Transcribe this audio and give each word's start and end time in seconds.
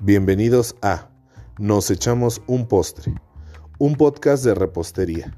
Bienvenidos 0.00 0.76
a 0.80 1.10
Nos 1.58 1.90
echamos 1.90 2.40
un 2.46 2.68
postre, 2.68 3.12
un 3.80 3.96
podcast 3.96 4.44
de 4.44 4.54
repostería. 4.54 5.36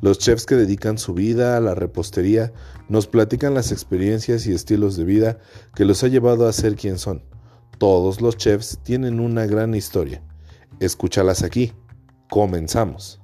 Los 0.00 0.18
chefs 0.18 0.44
que 0.44 0.56
dedican 0.56 0.98
su 0.98 1.14
vida 1.14 1.56
a 1.56 1.60
la 1.60 1.76
repostería 1.76 2.52
nos 2.88 3.06
platican 3.06 3.54
las 3.54 3.70
experiencias 3.70 4.44
y 4.48 4.52
estilos 4.52 4.96
de 4.96 5.04
vida 5.04 5.38
que 5.76 5.84
los 5.84 6.02
ha 6.02 6.08
llevado 6.08 6.48
a 6.48 6.52
ser 6.52 6.74
quien 6.74 6.98
son. 6.98 7.22
Todos 7.78 8.20
los 8.20 8.36
chefs 8.36 8.80
tienen 8.82 9.20
una 9.20 9.46
gran 9.46 9.72
historia. 9.72 10.20
Escúchalas 10.80 11.44
aquí. 11.44 11.72
Comenzamos. 12.28 13.20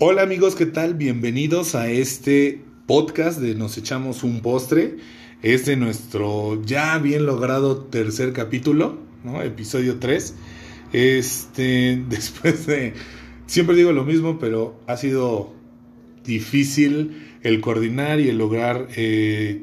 Hola 0.00 0.22
amigos, 0.22 0.56
¿qué 0.56 0.66
tal? 0.66 0.94
Bienvenidos 0.94 1.76
a 1.76 1.88
este 1.88 2.64
podcast 2.90 3.38
de 3.38 3.54
Nos 3.54 3.78
echamos 3.78 4.24
un 4.24 4.40
postre. 4.40 4.96
Es 5.42 5.64
de 5.64 5.76
nuestro 5.76 6.60
ya 6.64 6.98
bien 6.98 7.24
logrado 7.24 7.76
tercer 7.76 8.32
capítulo, 8.32 8.98
¿no? 9.22 9.40
Episodio 9.42 10.00
3. 10.00 10.34
Este, 10.92 12.02
después 12.08 12.66
de... 12.66 12.94
Siempre 13.46 13.76
digo 13.76 13.92
lo 13.92 14.04
mismo, 14.04 14.40
pero 14.40 14.80
ha 14.88 14.96
sido 14.96 15.54
difícil 16.24 17.28
el 17.44 17.60
coordinar 17.60 18.18
y 18.18 18.28
el 18.28 18.38
lograr, 18.38 18.88
eh, 18.96 19.62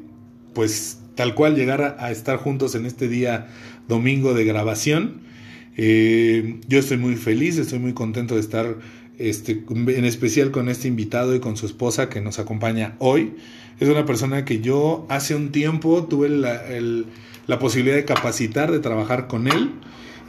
pues 0.54 1.00
tal 1.14 1.34
cual 1.34 1.54
llegar 1.54 1.98
a, 1.98 2.10
estar 2.10 2.38
juntos 2.38 2.74
en 2.76 2.86
este 2.86 3.08
día 3.08 3.48
domingo 3.88 4.32
de 4.32 4.46
grabación. 4.46 5.20
Eh, 5.76 6.60
yo 6.66 6.78
estoy 6.78 6.96
muy 6.96 7.16
feliz, 7.16 7.58
estoy 7.58 7.78
muy 7.78 7.92
contento 7.92 8.36
de 8.36 8.40
estar 8.40 8.78
este, 9.18 9.64
en 9.68 10.04
especial 10.04 10.50
con 10.50 10.68
este 10.68 10.88
invitado 10.88 11.34
y 11.34 11.40
con 11.40 11.56
su 11.56 11.66
esposa 11.66 12.08
que 12.08 12.20
nos 12.20 12.38
acompaña 12.38 12.94
hoy. 12.98 13.34
Es 13.80 13.88
una 13.88 14.06
persona 14.06 14.44
que 14.44 14.60
yo 14.60 15.06
hace 15.08 15.34
un 15.34 15.50
tiempo 15.50 16.04
tuve 16.04 16.28
la, 16.28 17.58
posibilidad 17.58 17.96
de 17.96 18.04
capacitar, 18.04 18.72
de 18.72 18.80
trabajar 18.80 19.26
con 19.26 19.48
él. 19.48 19.72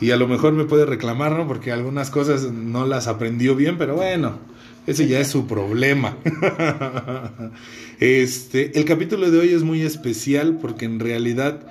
Y 0.02 0.12
a 0.12 0.18
lo 0.18 0.28
mejor 0.28 0.54
me 0.54 0.66
puede 0.66 0.86
reclamar, 0.86 1.34
¿no? 1.34 1.48
Porque 1.48 1.72
algunas 1.72 2.10
cosas 2.10 2.52
no 2.52 2.86
las 2.86 3.08
aprendió 3.08 3.56
bien, 3.56 3.78
pero 3.78 3.96
bueno, 3.96 4.40
ese 4.88 5.08
ya 5.08 5.20
es 5.20 5.28
su 5.28 5.46
problema. 5.46 6.16
este, 8.00 8.80
el 8.80 8.86
capítulo 8.86 9.30
de 9.30 9.40
hoy 9.40 9.50
es 9.50 9.64
muy 9.64 9.82
especial 9.82 10.58
porque 10.62 10.86
en 10.86 11.00
realidad 11.00 11.62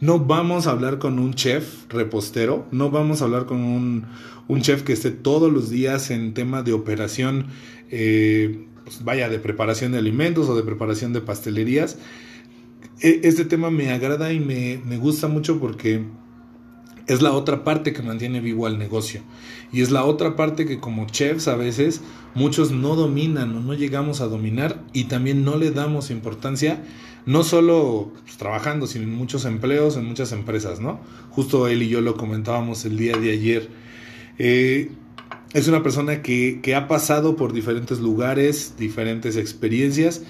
no 0.00 0.18
vamos 0.18 0.66
a 0.66 0.72
hablar 0.72 0.98
con 0.98 1.18
un 1.18 1.34
chef 1.34 1.84
repostero, 1.88 2.66
no 2.70 2.90
vamos 2.90 3.22
a 3.22 3.24
hablar 3.24 3.46
con 3.46 3.62
un, 3.62 4.06
un 4.48 4.62
chef 4.62 4.82
que 4.82 4.92
esté 4.92 5.10
todos 5.10 5.52
los 5.52 5.70
días 5.70 6.10
en 6.10 6.34
tema 6.34 6.62
de 6.62 6.72
operación, 6.72 7.46
eh, 7.90 8.66
pues 8.84 9.02
vaya, 9.04 9.28
de 9.28 9.38
preparación 9.38 9.92
de 9.92 9.98
alimentos 9.98 10.48
o 10.48 10.56
de 10.56 10.62
preparación 10.62 11.12
de 11.12 11.20
pastelerías. 11.20 11.98
E, 13.00 13.20
este 13.24 13.44
tema 13.44 13.70
me 13.70 13.90
agrada 13.90 14.32
y 14.32 14.40
me, 14.40 14.80
me 14.84 14.96
gusta 14.96 15.28
mucho 15.28 15.58
porque 15.58 16.04
es 17.06 17.22
la 17.22 17.32
otra 17.32 17.64
parte 17.64 17.92
que 17.92 18.02
mantiene 18.02 18.40
vivo 18.40 18.66
al 18.66 18.78
negocio. 18.78 19.22
Y 19.72 19.82
es 19.82 19.90
la 19.90 20.04
otra 20.04 20.36
parte 20.36 20.66
que 20.66 20.80
como 20.80 21.06
chefs 21.06 21.48
a 21.48 21.56
veces 21.56 22.00
muchos 22.34 22.72
no 22.72 22.96
dominan 22.96 23.54
o 23.56 23.60
no 23.60 23.74
llegamos 23.74 24.20
a 24.20 24.26
dominar 24.26 24.82
y 24.92 25.04
también 25.04 25.44
no 25.44 25.56
le 25.56 25.70
damos 25.70 26.10
importancia, 26.10 26.82
no 27.24 27.44
solo 27.44 28.12
pues, 28.24 28.36
trabajando, 28.36 28.86
sino 28.86 29.04
en 29.04 29.14
muchos 29.14 29.44
empleos, 29.44 29.96
en 29.96 30.04
muchas 30.04 30.32
empresas, 30.32 30.80
¿no? 30.80 31.00
Justo 31.30 31.68
él 31.68 31.82
y 31.82 31.88
yo 31.88 32.00
lo 32.00 32.16
comentábamos 32.16 32.84
el 32.84 32.96
día 32.96 33.16
de 33.16 33.32
ayer. 33.32 33.85
Eh, 34.38 34.90
es 35.52 35.68
una 35.68 35.82
persona 35.82 36.22
que, 36.22 36.60
que 36.62 36.74
ha 36.74 36.88
pasado 36.88 37.36
por 37.36 37.52
diferentes 37.52 38.00
lugares, 38.00 38.74
diferentes 38.78 39.36
experiencias, 39.36 40.22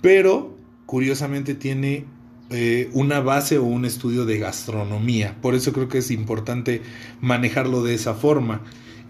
pero 0.00 0.56
curiosamente 0.86 1.54
tiene 1.54 2.04
eh, 2.52 2.90
una 2.94 3.20
base 3.20 3.58
o 3.58 3.64
un 3.64 3.84
estudio 3.84 4.24
de 4.24 4.38
gastronomía. 4.38 5.36
Por 5.40 5.54
eso 5.54 5.72
creo 5.72 5.88
que 5.88 5.98
es 5.98 6.10
importante 6.10 6.82
manejarlo 7.20 7.84
de 7.84 7.94
esa 7.94 8.14
forma. 8.14 8.62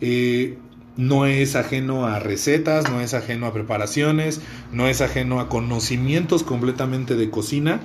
Eh, 0.03 0.59
no 0.99 1.25
es 1.25 1.57
ajeno 1.57 2.07
a 2.07 2.19
recetas, 2.19 2.91
no 2.91 3.01
es 3.01 3.15
ajeno 3.15 3.47
a 3.47 3.55
preparaciones, 3.55 4.43
no 4.73 4.89
es 4.89 5.01
ajeno 5.01 5.41
a 5.41 5.49
conocimientos 5.49 6.43
completamente 6.43 7.17
de 7.17 7.31
cocina. 7.31 7.81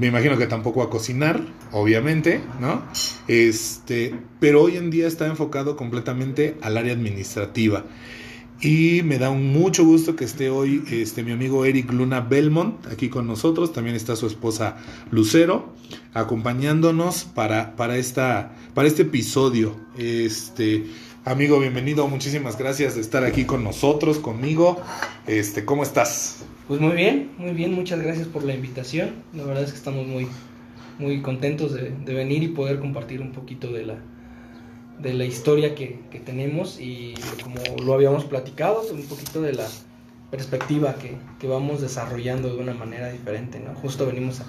Me 0.00 0.06
imagino 0.06 0.38
que 0.38 0.46
tampoco 0.46 0.82
a 0.82 0.88
cocinar, 0.88 1.42
obviamente, 1.72 2.40
¿no? 2.58 2.82
Este, 3.28 4.14
pero 4.38 4.62
hoy 4.62 4.78
en 4.78 4.90
día 4.90 5.06
está 5.06 5.26
enfocado 5.26 5.76
completamente 5.76 6.56
al 6.62 6.78
área 6.78 6.94
administrativa. 6.94 7.84
Y 8.62 9.02
me 9.04 9.18
da 9.18 9.30
mucho 9.30 9.84
gusto 9.84 10.16
que 10.16 10.24
esté 10.24 10.48
hoy 10.48 10.82
este, 10.90 11.22
mi 11.22 11.32
amigo 11.32 11.66
Eric 11.66 11.92
Luna 11.92 12.20
Belmont 12.22 12.86
aquí 12.86 13.10
con 13.10 13.26
nosotros. 13.26 13.74
También 13.74 13.94
está 13.94 14.16
su 14.16 14.26
esposa 14.26 14.78
Lucero 15.10 15.74
acompañándonos 16.14 17.24
para, 17.24 17.76
para, 17.76 17.98
esta, 17.98 18.56
para 18.72 18.88
este 18.88 19.02
episodio. 19.02 19.76
Este, 19.98 20.86
amigo, 21.26 21.60
bienvenido. 21.60 22.08
Muchísimas 22.08 22.56
gracias 22.56 22.94
de 22.94 23.02
estar 23.02 23.22
aquí 23.22 23.44
con 23.44 23.62
nosotros, 23.62 24.18
conmigo. 24.18 24.80
Este, 25.26 25.66
¿Cómo 25.66 25.82
estás? 25.82 26.38
Pues 26.70 26.80
muy 26.80 26.92
bien, 26.92 27.32
muy 27.36 27.50
bien. 27.50 27.74
Muchas 27.74 28.00
gracias 28.00 28.28
por 28.28 28.44
la 28.44 28.54
invitación. 28.54 29.24
La 29.32 29.42
verdad 29.42 29.64
es 29.64 29.72
que 29.72 29.76
estamos 29.76 30.06
muy, 30.06 30.28
muy 31.00 31.20
contentos 31.20 31.74
de, 31.74 31.90
venir 32.14 32.44
y 32.44 32.46
poder 32.46 32.78
compartir 32.78 33.20
un 33.20 33.32
poquito 33.32 33.72
de 33.72 33.86
la, 33.86 33.96
de 35.00 35.12
la 35.12 35.24
historia 35.24 35.74
que, 35.74 35.98
que, 36.12 36.20
tenemos 36.20 36.78
y 36.80 37.14
como 37.42 37.56
lo 37.84 37.92
habíamos 37.92 38.24
platicado, 38.24 38.84
un 38.92 39.02
poquito 39.02 39.42
de 39.42 39.54
la 39.54 39.66
perspectiva 40.30 40.94
que, 40.94 41.16
que 41.40 41.48
vamos 41.48 41.80
desarrollando 41.80 42.54
de 42.54 42.62
una 42.62 42.74
manera 42.74 43.10
diferente, 43.10 43.58
¿no? 43.58 43.74
Justo 43.74 44.06
venimos 44.06 44.40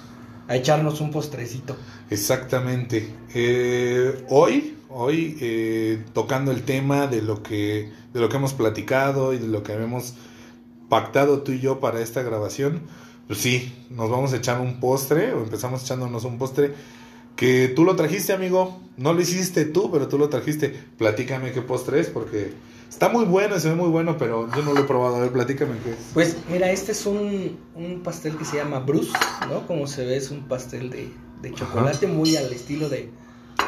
a, 0.46 0.54
echarnos 0.54 1.00
un 1.00 1.10
postrecito. 1.10 1.76
Exactamente. 2.08 3.08
Eh, 3.34 4.24
hoy, 4.28 4.76
hoy 4.90 5.38
eh, 5.40 6.04
tocando 6.12 6.52
el 6.52 6.62
tema 6.62 7.08
de 7.08 7.20
lo 7.20 7.42
que 7.42 7.90
de 8.14 8.20
lo 8.20 8.28
que 8.28 8.36
hemos 8.36 8.52
platicado 8.52 9.34
y 9.34 9.38
de 9.38 9.48
lo 9.48 9.64
que 9.64 9.72
habíamos 9.72 10.14
pactado 10.92 11.40
tú 11.40 11.52
y 11.52 11.58
yo 11.58 11.80
para 11.80 12.02
esta 12.02 12.20
grabación, 12.20 12.82
pues 13.26 13.38
sí, 13.38 13.72
nos 13.88 14.10
vamos 14.10 14.34
a 14.34 14.36
echar 14.36 14.60
un 14.60 14.78
postre 14.78 15.32
o 15.32 15.42
empezamos 15.42 15.84
echándonos 15.84 16.24
un 16.24 16.36
postre 16.36 16.74
que 17.34 17.68
tú 17.74 17.84
lo 17.84 17.96
trajiste, 17.96 18.34
amigo. 18.34 18.78
No 18.98 19.14
lo 19.14 19.22
hiciste 19.22 19.64
tú, 19.64 19.90
pero 19.90 20.06
tú 20.08 20.18
lo 20.18 20.28
trajiste. 20.28 20.68
Platícame 20.98 21.52
qué 21.52 21.62
postre 21.62 21.98
es, 21.98 22.08
porque 22.08 22.52
está 22.90 23.08
muy 23.08 23.24
bueno, 23.24 23.58
se 23.58 23.70
ve 23.70 23.74
muy 23.74 23.88
bueno, 23.88 24.18
pero 24.18 24.54
yo 24.54 24.62
no 24.62 24.74
lo 24.74 24.80
he 24.80 24.84
probado. 24.84 25.16
A 25.16 25.20
ver, 25.20 25.32
platícame 25.32 25.78
qué 25.82 25.92
es. 25.92 25.96
Pues 26.12 26.36
mira, 26.50 26.70
este 26.70 26.92
es 26.92 27.06
un, 27.06 27.56
un 27.74 28.02
pastel 28.02 28.36
que 28.36 28.44
se 28.44 28.58
llama 28.58 28.80
Bruce, 28.80 29.12
¿no? 29.48 29.66
Como 29.66 29.86
se 29.86 30.04
ve, 30.04 30.18
es 30.18 30.30
un 30.30 30.42
pastel 30.46 30.90
de, 30.90 31.10
de 31.40 31.54
chocolate 31.54 32.04
Ajá. 32.04 32.14
muy 32.14 32.36
al 32.36 32.52
estilo 32.52 32.90
de, 32.90 33.08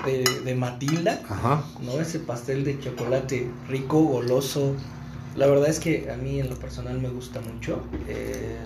de, 0.05 0.25
de, 0.45 0.55
Matilda, 0.55 1.23
Ajá. 1.27 1.65
¿no? 1.81 1.93
Ese 2.03 2.19
pastel 2.19 2.65
de 2.65 2.79
chocolate 2.81 3.49
rico, 3.67 4.03
goloso. 4.03 4.75
La 5.37 5.47
verdad 5.47 5.69
es 5.69 5.81
que 5.81 6.11
a 6.11 6.17
mí 6.17 6.41
en 6.41 6.49
lo 6.49 6.57
personal 6.57 7.01
me 7.01 7.09
gusta 7.09 7.41
mucho. 7.41 7.83
Eh, 8.09 8.57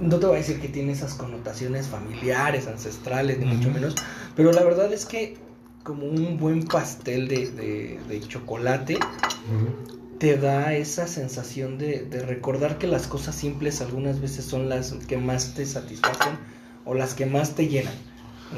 no 0.00 0.18
te 0.18 0.26
voy 0.26 0.36
a 0.36 0.38
decir 0.38 0.60
que 0.60 0.68
tiene 0.68 0.92
esas 0.92 1.14
connotaciones 1.14 1.86
familiares, 1.86 2.66
ancestrales, 2.66 3.38
ni 3.38 3.44
uh 3.44 3.48
-huh. 3.48 3.56
mucho 3.56 3.70
menos, 3.70 3.94
pero 4.34 4.52
la 4.52 4.62
verdad 4.62 4.92
es 4.92 5.04
que 5.04 5.36
como 5.82 6.06
un 6.06 6.38
buen 6.38 6.64
pastel 6.64 7.28
de, 7.28 7.50
de, 7.50 8.00
de 8.08 8.20
chocolate 8.20 8.96
uh 8.96 8.98
-huh. 8.98 10.18
te 10.18 10.36
da 10.38 10.74
esa 10.74 11.06
sensación 11.06 11.78
de, 11.78 12.04
de, 12.04 12.22
recordar 12.22 12.78
que 12.78 12.86
las 12.86 13.06
cosas 13.06 13.34
simples 13.34 13.80
algunas 13.80 14.20
veces 14.20 14.44
son 14.44 14.68
las 14.68 14.92
que 14.92 15.18
más 15.18 15.54
te 15.54 15.66
satisfacen 15.66 16.38
o 16.84 16.94
las 16.94 17.14
que 17.14 17.26
más 17.26 17.54
te 17.54 17.68
llenan. 17.68 17.94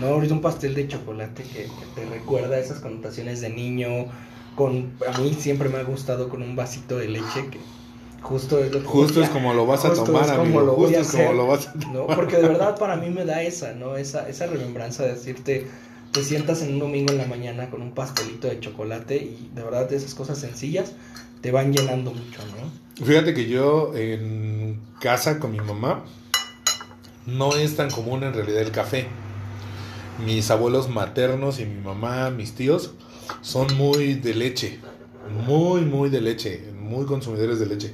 ¿no? 0.01 0.09
Ahorita 0.09 0.35
un 0.35 0.41
pastel 0.41 0.75
de 0.75 0.89
chocolate 0.89 1.43
que, 1.43 1.65
que 1.65 1.87
te 1.95 2.05
recuerda 2.09 2.59
esas 2.59 2.81
connotaciones 2.81 3.41
de 3.41 3.51
niño, 3.51 4.07
con, 4.55 4.93
a 5.13 5.19
mí 5.19 5.35
siempre 5.39 5.69
me 5.69 5.79
ha 5.79 5.83
gustado 5.83 6.29
con 6.29 6.43
un 6.43 6.57
vasito 6.57 6.99
de 6.99 7.09
leche 7.09 7.49
que 7.51 7.59
justo 8.21 8.59
es, 8.59 8.73
lo 8.73 8.81
que 8.81 8.87
justo 8.87 9.23
es 9.23 9.29
como 9.29 9.55
lo 9.55 9.67
vas 9.67 9.85
a 9.85 9.93
tomar, 9.93 10.29
amigo. 10.31 10.61
Lo 10.63 10.75
justo 10.75 10.99
es 10.99 11.11
como 11.11 11.33
lo 11.33 11.47
vas 11.47 11.69
a 11.69 11.73
tomar. 11.73 11.89
¿no? 11.93 12.07
Porque 12.07 12.37
de 12.37 12.49
verdad 12.49 12.79
para 12.79 12.97
mí 12.97 13.11
me 13.11 13.25
da 13.25 13.43
esa, 13.43 13.75
¿no? 13.75 13.97
Esa, 13.97 14.29
esa 14.29 14.47
remembranza 14.47 15.05
de 15.05 15.15
decirte, 15.15 15.67
te 16.11 16.23
sientas 16.23 16.63
en 16.63 16.75
un 16.75 16.79
domingo 16.79 17.13
en 17.13 17.19
la 17.19 17.27
mañana 17.27 17.71
con 17.71 17.83
un 17.83 17.93
pastelito 17.93 18.49
de 18.49 18.61
chocolate 18.61 19.17
y 19.17 19.51
de 19.55 19.63
verdad 19.63 19.93
esas 19.93 20.15
cosas 20.15 20.39
sencillas 20.39 20.93
te 21.41 21.51
van 21.51 21.73
llenando 21.73 22.13
mucho, 22.13 22.41
¿no? 22.47 23.05
Fíjate 23.05 23.35
que 23.35 23.47
yo 23.49 23.95
en 23.95 24.81
casa 25.01 25.39
con 25.39 25.53
mi 25.53 25.61
mamá 25.61 26.05
no 27.27 27.57
es 27.57 27.77
tan 27.77 27.91
común 27.91 28.23
en 28.23 28.33
realidad 28.33 28.63
el 28.63 28.71
café. 28.71 29.07
Mis 30.25 30.51
abuelos 30.51 30.89
maternos 30.89 31.59
y 31.59 31.67
mi 31.67 31.81
mamá, 31.81 32.31
mis 32.31 32.55
tíos, 32.55 32.95
son 33.43 33.77
muy 33.77 34.15
de 34.15 34.35
leche. 34.35 34.79
Muy, 35.47 35.83
muy 35.83 36.11
de 36.11 36.21
leche. 36.21 36.73
Muy 36.79 37.07
consumidores 37.07 37.59
de 37.59 37.67
leche. 37.67 37.93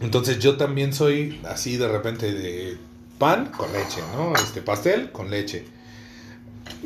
Entonces 0.00 0.38
yo 0.38 0.56
también 0.56 0.92
soy 0.92 1.40
así 1.48 1.76
de 1.76 1.88
repente 1.88 2.32
de 2.32 2.78
pan 3.18 3.52
con 3.56 3.72
leche, 3.72 4.00
¿no? 4.16 4.34
Este 4.34 4.62
pastel 4.62 5.12
con 5.12 5.30
leche. 5.30 5.66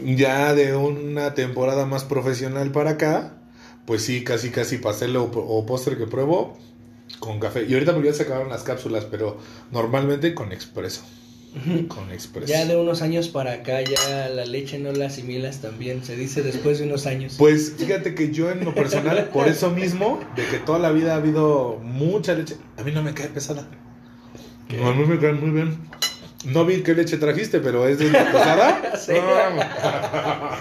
Ya 0.05 0.55
de 0.55 0.75
una 0.75 1.35
temporada 1.35 1.87
más 1.87 2.05
profesional 2.05 2.73
para 2.73 2.91
acá, 2.91 3.35
pues 3.87 4.03
sí, 4.03 4.25
casi 4.25 4.51
casi 4.51 4.79
pastel 4.79 5.17
o, 5.17 5.25
o 5.25 5.67
postre 5.67 5.97
que 5.97 6.07
pruebo 6.07 6.59
con 7.21 7.39
café. 7.39 7.65
Y 7.69 7.75
ahorita 7.75 7.93
porque 7.93 8.09
ya 8.09 8.15
se 8.15 8.25
acabaron 8.25 8.49
las 8.49 8.65
cápsulas, 8.65 9.05
pero 9.05 9.39
normalmente 9.71 10.35
con 10.35 10.53
expreso. 10.53 11.03
Con 11.89 12.11
expreso. 12.11 12.53
Ya 12.53 12.65
de 12.65 12.77
unos 12.77 13.01
años 13.01 13.29
para 13.29 13.53
acá, 13.53 13.81
ya 13.81 14.29
la 14.29 14.45
leche 14.45 14.79
no 14.79 14.91
la 14.93 15.07
asimilas 15.07 15.61
también, 15.61 16.05
se 16.05 16.17
dice 16.17 16.43
después 16.43 16.79
de 16.81 16.87
unos 16.87 17.07
años. 17.07 17.37
Pues 17.39 17.75
fíjate 17.79 18.15
que 18.15 18.33
yo 18.33 18.51
en 18.51 18.65
lo 18.65 18.75
personal, 18.75 19.29
por 19.33 19.47
eso 19.47 19.71
mismo, 19.71 20.19
de 20.35 20.45
que 20.47 20.59
toda 20.59 20.81
la 20.81 20.91
vida 20.91 21.15
ha 21.15 21.17
habido 21.17 21.79
mucha 21.81 22.35
leche, 22.35 22.57
a 22.77 22.83
mí 22.83 22.91
no 22.91 23.03
me 23.03 23.15
cae 23.15 23.29
pesada. 23.29 23.69
No, 24.77 24.89
a 24.89 24.95
mí 24.95 25.07
me 25.07 25.19
cae 25.21 25.33
muy 25.33 25.51
bien. 25.51 25.79
No 26.45 26.67
vi 26.67 26.83
qué 26.83 26.95
leche 26.95 27.17
trajiste, 27.17 27.61
pero 27.61 27.87
es 27.87 27.99
de 27.99 28.11
la 28.11 28.33
pesada. 28.33 28.81
Sí. 29.05 29.13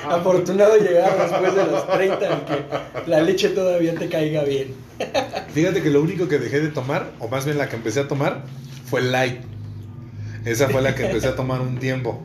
Afortunado 0.10 0.78
llegar 0.78 1.18
después 1.18 1.56
de 1.56 1.66
los 1.66 1.88
30 1.88 2.16
y 2.16 3.04
que 3.04 3.10
la 3.10 3.22
leche 3.22 3.50
todavía 3.50 3.96
te 3.96 4.10
caiga 4.10 4.44
bien. 4.44 4.74
Fíjate 5.54 5.81
que 5.81 5.89
lo 5.89 6.01
único 6.01 6.28
que 6.28 6.39
dejé 6.39 6.60
de 6.60 6.69
tomar, 6.69 7.12
o 7.19 7.28
más 7.28 7.46
bien 7.46 7.57
la 7.57 7.69
que 7.69 7.75
empecé 7.75 8.01
a 8.01 8.07
tomar, 8.07 8.44
fue 8.86 9.01
light. 9.01 9.42
Esa 10.45 10.69
fue 10.69 10.81
la 10.81 10.94
que 10.95 11.06
empecé 11.06 11.28
a 11.28 11.36
tomar 11.36 11.62
un 11.62 11.78
tiempo. 11.80 12.22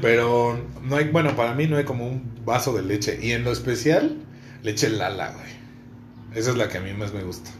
Pero 0.00 0.58
no 0.82 0.96
hay, 0.96 1.04
bueno, 1.08 1.36
para 1.36 1.54
mí 1.54 1.66
no 1.66 1.76
hay 1.76 1.84
como 1.84 2.06
un 2.06 2.32
vaso 2.44 2.72
de 2.74 2.82
leche. 2.82 3.18
Y 3.22 3.32
en 3.32 3.44
lo 3.44 3.52
especial, 3.52 4.16
leche 4.62 4.88
Lala, 4.90 5.30
güey. 5.32 5.52
Esa 6.38 6.50
es 6.50 6.56
la 6.56 6.68
que 6.68 6.78
a 6.78 6.80
mí 6.80 6.92
más 6.92 7.12
me 7.12 7.22
gusta. 7.22 7.50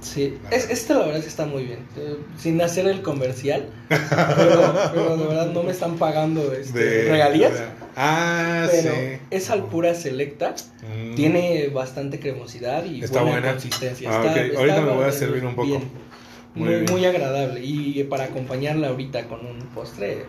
Sí, 0.00 0.38
es, 0.52 0.70
esta 0.70 0.94
la 0.94 1.00
verdad 1.00 1.16
es 1.16 1.24
que 1.24 1.30
está 1.30 1.46
muy 1.46 1.64
bien. 1.64 1.80
Eh, 1.96 2.16
sin 2.38 2.60
hacer 2.60 2.86
el 2.86 3.02
comercial, 3.02 3.66
pero, 3.88 4.90
pero 4.94 5.16
de 5.16 5.26
verdad 5.26 5.50
no 5.52 5.62
me 5.64 5.72
están 5.72 5.96
pagando 5.96 6.52
este, 6.52 6.78
De- 6.78 7.10
regalías. 7.10 7.54
de- 7.54 7.64
Ah, 7.96 8.68
Pero 8.70 8.92
sí. 8.94 8.98
es 9.30 9.50
alpura 9.50 9.94
selecta, 9.94 10.54
Mm. 10.82 11.14
tiene 11.14 11.68
bastante 11.68 12.20
cremosidad 12.20 12.84
y 12.84 13.02
Está 13.02 13.22
buena, 13.22 13.38
buena. 13.38 13.52
consistencia. 13.52 14.10
Ah, 14.12 14.22
Está- 14.26 14.58
Ahorita 14.58 14.80
me 14.82 14.92
voy 14.92 15.04
a 15.04 15.12
servir 15.12 15.44
un 15.44 15.54
poco. 15.56 15.66
bien. 15.68 15.82
Muy 16.56 16.84
Muy, 16.90 17.04
agradable. 17.04 17.60
Y 17.62 18.02
para 18.04 18.24
acompañarla 18.24 18.88
ahorita 18.88 19.28
con 19.28 19.44
un 19.46 19.58
postre, 19.74 20.24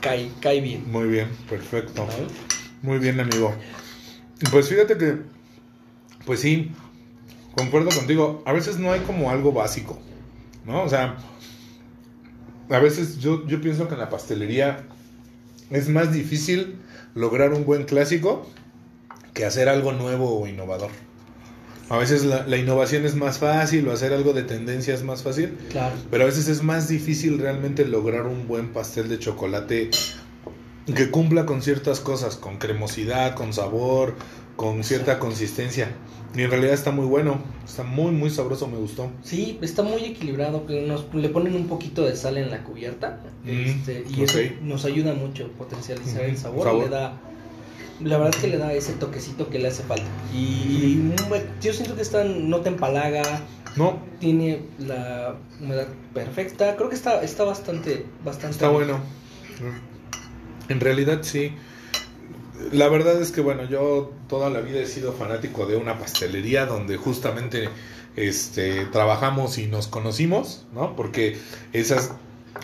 cae, 0.00 0.30
cae 0.40 0.60
bien. 0.60 0.90
Muy 0.90 1.08
bien, 1.08 1.28
perfecto. 1.48 2.06
Muy 2.82 2.98
bien, 2.98 3.20
amigo. 3.20 3.52
Pues 4.50 4.68
fíjate 4.68 4.96
que, 4.96 5.18
pues 6.24 6.40
sí, 6.40 6.70
concuerdo 7.56 7.90
contigo. 7.90 8.42
A 8.46 8.52
veces 8.52 8.78
no 8.78 8.92
hay 8.92 9.00
como 9.00 9.30
algo 9.30 9.52
básico, 9.52 9.98
¿no? 10.64 10.82
O 10.82 10.88
sea, 10.88 11.16
a 12.70 12.78
veces 12.78 13.18
yo, 13.18 13.46
yo 13.46 13.60
pienso 13.60 13.88
que 13.88 13.94
en 13.94 14.00
la 14.00 14.08
pastelería 14.08 14.84
es 15.70 15.88
más 15.88 16.12
difícil 16.12 16.78
lograr 17.14 17.52
un 17.52 17.64
buen 17.64 17.84
clásico 17.84 18.46
que 19.32 19.44
hacer 19.44 19.68
algo 19.68 19.92
nuevo 19.92 20.40
o 20.40 20.46
innovador. 20.46 20.90
A 21.90 21.98
veces 21.98 22.24
la, 22.24 22.46
la 22.46 22.56
innovación 22.56 23.04
es 23.04 23.14
más 23.14 23.38
fácil 23.38 23.86
o 23.88 23.92
hacer 23.92 24.12
algo 24.12 24.32
de 24.32 24.42
tendencia 24.42 24.94
es 24.94 25.02
más 25.02 25.22
fácil, 25.22 25.56
Claro. 25.70 25.94
pero 26.10 26.24
a 26.24 26.26
veces 26.26 26.48
es 26.48 26.62
más 26.62 26.88
difícil 26.88 27.38
realmente 27.38 27.84
lograr 27.84 28.26
un 28.26 28.48
buen 28.48 28.68
pastel 28.72 29.08
de 29.08 29.18
chocolate 29.18 29.90
que 30.94 31.10
cumpla 31.10 31.46
con 31.46 31.62
ciertas 31.62 32.00
cosas, 32.00 32.36
con 32.36 32.58
cremosidad, 32.58 33.34
con 33.34 33.52
sabor, 33.52 34.14
con 34.56 34.82
cierta 34.84 35.18
consistencia. 35.18 35.88
Y 36.36 36.42
en 36.42 36.50
realidad 36.50 36.74
está 36.74 36.90
muy 36.90 37.06
bueno, 37.06 37.38
está 37.64 37.84
muy, 37.84 38.10
muy 38.12 38.28
sabroso, 38.28 38.66
me 38.66 38.76
gustó. 38.76 39.08
Sí, 39.22 39.58
está 39.62 39.82
muy 39.82 40.04
equilibrado. 40.04 40.64
Nos, 40.86 41.06
le 41.14 41.28
ponen 41.28 41.54
un 41.54 41.68
poquito 41.68 42.02
de 42.04 42.16
sal 42.16 42.36
en 42.38 42.50
la 42.50 42.64
cubierta. 42.64 43.20
Mm, 43.44 43.48
este, 43.50 44.04
y 44.10 44.22
eso 44.24 44.38
nos 44.62 44.84
ayuda 44.84 45.14
mucho 45.14 45.44
a 45.46 45.48
potencializar 45.58 46.22
el 46.22 46.36
sabor. 46.36 46.64
sabor. 46.64 46.84
Le 46.84 46.88
da, 46.90 47.20
la 48.00 48.18
verdad 48.18 48.34
es 48.34 48.40
que 48.40 48.48
le 48.48 48.58
da 48.58 48.72
ese 48.72 48.92
toquecito 48.94 49.48
que 49.48 49.58
le 49.58 49.68
hace 49.68 49.82
falta. 49.82 50.04
Y, 50.32 51.12
yo 51.60 51.72
siento 51.72 51.94
que 51.94 52.02
está, 52.02 52.24
no 52.24 52.60
te 52.60 52.68
empalaga. 52.68 53.22
No, 53.76 53.98
Tiene 54.20 54.62
la 54.78 55.34
humedad 55.60 55.88
perfecta. 56.12 56.76
Creo 56.76 56.88
que 56.88 56.94
está, 56.94 57.22
está 57.22 57.44
bastante, 57.44 58.06
bastante. 58.24 58.52
está 58.52 58.68
bueno. 58.68 59.00
En 60.68 60.80
realidad 60.80 61.20
sí. 61.22 61.52
La 62.72 62.88
verdad 62.88 63.20
es 63.20 63.32
que 63.32 63.40
bueno, 63.40 63.64
yo 63.64 64.12
toda 64.28 64.48
la 64.48 64.60
vida 64.60 64.80
he 64.80 64.86
sido 64.86 65.12
fanático 65.12 65.66
de 65.66 65.76
una 65.76 65.98
pastelería 65.98 66.66
donde 66.66 66.96
justamente 66.96 67.68
este 68.16 68.86
trabajamos 68.86 69.58
y 69.58 69.66
nos 69.66 69.88
conocimos, 69.88 70.66
¿no? 70.72 70.94
Porque 70.94 71.36
esas 71.72 72.12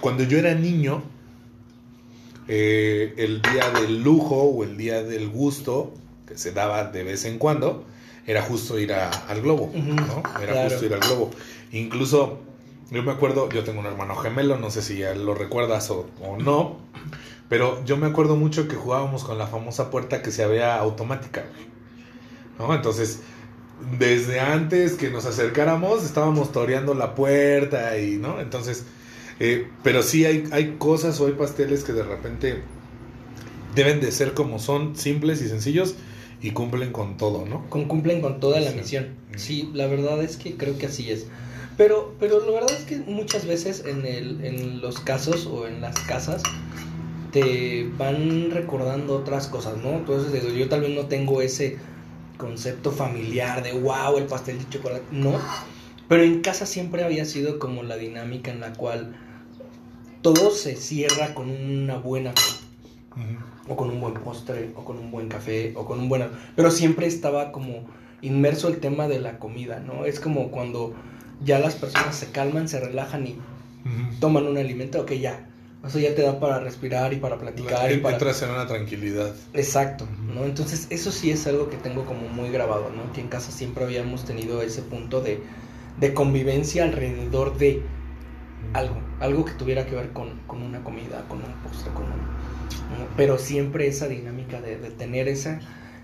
cuando 0.01 0.23
yo 0.23 0.39
era 0.39 0.55
niño 0.55 1.03
eh, 2.53 3.15
el 3.17 3.41
día 3.43 3.71
del 3.81 4.03
lujo 4.03 4.35
o 4.43 4.65
el 4.65 4.77
día 4.77 5.05
del 5.05 5.29
gusto 5.29 5.95
que 6.27 6.37
se 6.37 6.51
daba 6.51 6.85
de 6.85 7.05
vez 7.05 7.25
en 7.25 7.39
cuando 7.39 7.85
era 8.27 8.43
justo 8.43 8.77
ir 8.79 8.93
a- 8.93 9.09
al 9.29 9.41
globo, 9.41 9.71
¿no? 9.73 10.23
Era 10.43 10.53
claro. 10.53 10.71
justo 10.71 10.85
ir 10.87 10.95
al 10.95 11.01
globo. 11.01 11.31
Incluso 11.71 12.39
yo 12.91 13.03
me 13.05 13.13
acuerdo, 13.13 13.49
yo 13.51 13.63
tengo 13.63 13.79
un 13.79 13.87
hermano 13.87 14.17
gemelo, 14.17 14.57
no 14.59 14.69
sé 14.71 14.83
si 14.83 14.99
ya 14.99 15.15
lo 15.15 15.35
recuerdas 15.37 15.91
o, 15.91 16.09
o 16.23 16.37
no, 16.39 16.77
pero 17.49 17.85
yo 17.85 17.97
me 17.97 18.07
acuerdo 18.09 18.35
mucho 18.35 18.67
que 18.67 18.75
jugábamos 18.75 19.23
con 19.23 19.39
la 19.39 19.47
famosa 19.47 19.91
puerta 19.91 20.21
que 20.23 20.33
se 20.33 20.43
había 20.43 20.77
automática, 20.77 21.45
¿no? 22.59 22.75
Entonces, 22.75 23.21
desde 23.99 24.41
antes 24.41 24.95
que 24.95 25.09
nos 25.11 25.25
acercáramos, 25.25 26.05
estábamos 26.05 26.53
toreando 26.53 26.95
la 26.95 27.15
puerta 27.15 27.97
y, 27.99 28.17
¿no? 28.17 28.41
Entonces, 28.41 28.85
eh, 29.41 29.67
pero 29.83 30.03
sí 30.03 30.25
hay, 30.27 30.45
hay 30.53 30.77
cosas 30.79 31.21
o 31.21 31.27
hay 31.27 31.33
pasteles 31.33 31.83
que 31.83 31.93
de 31.93 32.03
repente 32.05 32.63
deben 33.75 34.01
de 34.01 34.13
ser 34.13 34.35
como 34.35 34.59
son, 34.59 34.97
simples 34.97 35.41
y 35.43 35.49
sencillos 35.49 35.95
y 36.43 36.51
cumplen 36.53 36.93
con 36.93 37.17
todo, 37.17 37.45
¿no? 37.47 37.69
con- 37.69 37.87
cumplen 37.87 38.21
con 38.21 38.41
toda 38.41 38.61
la 38.61 38.71
Sí. 38.71 38.77
misión. 38.79 39.05
Mm. 39.33 39.39
Sí, 39.39 39.71
la 39.75 39.87
verdad 39.87 40.23
es 40.23 40.37
que 40.37 40.57
creo 40.57 40.77
que 40.79 40.87
así 40.87 41.11
es. 41.11 41.27
Pero, 41.77 42.15
pero 42.21 42.45
la 42.45 42.51
verdad 42.53 42.73
es 42.73 42.85
que 42.85 42.99
muchas 42.99 43.47
veces 43.47 43.85
en, 43.87 44.05
el, 44.05 44.45
en 44.45 44.81
los 44.81 45.01
casos 45.01 45.47
o 45.47 45.67
en 45.67 45.81
las 45.81 45.99
casas 46.01 46.43
te 47.33 47.89
van 47.97 48.51
recordando 48.51 49.15
otras 49.17 49.47
cosas, 49.47 49.77
¿no? 49.79 49.91
Entonces 49.91 50.43
yo 50.55 50.69
tal 50.69 50.81
vez 50.83 50.91
no 50.91 51.07
tengo 51.07 51.41
ese 51.41 51.79
concepto 52.37 52.91
familiar 52.91 53.63
de 53.63 53.73
wow, 53.73 54.17
el 54.19 54.25
pastel 54.25 54.59
de 54.59 54.69
chocolate, 54.69 55.05
no. 55.13 55.39
Pero 56.09 56.23
en 56.25 56.41
casa 56.41 56.67
siempre 56.67 57.05
había 57.05 57.25
sido 57.25 57.59
como 57.59 57.83
la 57.85 57.97
dinámica 57.97 58.51
en 58.51 58.61
la 58.61 58.73
cual 58.73 59.15
todo 60.23 60.51
se 60.51 60.77
cierra 60.77 61.35
con 61.35 61.51
una 61.51 61.97
buena 61.97 62.33
Ujú. 63.13 63.73
o 63.73 63.77
con 63.77 63.91
un 63.91 64.01
buen 64.01 64.15
postre, 64.15 64.71
o 64.77 64.85
con 64.85 64.99
un 64.99 65.11
buen 65.11 65.29
café, 65.29 65.73
o 65.77 65.85
con 65.85 65.99
un 66.01 66.09
buen... 66.09 66.29
Pero 66.57 66.71
siempre 66.71 67.07
estaba 67.07 67.53
como 67.53 67.87
inmerso 68.23 68.69
el 68.69 68.79
tema 68.79 69.09
de 69.09 69.21
la 69.21 69.39
comida, 69.39 69.81
¿no? 69.81 70.05
Es 70.05 70.21
como 70.21 70.51
cuando 70.51 70.95
ya 71.45 71.59
las 71.59 71.75
personas 71.75 72.15
se 72.17 72.31
calman, 72.31 72.69
se 72.69 72.81
relajan 72.81 73.27
y 73.27 73.37
toman 74.21 74.47
un 74.47 74.59
alimento, 74.59 75.01
ok, 75.01 75.13
ya. 75.13 75.47
Eso 75.85 75.99
ya 75.99 76.15
te 76.15 76.21
da 76.21 76.39
para 76.39 76.61
respirar 76.61 77.13
y 77.15 77.17
para 77.17 77.39
platicar 77.39 77.91
y 77.91 77.97
para... 77.99 78.17
Entras 78.17 78.43
en 78.43 78.51
una 78.51 78.67
tranquilidad. 78.67 79.35
Exacto. 79.55 80.07
¿no? 80.35 80.45
Entonces 80.45 80.87
eso 80.91 81.11
sí 81.11 81.31
es 81.31 81.47
algo 81.47 81.71
que 81.71 81.79
tengo 81.79 82.05
como 82.05 82.29
muy 82.29 82.51
grabado, 82.51 82.91
¿no? 82.95 83.11
Que 83.15 83.23
en 83.23 83.29
casa 83.29 83.51
siempre 83.51 83.85
habíamos 83.85 84.25
tenido 84.25 84.61
ese 84.61 84.83
punto 84.83 85.23
de, 85.23 85.43
de 85.99 86.13
convivencia 86.13 86.85
alrededor 86.85 87.57
de 87.57 87.83
algo, 88.73 88.97
algo 89.21 89.45
que 89.45 89.53
tuviera 89.53 89.87
que 89.87 89.95
ver 89.95 90.11
con, 90.11 90.31
con 90.47 90.63
una 90.63 90.83
comida, 90.85 91.25
con 91.29 91.39
un 91.39 91.53
postre, 91.63 91.93
con 91.93 92.05
un... 92.05 93.07
Pero 93.17 93.39
siempre 93.39 93.87
esa 93.87 94.09
dinámica 94.09 94.61
de, 94.61 94.77
de 94.79 94.91
tener 94.91 95.29
esa, 95.29 95.61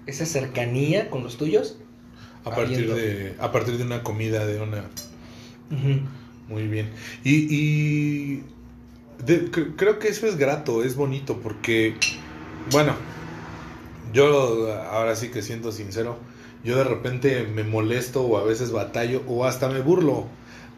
esa 0.06 0.26
cercanía 0.26 1.10
con 1.10 1.22
los 1.22 1.36
tuyos. 1.36 1.78
A 2.44 2.50
partir, 2.54 2.92
de, 2.94 3.34
a 3.40 3.50
partir 3.52 3.76
de 3.76 3.84
una 3.84 4.02
comida, 4.02 4.46
de 4.46 4.60
una... 4.60 4.84
Muy 6.48 6.68
bien. 6.68 6.90
Y, 7.24 7.46
y 7.52 8.44
de- 9.24 9.50
creo 9.50 9.98
que 9.98 10.08
eso 10.08 10.26
es 10.26 10.36
grato, 10.36 10.84
es 10.84 10.94
bonito, 10.94 11.40
porque, 11.40 11.96
bueno, 12.70 12.94
yo 14.12 14.72
ahora 14.90 15.16
sí 15.16 15.30
que 15.30 15.42
siento 15.42 15.72
sincero, 15.72 16.18
yo 16.62 16.76
de 16.76 16.84
repente 16.84 17.42
me 17.52 17.64
molesto 17.64 18.22
o 18.22 18.38
a 18.38 18.44
veces 18.44 18.70
batallo 18.70 19.22
o 19.26 19.44
hasta 19.44 19.68
me 19.68 19.80
burlo 19.80 20.26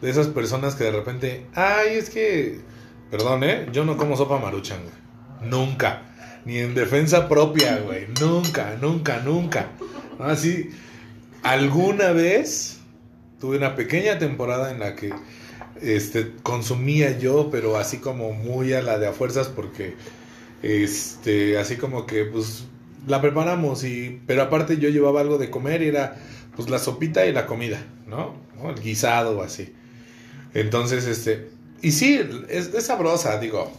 de 0.01 0.09
esas 0.09 0.27
personas 0.27 0.75
que 0.75 0.85
de 0.85 0.91
repente, 0.91 1.45
ay, 1.55 1.95
es 1.97 2.09
que, 2.09 2.59
perdón, 3.11 3.43
¿eh? 3.43 3.67
Yo 3.71 3.85
no 3.85 3.97
como 3.97 4.15
sopa 4.15 4.39
maruchan, 4.39 4.79
güey. 4.83 5.49
Nunca. 5.49 6.03
Ni 6.45 6.57
en 6.57 6.73
defensa 6.73 7.27
propia, 7.27 7.77
güey. 7.77 8.07
Nunca, 8.19 8.77
nunca, 8.81 9.19
nunca. 9.19 9.67
Así, 10.19 10.69
alguna 11.43 12.11
vez 12.11 12.79
tuve 13.39 13.57
una 13.57 13.75
pequeña 13.75 14.19
temporada 14.19 14.71
en 14.71 14.79
la 14.79 14.95
que 14.95 15.13
este 15.81 16.33
consumía 16.43 17.17
yo, 17.17 17.49
pero 17.51 17.77
así 17.77 17.97
como 17.97 18.33
muy 18.33 18.73
a 18.73 18.81
la 18.81 18.97
de 18.99 19.07
a 19.07 19.13
fuerzas 19.13 19.47
porque 19.47 19.95
este 20.61 21.57
así 21.57 21.77
como 21.77 22.05
que 22.05 22.25
pues 22.25 22.65
la 23.07 23.21
preparamos 23.21 23.85
y 23.85 24.21
pero 24.27 24.43
aparte 24.43 24.77
yo 24.77 24.89
llevaba 24.89 25.21
algo 25.21 25.37
de 25.37 25.49
comer 25.49 25.81
y 25.81 25.87
era 25.87 26.17
pues 26.55 26.69
la 26.69 26.79
sopita 26.79 27.25
y 27.25 27.31
la 27.31 27.45
comida, 27.45 27.81
¿no? 28.07 28.35
¿No? 28.57 28.69
El 28.71 28.81
guisado 28.81 29.37
o 29.39 29.41
así. 29.43 29.73
Entonces, 30.53 31.05
este 31.05 31.49
y 31.81 31.91
sí, 31.91 32.19
es, 32.49 32.73
es 32.73 32.85
sabrosa, 32.85 33.39
digo. 33.39 33.71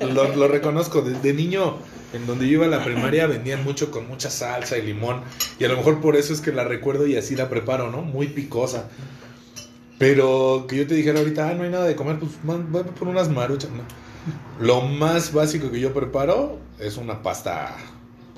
Lo, 0.00 0.48
reconozco. 0.48 1.02
De, 1.02 1.32
niño, 1.32 1.78
en 2.12 2.26
donde 2.26 2.46
yo 2.46 2.54
iba 2.54 2.66
a 2.66 2.68
la 2.68 2.84
primaria, 2.84 3.26
vendían 3.26 3.62
mucho 3.62 3.90
con 3.90 4.08
mucha 4.08 4.30
salsa 4.30 4.76
y 4.76 4.82
limón. 4.82 5.22
Y 5.58 5.64
a 5.64 5.68
lo 5.68 5.76
mejor 5.76 6.00
por 6.00 6.16
eso 6.16 6.32
es 6.32 6.40
que 6.40 6.52
la 6.52 6.64
recuerdo 6.64 7.06
y 7.06 7.16
así 7.16 7.36
la 7.36 7.48
preparo, 7.48 7.90
¿no? 7.90 8.02
Muy 8.02 8.28
picosa. 8.28 8.88
Pero 9.98 10.66
que 10.68 10.76
yo 10.76 10.86
te 10.86 10.94
dijera 10.94 11.20
ahorita, 11.20 11.48
ah, 11.48 11.54
no 11.54 11.62
hay 11.62 11.70
nada 11.70 11.84
de 11.84 11.94
comer, 11.94 12.18
pues 12.18 12.32
voy 12.42 12.82
por 12.82 13.06
unas 13.06 13.28
maruchas. 13.28 13.70
Lo 14.58 14.80
más 14.82 15.32
básico 15.32 15.70
que 15.70 15.78
yo 15.78 15.92
preparo 15.92 16.58
es 16.80 16.96
una 16.96 17.22
pasta 17.22 17.76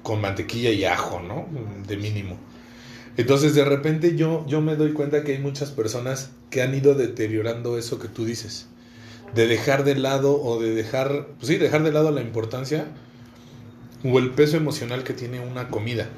con 0.03 0.21
mantequilla 0.21 0.71
y 0.71 0.85
ajo, 0.85 1.21
¿no? 1.21 1.47
De 1.87 1.97
mínimo. 1.97 2.37
Entonces 3.17 3.55
de 3.55 3.65
repente 3.65 4.17
yo, 4.17 4.45
yo 4.47 4.61
me 4.61 4.77
doy 4.77 4.93
cuenta 4.93 5.23
que 5.23 5.33
hay 5.33 5.39
muchas 5.39 5.71
personas 5.71 6.31
que 6.51 6.63
han 6.63 6.75
ido 6.75 6.95
deteriorando 6.95 7.79
eso 7.79 7.99
que 7.99 8.09
tú 8.09 8.25
dices. 8.25 8.67
De 9.35 9.47
dejar 9.47 9.85
de 9.85 9.95
lado 9.95 10.41
o 10.41 10.61
de 10.61 10.75
dejar, 10.75 11.29
pues 11.39 11.49
sí, 11.49 11.57
dejar 11.57 11.83
de 11.83 11.93
lado 11.93 12.11
la 12.11 12.21
importancia 12.21 12.87
o 14.05 14.19
el 14.19 14.31
peso 14.31 14.57
emocional 14.57 15.05
que 15.05 15.13
tiene 15.13 15.41
una 15.41 15.69
comida. 15.69 16.09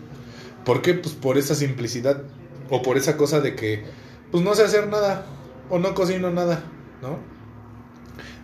¿Por 0.65 0.83
qué? 0.83 0.95
Pues 0.95 1.15
por 1.15 1.39
esa 1.39 1.55
simplicidad 1.55 2.23
o 2.71 2.83
por 2.83 2.97
esa 2.97 3.17
cosa 3.17 3.41
de 3.41 3.55
que 3.55 3.85
pues 4.31 4.43
no 4.43 4.55
sé 4.55 4.65
hacer 4.65 4.89
nada 4.89 5.25
o 5.71 5.79
no 5.79 5.95
cocino 5.95 6.31
nada, 6.31 6.65
¿no? 7.03 7.19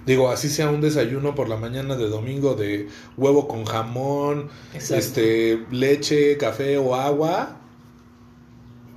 Digo, 0.07 0.31
así 0.31 0.49
sea 0.49 0.69
un 0.69 0.81
desayuno 0.81 1.35
por 1.35 1.49
la 1.49 1.57
mañana 1.57 1.97
de 1.97 2.09
domingo 2.09 2.55
de 2.55 2.89
huevo 3.17 3.47
con 3.47 3.65
jamón, 3.65 4.49
este 4.75 5.65
leche, 5.71 6.37
café 6.39 6.77
o 6.79 6.97
agua, 6.97 7.61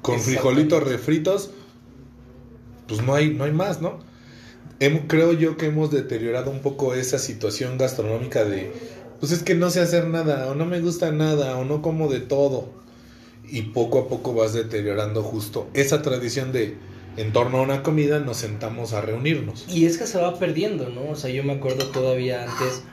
con 0.06 0.20
frijolitos 0.20 0.84
refritos, 0.84 1.50
pues 2.88 3.02
no 3.02 3.16
hay, 3.16 3.34
no 3.34 3.46
hay 3.46 3.52
más, 3.52 3.82
¿no? 3.82 4.00
creo 5.08 5.34
yo 5.34 5.58
que 5.58 5.66
hemos 5.66 5.90
deteriorado 5.90 6.52
un 6.52 6.60
poco 6.60 6.94
esa 6.94 7.18
situación 7.18 7.80
gastronómica 7.80 8.46
de, 8.46 8.72
pues 9.20 9.32
es 9.32 9.42
que 9.42 9.56
no 9.56 9.72
sé 9.72 9.80
hacer 9.80 10.06
nada, 10.08 10.48
o 10.48 10.54
no 10.54 10.68
me 10.68 10.80
gusta 10.80 11.12
nada, 11.12 11.58
o 11.58 11.66
no 11.66 11.82
como 11.82 12.08
de 12.08 12.20
todo. 12.20 12.70
Y 13.48 13.64
poco 13.64 14.00
a 14.00 14.08
poco 14.08 14.34
vas 14.34 14.54
deteriorando 14.54 15.24
justo 15.24 15.68
esa 15.74 16.04
tradición 16.04 16.52
de, 16.52 16.78
en 17.18 17.34
torno 17.34 17.58
a 17.58 17.62
una 17.62 17.82
comida, 17.82 18.20
nos 18.20 18.38
sentamos 18.38 18.94
a 18.94 19.02
reunirnos. 19.02 19.66
Y 19.68 19.86
es 19.86 19.98
que 19.98 20.06
se 20.06 20.20
va 20.20 20.38
perdiendo, 20.38 20.90
¿no? 20.90 21.10
O 21.10 21.16
sea, 21.16 21.32
yo 21.32 21.44
me 21.44 21.54
acuerdo 21.54 21.88
todavía 21.88 22.44
antes 22.44 22.84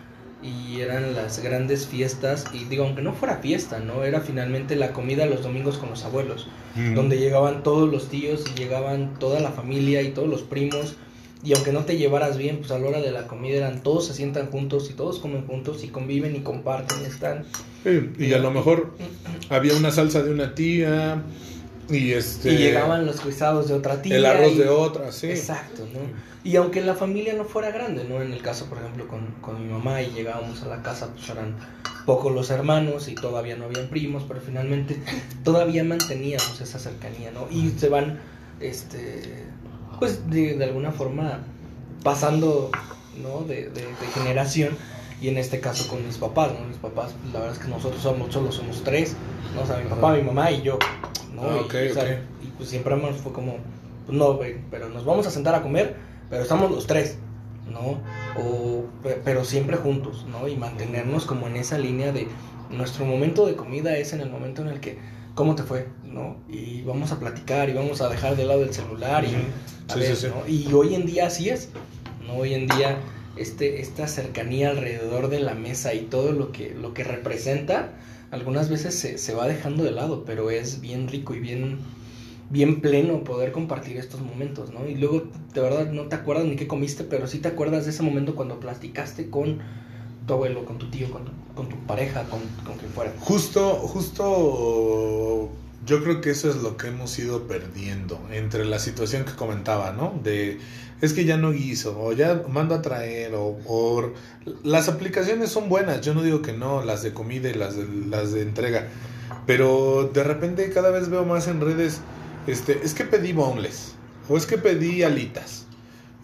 y 0.42 0.80
eran 0.80 1.14
las 1.14 1.42
grandes 1.42 1.87
fiestas 1.87 2.46
y 2.52 2.64
digo 2.64 2.84
aunque 2.84 3.02
no 3.02 3.12
fuera 3.12 3.37
fiesta 3.37 3.78
no 3.78 4.04
era 4.04 4.20
finalmente 4.20 4.76
la 4.76 4.92
comida 4.92 5.26
los 5.26 5.42
domingos 5.42 5.78
con 5.78 5.90
los 5.90 6.04
abuelos 6.04 6.49
donde 6.94 7.18
llegaban 7.18 7.62
todos 7.62 7.90
los 7.90 8.08
tíos 8.08 8.44
y 8.50 8.58
llegaban 8.58 9.18
toda 9.18 9.40
la 9.40 9.50
familia 9.50 10.02
y 10.02 10.11
todos 10.11 10.28
los 10.28 10.42
primos 10.42 10.96
y 11.44 11.54
aunque 11.54 11.72
no 11.72 11.84
te 11.84 11.96
llevaras 11.96 12.37
bien 12.38 12.58
pues 12.58 12.70
a 12.70 12.78
la 12.78 12.88
hora 12.88 13.00
de 13.00 13.11
la 13.12 13.26
comida 13.26 13.58
eran 13.58 13.82
todos 13.82 14.06
se 14.06 14.14
sientan 14.14 14.50
juntos 14.50 14.90
y 14.90 14.94
todos 14.94 15.18
comen 15.18 15.46
juntos 15.46 15.84
y 15.84 15.88
conviven 15.88 16.34
y 16.34 16.40
comparten 16.40 17.02
y 17.02 17.06
están 17.06 17.44
y 18.18 18.32
a 18.32 18.38
lo 18.38 18.50
mejor 18.50 18.94
había 19.49 19.75
una 19.76 19.90
salsa 19.90 20.22
de 20.22 20.30
una 20.30 20.54
tía 20.54 21.22
y, 21.92 22.12
este, 22.12 22.52
y 22.52 22.58
llegaban 22.58 23.06
los 23.06 23.25
guisados 23.25 23.68
de 23.68 23.75
otra 23.75 24.02
tía. 24.02 24.16
El 24.16 24.26
arroz 24.26 24.56
de 24.56 24.68
otra, 24.68 25.12
sí. 25.12 25.30
Exacto, 25.30 25.87
¿no? 25.92 26.00
Y 26.44 26.56
aunque 26.56 26.80
la 26.80 26.94
familia 26.94 27.34
no 27.34 27.44
fuera 27.44 27.70
grande, 27.70 28.04
¿no? 28.04 28.20
En 28.20 28.32
el 28.32 28.42
caso, 28.42 28.66
por 28.66 28.78
ejemplo, 28.78 29.06
con, 29.06 29.26
con 29.40 29.64
mi 29.64 29.72
mamá 29.72 30.02
y 30.02 30.11
llegábamos 30.11 30.62
a 30.62 30.66
la 30.66 30.82
casa, 30.82 31.11
pues 31.14 31.28
eran 31.30 31.56
pocos 32.04 32.32
los 32.32 32.50
hermanos 32.50 33.08
y 33.08 33.14
todavía 33.14 33.56
no 33.56 33.66
habían 33.66 33.88
primos, 33.88 34.25
pero 34.26 34.40
finalmente 34.40 35.00
todavía 35.44 35.84
manteníamos 35.84 36.61
esa 36.61 36.78
cercanía, 36.78 37.30
¿no? 37.30 37.46
Y 37.50 37.70
se 37.78 37.88
van, 37.88 38.20
este, 38.61 39.44
pues 40.00 40.28
de, 40.30 40.54
de 40.54 40.64
alguna 40.64 40.90
forma 40.90 41.44
pasando, 42.02 42.70
¿no? 43.22 43.42
De, 43.42 43.68
de, 43.68 43.82
de, 43.82 44.06
generación. 44.14 44.76
Y 45.20 45.28
en 45.28 45.38
este 45.38 45.61
caso 45.61 45.87
con 45.87 46.04
mis 46.04 46.16
papás, 46.16 46.50
¿no? 46.58 46.66
Mis 46.66 46.78
papás, 46.78 47.14
la 47.32 47.38
verdad 47.38 47.56
es 47.56 47.62
que 47.62 47.68
nosotros 47.68 48.02
somos, 48.02 48.34
solo 48.34 48.50
somos 48.50 48.82
tres, 48.82 49.14
¿no? 49.54 49.62
O 49.62 49.66
sea, 49.66 49.76
mi 49.76 49.88
papá, 49.88 50.14
mi 50.14 50.22
mamá 50.22 50.50
y 50.50 50.62
yo. 50.62 50.80
¿No? 51.42 51.50
Ah, 51.50 51.61
okay, 51.64 51.88
y, 51.88 52.46
y, 52.46 52.50
pues 52.56 52.68
siempre 52.68 52.96
fue 53.22 53.32
como, 53.32 53.56
pues 54.06 54.16
no, 54.16 54.34
güey, 54.34 54.56
pero 54.70 54.88
nos 54.88 55.04
vamos 55.04 55.26
a 55.26 55.30
sentar 55.30 55.54
a 55.54 55.62
comer, 55.62 55.96
pero 56.30 56.42
estamos 56.42 56.70
los 56.70 56.87
tres, 56.87 57.18
¿no? 57.70 58.00
O, 58.40 58.84
pero 59.25 59.44
siempre 59.44 59.76
juntos, 59.76 60.26
¿no? 60.30 60.49
Y 60.49 60.56
mantenernos 60.56 61.26
como 61.26 61.46
en 61.46 61.56
esa 61.56 61.78
línea 61.78 62.12
de 62.12 62.28
nuestro 62.70 63.04
momento 63.04 63.46
de 63.46 63.54
comida 63.54 63.96
es 63.96 64.12
en 64.12 64.20
el 64.20 64.30
momento 64.30 64.62
en 64.62 64.68
el 64.68 64.80
que, 64.80 64.99
¿cómo 65.34 65.54
te 65.54 65.62
fue? 65.62 65.88
¿No? 66.04 66.37
Y 66.49 66.82
vamos 66.82 67.12
a 67.12 67.18
platicar 67.18 67.68
y 67.68 67.75
vamos 67.75 68.00
a 68.00 68.08
dejar 68.08 68.37
de 68.37 68.44
lado 68.44 68.62
el 68.62 68.72
celular 68.72 69.25
y, 69.25 69.34
a 69.90 69.96
ver, 69.96 70.16
¿no? 70.28 70.49
y 70.49 70.72
hoy 70.72 70.94
en 70.94 71.06
día 71.06 71.26
así 71.26 71.50
es, 71.50 71.70
¿no? 72.26 72.37
Hoy 72.37 72.54
en 72.54 72.66
día 72.66 72.99
este, 73.37 73.80
esta 73.80 74.06
cercanía 74.06 74.70
alrededor 74.70 75.28
de 75.28 75.40
la 75.40 75.54
mesa 75.54 75.94
y 75.94 76.00
todo 76.00 76.32
lo 76.32 76.52
que, 76.52 76.75
lo 76.75 76.92
que 76.94 77.04
representa, 77.04 77.90
algunas 78.32 78.68
veces 78.68 78.98
se, 78.98 79.16
se, 79.18 79.34
va 79.34 79.46
dejando 79.46 79.84
de 79.84 79.92
lado, 79.92 80.24
pero 80.24 80.50
es 80.50 80.80
bien 80.80 81.06
rico 81.06 81.34
y 81.34 81.38
bien, 81.38 81.78
bien 82.50 82.80
pleno 82.80 83.22
poder 83.22 83.52
compartir 83.52 83.96
estos 83.98 84.20
momentos, 84.20 84.72
¿no? 84.72 84.88
Y 84.88 84.96
luego, 84.96 85.28
de 85.54 85.60
verdad, 85.60 85.92
no 85.92 86.08
te 86.08 86.16
acuerdas 86.16 86.46
ni 86.46 86.56
qué 86.56 86.66
comiste, 86.66 87.04
pero 87.04 87.28
sí 87.28 87.38
te 87.38 87.48
acuerdas 87.48 87.84
de 87.84 87.92
ese 87.92 88.02
momento 88.02 88.34
cuando 88.34 88.58
platicaste 88.58 89.30
con 89.30 89.60
tu 90.26 90.34
abuelo, 90.34 90.64
con 90.64 90.78
tu 90.78 90.90
tío, 90.90 91.08
con 91.10 91.42
con 91.54 91.68
tu 91.68 91.76
pareja, 91.86 92.24
con, 92.24 92.40
con 92.64 92.76
quien 92.76 92.90
fuera. 92.92 93.12
Justo, 93.20 93.74
justo, 93.74 95.50
yo 95.84 96.02
creo 96.02 96.20
que 96.20 96.30
eso 96.30 96.48
es 96.48 96.56
lo 96.56 96.76
que 96.76 96.88
hemos 96.88 97.18
ido 97.18 97.46
perdiendo 97.46 98.20
entre 98.30 98.64
la 98.64 98.78
situación 98.78 99.24
que 99.24 99.32
comentaba, 99.32 99.92
¿no? 99.92 100.18
De 100.22 100.58
es 101.02 101.12
que 101.12 101.24
ya 101.24 101.36
no 101.36 101.50
guiso, 101.50 102.00
o 102.00 102.12
ya 102.12 102.44
mando 102.48 102.76
a 102.76 102.82
traer, 102.82 103.34
o, 103.34 103.58
o, 103.66 104.12
las 104.62 104.88
aplicaciones 104.88 105.50
son 105.50 105.68
buenas, 105.68 106.00
yo 106.00 106.14
no 106.14 106.22
digo 106.22 106.42
que 106.42 106.52
no, 106.52 106.84
las 106.84 107.02
de 107.02 107.12
comida 107.12 107.50
y 107.50 107.54
las 107.54 107.76
de, 107.76 107.88
las 108.08 108.30
de 108.30 108.42
entrega, 108.42 108.86
pero 109.44 110.08
de 110.14 110.22
repente 110.22 110.70
cada 110.70 110.90
vez 110.90 111.08
veo 111.08 111.24
más 111.24 111.48
en 111.48 111.60
redes, 111.60 112.00
este, 112.46 112.80
es 112.84 112.94
que 112.94 113.04
pedí 113.04 113.32
boneless, 113.32 113.96
o 114.28 114.36
es 114.36 114.46
que 114.46 114.58
pedí 114.58 115.02
alitas, 115.02 115.66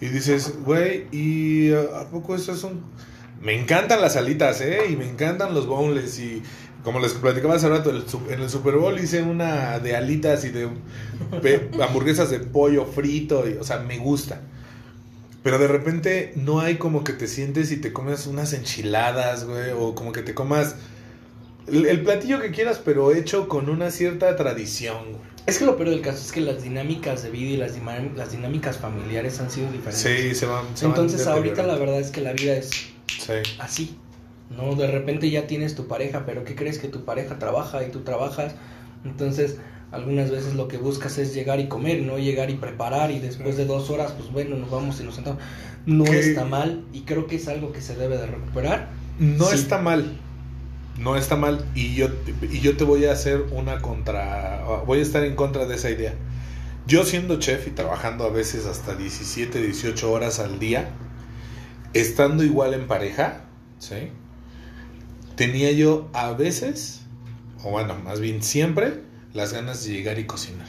y 0.00 0.06
dices, 0.06 0.54
güey, 0.64 1.08
¿y 1.10 1.72
a 1.72 2.08
poco 2.08 2.36
eso 2.36 2.52
es 2.52 2.62
un...? 2.62 2.84
Me 3.40 3.60
encantan 3.60 4.00
las 4.00 4.16
alitas, 4.16 4.60
¿eh? 4.60 4.90
Y 4.90 4.96
me 4.96 5.08
encantan 5.08 5.54
los 5.54 5.66
boneless, 5.66 6.18
y 6.18 6.42
como 6.84 7.00
les 7.00 7.12
platicaba 7.14 7.54
hace 7.54 7.68
rato, 7.68 7.90
en 7.90 8.40
el 8.40 8.48
Super 8.48 8.74
Bowl 8.74 8.98
hice 8.98 9.22
una 9.22 9.78
de 9.78 9.96
alitas 9.96 10.44
y 10.44 10.50
de 10.50 10.68
hamburguesas 11.82 12.30
de 12.30 12.40
pollo 12.40 12.86
frito, 12.86 13.48
y, 13.48 13.54
o 13.54 13.64
sea, 13.64 13.78
me 13.78 13.98
gusta. 13.98 14.40
Pero 15.42 15.58
de 15.58 15.68
repente 15.68 16.32
no 16.36 16.60
hay 16.60 16.76
como 16.76 17.04
que 17.04 17.12
te 17.12 17.26
sientes 17.26 17.70
y 17.72 17.76
te 17.78 17.92
comes 17.92 18.26
unas 18.26 18.52
enchiladas, 18.52 19.44
güey, 19.44 19.70
o 19.76 19.94
como 19.94 20.12
que 20.12 20.22
te 20.22 20.34
comas 20.34 20.76
el, 21.66 21.86
el, 21.86 22.02
platillo 22.02 22.40
que 22.40 22.50
quieras, 22.50 22.80
pero 22.82 23.14
hecho 23.14 23.48
con 23.48 23.68
una 23.68 23.90
cierta 23.90 24.34
tradición, 24.36 25.12
güey. 25.12 25.28
Es 25.48 25.58
que 25.58 25.64
lo 25.64 25.78
peor 25.78 25.88
del 25.88 26.02
caso 26.02 26.18
es 26.18 26.30
que 26.30 26.42
las 26.42 26.62
dinámicas 26.62 27.22
de 27.22 27.30
vida 27.30 27.50
y 27.50 27.56
las, 27.56 27.72
las 28.14 28.32
dinámicas 28.32 28.76
familiares 28.76 29.40
han 29.40 29.50
sido 29.50 29.72
diferentes. 29.72 30.00
Sí, 30.02 30.34
se 30.34 30.44
van. 30.44 30.64
Se 30.74 30.84
Entonces 30.84 31.24
van 31.24 31.36
ahorita 31.36 31.62
la 31.62 31.76
verdad 31.76 32.00
es 32.00 32.10
que 32.10 32.20
la 32.20 32.34
vida 32.34 32.54
es 32.54 32.68
sí. 32.68 33.32
así. 33.58 33.96
¿No? 34.50 34.74
De 34.74 34.86
repente 34.86 35.30
ya 35.30 35.46
tienes 35.46 35.74
tu 35.74 35.86
pareja, 35.86 36.24
pero 36.26 36.44
¿qué 36.44 36.54
crees 36.54 36.78
que 36.78 36.88
tu 36.88 37.04
pareja 37.04 37.38
trabaja 37.38 37.84
y 37.84 37.90
tú 37.90 38.00
trabajas? 38.00 38.54
Entonces 39.04 39.58
algunas 39.90 40.30
veces 40.30 40.54
lo 40.54 40.68
que 40.68 40.76
buscas 40.76 41.16
es 41.18 41.34
llegar 41.34 41.60
y 41.60 41.68
comer, 41.68 42.02
no 42.02 42.18
llegar 42.18 42.50
y 42.50 42.54
preparar 42.54 43.10
y 43.10 43.20
después 43.20 43.56
de 43.56 43.64
dos 43.64 43.88
horas, 43.90 44.12
pues 44.12 44.30
bueno, 44.30 44.56
nos 44.56 44.70
vamos 44.70 45.00
y 45.00 45.04
nos 45.04 45.14
sentamos. 45.14 45.42
No 45.86 46.04
está 46.04 46.44
mal 46.44 46.84
y 46.92 47.02
creo 47.02 47.26
que 47.26 47.36
es 47.36 47.48
algo 47.48 47.72
que 47.72 47.80
se 47.80 47.96
debe 47.96 48.18
de 48.18 48.26
recuperar. 48.26 48.88
No 49.18 49.46
sí. 49.46 49.54
está 49.54 49.78
mal, 49.78 50.18
no 50.98 51.16
está 51.16 51.36
mal 51.36 51.64
y 51.74 51.94
yo, 51.94 52.08
y 52.50 52.60
yo 52.60 52.76
te 52.76 52.84
voy 52.84 53.06
a 53.06 53.12
hacer 53.12 53.46
una 53.52 53.80
contra, 53.80 54.62
voy 54.86 54.98
a 54.98 55.02
estar 55.02 55.24
en 55.24 55.34
contra 55.34 55.64
de 55.66 55.76
esa 55.76 55.90
idea. 55.90 56.14
Yo 56.86 57.04
siendo 57.04 57.38
chef 57.38 57.66
y 57.66 57.70
trabajando 57.70 58.24
a 58.24 58.30
veces 58.30 58.66
hasta 58.66 58.94
17, 58.94 59.60
18 59.60 60.10
horas 60.10 60.38
al 60.38 60.58
día, 60.58 60.90
estando 61.92 62.44
igual 62.44 62.74
en 62.74 62.86
pareja, 62.86 63.44
¿sí? 63.78 64.10
Tenía 65.38 65.70
yo 65.70 66.10
a 66.14 66.32
veces, 66.32 67.02
o 67.62 67.70
bueno, 67.70 67.94
más 67.94 68.18
bien 68.18 68.42
siempre, 68.42 68.94
las 69.32 69.52
ganas 69.52 69.84
de 69.84 69.92
llegar 69.92 70.18
y 70.18 70.24
cocinar. 70.24 70.66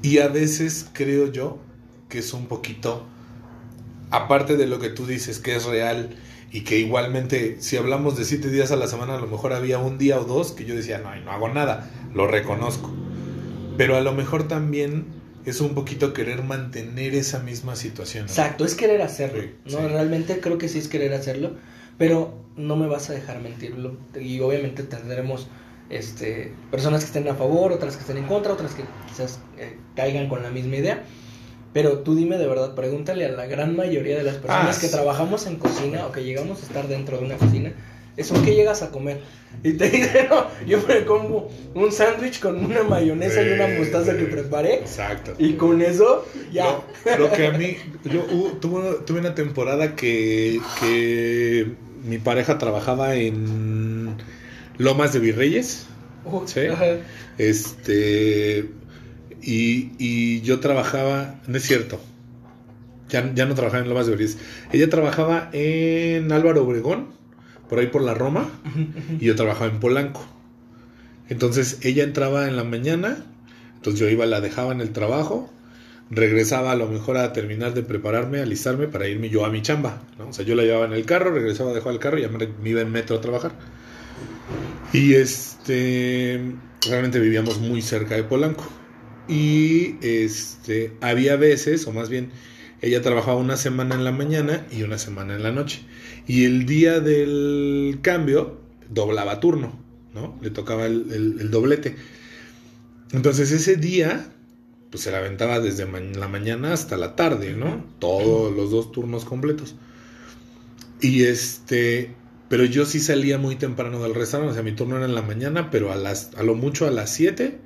Y 0.00 0.16
a 0.20 0.28
veces 0.28 0.88
creo 0.94 1.30
yo 1.30 1.58
que 2.08 2.20
es 2.20 2.32
un 2.32 2.46
poquito, 2.46 3.04
aparte 4.10 4.56
de 4.56 4.66
lo 4.66 4.78
que 4.78 4.88
tú 4.88 5.06
dices, 5.06 5.40
que 5.40 5.56
es 5.56 5.66
real 5.66 6.16
y 6.50 6.62
que 6.62 6.78
igualmente, 6.78 7.58
si 7.60 7.76
hablamos 7.76 8.16
de 8.16 8.24
siete 8.24 8.48
días 8.48 8.70
a 8.70 8.76
la 8.76 8.86
semana, 8.86 9.16
a 9.16 9.20
lo 9.20 9.26
mejor 9.26 9.52
había 9.52 9.78
un 9.78 9.98
día 9.98 10.18
o 10.18 10.24
dos 10.24 10.52
que 10.52 10.64
yo 10.64 10.74
decía, 10.74 10.96
no, 10.96 11.14
no 11.14 11.30
hago 11.30 11.50
nada, 11.50 11.90
lo 12.14 12.26
reconozco. 12.26 12.90
Pero 13.76 13.98
a 13.98 14.00
lo 14.00 14.12
mejor 14.12 14.48
también 14.48 15.04
es 15.44 15.60
un 15.60 15.74
poquito 15.74 16.14
querer 16.14 16.42
mantener 16.44 17.14
esa 17.14 17.40
misma 17.40 17.76
situación. 17.76 18.24
¿no? 18.24 18.30
Exacto, 18.30 18.64
es 18.64 18.74
querer 18.74 19.02
hacerlo. 19.02 19.42
Sí, 19.42 19.50
¿no? 19.66 19.80
Sí. 19.80 19.86
Realmente 19.88 20.40
creo 20.40 20.56
que 20.56 20.70
sí 20.70 20.78
es 20.78 20.88
querer 20.88 21.12
hacerlo, 21.12 21.56
pero 21.98 22.34
no 22.56 22.76
me 22.76 22.86
vas 22.86 23.10
a 23.10 23.12
dejar 23.12 23.40
mentirlo. 23.40 23.96
Y 24.18 24.40
obviamente 24.40 24.82
tendremos 24.82 25.48
este, 25.90 26.52
personas 26.70 27.00
que 27.00 27.06
estén 27.06 27.28
a 27.28 27.34
favor, 27.34 27.72
otras 27.72 27.96
que 27.96 28.00
estén 28.00 28.18
en 28.18 28.24
contra, 28.24 28.52
otras 28.52 28.74
que 28.74 28.82
quizás 29.08 29.40
eh, 29.58 29.76
caigan 29.94 30.28
con 30.28 30.42
la 30.42 30.50
misma 30.50 30.76
idea. 30.76 31.02
Pero 31.72 31.98
tú 31.98 32.14
dime 32.14 32.38
de 32.38 32.46
verdad, 32.46 32.74
pregúntale 32.74 33.26
a 33.26 33.28
la 33.28 33.46
gran 33.46 33.76
mayoría 33.76 34.16
de 34.16 34.22
las 34.22 34.36
personas 34.36 34.78
ah, 34.78 34.80
que 34.80 34.88
trabajamos 34.88 35.46
en 35.46 35.56
cocina 35.56 36.06
o 36.06 36.12
que 36.12 36.24
llegamos 36.24 36.62
a 36.62 36.66
estar 36.66 36.88
dentro 36.88 37.18
de 37.18 37.26
una 37.26 37.36
cocina, 37.36 37.72
es 38.16 38.30
un 38.30 38.42
que 38.42 38.54
llegas 38.54 38.82
a 38.82 38.90
comer. 38.90 39.20
Y 39.62 39.74
te 39.74 39.90
dice, 39.90 40.26
no, 40.30 40.46
yo 40.66 40.80
me 40.88 41.04
como 41.04 41.50
un 41.74 41.92
sándwich 41.92 42.40
con 42.40 42.64
una 42.64 42.82
mayonesa 42.82 43.42
y 43.42 43.52
una 43.52 43.68
mostaza 43.78 44.16
que 44.16 44.24
preparé. 44.24 44.76
Exacto. 44.76 45.34
Y 45.38 45.52
con 45.54 45.82
eso, 45.82 46.26
ya. 46.50 46.78
Lo, 47.04 47.18
lo 47.18 47.32
que 47.32 47.46
a 47.46 47.52
mí, 47.52 47.76
yo 48.04 48.24
uh, 48.24 48.54
tuve, 48.58 49.00
tuve 49.04 49.20
una 49.20 49.34
temporada 49.34 49.94
que, 49.94 50.60
que 50.80 51.74
mi 52.06 52.18
pareja 52.18 52.58
trabajaba 52.58 53.14
en 53.14 54.16
Lomas 54.78 55.12
de 55.12 55.18
Virreyes. 55.18 55.86
Sí. 56.46 56.60
Este. 57.38 58.70
Y, 59.42 59.92
y 59.98 60.40
yo 60.42 60.60
trabajaba. 60.60 61.40
No 61.46 61.56
es 61.56 61.64
cierto. 61.64 62.00
Ya, 63.08 63.32
ya 63.34 63.46
no 63.46 63.54
trabajaba 63.54 63.82
en 63.82 63.88
Lomas 63.88 64.06
de 64.06 64.12
Virreyes. 64.12 64.38
Ella 64.72 64.90
trabajaba 64.90 65.50
en 65.52 66.32
Álvaro 66.32 66.64
Obregón, 66.64 67.08
por 67.68 67.78
ahí 67.78 67.86
por 67.86 68.02
la 68.02 68.14
Roma. 68.14 68.48
Y 69.20 69.26
yo 69.26 69.36
trabajaba 69.36 69.70
en 69.70 69.80
Polanco. 69.80 70.26
Entonces 71.28 71.78
ella 71.82 72.04
entraba 72.04 72.48
en 72.48 72.56
la 72.56 72.64
mañana. 72.64 73.24
Entonces 73.76 74.00
yo 74.00 74.08
iba, 74.08 74.26
la 74.26 74.40
dejaba 74.40 74.72
en 74.72 74.80
el 74.80 74.90
trabajo. 74.90 75.52
Regresaba 76.10 76.72
a 76.72 76.76
lo 76.76 76.86
mejor 76.86 77.16
a 77.16 77.32
terminar 77.32 77.74
de 77.74 77.82
prepararme, 77.82 78.40
alistarme 78.40 78.86
para 78.86 79.08
irme 79.08 79.28
yo 79.28 79.44
a 79.44 79.50
mi 79.50 79.62
chamba. 79.62 80.02
¿no? 80.18 80.28
O 80.28 80.32
sea, 80.32 80.44
yo 80.44 80.54
la 80.54 80.62
llevaba 80.62 80.86
en 80.86 80.92
el 80.92 81.04
carro, 81.04 81.32
regresaba, 81.32 81.72
dejaba 81.72 81.92
el 81.92 81.98
carro 81.98 82.18
y 82.18 82.22
ya 82.22 82.28
me, 82.28 82.48
iba 82.68 82.80
en 82.80 82.92
metro 82.92 83.16
a 83.16 83.20
trabajar. 83.20 83.52
Y 84.92 85.14
este, 85.14 86.40
realmente 86.88 87.18
vivíamos 87.18 87.58
muy 87.58 87.82
cerca 87.82 88.14
de 88.14 88.22
Polanco. 88.22 88.66
Y 89.28 89.96
este, 90.00 90.92
había 91.00 91.34
veces, 91.34 91.86
o 91.88 91.92
más 91.92 92.08
bien, 92.08 92.30
ella 92.80 93.02
trabajaba 93.02 93.36
una 93.38 93.56
semana 93.56 93.96
en 93.96 94.04
la 94.04 94.12
mañana 94.12 94.64
y 94.70 94.84
una 94.84 94.98
semana 94.98 95.34
en 95.34 95.42
la 95.42 95.50
noche. 95.50 95.80
Y 96.28 96.44
el 96.44 96.66
día 96.66 97.00
del 97.00 97.98
cambio, 98.02 98.60
doblaba 98.88 99.40
turno, 99.40 99.76
¿no? 100.14 100.38
Le 100.40 100.50
tocaba 100.50 100.86
el 100.86 101.50
doblete. 101.50 101.96
Entonces 103.12 103.52
ese 103.52 103.76
día, 103.76 104.26
pues 104.96 105.04
se 105.04 105.10
la 105.12 105.18
aventaba 105.18 105.60
desde 105.60 105.84
ma- 105.86 106.00
la 106.00 106.26
mañana 106.28 106.72
hasta 106.72 106.96
la 106.96 107.14
tarde, 107.16 107.52
¿no? 107.52 107.84
Todos 107.98 108.54
los 108.56 108.70
dos 108.70 108.92
turnos 108.92 109.24
completos. 109.26 109.74
Y 111.00 111.24
este, 111.24 112.14
pero 112.48 112.64
yo 112.64 112.86
sí 112.86 113.00
salía 113.00 113.38
muy 113.38 113.56
temprano 113.56 114.02
del 114.02 114.14
restaurante, 114.14 114.52
o 114.52 114.54
sea, 114.54 114.62
mi 114.62 114.72
turno 114.72 114.96
era 114.96 115.04
en 115.04 115.14
la 115.14 115.22
mañana, 115.22 115.70
pero 115.70 115.92
a 115.92 115.96
las, 115.96 116.30
a 116.36 116.42
lo 116.42 116.54
mucho 116.54 116.86
a 116.86 116.90
las 116.90 117.10
7 117.12 117.58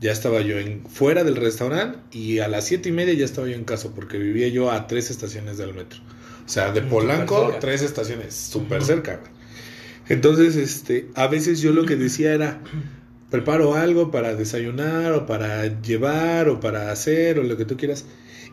ya 0.00 0.10
estaba 0.10 0.40
yo 0.40 0.58
en, 0.58 0.84
fuera 0.88 1.22
del 1.22 1.36
restaurante 1.36 1.98
y 2.10 2.40
a 2.40 2.48
las 2.48 2.66
siete 2.66 2.88
y 2.88 2.92
media 2.92 3.14
ya 3.14 3.24
estaba 3.24 3.46
yo 3.46 3.54
en 3.54 3.62
casa 3.62 3.90
porque 3.94 4.18
vivía 4.18 4.48
yo 4.48 4.72
a 4.72 4.88
tres 4.88 5.10
estaciones 5.10 5.58
del 5.58 5.74
metro. 5.74 6.00
O 6.44 6.48
sea, 6.48 6.72
de 6.72 6.80
Mm, 6.82 6.88
Polanco, 6.88 7.54
tres 7.60 7.82
estaciones, 7.82 8.34
súper 8.34 8.82
cerca. 8.82 9.18
güey. 9.18 9.30
Entonces, 10.08 10.56
este, 10.56 11.08
a 11.14 11.28
veces 11.28 11.60
yo 11.60 11.72
lo 11.72 11.86
que 11.86 11.94
decía 11.94 12.34
era, 12.34 12.60
preparo 13.32 13.74
algo 13.74 14.10
para 14.10 14.36
desayunar 14.36 15.12
o 15.12 15.24
para 15.24 15.80
llevar 15.80 16.50
o 16.50 16.60
para 16.60 16.92
hacer 16.92 17.38
o 17.38 17.42
lo 17.42 17.56
que 17.56 17.64
tú 17.64 17.78
quieras. 17.78 18.04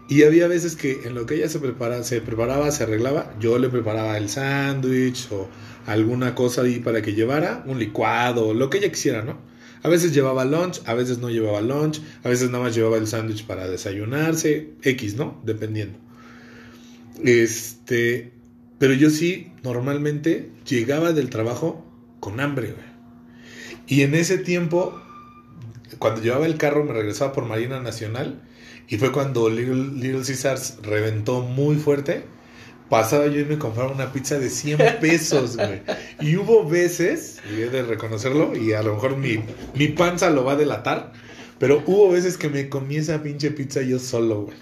Y 0.07 0.23
había 0.23 0.47
veces 0.47 0.77
que 0.77 1.01
en 1.03 1.15
lo 1.15 1.25
que 1.25 1.35
ella 1.35 1.49
se, 1.49 1.59
prepara, 1.59 2.01
se 2.03 2.21
preparaba, 2.21 2.71
se 2.71 2.83
arreglaba, 2.83 3.35
yo 3.41 3.59
le 3.59 3.67
preparaba 3.67 4.17
el 4.17 4.29
sándwich 4.29 5.27
o 5.31 5.49
alguna 5.85 6.33
cosa 6.33 6.61
ahí 6.61 6.79
para 6.79 7.01
que 7.01 7.13
llevara, 7.13 7.61
un 7.67 7.77
licuado, 7.77 8.53
lo 8.53 8.69
que 8.69 8.77
ella 8.77 8.89
quisiera, 8.89 9.21
¿no? 9.21 9.37
A 9.83 9.89
veces 9.89 10.13
llevaba 10.13 10.45
lunch, 10.45 10.81
a 10.85 10.93
veces 10.93 11.19
no 11.19 11.29
llevaba 11.29 11.61
lunch, 11.61 12.01
a 12.23 12.29
veces 12.29 12.49
nada 12.49 12.63
más 12.63 12.73
llevaba 12.73 12.97
el 12.97 13.07
sándwich 13.07 13.45
para 13.45 13.67
desayunarse, 13.67 14.71
X, 14.81 15.15
¿no? 15.15 15.41
Dependiendo. 15.43 15.99
Este, 17.23 18.31
pero 18.77 18.93
yo 18.93 19.09
sí, 19.09 19.51
normalmente 19.61 20.51
llegaba 20.65 21.11
del 21.11 21.29
trabajo 21.29 21.85
con 22.21 22.39
hambre, 22.39 22.71
güey. 22.71 22.88
Y 23.89 24.03
en 24.03 24.13
ese 24.13 24.37
tiempo, 24.37 25.01
cuando 25.97 26.21
llevaba 26.21 26.45
el 26.45 26.57
carro, 26.57 26.85
me 26.85 26.93
regresaba 26.93 27.33
por 27.33 27.45
Marina 27.45 27.81
Nacional. 27.81 28.39
Y 28.87 28.97
fue 28.97 29.11
cuando 29.11 29.49
Little, 29.49 29.99
Little 29.99 30.21
Caesars 30.23 30.77
reventó 30.83 31.41
muy 31.41 31.75
fuerte. 31.75 32.23
Pasaba 32.87 33.25
yo 33.27 33.39
y 33.39 33.45
me 33.45 33.57
compraba 33.57 33.91
una 33.91 34.13
pizza 34.13 34.37
de 34.37 34.51
100 34.51 34.77
pesos, 35.01 35.57
güey. 35.57 35.81
Y 36.21 36.37
hubo 36.37 36.69
veces, 36.69 37.39
y 37.51 37.61
he 37.61 37.69
de 37.69 37.81
reconocerlo, 37.81 38.55
y 38.55 38.73
a 38.73 38.83
lo 38.83 38.93
mejor 38.93 39.17
mi, 39.17 39.39
mi 39.73 39.87
panza 39.87 40.29
lo 40.29 40.43
va 40.45 40.51
a 40.51 40.55
delatar, 40.55 41.11
pero 41.57 41.81
hubo 41.87 42.11
veces 42.11 42.37
que 42.37 42.47
me 42.49 42.69
comí 42.69 42.97
esa 42.97 43.23
pinche 43.23 43.49
pizza 43.49 43.81
yo 43.81 43.97
solo, 43.97 44.43
güey. 44.43 44.57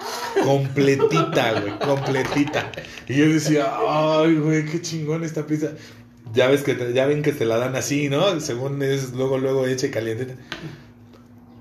Completita, 0.46 1.60
güey, 1.60 1.80
completita. 1.80 2.72
Y 3.10 3.16
yo 3.16 3.28
decía, 3.28 3.74
ay, 3.78 4.36
güey, 4.36 4.66
qué 4.66 4.82
chingón 4.82 5.26
esta 5.26 5.46
pizza. 5.46 5.72
Ya 6.34 6.48
ves 6.48 6.63
que 6.63 6.74
te- 6.74 6.94
ya 6.94 7.06
ven 7.06 7.22
que 7.24 7.32
te 7.34 7.46
la 7.46 7.58
dan 7.58 7.76
así, 7.76 8.10
¿no? 8.10 8.40
Según 8.40 8.82
es 8.84 9.13
luego, 9.13 9.38
luego 9.38 9.66
hecha 9.68 9.88
y 9.88 9.92
caliente. 9.92 10.36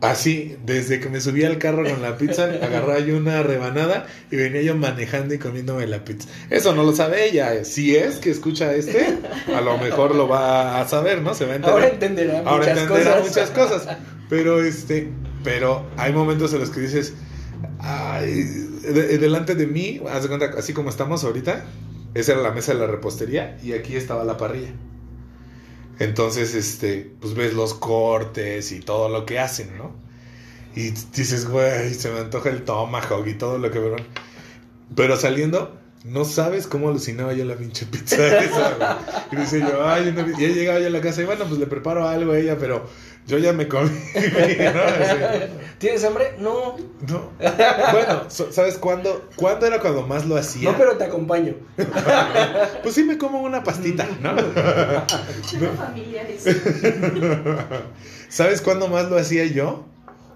Así, 0.02 0.56
desde 0.66 1.00
que 1.00 1.08
me 1.08 1.22
subí 1.22 1.42
al 1.44 1.56
carro 1.56 1.82
con 1.88 2.02
la 2.02 2.18
pizza, 2.18 2.44
agarraba 2.62 2.98
yo 2.98 3.16
una 3.16 3.42
rebanada 3.42 4.06
y 4.30 4.36
venía 4.36 4.60
yo 4.60 4.76
manejando 4.76 5.32
y 5.34 5.38
comiéndome 5.38 5.86
la 5.86 6.04
pizza. 6.04 6.28
Eso 6.50 6.74
no 6.74 6.82
lo 6.84 6.92
sabe 6.94 7.26
ella. 7.30 7.64
Si 7.64 7.96
es 7.96 8.16
que 8.16 8.30
escucha 8.30 8.74
este, 8.74 9.18
a 9.54 9.60
lo 9.62 9.78
mejor 9.78 10.14
lo 10.14 10.28
va 10.28 10.80
a 10.82 10.86
saber, 10.88 11.22
¿no? 11.22 11.34
Se 11.34 11.46
va 11.46 11.54
a 11.54 11.56
enterar. 11.56 11.74
Ahora 11.76 11.88
entenderá 11.88 12.38
Ahora 12.40 12.58
muchas 12.66 12.78
entenderá 12.82 13.16
cosas. 13.20 13.28
muchas 13.28 13.50
cosas. 13.50 13.96
Pero 14.28 14.60
este, 14.64 15.08
pero 15.44 15.86
hay 15.96 16.12
momentos 16.12 16.52
en 16.52 16.58
los 16.58 16.70
que 16.70 16.80
dices, 16.80 17.14
ay, 17.78 18.42
de- 18.82 19.18
delante 19.18 19.54
de 19.54 19.68
mí, 19.68 20.00
haz 20.10 20.24
de 20.24 20.28
cuenta, 20.28 20.50
así 20.58 20.72
como 20.72 20.90
estamos 20.90 21.22
ahorita, 21.22 21.64
esa 22.16 22.32
era 22.32 22.40
la 22.40 22.50
mesa 22.50 22.72
de 22.72 22.80
la 22.80 22.86
repostería 22.86 23.58
y 23.62 23.72
aquí 23.72 23.94
estaba 23.94 24.24
la 24.24 24.36
parrilla. 24.36 24.72
Entonces, 25.98 26.54
este, 26.54 27.10
pues 27.20 27.34
ves 27.34 27.54
los 27.54 27.74
cortes 27.74 28.72
y 28.72 28.80
todo 28.80 29.08
lo 29.08 29.26
que 29.26 29.38
hacen, 29.38 29.76
¿no? 29.76 29.94
Y 30.74 30.90
dices, 30.90 31.48
güey, 31.48 31.94
se 31.94 32.10
me 32.10 32.20
antoja 32.20 32.50
el 32.50 32.64
tomahawk 32.64 33.26
y 33.26 33.34
todo 33.34 33.58
lo 33.58 33.70
que. 33.70 33.96
Pero 34.94 35.16
saliendo, 35.16 35.78
no 36.06 36.24
sabes 36.24 36.66
cómo 36.66 36.88
alucinaba 36.88 37.32
yo 37.32 37.44
la 37.44 37.56
pinche 37.56 37.86
pizza 37.86 38.38
esa, 38.38 38.74
güey. 38.74 38.88
Y 39.32 39.36
dice 39.36 39.60
yo, 39.60 39.86
ay, 39.86 40.08
una 40.08 40.24
pi-". 40.24 40.32
y 40.38 40.48
ya 40.48 40.54
llegaba 40.54 40.78
yo 40.78 40.86
a 40.86 40.90
la 40.90 41.00
casa 41.00 41.22
y 41.22 41.24
bueno, 41.24 41.44
pues 41.46 41.58
le 41.58 41.66
preparo 41.66 42.06
algo 42.08 42.32
a 42.32 42.38
ella, 42.38 42.56
pero 42.58 42.86
yo 43.26 43.38
ya 43.38 43.52
me 43.52 43.66
comí, 43.66 43.90
¿Tienes 45.78 46.04
hambre? 46.04 46.34
No. 46.38 46.76
no. 47.08 47.30
Bueno, 47.38 48.24
¿sabes 48.28 48.78
cuándo? 48.78 49.28
¿Cuándo 49.34 49.66
era 49.66 49.80
cuando 49.80 50.06
más 50.06 50.26
lo 50.26 50.36
hacía? 50.36 50.70
No, 50.70 50.78
pero 50.78 50.96
te 50.96 51.04
acompaño. 51.04 51.54
Pues 52.82 52.94
sí 52.94 53.02
me 53.02 53.18
como 53.18 53.42
una 53.42 53.64
pastita, 53.64 54.06
¿no? 54.22 54.36
Familiares. 55.76 56.44
¿Sabes 58.28 58.60
cuándo 58.60 58.86
más 58.86 59.10
lo 59.10 59.18
hacía 59.18 59.44
yo? 59.46 59.84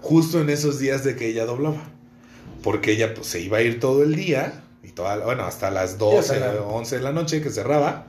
Justo 0.01 0.41
en 0.41 0.49
esos 0.49 0.79
días 0.79 1.05
de 1.05 1.15
que 1.15 1.27
ella 1.27 1.45
doblaba. 1.45 1.81
Porque 2.61 2.91
ella 2.91 3.13
pues, 3.13 3.27
se 3.27 3.39
iba 3.39 3.59
a 3.59 3.61
ir 3.61 3.79
todo 3.79 4.03
el 4.03 4.15
día, 4.15 4.60
y 4.83 4.91
toda, 4.91 5.17
bueno, 5.17 5.43
hasta 5.43 5.69
las 5.71 5.97
12 5.97 6.37
claro. 6.37 6.67
o 6.67 6.73
11 6.75 6.97
de 6.97 7.01
la 7.03 7.11
noche 7.11 7.41
que 7.41 7.49
cerraba. 7.49 8.07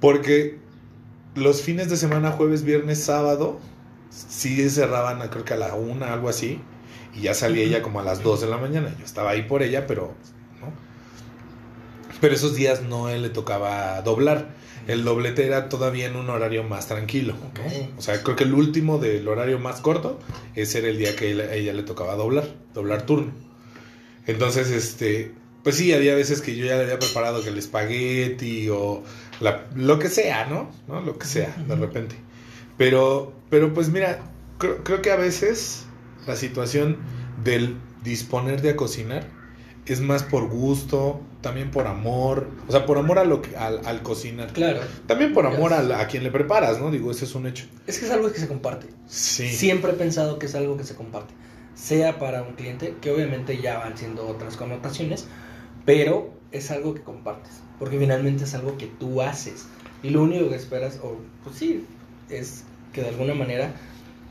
Porque 0.00 0.58
los 1.34 1.62
fines 1.62 1.90
de 1.90 1.96
semana, 1.96 2.30
jueves, 2.32 2.62
viernes, 2.64 3.02
sábado, 3.02 3.58
sí 4.10 4.68
cerraban, 4.70 5.26
creo 5.28 5.44
que 5.44 5.54
a 5.54 5.58
la 5.58 5.74
una, 5.74 6.12
algo 6.12 6.28
así. 6.28 6.60
Y 7.14 7.22
ya 7.22 7.34
salía 7.34 7.64
ella 7.64 7.82
como 7.82 8.00
a 8.00 8.04
las 8.04 8.22
2 8.22 8.40
de 8.40 8.46
la 8.46 8.56
mañana. 8.56 8.94
Yo 8.98 9.04
estaba 9.04 9.30
ahí 9.30 9.42
por 9.42 9.62
ella, 9.62 9.86
pero 9.86 10.14
¿no? 10.60 10.72
Pero 12.20 12.34
esos 12.34 12.54
días 12.54 12.82
no 12.82 13.08
él 13.08 13.22
le 13.22 13.30
tocaba 13.30 14.00
doblar. 14.02 14.54
El 14.86 15.04
doblete 15.04 15.46
era 15.46 15.68
todavía 15.68 16.06
en 16.06 16.16
un 16.16 16.30
horario 16.30 16.62
más 16.64 16.86
tranquilo. 16.88 17.34
O 17.98 18.02
sea, 18.02 18.22
creo 18.22 18.36
que 18.36 18.44
el 18.44 18.54
último 18.54 18.98
del 18.98 19.28
horario 19.28 19.58
más 19.58 19.80
corto, 19.80 20.18
ese 20.54 20.78
era 20.78 20.88
el 20.88 20.98
día 20.98 21.14
que 21.16 21.30
él- 21.32 21.40
ella 21.40 21.72
le 21.74 21.82
tocaba 21.82 22.14
doblar, 22.16 22.44
doblar 22.74 23.02
turno. 23.02 23.32
Entonces, 24.26 24.70
este, 24.70 25.34
pues 25.62 25.76
sí, 25.76 25.92
había 25.92 26.14
veces 26.14 26.40
que 26.40 26.56
yo 26.56 26.64
ya 26.66 26.76
le 26.76 26.82
había 26.84 26.98
preparado 26.98 27.42
que 27.42 27.48
el 27.50 27.58
espagueti 27.58 28.68
o 28.68 29.02
la- 29.40 29.66
lo 29.74 29.98
que 29.98 30.08
sea, 30.08 30.46
¿no? 30.46 30.70
¿no? 30.88 31.00
Lo 31.00 31.18
que 31.18 31.26
sea, 31.26 31.54
de 31.66 31.76
repente. 31.76 32.16
Pero, 32.76 33.32
pero 33.50 33.74
pues 33.74 33.90
mira, 33.90 34.20
creo, 34.58 34.82
creo 34.84 35.02
que 35.02 35.10
a 35.10 35.16
veces 35.16 35.84
la 36.26 36.36
situación 36.36 36.96
del 37.44 37.76
disponerte 38.04 38.70
a 38.70 38.76
cocinar 38.76 39.26
es 39.86 40.00
más 40.00 40.22
por 40.22 40.48
gusto, 40.48 41.20
también 41.40 41.70
por 41.70 41.86
amor, 41.86 42.48
o 42.68 42.72
sea, 42.72 42.86
por 42.86 42.96
amor 42.98 43.18
a 43.18 43.24
lo 43.24 43.42
que, 43.42 43.56
al, 43.56 43.80
al 43.86 44.02
cocinar. 44.02 44.52
Claro. 44.52 44.80
También 45.06 45.32
por 45.34 45.46
amor 45.46 45.72
a, 45.72 45.82
la- 45.82 46.00
a 46.00 46.06
quien 46.06 46.22
le 46.22 46.30
preparas, 46.30 46.78
¿no? 46.78 46.90
Digo, 46.90 47.10
ese 47.10 47.24
es 47.24 47.34
un 47.34 47.46
hecho. 47.46 47.64
Es 47.86 47.98
que 47.98 48.04
es 48.06 48.10
algo 48.12 48.30
que 48.32 48.38
se 48.38 48.46
comparte. 48.48 48.86
Sí. 49.08 49.48
Siempre 49.48 49.90
he 49.92 49.94
pensado 49.94 50.38
que 50.38 50.46
es 50.46 50.54
algo 50.54 50.76
que 50.76 50.84
se 50.84 50.94
comparte. 50.94 51.34
Sea 51.74 52.18
para 52.18 52.42
un 52.42 52.54
cliente, 52.54 52.94
que 53.00 53.10
obviamente 53.10 53.60
ya 53.60 53.78
van 53.78 53.96
siendo 53.96 54.26
otras 54.28 54.56
connotaciones, 54.56 55.26
pero 55.84 56.32
es 56.52 56.70
algo 56.70 56.94
que 56.94 57.02
compartes. 57.02 57.60
Porque 57.78 57.98
finalmente 57.98 58.44
es 58.44 58.54
algo 58.54 58.76
que 58.76 58.86
tú 58.86 59.22
haces. 59.22 59.66
Y 60.02 60.10
lo 60.10 60.22
único 60.22 60.48
que 60.48 60.56
esperas, 60.56 61.00
o 61.02 61.16
pues 61.44 61.56
sí, 61.56 61.84
es 62.28 62.64
que 62.92 63.02
de 63.02 63.08
alguna 63.08 63.34
manera 63.34 63.74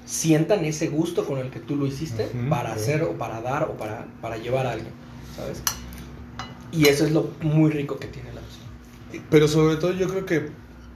sientan 0.05 0.65
ese 0.65 0.87
gusto 0.87 1.25
con 1.25 1.37
el 1.39 1.51
que 1.51 1.59
tú 1.59 1.75
lo 1.75 1.85
hiciste 1.85 2.25
Ujú, 2.33 2.49
para 2.49 2.73
sí. 2.73 2.81
hacer 2.81 3.03
o 3.03 3.13
para 3.17 3.41
dar 3.41 3.63
o 3.63 3.77
para, 3.77 4.07
para 4.21 4.37
llevar 4.37 4.65
a 4.65 4.71
alguien, 4.71 4.91
¿sabes? 5.35 5.61
Y 6.71 6.87
eso 6.87 7.05
es 7.05 7.11
lo 7.11 7.31
muy 7.41 7.69
rico 7.71 7.97
que 7.97 8.07
tiene 8.07 8.29
la 8.33 8.41
cocina. 8.41 9.23
Pero 9.29 9.47
sobre 9.47 9.75
todo 9.77 9.93
yo 9.93 10.07
creo 10.07 10.25
que 10.25 10.49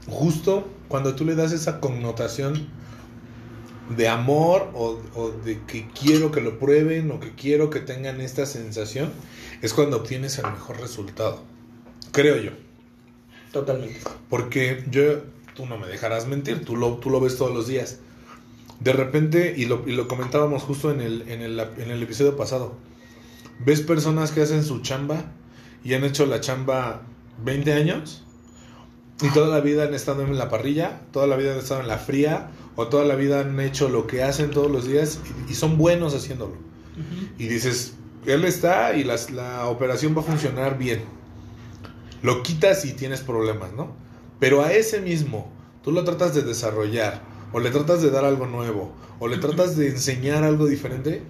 justo 0.08 0.68
cuando 0.88 1.16
tú 1.16 1.26
le 1.26 1.36
das 1.36 1.52
esa 1.52 1.80
connotación 1.80 2.68
de 3.90 4.08
amor 4.08 4.72
o, 4.74 5.00
o 5.16 5.32
de 5.32 5.62
que 5.66 5.88
quiero 5.90 6.32
que 6.32 6.42
lo 6.42 6.58
prueben 6.60 7.12
o 7.12 7.20
que 7.20 7.34
quiero 7.34 7.70
que 7.70 7.80
tengan 7.80 8.22
esta 8.22 8.46
sensación, 8.46 9.12
es 9.62 9.74
cuando 9.74 9.98
obtienes 9.98 10.38
el 10.38 10.46
mejor 10.46 10.80
resultado. 10.80 11.44
Creo 12.12 12.38
yo. 12.38 12.52
Totalmente. 13.52 14.00
Porque 14.30 14.84
yo, 14.90 15.22
tú 15.56 15.66
no 15.66 15.78
me 15.78 15.88
dejarás 15.88 16.28
mentir, 16.28 16.66
tú 16.66 16.76
lo, 16.76 16.98
tú 16.98 17.10
lo 17.10 17.20
ves 17.20 17.38
todos 17.38 17.54
los 17.54 17.68
días. 17.68 18.00
De 18.80 18.94
repente, 18.94 19.54
y 19.56 19.66
lo, 19.66 19.88
y 19.88 19.94
lo 19.94 20.08
comentábamos 20.08 20.64
justo 20.64 20.92
en 20.92 21.00
el, 21.00 21.22
en, 21.30 21.42
el, 21.42 21.60
en 21.60 21.92
el 21.92 22.02
episodio 22.04 22.36
pasado, 22.36 22.76
ves 23.60 23.82
personas 23.82 24.32
que 24.32 24.42
hacen 24.42 24.64
su 24.64 24.82
chamba 24.82 25.32
y 25.84 25.94
han 25.94 26.04
hecho 26.04 26.26
la 26.26 26.42
chamba 26.42 27.04
20 27.44 27.74
años 27.74 28.24
y 29.22 29.30
toda 29.30 29.48
la 29.48 29.62
vida 29.62 29.84
han 29.84 29.94
estado 29.94 30.24
en 30.24 30.38
la 30.38 30.50
parrilla, 30.50 31.02
toda 31.12 31.28
la 31.28 31.36
vida 31.36 31.54
han 31.54 31.60
estado 31.60 31.82
en 31.82 31.88
la 31.88 31.98
fría 31.98 32.50
o 32.76 32.88
toda 32.88 33.06
la 33.06 33.16
vida 33.16 33.40
han 33.42 33.60
hecho 33.60 33.90
lo 33.90 34.08
que 34.08 34.24
hacen 34.24 34.52
todos 34.52 34.70
los 34.72 34.88
días 34.88 35.20
y, 35.48 35.52
y 35.52 35.56
son 35.56 35.78
buenos 35.78 36.14
haciéndolo. 36.16 36.56
Y 37.38 37.48
dices, 37.48 37.94
él 38.26 38.46
está 38.46 38.96
y 38.96 39.04
las- 39.04 39.32
la 39.32 39.68
operación 39.68 40.16
va 40.16 40.22
a 40.22 40.26
funcionar 40.26 40.78
bien. 40.78 41.02
Lo 42.22 42.42
quitas 42.44 42.86
y 42.86 42.94
tienes 42.94 43.22
problemas, 43.22 43.74
¿no? 43.74 43.96
Pero 44.40 44.64
a 44.64 44.72
ese 44.74 45.02
mismo, 45.02 45.52
tú 45.84 45.92
lo 45.92 46.04
tratas 46.04 46.34
de 46.36 46.42
desarrollar, 46.42 47.22
o 47.52 47.60
le 47.60 47.70
tratas 47.72 48.02
de 48.02 48.10
dar 48.12 48.26
algo 48.26 48.46
nuevo, 48.48 48.94
o 49.20 49.28
le 49.28 49.38
tratas 49.38 49.76
de 49.76 49.90
enseñar 49.90 50.44
algo 50.44 50.66
diferente, 50.68 51.22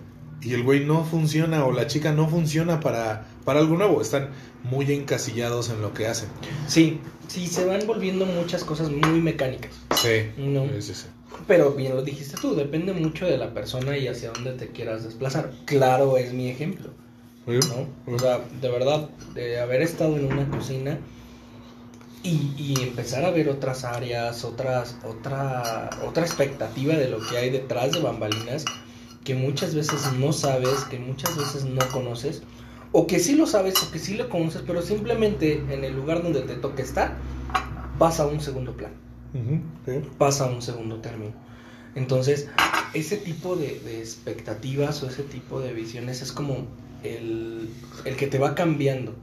y 0.42 0.54
el 0.54 0.64
güey 0.64 0.86
no 0.86 1.04
funciona, 1.06 1.66
o 1.66 1.72
la 1.72 1.88
chica 1.88 2.12
no 2.12 2.28
funciona 2.30 2.80
para, 2.80 3.26
para 3.46 3.60
algo 3.60 3.78
nuevo. 3.78 4.02
Están 4.02 4.30
muy 4.64 4.92
encasillados 4.92 5.70
en 5.70 5.82
lo 5.82 5.94
que 5.94 6.08
hacen. 6.08 6.28
Sí, 6.68 7.00
sí, 7.28 7.48
se 7.48 7.66
van 7.66 7.88
volviendo 7.88 8.26
muchas 8.26 8.64
cosas 8.64 8.90
muy 8.92 9.22
mecánicas. 9.22 9.72
Sí. 9.96 10.30
No. 10.38 10.66
Sí, 10.66 10.82
sí, 10.82 10.94
sí. 10.96 11.06
Pero 11.48 11.72
bien 11.72 11.96
lo 11.96 12.02
dijiste 12.02 12.38
tú, 12.40 12.56
depende 12.56 12.94
mucho 12.94 13.26
de 13.26 13.38
la 13.38 13.54
persona 13.54 13.98
y 13.98 14.08
hacia 14.08 14.32
dónde 14.32 14.54
te 14.54 14.70
quieras 14.70 15.04
desplazar. 15.04 15.52
Claro, 15.66 16.18
es 16.18 16.34
mi 16.34 16.50
ejemplo, 16.50 16.92
¿no? 17.46 18.14
O 18.14 18.20
sea, 18.20 18.40
de 18.62 18.70
verdad, 18.70 19.10
de 19.34 19.60
haber 19.60 19.82
estado 19.82 20.16
en 20.16 20.26
una 20.26 20.50
cocina 20.50 21.00
y, 22.24 22.54
y 22.58 22.82
empezar 22.82 23.26
a 23.26 23.32
ver 23.32 23.50
otras 23.50 23.84
áreas, 23.84 24.46
otras, 24.46 24.98
otra, 25.04 25.90
otra 26.08 26.24
expectativa 26.24 26.96
de 26.96 27.10
lo 27.10 27.20
que 27.28 27.38
hay 27.38 27.50
detrás 27.50 27.92
de 27.92 28.00
bambalinas 28.00 28.66
que 29.24 29.36
muchas 29.36 29.74
veces 29.74 30.12
no 30.14 30.34
sabes, 30.34 30.84
que 30.90 31.00
muchas 31.00 31.38
veces 31.38 31.66
no 31.66 31.82
conoces, 31.92 32.44
o 32.92 33.08
que 33.08 33.20
sí 33.20 33.36
lo 33.36 33.48
sabes 33.48 33.82
o 33.82 33.92
que 33.92 34.00
sí 34.00 34.16
lo 34.16 34.30
conoces, 34.30 34.64
pero 34.68 34.82
simplemente 34.82 35.64
en 35.70 35.84
el 35.84 35.96
lugar 35.96 36.24
donde 36.24 36.42
te 36.42 36.56
toca 36.56 36.84
estar, 36.84 37.16
pasa 37.98 38.24
a 38.24 38.28
un 38.28 38.42
segundo 38.42 38.74
plano 38.74 38.96
Sí. 39.86 40.00
pasa 40.18 40.46
a 40.46 40.52
un 40.52 40.62
segundo 40.62 40.98
término. 40.98 41.34
Entonces, 41.96 42.50
ese 42.94 43.18
tipo 43.18 43.56
de, 43.56 43.80
de 43.80 44.00
expectativas 44.00 45.04
o 45.04 45.08
ese 45.08 45.24
tipo 45.24 45.60
de 45.60 45.74
visiones 45.74 46.22
es 46.22 46.32
como 46.32 46.68
el, 47.04 47.70
el 48.06 48.16
que 48.16 48.28
te 48.28 48.40
va 48.40 48.56
cambiando 48.56 49.16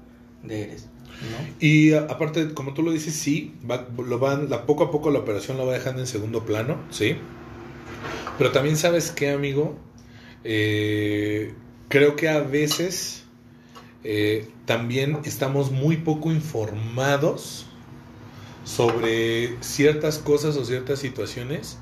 de 0.43 0.63
eres, 0.65 0.87
¿no? 1.21 1.55
Y 1.61 1.93
a- 1.93 2.03
aparte, 2.03 2.55
como 2.55 2.75
tú 2.75 2.83
lo 2.83 2.93
dices, 2.93 3.15
sí, 3.15 3.55
va, 3.69 3.89
lo 3.99 4.19
van, 4.19 4.51
la, 4.51 4.67
poco 4.67 4.85
a 4.85 4.91
poco 4.91 5.11
la 5.11 5.19
operación 5.21 5.57
lo 5.57 5.67
va 5.67 5.75
dejando 5.75 6.01
en 6.01 6.07
segundo 6.07 6.45
plano, 6.45 6.79
sí. 6.91 7.17
Pero 8.39 8.53
también 8.53 8.77
sabes 8.77 9.11
qué, 9.11 9.31
amigo, 9.31 9.77
Eh, 10.45 11.55
creo 11.89 12.17
que 12.17 12.29
a 12.29 12.41
veces 12.41 13.25
eh, 14.05 14.49
también 14.67 15.19
estamos 15.25 15.71
muy 15.73 15.99
poco 15.99 16.33
informados 16.33 17.67
sobre 18.77 19.57
ciertas 19.63 20.19
cosas 20.19 20.57
o 20.57 20.65
ciertas 20.65 21.01
situaciones 21.01 21.79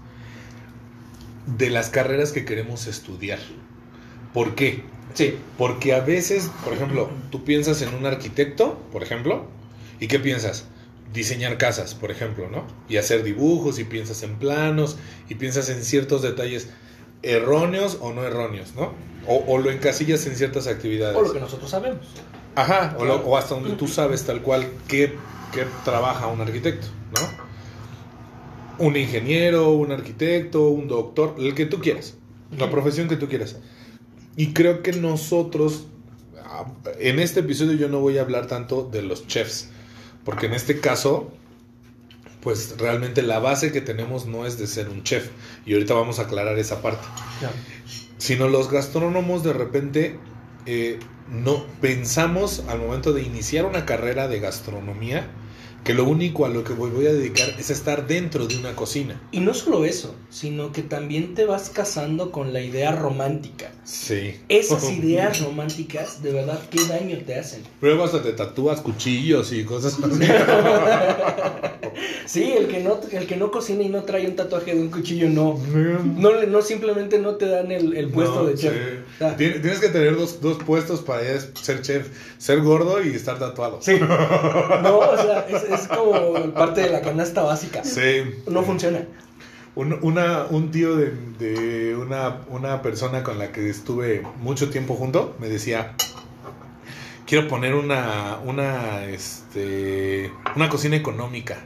de 1.46 1.70
las 1.70 1.90
carreras 1.90 2.32
que 2.32 2.44
queremos 2.44 2.86
estudiar. 2.86 3.38
¿Por 4.32 4.54
qué? 4.54 4.84
Sí, 5.14 5.36
Porque 5.56 5.94
a 5.94 6.00
veces, 6.00 6.50
por 6.64 6.72
ejemplo, 6.74 7.10
tú 7.30 7.44
piensas 7.44 7.82
en 7.82 7.94
un 7.94 8.06
arquitecto, 8.06 8.78
por 8.92 9.02
ejemplo, 9.02 9.46
¿y 10.00 10.06
qué 10.06 10.18
piensas? 10.18 10.64
Diseñar 11.12 11.56
casas, 11.56 11.94
por 11.94 12.10
ejemplo, 12.10 12.48
¿no? 12.50 12.64
Y 12.88 12.98
hacer 12.98 13.22
dibujos, 13.22 13.78
y 13.78 13.84
piensas 13.84 14.22
en 14.22 14.36
planos, 14.38 14.96
y 15.28 15.34
piensas 15.36 15.70
en 15.70 15.82
ciertos 15.82 16.20
detalles 16.22 16.68
erróneos 17.22 17.96
o 18.00 18.12
no 18.12 18.24
erróneos, 18.24 18.74
¿no? 18.76 18.92
O, 19.26 19.44
o 19.46 19.58
lo 19.58 19.70
encasillas 19.70 20.26
en 20.26 20.36
ciertas 20.36 20.66
actividades. 20.66 21.16
o 21.16 21.22
lo 21.22 21.32
que 21.32 21.40
nosotros 21.40 21.70
sabemos. 21.70 22.06
Ajá, 22.54 22.94
o, 22.98 23.04
lo- 23.04 23.16
o 23.24 23.36
hasta 23.38 23.54
donde 23.54 23.70
tú 23.76 23.88
sabes 23.88 24.24
tal 24.24 24.42
cual 24.42 24.68
qué, 24.86 25.14
qué 25.52 25.66
trabaja 25.84 26.26
un 26.26 26.40
arquitecto, 26.40 26.86
¿no? 27.14 28.84
Un 28.84 28.96
ingeniero, 28.96 29.70
un 29.70 29.92
arquitecto, 29.92 30.68
un 30.68 30.88
doctor, 30.88 31.34
el 31.38 31.54
que 31.54 31.66
tú 31.66 31.80
quieras, 31.80 32.14
la 32.56 32.70
profesión 32.70 33.08
que 33.08 33.16
tú 33.16 33.28
quieras. 33.28 33.56
Y 34.36 34.52
creo 34.52 34.82
que 34.82 34.92
nosotros, 34.92 35.86
ah, 36.44 36.66
en 37.00 37.18
este 37.18 37.40
episodio 37.40 37.72
yo 37.74 37.88
no 37.88 38.00
voy 38.00 38.18
a 38.18 38.22
hablar 38.22 38.46
tanto 38.46 38.84
de 38.84 39.02
los 39.02 39.26
chefs, 39.26 39.70
porque 40.24 40.46
en 40.46 40.54
este 40.54 40.80
caso, 40.80 41.32
pues 42.40 42.76
realmente 42.78 43.22
la 43.22 43.40
base 43.40 43.72
que 43.72 43.80
tenemos 43.80 44.26
no 44.26 44.46
es 44.46 44.58
de 44.58 44.66
ser 44.66 44.88
un 44.88 45.02
chef, 45.02 45.30
y 45.66 45.72
ahorita 45.72 45.94
vamos 45.94 46.18
a 46.18 46.22
aclarar 46.22 46.58
esa 46.58 46.80
parte 46.82 47.06
sino 48.18 48.48
los 48.48 48.70
gastrónomos 48.70 49.42
de 49.42 49.52
repente 49.52 50.18
eh, 50.66 50.98
no 51.30 51.64
pensamos 51.80 52.64
al 52.68 52.78
momento 52.78 53.12
de 53.12 53.22
iniciar 53.22 53.64
una 53.64 53.84
carrera 53.84 54.28
de 54.28 54.40
gastronomía 54.40 55.28
que 55.84 55.94
lo 55.94 56.04
único 56.04 56.44
a 56.44 56.48
lo 56.50 56.64
que 56.64 56.74
voy, 56.74 57.06
a 57.06 57.12
dedicar 57.12 57.48
es 57.58 57.70
estar 57.70 58.06
dentro 58.06 58.46
de 58.46 58.58
una 58.58 58.76
cocina. 58.76 59.20
Y 59.32 59.40
no 59.40 59.54
solo 59.54 59.84
eso, 59.86 60.14
sino 60.28 60.70
que 60.72 60.82
también 60.82 61.34
te 61.34 61.46
vas 61.46 61.70
casando 61.70 62.30
con 62.30 62.52
la 62.52 62.60
idea 62.60 62.92
romántica. 62.92 63.70
Sí. 63.84 64.34
Esas 64.48 64.90
ideas 64.90 65.40
románticas, 65.40 66.22
de 66.22 66.32
verdad, 66.32 66.60
¿qué 66.70 66.84
daño 66.86 67.16
te 67.26 67.36
hacen? 67.38 67.62
Luego 67.80 68.04
hasta 68.04 68.22
te 68.22 68.32
tatúas 68.32 68.80
cuchillos 68.82 69.52
y 69.52 69.64
cosas 69.64 69.96
así. 70.02 70.24
Sí, 72.26 72.52
el 72.56 72.68
que 72.68 72.80
no, 72.80 73.00
el 73.10 73.26
que 73.26 73.36
no 73.36 73.50
cocina 73.50 73.82
y 73.82 73.88
no 73.88 74.02
trae 74.02 74.26
un 74.26 74.36
tatuaje 74.36 74.74
de 74.74 74.80
un 74.82 74.90
cuchillo, 74.90 75.28
no. 75.30 75.58
No, 76.18 76.42
no 76.46 76.62
simplemente 76.62 77.18
no 77.18 77.36
te 77.36 77.46
dan 77.48 77.70
el, 77.72 77.96
el 77.96 78.10
puesto 78.10 78.42
No, 78.42 78.44
de 78.46 78.54
chef. 78.54 78.72
sí. 78.74 79.24
Tien- 79.38 79.60
Tienes 79.62 79.80
que 79.80 79.88
tener 79.88 80.16
dos, 80.16 80.40
dos 80.40 80.58
puestos 80.62 81.00
para 81.00 81.22
ser 81.54 81.80
chef. 81.82 82.08
Ser 82.38 82.60
gordo 82.60 83.02
y 83.02 83.08
estar 83.14 83.38
tatuado. 83.38 83.80
Sí. 83.80 83.98
No, 83.98 84.98
o 84.98 85.16
sea, 85.16 85.46
es, 85.48 85.64
es 85.72 85.86
como 85.88 86.52
parte 86.54 86.82
de 86.82 86.90
la 86.90 87.00
canasta 87.00 87.42
básica. 87.42 87.84
Sí. 87.84 88.22
No 88.48 88.62
funciona. 88.62 89.00
Un, 89.74 89.98
una, 90.02 90.44
un 90.50 90.70
tío 90.70 90.96
de, 90.96 91.12
de 91.38 91.94
una, 91.96 92.40
una 92.48 92.82
persona 92.82 93.22
con 93.22 93.38
la 93.38 93.52
que 93.52 93.68
estuve 93.70 94.22
mucho 94.40 94.70
tiempo 94.70 94.94
junto 94.96 95.36
me 95.38 95.48
decía, 95.48 95.94
quiero 97.26 97.46
poner 97.46 97.74
una, 97.74 98.38
una, 98.44 99.04
este, 99.04 100.32
una 100.56 100.68
cocina 100.68 100.96
económica, 100.96 101.58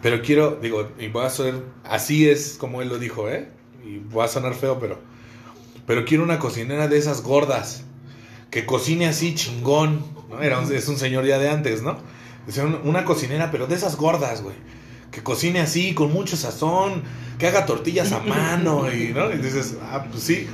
pero 0.00 0.22
quiero, 0.22 0.58
digo, 0.62 0.88
y 0.98 1.08
voy 1.08 1.24
a 1.26 1.30
ser, 1.30 1.54
así 1.84 2.28
es 2.28 2.56
como 2.58 2.80
él 2.82 2.88
lo 2.88 2.98
dijo, 2.98 3.28
¿eh? 3.28 3.48
Y 3.84 3.98
va 4.16 4.24
a 4.24 4.28
sonar 4.28 4.54
feo, 4.54 4.78
pero, 4.80 4.98
pero 5.86 6.04
quiero 6.04 6.24
una 6.24 6.38
cocinera 6.38 6.88
de 6.88 6.96
esas 6.96 7.22
gordas, 7.22 7.84
que 8.50 8.64
cocine 8.64 9.06
así 9.06 9.34
chingón, 9.34 10.02
¿no? 10.30 10.40
Era 10.40 10.60
un- 10.60 10.72
es 10.72 10.88
un 10.88 10.96
señor 10.96 11.24
ya 11.26 11.38
de 11.38 11.50
antes, 11.50 11.82
¿no? 11.82 11.98
Decía, 12.46 12.64
"Un- 12.64 12.80
una 12.84 13.04
cocinera, 13.04 13.50
pero 13.50 13.66
de 13.66 13.74
esas 13.76 13.96
gordas, 13.96 14.42
güey 14.42 14.56
que 15.12 15.22
cocine 15.22 15.60
así, 15.60 15.92
con 15.92 16.10
mucho 16.10 16.36
sazón, 16.38 17.02
que 17.38 17.46
haga 17.46 17.66
tortillas 17.66 18.10
a 18.12 18.20
mano, 18.20 18.90
y, 18.90 19.12
¿no? 19.12 19.30
Y 19.30 19.36
dices, 19.36 19.76
ah, 19.82 20.06
pues 20.10 20.22
sí, 20.24 20.46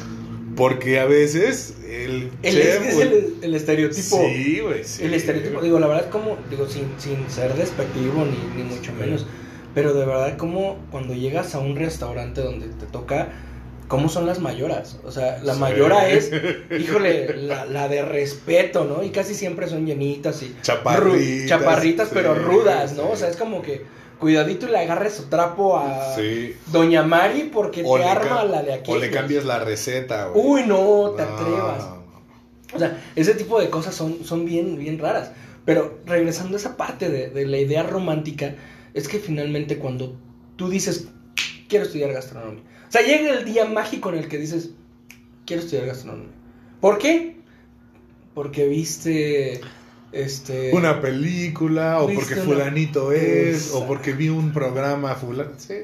porque 0.57 0.99
a 0.99 1.05
veces 1.05 1.77
el, 1.89 2.33
El, 2.43 2.55
chef, 2.55 2.83
es, 2.83 2.99
el, 2.99 3.35
el 3.41 3.55
estereotipo. 3.55 4.21
Sí, 4.21 4.59
güey, 4.61 4.83
sí. 4.83 5.05
El 5.05 5.15
estereotipo, 5.15 5.63
digo, 5.63 5.79
la 5.79 5.87
verdad, 5.87 6.11
como, 6.11 6.37
digo, 6.51 6.67
sin, 6.69 6.89
sin 6.99 7.31
ser 7.31 7.55
despectivo 7.55 8.25
ni, 8.27 8.61
ni 8.61 8.69
mucho 8.69 8.93
menos, 8.95 9.27
pero 9.77 9.95
de 9.95 10.05
verdad, 10.05 10.37
como 10.37 10.77
cuando 10.91 11.15
llegas 11.15 11.55
a 11.55 11.61
un 11.61 11.77
restaurante 11.77 12.41
donde 12.41 12.67
te 12.67 12.87
toca, 12.87 13.29
¿cómo 13.89 14.09
son 14.09 14.27
las 14.27 14.39
mayoras? 14.41 14.99
O 15.05 15.11
sea, 15.11 15.39
la 15.43 15.55
Sí. 15.55 15.61
mayora 15.61 16.09
es, 16.09 16.31
híjole, 16.79 17.37
la, 17.37 17.65
la 17.65 17.89
de 17.89 18.03
respeto, 18.03 18.85
¿no? 18.85 19.03
Y 19.03 19.11
casi 19.11 19.35
siempre 19.35 19.67
son 19.69 19.87
llenitas 19.87 20.43
y 20.43 20.55
Chaparritas, 20.63 21.21
ru- 21.21 21.49
chaparritas, 21.49 22.09
sí, 22.09 22.15
pero 22.15 22.35
rudas, 22.35 22.93
¿no? 22.93 23.05
sí. 23.05 23.09
O 23.13 23.17
sea, 23.17 23.29
es 23.29 23.37
como 23.37 23.63
que 23.63 23.83
cuidadito 24.21 24.67
y 24.67 24.71
le 24.71 24.79
agarres 24.79 25.15
su 25.15 25.25
trapo 25.25 25.79
a 25.79 26.15
Sí. 26.17 26.55
Doña 26.67 27.03
Mari 27.03 27.51
porque 27.53 27.83
O 27.87 27.97
te 27.97 28.05
arma 28.05 28.45
la 28.45 28.63
de 28.63 28.75
aquí. 28.75 28.91
O 28.93 28.97
le 28.99 29.11
cambias 29.11 29.45
la 29.45 29.59
receta, 29.61 30.27
güey. 30.27 30.45
Uy, 30.47 30.63
no, 30.67 31.11
te 31.17 31.23
No, 31.25 31.29
atrevas. 31.35 31.85
O 32.75 32.79
sea, 32.79 33.03
ese 33.17 33.35
tipo 33.35 33.61
de 33.61 33.71
cosas 33.71 33.95
son, 33.95 34.25
son 34.25 34.45
bien, 34.45 34.77
bien 34.79 34.99
raras. 34.99 35.31
Pero 35.65 35.99
regresando 36.07 36.57
a 36.57 36.61
esa 36.61 36.77
parte 36.77 37.09
de, 37.11 37.31
de 37.31 37.47
la 37.47 37.59
idea 37.59 37.83
romántica, 37.83 38.55
es 38.95 39.07
que 39.09 39.19
finalmente 39.19 39.79
cuando 39.79 40.17
tú 40.57 40.69
dices, 40.69 41.09
quiero 41.69 41.85
estudiar 41.85 42.13
gastronomía. 42.13 42.63
O 42.89 42.91
sea, 42.91 43.03
llega 43.03 43.33
el 43.39 43.45
día 43.45 43.65
mágico 43.67 44.09
en 44.11 44.19
el 44.19 44.29
que 44.29 44.39
dices, 44.39 44.71
quiero 45.47 45.63
estudiar 45.63 45.87
gastronomía. 45.87 46.31
¿Por 46.81 46.99
qué? 46.99 47.37
Porque 48.35 48.67
viste 48.69 49.61
Este, 50.11 50.73
Una 50.75 51.03
película, 51.03 52.01
o 52.01 52.07
¿Viste 52.07 52.23
porque 52.25 52.41
una- 52.41 52.45
fulanito 52.45 53.13
es, 53.13 53.57
Exacto. 53.57 53.79
o 53.79 53.87
porque 53.87 54.13
vi 54.15 54.31
un 54.31 54.53
programa 54.55 55.15
fulano. 55.17 55.51
Sí. 55.59 55.75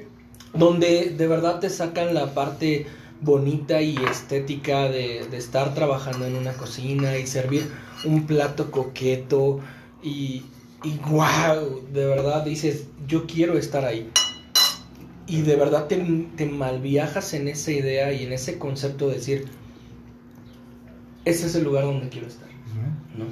donde 0.54 1.10
de 1.10 1.26
verdad 1.26 1.58
te 1.60 1.68
sacan 1.68 2.14
la 2.14 2.32
parte 2.32 2.86
bonita 3.20 3.82
y 3.82 3.96
estética 4.10 4.88
de, 4.88 5.26
de 5.30 5.36
estar 5.36 5.74
trabajando 5.74 6.26
en 6.26 6.36
una 6.36 6.52
cocina 6.54 7.18
y 7.18 7.26
servir 7.26 7.66
un 8.04 8.24
plato 8.26 8.70
coqueto 8.70 9.60
y, 10.02 10.44
y 10.84 10.98
wow, 11.10 11.82
de 11.92 12.06
verdad 12.06 12.44
dices, 12.44 12.84
yo 13.06 13.26
quiero 13.26 13.58
estar 13.58 13.84
ahí. 13.84 14.10
Y 15.26 15.42
de 15.42 15.56
verdad 15.56 15.86
te, 15.86 15.96
te 16.36 16.46
malviajas 16.46 17.32
en 17.34 17.48
esa 17.48 17.70
idea 17.70 18.12
y 18.12 18.24
en 18.24 18.32
ese 18.32 18.58
concepto 18.58 19.08
de 19.08 19.14
decir, 19.16 19.46
ese 21.24 21.46
es 21.46 21.54
el 21.54 21.64
lugar 21.64 21.84
donde 21.84 22.08
quiero 22.08 22.26
estar. 22.26 22.48
¿no? 23.16 23.26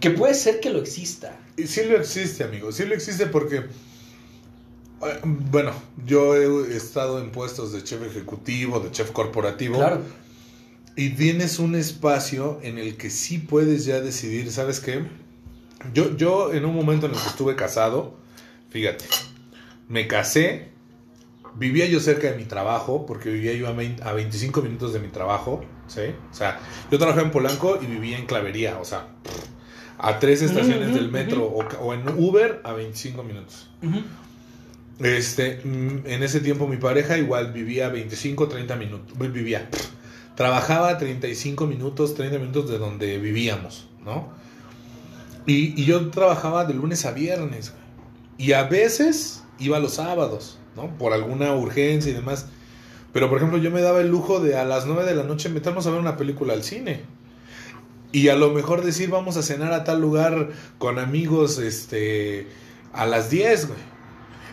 Que 0.00 0.10
puede 0.10 0.34
ser 0.34 0.60
que 0.60 0.70
lo 0.70 0.80
exista. 0.80 1.36
Y 1.56 1.66
sí 1.66 1.82
lo 1.84 1.96
existe, 1.96 2.44
amigo. 2.44 2.72
Sí 2.72 2.84
lo 2.84 2.94
existe 2.94 3.26
porque. 3.26 3.56
eh, 3.58 5.20
Bueno, 5.24 5.72
yo 6.06 6.36
he 6.36 6.76
estado 6.76 7.20
en 7.20 7.30
puestos 7.30 7.72
de 7.72 7.82
chef 7.84 8.02
ejecutivo, 8.02 8.80
de 8.80 8.90
chef 8.90 9.10
corporativo. 9.10 9.76
Claro. 9.76 10.02
Y 10.96 11.10
tienes 11.10 11.58
un 11.58 11.74
espacio 11.76 12.58
en 12.62 12.76
el 12.78 12.96
que 12.96 13.10
sí 13.10 13.38
puedes 13.38 13.84
ya 13.86 14.00
decidir, 14.00 14.50
¿sabes 14.52 14.80
qué? 14.80 15.04
Yo, 15.94 16.14
yo 16.16 16.52
en 16.52 16.64
un 16.66 16.74
momento 16.74 17.06
en 17.06 17.12
el 17.14 17.18
que 17.20 17.28
estuve 17.28 17.56
casado, 17.56 18.18
fíjate, 18.70 19.04
me 19.88 20.06
casé, 20.08 20.69
vivía 21.54 21.86
yo 21.86 22.00
cerca 22.00 22.30
de 22.30 22.36
mi 22.36 22.44
trabajo, 22.44 23.06
porque 23.06 23.30
vivía 23.30 23.52
yo 23.54 23.68
a, 23.68 23.72
20 23.72 24.02
a 24.02 24.12
25 24.12 24.62
minutos 24.62 24.92
de 24.92 25.00
mi 25.00 25.08
trabajo, 25.08 25.64
¿sí? 25.88 26.02
O 26.30 26.34
sea, 26.34 26.58
yo 26.90 26.98
trabajaba 26.98 27.26
en 27.26 27.32
Polanco 27.32 27.78
y 27.82 27.86
vivía 27.86 28.18
en 28.18 28.26
Clavería, 28.26 28.78
o 28.78 28.84
sea, 28.84 29.08
a 29.98 30.18
tres 30.18 30.42
estaciones 30.42 30.90
Ujú, 30.90 30.98
del 30.98 31.10
metro 31.10 31.44
o, 31.44 31.64
o 31.82 31.94
en 31.94 32.08
Uber 32.08 32.60
a 32.64 32.72
25 32.72 33.22
minutos. 33.22 33.68
Este, 34.98 35.60
mm, 35.64 36.06
en 36.06 36.22
ese 36.22 36.40
tiempo 36.40 36.66
mi 36.68 36.76
pareja 36.76 37.16
igual 37.16 37.52
vivía 37.52 37.88
25, 37.88 38.48
30 38.48 38.76
minutos. 38.76 39.18
vi- 39.18 39.28
Vivía. 39.28 39.68
Trabajaba 40.36 40.96
35 40.98 41.66
minutos, 41.66 42.14
30 42.14 42.38
minutos 42.38 42.70
de 42.70 42.78
donde 42.78 43.18
vivíamos, 43.18 43.88
¿no? 44.04 44.28
Y, 45.46 45.80
y 45.80 45.84
yo 45.84 46.10
trabajaba 46.10 46.64
de 46.64 46.74
lunes 46.74 47.04
a 47.06 47.12
viernes. 47.12 47.72
Y 48.38 48.52
a 48.52 48.62
veces 48.64 49.42
iba 49.58 49.78
los 49.80 49.94
sábados, 49.94 50.58
¿no? 50.82 50.96
Por 50.98 51.12
alguna 51.12 51.54
urgencia 51.54 52.10
y 52.10 52.14
demás. 52.14 52.46
Pero, 53.12 53.28
por 53.28 53.38
ejemplo, 53.38 53.58
yo 53.58 53.70
me 53.70 53.80
daba 53.80 54.00
el 54.00 54.08
lujo 54.08 54.40
de 54.40 54.56
a 54.56 54.64
las 54.64 54.86
9 54.86 55.04
de 55.04 55.14
la 55.16 55.24
noche 55.24 55.48
meternos 55.48 55.86
a 55.86 55.90
ver 55.90 56.00
una 56.00 56.16
película 56.16 56.52
al 56.52 56.62
cine. 56.62 57.02
Y 58.12 58.28
a 58.28 58.36
lo 58.36 58.50
mejor 58.50 58.82
decir, 58.84 59.08
vamos 59.10 59.36
a 59.36 59.42
cenar 59.42 59.72
a 59.72 59.84
tal 59.84 60.00
lugar 60.00 60.50
con 60.78 60.98
amigos 60.98 61.58
este, 61.58 62.46
a 62.92 63.06
las 63.06 63.30
10, 63.30 63.68
güey. 63.68 63.78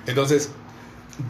Entonces, 0.07 0.49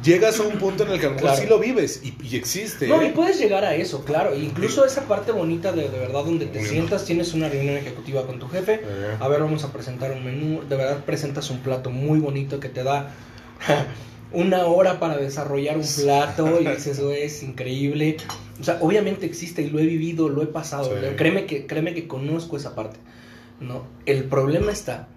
llegas 0.04 0.40
a 0.40 0.44
un 0.44 0.58
punto 0.58 0.84
en 0.84 0.92
el 0.92 1.00
que 1.00 1.06
a 1.06 1.10
lo 1.10 1.16
mejor 1.16 1.30
Claro. 1.32 1.42
sí 1.44 1.48
lo 1.50 1.60
vives 1.60 2.02
y, 2.04 2.16
y 2.22 2.36
existe. 2.36 2.88
No, 2.88 3.02
¿eh? 3.02 3.08
y 3.08 3.12
puedes 3.12 3.40
llegar 3.40 3.64
a 3.66 3.76
eso, 3.76 4.04
claro. 4.06 4.36
Incluso 4.36 4.86
esa 4.86 5.02
parte 5.04 5.32
bonita 5.32 5.72
de, 5.72 5.90
de 5.90 6.00
verdad 6.00 6.24
donde 6.26 6.46
te 6.48 6.64
sientas, 6.66 7.06
tienes 7.06 7.34
una 7.34 7.48
reunión 7.50 7.76
ejecutiva 7.78 8.26
con 8.26 8.40
tu 8.40 8.48
jefe. 8.50 8.82
Eh, 8.84 9.18
A 9.20 9.28
ver, 9.30 9.42
vamos 9.42 9.64
a 9.64 9.72
presentar 9.72 10.12
un 10.12 10.24
menú. 10.26 10.62
De 10.68 10.76
verdad 10.76 11.04
presentas 11.06 11.50
un 11.50 11.60
plato 11.60 11.90
muy 11.90 12.20
bonito 12.20 12.60
que 12.60 12.68
te 12.70 12.84
da 12.84 13.12
una 14.32 14.66
hora 14.66 15.00
para 15.00 15.18
desarrollar 15.18 15.78
un 15.78 15.86
plato 16.02 16.60
y 16.62 16.66
dices, 16.76 17.00
"Güey, 17.00 17.24
es 17.24 17.44
increíble. 17.44 18.18
O 18.60 18.64
sea, 18.64 18.78
obviamente 18.82 19.26
existe 19.26 19.62
y 19.62 19.70
lo 19.70 19.80
he 19.80 19.86
vivido, 19.86 20.30
lo 20.30 20.42
he 20.44 20.48
pasado. 20.48 20.86
Sí. 20.86 21.16
Créeme 21.16 21.46
que, 21.46 21.66
créeme 21.68 21.94
que 21.94 22.08
conozco 22.08 22.58
esa 22.58 22.76
parte. 22.76 22.98
No, 23.60 23.84
el 24.06 24.24
problema 24.26 24.72
está 24.72 25.08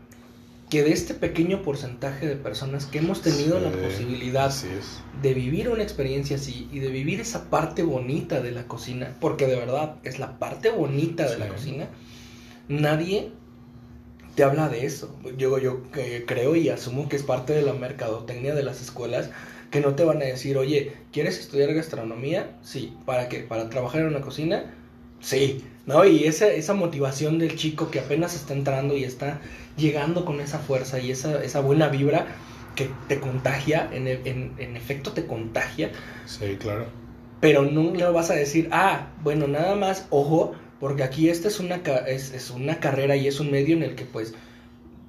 que 0.70 0.84
de 0.84 0.92
este 0.92 1.14
pequeño 1.14 1.62
porcentaje 1.62 2.28
de 2.28 2.36
personas 2.36 2.86
que 2.86 2.98
hemos 2.98 3.22
tenido 3.22 3.58
la 3.58 3.70
Sí, 3.72 3.76
posibilidad 3.82 4.46
Así 4.46 4.68
es. 4.68 5.00
de 5.20 5.34
vivir 5.34 5.68
una 5.68 5.82
experiencia 5.82 6.36
así 6.36 6.68
y 6.72 6.78
de 6.78 6.90
vivir 6.90 7.20
esa 7.20 7.50
parte 7.50 7.82
bonita 7.82 8.40
de 8.40 8.52
la 8.52 8.68
cocina, 8.68 9.16
porque 9.20 9.46
de 9.48 9.56
verdad 9.56 9.96
es 10.04 10.20
la 10.20 10.38
parte 10.38 10.70
bonita 10.70 11.28
de 11.28 11.38
la 11.38 11.46
Sí. 11.46 11.50
cocina, 11.52 11.88
nadie 12.68 13.32
te 14.40 14.44
habla 14.44 14.70
de 14.70 14.86
eso. 14.86 15.14
Yo, 15.36 15.58
yo 15.58 15.82
eh, 15.96 16.24
creo 16.26 16.56
y 16.56 16.70
asumo 16.70 17.08
que 17.10 17.16
es 17.16 17.22
parte 17.22 17.52
de 17.52 17.60
la 17.62 17.74
mercadotecnia 17.74 18.54
de 18.54 18.62
las 18.62 18.80
escuelas 18.80 19.28
que 19.70 19.80
no 19.80 19.94
te 19.94 20.04
van 20.04 20.16
a 20.22 20.24
decir, 20.24 20.56
oye, 20.56 20.92
¿quieres 21.12 21.38
estudiar 21.38 21.74
gastronomía? 21.74 22.56
Sí. 22.62 22.96
¿Para 23.04 23.28
qué? 23.28 23.40
¿Para 23.40 23.68
trabajar 23.68 24.00
en 24.00 24.06
una 24.08 24.22
cocina? 24.22 24.64
Sí. 25.20 25.64
¿No? 25.86 26.04
Y 26.06 26.24
esa, 26.24 26.48
esa 26.48 26.72
motivación 26.74 27.38
del 27.38 27.54
chico 27.56 27.90
que 27.90 28.00
apenas 28.00 28.34
está 28.34 28.54
entrando 28.54 28.96
y 28.96 29.04
está 29.04 29.40
llegando 29.76 30.24
con 30.24 30.40
esa 30.40 30.58
fuerza 30.58 30.98
y 31.00 31.10
esa, 31.10 31.42
esa 31.44 31.60
buena 31.60 31.88
vibra 31.88 32.26
que 32.74 32.88
te 33.08 33.20
contagia, 33.20 33.90
en, 33.92 34.08
e- 34.08 34.20
en, 34.24 34.54
en 34.58 34.76
efecto 34.76 35.12
te 35.12 35.26
contagia, 35.26 35.90
Sí, 36.24 36.56
claro. 36.58 36.86
pero 37.40 37.62
no 37.62 37.92
le 37.94 38.04
vas 38.10 38.30
a 38.30 38.34
decir, 38.34 38.68
ah, 38.72 39.08
bueno, 39.22 39.46
nada 39.48 39.74
más, 39.76 40.06
ojo, 40.10 40.52
porque 40.80 41.02
aquí 41.04 41.28
esta 41.28 41.46
es 41.48 41.60
una, 41.60 41.76
es, 42.08 42.32
es 42.32 42.50
una 42.50 42.80
carrera 42.80 43.14
y 43.16 43.28
es 43.28 43.38
un 43.38 43.50
medio 43.50 43.76
en 43.76 43.82
el 43.82 43.94
que 43.94 44.04
pues 44.04 44.34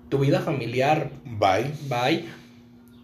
tu 0.10 0.20
vida 0.20 0.42
familiar 0.42 1.10
Bye. 1.26 1.72
bye, 1.90 2.26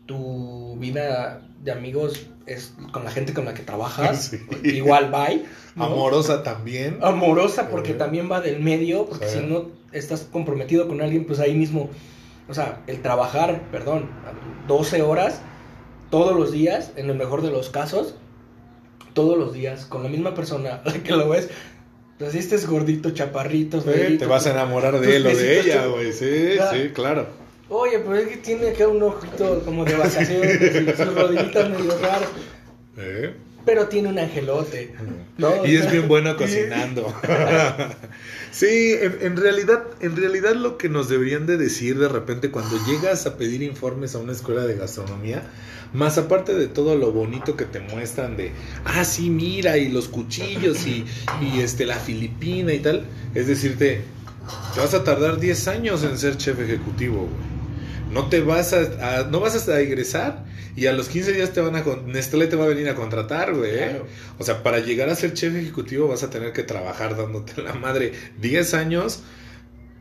tu 0.05 0.75
vida 0.77 1.41
de 1.63 1.71
amigos 1.71 2.27
es 2.45 2.73
con 2.91 3.03
la 3.03 3.11
gente 3.11 3.33
con 3.33 3.45
la 3.45 3.53
que 3.53 3.63
trabajas, 3.63 4.25
Sí. 4.63 4.69
igual 4.69 5.11
bye, 5.11 5.43
¿no? 5.75 5.85
Amorosa 5.85 6.43
también. 6.43 6.99
amorosa 7.01 7.69
porque 7.69 7.91
Eh. 7.91 7.95
también 7.95 8.29
va 8.31 8.41
del 8.41 8.59
medio, 8.61 9.05
porque 9.05 9.27
Sí. 9.27 9.39
si 9.39 9.45
no 9.45 9.65
estás 9.91 10.21
comprometido 10.31 10.87
con 10.87 11.01
alguien, 11.01 11.25
pues 11.25 11.39
ahí 11.39 11.55
mismo, 11.55 11.89
o 12.47 12.53
sea, 12.53 12.81
el 12.87 13.01
trabajar, 13.01 13.63
perdón, 13.71 14.09
12 14.67 15.01
horas 15.01 15.41
todos 16.09 16.35
los 16.37 16.51
días, 16.51 16.91
en 16.95 17.09
el 17.09 17.17
mejor 17.17 17.41
de 17.41 17.51
los 17.51 17.69
casos, 17.69 18.15
todos 19.13 19.37
los 19.37 19.51
días, 19.53 19.85
con 19.85 20.03
la 20.03 20.09
misma 20.09 20.33
persona, 20.35 20.81
la 20.85 20.93
que 20.93 21.11
lo 21.13 21.27
ves, 21.29 21.49
pues 22.17 22.31
si 22.31 22.39
estés 22.39 22.67
gordito, 22.67 23.11
chaparrito, 23.11 23.81
Sí, 23.81 24.17
te 24.17 24.25
vas 24.25 24.47
a 24.47 24.51
enamorar 24.51 24.95
tus 24.95 25.01
de 25.01 25.15
él 25.17 25.27
o 25.27 25.35
de 25.35 25.59
ella, 25.59 25.85
güey. 25.85 26.13
Sí, 26.13 26.57
sí, 26.71 26.89
claro. 26.93 27.27
Oye, 27.69 27.99
pues 27.99 28.23
es 28.23 28.27
que 28.29 28.37
tiene 28.37 28.69
acá 28.69 28.87
un 28.87 29.03
ojito 29.03 29.61
como 29.65 29.83
de 29.83 29.95
vacaciones 29.95 30.61
y 30.61 30.85
sus 30.95 31.13
rodillitas 31.13 31.69
medio 31.69 31.97
raras, 31.99 32.29
¿Eh? 32.97 33.33
pero 33.65 33.87
tiene 33.87 34.07
un 34.07 34.17
angelote, 34.17 34.95
¿no? 35.37 35.65
Y 35.65 35.75
es 35.75 35.91
bien 35.91 36.07
bueno 36.07 36.37
cocinando. 36.37 37.13
Sí, 38.51 38.95
en, 38.99 39.37
realidad, 39.37 39.83
en 39.99 40.15
realidad 40.15 40.55
lo 40.55 40.77
que 40.77 40.89
nos 40.89 41.09
deberían 41.09 41.45
de 41.45 41.57
decir 41.57 41.99
de 41.99 42.07
repente 42.07 42.49
cuando 42.49 42.77
llegas 42.85 43.25
a 43.25 43.37
pedir 43.37 43.61
informes 43.61 44.15
a 44.15 44.19
una 44.19 44.31
escuela 44.31 44.65
de 44.65 44.75
gastronomía, 44.75 45.43
más 45.93 46.17
aparte 46.17 46.53
de 46.53 46.67
todo 46.67 46.95
lo 46.95 47.11
bonito 47.11 47.55
que 47.55 47.65
te 47.65 47.79
muestran 47.79 48.37
de, 48.37 48.51
ah, 48.85 49.03
sí, 49.05 49.29
mira, 49.29 49.77
y 49.77 49.89
los 49.89 50.07
cuchillos 50.07 50.87
y, 50.87 51.05
y 51.41 51.59
este 51.59 51.85
la 51.85 51.97
filipina 51.97 52.73
y 52.73 52.79
tal, 52.79 53.05
es 53.35 53.47
decirte, 53.47 54.01
te 54.73 54.79
vas 54.79 54.93
a 54.93 55.03
tardar 55.03 55.39
10 55.39 55.67
años 55.67 56.03
en 56.03 56.17
ser 56.17 56.37
chef 56.37 56.59
ejecutivo, 56.59 57.27
güey. 57.27 57.56
No 58.11 58.29
te 58.29 58.41
vas 58.41 58.73
a, 58.73 59.19
a- 59.19 59.23
no 59.23 59.39
vas 59.39 59.67
a 59.67 59.79
egresar 59.81 60.45
y 60.75 60.85
a 60.85 60.93
los 60.93 61.09
15 61.09 61.33
días 61.33 61.53
te 61.53 61.61
van 61.61 61.75
a 61.75 61.83
Nestlé 62.05 62.47
te 62.47 62.55
va 62.55 62.65
a 62.65 62.67
venir 62.67 62.87
a 62.89 62.95
contratar, 62.95 63.53
güey. 63.55 63.71
¿eh? 63.75 63.87
Claro. 63.89 64.07
O 64.39 64.43
sea, 64.43 64.63
para 64.63 64.79
llegar 64.79 65.09
a 65.09 65.15
ser 65.15 65.33
chef 65.33 65.55
ejecutivo 65.55 66.07
vas 66.07 66.23
a 66.23 66.29
tener 66.29 66.53
que 66.53 66.63
trabajar 66.63 67.17
dándote 67.17 67.61
la 67.61 67.73
madre 67.73 68.13
10 68.41 68.73
años. 68.75 69.23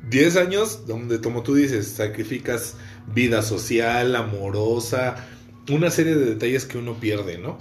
10 0.08 0.36
años 0.36 0.86
donde, 0.86 1.20
como 1.20 1.42
tú 1.42 1.54
dices, 1.54 1.88
sacrificas 1.88 2.76
vida 3.12 3.42
social, 3.42 4.14
amorosa, 4.14 5.26
una 5.70 5.90
serie 5.90 6.14
de 6.14 6.26
detalles 6.26 6.64
que 6.64 6.78
uno 6.78 7.00
pierde, 7.00 7.38
¿no? 7.38 7.58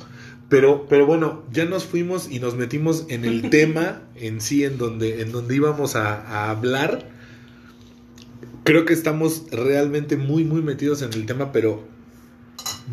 Pero, 0.47 0.85
pero 0.87 1.07
bueno, 1.07 1.43
ya 1.51 1.65
nos 1.65 1.85
fuimos 1.85 2.29
y 2.29 2.39
nos 2.39 2.55
metimos 2.55 3.05
en 3.09 3.25
el 3.25 3.49
tema 3.49 4.03
en 4.15 4.41
sí, 4.41 4.63
en 4.63 4.77
donde, 4.77 5.21
en 5.21 5.31
donde 5.31 5.55
íbamos 5.55 5.95
a, 5.95 6.21
a 6.21 6.51
hablar. 6.51 7.14
Creo 8.65 8.83
que 8.83 8.93
estamos 8.93 9.43
realmente 9.51 10.17
muy, 10.17 10.43
muy 10.43 10.61
metidos 10.61 11.01
en 11.01 11.13
el 11.13 11.25
tema, 11.25 11.51
pero 11.53 11.83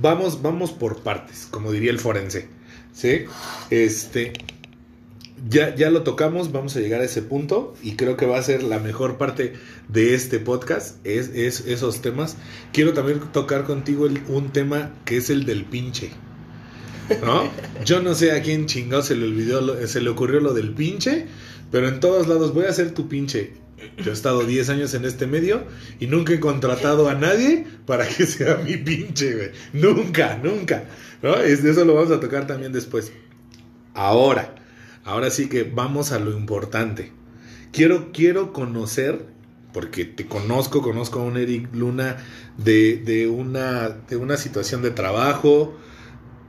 vamos, 0.00 0.40
vamos 0.42 0.70
por 0.70 1.02
partes, 1.02 1.48
como 1.50 1.72
diría 1.72 1.90
el 1.90 1.98
forense. 1.98 2.46
¿Sí? 2.92 3.22
Este. 3.70 4.34
Ya, 5.48 5.74
ya 5.74 5.90
lo 5.90 6.02
tocamos, 6.02 6.52
vamos 6.52 6.76
a 6.76 6.80
llegar 6.80 7.00
a 7.00 7.04
ese 7.04 7.20
punto 7.22 7.74
y 7.82 7.96
creo 7.96 8.16
que 8.16 8.26
va 8.26 8.38
a 8.38 8.42
ser 8.42 8.62
la 8.62 8.78
mejor 8.78 9.18
parte 9.18 9.54
de 9.88 10.14
este 10.14 10.38
podcast, 10.38 11.04
es, 11.04 11.30
es 11.30 11.66
esos 11.66 12.00
temas. 12.00 12.36
Quiero 12.72 12.92
también 12.92 13.18
tocar 13.32 13.64
contigo 13.64 14.06
el- 14.06 14.22
un 14.28 14.50
tema 14.52 14.92
que 15.04 15.16
es 15.16 15.30
el 15.30 15.44
del 15.44 15.64
pinche. 15.64 16.10
¿No? 17.24 17.42
Yo 17.84 18.00
no 18.02 18.14
sé 18.14 18.30
a 18.32 18.42
quién 18.42 18.66
chingado 18.66 19.02
se 19.02 19.16
le 19.16 19.24
olvidó, 19.26 19.84
se 19.88 20.00
le 20.00 20.10
ocurrió 20.10 20.38
lo 20.38 20.54
del 20.54 20.70
pinche, 20.74 21.26
pero 21.72 21.88
en 21.88 21.98
todos 21.98 22.28
lados 22.28 22.54
voy 22.54 22.66
a 22.66 22.72
ser 22.72 22.92
tu 22.94 23.08
pinche. 23.08 23.54
Yo 23.98 24.10
he 24.10 24.14
estado 24.14 24.44
10 24.44 24.68
años 24.70 24.94
en 24.94 25.04
este 25.04 25.26
medio 25.26 25.64
y 26.00 26.06
nunca 26.06 26.32
he 26.32 26.40
contratado 26.40 27.08
a 27.08 27.14
nadie 27.14 27.66
para 27.86 28.06
que 28.08 28.26
sea 28.26 28.56
mi 28.56 28.76
pinche, 28.76 29.34
güey. 29.34 29.50
Nunca, 29.72 30.38
nunca. 30.42 30.84
¿No? 31.22 31.34
Es- 31.36 31.64
Eso 31.64 31.84
lo 31.84 31.94
vamos 31.94 32.10
a 32.10 32.20
tocar 32.20 32.46
también 32.46 32.72
después. 32.72 33.12
Ahora, 33.94 34.54
ahora 35.04 35.30
sí 35.30 35.48
que 35.48 35.64
vamos 35.64 36.12
a 36.12 36.18
lo 36.18 36.32
importante. 36.36 37.12
Quiero, 37.72 38.10
quiero 38.12 38.52
conocer 38.52 39.26
porque 39.72 40.04
te 40.04 40.26
conozco, 40.26 40.82
conozco 40.82 41.20
a 41.20 41.22
un 41.24 41.36
Eric 41.38 41.74
Luna 41.74 42.18
de, 42.58 42.98
de, 42.98 43.26
una, 43.28 43.88
de 43.88 44.16
una 44.16 44.36
situación 44.36 44.82
de 44.82 44.90
trabajo, 44.90 45.74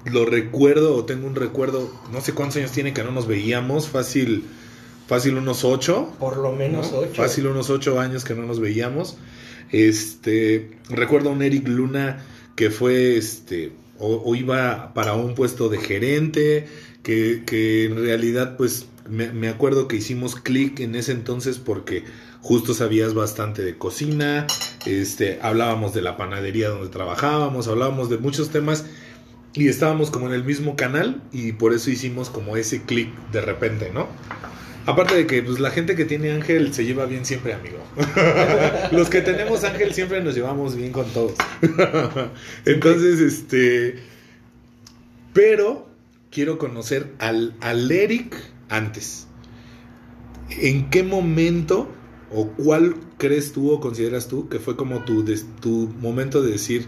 lo 0.06 0.26
recuerdo 0.26 0.93
o 0.96 1.06
tengo 1.06 1.26
un 1.28 1.36
recuerdo, 1.36 1.89
no 2.12 2.19
sé 2.19 2.34
cuántos 2.34 2.58
años 2.58 2.72
tiene 2.74 2.93
que 2.93 3.02
no 3.04 3.12
nos 3.12 3.26
veíamos, 3.26 3.88
fácil, 3.88 4.43
fácil 5.13 5.38
unos 5.38 5.63
ocho. 5.63 6.12
Por 6.19 6.38
lo 6.38 6.52
menos 6.52 6.91
¿no? 6.91 6.99
ocho. 6.99 7.13
Fácil 7.13 7.47
unos 7.47 7.69
ocho 7.69 7.99
años 7.99 8.23
que 8.23 8.34
no 8.34 8.43
nos 8.43 8.60
veíamos. 8.60 9.17
Este, 9.71 10.71
recuerdo 10.89 11.30
a 11.30 11.34
un 11.34 11.41
Eric 11.43 11.67
Luna 11.67 12.26
que 12.56 12.69
fue, 12.71 13.17
este, 13.17 13.73
o, 13.99 14.21
o 14.26 14.36
iba 14.36 14.93
para 14.93 15.13
un 15.13 15.36
puesto 15.36 15.69
de 15.69 15.78
gerente, 15.78 16.67
que, 17.04 17.43
que 17.45 17.86
en 17.86 17.95
realidad, 17.97 18.58
pues, 18.58 18.88
me, 19.08 19.32
me 19.32 19.49
acuerdo 19.49 19.88
que 19.88 19.97
hicimos 19.97 20.36
clic 20.36 20.80
en 20.80 20.95
ese 20.95 21.12
entonces 21.12 21.60
porque 21.60 22.04
justo 22.41 22.73
sabías 22.73 23.13
bastante 23.13 23.63
de 23.63 23.78
cocina, 23.78 24.47
este, 24.86 25.39
hablábamos 25.41 25.93
de 25.93 26.02
la 26.02 26.17
panadería 26.17 26.69
donde 26.69 26.89
trabajábamos, 26.89 27.67
hablábamos 27.67 28.10
de 28.10 28.17
muchos 28.17 28.49
temas 28.49 28.86
y 29.54 29.67
estábamos 29.67 30.10
como 30.10 30.28
en 30.28 30.34
el 30.34 30.43
mismo 30.43 30.76
canal 30.76 31.21
y 31.32 31.52
por 31.54 31.73
eso 31.73 31.91
hicimos 31.91 32.30
como 32.30 32.58
ese 32.58 32.82
clic 32.84 33.10
de 33.32 33.41
repente, 33.41 33.91
¿no? 33.93 34.08
Aparte 34.86 35.15
de 35.15 35.26
que 35.28 35.41
pues 35.41 35.60
la 35.60 35.72
gente 35.72 35.96
que 35.96 36.06
tiene 36.06 36.32
Ángel 36.32 36.74
se 36.74 36.84
lleva 36.86 37.06
bien 37.06 37.26
siempre, 37.26 37.54
amigo. 37.54 37.78
Los 38.91 39.10
que 39.10 39.22
tenemos 39.22 39.63
Ángel 39.63 39.93
siempre 39.93 40.22
nos 40.22 40.36
llevamos 40.36 40.76
bien 40.76 40.91
con 40.91 41.06
todos. 41.12 41.34
Entonces, 42.65 43.19
este 43.19 44.00
pero 45.34 45.88
quiero 46.32 46.58
conocer 46.58 47.13
al, 47.19 47.56
al 47.62 47.91
Eric 47.91 48.36
antes. 48.69 49.28
¿En 50.50 50.89
qué 50.89 51.04
momento 51.04 51.89
o 52.32 52.50
cuál 52.50 52.96
crees 53.17 53.54
tú 53.54 53.72
o 53.72 53.80
consideras 53.80 54.28
tú 54.28 54.50
que 54.50 54.60
fue 54.60 54.76
como 54.76 55.04
tu, 55.06 55.24
des- 55.24 55.46
tu 55.62 55.91
momento 56.00 56.41
de 56.43 56.52
decir, 56.52 56.86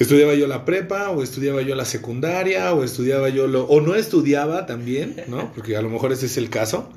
estudiaba 0.00 0.34
yo 0.34 0.46
la 0.46 0.64
prepa 0.64 1.10
o 1.10 1.22
estudiaba 1.22 1.62
yo 1.62 1.74
la 1.74 1.84
secundaria 1.84 2.72
o 2.72 2.82
estudiaba 2.82 3.28
yo 3.28 3.46
lo... 3.46 3.64
o 3.64 3.80
no 3.80 3.94
estudiaba 3.94 4.66
también, 4.66 5.22
¿no? 5.28 5.52
Porque 5.52 5.76
a 5.76 5.82
lo 5.82 5.90
mejor 5.90 6.12
ese 6.12 6.26
es 6.26 6.36
el 6.38 6.50
caso. 6.50 6.90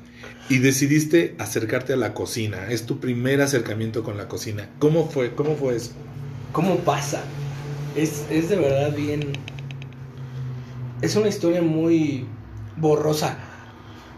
Y 0.48 0.58
decidiste 0.58 1.36
acercarte 1.38 1.92
a 1.92 1.96
la 1.96 2.12
cocina. 2.12 2.70
Es 2.70 2.86
tu 2.86 3.00
primer 3.00 3.40
acercamiento 3.40 4.02
con 4.02 4.16
la 4.16 4.26
cocina. 4.26 4.68
¿Cómo 4.78 5.08
fue? 5.08 5.34
¿Cómo 5.34 5.54
fue 5.54 5.76
eso? 5.76 5.92
¿Cómo 6.52 6.78
pasa? 6.78 7.22
Es, 7.94 8.24
es 8.30 8.48
de 8.48 8.56
verdad 8.56 8.94
bien. 8.94 9.32
Es 11.02 11.16
una 11.16 11.28
historia 11.28 11.62
muy 11.62 12.26
borrosa. 12.76 13.38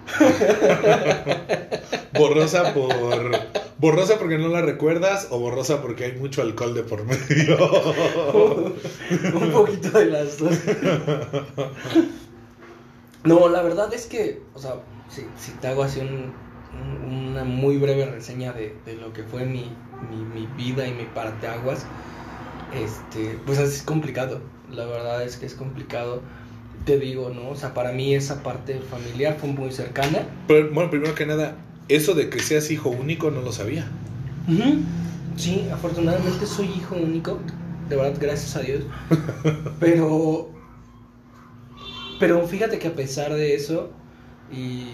Borrosa 2.12 2.74
por. 2.74 3.30
Borrosa 3.78 4.18
porque 4.18 4.38
no 4.38 4.48
la 4.48 4.62
recuerdas 4.62 5.28
o 5.30 5.38
borrosa 5.38 5.82
porque 5.82 6.04
hay 6.06 6.12
mucho 6.12 6.40
alcohol 6.42 6.74
de 6.74 6.82
por 6.82 7.04
medio. 7.04 7.58
Un 9.34 9.50
poquito 9.52 9.90
de 9.98 10.06
las 10.06 10.38
dos. 10.38 10.54
No, 13.24 13.48
la 13.48 13.62
verdad 13.62 13.92
es 13.92 14.06
que, 14.06 14.42
o 14.54 14.58
sea, 14.58 14.76
si, 15.08 15.26
te 15.60 15.68
hago 15.68 15.82
así 15.82 16.00
un- 16.00 16.32
un- 16.72 17.28
una 17.30 17.44
muy 17.44 17.76
breve 17.78 18.06
reseña 18.06 18.52
de, 18.52 18.76
de 18.84 18.94
lo 18.94 19.12
que 19.12 19.24
fue 19.24 19.44
mi, 19.44 19.76
mi, 20.10 20.24
mi 20.24 20.46
vida 20.46 20.86
y 20.86 20.92
mi 20.92 21.04
parteaguas, 21.04 21.86
este, 22.74 23.38
pues 23.46 23.58
es 23.58 23.82
complicado. 23.82 24.40
La 24.70 24.84
verdad 24.86 25.22
es 25.22 25.36
que 25.36 25.46
es 25.46 25.54
complicado. 25.54 26.22
Te 26.86 26.98
digo, 26.98 27.30
¿no? 27.30 27.50
O 27.50 27.56
sea, 27.56 27.74
para 27.74 27.92
mí 27.92 28.14
esa 28.14 28.42
parte 28.42 28.80
familiar 28.80 29.36
fue 29.38 29.50
muy 29.50 29.70
cercana. 29.72 30.20
Pero, 30.48 30.70
bueno, 30.72 30.88
primero 30.88 31.14
que 31.14 31.26
nada, 31.26 31.56
eso 31.88 32.14
de 32.14 32.30
que 32.30 32.38
seas 32.38 32.70
hijo 32.70 32.88
único 32.88 33.30
no 33.30 33.42
lo 33.42 33.52
sabía. 33.52 33.86
Sí, 35.36 35.68
afortunadamente 35.72 36.46
soy 36.46 36.66
hijo 36.66 36.94
único, 36.94 37.38
de 37.88 37.96
verdad, 37.96 38.16
gracias 38.20 38.56
a 38.56 38.60
Dios. 38.60 38.84
Pero, 39.80 40.50
pero 42.18 42.46
fíjate 42.46 42.78
que 42.78 42.88
a 42.88 42.94
pesar 42.94 43.34
de 43.34 43.54
eso, 43.54 43.90
y 44.50 44.86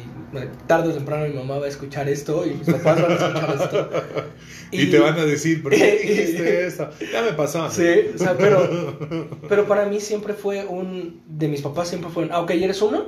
tarde 0.67 0.89
o 0.89 0.95
temprano 0.95 1.27
mi 1.27 1.35
mamá 1.35 1.59
va 1.59 1.67
a 1.67 1.69
escuchar 1.69 2.09
esto 2.09 2.47
y 2.47 2.55
mis 2.55 2.67
papás 2.67 3.03
van 3.03 3.13
a 3.13 3.15
escuchar 3.15 3.57
esto. 3.61 3.91
Y, 4.75 4.91
te 4.91 4.99
van 4.99 5.19
a 5.19 5.27
decir, 5.27 5.63
¿por 5.63 5.73
qué 5.73 5.99
dijiste 6.03 6.67
eso? 6.67 6.89
Ya 7.13 7.21
me 7.21 7.35
pasó. 7.35 7.71
Sí, 7.71 7.85
o 8.15 8.19
sea, 8.19 8.39
pero, 8.39 9.29
pero 9.49 9.69
para 9.69 9.85
mí 9.85 10.01
siempre 10.01 10.33
fue 10.33 10.65
un, 10.65 11.21
de 11.27 11.49
mis 11.49 11.61
papás 11.61 11.89
siempre 11.89 12.09
fue 12.11 12.23
un, 12.23 12.33
ah, 12.33 12.41
ok, 12.41 12.53
¿eres 12.53 12.81
uno? 12.81 13.05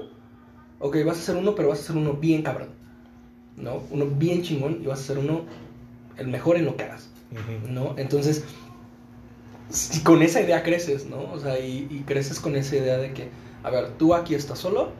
Ok, 0.78 0.98
vas 1.06 1.18
a 1.18 1.22
ser 1.22 1.36
uno, 1.36 1.54
pero 1.54 1.70
vas 1.70 1.80
a 1.80 1.84
ser 1.84 1.96
uno 1.96 2.12
bien 2.12 2.42
cabrón. 2.42 2.68
¿No? 3.56 3.82
Uno 3.90 4.04
bien 4.04 4.42
chingón 4.42 4.80
y 4.82 4.86
vas 4.86 5.00
a 5.00 5.04
ser 5.04 5.18
uno 5.18 5.46
el 6.18 6.28
mejor 6.28 6.56
en 6.56 6.66
lo 6.66 6.76
que 6.76 6.84
hagas. 6.84 7.08
¿no? 7.70 7.94
Entonces, 7.96 8.44
si 9.70 10.00
con 10.00 10.22
esa 10.22 10.42
idea 10.42 10.62
creces, 10.62 11.06
¿no? 11.06 11.32
O 11.32 11.40
sea, 11.40 11.58
y, 11.58 11.88
y 11.90 12.02
creces 12.04 12.40
con 12.40 12.56
esa 12.56 12.76
idea 12.76 12.98
de 12.98 13.14
que, 13.14 13.30
a 13.62 13.70
ver, 13.70 13.92
tú 13.96 14.14
aquí 14.14 14.34
estás 14.34 14.58
solo, 14.58 14.92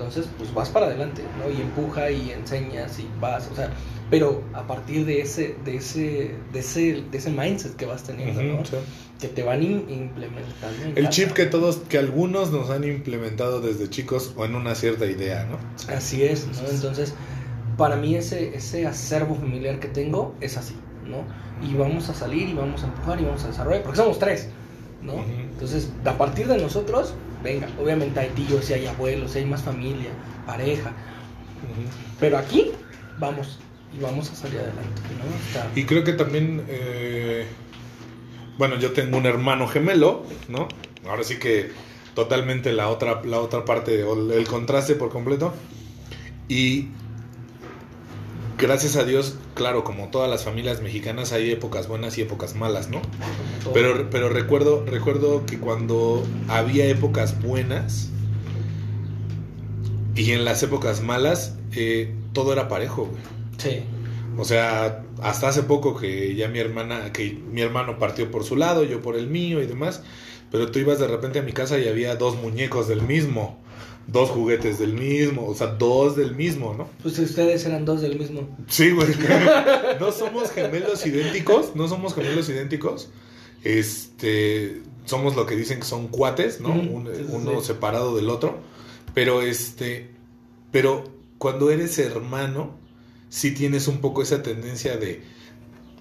entonces, 0.00 0.26
pues 0.38 0.52
vas 0.54 0.70
para 0.70 0.86
adelante, 0.86 1.22
¿no? 1.38 1.52
Y 1.52 1.60
empuja 1.60 2.10
y 2.10 2.30
enseñas 2.30 2.98
y 2.98 3.06
vas, 3.20 3.48
o 3.52 3.54
sea, 3.54 3.70
pero 4.08 4.42
a 4.54 4.66
partir 4.66 5.04
de 5.04 5.20
ese, 5.20 5.54
de 5.64 5.76
ese, 5.76 6.34
de 6.52 6.58
ese, 6.58 7.04
de 7.10 7.18
ese 7.18 7.30
mindset 7.30 7.76
que 7.76 7.84
vas 7.86 8.02
teniendo, 8.02 8.42
¿no? 8.42 8.54
Ujú, 8.54 8.64
sí. 8.64 8.76
Que 9.20 9.28
te 9.28 9.42
van 9.42 9.62
implementando. 9.62 10.82
en 10.82 10.88
El 10.96 11.04
casa. 11.04 11.10
chip 11.10 11.32
que 11.32 11.44
todos, 11.46 11.76
que 11.88 11.98
algunos 11.98 12.50
nos 12.50 12.70
han 12.70 12.84
implementado 12.84 13.60
desde 13.60 13.88
chicos 13.90 14.32
o 14.36 14.44
en 14.46 14.54
una 14.54 14.74
cierta 14.74 15.04
idea, 15.06 15.44
¿no? 15.46 15.58
Así 15.94 16.24
es, 16.24 16.46
¿no? 16.46 16.68
Entonces, 16.70 17.12
para 17.76 17.96
mí 17.96 18.14
ese, 18.16 18.56
ese 18.56 18.86
acervo 18.86 19.34
familiar 19.34 19.78
que 19.78 19.88
tengo 19.88 20.34
es 20.40 20.56
así, 20.56 20.74
¿no? 21.06 21.24
Y 21.66 21.74
vamos 21.74 22.08
a 22.08 22.14
salir 22.14 22.48
y 22.48 22.54
vamos 22.54 22.82
a 22.82 22.86
empujar 22.86 23.20
y 23.20 23.24
vamos 23.24 23.44
a 23.44 23.48
desarrollar, 23.48 23.82
porque 23.82 23.98
somos 23.98 24.18
tres, 24.18 24.48
¿no? 25.02 25.24
Entonces, 25.52 25.90
a 26.04 26.16
partir 26.16 26.46
de 26.46 26.58
nosotros, 26.58 27.14
venga, 27.42 27.68
obviamente 27.80 28.20
hay 28.20 28.28
tíos, 28.30 28.68
y 28.70 28.74
hay 28.74 28.86
abuelos, 28.86 29.34
y 29.34 29.38
hay 29.38 29.46
más 29.46 29.62
familia, 29.62 30.10
pareja, 30.46 30.92
pero 32.18 32.38
aquí 32.38 32.72
vamos 33.18 33.58
y 33.96 34.00
vamos 34.00 34.30
a 34.30 34.34
salir 34.34 34.60
adelante, 34.60 35.02
Y 35.74 35.84
creo 35.84 36.04
que 36.04 36.12
también, 36.12 36.64
eh, 36.68 37.46
bueno, 38.56 38.76
yo 38.76 38.92
tengo 38.92 39.18
un 39.18 39.26
hermano 39.26 39.66
gemelo, 39.66 40.24
¿no? 40.48 40.68
Ahora 41.08 41.24
sí 41.24 41.38
que 41.38 41.72
totalmente 42.14 42.72
la 42.72 42.88
otra, 42.88 43.22
la 43.24 43.40
otra 43.40 43.64
parte, 43.64 44.04
o 44.04 44.32
el 44.32 44.46
contraste 44.46 44.94
por 44.94 45.10
completo. 45.10 45.52
Y 46.48 46.88
gracias 48.58 48.96
a 48.96 49.04
Dios, 49.04 49.38
claro, 49.60 49.84
como 49.84 50.08
todas 50.08 50.30
las 50.30 50.42
familias 50.42 50.80
mexicanas, 50.80 51.32
hay 51.32 51.50
épocas 51.50 51.86
buenas 51.86 52.16
y 52.16 52.22
épocas 52.22 52.54
malas, 52.54 52.88
¿no? 52.88 53.02
Pero, 53.74 54.08
pero 54.08 54.30
recuerdo, 54.30 54.86
recuerdo 54.86 55.44
que 55.44 55.58
cuando 55.58 56.26
había 56.48 56.86
épocas 56.86 57.42
buenas 57.42 58.08
y 60.14 60.30
en 60.30 60.46
las 60.46 60.62
épocas 60.62 61.02
malas, 61.02 61.58
eh, 61.72 62.14
todo 62.32 62.54
era 62.54 62.68
parejo, 62.68 63.04
güey. 63.04 63.20
Sí, 63.58 63.82
O 64.38 64.46
sea, 64.46 65.04
hasta 65.20 65.48
hace 65.48 65.64
poco 65.64 65.94
que 65.94 66.34
ya 66.34 66.48
mi 66.48 66.58
hermana, 66.58 67.12
que 67.12 67.38
mi 67.52 67.60
hermano 67.60 67.98
partió 67.98 68.30
por 68.30 68.44
su 68.44 68.56
lado, 68.56 68.82
yo 68.84 69.02
por 69.02 69.14
el 69.14 69.26
mío 69.26 69.62
y 69.62 69.66
demás, 69.66 70.02
pero 70.50 70.70
tú 70.70 70.78
ibas 70.78 70.98
de 70.98 71.06
repente 71.06 71.38
a 71.38 71.42
mi 71.42 71.52
casa 71.52 71.78
y 71.78 71.86
había 71.86 72.16
dos 72.16 72.34
muñecos 72.36 72.88
del 72.88 73.02
mismo, 73.02 73.58
dos 74.10 74.30
juguetes 74.30 74.78
del 74.78 74.94
mismo, 74.94 75.46
o 75.46 75.54
sea, 75.54 75.68
dos 75.68 76.16
del 76.16 76.34
mismo, 76.34 76.74
¿no? 76.74 76.88
pues 77.02 77.18
ustedes 77.18 77.64
eran 77.64 77.84
dos 77.84 78.00
del 78.02 78.18
mismo. 78.18 78.48
Sí, 78.68 78.90
güey. 78.90 79.08
No 80.00 80.10
somos 80.12 80.50
gemelos 80.50 81.04
idénticos, 81.06 81.76
no 81.76 81.86
somos 81.88 82.14
gemelos 82.14 82.48
idénticos. 82.48 83.10
Este, 83.62 84.82
somos 85.04 85.36
lo 85.36 85.46
que 85.46 85.56
dicen 85.56 85.78
que 85.80 85.86
son 85.86 86.08
cuates, 86.08 86.60
¿no? 86.60 86.70
Un- 86.70 87.08
sí, 87.14 87.24
uno 87.28 87.60
sí. 87.60 87.66
separado 87.68 88.16
del 88.16 88.30
otro. 88.30 88.58
Pero 89.14 89.42
este, 89.42 90.10
pero 90.70 91.04
cuando 91.38 91.70
eres 91.70 91.98
hermano, 91.98 92.76
sí 93.28 93.52
tienes 93.52 93.88
un 93.88 94.00
poco 94.00 94.22
esa 94.22 94.42
tendencia 94.42 94.96
de 94.96 95.22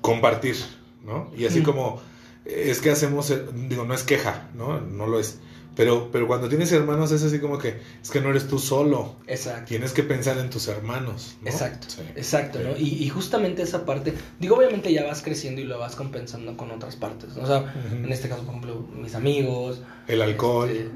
compartir, 0.02 0.56
¿no? 1.04 1.32
Y 1.38 1.46
así 1.46 1.62
como 1.62 2.02
es 2.46 2.80
que 2.82 2.90
hacemos, 2.92 3.30
eh, 3.32 3.44
digo, 3.68 3.84
no 3.86 3.94
es 3.94 4.04
queja, 4.04 4.50
¿no? 4.56 4.80
No 4.80 5.06
lo 5.08 5.20
es. 5.20 5.40
Pero, 5.80 6.10
pero 6.12 6.28
cuando 6.28 6.50
tienes 6.50 6.70
hermanos 6.74 7.10
es 7.14 7.24
así 7.24 7.40
como 7.40 7.58
que 7.58 7.80
es 8.04 8.12
que 8.12 8.20
no 8.20 8.32
eres 8.32 8.50
tú 8.50 8.60
solo. 8.60 9.16
Exacto. 9.28 9.64
Tienes 9.70 9.94
que 9.94 10.04
pensar 10.04 10.38
en 10.38 10.50
tus 10.50 10.68
hermanos. 10.68 11.38
¿no? 11.42 11.50
Exacto, 11.50 11.88
Sí. 11.88 12.02
exacto, 12.18 12.60
¿no? 12.60 12.76
Y, 12.76 13.02
y 13.02 13.08
justamente 13.08 13.62
esa 13.62 13.86
parte, 13.86 14.14
digo, 14.42 14.58
obviamente 14.58 14.92
ya 14.92 15.06
vas 15.06 15.22
creciendo 15.22 15.62
y 15.62 15.64
lo 15.64 15.80
vas 15.80 15.96
compensando 15.96 16.58
con 16.58 16.70
otras 16.72 16.98
partes, 16.98 17.38
¿no? 17.38 17.44
O 17.44 17.48
sea, 17.48 17.74
en 17.94 18.12
este 18.12 18.28
caso, 18.28 18.42
por 18.42 18.56
ejemplo, 18.56 18.86
mis 18.94 19.16
amigos. 19.16 19.82
El 20.10 20.22
alcohol. 20.22 20.70
este, 20.70 20.92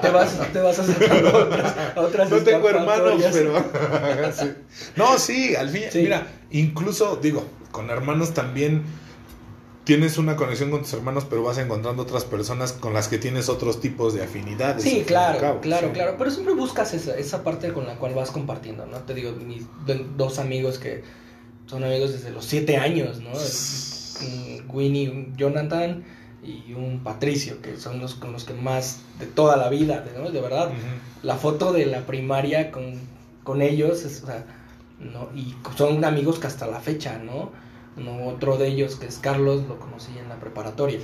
te, 0.00 0.10
vas, 0.12 0.50
te 0.50 0.60
vas 0.60 0.78
acercando 0.78 1.28
a 1.28 1.36
otras, 1.36 1.76
a 1.94 2.00
otras 2.00 2.30
No 2.30 2.38
tengo 2.38 2.70
hermanos, 2.70 3.22
pero. 3.30 3.52
Sí. 4.32 4.50
No, 4.96 5.18
sí, 5.18 5.54
al 5.54 5.68
fin. 5.68 5.82
Sí. 5.92 5.98
Mira, 6.04 6.26
incluso, 6.50 7.16
digo, 7.16 7.44
con 7.70 7.90
hermanos 7.90 8.32
también 8.32 8.82
tienes 9.88 10.18
una 10.18 10.36
conexión 10.36 10.70
con 10.70 10.82
tus 10.82 10.92
hermanos, 10.92 11.24
pero 11.30 11.42
vas 11.42 11.56
encontrando 11.56 12.02
otras 12.02 12.24
personas 12.26 12.72
con 12.74 12.92
las 12.92 13.08
que 13.08 13.16
tienes 13.16 13.48
otros 13.48 13.80
tipos 13.80 14.12
de 14.12 14.22
afinidades. 14.22 14.82
Sí, 14.82 15.02
claro, 15.06 15.40
cabo, 15.40 15.60
claro, 15.62 15.86
sí. 15.86 15.94
claro. 15.94 16.16
Pero 16.18 16.30
siempre 16.30 16.52
buscas 16.52 16.92
esa, 16.92 17.16
esa 17.16 17.42
parte 17.42 17.72
con 17.72 17.86
la 17.86 17.94
cual 17.96 18.12
vas 18.12 18.30
compartiendo, 18.30 18.84
¿no? 18.84 18.98
Te 18.98 19.14
digo, 19.14 19.32
mis 19.32 19.64
do- 19.86 20.04
dos 20.18 20.38
amigos 20.38 20.78
que 20.78 21.02
son 21.66 21.84
amigos 21.84 22.12
desde 22.12 22.30
los 22.30 22.44
siete 22.44 22.76
años, 22.76 23.20
¿no? 23.20 23.30
Winnie, 24.68 25.08
un 25.08 25.34
Jonathan 25.38 26.04
y 26.44 26.74
un 26.74 27.00
Patricio, 27.02 27.62
que 27.62 27.78
son 27.78 27.98
los 27.98 28.14
con 28.14 28.32
los 28.32 28.44
que 28.44 28.52
más 28.52 29.00
de 29.18 29.24
toda 29.26 29.56
la 29.56 29.70
vida, 29.70 30.04
¿no? 30.18 30.30
De 30.30 30.40
verdad. 30.42 30.70
La 31.22 31.36
foto 31.36 31.72
de 31.72 31.86
la 31.86 32.00
primaria 32.06 32.70
con, 32.70 33.00
con 33.42 33.62
ellos, 33.62 34.04
es, 34.04 34.22
o 34.22 34.26
sea, 34.26 34.44
¿no? 35.00 35.30
Y 35.34 35.54
son 35.76 36.04
amigos 36.04 36.38
que 36.38 36.46
hasta 36.46 36.66
la 36.66 36.80
fecha, 36.80 37.18
¿no? 37.18 37.52
¿No? 37.98 38.26
Otro 38.28 38.56
de 38.56 38.68
ellos, 38.68 38.96
que 38.96 39.06
es 39.06 39.18
Carlos, 39.18 39.62
lo 39.68 39.78
conocí 39.78 40.12
en 40.18 40.28
la 40.28 40.36
preparatoria, 40.36 40.98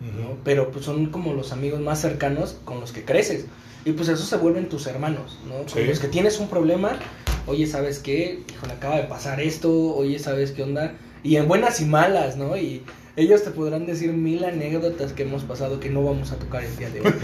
¿no? 0.00 0.30
Ujú. 0.30 0.38
Pero 0.44 0.70
pues 0.70 0.84
son 0.84 1.06
como 1.06 1.34
los 1.34 1.52
amigos 1.52 1.80
más 1.80 2.00
cercanos 2.00 2.56
con 2.64 2.80
los 2.80 2.92
que 2.92 3.04
creces. 3.04 3.46
Y 3.84 3.92
pues 3.92 4.08
esos 4.08 4.26
se 4.28 4.36
vuelven 4.36 4.68
tus 4.68 4.86
hermanos, 4.86 5.38
¿no? 5.46 5.54
Con 5.58 5.68
Sí. 5.68 5.84
los 5.84 6.00
que 6.00 6.08
tienes 6.08 6.38
un 6.40 6.48
problema, 6.48 6.98
oye, 7.46 7.66
¿sabes 7.66 8.00
qué? 8.00 8.40
Híjole, 8.52 8.72
acaba 8.74 8.96
de 8.96 9.04
pasar 9.04 9.40
esto, 9.40 9.72
oye, 9.94 10.18
¿sabes 10.18 10.50
qué 10.52 10.62
onda? 10.62 10.94
Y 11.22 11.36
en 11.36 11.48
buenas 11.48 11.80
y 11.80 11.84
malas, 11.84 12.36
¿no? 12.36 12.56
Y 12.56 12.82
ellos 13.16 13.42
te 13.42 13.50
podrán 13.50 13.86
decir 13.86 14.12
mil 14.12 14.44
anécdotas 14.44 15.12
que 15.12 15.22
hemos 15.24 15.42
pasado 15.44 15.80
que 15.80 15.90
no 15.90 16.02
vamos 16.04 16.30
a 16.32 16.36
tocar 16.36 16.62
el 16.64 16.76
día 16.76 16.90
de 16.90 17.00
hoy. 17.00 17.12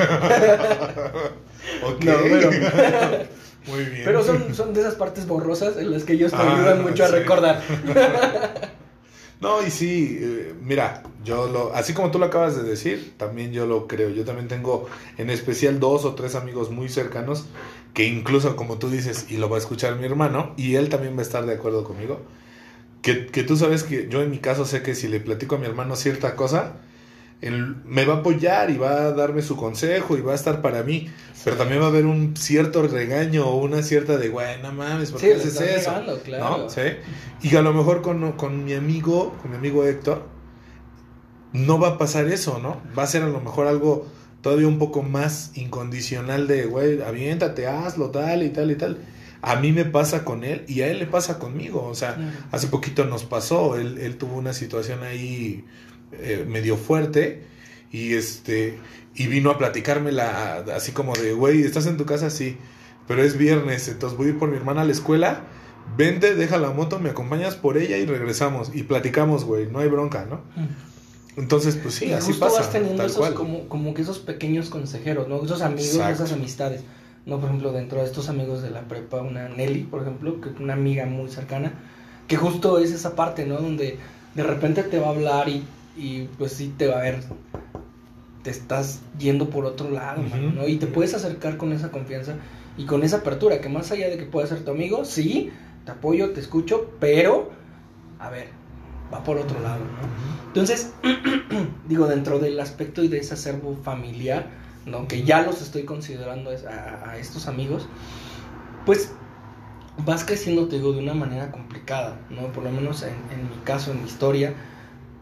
Ok. 1.83 2.05
No, 2.05 2.13
pero- 2.23 2.51
Muy 3.67 3.85
bien. 3.87 4.03
Pero 4.05 4.23
son, 4.23 4.55
son 4.55 4.75
de 4.75 4.81
esas 4.83 4.95
partes 4.97 5.27
borrosas 5.27 5.79
en 5.79 5.91
las 5.91 6.05
que 6.05 6.13
ellos 6.13 6.31
te 6.33 6.37
Ah, 6.39 6.55
ayudan 6.57 6.83
mucho 6.83 7.05
a 7.05 7.09
sí. 7.09 7.13
recordar. 7.15 7.63
No, 9.41 9.67
y 9.67 9.71
sí, 9.71 10.19
eh, 10.21 10.55
mira, 10.63 11.03
yo 11.25 11.49
lo, 11.49 11.75
así 11.75 11.93
como 11.93 12.11
tú 12.11 12.19
lo 12.19 12.27
acabas 12.27 12.57
de 12.57 12.63
decir, 12.63 13.15
también 13.19 13.53
yo 13.53 13.67
lo 13.67 13.87
creo. 13.87 14.09
Yo 14.11 14.25
también 14.25 14.49
tengo 14.49 14.87
en 15.19 15.29
especial 15.31 15.81
dos 15.81 16.05
o 16.05 16.15
tres 16.15 16.35
amigos 16.35 16.71
muy 16.71 16.89
cercanos 16.89 17.47
que 17.93 18.07
incluso 18.07 18.57
como 18.57 18.79
tú 18.79 18.91
dices, 18.91 19.27
y 19.31 19.37
lo 19.37 19.49
va 19.49 19.57
a 19.57 19.61
escuchar 19.61 19.97
mi 19.97 20.07
hermano, 20.07 20.55
y 20.57 20.75
él 20.77 20.89
también 20.89 21.15
va 21.17 21.21
a 21.21 21.23
estar 21.23 21.47
de 21.47 21.55
acuerdo 21.55 21.85
conmigo, 21.85 22.21
que, 23.03 23.27
que 23.27 23.45
tú 23.45 23.57
sabes 23.57 23.85
que 23.85 24.09
yo 24.09 24.23
en 24.23 24.31
mi 24.31 24.39
caso 24.39 24.65
sé 24.65 24.83
que 24.83 24.95
si 24.95 25.09
le 25.09 25.21
platico 25.21 25.57
a 25.57 25.59
mi 25.59 25.67
hermano 25.67 25.97
cierta 25.97 26.37
cosa, 26.37 26.77
él 27.45 27.77
me 27.85 28.07
va 28.07 28.15
a 28.15 28.17
apoyar 28.19 28.71
y 28.71 28.79
va 28.79 29.03
a 29.03 29.13
darme 29.13 29.43
su 29.43 29.55
consejo 29.57 30.17
y 30.17 30.23
va 30.23 30.33
a 30.33 30.35
estar 30.35 30.63
para 30.63 30.83
mí, 30.83 31.11
pero 31.45 31.57
también 31.57 31.83
va 31.83 31.87
a 31.87 31.89
haber 31.89 32.07
un 32.07 32.35
cierto 32.37 32.87
regaño 32.87 33.47
o 33.47 33.57
una 33.57 33.83
cierta 33.83 34.17
de, 34.17 34.31
güey, 34.31 34.63
no 34.63 34.73
mames, 34.73 35.11
¿por 35.11 35.21
qué 35.21 35.35
haces 35.35 35.61
eso? 35.61 35.91
regando, 35.91 36.19
claro. 36.21 36.59
¿No? 36.59 36.71
¿Sí? 36.71 36.81
Y 37.43 37.55
a 37.57 37.61
lo 37.61 37.75
mejor 37.75 38.01
con, 38.01 38.33
con 38.33 38.65
mi 38.65 38.73
amigo, 38.73 39.37
con 39.43 39.51
mi 39.51 39.59
amigo 39.59 39.85
Héctor, 39.85 40.27
no 41.53 41.79
va 41.79 41.89
a 41.89 41.99
pasar 41.99 42.29
eso, 42.29 42.59
¿no? 42.61 42.81
Va 42.99 43.03
a 43.03 43.07
ser 43.07 43.23
a 43.23 43.29
lo 43.29 43.41
mejor 43.41 43.67
algo 43.67 44.07
todavía 44.41 44.67
un 44.67 44.79
poco 44.79 45.03
más 45.03 45.53
incondicional 45.55 46.49
de, 46.49 46.65
güey, 46.65 47.03
aviéntate, 47.03 47.67
hazlo, 47.67 48.11
tal 48.11 48.43
y 48.43 48.49
tal 48.49 48.71
y 48.71 48.77
tal. 48.77 48.99
A 49.43 49.57
mí 49.57 49.73
me 49.73 49.85
pasa 49.85 50.25
con 50.25 50.45
él 50.45 50.65
y 50.67 50.81
a 50.81 50.89
él 50.89 50.99
le 50.99 51.07
pasa 51.07 51.39
conmigo. 51.39 51.85
O 51.85 51.95
sea, 51.95 52.17
hace 52.51 52.69
poquito 52.69 53.05
nos 53.05 53.25
pasó, 53.25 53.77
él, 53.77 53.99
él 53.99 54.17
tuvo 54.17 54.37
una 54.37 54.55
situación 54.55 55.03
ahí 55.03 55.65
eh, 56.21 56.45
medio 56.47 56.77
fuerte 56.77 57.43
y 57.91 58.15
este 58.15 58.79
y 59.15 59.27
vino 59.29 59.51
a 59.51 59.59
platicármela 59.59 60.65
así 60.75 60.93
como 60.93 61.15
de, 61.15 61.33
güey, 61.33 61.63
¿estás 61.63 61.87
en 61.87 61.97
tu 61.97 62.05
casa? 62.05 62.31
Sí, 62.31 62.57
pero 63.07 63.23
es 63.23 63.39
viernes, 63.39 63.89
entonces 63.89 64.19
voy 64.19 64.29
a 64.29 64.31
ir 64.31 64.39
por 64.39 64.49
mi 64.49 64.57
hermana 64.57 64.83
a 64.83 64.85
la 64.85 64.93
escuela. 64.93 65.45
Vente, 65.97 66.35
deja 66.35 66.57
la 66.57 66.71
moto, 66.71 66.99
me 66.99 67.11
acompañas 67.11 67.57
por 67.57 67.77
ella 67.77 67.99
y 67.99 68.07
regresamos. 68.07 68.75
Y 68.75 68.85
platicamos, 68.85 69.45
güey, 69.45 69.71
no 69.71 69.81
hay 69.81 69.89
bronca, 69.89 70.25
¿no? 70.25 70.41
Entonces, 71.37 71.77
pues 71.77 71.97
sí, 71.97 72.07
y 72.07 72.13
así 72.13 72.29
justo 72.29 72.47
pasa. 72.47 72.61
vas 72.61 72.73
teniendo 72.73 72.97
tal 72.97 73.07
esos 73.07 73.19
cual. 73.19 73.35
como, 73.35 73.69
como 73.69 73.93
que 73.93 74.03
esos 74.03 74.19
pequeños 74.19 74.71
consejeros, 74.71 75.29
¿no? 75.29 75.45
Esos 75.45 75.61
amigos, 75.61 75.95
Exacto. 75.95 76.25
esas 76.25 76.33
amistades. 76.33 76.83
¿no? 77.27 77.39
Por 77.39 77.49
ejemplo, 77.49 77.73
dentro 77.73 78.01
de 78.01 78.07
estos 78.07 78.29
amigos 78.29 78.63
de 78.63 78.71
la 78.71 78.83
prepa, 78.83 79.23
una 79.23 79.49
Nelly, 79.49 79.85
por 79.85 80.03
ejemplo, 80.03 80.41
que 80.41 80.51
una 80.63 80.75
amiga 80.75 81.07
muy 81.07 81.31
cercana, 81.31 81.73
que 82.29 82.37
justo 82.37 82.79
es 82.79 82.93
esa 82.93 83.17
parte, 83.17 83.47
¿no? 83.47 83.57
Donde 83.57 83.99
de 84.35 84.43
repente 84.43 84.83
te 84.83 84.99
va 84.99 85.09
a 85.09 85.11
hablar 85.11 85.49
y, 85.49 85.65
y 85.97 86.25
pues 86.39 86.53
sí 86.53 86.75
te 86.77 86.87
va 86.87 86.99
a 86.99 87.03
ver, 87.03 87.21
te 88.43 88.51
estás 88.51 89.01
yendo 89.19 89.51
por 89.51 89.65
otro 89.65 89.91
lado, 89.91 90.23
¿no? 90.23 90.69
Y 90.69 90.77
te 90.77 90.87
puedes 90.87 91.15
acercar 91.15 91.57
con 91.57 91.73
esa 91.73 91.91
confianza 91.91 92.37
y 92.77 92.87
con 92.87 93.03
esa 93.03 93.19
apertura, 93.19 93.61
que 93.61 93.69
más 93.69 93.91
allá 93.91 94.09
de 94.09 94.19
que 94.19 94.25
pueda 94.25 94.47
ser 94.47 94.65
tu 94.65 94.71
amigo, 94.71 95.05
sí, 95.05 95.51
te 95.85 95.93
apoyo, 95.93 96.31
te 96.31 96.41
escucho, 96.41 96.91
pero, 97.01 97.51
a 98.19 98.31
ver, 98.31 98.49
va 99.13 99.23
por 99.23 99.39
otro 99.39 99.61
lado, 99.61 99.81
¿no? 99.81 100.47
Entonces, 100.49 100.93
digo, 101.89 102.07
dentro 102.07 102.39
del 102.39 102.59
aspecto 102.61 103.03
y 103.03 103.09
de 103.09 103.19
ese 103.19 103.35
acervo 103.35 103.77
familiar, 103.83 104.49
¿no? 104.87 105.09
Que 105.09 105.23
ya 105.23 105.43
los 105.43 105.63
estoy 105.63 105.85
considerando 105.85 106.51
a, 106.51 107.11
a 107.11 107.19
estos 107.19 107.47
amigos, 107.47 107.87
pues 108.85 109.13
vas 110.05 110.25
creciendo, 110.25 110.69
te 110.69 110.77
digo, 110.77 110.93
de 110.93 110.99
una 110.99 111.15
manera 111.15 111.51
complicada, 111.51 112.19
¿no? 112.31 112.53
Por 112.53 112.65
lo 112.65 112.71
menos 112.71 113.03
en, 113.03 113.15
en 113.33 113.49
mi 113.49 113.57
caso, 113.65 113.93
en 113.93 114.03
mi 114.03 114.09
historia, 114.09 114.55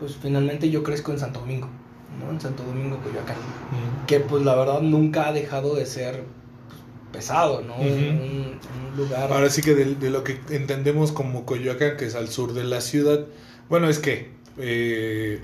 pues 0.02 0.16
finalmente 0.20 0.68
yo 0.68 0.82
crezco 0.82 1.12
en 1.12 1.20
Santo 1.20 1.38
Domingo, 1.38 1.68
¿no? 2.18 2.32
En 2.32 2.40
Santo 2.40 2.64
Domingo, 2.64 2.98
Coyoacán, 3.04 3.36
que 4.08 4.18
pues 4.18 4.42
la 4.44 4.56
verdad 4.56 4.80
nunca 4.80 5.28
ha 5.28 5.32
dejado 5.32 5.76
de 5.76 5.86
ser 5.86 6.24
pues, 6.66 6.80
pesado, 7.12 7.62
¿no? 7.62 7.76
Ujú. 7.76 7.84
un, 7.86 8.58
un 8.90 8.96
lugar... 8.96 9.32
Ahora 9.32 9.48
sí 9.48 9.62
que 9.62 9.76
de, 9.76 9.94
de 9.94 10.10
lo 10.10 10.24
que 10.24 10.40
entendemos 10.50 11.12
como 11.12 11.46
Coyoacán, 11.46 11.96
que 11.96 12.06
es 12.06 12.16
al 12.16 12.26
sur 12.30 12.52
de 12.52 12.64
la 12.64 12.80
ciudad, 12.80 13.26
bueno, 13.68 13.88
es 13.88 14.00
que 14.00 14.32
eh, 14.58 15.40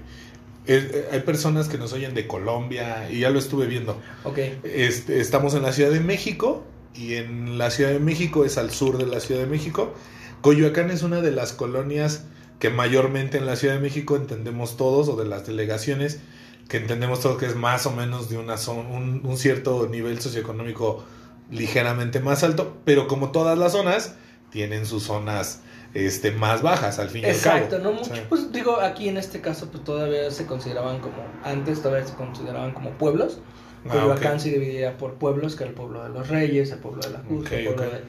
eh, 0.67 1.09
hay 1.13 1.21
personas 1.21 1.69
que 1.69 1.79
nos 1.79 1.93
oyen 1.93 2.15
de 2.15 2.27
Colombia 2.27 3.09
y 3.13 3.21
ya 3.21 3.31
lo 3.31 3.39
estuve 3.39 3.67
viendo. 3.69 4.01
Ok, 4.25 4.39
Este, 4.65 5.21
estamos 5.21 5.55
en 5.55 5.63
la 5.63 5.73
Ciudad 5.73 5.91
de 5.93 6.01
México 6.01 6.65
y 6.97 7.15
en 7.15 7.59
la 7.59 7.71
Ciudad 7.71 7.91
de 7.93 8.01
México 8.01 8.45
es 8.45 8.59
al 8.59 8.73
sur 8.73 8.99
de 8.99 9.07
la 9.07 9.21
Ciudad 9.21 9.41
de 9.43 9.47
México. 9.47 9.95
Coyoacán 10.41 10.91
es 10.91 11.05
una 11.05 11.21
de 11.21 11.31
las 11.31 11.53
colonias 11.53 12.25
que 12.59 12.71
mayormente 12.71 13.39
en 13.39 13.47
la 13.47 13.57
Ciudad 13.57 13.75
de 13.75 13.81
México 13.81 14.17
entendemos 14.17 14.77
todos 14.77 15.09
o 15.09 15.17
de 15.17 15.27
las 15.27 15.47
delegaciones 15.47 16.21
que 16.69 16.77
entendemos 16.77 17.21
todos 17.21 17.39
que 17.39 17.47
es 17.47 17.57
más 17.57 17.87
o 17.87 17.93
menos 17.93 18.29
de 18.29 18.37
una 18.37 18.59
zona, 18.59 18.89
un, 18.91 19.23
un 19.25 19.39
cierto 19.39 19.89
nivel 19.89 20.21
socioeconómico 20.21 21.05
ligeramente 21.51 22.21
más 22.21 22.45
alto, 22.45 22.77
pero 22.85 23.09
como 23.09 23.31
todas 23.33 23.59
las 23.59 23.73
zonas 23.73 24.17
tienen 24.51 24.87
sus 24.87 25.05
zonas 25.05 25.63
este 25.95 26.33
más 26.33 26.63
bajas 26.63 26.99
al 26.99 27.09
fin 27.09 27.23
y 27.23 27.31
al 27.31 27.41
cabo. 27.41 27.57
Exacto, 27.57 27.79
no 27.79 27.93
mucho. 27.93 28.15
Sí. 28.15 28.21
Pues 28.29 28.53
digo, 28.53 28.81
aquí 28.81 29.09
en 29.09 29.17
este 29.17 29.41
caso, 29.41 29.69
pues 29.71 29.85
todavía 29.85 30.31
se 30.31 30.47
consideraban 30.47 31.01
como, 31.01 31.25
antes 31.43 31.81
todavía 31.81 32.07
se 32.07 32.15
consideraban 32.15 32.73
como 32.73 32.91
pueblos. 32.93 33.41
Ah, 33.87 33.93
Coyoacán 33.93 34.35
ok. 34.35 34.41
se 34.41 34.51
dividía 34.51 34.99
por 34.99 35.15
pueblos, 35.15 35.57
que 35.57 35.65
era 35.65 35.71
el 35.71 35.77
pueblo 35.77 36.03
de 36.03 36.11
los 36.11 36.29
Reyes, 36.29 36.71
el 36.71 36.79
pueblo 36.79 37.01
de 37.01 37.11
la 37.11 37.21
Cruz, 37.21 37.51
el 37.51 37.65
pueblo 37.65 37.83
de 37.85 38.03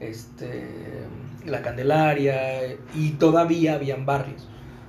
este, 0.00 0.66
la 1.44 1.62
Candelaria, 1.62 2.76
y 2.94 3.10
todavía 3.12 3.74
habían 3.74 4.06
barrios, 4.06 4.48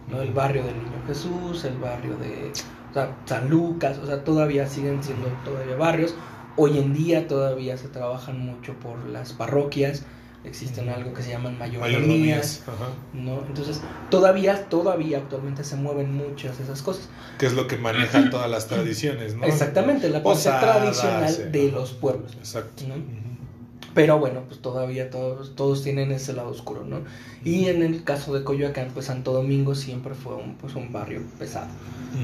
¿no? 0.09 0.21
El 0.21 0.31
barrio 0.31 0.63
del 0.63 0.75
Niño 0.77 1.03
Jesús, 1.07 1.63
el 1.65 1.77
barrio 1.77 2.17
de 2.17 2.51
o 2.91 2.93
sea, 2.93 3.15
San 3.25 3.49
Lucas, 3.49 3.97
o 3.97 4.05
sea, 4.05 4.23
todavía 4.23 4.67
siguen 4.67 5.03
siendo 5.03 5.27
todavía 5.45 5.75
barrios. 5.75 6.15
Hoy 6.57 6.77
en 6.77 6.93
día 6.93 7.27
todavía 7.27 7.77
se 7.77 7.87
trabajan 7.87 8.45
mucho 8.45 8.73
por 8.73 9.07
las 9.07 9.31
parroquias, 9.31 10.03
existen 10.43 10.89
algo 10.89 11.13
que 11.13 11.23
se 11.23 11.29
llaman 11.29 11.57
mayordomías. 11.57 12.63
¿no? 13.13 13.43
Entonces, 13.47 13.81
todavía, 14.09 14.65
todavía 14.65 15.19
actualmente 15.19 15.63
se 15.63 15.77
mueven 15.77 16.13
muchas 16.13 16.57
de 16.57 16.65
esas 16.65 16.81
cosas. 16.81 17.07
que 17.37 17.45
es 17.45 17.53
lo 17.53 17.67
que 17.67 17.77
manejan 17.77 18.29
todas 18.29 18.49
las 18.49 18.67
tradiciones, 18.67 19.35
¿no? 19.35 19.45
Exactamente, 19.45 20.09
la 20.09 20.21
parte 20.21 20.49
tradicional 20.49 21.51
de 21.51 21.71
los 21.71 21.93
pueblos. 21.93 22.33
Exacto. 22.35 22.83
Pero 23.93 24.19
bueno, 24.19 24.43
pues 24.47 24.61
todavía 24.61 25.09
todos, 25.09 25.55
todos 25.55 25.83
tienen 25.83 26.11
ese 26.11 26.33
lado 26.33 26.49
oscuro, 26.49 26.85
¿no? 26.85 27.01
Y 27.43 27.65
en 27.65 27.81
el 27.83 28.03
caso 28.03 28.33
de 28.33 28.43
Coyoacán, 28.43 28.89
pues 28.93 29.07
Santo 29.07 29.33
Domingo 29.33 29.75
siempre 29.75 30.15
fue 30.15 30.35
un, 30.35 30.55
pues, 30.55 30.75
un 30.75 30.93
barrio 30.93 31.21
pesado, 31.37 31.67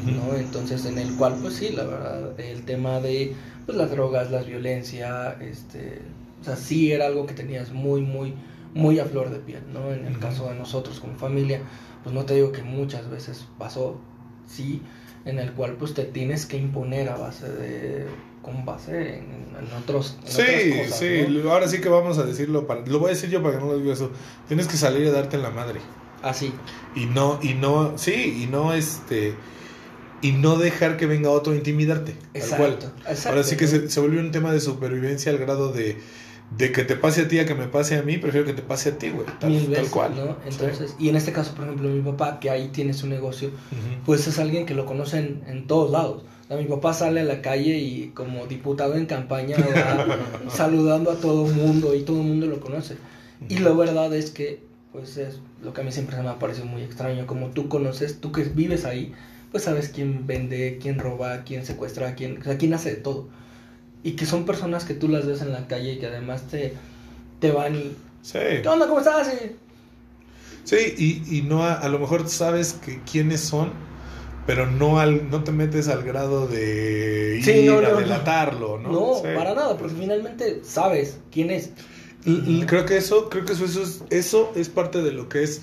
¿no? 0.06 0.36
Entonces, 0.38 0.86
en 0.86 0.98
el 0.98 1.14
cual, 1.16 1.36
pues 1.42 1.56
sí, 1.56 1.70
la 1.70 1.84
verdad, 1.84 2.40
el 2.40 2.64
tema 2.64 3.02
de 3.02 3.34
pues, 3.66 3.78
las 3.78 3.92
drogas, 3.92 4.32
la 4.32 4.44
violencia, 4.44 5.34
este, 5.42 6.02
o 6.40 6.44
sea, 6.46 6.56
sí 6.56 6.92
era 6.92 7.08
algo 7.08 7.26
que 7.26 7.34
tenías 7.34 7.74
muy, 7.74 8.02
muy, 8.02 8.34
muy 8.74 9.00
a 9.00 9.06
flor 9.06 9.30
de 9.30 9.40
piel, 9.40 9.64
¿no? 9.74 9.92
En 9.92 10.06
el 10.06 10.20
caso 10.20 10.50
de 10.50 10.56
nosotros 10.56 11.02
como 11.02 11.16
familia, 11.18 11.62
pues 12.04 12.16
no 12.16 12.24
te 12.24 12.36
digo 12.36 12.54
que 12.54 12.64
muchas 12.64 13.10
veces 13.10 13.46
pasó, 13.58 14.00
sí, 14.48 14.82
en 15.26 15.40
el 15.40 15.52
cual 15.52 15.74
pues 15.74 15.94
te 15.94 16.06
tienes 16.06 16.46
que 16.46 16.58
imponer 16.58 17.10
a 17.10 17.18
base 17.18 17.52
de, 17.52 18.06
con 18.42 18.66
base 18.66 19.18
en, 19.18 19.26
en 19.60 19.74
otros, 19.82 20.18
en 20.26 20.32
Sí, 20.32 20.42
otras 20.42 20.86
cosas, 20.88 21.00
sí, 21.00 21.26
¿no? 21.44 21.52
ahora 21.52 21.68
sí 21.68 21.82
que 21.82 21.90
vamos 21.90 22.18
a 22.18 22.24
decirlo, 22.24 22.66
para, 22.68 22.86
lo 22.86 23.00
voy 23.00 23.08
a 23.12 23.14
decir 23.14 23.30
yo 23.30 23.42
para 23.44 23.56
que 23.58 23.62
no 23.64 23.72
lo 23.72 23.78
diga 23.78 23.94
eso. 23.94 24.12
Tienes 24.48 24.68
que 24.68 24.78
salir 24.78 25.08
a 25.08 25.12
darte 25.12 25.36
en 25.36 25.44
la 25.44 25.50
madre. 25.52 25.82
Así, 26.24 26.54
Y 26.96 27.06
no, 27.06 27.40
y 27.44 27.54
no, 27.54 27.98
sí, 27.98 28.42
y 28.44 28.48
no 28.48 28.74
este, 28.74 29.36
y 30.22 30.32
no 30.32 30.58
dejar 30.58 30.98
que 30.98 31.06
venga 31.06 31.30
otro 31.30 31.54
a 31.54 31.56
intimidarte. 31.56 32.16
exacto, 32.34 32.58
cual. 32.58 32.94
exacto. 33.08 33.30
Ahora 33.30 33.44
sí 33.44 33.56
que 33.58 33.68
se, 33.68 33.90
se 33.90 34.00
volvió 34.00 34.20
un 34.20 34.32
tema 34.32 34.52
de 34.52 34.60
supervivencia 34.60 35.32
al 35.32 35.38
grado 35.38 35.72
de, 35.72 35.98
de 36.58 36.72
que 36.72 36.84
te 36.86 36.96
pase 36.96 37.22
a 37.24 37.28
ti 37.28 37.38
a 37.40 37.46
que 37.46 37.54
me 37.54 37.68
pase 37.68 37.98
a 37.98 38.02
mí, 38.02 38.18
prefiero 38.18 38.46
que 38.48 38.54
te 38.54 38.64
pase 38.64 38.90
a 38.90 38.98
ti, 38.98 39.10
güey. 39.10 39.28
Tal, 39.40 39.52
Mil 39.52 39.62
tal 39.66 39.70
veces, 39.72 39.90
cual. 39.90 40.16
¿no? 40.16 40.38
Entonces, 40.46 40.96
y 40.98 41.10
en 41.10 41.18
este 41.18 41.32
caso, 41.34 41.54
por 41.54 41.66
ejemplo, 41.66 41.88
mi 41.90 42.02
papá, 42.02 42.40
que 42.40 42.50
ahí 42.50 42.70
tiene 42.70 42.94
su 42.94 43.06
negocio, 43.08 43.52
pues 44.06 44.26
es 44.28 44.40
alguien 44.40 44.66
que 44.66 44.74
lo 44.74 44.86
conocen 44.86 45.44
en 45.48 45.68
todos 45.68 45.92
lados. 45.92 46.24
Sea, 46.48 46.58
mi 46.58 46.66
papá 46.66 46.94
sale 46.94 47.22
a 47.22 47.24
la 47.26 47.42
calle 47.42 47.78
y 47.78 48.12
como 48.14 48.48
diputado 48.48 48.96
en 48.96 49.06
campaña 49.06 49.58
va 49.60 50.50
saludando 50.50 51.12
a 51.12 51.16
todo 51.16 51.48
el 51.48 51.56
mundo 51.56 51.94
y 51.96 52.04
todo 52.04 52.18
el 52.22 52.28
mundo 52.28 52.48
lo 52.48 52.60
conoce. 52.60 52.96
Y 53.50 53.60
la 53.60 53.72
verdad 53.72 54.14
es 54.16 54.32
que, 54.32 54.60
pues 54.92 55.18
es 55.18 55.40
lo 55.64 55.74
que 55.74 55.82
a 55.82 55.84
mí 55.84 55.92
siempre 55.92 56.18
me 56.22 56.30
ha 56.30 56.40
parecido 56.40 56.66
muy 56.66 56.82
extraño. 56.84 57.28
Como 57.28 57.48
tú 57.48 57.68
conoces, 57.68 58.20
tú 58.22 58.32
que 58.32 58.44
vives 58.44 58.86
ahí, 58.86 59.14
pues 59.52 59.64
sabes 59.64 59.90
quién 59.90 60.26
vende, 60.26 60.80
quién 60.82 61.00
roba, 61.00 61.44
quién 61.44 61.66
secuestra, 61.66 62.16
quién, 62.16 62.40
o 62.42 62.44
sea, 62.44 62.58
quién 62.58 62.74
hace 62.74 62.92
de 62.92 62.96
todo. 62.98 63.28
Y 64.04 64.12
que 64.14 64.26
son 64.26 64.46
personas 64.46 64.86
que 64.86 64.94
tú 64.94 65.08
las 65.10 65.26
ves 65.26 65.42
en 65.42 65.52
la 65.52 65.68
calle 65.68 65.94
y 65.94 66.00
que 66.00 66.08
además 66.08 66.44
te, 66.44 66.74
te 67.40 67.52
van 67.52 67.76
y... 67.76 67.92
Sí. 68.22 68.40
¿Qué 68.62 68.68
onda? 68.68 68.88
¿Cómo 68.88 69.00
estás? 69.00 69.28
Y- 69.34 69.56
Sí, 70.64 70.76
y, 70.98 71.38
y 71.38 71.42
no 71.44 71.64
a, 71.64 71.76
a 71.76 71.88
lo 71.90 71.98
mejor 72.00 72.28
sabes 72.28 72.74
que 72.74 73.00
quiénes 73.10 73.40
son, 73.42 73.72
pero 74.48 74.66
no 74.72 75.00
al 75.00 75.30
no 75.30 75.44
te 75.44 75.52
metes 75.52 75.88
al 75.90 76.02
grado 76.04 76.48
de 76.48 77.36
ir 77.38 77.44
Sí, 77.46 77.66
no, 77.66 77.78
a 77.78 77.82
no, 77.82 77.98
delatarlo, 77.98 78.80
¿no? 78.80 78.92
No, 78.92 79.14
Sí. 79.18 79.28
para 79.36 79.54
nada, 79.54 79.78
porque 79.78 79.94
finalmente 80.00 80.62
sabes 80.64 81.20
quién 81.32 81.52
es. 81.52 81.70
L- 82.26 82.66
Creo 82.66 82.86
que 82.86 82.98
eso, 82.98 83.30
creo 83.30 83.46
que 83.46 83.54
eso, 83.54 83.66
eso 83.66 83.84
es, 83.84 84.04
eso 84.10 84.52
es 84.56 84.70
parte 84.70 85.04
de 85.04 85.12
lo 85.12 85.30
que 85.30 85.44
es 85.44 85.62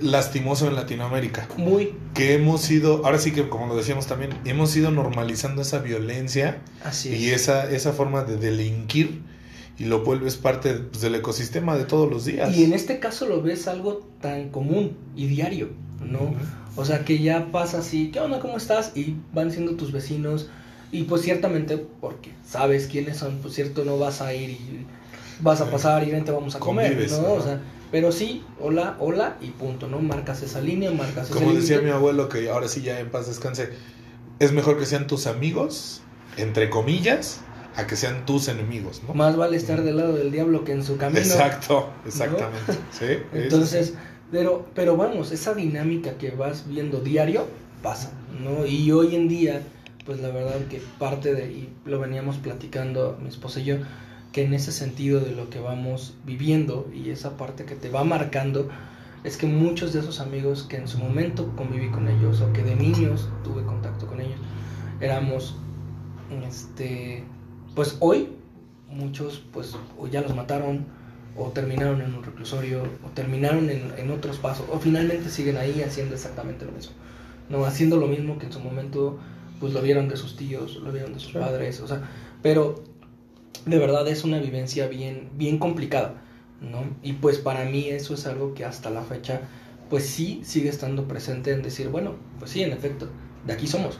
lastimoso 0.00 0.66
en 0.68 0.74
Latinoamérica. 0.74 1.48
Muy 1.56 1.94
Que 2.14 2.34
hemos 2.34 2.70
ido, 2.70 3.04
ahora 3.04 3.18
sí 3.18 3.32
que 3.32 3.48
como 3.48 3.66
lo 3.66 3.76
decíamos 3.76 4.06
también, 4.06 4.30
hemos 4.44 4.74
ido 4.76 4.90
normalizando 4.90 5.62
esa 5.62 5.78
violencia 5.78 6.58
así 6.84 7.10
y 7.10 7.28
es. 7.28 7.42
esa, 7.42 7.70
esa 7.70 7.92
forma 7.92 8.24
de 8.24 8.36
delinquir 8.36 9.22
y 9.78 9.84
lo 9.86 10.04
vuelves 10.04 10.36
parte 10.36 10.74
pues, 10.74 11.00
del 11.00 11.14
ecosistema 11.14 11.76
de 11.76 11.84
todos 11.84 12.10
los 12.10 12.24
días. 12.26 12.54
Y 12.56 12.64
en 12.64 12.72
este 12.74 12.98
caso 12.98 13.26
lo 13.26 13.40
ves 13.42 13.66
algo 13.68 14.06
tan 14.20 14.50
común 14.50 14.96
y 15.16 15.26
diario, 15.28 15.70
¿no? 16.04 16.34
O 16.76 16.84
sea, 16.84 17.04
que 17.04 17.18
ya 17.18 17.50
pasa 17.52 17.78
así, 17.78 18.10
¿qué 18.10 18.20
onda? 18.20 18.38
¿Cómo 18.40 18.56
estás? 18.56 18.92
Y 18.96 19.16
van 19.32 19.50
siendo 19.50 19.72
tus 19.76 19.92
vecinos. 19.92 20.48
Y 20.92 21.04
pues 21.04 21.22
ciertamente, 21.22 21.78
porque 22.00 22.32
sabes 22.46 22.86
quiénes 22.86 23.16
son, 23.18 23.38
pues 23.38 23.54
cierto, 23.54 23.84
no 23.84 23.98
vas 23.98 24.20
a 24.22 24.34
ir 24.34 24.50
y 24.50 24.86
vas 25.40 25.60
a 25.60 25.70
pasar 25.70 26.06
y 26.06 26.10
vente, 26.10 26.32
vamos 26.32 26.54
a 26.56 26.58
comer, 26.58 26.88
Convives, 26.92 27.12
¿no? 27.12 27.32
O 27.34 27.40
sea, 27.42 27.60
pero 27.92 28.10
sí, 28.12 28.44
hola, 28.60 28.96
hola 28.98 29.36
y 29.40 29.50
punto, 29.50 29.86
¿no? 29.88 29.98
Marcas 30.00 30.42
esa 30.42 30.60
línea, 30.60 30.90
marcas 30.90 31.30
ese 31.30 31.38
Como 31.38 31.54
decía 31.54 31.80
mi 31.80 31.90
abuelo, 31.90 32.28
que 32.28 32.50
ahora 32.50 32.66
sí 32.68 32.82
ya 32.82 32.98
en 33.00 33.08
paz 33.10 33.26
descanse, 33.28 33.70
es 34.40 34.52
mejor 34.52 34.78
que 34.78 34.86
sean 34.86 35.06
tus 35.06 35.26
amigos, 35.28 36.02
entre 36.36 36.70
comillas, 36.70 37.40
a 37.76 37.86
que 37.86 37.94
sean 37.96 38.26
tus 38.26 38.48
enemigos, 38.48 39.02
¿no? 39.06 39.14
Más 39.14 39.36
vale 39.36 39.56
estar 39.56 39.82
del 39.82 39.96
lado 39.96 40.14
del 40.14 40.32
diablo 40.32 40.64
que 40.64 40.72
en 40.72 40.82
su 40.84 40.96
camino. 40.96 41.20
Exacto, 41.20 41.88
exactamente. 42.04 42.72
Sí, 42.98 43.04
es- 43.32 43.42
Entonces, 43.44 43.94
pero, 44.30 44.66
pero 44.74 44.96
vamos, 44.96 45.32
esa 45.32 45.54
dinámica 45.54 46.18
que 46.18 46.30
vas 46.30 46.66
viendo 46.68 47.00
diario 47.00 47.46
pasa, 47.82 48.12
¿no? 48.42 48.66
Y 48.66 48.90
hoy 48.92 49.14
en 49.16 49.28
día, 49.28 49.62
pues 50.04 50.20
la 50.20 50.28
verdad 50.30 50.66
que 50.68 50.80
parte 50.98 51.34
de, 51.34 51.46
y 51.50 51.68
lo 51.84 51.98
veníamos 51.98 52.36
platicando 52.38 53.18
mi 53.20 53.28
esposa 53.28 53.60
y 53.60 53.64
yo, 53.64 53.76
que 54.32 54.44
en 54.44 54.54
ese 54.54 54.72
sentido 54.72 55.20
de 55.20 55.32
lo 55.32 55.50
que 55.50 55.58
vamos 55.58 56.14
viviendo 56.24 56.88
y 56.94 57.10
esa 57.10 57.36
parte 57.36 57.64
que 57.64 57.74
te 57.74 57.90
va 57.90 58.04
marcando, 58.04 58.68
es 59.24 59.36
que 59.36 59.46
muchos 59.46 59.92
de 59.92 60.00
esos 60.00 60.20
amigos 60.20 60.62
que 60.62 60.76
en 60.76 60.88
su 60.88 60.98
momento 60.98 61.52
conviví 61.56 61.90
con 61.90 62.08
ellos 62.08 62.40
o 62.40 62.52
que 62.52 62.62
de 62.62 62.74
niños 62.74 63.28
tuve 63.44 63.64
contacto 63.64 64.06
con 64.06 64.20
ellos, 64.20 64.38
éramos, 65.00 65.56
este, 66.46 67.24
pues 67.74 67.96
hoy 68.00 68.30
muchos 68.88 69.42
pues 69.52 69.76
o 69.98 70.06
ya 70.06 70.20
los 70.20 70.34
mataron 70.34 70.86
o 71.36 71.48
terminaron 71.50 72.00
en 72.02 72.14
un 72.14 72.22
reclusorio 72.24 72.82
o 73.04 73.08
terminaron 73.14 73.70
en, 73.70 73.92
en 73.96 74.10
otros 74.10 74.38
pasos 74.38 74.66
o 74.70 74.78
finalmente 74.78 75.28
siguen 75.30 75.56
ahí 75.56 75.82
haciendo 75.82 76.14
exactamente 76.14 76.64
lo 76.64 76.72
mismo 76.72 76.92
no 77.48 77.64
haciendo 77.64 77.96
lo 77.96 78.06
mismo 78.06 78.38
que 78.38 78.46
en 78.46 78.52
su 78.52 78.60
momento 78.60 79.18
pues 79.60 79.72
lo 79.72 79.82
vieron 79.82 80.08
de 80.08 80.16
sus 80.16 80.36
tíos 80.36 80.76
lo 80.76 80.90
vieron 80.92 81.12
de 81.14 81.20
sus 81.20 81.32
Claro. 81.32 81.46
padres 81.46 81.80
o 81.80 81.86
sea 81.88 82.02
pero 82.42 82.82
de 83.66 83.78
verdad 83.78 84.06
es 84.08 84.24
una 84.24 84.38
vivencia 84.38 84.86
bien 84.88 85.28
bien 85.36 85.58
complicada 85.58 86.14
no 86.60 86.82
y 87.02 87.14
pues 87.14 87.38
para 87.38 87.64
mí 87.64 87.88
eso 87.88 88.14
es 88.14 88.26
algo 88.26 88.54
que 88.54 88.64
hasta 88.64 88.90
la 88.90 89.02
fecha 89.02 89.40
pues 89.88 90.06
sí 90.06 90.40
sigue 90.44 90.68
estando 90.68 91.08
presente 91.08 91.52
en 91.52 91.62
decir 91.62 91.88
bueno 91.88 92.14
pues 92.38 92.50
sí 92.52 92.62
en 92.62 92.72
efecto 92.72 93.08
de 93.46 93.52
aquí 93.52 93.66
somos 93.66 93.98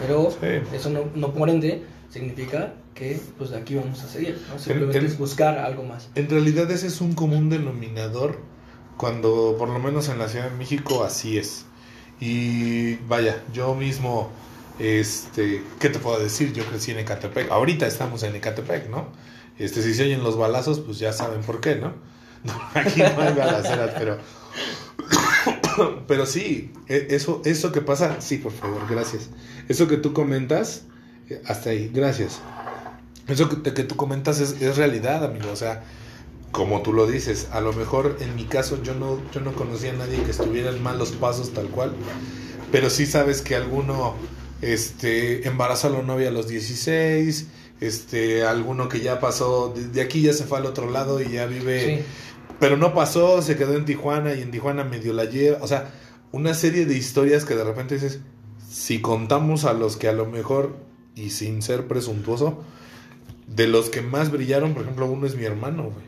pero 0.00 0.30
Sí. 0.30 0.46
eso 0.74 0.90
no, 0.90 1.04
no 1.14 1.32
por 1.34 1.48
ende 1.50 1.82
significa 2.12 2.74
que 2.94 3.18
pues 3.38 3.50
de 3.50 3.56
aquí 3.56 3.74
vamos 3.74 4.02
a 4.04 4.08
seguir 4.08 4.38
¿no? 4.50 4.58
simplemente 4.58 4.98
en- 4.98 5.06
es 5.06 5.16
buscar 5.18 5.58
algo 5.58 5.82
más 5.82 6.10
En 6.14 6.28
realidad 6.28 6.70
ese 6.70 6.86
es 6.88 7.00
un 7.00 7.14
común 7.14 7.48
denominador 7.48 8.38
cuando, 8.98 9.56
por 9.58 9.68
lo 9.70 9.78
menos 9.78 10.08
en 10.10 10.18
la 10.18 10.28
Ciudad 10.28 10.50
de 10.50 10.56
México, 10.56 11.02
así 11.02 11.38
es. 11.38 11.64
Y 12.20 12.96
vaya, 13.08 13.42
yo 13.52 13.74
mismo, 13.74 14.30
este, 14.78 15.62
¿qué 15.80 15.88
te 15.88 15.98
puedo 15.98 16.20
decir? 16.22 16.52
Yo 16.52 16.64
crecí 16.66 16.90
en 16.92 16.98
Ecatepec. 17.00 17.50
Ahorita 17.50 17.86
estamos 17.86 18.22
en 18.22 18.36
Ecatepec, 18.36 18.90
¿no? 18.90 19.08
Este, 19.58 19.82
si 19.82 19.94
se 19.94 20.04
oyen 20.04 20.22
los 20.22 20.36
balazos, 20.36 20.78
pues 20.80 20.98
ya 20.98 21.12
saben 21.12 21.40
por 21.40 21.60
qué, 21.60 21.76
¿no? 21.76 21.94
No, 22.44 22.52
aquí 22.74 23.00
no 23.00 23.22
hay 23.22 23.34
balaceras, 23.34 23.92
pero... 23.98 24.18
Pero 26.06 26.26
sí, 26.26 26.70
e- 26.88 27.06
eso, 27.10 27.40
eso 27.44 27.72
que 27.72 27.80
pasa, 27.80 28.20
sí, 28.20 28.38
por 28.38 28.52
favor, 28.52 28.82
gracias. 28.90 29.30
Eso 29.68 29.88
que 29.88 29.96
tú 29.96 30.12
comentas, 30.12 30.84
hasta 31.46 31.70
ahí, 31.70 31.90
gracias. 31.92 32.40
Eso 33.28 33.48
que, 33.48 33.56
te- 33.56 33.72
que 33.74 33.84
tú 33.84 33.96
comentas 33.96 34.40
es, 34.40 34.60
es 34.60 34.76
realidad, 34.76 35.24
amigo. 35.24 35.50
O 35.52 35.56
sea, 35.56 35.82
como 36.50 36.82
tú 36.82 36.92
lo 36.92 37.06
dices, 37.06 37.48
a 37.52 37.60
lo 37.60 37.72
mejor 37.72 38.16
en 38.20 38.34
mi 38.36 38.44
caso 38.44 38.82
yo 38.82 38.94
no, 38.94 39.18
yo 39.32 39.40
no 39.40 39.52
conocía 39.52 39.92
a 39.92 39.96
nadie 39.96 40.22
que 40.22 40.30
estuviera 40.32 40.70
en 40.70 40.82
malos 40.82 41.12
pasos 41.12 41.52
tal 41.54 41.68
cual, 41.68 41.92
pero 42.70 42.90
sí 42.90 43.06
sabes 43.06 43.40
que 43.42 43.56
alguno 43.56 44.14
este, 44.60 45.46
embarazó 45.48 45.88
a 45.88 45.90
la 45.90 46.02
novia 46.02 46.28
a 46.28 46.32
los 46.32 46.48
16, 46.48 47.46
este, 47.80 48.44
alguno 48.44 48.88
que 48.88 49.00
ya 49.00 49.18
pasó, 49.20 49.72
de, 49.74 49.88
de 49.88 50.00
aquí 50.02 50.22
ya 50.22 50.32
se 50.32 50.44
fue 50.44 50.58
al 50.58 50.66
otro 50.66 50.90
lado 50.90 51.20
y 51.20 51.30
ya 51.30 51.46
vive, 51.46 51.98
sí 51.98 52.04
pero 52.60 52.76
no 52.76 52.94
pasó, 52.94 53.42
se 53.42 53.56
quedó 53.56 53.74
en 53.74 53.84
Tijuana 53.84 54.34
y 54.34 54.42
en 54.42 54.52
Tijuana 54.52 54.84
medio 54.84 55.12
la 55.14 55.24
lleva, 55.24 55.58
o 55.62 55.66
sea, 55.66 55.90
una 56.30 56.54
serie 56.54 56.86
de 56.86 56.96
historias 56.96 57.44
que 57.44 57.56
de 57.56 57.64
repente 57.64 57.94
dices, 57.96 58.20
si 58.70 59.00
contamos 59.00 59.64
a 59.64 59.72
los 59.72 59.96
que 59.96 60.06
a 60.06 60.12
lo 60.12 60.26
mejor, 60.26 60.76
y 61.14 61.30
sin 61.30 61.62
ser 61.62 61.86
presuntuoso, 61.86 62.62
de 63.46 63.66
los 63.66 63.90
que 63.90 64.02
más 64.02 64.30
brillaron, 64.30 64.74
por 64.74 64.82
ejemplo, 64.82 65.06
uno 65.06 65.26
es 65.26 65.36
mi 65.36 65.44
hermano, 65.44 65.84
güey, 65.84 66.06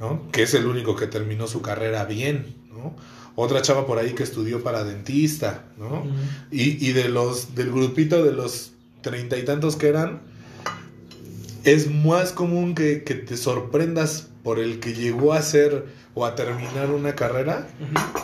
¿no? 0.00 0.30
Que 0.30 0.42
es 0.42 0.54
el 0.54 0.66
único 0.66 0.96
que 0.96 1.06
terminó 1.06 1.46
su 1.46 1.62
carrera 1.62 2.04
bien, 2.04 2.54
¿no? 2.70 2.94
Otra 3.34 3.62
chava 3.62 3.86
por 3.86 3.98
ahí 3.98 4.14
que 4.14 4.22
estudió 4.22 4.62
para 4.62 4.84
dentista, 4.84 5.66
¿no? 5.76 6.04
Y, 6.50 6.84
y 6.84 6.92
de 6.92 7.08
los, 7.08 7.54
del 7.54 7.70
grupito 7.70 8.24
de 8.24 8.32
los 8.32 8.72
treinta 9.00 9.36
y 9.36 9.44
tantos 9.44 9.76
que 9.76 9.88
eran, 9.88 10.22
es 11.64 11.90
más 11.90 12.32
común 12.32 12.74
que, 12.74 13.04
que 13.04 13.14
te 13.14 13.36
sorprendas 13.36 14.28
por 14.42 14.58
el 14.58 14.80
que 14.80 14.94
llegó 14.94 15.34
a 15.34 15.38
hacer 15.38 15.86
o 16.18 16.24
a 16.26 16.34
terminar 16.34 16.90
una 16.90 17.14
carrera 17.14 17.68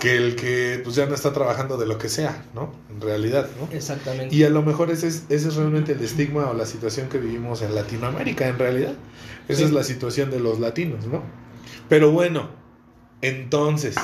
que 0.01 0.17
el 0.17 0.35
que 0.35 0.81
pues 0.83 0.97
ya 0.97 1.07
no 1.07 1.15
está 1.15 1.33
trabajando 1.33 1.77
de 1.77 1.87
lo 1.87 1.97
que 1.97 2.09
sea, 2.09 2.45
¿no? 2.53 2.73
En 2.91 3.01
realidad, 3.01 3.49
¿no? 3.61 3.69
exactamente 3.77 4.35
Y 4.35 4.43
a 4.43 4.51
lo 4.51 4.63
mejor 4.63 4.91
ese 4.91 5.07
es, 5.07 5.23
ese 5.29 5.47
es 5.49 5.55
realmente 5.55 5.93
el 5.93 6.03
estigma 6.03 6.51
o 6.51 6.55
la 6.55 6.67
situación 6.67 7.09
que 7.09 7.19
vivimos 7.19 7.63
en 7.63 7.73
Latinoamérica, 7.75 8.49
en 8.49 8.59
realidad. 8.59 8.95
Esa 9.47 9.59
Sí. 9.61 9.65
es 9.67 9.71
la 9.73 9.85
situación 9.85 10.31
de 10.33 10.41
los 10.41 10.59
latinos, 10.59 11.07
¿no? 11.07 11.23
Pero 11.89 12.11
bueno, 12.11 12.49
entonces, 13.23 13.95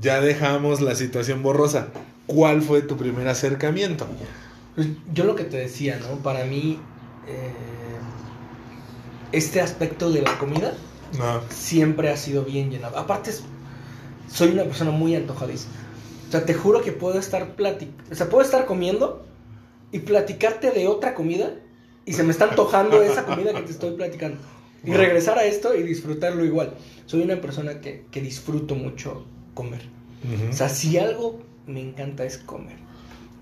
ya 0.00 0.20
dejamos 0.20 0.80
la 0.80 0.94
situación 0.94 1.42
borrosa. 1.42 1.88
¿Cuál 2.26 2.62
fue 2.62 2.82
tu 2.82 2.96
primer 2.96 3.26
acercamiento? 3.26 4.06
Pues, 4.76 4.86
yo 5.12 5.24
lo 5.24 5.34
que 5.34 5.42
te 5.44 5.56
decía, 5.56 5.98
¿no? 5.98 6.18
Para 6.22 6.44
mí, 6.44 6.78
eh, 7.26 7.50
este 9.32 9.60
aspecto 9.60 10.10
de 10.12 10.22
la 10.22 10.38
comida 10.38 10.72
No. 11.16 11.40
siempre 11.50 12.10
ha 12.10 12.16
sido 12.16 12.44
bien 12.44 12.70
llenado. 12.70 12.98
Aparte, 12.98 13.32
soy 14.30 14.50
una 14.50 14.64
persona 14.64 14.90
muy 14.90 15.14
antojadiza. 15.14 15.68
O 16.28 16.30
sea, 16.30 16.44
te 16.44 16.54
juro 16.54 16.82
que 16.82 16.92
puedo 16.92 17.18
estar 17.18 17.54
platic 17.56 17.88
o 18.10 18.14
sea, 18.14 18.28
puedo 18.28 18.44
estar 18.44 18.66
comiendo 18.66 19.24
y 19.92 20.00
platicarte 20.00 20.70
de 20.70 20.86
otra 20.86 21.14
comida 21.14 21.52
y 22.04 22.12
se 22.12 22.22
me 22.22 22.32
está 22.32 22.44
antojando 22.46 23.02
esa 23.02 23.24
comida 23.24 23.54
que 23.54 23.62
te 23.62 23.72
estoy 23.72 23.92
platicando. 23.92 24.38
Y 24.84 24.92
regresar 24.92 25.38
a 25.38 25.44
esto 25.44 25.74
y 25.74 25.82
disfrutarlo 25.82 26.44
igual. 26.44 26.74
Soy 27.06 27.22
una 27.22 27.40
persona 27.40 27.80
que, 27.80 28.06
que 28.10 28.20
disfruto 28.20 28.74
mucho 28.74 29.24
comer. 29.54 29.82
O 30.50 30.52
sea, 30.52 30.68
si 30.68 30.98
algo 30.98 31.40
me 31.66 31.80
encanta 31.80 32.24
es 32.24 32.38
comer. 32.38 32.76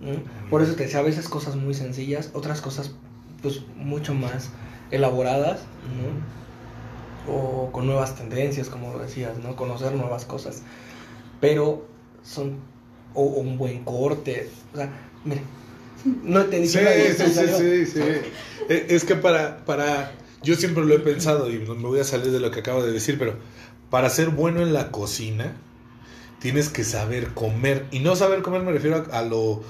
¿no? 0.00 0.12
Por 0.50 0.62
eso 0.62 0.74
te 0.74 0.84
decía, 0.84 1.00
a 1.00 1.02
veces 1.02 1.28
cosas 1.28 1.56
muy 1.56 1.74
sencillas, 1.74 2.30
otras 2.34 2.60
cosas 2.60 2.92
pues 3.42 3.62
mucho 3.76 4.14
más 4.14 4.50
elaboradas, 4.90 5.60
¿no? 5.60 6.45
O 7.28 7.70
con 7.72 7.86
nuevas 7.86 8.14
tendencias, 8.14 8.68
como 8.68 8.98
decías, 8.98 9.38
¿no? 9.38 9.56
Conocer 9.56 9.92
nuevas 9.92 10.24
cosas. 10.24 10.62
Pero 11.40 11.86
son... 12.22 12.58
O, 13.14 13.22
o 13.22 13.40
un 13.40 13.56
buen 13.56 13.82
corte. 13.84 14.50
O 14.74 14.76
sea, 14.76 14.90
mira, 15.24 15.40
no 16.22 16.44
te 16.44 16.66
Sí, 16.66 16.78
nadie, 16.82 17.14
sí, 17.14 17.24
sí, 17.28 17.46
sí, 17.56 17.86
sí. 17.86 18.00
Eh, 18.68 18.86
Es 18.90 19.04
que 19.04 19.14
para, 19.16 19.64
para, 19.64 20.12
yo 20.42 20.54
siempre 20.54 20.84
lo 20.84 20.94
he 20.94 20.98
pensado 20.98 21.50
y 21.50 21.58
me 21.58 21.74
voy 21.74 22.00
a 22.00 22.04
salir 22.04 22.30
de 22.30 22.40
lo 22.40 22.50
que 22.50 22.60
acabo 22.60 22.82
de 22.82 22.92
decir, 22.92 23.18
pero 23.18 23.34
para 23.90 24.10
ser 24.10 24.28
bueno 24.28 24.60
en 24.60 24.72
la 24.74 24.90
cocina 24.90 25.56
tienes 26.40 26.68
que 26.68 26.84
saber 26.84 27.28
comer 27.32 27.86
y 27.90 28.00
no 28.00 28.16
saber 28.16 28.42
comer 28.42 28.62
me 28.62 28.72
refiero 28.72 29.06
a, 29.10 29.18
a 29.18 29.22
lo 29.22 29.62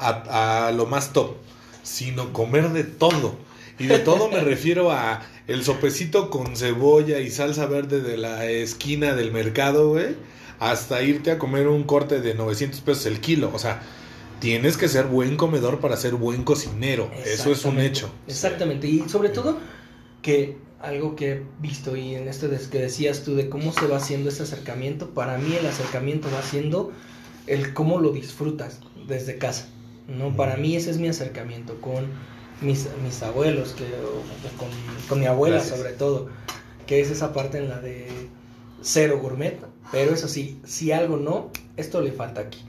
a, 0.00 0.66
a 0.66 0.72
lo 0.72 0.84
más 0.86 1.12
top, 1.14 1.36
sino 1.82 2.32
comer 2.32 2.70
de 2.70 2.84
todo. 2.84 3.36
Y 3.82 3.86
de 3.88 3.98
todo 3.98 4.28
me 4.28 4.38
refiero 4.40 4.92
a 4.92 5.22
el 5.48 5.64
sopecito 5.64 6.30
con 6.30 6.56
cebolla 6.56 7.18
y 7.18 7.30
salsa 7.30 7.66
verde 7.66 8.00
de 8.00 8.16
la 8.16 8.46
esquina 8.46 9.14
del 9.14 9.32
mercado, 9.32 9.88
güey, 9.88 10.14
hasta 10.60 11.02
irte 11.02 11.32
a 11.32 11.38
comer 11.38 11.66
un 11.66 11.82
corte 11.82 12.20
de 12.20 12.34
900 12.34 12.80
pesos 12.82 13.06
el 13.06 13.18
kilo. 13.18 13.50
O 13.52 13.58
sea, 13.58 13.82
tienes 14.38 14.76
que 14.76 14.86
ser 14.86 15.06
buen 15.06 15.36
comedor 15.36 15.80
para 15.80 15.96
ser 15.96 16.14
buen 16.14 16.44
cocinero. 16.44 17.10
Eso 17.26 17.50
es 17.50 17.64
un 17.64 17.80
hecho. 17.80 18.08
Exactamente. 18.28 18.86
Y 18.86 19.08
sobre 19.08 19.30
todo 19.30 19.58
que 20.22 20.58
algo 20.80 21.16
que 21.16 21.32
he 21.32 21.42
visto 21.60 21.96
y 21.96 22.14
en 22.14 22.28
esto 22.28 22.48
que 22.70 22.78
decías 22.78 23.24
tú 23.24 23.34
de 23.34 23.48
cómo 23.48 23.72
se 23.72 23.88
va 23.88 23.96
haciendo 23.96 24.28
ese 24.28 24.44
acercamiento, 24.44 25.10
para 25.10 25.38
mí 25.38 25.56
el 25.58 25.66
acercamiento 25.66 26.28
va 26.32 26.42
siendo 26.42 26.92
el 27.48 27.74
cómo 27.74 27.98
lo 27.98 28.12
disfrutas 28.12 28.78
desde 29.08 29.38
casa. 29.38 29.66
¿no? 30.06 30.36
Para 30.36 30.56
mí 30.56 30.76
ese 30.76 30.92
es 30.92 30.98
mi 30.98 31.08
acercamiento 31.08 31.80
con 31.80 32.06
mis, 32.62 32.88
mis 33.02 33.22
abuelos, 33.22 33.72
que, 33.72 33.84
o- 33.84 34.20
o 34.20 34.58
con, 34.58 34.68
con 35.08 35.20
mi 35.20 35.26
abuela 35.26 35.56
Gracias. 35.56 35.76
sobre 35.78 35.92
todo, 35.92 36.28
que 36.86 37.00
es 37.00 37.10
esa 37.10 37.32
parte 37.32 37.58
en 37.58 37.68
la 37.68 37.80
de 37.80 38.28
cero 38.82 39.18
gourmet, 39.20 39.58
pero 39.90 40.12
eso 40.14 40.28
sí, 40.28 40.60
si 40.64 40.92
algo 40.92 41.16
no, 41.16 41.50
esto 41.76 42.00
le 42.00 42.12
falta 42.12 42.40
aquí, 42.42 42.60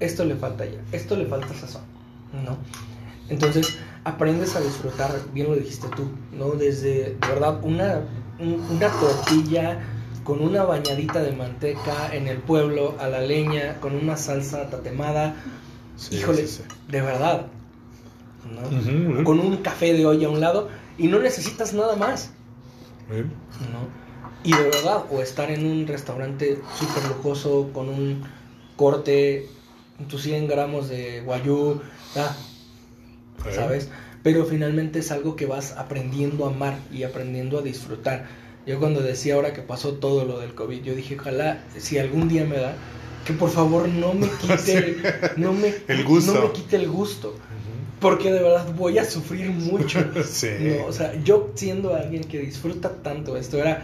esto 0.00 0.24
le 0.24 0.36
falta 0.36 0.64
allá, 0.64 0.80
esto 0.92 1.16
le 1.16 1.26
falta 1.26 1.48
sazón, 1.54 1.82
¿no? 2.44 2.56
Entonces 3.28 3.76
aprendes 4.04 4.54
a 4.54 4.60
disfrutar, 4.60 5.10
bien 5.32 5.48
lo 5.48 5.56
dijiste 5.56 5.88
tú, 5.96 6.08
¿no? 6.36 6.50
Desde, 6.50 7.16
de 7.20 7.28
verdad, 7.28 7.58
una, 7.64 8.02
un- 8.38 8.60
una 8.70 8.88
tortilla 8.90 9.80
con 10.22 10.40
una 10.42 10.62
bañadita 10.64 11.22
de 11.22 11.32
manteca 11.32 12.12
en 12.14 12.28
el 12.28 12.38
pueblo, 12.38 12.96
a 13.00 13.08
la 13.08 13.20
leña, 13.20 13.80
con 13.80 13.94
una 13.96 14.16
salsa 14.16 14.68
tatemada, 14.70 15.34
Sí, 15.96 16.16
híjole, 16.16 16.46
sí, 16.46 16.58
sí. 16.58 16.62
de 16.88 17.00
verdad, 17.00 17.46
Con 19.24 19.40
un 19.40 19.58
café 19.58 19.92
de 19.92 20.06
olla 20.06 20.26
a 20.26 20.30
un 20.30 20.40
lado 20.40 20.68
y 20.98 21.08
no 21.08 21.18
necesitas 21.18 21.72
nada 21.74 21.96
más. 21.96 22.30
¿no? 23.08 24.06
Y 24.44 24.52
de 24.52 24.62
verdad, 24.62 25.04
o 25.10 25.20
estar 25.20 25.50
en 25.50 25.66
un 25.66 25.86
restaurante 25.86 26.58
súper 26.78 27.04
lujoso 27.08 27.70
con 27.72 27.88
un 27.88 28.22
corte, 28.76 29.48
tus 30.08 30.22
100 30.22 30.46
gramos 30.46 30.88
de 30.88 31.22
guayú, 31.22 31.80
ah, 32.16 32.36
Eh, 33.44 33.52
¿sabes? 33.54 33.88
Pero 34.22 34.44
finalmente 34.44 34.98
es 35.00 35.12
algo 35.12 35.36
que 35.36 35.46
vas 35.46 35.72
aprendiendo 35.76 36.46
a 36.46 36.48
amar 36.50 36.78
y 36.92 37.04
aprendiendo 37.04 37.58
a 37.58 37.62
disfrutar. 37.62 38.26
Yo 38.66 38.80
cuando 38.80 39.00
decía 39.00 39.34
ahora 39.34 39.52
que 39.52 39.62
pasó 39.62 39.94
todo 39.94 40.24
lo 40.24 40.40
del 40.40 40.54
COVID, 40.54 40.82
yo 40.82 40.94
dije, 40.94 41.16
ojalá, 41.18 41.62
si 41.78 41.98
algún 41.98 42.28
día 42.28 42.44
me 42.44 42.56
da, 42.58 42.74
que 43.24 43.32
por 43.32 43.50
favor 43.50 43.88
no 43.88 44.14
me 44.14 44.28
quite, 44.40 44.96
no 45.36 45.52
me, 45.52 45.74
El 45.86 46.04
gusto. 46.04 46.34
no 46.34 46.42
me 46.42 46.52
quite 46.52 46.76
el 46.76 46.88
gusto. 46.88 47.34
Porque 48.00 48.30
de 48.30 48.42
verdad 48.42 48.66
voy 48.76 48.98
a 48.98 49.04
sufrir 49.04 49.48
mucho. 49.50 49.98
Sí. 50.24 50.48
No, 50.60 50.86
o 50.86 50.92
sea, 50.92 51.14
yo 51.24 51.50
siendo 51.54 51.94
alguien 51.94 52.24
que 52.24 52.38
disfruta 52.40 52.90
tanto 53.02 53.36
esto, 53.36 53.58
era, 53.58 53.82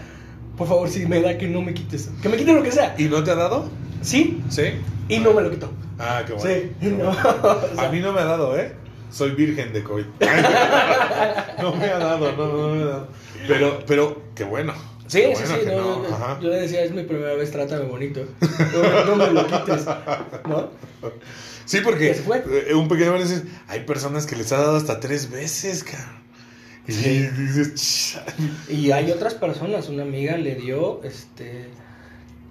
por 0.56 0.68
favor, 0.68 0.88
si 0.88 1.06
me 1.06 1.20
da 1.22 1.38
que 1.38 1.48
no 1.48 1.62
me 1.62 1.72
quites. 1.74 2.10
Que 2.20 2.28
me 2.28 2.36
quite 2.36 2.52
lo 2.52 2.62
que 2.62 2.72
sea. 2.72 2.94
¿Y 2.98 3.04
no 3.04 3.22
te 3.24 3.30
ha 3.30 3.34
dado? 3.36 3.68
Sí, 4.02 4.42
Sí. 4.50 4.62
y 5.08 5.18
no 5.18 5.32
me 5.32 5.42
lo 5.42 5.50
quitó. 5.50 5.70
Ah, 5.98 6.22
qué 6.26 6.32
bueno. 6.34 6.50
Sí, 6.50 6.72
Qué 6.80 6.90
no. 6.90 7.04
bueno. 7.06 7.20
o 7.72 7.74
sea, 7.76 7.88
A 7.88 7.92
mí 7.92 8.00
no 8.00 8.12
me 8.12 8.20
ha 8.20 8.24
dado, 8.24 8.58
¿eh? 8.58 8.72
Soy 9.10 9.30
virgen 9.32 9.72
de 9.72 9.82
COVID. 9.82 10.04
no 11.62 11.76
me 11.76 11.84
ha 11.86 11.98
dado, 11.98 12.32
no, 12.32 12.46
no 12.68 12.74
me 12.74 12.82
ha 12.82 12.86
dado. 12.86 13.08
Pero, 13.46 13.78
pero, 13.86 14.22
qué 14.34 14.44
bueno. 14.44 14.72
Sí, 15.12 15.22
sí, 15.36 15.42
bueno 15.44 15.56
sí. 15.60 15.66
no, 15.66 16.02
no. 16.18 16.40
Yo 16.40 16.48
le 16.48 16.60
decía, 16.62 16.82
es 16.82 16.92
mi 16.92 17.02
primera 17.02 17.34
vez, 17.34 17.50
trátame 17.50 17.84
bonito. 17.84 18.24
No, 18.40 18.82
me- 18.82 19.04
no 19.04 19.16
me 19.16 19.30
lo 19.32 19.46
quites. 19.46 19.84
¿No? 20.48 20.70
Sí, 21.64 21.78
porque 21.84 22.10
eh, 22.10 22.74
un 22.74 22.88
pequeño 22.88 23.14
hay 23.68 23.80
personas 23.84 24.26
que 24.26 24.36
les 24.36 24.50
ha 24.52 24.56
dado 24.58 24.76
hasta 24.76 25.00
tres 25.00 25.30
veces, 25.30 25.84
cabrón. 25.84 26.22
Y 26.88 26.92
Sí. 26.92 27.28
dices. 27.38 28.18
Y 28.68 28.90
hay 28.90 29.10
otras 29.12 29.34
personas, 29.34 29.88
una 29.88 30.02
amiga 30.02 30.36
le 30.36 30.56
dio, 30.56 31.00
este, 31.04 31.66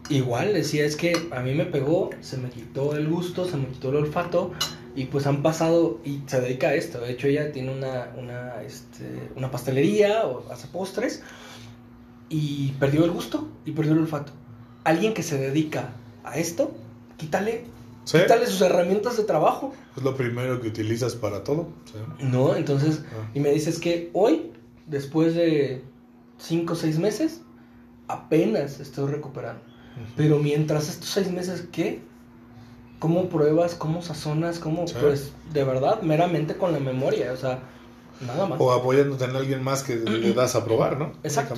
igual, 0.09 0.53
decía, 0.53 0.86
es 0.86 0.95
que 0.95 1.14
a 1.32 1.41
mí 1.41 1.53
me 1.53 1.66
pegó, 1.66 2.09
se 2.22 2.38
me 2.38 2.49
quitó 2.49 2.95
el 2.95 3.07
gusto, 3.09 3.45
se 3.49 3.57
me 3.57 3.68
quitó 3.68 3.89
el 3.89 3.97
olfato, 3.97 4.53
y 4.95 5.05
pues 5.05 5.26
han 5.28 5.41
pasado, 5.41 5.99
y 6.05 6.22
se 6.28 6.39
dedica 6.41 6.70
a 6.70 6.76
esto, 6.76 6.99
de 7.01 7.12
hecho 7.12 7.28
ella 7.28 7.51
tiene 7.51 7.72
una, 7.74 8.09
una, 8.18 8.62
este, 8.66 9.05
una 9.36 9.51
pastelería, 9.51 10.26
o 10.26 10.49
hace 10.51 10.68
postres, 10.68 11.22
y 12.32 12.72
perdió 12.80 13.04
el 13.06 13.12
gusto, 13.12 13.48
y 13.66 13.72
perdió 13.72 13.92
el 13.94 14.00
olfato. 14.00 14.32
Alguien 14.86 15.14
que 15.14 15.22
se 15.22 15.38
dedica 15.38 15.90
a 16.24 16.38
esto, 16.38 16.72
quítale, 17.18 17.66
¿Sí? 18.06 18.18
quítale 18.20 18.48
sus 18.48 18.62
herramientas 18.62 19.18
de 19.18 19.24
trabajo. 19.24 19.74
Es 19.98 20.02
lo 20.04 20.16
primero 20.16 20.62
que 20.62 20.70
utilizas 20.70 21.14
para 21.16 21.44
todo. 21.44 21.68
¿sí? 21.86 21.94
No, 22.26 22.56
entonces, 22.56 23.02
Ah. 23.12 23.30
y 23.36 23.40
me 23.42 23.50
dices 23.52 23.80
que 23.80 24.10
hoy, 24.14 24.52
después 24.88 25.36
de 25.36 25.84
5 26.40 26.74
o 26.74 26.76
6 26.76 26.98
meses, 27.00 27.42
apenas 28.08 28.80
estoy 28.80 29.12
recuperando. 29.12 29.62
Pero 30.16 30.40
mientras 30.40 30.88
estos 30.90 31.10
6 31.10 31.32
meses, 31.32 31.68
¿qué? 31.72 32.02
¿Cómo 33.00 33.30
pruebas? 33.30 33.76
¿Cómo 33.76 34.02
sazonas? 34.02 34.58
¿Cómo? 34.60 34.88
Sí. 34.88 34.96
Pues, 35.02 35.34
de 35.54 35.64
verdad, 35.64 36.02
meramente 36.02 36.56
con 36.56 36.72
la 36.72 36.80
memoria, 36.80 37.34
o 37.34 37.38
sea, 37.38 37.60
nada 38.26 38.46
más. 38.48 38.60
O 38.62 38.72
apoyándote 38.72 39.26
en 39.26 39.36
alguien 39.36 39.62
más 39.64 39.84
que 39.84 39.96
le 39.98 40.34
das 40.34 40.56
a 40.56 40.64
probar, 40.64 40.98
¿no? 40.98 41.12
Exacto. 41.24 41.56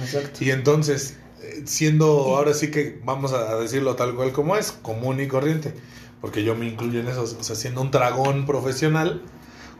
Exacto. 0.00 0.44
Y 0.44 0.50
entonces, 0.50 1.16
eh, 1.42 1.62
siendo 1.64 2.06
ahora 2.06 2.54
sí 2.54 2.70
que 2.70 3.00
vamos 3.04 3.32
a 3.32 3.56
decirlo 3.56 3.96
tal 3.96 4.14
cual 4.14 4.32
como 4.32 4.56
es, 4.56 4.72
común 4.72 5.20
y 5.20 5.28
corriente, 5.28 5.74
porque 6.20 6.44
yo 6.44 6.54
me 6.54 6.66
incluyo 6.66 7.00
en 7.00 7.08
eso, 7.08 7.22
o 7.22 7.42
sea, 7.42 7.56
siendo 7.56 7.80
un 7.82 7.90
dragón 7.90 8.46
profesional, 8.46 9.22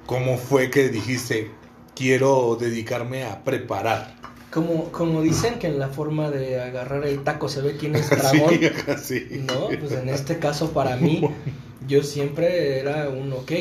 ¿cómo 0.07 0.39
fue 0.39 0.71
que 0.71 0.89
dijiste, 0.89 1.51
quiero 1.95 2.57
dedicarme 2.61 3.25
a 3.25 3.43
preparar? 3.43 4.17
Como, 4.51 4.93
como 4.93 5.23
dicen 5.23 5.59
que 5.59 5.67
en 5.67 5.79
la 5.79 5.89
forma 5.89 6.31
de 6.31 6.61
agarrar 6.61 7.07
el 7.07 7.25
taco 7.25 7.49
se 7.49 7.63
ve 7.63 7.77
quién 7.77 7.97
es 7.97 8.09
dragón. 8.11 8.61
Sí. 9.03 9.27
No, 9.47 9.69
pues 9.81 9.93
en 9.93 10.09
este 10.09 10.39
caso 10.39 10.73
para 10.73 10.97
mí, 10.97 11.23
yo 11.89 12.03
siempre 12.03 12.79
era 12.79 13.09
un 13.09 13.33
ok, 13.33 13.53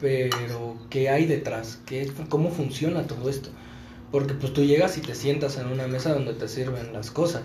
pero 0.00 0.76
¿qué 0.90 1.08
hay 1.10 1.26
detrás? 1.26 1.80
¿Qué, 1.86 2.10
¿Cómo 2.28 2.50
funciona 2.50 3.06
todo 3.06 3.28
esto? 3.28 3.50
Porque 4.10 4.34
pues 4.34 4.52
tú 4.52 4.64
llegas 4.64 4.96
y 4.96 5.00
te 5.00 5.14
sientas 5.14 5.58
en 5.58 5.66
una 5.66 5.86
mesa 5.86 6.14
donde 6.14 6.32
te 6.34 6.48
sirven 6.48 6.92
las 6.92 7.10
cosas. 7.10 7.42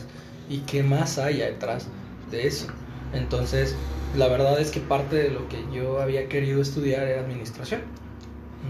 ¿Y 0.49 0.59
qué 0.59 0.84
más 0.84 1.18
hay 1.18 1.38
detrás 1.38 1.88
de 2.32 2.47
eso? 2.47 2.68
Entonces, 3.14 3.76
la 4.16 4.28
verdad 4.28 4.59
es 4.59 4.72
que 4.72 4.80
parte 4.80 5.16
de 5.16 5.30
lo 5.30 5.47
que 5.49 5.64
yo 5.74 6.01
había 6.01 6.28
querido 6.30 6.61
estudiar 6.61 7.07
era 7.07 7.22
administración, 7.22 7.82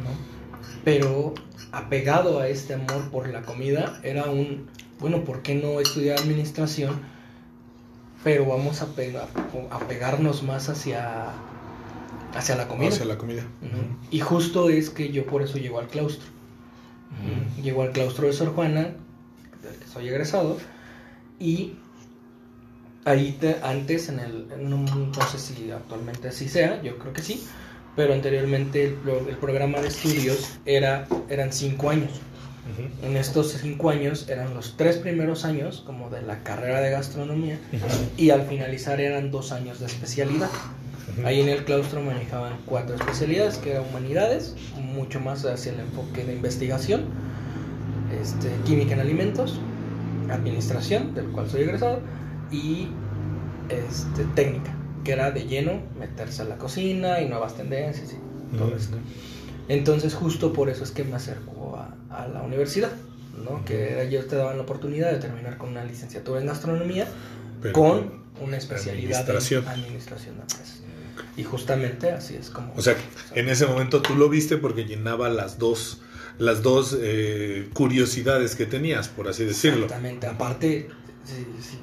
¿no? 0.03 0.33
Pero 0.83 1.33
apegado 1.71 2.39
a 2.39 2.47
este 2.47 2.73
amor 2.73 3.09
por 3.09 3.29
la 3.29 3.41
comida, 3.41 3.99
era 4.03 4.25
un, 4.25 4.67
bueno, 4.99 5.23
¿por 5.23 5.41
qué 5.41 5.55
no 5.55 5.79
estudiar 5.79 6.19
administración? 6.19 7.01
Pero 8.23 8.45
vamos 8.45 8.81
a, 8.81 8.87
pegar, 8.87 9.27
a 9.69 9.79
pegarnos 9.79 10.43
más 10.43 10.69
hacia, 10.69 11.31
hacia 12.33 12.55
la 12.55 12.67
comida. 12.67 12.89
Hacia 12.89 13.05
la 13.05 13.17
comida. 13.17 13.43
Y 14.11 14.19
justo 14.19 14.69
es 14.69 14.89
que 14.89 15.11
yo 15.11 15.25
por 15.25 15.41
eso 15.41 15.57
llego 15.57 15.79
al 15.79 15.87
claustro. 15.87 16.27
Ujú. 17.22 17.61
Llego 17.61 17.84
al 17.84 17.91
claustro 17.91 18.28
de 18.28 18.34
Sor 18.34 18.53
Juana, 18.53 18.82
del 19.61 19.76
que 19.80 19.88
soy 19.91 20.07
egresado, 20.09 20.57
y 21.39 21.74
ahí 23.05 23.38
te- 23.39 23.57
antes, 23.64 24.09
en 24.09 24.20
el, 24.20 24.47
un- 24.59 25.11
no 25.16 25.28
sé 25.30 25.38
si 25.38 25.72
actualmente 25.72 26.30
así 26.30 26.47
sea, 26.49 26.82
yo 26.82 26.97
creo 26.97 27.14
que 27.14 27.22
sí, 27.22 27.43
pero 27.95 28.14
anteriormente 28.14 28.86
el, 28.86 28.93
pro- 28.93 29.28
el 29.28 29.38
programa 29.38 29.80
de 29.80 29.88
estudios 29.89 30.57
era, 30.66 31.07
eran 31.30 31.51
cinco 31.53 31.89
años. 31.89 32.11
En 33.03 33.18
estos 33.18 33.51
cinco 33.61 33.89
años 33.89 34.30
eran 34.30 34.53
los 34.53 34.78
tres 34.78 34.95
primeros 34.97 35.43
años 35.43 35.84
como 35.86 36.09
de 36.09 36.22
la 36.22 36.43
carrera 36.43 36.80
de 36.80 36.91
gastronomía 36.91 37.59
y 38.18 38.30
al 38.30 38.47
finalizar 38.47 39.01
eran 39.01 39.32
dos 39.32 39.51
años 39.51 39.82
de 39.82 39.88
especialidad. 39.88 40.49
Ahí 41.26 41.41
en 41.41 41.49
el 41.49 41.64
claustro 41.66 42.01
manejaban 42.01 42.54
cuatro 42.66 42.95
especialidades, 42.95 43.58
que 43.58 43.72
eran 43.72 43.84
humanidades, 43.89 44.56
mucho 44.82 45.20
más 45.20 45.45
hacia 45.45 45.74
el 45.74 45.80
enfoque 45.80 46.24
de 46.24 46.34
investigación, 46.34 47.06
este, 48.22 48.49
química 48.66 48.93
en 48.93 48.99
alimentos, 49.01 49.60
administración, 50.30 51.14
del 51.14 51.28
cual 51.28 51.49
soy 51.49 51.62
egresado, 51.64 51.99
y 52.51 52.88
este, 53.70 54.24
técnica, 54.36 54.76
que 55.04 55.12
era 55.14 55.32
de 55.32 55.45
lleno 55.45 55.82
meterse 55.99 56.41
a 56.41 56.45
la 56.45 56.58
cocina 56.58 57.22
y 57.22 57.28
nuevas 57.28 57.56
tendencias 57.56 58.14
y 58.14 58.58
todo 58.58 58.76
esto. 58.76 58.97
Entonces 59.68 60.14
justo 60.14 60.54
por 60.54 60.70
eso 60.70 60.84
es 60.84 60.91
que 60.91 61.04
me 61.04 61.16
acerco 61.16 61.78
a, 61.78 61.95
a 62.16 62.28
la 62.28 62.41
universidad, 62.43 62.91
¿no? 63.43 63.64
Que 63.66 64.04
ellos 64.04 64.28
te 64.28 64.36
daban 64.36 64.58
la 64.58 64.64
oportunidad 64.64 65.12
de 65.12 65.18
terminar 65.18 65.58
con 65.58 65.70
una 65.70 65.84
licenciatura 65.84 66.39
en 66.41 66.47
gastronomía 66.47 67.08
Pero 67.62 67.74
con 67.74 68.24
una 68.41 68.58
especialidad 68.58 69.22
administración. 69.22 69.64
en 69.64 69.70
administración 69.70 70.36
de 70.36 70.41
empresas. 70.41 70.82
Y 71.36 71.43
justamente 71.43 72.11
así 72.11 72.36
es 72.36 72.49
como... 72.49 72.73
O 72.75 72.81
sea, 72.81 72.95
en 73.34 73.49
ese 73.49 73.65
momento 73.65 74.01
tú 74.01 74.15
lo 74.15 74.29
viste 74.29 74.57
porque 74.57 74.86
llenaba 74.86 75.29
las 75.29 75.57
dos, 75.57 76.01
las 76.38 76.61
dos 76.61 76.97
eh, 76.99 77.69
curiosidades 77.73 78.55
que 78.55 78.65
tenías, 78.65 79.07
por 79.07 79.27
así 79.27 79.43
decirlo. 79.43 79.86
Exactamente. 79.86 80.27
Aparte, 80.27 80.89
sí, 81.23 81.45
sí, 81.59 81.79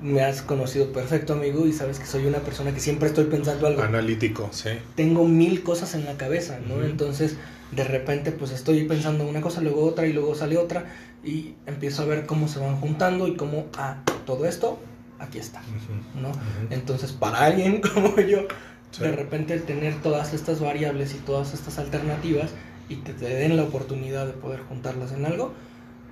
me 0.00 0.22
has 0.22 0.42
conocido 0.42 0.92
perfecto, 0.92 1.32
amigo, 1.32 1.66
y 1.66 1.72
sabes 1.72 1.98
que 1.98 2.06
soy 2.06 2.26
una 2.26 2.38
persona 2.38 2.72
que 2.72 2.80
siempre 2.80 3.08
estoy 3.08 3.24
pensando 3.24 3.66
algo. 3.66 3.82
Analítico, 3.82 4.50
sí. 4.52 4.70
Tengo 4.94 5.26
mil 5.26 5.62
cosas 5.62 5.94
en 5.94 6.04
la 6.04 6.16
cabeza, 6.16 6.60
¿no? 6.68 6.84
Entonces, 6.84 7.36
de 7.72 7.84
repente 7.84 8.32
pues 8.32 8.52
estoy 8.52 8.84
pensando 8.84 9.26
una 9.26 9.40
cosa, 9.40 9.60
luego 9.60 9.84
otra 9.84 10.06
y 10.06 10.12
luego 10.12 10.34
sale 10.34 10.58
otra 10.58 10.84
y 11.24 11.54
empiezo 11.66 12.02
a 12.02 12.06
ver 12.06 12.26
cómo 12.26 12.46
se 12.48 12.58
van 12.58 12.76
juntando 12.76 13.26
y 13.26 13.34
cómo, 13.34 13.66
ah, 13.78 14.02
todo 14.26 14.44
esto, 14.44 14.78
aquí 15.18 15.38
está, 15.38 15.62
¿no? 16.20 16.32
Entonces 16.70 17.12
para 17.12 17.46
alguien 17.46 17.80
como 17.94 18.16
yo, 18.20 18.46
Sí. 18.92 19.02
de 19.02 19.12
repente 19.12 19.54
el 19.54 19.62
tener 19.62 20.00
todas 20.02 20.32
estas 20.34 20.60
variables 20.60 21.14
y 21.14 21.18
todas 21.18 21.54
estas 21.54 21.78
alternativas 21.78 22.50
y 22.88 22.96
que 22.96 23.12
te 23.12 23.26
den 23.26 23.56
la 23.56 23.64
oportunidad 23.64 24.26
de 24.26 24.32
poder 24.34 24.60
juntarlas 24.60 25.12
en 25.12 25.24
algo, 25.24 25.54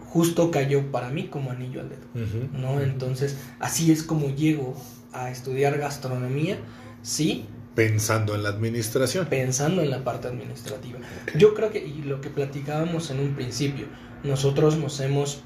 justo 0.09 0.51
cayó 0.51 0.91
para 0.91 1.11
mí 1.11 1.29
como 1.29 1.51
anillo 1.51 1.81
al 1.81 1.91
dedo. 1.91 2.07
¿no? 2.53 2.81
Entonces, 2.81 3.37
así 3.61 3.93
es 3.93 4.03
como 4.03 4.35
llego 4.35 4.75
a 5.13 5.31
estudiar 5.31 5.79
gastronomía, 5.79 6.59
sí, 7.03 7.47
Pensando 7.75 8.35
en 8.35 8.43
la 8.43 8.49
administración. 8.49 9.27
pensando 9.27 9.81
en 9.81 9.91
la 9.91 10.03
parte 10.03 10.27
administrativa. 10.27 10.99
Yo 11.37 11.55
creo 11.55 11.71
que, 11.71 11.79
y 11.87 12.03
lo 12.03 12.21
que 12.21 12.29
platicábamos 12.29 13.11
en 13.11 13.21
un 13.21 13.35
principio, 13.35 13.87
nosotros 14.25 14.77
nos 14.77 14.99
hemos 15.01 15.43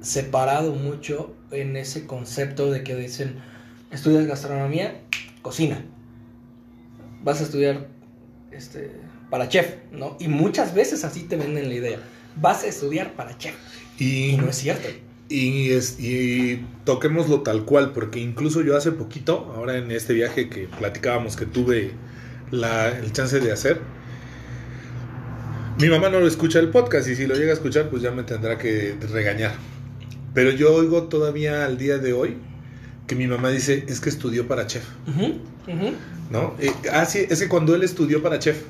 separado 0.00 0.72
mucho 0.74 1.34
en 1.50 1.76
ese 1.76 2.06
concepto 2.06 2.70
de 2.70 2.82
que 2.82 2.94
dicen, 2.94 3.36
estudias 3.90 4.26
gastronomía, 4.26 5.00
cocina. 5.42 5.84
Vas 7.22 7.40
a 7.40 7.44
estudiar 7.44 7.88
este, 8.50 8.90
para 9.30 9.48
chef, 9.48 9.76
¿no? 9.92 10.16
Y 10.20 10.28
muchas 10.28 10.74
veces 10.74 11.04
así 11.04 11.24
te 11.24 11.36
venden 11.36 11.68
la 11.68 11.74
idea. 11.74 11.98
Vas 12.36 12.64
a 12.64 12.66
estudiar 12.68 13.14
para 13.14 13.36
chef. 13.38 13.54
Y, 13.98 14.30
Y 14.30 14.36
no 14.36 14.48
es 14.48 14.56
cierto. 14.56 14.88
y, 15.28 15.70
es, 15.72 15.98
y 16.00 16.66
toquémoslo 16.84 17.42
tal 17.42 17.64
cual, 17.64 17.92
porque 17.92 18.20
incluso 18.20 18.62
yo 18.62 18.76
hace 18.76 18.92
poquito, 18.92 19.52
ahora 19.56 19.78
en 19.78 19.90
este 19.90 20.12
viaje 20.14 20.48
que 20.48 20.68
platicábamos 20.68 21.36
que 21.36 21.46
tuve 21.46 21.92
la, 22.50 22.88
el 22.98 23.12
chance 23.12 23.40
de 23.40 23.52
hacer, 23.52 23.80
mi 25.78 25.88
mamá 25.88 26.10
no 26.10 26.20
lo 26.20 26.26
escucha 26.26 26.58
el 26.58 26.68
podcast 26.70 27.08
y 27.08 27.16
si 27.16 27.26
lo 27.26 27.34
llega 27.34 27.50
a 27.50 27.54
escuchar 27.54 27.88
pues 27.90 28.02
ya 28.02 28.10
me 28.10 28.24
tendrá 28.24 28.58
que 28.58 28.96
regañar. 29.10 29.54
Pero 30.34 30.50
yo 30.50 30.74
oigo 30.74 31.04
todavía 31.04 31.64
al 31.64 31.78
día 31.78 31.98
de 31.98 32.12
hoy 32.12 32.36
que 33.12 33.18
mi 33.18 33.26
mamá 33.26 33.50
dice 33.50 33.84
es 33.88 34.00
que 34.00 34.08
estudió 34.08 34.48
para 34.48 34.66
chef. 34.66 34.84
¿no? 36.30 36.54
Eh, 36.58 36.72
ah, 36.92 37.04
sí, 37.04 37.26
es 37.28 37.40
que 37.40 37.48
cuando 37.48 37.74
él 37.74 37.82
estudió 37.82 38.22
para 38.22 38.38
chef. 38.38 38.62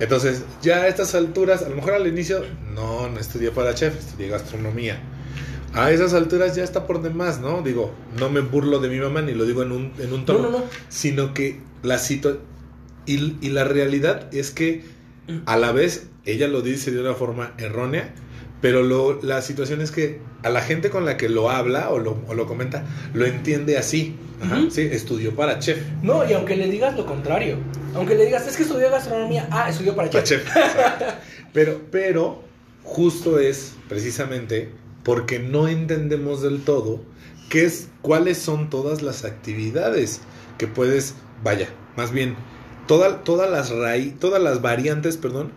Entonces, 0.00 0.42
ya 0.62 0.78
a 0.78 0.88
estas 0.88 1.14
alturas, 1.14 1.62
a 1.62 1.68
lo 1.68 1.76
mejor 1.76 1.92
al 1.92 2.06
inicio, 2.06 2.42
no, 2.74 3.08
no 3.08 3.20
estudié 3.20 3.50
para 3.50 3.74
chef, 3.74 3.98
estudié 3.98 4.28
gastronomía. 4.28 4.98
A 5.74 5.90
esas 5.90 6.14
alturas 6.14 6.56
ya 6.56 6.64
está 6.64 6.86
por 6.86 7.02
demás, 7.02 7.40
¿no? 7.40 7.60
Digo, 7.62 7.92
no 8.18 8.30
me 8.30 8.40
burlo 8.40 8.78
de 8.78 8.88
mi 8.88 8.98
mamá 8.98 9.20
ni 9.22 9.34
lo 9.34 9.44
digo 9.44 9.62
en 9.62 9.72
un, 9.72 9.92
en 9.98 10.12
un 10.12 10.24
tono, 10.24 10.38
No, 10.40 10.50
no, 10.50 10.58
no. 10.60 10.64
sino 10.88 11.34
que 11.34 11.60
la 11.82 11.98
cito 11.98 12.40
y, 13.06 13.36
y 13.40 13.50
la 13.50 13.64
realidad 13.64 14.32
es 14.32 14.50
que 14.50 14.84
a 15.46 15.56
la 15.56 15.72
vez 15.72 16.06
ella 16.24 16.48
lo 16.48 16.62
dice 16.62 16.90
de 16.90 17.00
una 17.00 17.14
forma 17.14 17.52
errónea, 17.58 18.14
pero 18.64 18.82
lo, 18.82 19.20
la 19.20 19.42
situación 19.42 19.82
es 19.82 19.90
que 19.90 20.20
a 20.42 20.48
la 20.48 20.62
gente 20.62 20.88
con 20.88 21.04
la 21.04 21.18
que 21.18 21.28
lo 21.28 21.50
habla 21.50 21.90
o 21.90 21.98
lo, 21.98 22.16
o 22.28 22.32
lo 22.32 22.46
comenta, 22.46 22.82
lo 23.12 23.26
entiende 23.26 23.76
así. 23.76 24.16
Ajá, 24.42 24.62
sí, 24.70 24.88
estudió 24.90 25.36
para 25.36 25.58
chef. 25.58 25.82
No, 26.00 26.26
y 26.26 26.32
aunque 26.32 26.56
le 26.56 26.68
digas 26.68 26.96
lo 26.96 27.04
contrario, 27.04 27.58
aunque 27.94 28.14
le 28.14 28.24
digas, 28.24 28.46
es 28.46 28.56
que 28.56 28.62
estudió 28.62 28.90
gastronomía, 28.90 29.46
ah, 29.50 29.68
estudió 29.68 29.94
para 29.94 30.08
Para 30.10 30.24
chef. 30.24 30.46
chef, 30.46 30.56
exacto. 30.56 31.04
Pero, 31.52 31.82
pero, 31.90 32.42
justo 32.84 33.38
es 33.38 33.74
precisamente 33.86 34.70
porque 35.02 35.40
no 35.40 35.68
entendemos 35.68 36.40
del 36.40 36.62
todo 36.64 37.02
qué 37.50 37.66
es, 37.66 37.90
cuáles 38.00 38.38
son 38.38 38.70
todas 38.70 39.02
las 39.02 39.26
actividades 39.26 40.22
que 40.56 40.68
puedes, 40.68 41.16
vaya, 41.42 41.68
más 41.98 42.12
bien, 42.12 42.34
toda, 42.86 43.24
todas 43.24 43.50
las 43.50 43.68
raíz, 43.68 44.18
todas 44.18 44.42
las 44.42 44.62
variantes, 44.62 45.18
perdón, 45.18 45.52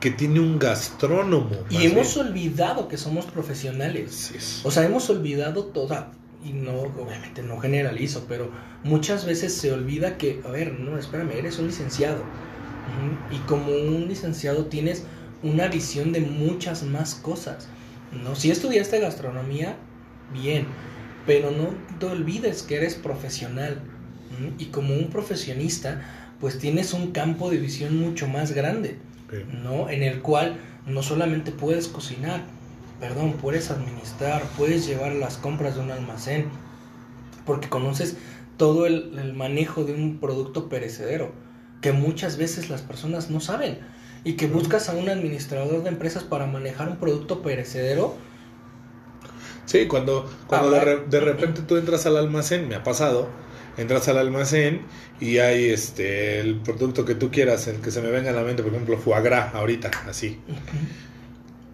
que 0.00 0.10
tiene 0.10 0.40
un 0.40 0.58
gastrónomo. 0.58 1.50
Y 1.68 1.86
hemos 1.86 2.14
bien. 2.14 2.26
olvidado 2.26 2.88
que 2.88 2.96
somos 2.96 3.26
profesionales. 3.26 4.60
O 4.64 4.70
sea, 4.70 4.84
hemos 4.84 5.08
olvidado 5.10 5.66
toda, 5.66 6.12
y 6.44 6.52
no, 6.52 6.72
obviamente 6.72 7.42
no 7.42 7.58
generalizo, 7.60 8.24
pero 8.28 8.50
muchas 8.82 9.26
veces 9.26 9.54
se 9.54 9.72
olvida 9.72 10.16
que, 10.16 10.40
a 10.46 10.50
ver, 10.50 10.80
no, 10.80 10.98
espérame, 10.98 11.32
eres 11.32 11.58
un 11.58 11.66
licenciado. 11.66 12.22
Y 13.30 13.36
como 13.46 13.70
un 13.72 14.08
licenciado 14.08 14.66
tienes 14.66 15.04
una 15.42 15.68
visión 15.68 16.12
de 16.12 16.20
muchas 16.20 16.82
más 16.82 17.14
cosas. 17.14 17.68
¿no? 18.24 18.34
Si 18.34 18.50
estudiaste 18.50 18.98
gastronomía, 19.00 19.76
bien, 20.32 20.66
pero 21.26 21.50
no 21.50 21.74
te 21.98 22.06
olvides 22.06 22.62
que 22.62 22.76
eres 22.76 22.94
profesional. 22.94 23.80
Y 24.58 24.66
como 24.66 24.94
un 24.94 25.10
profesionista, 25.10 26.00
pues 26.40 26.58
tienes 26.58 26.94
un 26.94 27.12
campo 27.12 27.50
de 27.50 27.58
visión 27.58 27.98
mucho 27.98 28.26
más 28.26 28.52
grande. 28.52 28.96
¿No? 29.62 29.88
En 29.90 30.02
el 30.02 30.20
cual 30.22 30.58
no 30.86 31.02
solamente 31.02 31.52
puedes 31.52 31.88
cocinar, 31.88 32.42
perdón, 32.98 33.34
puedes 33.34 33.70
administrar, 33.70 34.42
puedes 34.56 34.86
llevar 34.86 35.12
las 35.12 35.36
compras 35.36 35.76
de 35.76 35.80
un 35.80 35.90
almacén, 35.90 36.48
porque 37.46 37.68
conoces 37.68 38.16
todo 38.56 38.86
el, 38.86 39.18
el 39.18 39.32
manejo 39.32 39.84
de 39.84 39.94
un 39.94 40.18
producto 40.18 40.68
perecedero, 40.68 41.32
que 41.80 41.92
muchas 41.92 42.36
veces 42.36 42.68
las 42.68 42.82
personas 42.82 43.30
no 43.30 43.40
saben, 43.40 43.78
y 44.24 44.34
que 44.34 44.46
buscas 44.46 44.88
a 44.88 44.92
un 44.92 45.08
administrador 45.08 45.82
de 45.82 45.88
empresas 45.88 46.24
para 46.24 46.46
manejar 46.46 46.88
un 46.88 46.96
producto 46.96 47.42
perecedero, 47.42 48.16
Sí, 49.70 49.86
cuando, 49.86 50.28
cuando 50.48 50.72
de 50.72 51.20
repente 51.20 51.62
tú 51.62 51.76
entras 51.76 52.04
al 52.04 52.16
almacén, 52.16 52.66
me 52.66 52.74
ha 52.74 52.82
pasado, 52.82 53.28
entras 53.80 54.08
al 54.08 54.18
almacén 54.18 54.82
y 55.20 55.38
hay 55.38 55.70
este 55.70 56.40
el 56.40 56.56
producto 56.56 57.04
que 57.04 57.14
tú 57.14 57.30
quieras, 57.30 57.66
el 57.68 57.76
que 57.76 57.90
se 57.90 58.00
me 58.00 58.10
venga 58.10 58.30
a 58.30 58.32
la 58.32 58.42
mente, 58.42 58.62
por 58.62 58.72
ejemplo, 58.72 58.98
foie 58.98 59.22
gras, 59.22 59.54
ahorita, 59.54 59.90
así, 60.08 60.38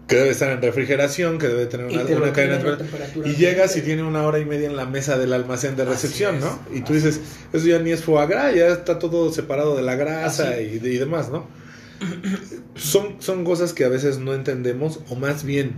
que 0.07 0.15
debe 0.15 0.29
estar 0.29 0.49
en 0.51 0.61
refrigeración, 0.61 1.37
que 1.37 1.47
debe 1.47 1.65
tener 1.65 1.87
una, 1.87 2.03
una 2.03 2.33
cadena 2.33 2.77
y 3.25 3.35
llegas 3.35 3.75
y 3.77 3.81
tiene 3.81 4.03
una 4.03 4.23
hora 4.23 4.39
y 4.39 4.45
media 4.45 4.67
en 4.67 4.75
la 4.75 4.85
mesa 4.85 5.17
del 5.17 5.33
almacén 5.33 5.75
de 5.75 5.85
recepción, 5.85 6.39
¿no? 6.39 6.59
Y 6.73 6.81
tú 6.81 6.93
dices, 6.93 7.19
eso 7.53 7.67
ya 7.67 7.79
ni 7.79 7.91
es 7.91 8.03
foie 8.03 8.27
gras, 8.27 8.55
ya 8.55 8.67
está 8.67 8.99
todo 8.99 9.31
separado 9.31 9.75
de 9.75 9.83
la 9.83 9.95
grasa 9.95 10.61
y, 10.61 10.75
y 10.75 10.97
demás, 10.97 11.29
¿no? 11.29 11.45
son, 12.75 13.15
son 13.19 13.43
cosas 13.43 13.73
que 13.73 13.85
a 13.85 13.89
veces 13.89 14.19
no 14.19 14.33
entendemos, 14.33 14.99
o 15.09 15.15
más 15.15 15.43
bien, 15.43 15.73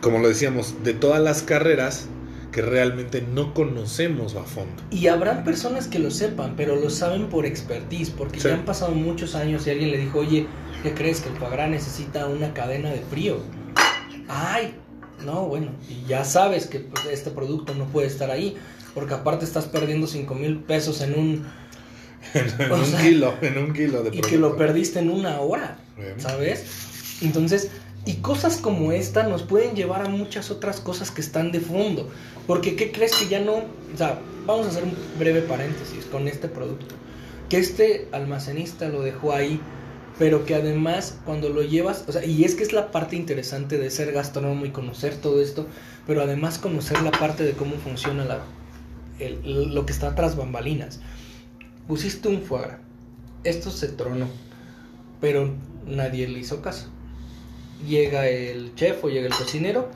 como 0.00 0.18
lo 0.18 0.28
decíamos, 0.28 0.82
de 0.84 0.94
todas 0.94 1.20
las 1.20 1.42
carreras 1.42 2.06
que 2.52 2.62
realmente 2.62 3.22
no 3.22 3.54
conocemos 3.54 4.34
a 4.34 4.42
fondo. 4.42 4.82
Y 4.90 5.06
habrán 5.06 5.44
personas 5.44 5.86
que 5.86 5.98
lo 5.98 6.10
sepan, 6.10 6.54
pero 6.56 6.76
lo 6.76 6.90
saben 6.90 7.28
por 7.28 7.46
expertise, 7.46 8.10
porque 8.10 8.40
Sí. 8.40 8.48
ya 8.48 8.54
han 8.54 8.64
pasado 8.64 8.92
muchos 8.92 9.34
años 9.34 9.66
y 9.66 9.70
alguien 9.70 9.90
le 9.90 9.98
dijo, 9.98 10.18
oye, 10.18 10.46
¿qué 10.82 10.92
crees 10.92 11.20
que 11.20 11.28
el 11.28 11.38
gras 11.38 11.70
necesita 11.70 12.26
una 12.26 12.52
cadena 12.52 12.90
de 12.90 13.00
frío? 13.00 13.38
Ay, 14.28 14.74
no, 15.24 15.46
bueno, 15.46 15.68
y 15.88 16.06
ya 16.08 16.24
sabes 16.24 16.66
que 16.66 16.86
este 17.10 17.30
producto 17.30 17.74
no 17.74 17.84
puede 17.86 18.06
estar 18.06 18.30
ahí, 18.30 18.56
porque 18.94 19.14
aparte 19.14 19.44
estás 19.44 19.66
perdiendo 19.66 20.06
5 20.06 20.34
mil 20.34 20.58
pesos 20.58 21.00
en 21.02 21.14
un... 21.18 21.46
en 22.34 22.72
un 22.72 22.84
sea, 22.84 23.00
kilo, 23.00 23.34
en 23.40 23.58
un 23.58 23.72
kilo 23.72 24.02
de 24.02 24.16
y 24.16 24.20
que 24.20 24.36
lo 24.36 24.56
perdiste 24.56 24.98
en 24.98 25.10
una 25.10 25.40
hora, 25.40 25.78
Bien. 25.96 26.20
¿sabes? 26.20 27.18
Entonces, 27.22 27.70
y 28.06 28.14
cosas 28.16 28.56
como 28.56 28.92
esta 28.92 29.24
nos 29.24 29.42
pueden 29.42 29.74
llevar 29.74 30.02
a 30.04 30.08
muchas 30.08 30.50
otras 30.50 30.80
cosas 30.80 31.10
que 31.10 31.20
están 31.20 31.52
de 31.52 31.60
fondo. 31.60 32.08
Porque, 32.50 32.74
¿qué 32.74 32.90
crees 32.90 33.14
que 33.14 33.28
ya 33.28 33.38
no? 33.38 33.58
O 33.58 33.96
sea, 33.96 34.18
vamos 34.44 34.66
a 34.66 34.70
hacer 34.70 34.82
un 34.82 34.92
breve 35.20 35.40
paréntesis 35.40 36.04
con 36.06 36.26
este 36.26 36.48
producto. 36.48 36.96
Que 37.48 37.58
este 37.58 38.08
almacenista 38.10 38.88
lo 38.88 39.02
dejó 39.02 39.32
ahí, 39.32 39.60
pero 40.18 40.44
que 40.44 40.56
además 40.56 41.20
cuando 41.24 41.48
lo 41.50 41.62
llevas, 41.62 42.06
o 42.08 42.12
sea, 42.12 42.24
y 42.24 42.42
es 42.42 42.56
que 42.56 42.64
es 42.64 42.72
la 42.72 42.90
parte 42.90 43.14
interesante 43.14 43.78
de 43.78 43.88
ser 43.92 44.10
gastrónomo 44.10 44.66
y 44.66 44.70
conocer 44.70 45.14
todo 45.14 45.40
esto, 45.40 45.68
pero 46.08 46.22
además 46.22 46.58
conocer 46.58 47.00
la 47.02 47.12
parte 47.12 47.44
de 47.44 47.52
cómo 47.52 47.76
funciona 47.76 48.24
la, 48.24 48.40
el- 49.20 49.72
lo 49.72 49.86
que 49.86 49.92
está 49.92 50.16
tras 50.16 50.34
bambalinas. 50.36 50.98
Pusiste 51.86 52.26
un 52.26 52.42
foie 52.42 52.62
gras, 52.62 52.78
esto 53.44 53.70
se 53.70 53.86
tronó, 53.86 54.26
pero 55.20 55.54
nadie 55.86 56.26
le 56.26 56.40
hizo 56.40 56.62
caso. 56.62 56.88
Llega 57.86 58.26
el 58.28 58.74
chef 58.74 59.04
o 59.04 59.08
llega 59.08 59.28
el 59.28 59.34
cocinero, 59.34 59.88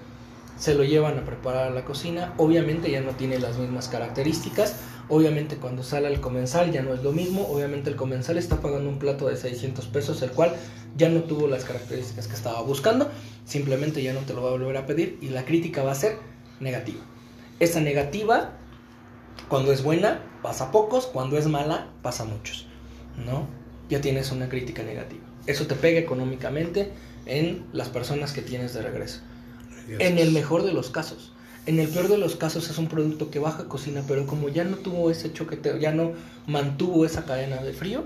se 0.59 0.74
lo 0.74 0.84
llevan 0.84 1.18
a 1.18 1.24
preparar 1.24 1.68
a 1.68 1.70
la 1.70 1.84
cocina, 1.84 2.34
obviamente 2.36 2.90
ya 2.90 3.00
no 3.00 3.12
tiene 3.12 3.38
las 3.38 3.59
mismas 3.59 3.88
características, 3.88 4.76
obviamente 5.09 5.57
cuando 5.57 5.82
sale 5.82 6.07
al 6.07 6.20
comensal 6.20 6.72
ya 6.72 6.82
no 6.82 6.94
es 6.94 7.02
lo 7.02 7.12
mismo, 7.12 7.46
obviamente 7.48 7.90
el 7.90 7.96
comensal 7.96 8.38
está 8.38 8.61
pagando 8.61 8.88
un 8.88 8.98
plato 8.98 9.28
de 9.28 9.36
600 9.36 9.86
pesos, 9.86 10.22
el 10.22 10.30
cual 10.30 10.55
ya 10.96 11.09
no 11.09 11.24
tuvo 11.24 11.48
las 11.48 11.64
características 11.64 12.28
que 12.28 12.34
estaba 12.34 12.62
buscando, 12.62 13.11
simplemente 13.44 14.02
ya 14.02 14.12
no 14.12 14.20
te 14.20 14.32
lo 14.32 14.42
va 14.42 14.50
a 14.50 14.52
volver 14.52 14.76
a 14.76 14.86
pedir 14.86 15.18
y 15.20 15.28
la 15.28 15.44
crítica 15.44 15.82
va 15.82 15.92
a 15.92 15.96
ser 15.96 16.18
negativa. 16.61 17.00
Esa 17.61 17.80
negativa, 17.80 18.52
cuando 19.48 19.72
es 19.72 19.82
buena, 19.82 20.22
pasa 20.42 20.70
pocos, 20.70 21.07
cuando 21.07 21.36
es 21.36 21.46
mala, 21.46 21.88
pasa 22.02 22.24
muchos, 22.24 22.66
¿no? 23.24 23.48
Ya 23.88 24.00
tienes 24.00 24.30
una 24.32 24.48
crítica 24.48 24.82
negativa. 24.82 25.24
Eso 25.46 25.66
te 25.66 25.74
pega 25.74 25.98
económicamente 25.98 26.92
en 27.26 27.66
las 27.72 27.88
personas 27.88 28.32
que 28.32 28.42
tienes 28.42 28.72
de 28.72 28.82
regreso. 28.82 29.20
En 29.89 30.18
el 30.18 30.32
mejor 30.32 30.64
de 30.64 30.72
los 30.72 30.91
casos. 30.91 31.32
En 31.66 31.78
el 31.80 31.89
peor 31.89 32.09
de 32.09 32.18
los 32.18 32.37
casos 32.37 32.68
es 32.68 32.76
un 32.76 32.89
producto 32.89 33.30
que 33.30 33.39
baja 33.39 33.64
cocina, 33.64 34.03
pero 34.07 34.26
como 34.26 34.51
ya 34.51 34.64
no 34.64 34.76
tuvo 34.76 35.11
ese 35.11 35.32
choqueteo, 35.32 35.78
ya 35.78 35.93
no 35.93 36.12
mantuvo 36.47 37.07
esa 37.07 37.24
cadena 37.24 37.62
de 37.62 37.72
frío, 37.72 38.05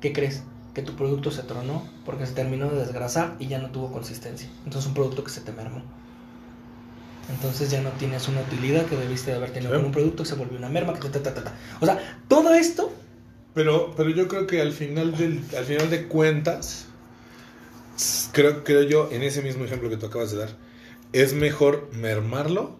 ¿qué 0.00 0.12
crees? 0.12 0.42
que 0.78 0.84
tu 0.84 0.94
producto 0.94 1.32
se 1.32 1.42
tronó 1.42 1.84
porque 2.04 2.24
se 2.24 2.34
terminó 2.34 2.70
de 2.70 2.78
desgrasar 2.78 3.34
y 3.40 3.48
ya 3.48 3.58
no 3.58 3.70
tuvo 3.70 3.90
consistencia. 3.90 4.48
Entonces 4.64 4.86
un 4.86 4.94
producto 4.94 5.24
que 5.24 5.30
se 5.30 5.40
te 5.40 5.50
mermó. 5.50 5.82
Entonces 7.28 7.68
ya 7.68 7.80
no 7.82 7.90
tienes 7.90 8.28
una 8.28 8.42
utilidad 8.42 8.86
que 8.86 8.96
debiste 8.96 9.32
de 9.32 9.38
haber 9.38 9.50
tenido 9.50 9.72
con 9.72 9.86
un 9.86 9.90
producto 9.90 10.22
que 10.22 10.28
se 10.28 10.36
volvió 10.36 10.56
una 10.56 10.68
merma. 10.68 10.94
Que 10.94 11.08
ta, 11.08 11.20
ta, 11.20 11.34
ta. 11.34 11.52
O 11.80 11.84
sea, 11.84 11.98
todo 12.28 12.54
esto 12.54 12.92
Pero, 13.54 13.92
pero 13.96 14.10
yo 14.10 14.28
creo 14.28 14.46
que 14.46 14.60
al 14.60 14.72
final, 14.72 15.16
del, 15.16 15.42
al 15.56 15.64
final 15.64 15.90
de 15.90 16.06
cuentas, 16.06 16.86
creo, 18.30 18.62
creo 18.62 18.82
yo, 18.82 19.08
en 19.10 19.24
ese 19.24 19.42
mismo 19.42 19.64
ejemplo 19.64 19.90
que 19.90 19.96
tú 19.96 20.06
acabas 20.06 20.30
de 20.30 20.38
dar, 20.38 20.50
es 21.12 21.32
mejor 21.32 21.90
mermarlo 21.92 22.78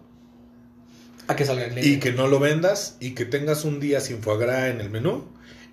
a 1.27 1.35
que 1.35 1.45
salga 1.45 1.65
el 1.65 1.71
cliente. 1.71 1.89
y 1.89 1.99
que 1.99 2.11
no 2.11 2.27
lo 2.27 2.39
vendas 2.39 2.97
y 2.99 3.11
que 3.11 3.25
tengas 3.25 3.63
un 3.65 3.79
día 3.79 3.99
sin 4.01 4.21
foie 4.21 4.37
gras 4.39 4.69
en 4.69 4.81
el 4.81 4.89
menú 4.89 5.25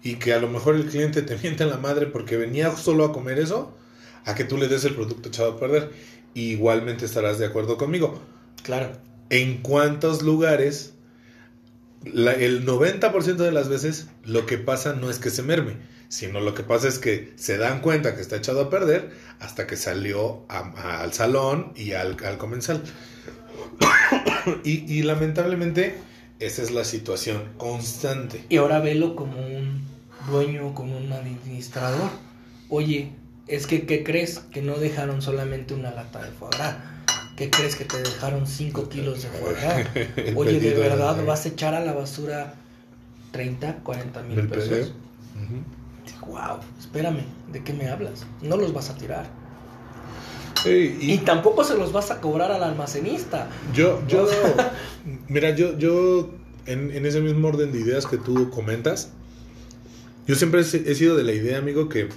y 0.03 0.17
que 0.17 0.33
a 0.35 0.39
lo 0.39 0.49
mejor 0.49 0.75
el 0.77 0.87
cliente 0.87 1.23
te 1.23 1.37
miente 1.43 1.65
en 1.65 1.71
la 1.71 1.79
madre 1.79 2.07
porque 2.07 2.37
venía 2.37 2.71
solo 2.77 3.05
a 3.05 3.13
comer 3.13 3.39
eso, 3.39 3.77
a 4.25 4.35
que 4.35 4.45
tú 4.45 4.57
le 4.59 4.69
des 4.69 4.85
el 4.85 4.95
producto 4.95 5.29
echado 5.29 5.53
a 5.53 5.61
perder. 5.61 5.91
Igualmente 6.35 7.05
estarás 7.07 7.39
de 7.39 7.47
acuerdo 7.47 7.77
conmigo. 7.79 8.21
Claro. 8.63 8.93
en 9.31 9.59
cuántos 9.63 10.23
lugares 10.23 10.93
la- 12.05 12.33
el 12.35 12.65
90% 12.65 13.45
de 13.45 13.51
las 13.53 13.69
veces 13.69 14.09
lo 14.25 14.45
que 14.47 14.59
pasa 14.59 14.93
no 14.93 15.09
es 15.11 15.19
que 15.19 15.31
se 15.31 15.43
merme, 15.43 15.77
sino 16.09 16.41
lo 16.41 16.55
que 16.55 16.63
pasa 16.63 16.89
es 16.89 16.99
que 16.99 17.33
se 17.37 17.59
dan 17.59 17.81
cuenta 17.81 18.15
que 18.15 18.21
está 18.23 18.37
echado 18.37 18.61
a 18.63 18.71
perder 18.71 19.11
hasta 19.41 19.67
que 19.67 19.77
salió 19.77 20.45
a- 20.49 20.73
a- 20.77 21.01
al 21.03 21.13
salón 21.13 21.73
y 21.77 21.93
al, 21.93 22.17
al 22.25 22.39
comensal. 22.39 22.83
y, 24.65 24.93
y 24.93 25.03
lamentablemente 25.03 25.97
esa 26.39 26.63
es 26.63 26.71
la 26.71 26.85
situación 26.85 27.43
constante. 27.57 28.45
Y 28.49 28.57
ahora 28.59 28.81
velo 28.81 29.17
como 29.17 29.39
un 29.41 29.83
dueño, 30.31 30.75
como 30.75 30.97
un 30.97 31.13
administrador. 31.13 32.11
Oye, 32.69 33.13
es 33.47 33.67
que, 33.67 33.87
¿qué 33.87 34.03
crees? 34.05 34.39
Que 34.51 34.61
no 34.63 34.75
dejaron 34.77 35.23
solamente 35.23 35.75
una 35.75 35.91
lata 35.93 36.23
de 36.23 36.31
foie 36.31 36.51
gras. 36.57 36.77
¿Qué 37.37 37.51
crees 37.51 37.77
que 37.77 37.85
te 37.85 37.99
dejaron 37.99 38.47
5 38.47 38.89
kilos 38.89 39.23
de 39.23 39.29
foie 39.29 39.55
gras? 39.55 39.87
Oye, 40.37 40.59
¿de 40.61 40.75
verdad 40.75 41.25
vas 41.25 41.45
a 41.45 41.49
echar 41.49 41.75
a 41.75 41.81
la 41.85 41.93
basura 41.93 42.55
30, 43.33 43.77
40 43.83 44.23
mil 44.23 44.49
pesos? 44.49 44.93
Ujú. 45.37 45.63
Wow, 46.27 46.61
espérame, 46.79 47.25
¿de 47.53 47.63
qué 47.63 47.73
me 47.73 47.89
hablas? 47.89 48.27
No 48.43 48.57
los 48.57 48.73
vas 48.73 48.91
a 48.91 48.95
tirar. 48.97 49.27
Y 50.69 51.19
tampoco 51.19 51.63
se 51.63 51.77
los 51.77 51.93
vas 51.93 52.11
a 52.11 52.21
cobrar 52.21 52.51
al 52.51 52.63
almacenista. 52.63 53.49
Yo, 53.73 54.03
yo, 54.09 54.27
mira, 55.29 55.51
yo, 55.55 55.79
yo, 55.79 56.31
en, 56.67 56.91
en 56.91 57.07
ese 57.07 57.21
mismo 57.21 57.49
orden 57.49 57.73
de 57.73 57.81
ideas 57.81 58.07
que 58.07 58.17
tú 58.17 58.51
comentas, 58.51 59.11
yo 60.27 60.35
siempre 60.35 60.63
he 60.63 60.91
he 60.91 60.95
sido 60.95 61.17
de 61.17 61.23
la 61.23 61.33
idea, 61.33 61.59
amigo, 61.59 61.89
que 61.89 62.09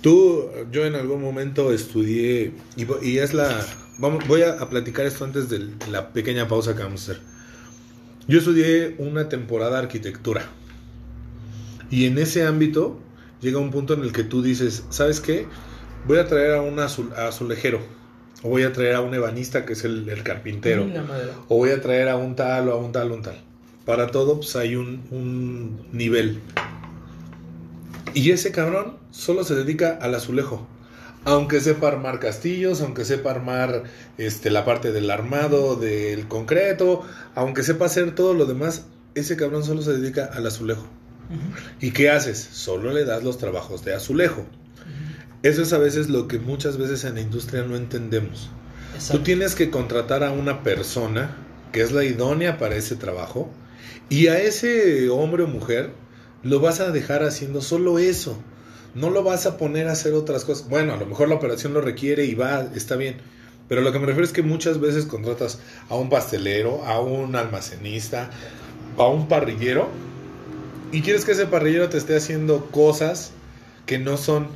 tú, 0.00 0.48
yo 0.70 0.86
en 0.86 0.94
algún 0.94 1.20
momento 1.20 1.72
estudié, 1.72 2.54
y, 2.76 2.86
y 3.06 3.18
es 3.18 3.34
la, 3.34 3.60
vamos, 3.98 4.26
voy 4.26 4.42
a, 4.42 4.52
a 4.52 4.70
platicar 4.70 5.04
esto 5.04 5.24
antes 5.24 5.50
de 5.50 5.68
la 5.90 6.12
pequeña 6.12 6.48
pausa 6.48 6.74
que 6.74 6.82
vamos 6.82 7.08
a 7.08 7.12
hacer. 7.12 7.22
Yo 8.26 8.38
estudié 8.38 8.94
una 8.98 9.28
temporada 9.28 9.72
de 9.72 9.78
arquitectura, 9.78 10.48
y 11.90 12.06
en 12.06 12.18
ese 12.18 12.44
ámbito 12.46 12.98
llega 13.40 13.58
un 13.58 13.70
punto 13.70 13.94
en 13.94 14.02
el 14.02 14.12
que 14.12 14.24
tú 14.24 14.42
dices, 14.42 14.84
¿sabes 14.90 15.20
qué? 15.20 15.46
Voy 16.06 16.18
a 16.18 16.26
traer 16.26 16.54
a 16.54 16.62
un 16.62 16.76
azul- 16.78 17.12
a 17.14 17.28
azulejero, 17.28 17.80
o 18.42 18.48
voy 18.50 18.62
a 18.62 18.72
traer 18.72 18.94
a 18.94 19.00
un 19.00 19.14
ebanista 19.14 19.64
que 19.66 19.72
es 19.74 19.84
el, 19.84 20.08
el 20.08 20.22
carpintero, 20.22 20.84
o 21.48 21.56
voy 21.56 21.70
a 21.70 21.80
traer 21.80 22.08
a 22.08 22.16
un 22.16 22.36
tal 22.36 22.68
o 22.68 22.72
a 22.72 22.76
un 22.76 22.92
tal 22.92 23.10
o 23.10 23.14
un 23.14 23.22
tal. 23.22 23.36
Para 23.84 24.08
todo 24.08 24.36
pues, 24.36 24.56
hay 24.56 24.74
un, 24.76 25.02
un 25.10 25.86
nivel. 25.92 26.40
Y 28.14 28.30
ese 28.30 28.50
cabrón 28.50 28.96
solo 29.10 29.44
se 29.44 29.54
dedica 29.54 29.98
al 30.00 30.14
azulejo. 30.14 30.66
Aunque 31.24 31.60
sepa 31.60 31.88
armar 31.88 32.20
castillos, 32.20 32.80
aunque 32.80 33.04
sepa 33.04 33.32
armar 33.32 33.82
este, 34.16 34.48
la 34.50 34.64
parte 34.64 34.92
del 34.92 35.10
armado, 35.10 35.74
del 35.76 36.28
concreto, 36.28 37.02
aunque 37.34 37.62
sepa 37.64 37.86
hacer 37.86 38.14
todo 38.14 38.32
lo 38.32 38.46
demás, 38.46 38.86
ese 39.16 39.36
cabrón 39.36 39.64
solo 39.64 39.82
se 39.82 39.92
dedica 39.92 40.30
al 40.32 40.46
azulejo. 40.46 40.86
¿Y 41.80 41.90
qué 41.90 42.10
haces? 42.10 42.38
Solo 42.38 42.92
le 42.92 43.04
das 43.04 43.22
los 43.22 43.38
trabajos 43.38 43.84
de 43.84 43.94
azulejo. 43.94 44.44
Eso 45.42 45.62
es 45.62 45.72
a 45.72 45.78
veces 45.78 46.08
lo 46.08 46.28
que 46.28 46.38
muchas 46.38 46.76
veces 46.76 47.04
en 47.04 47.14
la 47.14 47.20
industria 47.20 47.62
no 47.62 47.76
entendemos. 47.76 48.50
Tú 49.10 49.20
tienes 49.20 49.54
que 49.54 49.70
contratar 49.70 50.24
a 50.24 50.32
una 50.32 50.62
persona 50.62 51.36
que 51.72 51.82
es 51.82 51.92
la 51.92 52.04
idónea 52.04 52.58
para 52.58 52.76
ese 52.76 52.96
trabajo 52.96 53.50
y 54.08 54.28
a 54.28 54.38
ese 54.40 55.10
hombre 55.10 55.42
o 55.42 55.46
mujer 55.46 55.90
lo 56.42 56.60
vas 56.60 56.80
a 56.80 56.90
dejar 56.90 57.22
haciendo 57.22 57.60
solo 57.60 57.98
eso. 57.98 58.38
No 58.94 59.10
lo 59.10 59.22
vas 59.22 59.44
a 59.44 59.58
poner 59.58 59.88
a 59.88 59.92
hacer 59.92 60.14
otras 60.14 60.44
cosas. 60.44 60.68
Bueno, 60.68 60.94
a 60.94 60.96
lo 60.96 61.06
mejor 61.06 61.28
la 61.28 61.34
operación 61.34 61.74
lo 61.74 61.82
requiere 61.82 62.24
y 62.24 62.34
va, 62.34 62.62
está 62.74 62.96
bien. 62.96 63.16
Pero 63.68 63.82
lo 63.82 63.92
que 63.92 63.98
me 63.98 64.06
refiero 64.06 64.24
es 64.24 64.32
que 64.32 64.42
muchas 64.42 64.80
veces 64.80 65.04
contratas 65.04 65.58
a 65.88 65.96
un 65.96 66.08
pastelero, 66.08 66.84
a 66.84 67.00
un 67.00 67.36
almacenista, 67.36 68.30
a 68.96 69.06
un 69.08 69.28
parrillero 69.28 69.90
y 70.92 71.02
quieres 71.02 71.24
que 71.24 71.32
ese 71.32 71.46
parrillero 71.46 71.88
te 71.88 71.98
esté 71.98 72.16
haciendo 72.16 72.66
cosas 72.66 73.32
que 73.86 73.98
no 73.98 74.16
son 74.16 74.48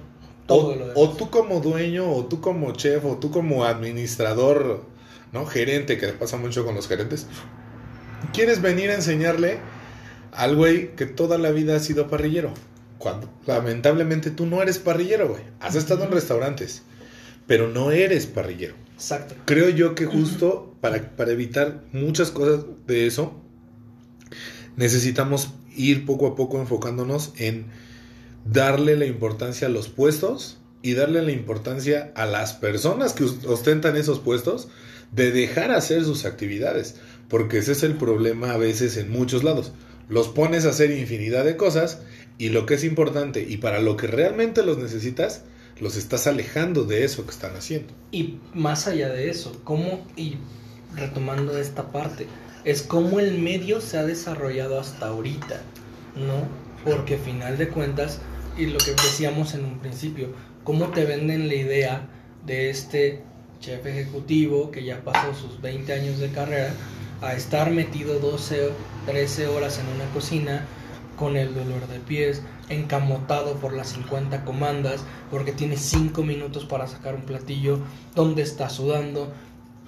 Todo 0.46 0.76
o, 0.94 1.04
o 1.04 1.10
tú 1.10 1.30
como 1.30 1.60
dueño, 1.60 2.10
o 2.10 2.26
tú 2.26 2.40
como 2.40 2.72
chef, 2.72 3.04
o 3.04 3.18
tú 3.18 3.30
como 3.30 3.64
administrador, 3.64 4.84
¿no? 5.32 5.46
Gerente, 5.46 5.98
que 5.98 6.08
pasa 6.08 6.36
mucho 6.36 6.64
con 6.64 6.74
los 6.74 6.88
gerentes. 6.88 7.26
Quieres 8.32 8.60
venir 8.60 8.90
a 8.90 8.94
enseñarle 8.94 9.58
al 10.32 10.56
güey 10.56 10.94
que 10.96 11.06
toda 11.06 11.38
la 11.38 11.50
vida 11.50 11.76
ha 11.76 11.80
sido 11.80 12.08
parrillero. 12.08 12.52
Cuando 12.98 13.30
lamentablemente 13.46 14.30
tú 14.30 14.46
no 14.46 14.62
eres 14.62 14.78
parrillero, 14.78 15.28
güey. 15.28 15.42
Has 15.60 15.74
estado 15.74 16.04
en 16.04 16.10
restaurantes, 16.10 16.82
pero 17.46 17.68
no 17.68 17.92
eres 17.92 18.26
parrillero. 18.26 18.74
Exacto. 18.94 19.34
Creo 19.46 19.70
yo 19.70 19.94
que 19.94 20.04
justo 20.04 20.74
para, 20.80 21.16
para 21.16 21.32
evitar 21.32 21.82
muchas 21.92 22.30
cosas 22.30 22.66
de 22.86 23.06
eso, 23.06 23.32
necesitamos 24.76 25.54
ir 25.80 26.04
poco 26.06 26.26
a 26.26 26.34
poco 26.36 26.60
enfocándonos 26.60 27.32
en 27.36 27.66
darle 28.44 28.96
la 28.96 29.06
importancia 29.06 29.66
a 29.66 29.70
los 29.70 29.88
puestos 29.88 30.58
y 30.82 30.94
darle 30.94 31.22
la 31.22 31.32
importancia 31.32 32.12
a 32.14 32.24
las 32.26 32.54
personas 32.54 33.12
que 33.12 33.24
os- 33.24 33.44
ostentan 33.44 33.96
esos 33.96 34.18
puestos 34.20 34.68
de 35.12 35.30
dejar 35.30 35.70
hacer 35.72 36.04
sus 36.04 36.24
actividades, 36.24 36.96
porque 37.28 37.58
ese 37.58 37.72
es 37.72 37.82
el 37.82 37.94
problema 37.96 38.52
a 38.52 38.56
veces 38.56 38.96
en 38.96 39.10
muchos 39.10 39.44
lados. 39.44 39.72
Los 40.08 40.28
pones 40.28 40.64
a 40.64 40.70
hacer 40.70 40.90
infinidad 40.90 41.44
de 41.44 41.56
cosas 41.56 42.00
y 42.38 42.48
lo 42.48 42.64
que 42.66 42.74
es 42.74 42.84
importante 42.84 43.44
y 43.48 43.58
para 43.58 43.80
lo 43.80 43.96
que 43.96 44.06
realmente 44.06 44.62
los 44.64 44.78
necesitas, 44.78 45.42
los 45.80 45.96
estás 45.96 46.26
alejando 46.26 46.84
de 46.84 47.04
eso 47.04 47.24
que 47.24 47.30
están 47.32 47.56
haciendo. 47.56 47.92
Y 48.10 48.38
más 48.54 48.86
allá 48.86 49.08
de 49.10 49.30
eso, 49.30 49.60
cómo, 49.64 50.06
y 50.16 50.36
retomando 50.96 51.56
esta 51.58 51.92
parte, 51.92 52.26
es 52.64 52.82
cómo 52.82 53.20
el 53.20 53.38
medio 53.38 53.80
se 53.80 53.98
ha 53.98 54.04
desarrollado 54.04 54.78
hasta 54.78 55.08
ahorita, 55.08 55.60
¿no? 56.16 56.48
Porque 56.84 57.18
final 57.18 57.58
de 57.58 57.68
cuentas, 57.68 58.20
y 58.56 58.66
lo 58.66 58.78
que 58.78 58.92
decíamos 58.92 59.54
en 59.54 59.64
un 59.64 59.78
principio, 59.78 60.28
cómo 60.64 60.88
te 60.88 61.04
venden 61.04 61.48
la 61.48 61.54
idea 61.54 62.08
de 62.44 62.70
este 62.70 63.22
chef 63.60 63.84
ejecutivo 63.86 64.70
que 64.70 64.84
ya 64.84 65.02
pasó 65.04 65.34
sus 65.34 65.60
20 65.60 65.92
años 65.92 66.18
de 66.18 66.30
carrera 66.30 66.72
a 67.20 67.34
estar 67.34 67.70
metido 67.70 68.18
12 68.18 68.66
o 68.66 68.70
13 69.06 69.46
horas 69.48 69.78
en 69.78 69.86
una 69.88 70.10
cocina 70.12 70.64
con 71.18 71.36
el 71.36 71.54
dolor 71.54 71.86
de 71.88 72.00
pies, 72.00 72.42
encamotado 72.70 73.56
por 73.56 73.74
las 73.74 73.88
50 73.88 74.44
comandas, 74.46 75.04
porque 75.30 75.52
tiene 75.52 75.76
5 75.76 76.22
minutos 76.22 76.64
para 76.64 76.86
sacar 76.86 77.14
un 77.14 77.22
platillo, 77.22 77.78
donde 78.14 78.40
estás 78.40 78.72
sudando, 78.72 79.30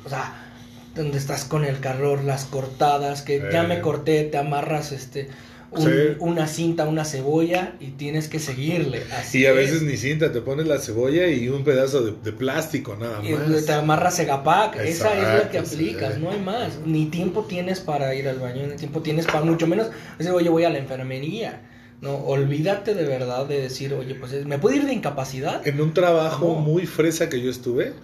o 0.05 0.09
sea, 0.11 0.52
donde 0.95 1.19
estás 1.19 1.45
con 1.45 1.65
el 1.65 1.81
calor, 1.81 2.23
las 2.25 2.45
cortadas, 2.45 3.23
que 3.23 3.39
ya 3.53 3.65
Eh. 3.65 3.67
me 3.67 3.81
corté, 3.81 4.25
te 4.25 4.39
amarras 4.39 4.93
este 4.93 5.29
un- 5.75 5.85
Sí. 5.85 5.91
una 6.19 6.47
cinta, 6.49 6.87
una 6.87 7.07
cebolla 7.07 7.77
y 7.81 7.93
tienes 7.93 8.29
que 8.29 8.39
seguirle. 8.39 9.05
Así 9.19 9.39
Y 9.41 9.47
a 9.47 9.53
es. 9.53 9.57
veces 9.57 9.81
ni 9.83 9.97
cinta, 9.97 10.31
te 10.31 10.43
pones 10.43 10.67
la 10.67 10.79
cebolla 10.79 11.29
y 11.29 11.49
un 11.49 11.65
pedazo 11.65 12.03
de, 12.03 12.13
de 12.23 12.31
plástico 12.33 12.95
nada 12.95 13.21
Y 13.27 13.33
más. 13.33 13.65
te 13.65 13.73
amarras 13.73 14.17
Segapac, 14.17 14.77
esa 14.81 15.15
es 15.17 15.45
la 15.45 15.49
que 15.51 15.59
aplicas, 15.61 16.17
sí. 16.17 16.21
no 16.21 16.31
hay 16.31 16.41
más. 16.41 16.73
Ni 16.85 17.07
tiempo 17.07 17.47
tienes 17.49 17.81
para 17.81 18.15
ir 18.15 18.29
al 18.29 18.39
baño, 18.39 18.67
ni 18.67 18.77
tiempo 18.77 19.01
tienes 19.01 19.25
para 19.25 19.41
mucho 19.47 19.67
menos 19.67 19.87
decir, 20.19 20.31
oye, 20.33 20.51
voy 20.51 20.65
a 20.65 20.69
la 20.69 20.77
enfermería. 20.79 21.63
No, 22.03 22.17
olvídate 22.17 22.93
de 22.95 23.05
verdad 23.05 23.47
de 23.47 23.63
decir, 23.63 23.95
oye, 23.95 24.15
pues 24.15 24.45
me 24.45 24.59
puedo 24.59 24.77
ir 24.77 24.85
de 24.85 24.93
incapacidad. 24.93 25.67
En 25.67 25.81
un 25.81 25.95
trabajo 25.95 26.49
No. 26.49 26.55
muy 26.57 26.85
fresa 26.85 27.31
que 27.31 27.41
yo 27.41 27.51
estuve, 27.51 27.95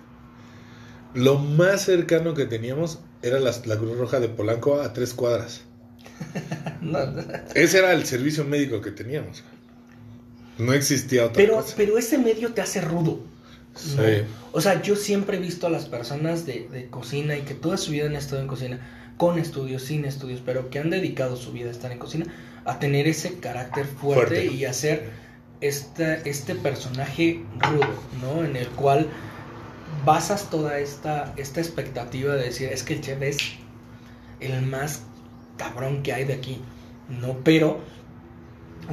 lo 1.18 1.38
más 1.38 1.82
cercano 1.84 2.34
que 2.34 2.46
teníamos 2.46 3.00
era 3.22 3.40
la, 3.40 3.52
la 3.64 3.76
Cruz 3.76 3.98
Roja 3.98 4.20
de 4.20 4.28
Polanco 4.28 4.80
a 4.80 4.92
tres 4.92 5.14
cuadras. 5.14 5.62
No, 6.80 6.98
Ese 7.54 7.78
era 7.78 7.92
el 7.92 8.06
servicio 8.06 8.44
médico 8.44 8.80
que 8.80 8.92
teníamos. 8.92 9.42
No 10.58 10.72
existía 10.72 11.24
otra 11.24 11.34
pero, 11.34 11.56
cosa. 11.56 11.74
pero 11.76 11.98
ese 11.98 12.18
medio 12.18 12.52
te 12.54 12.60
hace 12.60 12.80
rudo. 12.80 13.20
Sí. 13.74 13.96
¿no? 13.96 14.04
O 14.52 14.60
sea, 14.60 14.80
yo 14.80 14.94
siempre 14.94 15.38
he 15.38 15.40
visto 15.40 15.66
a 15.66 15.70
las 15.70 15.86
personas 15.86 16.46
de, 16.46 16.68
de 16.70 16.88
cocina 16.88 17.36
y 17.36 17.42
que 17.42 17.54
toda 17.54 17.76
su 17.76 17.90
vida 17.90 18.06
han 18.06 18.14
estado 18.14 18.40
en 18.40 18.46
cocina, 18.48 18.78
con 19.16 19.38
estudios, 19.40 19.82
sin 19.82 20.04
estudios, 20.04 20.40
pero 20.44 20.70
que 20.70 20.78
han 20.78 20.90
dedicado 20.90 21.36
su 21.36 21.52
vida 21.52 21.68
a 21.68 21.72
estar 21.72 21.90
en 21.90 21.98
cocina, 21.98 22.26
a 22.64 22.78
tener 22.78 23.08
ese 23.08 23.34
carácter 23.40 23.84
fuerte, 23.86 24.36
Fuerte. 24.36 24.46
y 24.46 24.64
a 24.64 24.72
ser 24.72 25.10
este, 25.60 26.28
este 26.30 26.54
personaje 26.54 27.42
rudo, 27.58 27.88
¿no? 28.22 28.44
En 28.44 28.54
el 28.56 28.68
cual 28.68 29.08
basas 30.04 30.50
toda 30.50 30.78
esta, 30.78 31.32
esta 31.36 31.60
expectativa 31.60 32.34
de 32.34 32.44
decir, 32.44 32.68
es 32.72 32.82
que 32.82 32.94
el 32.94 33.00
chef 33.00 33.22
es 33.22 33.38
el 34.40 34.62
más 34.66 35.02
cabrón 35.56 36.02
que 36.02 36.12
hay 36.12 36.24
de 36.24 36.34
aquí, 36.34 36.60
¿no? 37.08 37.36
Pero 37.44 37.80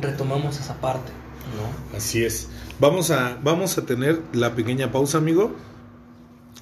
retomamos 0.01 0.59
esa 0.59 0.79
parte, 0.81 1.11
¿no? 1.55 1.97
Así 1.97 2.23
es. 2.23 2.49
Vamos 2.79 3.11
a, 3.11 3.37
vamos 3.43 3.77
a 3.77 3.85
tener 3.85 4.21
la 4.33 4.55
pequeña 4.55 4.91
pausa, 4.91 5.17
amigo. 5.17 5.55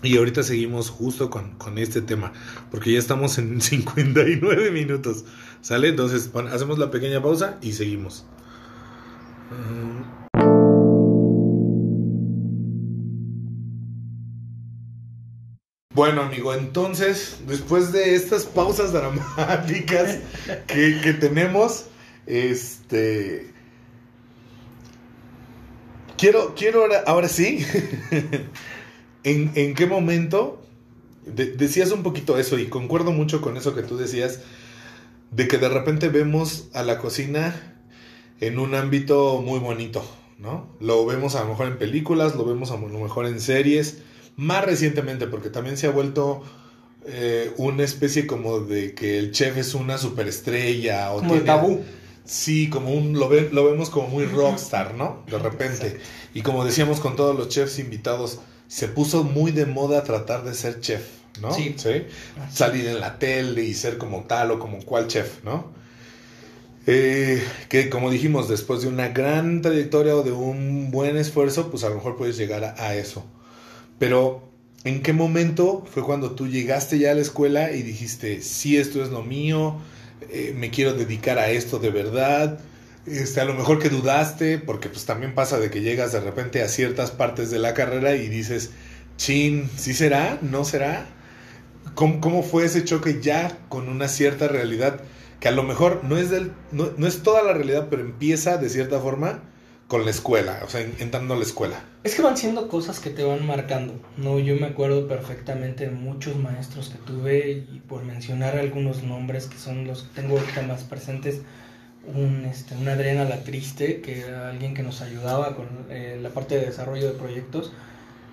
Y 0.01 0.17
ahorita 0.17 0.43
seguimos 0.43 0.89
justo 0.89 1.29
con, 1.29 1.51
con 1.55 1.77
este 1.77 2.01
tema, 2.01 2.33
porque 2.69 2.91
ya 2.91 2.99
estamos 2.99 3.37
en 3.37 3.61
59 3.61 4.71
minutos. 4.71 5.23
¿Sale? 5.61 5.87
Entonces 5.87 6.29
hacemos 6.51 6.77
la 6.77 6.91
pequeña 6.91 7.21
pausa 7.21 7.57
y 7.61 7.71
seguimos. 7.71 8.25
Mm. 9.49 10.22
Bueno, 15.93 16.21
amigo, 16.23 16.53
entonces, 16.53 17.37
después 17.47 17.91
de 17.91 18.15
estas 18.15 18.45
pausas 18.45 18.91
dramáticas 18.93 20.19
que, 20.67 20.99
que 21.03 21.13
tenemos, 21.13 21.85
este. 22.25 23.53
Quiero, 26.17 26.53
quiero 26.55 26.81
ahora, 26.81 27.03
ahora 27.05 27.27
sí. 27.27 27.65
¿En, 29.23 29.51
en 29.55 29.73
qué 29.75 29.85
momento? 29.87 30.59
de- 31.25 31.53
decías 31.53 31.91
un 31.91 32.03
poquito 32.03 32.37
eso 32.37 32.59
y 32.59 32.67
concuerdo 32.67 33.11
mucho 33.11 33.41
con 33.41 33.57
eso 33.57 33.75
que 33.75 33.83
tú 33.83 33.97
decías, 33.97 34.41
de 35.31 35.47
que 35.47 35.57
de 35.57 35.69
repente 35.69 36.09
vemos 36.09 36.69
a 36.73 36.83
la 36.83 36.99
cocina 36.99 37.77
en 38.41 38.59
un 38.59 38.75
ámbito 38.75 39.41
muy 39.41 39.59
bonito, 39.59 40.05
¿no? 40.39 40.69
Lo 40.79 41.05
vemos 41.05 41.35
a 41.35 41.43
lo 41.43 41.49
mejor 41.49 41.67
en 41.67 41.77
películas, 41.79 42.35
lo 42.35 42.45
vemos 42.45 42.71
a 42.71 42.77
lo 42.77 42.87
mejor 42.99 43.25
en 43.27 43.41
series, 43.41 43.99
más 44.35 44.65
recientemente, 44.65 45.27
porque 45.27 45.49
también 45.49 45.77
se 45.77 45.87
ha 45.87 45.91
vuelto 45.91 46.43
eh, 47.05 47.51
una 47.57 47.83
especie 47.83 48.25
como 48.27 48.59
de 48.61 48.93
que 48.93 49.19
el 49.19 49.31
chef 49.31 49.57
es 49.57 49.73
una 49.75 49.97
superestrella 49.97 51.11
o 51.11 51.17
Como 51.17 51.33
el 51.35 51.41
tiene- 51.41 51.45
tabú. 51.45 51.83
Sí, 52.25 52.69
como 52.69 52.93
un 52.93 53.19
lo, 53.19 53.27
ve- 53.27 53.49
lo 53.51 53.65
vemos 53.65 53.89
como 53.89 54.07
muy 54.07 54.23
rockstar, 54.25 54.95
¿no? 54.95 55.23
De 55.29 55.37
repente. 55.37 55.99
Y 56.33 56.41
como 56.41 56.63
decíamos 56.63 57.01
con 57.01 57.17
todos 57.17 57.37
los 57.37 57.49
chefs 57.49 57.79
invitados, 57.79 58.39
se 58.69 58.87
puso 58.87 59.25
muy 59.25 59.51
de 59.51 59.65
moda 59.65 60.05
tratar 60.05 60.45
de 60.45 60.53
ser 60.53 60.79
chef, 60.79 61.03
¿no? 61.41 61.53
Sí. 61.53 61.75
Salir 62.49 62.87
en 62.87 63.01
la 63.01 63.19
tele 63.19 63.63
y 63.65 63.73
ser 63.73 63.97
como 63.97 64.21
tal 64.23 64.51
o 64.51 64.59
como 64.59 64.79
cual 64.85 65.07
chef, 65.07 65.43
¿no? 65.43 65.73
Eh, 66.85 67.41
que 67.69 67.89
como 67.89 68.09
dijimos, 68.09 68.49
después 68.49 68.81
de 68.81 68.87
una 68.87 69.09
gran 69.09 69.61
trayectoria 69.61 70.15
o 70.15 70.23
de 70.23 70.31
un 70.31 70.91
buen 70.91 71.15
esfuerzo, 71.17 71.69
pues 71.71 71.83
a 71.83 71.89
lo 71.89 71.95
mejor 71.95 72.15
puedes 72.17 72.37
llegar 72.37 72.63
a, 72.63 72.75
a 72.81 72.95
eso. 72.95 73.25
Pero, 74.03 74.41
¿en 74.83 75.01
qué 75.01 75.13
momento 75.13 75.85
fue 75.89 76.03
cuando 76.03 76.31
tú 76.31 76.49
llegaste 76.49 76.99
ya 76.99 77.11
a 77.11 77.13
la 77.13 77.21
escuela 77.21 77.71
y 77.71 77.83
dijiste, 77.83 78.41
sí, 78.41 78.75
esto 78.75 79.01
es 79.01 79.11
lo 79.11 79.23
mío, 79.23 79.77
eh, 80.29 80.53
me 80.57 80.71
quiero 80.71 80.93
dedicar 80.93 81.39
a 81.39 81.49
esto 81.51 81.79
de 81.79 81.89
verdad? 81.89 82.59
Este, 83.05 83.39
a 83.39 83.45
lo 83.45 83.53
mejor 83.53 83.79
que 83.79 83.87
dudaste, 83.87 84.57
porque 84.57 84.89
pues 84.89 85.05
también 85.05 85.33
pasa 85.33 85.57
de 85.57 85.69
que 85.69 85.79
llegas 85.79 86.11
de 86.11 86.19
repente 86.19 86.61
a 86.61 86.67
ciertas 86.67 87.11
partes 87.11 87.49
de 87.49 87.59
la 87.59 87.73
carrera 87.73 88.13
y 88.13 88.27
dices, 88.27 88.71
chin, 89.15 89.69
¿sí 89.77 89.93
será? 89.93 90.37
¿No 90.41 90.65
será? 90.65 91.05
¿Cómo, 91.95 92.19
cómo 92.19 92.43
fue 92.43 92.65
ese 92.65 92.83
choque 92.83 93.21
ya 93.21 93.57
con 93.69 93.87
una 93.87 94.09
cierta 94.09 94.49
realidad? 94.49 94.99
Que 95.39 95.47
a 95.47 95.51
lo 95.51 95.63
mejor 95.63 96.03
no 96.03 96.17
es, 96.17 96.29
del, 96.29 96.51
no, 96.73 96.89
no 96.97 97.07
es 97.07 97.23
toda 97.23 97.41
la 97.41 97.53
realidad, 97.53 97.87
pero 97.89 98.01
empieza 98.01 98.57
de 98.57 98.67
cierta 98.67 98.99
forma 98.99 99.43
con 99.93 100.05
la 100.05 100.09
escuela, 100.09 100.59
o 100.65 100.69
sea, 100.69 100.81
en- 100.81 100.95
entrando 100.97 101.35
a 101.35 101.37
la 101.37 101.43
escuela. 101.43 101.79
Es 102.03 102.15
que 102.15 102.23
van 102.23 102.35
siendo 102.35 102.67
cosas 102.67 102.99
que 102.99 103.11
te 103.11 103.23
van 103.23 103.45
marcando, 103.45 103.93
¿no? 104.17 104.39
Yo 104.39 104.55
me 104.55 104.65
acuerdo 104.65 105.07
perfectamente 105.07 105.85
de 105.85 105.91
muchos 105.91 106.35
maestros 106.35 106.89
que 106.89 106.97
tuve 106.97 107.63
y 107.71 107.79
por 107.87 108.03
mencionar 108.03 108.57
algunos 108.57 109.03
nombres 109.03 109.45
que 109.45 109.59
son 109.59 109.85
los 109.85 110.01
que 110.01 110.19
tengo 110.19 110.39
ahorita 110.39 110.63
más 110.63 110.81
presentes, 110.81 111.41
un, 112.07 112.43
este, 112.45 112.75
un 112.75 112.87
Adriana 112.87 113.25
La 113.25 113.43
Triste, 113.43 114.01
que 114.01 114.21
era 114.21 114.49
alguien 114.49 114.73
que 114.73 114.81
nos 114.81 115.01
ayudaba 115.01 115.55
con 115.55 115.67
eh, 115.91 116.17
la 116.19 116.29
parte 116.29 116.55
de 116.57 116.65
desarrollo 116.65 117.05
de 117.09 117.13
proyectos 117.13 117.71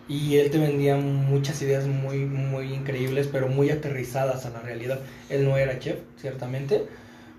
y 0.08 0.36
él 0.36 0.50
te 0.50 0.56
vendía 0.56 0.96
muchas 0.96 1.60
ideas 1.60 1.84
muy, 1.86 2.20
muy 2.24 2.72
increíbles, 2.72 3.28
pero 3.30 3.48
muy 3.48 3.68
aterrizadas 3.68 4.46
a 4.46 4.50
la 4.50 4.60
realidad. 4.60 4.98
Él 5.28 5.44
no 5.44 5.58
era 5.58 5.78
chef, 5.78 5.98
ciertamente, 6.18 6.86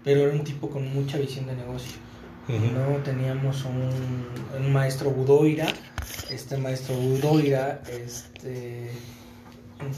pero 0.03 0.21
era 0.21 0.31
un 0.31 0.43
tipo 0.43 0.69
con 0.69 0.87
mucha 0.93 1.17
visión 1.17 1.47
de 1.47 1.55
negocio. 1.55 2.10
No, 2.59 2.97
teníamos 3.03 3.63
un, 3.65 4.27
un 4.63 4.73
maestro 4.73 5.11
Budoira. 5.11 5.67
Este 6.29 6.57
maestro 6.57 6.95
Budoira 6.95 7.81
este, 7.89 8.89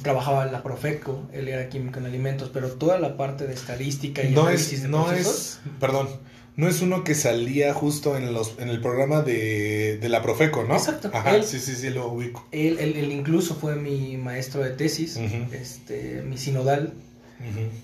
trabajaba 0.01 0.45
en 0.45 0.51
la 0.51 0.63
Profeco, 0.63 1.23
él 1.33 1.47
era 1.47 1.69
químico 1.69 1.99
en 1.99 2.05
alimentos, 2.05 2.49
pero 2.53 2.69
toda 2.71 2.99
la 2.99 3.17
parte 3.17 3.47
de 3.47 3.53
estadística 3.53 4.23
y 4.23 4.31
No 4.31 4.43
análisis 4.43 4.73
es, 4.73 4.81
de 4.83 4.87
no 4.89 5.05
procesos, 5.05 5.35
es, 5.35 5.59
perdón, 5.79 6.07
no 6.55 6.67
es 6.67 6.81
uno 6.81 7.03
que 7.03 7.15
salía 7.15 7.73
justo 7.73 8.15
en 8.17 8.33
los 8.33 8.55
en 8.59 8.69
el 8.69 8.79
programa 8.81 9.21
de, 9.21 9.97
de 9.97 10.09
la 10.09 10.21
Profeco, 10.21 10.63
¿no? 10.63 10.75
Exacto, 10.75 11.09
Ajá, 11.13 11.35
él. 11.35 11.43
sí, 11.43 11.59
sí, 11.59 11.75
sí, 11.75 11.89
lo 11.89 12.07
ubico. 12.09 12.47
Él, 12.51 12.77
él- 12.79 12.95
él 12.95 13.11
incluso 13.11 13.55
fue 13.55 13.75
mi 13.75 14.17
maestro 14.17 14.61
de 14.63 14.71
tesis, 14.71 15.17
este, 15.51 16.21
mi 16.25 16.37
sinodal. 16.37 16.93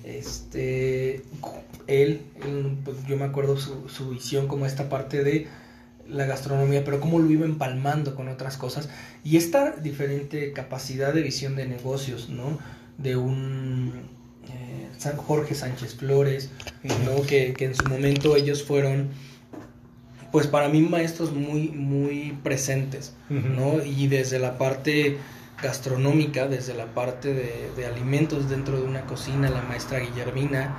Este, 0.03 1.23
él, 1.87 2.21
él, 2.43 2.77
pues, 2.83 2.97
yo 3.07 3.17
me 3.17 3.25
acuerdo 3.25 3.57
su, 3.57 3.89
su 3.89 4.09
visión 4.09 4.47
como 4.47 4.65
esta 4.65 4.89
parte 4.89 5.23
de 5.23 5.47
la 6.07 6.25
gastronomía, 6.25 6.83
pero 6.83 6.99
cómo 6.99 7.19
lo 7.19 7.29
iba 7.29 7.45
empalmando 7.45 8.15
con 8.15 8.27
otras 8.27 8.57
cosas. 8.57 8.89
Y 9.23 9.37
esta 9.37 9.71
diferente 9.71 10.53
capacidad 10.53 11.13
de 11.13 11.21
visión 11.21 11.55
de 11.55 11.67
negocios, 11.67 12.29
¿no? 12.29 12.57
De 12.97 13.15
un 13.15 13.93
eh, 14.47 14.87
San 14.97 15.17
Jorge 15.17 15.55
Sánchez 15.55 15.95
Flores, 15.95 16.49
¿no? 16.83 17.21
Que, 17.23 17.53
que 17.53 17.65
en 17.65 17.75
su 17.75 17.87
momento 17.87 18.35
ellos 18.35 18.63
fueron, 18.63 19.09
pues 20.31 20.47
para 20.47 20.69
mí 20.69 20.81
maestros 20.81 21.31
muy, 21.33 21.69
muy 21.69 22.37
presentes. 22.43 23.13
¿no? 23.29 23.83
Y 23.83 24.07
desde 24.07 24.39
la 24.39 24.57
parte 24.57 25.17
gastronómica, 25.61 26.47
desde 26.47 26.73
la 26.73 26.93
parte 26.93 27.33
de, 27.33 27.71
de 27.75 27.85
alimentos 27.85 28.49
dentro 28.49 28.77
de 28.77 28.83
una 28.83 29.01
cocina, 29.05 29.49
la 29.49 29.61
maestra 29.61 29.99
Guillermina, 29.99 30.75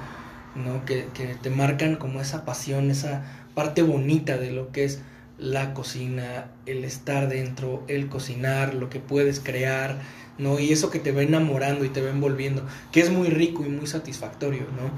¿no? 0.54 0.84
Que, 0.84 1.06
que 1.14 1.34
te 1.34 1.50
marcan 1.50 1.96
como 1.96 2.20
esa 2.20 2.44
pasión, 2.44 2.90
esa 2.90 3.22
parte 3.54 3.82
bonita 3.82 4.36
de 4.36 4.50
lo 4.50 4.72
que 4.72 4.84
es 4.84 5.00
la 5.38 5.72
cocina, 5.72 6.50
el 6.66 6.84
estar 6.84 7.28
dentro, 7.28 7.82
el 7.88 8.08
cocinar, 8.08 8.74
lo 8.74 8.90
que 8.90 9.00
puedes 9.00 9.40
crear, 9.40 9.98
¿no? 10.38 10.58
Y 10.58 10.72
eso 10.72 10.90
que 10.90 10.98
te 10.98 11.12
va 11.12 11.22
enamorando 11.22 11.84
y 11.84 11.88
te 11.88 12.02
va 12.02 12.10
envolviendo, 12.10 12.66
que 12.92 13.00
es 13.00 13.10
muy 13.10 13.28
rico 13.28 13.64
y 13.64 13.68
muy 13.68 13.86
satisfactorio, 13.86 14.66
¿no? 14.76 14.90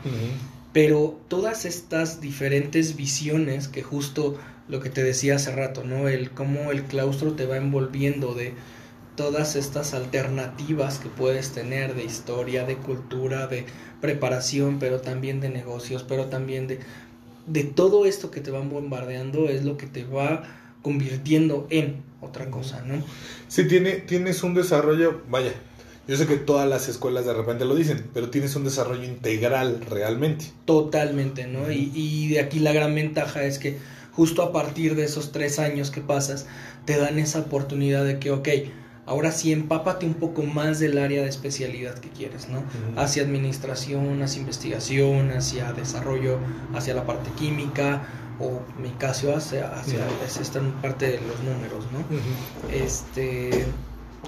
Pero 0.72 1.20
todas 1.28 1.64
estas 1.64 2.20
diferentes 2.20 2.96
visiones 2.96 3.68
que 3.68 3.82
justo 3.82 4.38
lo 4.68 4.80
que 4.80 4.90
te 4.90 5.02
decía 5.02 5.36
hace 5.36 5.54
rato, 5.54 5.84
¿no? 5.84 6.08
El 6.08 6.30
cómo 6.30 6.72
el 6.72 6.84
claustro 6.84 7.32
te 7.32 7.46
va 7.46 7.56
envolviendo 7.56 8.34
de 8.34 8.54
todas 9.16 9.56
estas 9.56 9.94
alternativas 9.94 10.98
que 10.98 11.08
puedes 11.08 11.50
tener 11.50 11.94
de 11.94 12.04
historia, 12.04 12.64
de 12.64 12.76
cultura, 12.76 13.46
de 13.46 13.66
preparación, 14.00 14.78
pero 14.78 15.00
también 15.00 15.40
de 15.40 15.48
negocios, 15.48 16.02
pero 16.02 16.26
también 16.26 16.66
de 16.66 16.80
de 17.46 17.64
todo 17.64 18.06
esto 18.06 18.30
que 18.30 18.40
te 18.40 18.50
van 18.50 18.70
bombardeando 18.70 19.48
es 19.48 19.64
lo 19.64 19.76
que 19.76 19.86
te 19.86 20.04
va 20.04 20.42
convirtiendo 20.82 21.66
en 21.70 22.02
otra 22.20 22.50
cosa, 22.50 22.82
¿no? 22.82 23.02
Sí, 23.48 23.66
tiene, 23.66 23.92
tienes 23.92 24.42
un 24.42 24.54
desarrollo, 24.54 25.22
vaya, 25.28 25.52
yo 26.08 26.16
sé 26.16 26.26
que 26.26 26.36
todas 26.36 26.68
las 26.68 26.88
escuelas 26.88 27.24
de 27.24 27.34
repente 27.34 27.64
lo 27.64 27.74
dicen, 27.74 28.08
pero 28.12 28.30
tienes 28.30 28.56
un 28.56 28.64
desarrollo 28.64 29.04
integral 29.04 29.80
realmente. 29.88 30.46
Totalmente, 30.64 31.46
¿no? 31.46 31.70
Y, 31.70 31.92
y 31.94 32.28
de 32.28 32.40
aquí 32.40 32.58
la 32.58 32.72
gran 32.72 32.94
ventaja 32.94 33.44
es 33.44 33.58
que 33.58 33.78
justo 34.12 34.42
a 34.42 34.52
partir 34.52 34.94
de 34.94 35.04
esos 35.04 35.32
tres 35.32 35.58
años 35.58 35.90
que 35.90 36.00
pasas, 36.00 36.46
te 36.84 36.96
dan 36.98 37.18
esa 37.18 37.40
oportunidad 37.40 38.04
de 38.04 38.18
que, 38.18 38.30
ok, 38.30 38.48
ahora 39.06 39.32
sí 39.32 39.52
empápate 39.52 40.06
un 40.06 40.14
poco 40.14 40.42
más 40.42 40.78
del 40.78 40.98
área 40.98 41.22
de 41.22 41.28
especialidad 41.28 41.98
que 41.98 42.08
quieres, 42.08 42.48
¿no? 42.48 42.62
Hacia 43.00 43.22
administración, 43.22 44.22
hacia 44.22 44.40
investigación, 44.40 45.30
hacia 45.30 45.72
desarrollo, 45.72 46.38
hacia 46.74 46.94
la 46.94 47.04
parte 47.04 47.30
química, 47.38 48.06
o 48.38 48.60
mi 48.80 48.90
caso, 48.90 49.34
hacia, 49.36 49.70
esta 50.40 50.60
parte 50.80 51.06
de 51.06 51.20
los 51.20 51.40
números, 51.40 51.86
¿no? 51.92 52.04
Este, 52.72 53.64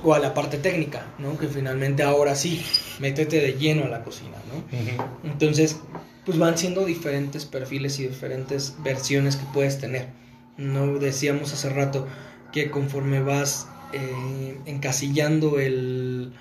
o 0.03 0.14
a 0.14 0.18
la 0.18 0.35
parte 0.35 0.59
técnica, 0.59 1.07
¿no? 1.18 1.39
Que 1.39 1.49
finalmente 1.49 2.03
ahora 2.03 2.35
sí, 2.35 2.64
métete 3.01 3.41
de 3.41 3.55
lleno 3.55 3.85
a 3.85 3.89
la 3.89 4.03
cocina, 4.03 4.37
¿no? 4.53 5.31
Entonces, 5.31 5.79
pues 6.25 6.39
van 6.39 6.59
siendo 6.59 6.85
diferentes 6.85 7.45
perfiles 7.45 7.99
y 8.01 8.09
diferentes 8.09 8.75
versiones 8.83 9.37
que 9.37 9.45
puedes 9.53 9.79
tener. 9.79 10.09
No 10.57 10.99
decíamos 10.99 11.53
hace 11.53 11.68
rato 11.68 12.07
que 12.53 12.70
conforme 12.70 13.20
vas 13.20 13.66
eh, 13.95 14.59
encasillando 14.66 15.59
el, 15.61 16.32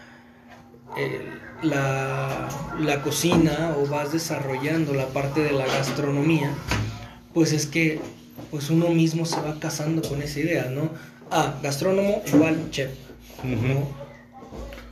el- 0.97 1.41
la, 1.69 2.49
la 2.79 3.01
cocina 3.01 3.73
o 3.79 3.87
vas 3.87 4.11
desarrollando 4.11 4.93
la 4.93 5.07
parte 5.07 5.41
de 5.41 5.53
la 5.53 5.65
gastronomía, 5.65 6.51
pues 7.33 7.53
es 7.53 7.65
que 7.67 8.01
pues 8.51 8.69
uno 8.69 8.89
mismo 8.89 9.25
se 9.25 9.39
va 9.39 9.59
casando 9.59 10.01
con 10.07 10.21
esa 10.21 10.39
idea, 10.41 10.65
¿no? 10.65 10.89
Ah, 11.31 11.55
gastrónomo 11.63 12.21
igual 12.27 12.69
chef, 12.71 12.91
¿no? 13.43 13.87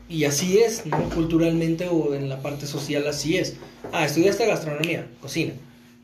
Y 0.07 0.24
así 0.26 0.59
es, 0.59 0.86
¿no? 0.86 0.97
Culturalmente 1.09 1.88
o 1.89 2.14
en 2.16 2.30
la 2.30 2.41
parte 2.41 2.68
social 2.68 3.05
así 3.07 3.38
es. 3.38 3.55
Ah, 3.91 4.05
estudiaste 4.05 4.45
gastronomía, 4.45 5.07
cocina. 5.22 5.53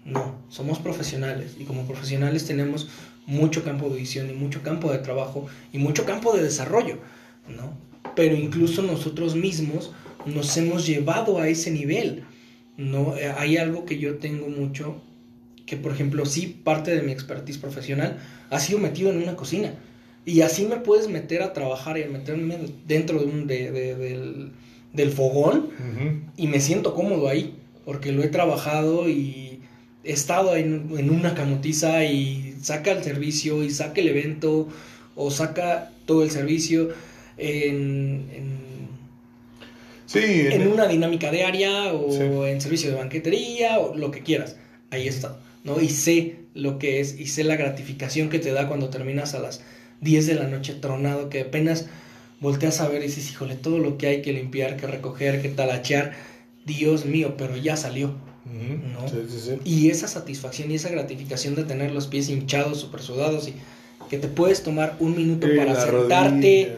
No, 0.06 0.36
somos 0.50 0.80
profesionales 0.80 1.56
y 1.60 1.64
como 1.66 1.86
profesionales 1.86 2.46
tenemos 2.46 2.88
mucho 3.28 3.64
campo 3.64 3.90
de 3.90 3.98
visión 3.98 4.30
y 4.30 4.34
mucho 4.34 4.64
campo 4.64 4.92
de 4.92 4.98
trabajo 4.98 5.46
y 5.72 5.78
mucho 5.78 6.06
campo 6.06 6.36
de 6.36 6.42
desarrollo, 6.44 6.98
¿no? 7.56 7.78
Pero 8.16 8.36
incluso 8.36 8.82
nosotros 8.82 9.36
mismos 9.36 9.92
nos 10.26 10.58
hemos 10.58 10.88
llevado 10.88 11.40
a 11.40 11.48
ese 11.48 11.70
nivel, 11.70 12.24
¿no? 12.78 13.16
Eh, 13.16 13.32
Hay 13.38 13.58
algo 13.58 13.86
que 13.86 14.00
yo 14.00 14.16
tengo 14.16 14.48
mucho, 14.50 14.96
que 15.68 15.78
por 15.78 15.92
ejemplo, 15.92 16.26
sí, 16.26 16.48
parte 16.64 16.96
de 16.96 17.02
mi 17.04 17.12
expertise 17.12 17.58
profesional 17.60 18.18
ha 18.50 18.60
sido 18.60 18.80
metido 18.80 19.12
en 19.12 19.22
una 19.22 19.36
cocina. 19.36 19.74
Y 20.26 20.42
así 20.42 20.66
me 20.66 20.78
puedes 20.78 21.08
meter 21.08 21.42
a 21.44 21.54
trabajar 21.54 21.98
y 21.98 22.04
a 22.04 22.08
meterme 22.10 22.58
dentro 22.88 23.20
de 23.20 23.26
un, 23.26 23.48
de- 23.48 23.72
de- 23.72 23.96
del, 23.96 24.52
del 24.94 25.12
fogón 25.12 25.70
y 26.38 26.48
me 26.48 26.60
siento 26.60 26.94
cómodo 26.94 27.28
ahí, 27.30 27.56
porque 27.86 28.12
lo 28.12 28.24
he 28.24 28.28
trabajado 28.30 29.08
y 29.10 29.60
he 30.04 30.12
estado 30.14 30.56
en, 30.56 30.90
en 30.98 31.10
una 31.12 31.34
camotiza 31.34 32.04
y 32.06 32.47
saca 32.68 32.92
el 32.92 33.04
servicio 33.04 33.64
y 33.64 33.70
saca 33.70 34.02
el 34.02 34.10
evento 34.10 34.68
o 35.16 35.32
saca 35.32 35.92
todo 36.06 36.22
el 36.24 36.32
servicio 36.32 36.90
en, 37.38 38.28
en, 38.38 38.58
Sí, 40.06 40.20
en 40.24 40.68
una 40.68 40.88
dinámica 40.88 41.32
diaria 41.32 41.94
o 41.94 42.12
Sí. 42.12 42.24
en 42.52 42.62
servicio 42.62 42.90
de 42.92 42.98
banquetería 42.98 43.80
o 43.80 43.96
lo 43.96 44.10
que 44.12 44.22
quieras. 44.24 44.56
Ahí 44.90 45.08
está, 45.08 45.38
¿no? 45.66 45.82
Y 45.82 45.90
sé 45.90 46.36
lo 46.54 46.78
que 46.80 47.00
es 47.02 47.20
y 47.20 47.28
sé 47.28 47.44
la 47.44 47.56
gratificación 47.58 48.30
que 48.30 48.40
te 48.40 48.52
da 48.52 48.68
cuando 48.68 48.90
terminas 48.90 49.34
a 49.34 49.40
las 49.40 49.62
10 50.02 50.28
de 50.28 50.36
la 50.36 50.48
noche 50.48 50.74
tronado, 50.76 51.30
que 51.30 51.42
apenas 51.42 51.88
volteas 52.40 52.80
a 52.82 52.88
ver 52.88 53.02
y 53.02 53.08
dices, 53.08 53.30
híjole, 53.32 53.56
todo 53.56 53.80
lo 53.80 53.98
que 53.98 54.08
hay 54.08 54.22
que 54.22 54.32
limpiar, 54.32 54.78
que 54.78 54.88
recoger, 54.88 55.42
que 55.42 55.50
talachear, 55.50 56.14
Dios 56.66 57.06
mío, 57.06 57.36
pero 57.38 57.58
ya 57.58 57.76
salió. 57.76 58.14
No. 58.94 59.08
Sí, 59.08 59.18
sí, 59.30 59.40
sí. 59.40 59.52
Y 59.64 59.90
esa 59.90 60.08
satisfacción 60.08 60.72
y 60.72 60.76
esa 60.76 60.90
gratificación 60.90 61.56
de 61.56 61.64
tener 61.64 61.92
los 61.92 62.08
pies 62.08 62.30
hinchados, 62.30 62.80
super 62.82 63.02
sudados 63.02 63.48
y 63.48 63.54
que 64.10 64.18
te 64.18 64.28
puedes 64.28 64.64
tomar 64.64 64.96
un 65.00 65.16
minuto 65.18 65.48
para 65.58 65.74
sentarte 65.86 66.64
rodilla, 66.68 66.78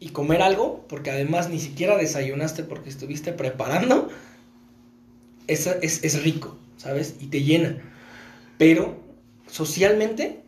y 0.00 0.08
comer 0.10 0.42
algo, 0.42 0.84
porque 0.88 1.10
además 1.10 1.48
ni 1.50 1.58
siquiera 1.58 1.96
desayunaste 1.96 2.62
porque 2.62 2.88
estuviste 2.90 3.32
preparando, 3.32 4.08
esa- 5.46 5.78
es, 5.82 6.04
es 6.04 6.22
rico, 6.22 6.56
¿sabes? 6.76 7.16
Y 7.20 7.26
te 7.26 7.42
llena. 7.42 7.78
Pero 8.58 8.96
socialmente 9.48 10.40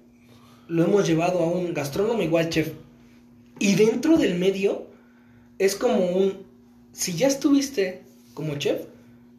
lo 0.69 0.85
hemos 0.85 1.07
llevado 1.07 1.41
a 1.41 1.47
un 1.47 1.73
gastrónomo 1.75 2.23
igual 2.23 2.49
chef. 2.51 2.73
Y 3.59 3.75
dentro 3.75 4.17
del 4.19 4.39
medio 4.39 4.87
es 5.59 5.75
como 5.75 5.99
un, 6.07 6.35
si 6.93 7.15
ya 7.15 7.27
estuviste 7.27 8.03
como 8.35 8.57
chef, 8.57 8.83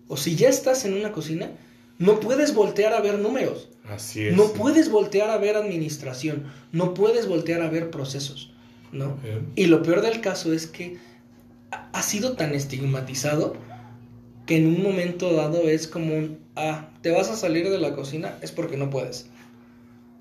o 0.10 0.18
si 0.18 0.36
ya 0.36 0.49
estás 0.49 0.84
en 0.84 0.93
una 0.95 1.14
cocina, 1.14 1.51
no 1.97 2.20
puedes 2.20 2.53
voltear 2.53 2.93
a 2.93 2.99
ver 2.99 3.20
números. 3.20 3.70
Así 3.89 4.26
es. 4.28 4.36
No 4.36 4.51
puedes 4.51 4.89
voltear 4.91 5.30
a 5.30 5.38
ver 5.38 5.55
administración, 5.55 6.51
no 6.74 6.93
puedes 6.93 7.28
voltear 7.28 7.62
a 7.62 7.70
ver 7.70 7.89
procesos, 7.89 8.51
¿no? 8.91 9.16
Bien. 9.24 9.47
Y 9.55 9.66
lo 9.68 9.82
peor 9.82 10.01
del 10.01 10.20
caso 10.20 10.51
es 10.53 10.68
que 10.68 10.97
ha 11.72 12.01
sido 12.03 12.34
tan 12.34 12.53
estigmatizado 12.53 13.55
que 14.45 14.57
en 14.57 14.68
un 14.68 14.84
momento 14.84 15.32
dado 15.34 15.70
es 15.70 15.88
como 15.88 16.16
un, 16.16 16.39
ah, 16.55 16.89
te 17.01 17.12
vas 17.12 17.30
a 17.30 17.36
salir 17.36 17.70
de 17.70 17.78
la 17.80 17.95
cocina, 17.95 18.38
es 18.41 18.51
porque 18.51 18.76
no 18.78 18.89
puedes. 18.89 19.28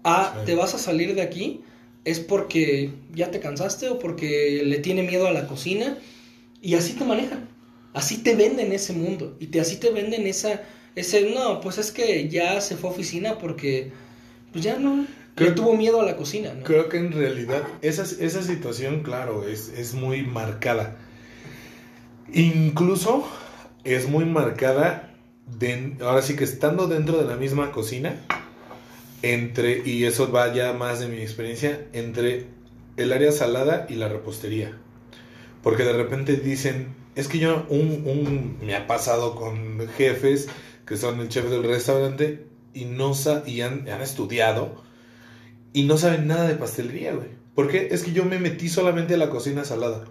Ah, 0.04 0.34
Sí. 0.38 0.46
te 0.46 0.54
vas 0.54 0.74
a 0.74 0.78
salir 0.78 1.14
de 1.14 1.22
aquí, 1.22 1.62
es 2.04 2.20
porque 2.20 2.92
ya 3.14 3.30
te 3.30 3.40
cansaste 3.40 3.88
o 3.88 3.98
porque 3.98 4.62
le 4.64 4.78
tiene 4.78 5.02
miedo 5.02 5.26
a 5.26 5.32
la 5.32 5.46
cocina. 5.46 5.98
Y 6.62 6.74
así 6.74 6.94
te 6.94 7.04
manejan, 7.04 7.48
así 7.98 8.18
te 8.18 8.36
venden 8.36 8.72
ese 8.72 8.92
mundo 8.92 9.36
y 9.40 9.48
te, 9.48 9.60
así 9.60 9.76
te 9.76 9.90
venden 9.90 10.26
esa, 10.26 10.62
ese, 10.94 11.32
no, 11.34 11.60
pues 11.60 11.78
es 11.78 11.90
que 11.90 12.28
ya 12.28 12.60
se 12.60 12.76
fue 12.76 12.90
a 12.90 12.92
oficina 12.92 13.38
porque, 13.38 13.90
pues 14.52 14.64
ya 14.64 14.78
no, 14.78 15.04
Creo- 15.34 15.50
le 15.50 15.54
tuvo 15.56 15.74
miedo 15.74 16.00
a 16.00 16.04
la 16.04 16.16
cocina, 16.16 16.54
¿no? 16.54 16.62
Creo 16.64 16.88
que 16.88 16.98
en 16.98 17.12
realidad 17.12 17.62
esa, 17.82 18.02
esa 18.02 18.42
situación, 18.42 19.02
claro, 19.02 19.46
es, 19.48 19.68
es 19.76 19.94
muy 19.94 20.22
marcada. 20.22 20.96
Incluso 22.32 23.26
es 23.84 24.08
muy 24.08 24.24
marcada, 24.24 25.14
de, 25.58 25.96
ahora 26.00 26.22
sí 26.22 26.36
que 26.36 26.44
estando 26.44 26.86
dentro 26.86 27.18
de 27.18 27.24
la 27.26 27.36
misma 27.36 27.72
cocina, 27.72 28.16
entre, 29.22 29.82
y 29.84 30.04
eso 30.04 30.30
va 30.30 30.52
ya 30.54 30.72
más 30.72 31.00
de 31.00 31.08
mi 31.08 31.18
experiencia, 31.20 31.80
entre 31.92 32.46
el 32.96 33.12
área 33.12 33.32
salada 33.32 33.86
y 33.88 33.94
la 33.94 34.08
repostería. 34.08 34.76
Porque 35.62 35.82
de 35.84 35.92
repente 35.94 36.36
dicen, 36.36 36.94
es 37.18 37.26
que 37.26 37.40
yo, 37.40 37.66
un, 37.68 38.04
un- 38.06 38.58
me 38.64 38.76
ha 38.76 38.86
pasado 38.86 39.34
con 39.34 39.88
jefes 39.96 40.48
que 40.86 40.96
son 40.96 41.18
el 41.20 41.28
chef 41.28 41.50
del 41.50 41.64
restaurante 41.64 42.46
y, 42.74 42.84
no 42.84 43.12
y 43.44 43.60
han, 43.62 43.88
estudiado 44.00 44.82
y 45.72 45.82
no 45.82 45.98
saben 45.98 46.28
nada 46.28 46.46
de 46.46 46.54
pastelería, 46.54 47.14
güey. 47.14 47.26
¿Por 47.56 47.66
qué? 47.68 47.88
Es 47.90 48.04
que 48.04 48.12
yo 48.12 48.24
me 48.24 48.38
metí 48.38 48.68
solamente 48.68 49.14
a 49.14 49.16
la 49.16 49.30
cocina 49.30 49.64
salada. 49.64 50.04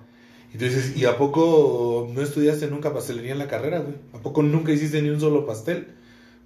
Y 0.53 0.57
tú 0.57 0.65
dices, 0.65 0.97
¿y 0.97 1.05
a 1.05 1.17
poco 1.17 2.09
no 2.13 2.21
estudiaste 2.21 2.67
nunca 2.67 2.93
pastelería 2.93 3.31
en 3.31 3.39
la 3.39 3.47
carrera, 3.47 3.79
güey? 3.79 3.95
¿A 4.13 4.17
poco 4.17 4.43
nunca 4.43 4.73
hiciste 4.73 5.01
ni 5.01 5.07
un 5.07 5.21
solo 5.21 5.45
pastel? 5.45 5.87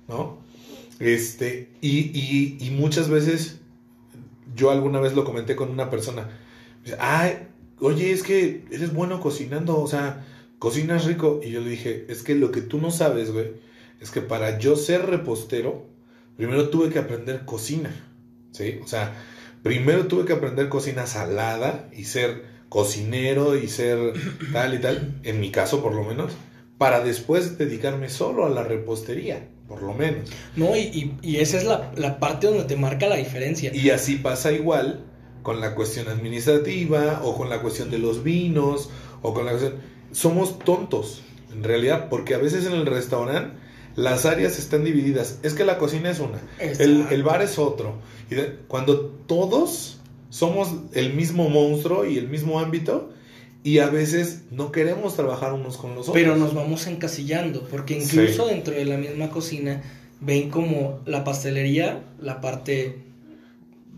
¿No? 0.07 0.37
Este, 0.99 1.69
y, 1.81 2.57
y, 2.61 2.69
muchas 2.69 3.09
veces, 3.09 3.61
yo 4.55 4.69
alguna 4.69 4.99
vez 4.99 5.13
lo 5.15 5.23
comenté 5.23 5.55
con 5.55 5.71
una 5.71 5.89
persona. 5.89 6.29
Dice, 6.83 6.97
oye, 7.79 8.11
es 8.11 8.21
que 8.21 8.63
eres 8.69 8.93
bueno 8.93 9.19
cocinando, 9.19 9.79
o 9.79 9.87
sea, 9.87 10.23
cocinas 10.61 11.05
rico. 11.05 11.39
Y 11.43 11.49
yo 11.49 11.59
le 11.59 11.71
dije, 11.71 12.05
es 12.07 12.21
que 12.21 12.35
lo 12.35 12.51
que 12.51 12.61
tú 12.61 12.77
no 12.79 12.91
sabes, 12.91 13.31
güey, 13.33 13.47
es 13.99 14.11
que 14.11 14.21
para 14.21 14.59
yo 14.59 14.75
ser 14.75 15.07
repostero, 15.07 15.87
primero 16.37 16.69
tuve 16.69 16.89
que 16.89 16.99
aprender 16.99 17.45
cocina. 17.45 17.89
¿sí? 18.51 18.79
O 18.83 18.87
sea, 18.87 19.15
primero 19.63 20.05
tuve 20.05 20.25
que 20.25 20.33
aprender 20.33 20.69
cocina 20.69 21.07
salada 21.07 21.89
y 21.97 22.03
ser 22.03 22.43
cocinero 22.69 23.57
y 23.57 23.67
ser 23.67 24.13
tal 24.53 24.75
y 24.75 24.77
tal, 24.79 25.19
en 25.23 25.39
mi 25.39 25.49
caso 25.49 25.81
por 25.81 25.93
lo 25.95 26.03
menos, 26.03 26.31
para 26.77 27.03
después 27.03 27.57
dedicarme 27.57 28.09
solo 28.09 28.45
a 28.45 28.49
la 28.49 28.63
repostería, 28.63 29.47
por 29.67 29.81
lo 29.81 29.93
menos. 29.95 30.29
No, 30.55 30.75
y, 30.75 30.81
y- 30.81 31.17
y 31.23 31.37
esa 31.37 31.57
es 31.57 31.63
la, 31.63 31.91
la 31.97 32.19
parte 32.19 32.45
donde 32.47 32.65
te 32.65 32.75
marca 32.75 33.07
la 33.07 33.15
diferencia. 33.17 33.73
Y 33.73 33.89
así 33.89 34.17
pasa 34.17 34.51
igual 34.51 35.05
con 35.41 35.59
la 35.59 35.73
cuestión 35.73 36.07
administrativa 36.07 37.21
o 37.23 37.35
con 37.35 37.49
la 37.49 37.61
cuestión 37.63 37.89
de 37.89 37.97
los 37.97 38.23
vinos 38.23 38.91
o 39.23 39.33
con 39.33 39.45
la 39.45 39.51
cuestión... 39.53 39.90
Somos 40.11 40.59
tontos, 40.59 41.21
en 41.53 41.63
realidad, 41.63 42.07
porque 42.09 42.33
a 42.35 42.37
veces 42.37 42.65
en 42.65 42.73
el 42.73 42.85
restaurante 42.85 43.55
las 43.95 44.25
áreas 44.25 44.57
están 44.59 44.83
divididas. 44.83 45.39
Es 45.43 45.53
que 45.53 45.65
la 45.65 45.77
cocina 45.77 46.09
es 46.09 46.19
una, 46.19 46.39
el, 46.79 47.05
el 47.11 47.23
bar 47.23 47.41
es 47.41 47.57
otro. 47.59 47.95
Y 48.29 48.35
de- 48.35 48.57
cuando 48.67 48.99
todos 49.27 49.99
somos 50.29 50.69
el 50.93 51.13
mismo 51.13 51.49
monstruo 51.49 52.05
y 52.05 52.17
el 52.17 52.29
mismo 52.29 52.59
ámbito, 52.59 53.11
y 53.63 53.77
a 53.79 53.87
veces 53.89 54.43
no 54.49 54.71
queremos 54.71 55.15
trabajar 55.15 55.53
unos 55.53 55.77
con 55.77 55.91
los 55.91 56.07
otros. 56.09 56.13
Pero 56.15 56.35
nos 56.35 56.53
vamos 56.55 56.87
encasillando, 56.87 57.67
porque 57.69 57.95
incluso 57.95 58.47
dentro 58.47 58.73
de 58.73 58.85
la 58.85 58.97
misma 58.97 59.29
cocina 59.29 59.81
ven 60.19 60.49
como 60.49 60.99
la 61.05 61.23
pastelería 61.23 62.01
la 62.19 62.41
parte 62.41 62.97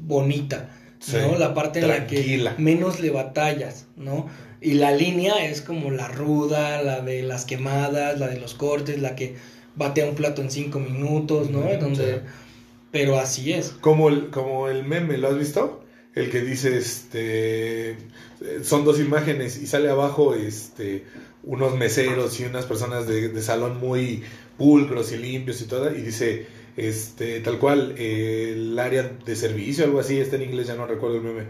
bonita, 0.06 0.70
Sí, 1.00 1.18
¿no? 1.18 1.38
La 1.38 1.54
parte 1.54 1.80
en 1.82 1.88
la 1.90 2.08
que 2.08 2.38
menos 2.58 3.02
le 3.02 3.10
batallas, 3.10 3.88
¿no? 3.98 4.28
Y 4.64 4.76
la 4.76 4.92
línea 4.92 5.46
es 5.46 5.62
como 5.62 5.92
la 5.92 6.08
ruda, 6.08 6.82
la 6.82 7.02
de 7.02 7.22
las 7.22 7.46
quemadas, 7.46 8.20
la 8.20 8.28
de 8.28 8.40
los 8.40 8.54
cortes, 8.54 9.00
la 9.00 9.16
que 9.16 9.36
batea 9.76 10.08
un 10.08 10.16
plato 10.16 10.42
en 10.42 10.50
cinco 10.50 10.80
minutos, 10.80 11.50
¿no? 11.50 11.60
Ujú, 11.60 11.80
Donde... 11.80 12.14
sí. 12.14 12.20
Pero 12.94 13.20
así 13.20 13.52
es. 13.52 13.70
Como 13.82 14.08
el, 14.08 14.30
como 14.30 14.68
el 14.70 14.84
meme, 14.84 15.18
¿lo 15.18 15.28
has 15.28 15.38
visto? 15.38 15.84
El 16.14 16.30
que 16.30 16.42
dice, 16.42 16.78
este, 16.78 17.98
son 18.62 18.86
dos 18.86 19.00
imágenes 19.00 19.58
y 19.58 19.66
sale 19.66 19.90
abajo, 19.90 20.36
este, 20.36 21.04
unos 21.42 21.76
meseros 21.76 22.40
y 22.40 22.46
unas 22.46 22.68
personas 22.68 23.08
de, 23.08 23.30
de 23.30 23.42
salón 23.42 23.80
muy 23.80 24.22
pulcros 24.60 25.12
y 25.12 25.18
limpios 25.18 25.60
y 25.62 25.66
todo, 25.66 25.92
y 25.92 26.04
dice, 26.04 26.46
este, 26.78 27.40
tal 27.40 27.58
cual, 27.58 27.96
eh, 27.98 28.52
el 28.54 28.78
área 28.78 29.12
de 29.26 29.36
servicio, 29.36 29.86
algo 29.86 30.00
así, 30.00 30.20
está 30.20 30.36
en 30.36 30.44
inglés, 30.44 30.68
ya 30.68 30.76
no 30.76 30.86
recuerdo 30.86 31.18
el 31.18 31.24
meme, 31.24 31.44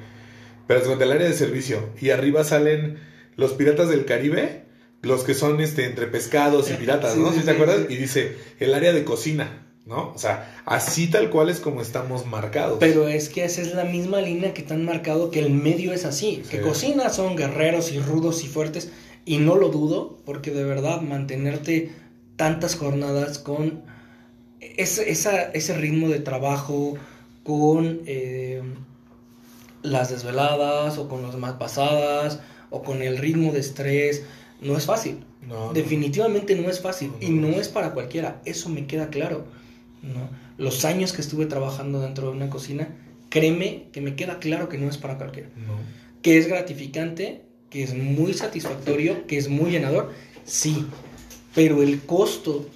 pero 0.68 0.80
es 0.81 0.88
el 1.02 1.11
área 1.11 1.27
de 1.27 1.34
servicio, 1.34 1.90
y 2.02 2.10
arriba 2.11 2.44
salen 2.44 2.98
los 3.35 3.53
piratas 3.53 3.90
del 3.90 4.06
Caribe, 4.06 4.64
los 5.02 5.23
que 5.23 5.34
son, 5.34 5.60
este, 5.60 5.85
entre 5.85 6.07
pescados 6.07 6.69
y 6.72 6.76
piratas, 6.76 7.18
¿no? 7.18 7.31
sí, 7.34 7.40
¿Sí 7.40 7.45
te 7.45 7.52
acuerdas? 7.52 7.81
Y 7.90 7.95
dice, 7.98 8.38
el 8.60 8.73
área 8.73 8.94
de 8.94 9.03
cocina. 9.03 9.60
¿no? 9.85 10.14
O 10.15 10.18
sea, 10.18 10.61
así 10.65 11.07
tal 11.07 11.30
cual 11.30 11.49
es 11.49 11.60
como 11.60 11.81
estamos 11.81 12.26
marcados. 12.26 12.77
Pero 12.80 13.10
es 13.10 13.27
que 13.27 13.44
esa 13.44 13.61
es 13.61 13.73
la 13.76 13.84
misma 13.84 14.22
línea 14.22 14.53
que 14.53 14.61
te 14.64 14.73
han 14.73 14.85
marcado 14.85 15.30
que 15.30 15.40
el 15.41 15.49
medio 15.49 15.91
es 15.91 16.06
así. 16.06 16.41
Que 16.49 16.61
cocina 16.61 17.10
son 17.10 17.35
guerreros 17.35 17.91
y 17.91 17.99
rudos 17.99 18.45
y 18.45 18.48
fuertes. 18.48 18.91
Y 19.26 19.40
no 19.40 19.56
lo 19.57 19.68
dudo, 19.68 20.22
porque 20.26 20.52
de 20.52 20.64
verdad 20.64 21.02
mantenerte 21.02 21.91
tantas 22.38 22.76
jornadas 22.77 23.40
con 23.40 23.81
ese, 24.61 25.10
esa- 25.11 25.52
ese 25.52 25.73
ritmo 25.76 26.07
de 26.07 26.19
trabajo, 26.22 26.94
con 27.44 28.03
eh, 28.06 28.61
las 29.84 30.10
desveladas 30.10 30.97
o 30.97 31.07
con 31.07 31.22
las 31.22 31.35
más 31.35 31.53
pasadas 31.53 32.39
o 32.72 32.81
con 32.81 33.01
el 33.03 33.18
ritmo 33.18 33.51
de 33.51 33.60
estrés. 33.60 34.23
No 34.61 34.77
es 34.77 34.85
fácil. 34.85 35.23
No. 35.47 35.73
Definitivamente 35.73 36.55
no 36.55 36.69
es 36.69 36.80
fácil 36.80 37.11
y 37.19 37.30
No. 37.30 37.49
es 37.49 37.68
para 37.68 37.91
cualquiera. 37.93 38.41
Eso 38.45 38.69
me 38.69 38.88
queda 38.88 39.10
claro. 39.10 39.45
¿no? 40.01 40.30
Los 40.57 40.85
años 40.85 41.14
que 41.14 41.22
estuve 41.22 41.45
trabajando 41.45 42.01
dentro 42.01 42.27
de 42.30 42.38
una 42.38 42.49
cocina, 42.49 42.89
créeme 43.30 43.88
que 43.91 44.01
me 44.01 44.15
queda 44.15 44.39
claro 44.39 44.69
que 44.69 44.77
no 44.77 44.89
es 44.89 44.97
para 44.97 45.18
cualquiera. 45.18 45.49
Que 46.22 46.38
es 46.38 46.47
gratificante, 46.47 47.41
que 47.69 47.84
es 47.84 47.93
muy 47.93 48.34
satisfactorio, 48.34 49.27
que 49.27 49.38
es 49.38 49.49
muy 49.49 49.72
llenador, 49.72 50.11
sí. 50.45 50.85
Pero 51.55 51.81
el 51.84 52.01
costo 52.01 52.68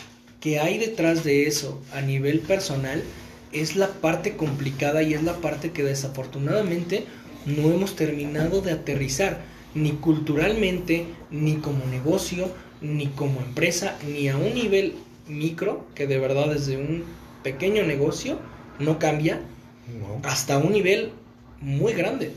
que 0.41 0.59
hay 0.59 0.77
detrás 0.77 1.23
de 1.23 1.47
eso 1.47 1.81
a 1.93 2.01
nivel 2.01 2.39
personal 2.39 3.01
es 3.51 3.75
la 3.75 3.87
parte 3.93 4.35
complicada 4.35 5.03
y 5.03 5.13
es 5.13 5.23
la 5.23 5.37
parte 5.37 5.71
que 5.71 5.83
desafortunadamente 5.83 7.05
no 7.45 7.71
hemos 7.71 7.95
terminado 7.95 8.61
de 8.61 8.71
aterrizar, 8.71 9.41
ni 9.73 9.91
culturalmente, 9.93 11.05
ni 11.31 11.55
como 11.57 11.85
negocio, 11.85 12.49
ni 12.81 13.07
como 13.07 13.41
empresa, 13.41 13.97
ni 14.07 14.27
a 14.29 14.37
un 14.37 14.53
nivel 14.53 14.95
micro, 15.27 15.85
que 15.95 16.07
de 16.07 16.19
verdad 16.19 16.49
desde 16.53 16.77
un 16.77 17.03
pequeño 17.43 17.83
negocio 17.83 18.39
no 18.79 18.99
cambia, 18.99 19.41
No. 19.99 20.19
hasta 20.23 20.57
un 20.57 20.71
nivel 20.73 21.11
muy 21.61 21.93
grande. 21.93 22.33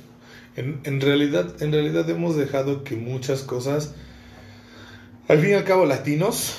En, 0.57 0.81
en 0.85 1.01
realidad, 1.01 1.61
en 1.63 1.73
realidad 1.73 2.09
hemos 2.11 2.37
dejado 2.37 2.85
que 2.85 2.97
muchas 2.97 3.43
cosas, 3.43 3.95
al 5.29 5.41
fin 5.41 5.51
y 5.51 5.55
al 5.55 5.65
cabo, 5.65 5.87
latinos, 5.87 6.55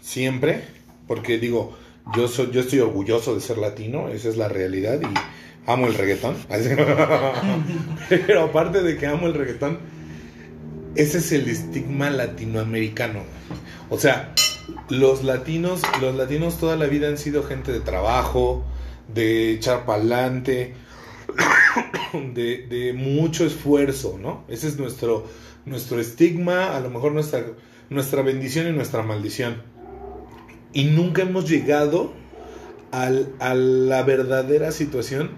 siempre, 0.00 0.64
porque 1.06 1.38
digo, 1.38 1.76
yo 2.14 2.28
soy, 2.28 2.50
yo 2.50 2.60
estoy 2.60 2.80
orgulloso 2.80 3.34
de 3.34 3.40
ser 3.40 3.58
latino, 3.58 4.08
esa 4.08 4.28
es 4.28 4.36
la 4.36 4.48
realidad 4.48 5.00
y 5.00 5.70
amo 5.70 5.86
el 5.86 5.94
reggaetón. 5.94 6.36
Pero 8.08 8.42
aparte 8.42 8.82
de 8.82 8.96
que 8.96 9.06
amo 9.06 9.26
el 9.26 9.34
reggaetón, 9.34 9.78
ese 10.94 11.18
es 11.18 11.32
el 11.32 11.48
estigma 11.48 12.10
latinoamericano. 12.10 13.20
O 13.88 13.98
sea, 13.98 14.34
los 14.88 15.24
latinos, 15.24 15.82
los 16.00 16.14
latinos 16.14 16.58
toda 16.58 16.76
la 16.76 16.86
vida 16.86 17.08
han 17.08 17.18
sido 17.18 17.42
gente 17.44 17.72
de 17.72 17.80
trabajo, 17.80 18.64
de 19.12 19.52
echar 19.52 19.86
pa'lante, 19.86 20.74
de, 22.34 22.66
de 22.66 22.92
mucho 22.92 23.46
esfuerzo, 23.46 24.18
¿no? 24.20 24.44
Ese 24.48 24.68
es 24.68 24.78
nuestro, 24.78 25.26
nuestro 25.64 26.00
estigma, 26.00 26.76
a 26.76 26.80
lo 26.80 26.90
mejor 26.90 27.12
nuestra, 27.12 27.44
nuestra 27.90 28.22
bendición 28.22 28.68
y 28.68 28.72
nuestra 28.72 29.02
maldición. 29.02 29.71
Y 30.72 30.84
nunca 30.84 31.22
hemos 31.22 31.48
llegado 31.48 32.12
al- 32.90 33.34
a 33.40 33.54
la 33.54 34.02
verdadera 34.02 34.72
situación 34.72 35.30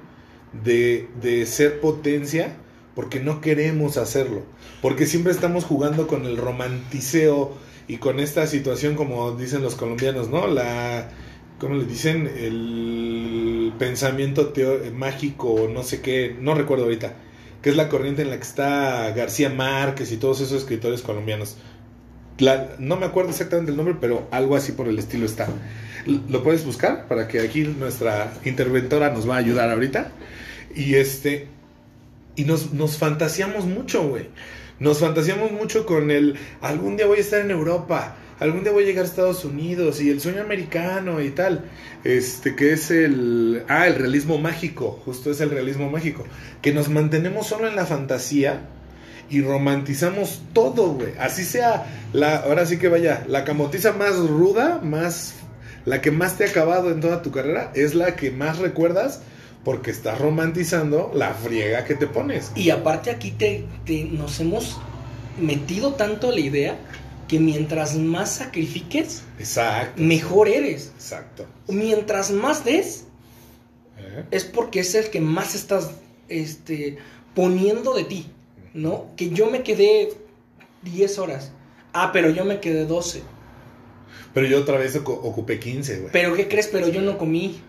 de, 0.64 1.08
de 1.20 1.46
ser 1.46 1.80
potencia 1.80 2.56
porque 2.94 3.20
no 3.20 3.40
queremos 3.40 3.96
hacerlo. 3.96 4.42
Porque 4.82 5.06
siempre 5.06 5.32
estamos 5.32 5.64
jugando 5.64 6.06
con 6.06 6.26
el 6.26 6.36
romanticeo 6.36 7.52
y 7.88 7.98
con 7.98 8.20
esta 8.20 8.46
situación, 8.46 8.94
como 8.96 9.32
dicen 9.32 9.62
los 9.62 9.74
colombianos, 9.74 10.28
¿no? 10.30 10.46
La, 10.46 11.10
¿cómo 11.58 11.74
le 11.76 11.84
dicen? 11.86 12.26
El 12.36 13.72
pensamiento 13.78 14.52
mágico, 14.94 15.68
no 15.72 15.82
sé 15.82 16.00
qué, 16.00 16.36
no 16.40 16.54
recuerdo 16.54 16.84
ahorita, 16.84 17.16
que 17.62 17.70
es 17.70 17.76
la 17.76 17.88
corriente 17.88 18.22
en 18.22 18.30
la 18.30 18.36
que 18.36 18.42
está 18.42 19.10
García 19.12 19.50
Márquez 19.50 20.12
y 20.12 20.16
todos 20.16 20.40
esos 20.40 20.58
escritores 20.62 21.02
colombianos. 21.02 21.56
No 22.78 22.96
me 22.96 23.06
acuerdo 23.06 23.30
exactamente 23.30 23.70
el 23.70 23.76
nombre, 23.76 23.96
pero 24.00 24.26
algo 24.30 24.56
así 24.56 24.72
por 24.72 24.88
el 24.88 24.98
estilo 24.98 25.24
está. 25.24 25.46
¿Lo 26.28 26.42
puedes 26.42 26.64
buscar? 26.64 27.06
Para 27.06 27.28
que 27.28 27.40
aquí 27.40 27.62
nuestra 27.62 28.32
interventora 28.44 29.10
nos 29.10 29.28
va 29.28 29.36
a 29.36 29.38
ayudar 29.38 29.70
ahorita. 29.70 30.10
Y 30.74 30.94
este. 30.94 31.48
Y 32.36 32.44
nos, 32.44 32.72
nos 32.72 32.98
fantaseamos 32.98 33.66
mucho, 33.66 34.08
güey. 34.08 34.26
Nos 34.80 34.98
fantaseamos 34.98 35.52
mucho 35.52 35.86
con 35.86 36.10
el. 36.10 36.36
Algún 36.60 36.96
día 36.96 37.06
voy 37.06 37.18
a 37.18 37.20
estar 37.20 37.40
en 37.40 37.52
Europa. 37.52 38.16
Algún 38.40 38.64
día 38.64 38.72
voy 38.72 38.82
a 38.82 38.86
llegar 38.86 39.04
a 39.04 39.08
Estados 39.08 39.44
Unidos. 39.44 40.00
Y 40.02 40.10
el 40.10 40.20
sueño 40.20 40.42
americano 40.42 41.22
y 41.22 41.30
tal. 41.30 41.66
Este, 42.02 42.56
que 42.56 42.72
es 42.72 42.90
el. 42.90 43.62
Ah, 43.68 43.86
el 43.86 43.94
realismo 43.94 44.38
mágico. 44.38 45.00
Justo 45.04 45.30
es 45.30 45.40
el 45.40 45.50
realismo 45.50 45.88
mágico. 45.88 46.24
Que 46.60 46.74
nos 46.74 46.88
mantenemos 46.88 47.46
solo 47.46 47.68
en 47.68 47.76
la 47.76 47.86
fantasía 47.86 48.68
y 49.30 49.40
romantizamos 49.40 50.42
todo, 50.52 50.94
güey. 50.94 51.12
Así 51.18 51.44
sea, 51.44 51.86
la, 52.12 52.36
ahora 52.38 52.66
sí 52.66 52.78
que 52.78 52.88
vaya, 52.88 53.24
la 53.28 53.44
camotiza 53.44 53.92
más 53.92 54.16
ruda, 54.16 54.80
más, 54.82 55.34
la 55.84 56.00
que 56.00 56.10
más 56.10 56.36
te 56.36 56.44
ha 56.44 56.48
acabado 56.48 56.90
en 56.90 57.00
toda 57.00 57.22
tu 57.22 57.30
carrera, 57.30 57.72
es 57.74 57.94
la 57.94 58.16
que 58.16 58.30
más 58.30 58.58
recuerdas 58.58 59.20
porque 59.64 59.90
estás 59.90 60.18
romantizando 60.18 61.10
la 61.14 61.32
friega 61.32 61.84
que 61.84 61.94
te 61.94 62.06
pones. 62.06 62.52
Y 62.54 62.70
aparte 62.70 63.10
aquí 63.10 63.30
te, 63.30 63.64
te- 63.86 64.04
nos 64.04 64.38
hemos 64.40 64.78
metido 65.40 65.94
tanto 65.94 66.30
la 66.30 66.40
idea 66.40 66.76
que 67.28 67.40
mientras 67.40 67.96
más 67.96 68.30
sacrifiques, 68.30 69.22
Exacto. 69.38 70.02
mejor 70.02 70.48
eres. 70.48 70.92
Exacto. 70.94 71.46
Mientras 71.68 72.30
más 72.30 72.64
des, 72.66 73.04
¿Eh? 73.98 74.24
es 74.30 74.44
porque 74.44 74.80
es 74.80 74.94
el 74.94 75.08
que 75.08 75.22
más 75.22 75.54
estás 75.54 75.90
este, 76.28 76.98
poniendo 77.34 77.94
de 77.94 78.04
ti, 78.04 78.26
¿no? 78.74 79.06
Que 79.16 79.30
yo 79.30 79.48
me 79.50 79.62
quedé 79.62 80.10
10 80.82 81.18
horas. 81.18 81.52
Ah, 81.92 82.10
pero 82.12 82.28
yo 82.30 82.44
me 82.44 82.60
quedé 82.60 82.84
12. 82.84 83.22
Pero 84.34 84.46
yo 84.46 84.60
otra 84.60 84.78
vez 84.78 84.96
ocu- 85.02 85.18
ocupé 85.22 85.58
15, 85.60 85.98
güey. 86.00 86.12
¿Pero 86.12 86.34
qué 86.34 86.48
crees? 86.48 86.66
Pero 86.68 86.88
yo 86.88 87.00
no 87.00 87.16
comí. 87.16 87.60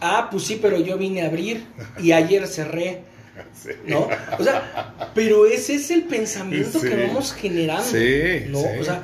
Ah, 0.00 0.28
pues 0.30 0.44
sí, 0.44 0.58
pero 0.60 0.78
yo 0.80 0.96
vine 0.96 1.22
a 1.22 1.26
abrir 1.26 1.66
y 2.02 2.12
ayer 2.12 2.46
cerré, 2.46 3.02
Sí. 3.54 3.70
¿no? 3.86 4.08
O 4.38 4.42
sea, 4.42 4.94
pero 5.14 5.44
ese 5.46 5.74
es 5.74 5.90
el 5.90 6.04
pensamiento 6.04 6.80
Sí. 6.80 6.88
que 6.88 7.06
vamos 7.06 7.34
generando, 7.34 7.84
Sí, 7.84 8.44
¿no? 8.48 8.60
O 8.80 8.84
sea, 8.84 9.02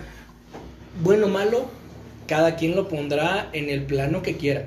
bueno, 1.03 1.29
malo, 1.29 1.69
cada 2.27 2.57
quien 2.57 2.75
lo 2.75 2.89
pondrá 2.89 3.51
en 3.53 3.69
el 3.69 3.83
plano 3.85 4.23
que 4.23 4.37
quiera. 4.39 4.67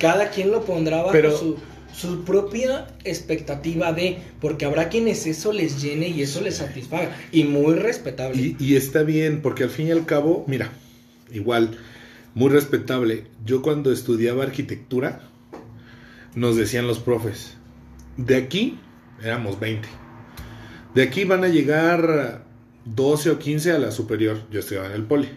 Cada 0.00 0.30
quien 0.30 0.50
lo 0.50 0.64
pondrá 0.64 0.98
bajo 0.98 1.12
Pero- 1.12 1.36
su, 1.36 1.58
su 1.92 2.24
propia 2.24 2.86
expectativa 3.04 3.92
de, 3.92 4.18
porque 4.40 4.64
habrá 4.64 4.88
quienes 4.88 5.26
eso 5.26 5.52
les 5.52 5.82
llene 5.82 6.08
y 6.08 6.22
eso 6.22 6.40
les 6.40 6.56
satisfaga. 6.56 7.16
Y 7.32 7.44
muy 7.44 7.74
respetable. 7.74 8.56
Y, 8.58 8.76
está 8.76 9.02
bien, 9.02 9.42
porque 9.42 9.64
al 9.64 9.70
fin 9.70 9.88
y 9.88 9.90
al 9.90 10.06
cabo, 10.06 10.44
mira, 10.46 10.70
igual, 11.32 11.78
muy 12.34 12.50
respetable. 12.50 13.24
Yo 13.44 13.62
cuando 13.62 13.92
estudiaba 13.92 14.44
arquitectura, 14.44 15.22
nos 16.34 16.56
decían 16.56 16.86
los 16.86 16.98
profes, 16.98 17.54
de 18.16 18.36
aquí 18.36 18.78
éramos 19.22 19.58
20. 19.58 19.88
De 20.94 21.02
aquí 21.02 21.24
van 21.24 21.44
a 21.44 21.48
llegar 21.48 22.44
12 22.84 23.30
o 23.30 23.38
15 23.38 23.72
a 23.72 23.78
la 23.78 23.90
superior. 23.90 24.42
Yo 24.50 24.60
estudiaba 24.60 24.88
en 24.88 24.94
el 24.94 25.04
poli. 25.04 25.28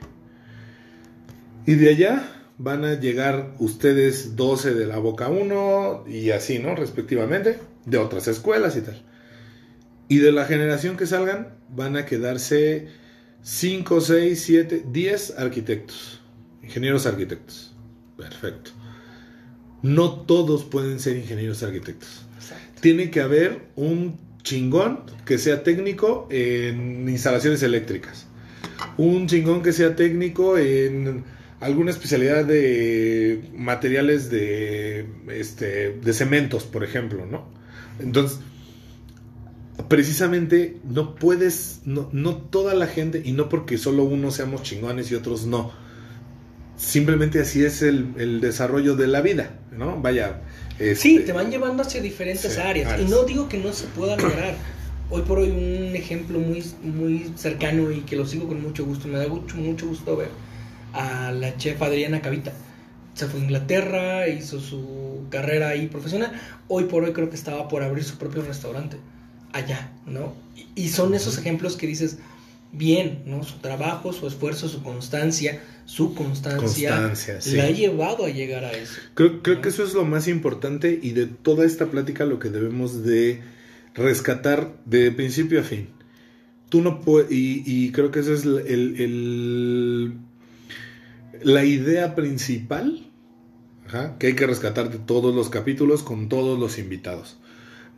Y 1.66 1.76
de 1.76 1.90
allá 1.90 2.41
van 2.64 2.86
a 2.86 2.94
llegar 2.94 3.56
ustedes 3.58 4.36
12 4.36 4.76
de 4.76 4.86
la 4.86 5.00
Boca 5.00 5.30
1 5.30 6.06
y 6.08 6.30
así, 6.30 6.60
¿no? 6.60 6.76
Respectivamente, 6.76 7.58
de 7.86 7.98
otras 7.98 8.28
escuelas 8.28 8.78
y 8.78 8.82
tal. 8.82 9.02
Y 10.08 10.20
de 10.20 10.32
la 10.32 10.46
generación 10.46 10.96
que 10.96 11.08
salgan 11.08 11.56
van 11.70 11.98
a 11.98 12.06
quedarse 12.06 12.88
5, 13.42 14.02
6, 14.02 14.44
7, 14.44 14.86
10 14.92 15.40
arquitectos, 15.40 16.22
ingenieros 16.62 17.08
arquitectos. 17.08 17.74
Perfecto. 18.16 18.72
No 19.82 20.22
todos 20.22 20.64
pueden 20.64 21.00
ser 21.00 21.18
ingenieros 21.18 21.64
arquitectos. 21.64 22.26
Exacto. 22.36 22.82
Tiene 22.82 23.10
que 23.10 23.22
haber 23.22 23.62
un 23.76 24.20
chingón 24.44 25.02
que 25.26 25.40
sea 25.40 25.64
técnico 25.64 26.28
en 26.30 27.10
instalaciones 27.10 27.64
eléctricas. 27.64 28.28
Un 28.98 29.26
chingón 29.26 29.64
que 29.64 29.74
sea 29.74 29.96
técnico 29.96 30.60
en 30.60 31.24
alguna 31.62 31.92
especialidad 31.92 32.44
de 32.44 33.44
materiales 33.56 34.30
de, 34.32 35.06
este, 35.30 35.92
de 35.92 36.14
cementos, 36.14 36.64
por 36.64 36.84
ejemplo, 36.84 37.26
¿no? 37.28 37.48
Entonces, 38.00 38.40
precisamente 39.88 40.78
no 40.84 41.16
puedes, 41.16 41.82
no, 41.86 42.10
no 42.12 42.36
toda 42.36 42.74
la 42.74 42.88
gente, 42.88 43.22
y 43.24 43.32
no 43.34 43.48
porque 43.48 43.78
solo 43.78 44.04
unos 44.04 44.36
seamos 44.36 44.64
chingones 44.64 45.12
y 45.12 45.16
otros 45.16 45.46
no. 45.46 45.72
Simplemente 46.78 47.40
así 47.40 47.64
es 47.64 47.84
el, 47.84 48.08
el 48.18 48.42
desarrollo 48.42 48.96
de 48.96 49.06
la 49.08 49.22
vida, 49.22 49.60
¿no? 49.72 50.02
Vaya. 50.02 50.42
Sí, 50.80 50.84
este, 51.18 51.20
te 51.20 51.32
van 51.32 51.52
llevando 51.52 51.84
hacia 51.84 52.02
diferentes 52.02 52.54
Sí, 52.54 52.60
áreas. 52.60 52.92
áreas. 52.92 53.08
Y 53.08 53.12
no 53.12 53.24
digo 53.24 53.48
que 53.48 53.60
no 53.60 53.72
se 53.72 53.86
pueda 53.86 54.18
lograr. 54.18 54.56
Hoy 55.12 55.22
por 55.24 55.38
hoy 55.40 55.52
un 55.52 55.96
ejemplo 55.96 56.40
muy, 56.40 56.64
muy 56.82 57.32
cercano 57.36 57.92
y 57.92 58.00
que 58.00 58.16
lo 58.16 58.26
sigo 58.26 58.48
con 58.48 58.64
mucho 58.64 58.84
gusto, 58.84 59.08
me 59.08 59.20
da 59.20 59.28
mucho, 59.28 59.58
mucho 59.58 59.86
gusto 59.88 60.18
ver 60.18 60.30
a 60.94 61.32
la 61.32 61.58
chef 61.58 61.82
Adriana 61.82 62.22
Cavita. 62.22 62.54
Se 63.14 63.28
fue 63.28 63.40
a 63.42 63.44
Inglaterra, 63.44 64.28
hizo 64.30 64.60
su 64.60 65.26
carrera 65.30 65.70
ahí 65.70 65.88
profesional. 65.88 66.32
Hoy 66.68 66.86
por 66.86 67.04
hoy 67.04 67.12
creo 67.14 67.30
que 67.30 67.36
estaba 67.36 67.68
por 67.68 67.84
abrir 67.84 68.04
su 68.04 68.18
propio 68.18 68.42
restaurante 68.42 68.98
allá, 69.54 69.92
¿no? 70.06 70.34
Y- 70.76 70.90
son 70.90 71.14
esos 71.14 71.38
ejemplos 71.38 71.76
que 71.76 71.88
dices, 71.88 72.20
bien, 72.72 73.24
¿no? 73.26 73.44
Su 73.44 73.58
trabajo, 73.60 74.14
su 74.14 74.28
esfuerzo, 74.28 74.70
su 74.70 74.82
constancia, 74.82 75.62
su 75.86 76.16
constancia, 76.16 76.92
Constancia, 76.92 77.42
sí. 77.42 77.52
le 77.52 77.62
ha 77.64 77.70
llevado 77.72 78.24
a 78.26 78.30
llegar 78.30 78.64
a 78.64 78.72
eso. 78.72 78.94
Creo, 79.14 79.42
creo 79.44 79.60
que 79.62 79.70
eso 79.70 79.84
es 79.84 79.94
lo 79.94 80.06
más 80.06 80.30
importante 80.30 80.98
y 81.02 81.12
de 81.12 81.26
toda 81.26 81.66
esta 81.66 81.88
plática 81.88 82.24
lo 82.26 82.40
que 82.40 82.50
debemos 82.50 83.04
de 83.04 83.42
rescatar 83.94 84.74
de 84.86 85.12
principio 85.12 85.60
a 85.60 85.64
fin. 85.64 85.90
Tú 86.70 86.80
no 86.82 87.02
puedes, 87.02 87.30
y, 87.30 87.64
y 87.66 87.92
creo 87.92 88.10
que 88.12 88.22
esa 88.22 88.32
es 88.32 88.46
el, 88.46 88.96
el- 88.98 90.14
la 91.44 91.64
idea 91.64 92.16
principal 92.16 93.12
que 94.20 94.28
hay 94.28 94.36
que 94.36 94.48
rescatar 94.48 94.90
de 94.90 95.00
todos 95.00 95.36
los 95.36 95.50
capítulos 95.50 96.02
con 96.04 96.30
todos 96.30 96.58
los 96.58 96.78
invitados. 96.80 97.38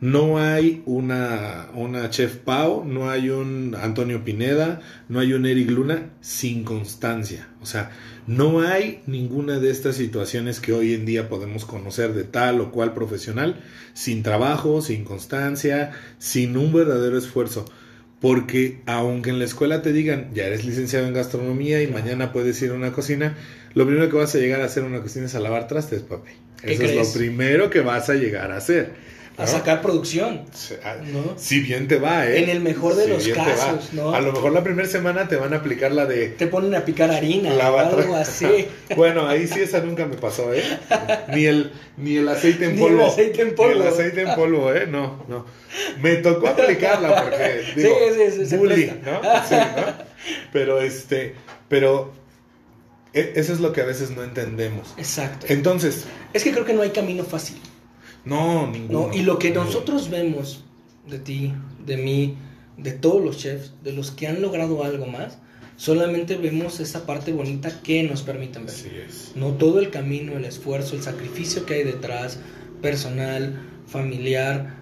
No 0.00 0.38
hay 0.38 0.82
una, 0.86 1.68
una 1.72 2.10
Chef 2.10 2.36
Pau, 2.36 2.84
no 2.84 3.08
hay 3.08 3.30
un 3.30 3.76
Antonio 3.80 4.24
Pineda, 4.24 4.80
no 5.08 5.20
hay 5.20 5.32
un 5.32 5.46
Eric 5.46 5.70
Luna 5.70 6.10
sin 6.20 6.64
constancia. 6.64 7.48
O 7.62 7.66
sea, 7.66 7.92
no 8.26 8.60
hay 8.60 9.02
ninguna 9.06 9.60
de 9.60 9.70
estas 9.70 9.94
situaciones 9.94 10.58
que 10.60 10.72
hoy 10.72 10.94
en 10.94 11.06
día 11.06 11.28
podemos 11.28 11.64
conocer 11.64 12.12
de 12.12 12.24
tal 12.24 12.60
o 12.60 12.72
cual 12.72 12.92
profesional 12.92 13.60
sin 13.92 14.22
trabajo, 14.24 14.82
sin 14.82 15.04
constancia, 15.04 15.92
sin 16.18 16.56
un 16.56 16.72
verdadero 16.72 17.16
esfuerzo. 17.16 17.64
Porque 18.24 18.78
aunque 18.86 19.28
en 19.28 19.38
la 19.38 19.44
escuela 19.44 19.82
te 19.82 19.92
digan, 19.92 20.30
ya 20.32 20.46
eres 20.46 20.64
licenciado 20.64 21.06
en 21.06 21.12
gastronomía 21.12 21.82
y 21.82 21.88
mañana 21.88 22.32
puedes 22.32 22.62
ir 22.62 22.70
a 22.70 22.72
una 22.72 22.90
cocina, 22.90 23.36
lo 23.74 23.84
primero 23.84 24.08
que 24.08 24.16
vas 24.16 24.34
a 24.34 24.38
llegar 24.38 24.62
a 24.62 24.64
hacer 24.64 24.82
en 24.82 24.92
una 24.92 25.02
cocina 25.02 25.26
es 25.26 25.34
a 25.34 25.40
lavar 25.40 25.68
trastes, 25.68 26.00
papi. 26.00 26.30
¿Qué 26.62 26.72
Eso 26.72 26.84
es 26.84 26.94
lo 26.94 27.20
primero 27.20 27.68
que 27.68 27.82
vas 27.82 28.08
a 28.08 28.14
llegar 28.14 28.50
a 28.50 28.56
hacer. 28.56 28.92
A 29.36 29.46
sacar 29.48 29.82
producción. 29.82 30.42
Ah, 30.84 30.96
¿no? 31.02 31.34
Si 31.36 31.58
bien 31.60 31.88
te 31.88 31.98
va, 31.98 32.26
¿eh? 32.26 32.44
En 32.44 32.48
el 32.50 32.60
mejor 32.60 32.94
de 32.94 33.04
Si 33.20 33.30
los 33.30 33.36
casos, 33.36 33.92
¿no? 33.92 34.14
A 34.14 34.20
lo 34.20 34.32
mejor 34.32 34.52
la 34.52 34.62
primera 34.62 34.88
semana 34.88 35.26
te 35.26 35.34
van 35.36 35.52
a 35.52 35.56
aplicar 35.56 35.90
la 35.90 36.06
de 36.06 36.28
Te 36.28 36.46
ponen 36.46 36.74
a 36.76 36.84
picar 36.84 37.10
harina 37.10 37.52
o 37.52 37.56
lava 37.56 37.88
algo 37.88 38.14
así. 38.14 38.68
bueno, 38.96 39.26
ahí 39.26 39.48
sí 39.48 39.60
esa 39.60 39.80
nunca 39.80 40.06
me 40.06 40.16
pasó, 40.16 40.54
¿eh? 40.54 40.62
Ni 41.34 41.46
el, 41.46 41.72
ni 41.96 42.16
el 42.16 42.28
aceite 42.28 42.66
en 42.66 42.76
Ni 42.76 42.80
polvo. 42.80 43.00
el 43.02 43.08
aceite 43.08 43.42
en 43.42 43.54
polvo. 43.56 43.74
Ni 43.74 43.80
el 43.80 43.86
aceite 43.88 44.22
en 44.22 44.34
polvo, 44.36 44.72
¿eh? 44.72 44.86
No, 44.86 45.24
no. 45.26 45.46
Me 46.00 46.14
tocó 46.16 46.46
aplicarla 46.48 47.22
porque, 47.24 47.62
digo, 47.76 47.96
sí, 48.14 48.36
sí, 48.38 48.46
se 48.46 48.56
bully. 48.56 48.86
¿no? 49.04 49.20
Sí, 49.48 49.54
¿no? 49.56 49.92
Pero, 50.52 50.80
este, 50.80 51.34
pero 51.68 52.12
e- 53.12 53.32
eso 53.34 53.52
es 53.52 53.58
lo 53.60 53.72
que 53.72 53.80
a 53.80 53.84
veces 53.84 54.10
no 54.10 54.22
entendemos. 54.22 54.94
Exacto. 54.96 55.46
Entonces, 55.48 56.04
Es 56.32 56.44
que 56.44 56.52
creo 56.52 56.64
que 56.64 56.72
no 56.72 56.82
hay 56.82 56.90
camino 56.90 57.24
fácil. 57.24 57.56
No, 58.24 58.66
ninguno. 58.70 59.08
¿no? 59.08 59.14
Y 59.14 59.22
lo 59.22 59.38
que 59.38 59.50
nosotros 59.50 60.10
vemos 60.10 60.64
de 61.08 61.18
ti, 61.18 61.52
de 61.84 61.96
mí, 61.96 62.34
de 62.78 62.92
todos 62.92 63.22
los 63.22 63.38
chefs, 63.38 63.72
de 63.82 63.92
los 63.92 64.10
que 64.10 64.26
han 64.26 64.40
logrado 64.42 64.82
algo 64.84 65.06
más, 65.06 65.38
solamente 65.76 66.36
vemos 66.36 66.80
esa 66.80 67.04
parte 67.06 67.32
bonita 67.32 67.80
que 67.82 68.02
nos 68.04 68.22
permiten 68.22 68.66
ver. 68.66 68.74
Así 68.74 68.88
es. 69.06 69.32
No 69.34 69.48
todo 69.52 69.78
el 69.80 69.90
camino, 69.90 70.36
el 70.36 70.44
esfuerzo, 70.44 70.96
el 70.96 71.02
sacrificio 71.02 71.66
que 71.66 71.74
hay 71.74 71.84
detrás, 71.84 72.38
personal, 72.80 73.60
familiar, 73.86 74.74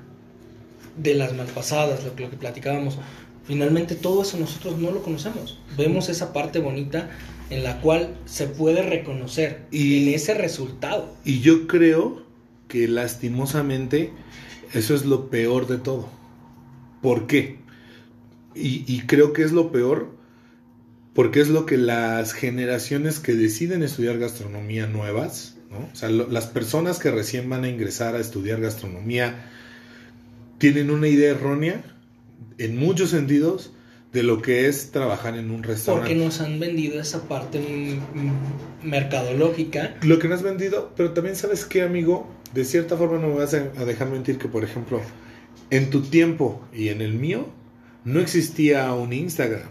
de 0.96 1.14
las 1.14 1.34
malpasadas, 1.34 2.04
lo 2.04 2.14
que, 2.14 2.24
lo 2.24 2.30
que 2.30 2.36
platicábamos. 2.36 2.98
Finalmente 3.44 3.94
todo 3.94 4.22
eso 4.22 4.36
nosotros 4.38 4.78
no 4.78 4.90
lo 4.90 5.02
conocemos. 5.02 5.58
Vemos 5.76 6.08
esa 6.08 6.32
parte 6.32 6.58
bonita 6.60 7.10
en 7.50 7.64
la 7.64 7.80
cual 7.80 8.14
se 8.24 8.46
puede 8.46 8.82
reconocer 8.82 9.66
Y- 9.70 10.02
en 10.08 10.14
ese 10.14 10.34
resultado. 10.34 11.12
Y 11.24 11.40
yo 11.40 11.66
creo 11.66 12.22
que 12.72 12.88
lastimosamente 12.88 14.12
eso 14.72 14.94
es 14.94 15.04
lo 15.04 15.28
peor 15.28 15.66
de 15.66 15.76
todo. 15.76 16.08
¿Por 17.02 17.26
qué? 17.26 17.58
Y, 18.54 18.84
y 18.90 19.02
creo 19.06 19.34
que 19.34 19.42
es 19.42 19.52
lo 19.52 19.70
peor 19.72 20.10
porque 21.12 21.42
es 21.42 21.50
lo 21.50 21.66
que 21.66 21.76
las 21.76 22.32
generaciones 22.32 23.20
que 23.20 23.34
deciden 23.34 23.82
estudiar 23.82 24.18
gastronomía 24.18 24.86
nuevas, 24.86 25.56
¿no? 25.70 25.80
O 25.92 25.94
sea, 25.94 26.08
lo- 26.08 26.28
las 26.30 26.46
personas 26.46 26.98
que 26.98 27.10
recién 27.10 27.50
van 27.50 27.64
a 27.64 27.68
ingresar 27.68 28.14
a 28.14 28.20
estudiar 28.20 28.62
gastronomía 28.62 29.50
tienen 30.56 30.90
una 30.90 31.08
idea 31.08 31.32
errónea 31.32 31.84
en 32.56 32.78
muchos 32.78 33.10
sentidos 33.10 33.72
de 34.14 34.22
lo 34.22 34.40
que 34.40 34.68
es 34.68 34.90
trabajar 34.92 35.36
en 35.36 35.50
un 35.50 35.62
restaurante. 35.62 36.08
Porque 36.14 36.24
nos 36.24 36.40
han 36.40 36.58
vendido 36.58 36.98
esa 37.00 37.28
parte 37.28 37.98
mercadológica. 38.82 39.96
Lo 40.02 40.18
que 40.18 40.28
no 40.28 40.34
has 40.34 40.42
vendido, 40.42 40.92
pero 40.96 41.12
también 41.12 41.36
sabes 41.36 41.64
que, 41.64 41.82
amigo, 41.82 42.26
de 42.52 42.64
cierta 42.64 42.96
forma 42.96 43.18
no 43.18 43.28
me 43.28 43.34
vas 43.36 43.54
a, 43.54 43.60
dejar 43.84 44.08
mentir 44.10 44.38
que, 44.38 44.48
por 44.48 44.64
ejemplo, 44.64 45.00
en 45.70 45.90
tu 45.90 46.02
tiempo 46.02 46.62
y 46.72 46.88
en 46.88 47.00
el 47.00 47.14
mío, 47.14 47.46
no 48.04 48.20
existía 48.20 48.92
un 48.92 49.12
Instagram, 49.12 49.68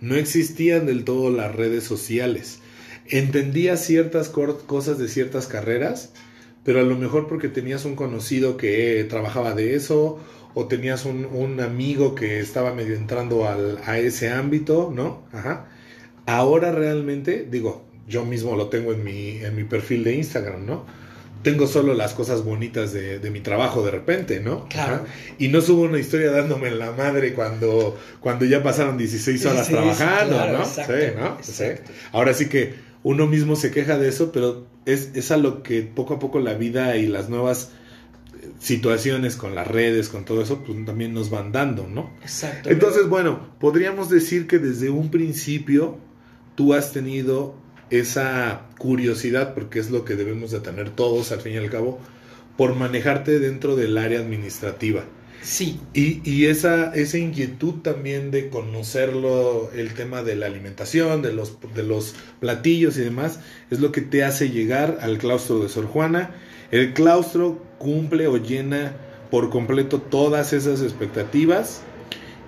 no 0.00 0.16
existían 0.16 0.86
del 0.86 1.04
todo 1.04 1.30
las 1.30 1.54
redes 1.54 1.84
sociales. 1.84 2.60
Entendía 3.06 3.76
ciertas 3.76 4.28
cosas 4.28 4.98
de 4.98 5.08
ciertas 5.08 5.46
carreras, 5.46 6.12
pero 6.64 6.80
a 6.80 6.84
lo 6.84 6.96
mejor 6.96 7.26
porque 7.26 7.48
tenías 7.48 7.84
un 7.84 7.96
conocido 7.96 8.56
que 8.56 9.04
trabajaba 9.08 9.54
de 9.54 9.74
eso, 9.74 10.20
o 10.54 10.66
tenías 10.66 11.04
un, 11.04 11.26
un 11.26 11.60
amigo 11.60 12.14
que 12.14 12.40
estaba 12.40 12.74
medio 12.74 12.96
entrando 12.96 13.46
al- 13.48 13.78
a 13.84 13.98
ese 13.98 14.30
ámbito, 14.30 14.92
¿no? 14.94 15.22
Ajá. 15.32 15.68
Ahora 16.26 16.72
realmente, 16.72 17.46
digo, 17.50 17.84
yo 18.06 18.24
mismo 18.24 18.56
lo 18.56 18.68
tengo 18.68 18.92
en 18.92 19.04
mi, 19.04 19.38
en 19.38 19.54
mi 19.54 19.64
perfil 19.64 20.04
de 20.04 20.16
Instagram, 20.16 20.66
¿no? 20.66 20.86
Tengo 21.42 21.66
solo 21.66 21.94
las 21.94 22.14
cosas 22.14 22.44
bonitas 22.44 22.92
de, 22.92 23.18
de 23.18 23.30
mi 23.30 23.40
trabajo 23.40 23.82
de 23.84 23.90
repente, 23.90 24.40
¿no? 24.40 24.68
Claro. 24.68 24.96
Ajá. 24.96 25.04
Y 25.38 25.48
no 25.48 25.60
subo 25.60 25.82
una 25.82 25.98
historia 25.98 26.30
dándome 26.30 26.68
en 26.68 26.78
la 26.78 26.92
madre 26.92 27.34
cuando, 27.34 27.98
cuando 28.20 28.44
ya 28.44 28.62
pasaron 28.62 28.98
16 28.98 29.46
horas 29.46 29.68
trabajando, 29.68 30.36
claro, 30.36 30.58
¿no? 30.58 30.64
exacto, 30.64 30.94
sí, 30.94 31.06
¿no? 31.18 31.38
Sí. 31.42 31.64
Ahora 32.12 32.34
sí 32.34 32.48
que 32.48 32.74
uno 33.02 33.26
mismo 33.26 33.56
se 33.56 33.70
queja 33.70 33.98
de 33.98 34.08
eso, 34.08 34.32
pero 34.32 34.66
es, 34.84 35.10
es 35.14 35.30
a 35.30 35.36
lo 35.36 35.62
que 35.62 35.82
poco 35.82 36.14
a 36.14 36.18
poco 36.18 36.40
la 36.40 36.54
vida 36.54 36.96
y 36.96 37.06
las 37.06 37.28
nuevas 37.28 37.70
eh, 38.42 38.50
situaciones 38.58 39.36
con 39.36 39.54
las 39.54 39.66
redes, 39.66 40.08
con 40.08 40.24
todo 40.24 40.42
eso, 40.42 40.62
pues 40.64 40.84
también 40.84 41.14
nos 41.14 41.30
van 41.30 41.52
dando, 41.52 41.86
¿no? 41.88 42.10
Exacto. 42.22 42.68
Entonces, 42.70 43.08
bueno, 43.08 43.48
podríamos 43.58 44.10
decir 44.10 44.46
que 44.46 44.58
desde 44.58 44.90
un 44.90 45.10
principio 45.10 45.98
tú 46.54 46.74
has 46.74 46.92
tenido 46.92 47.54
esa 47.90 48.62
curiosidad, 48.78 49.54
porque 49.54 49.78
es 49.80 49.90
lo 49.90 50.04
que 50.04 50.14
debemos 50.16 50.50
de 50.50 50.60
tener 50.60 50.90
todos 50.90 51.32
al 51.32 51.40
fin 51.40 51.54
y 51.54 51.56
al 51.56 51.70
cabo, 51.70 51.98
por 52.56 52.74
manejarte 52.74 53.38
dentro 53.38 53.76
del 53.76 53.98
área 53.98 54.20
administrativa. 54.20 55.04
sí, 55.42 55.80
Y, 55.94 56.20
y 56.30 56.46
esa, 56.46 56.94
esa 56.94 57.18
inquietud 57.18 57.76
también 57.82 58.30
de 58.30 58.48
conocerlo, 58.48 59.70
el 59.74 59.94
tema 59.94 60.22
de 60.22 60.36
la 60.36 60.46
alimentación, 60.46 61.22
de 61.22 61.32
los, 61.32 61.56
de 61.74 61.82
los 61.82 62.14
platillos 62.40 62.96
y 62.98 63.00
demás, 63.02 63.40
es 63.70 63.80
lo 63.80 63.90
que 63.92 64.02
te 64.02 64.24
hace 64.24 64.50
llegar 64.50 64.98
al 65.00 65.18
claustro 65.18 65.60
de 65.60 65.68
Sor 65.68 65.86
Juana. 65.86 66.34
El 66.70 66.92
claustro 66.92 67.64
cumple 67.78 68.26
o 68.28 68.36
llena 68.36 68.94
por 69.30 69.50
completo 69.50 70.00
todas 70.00 70.52
esas 70.52 70.82
expectativas. 70.82 71.82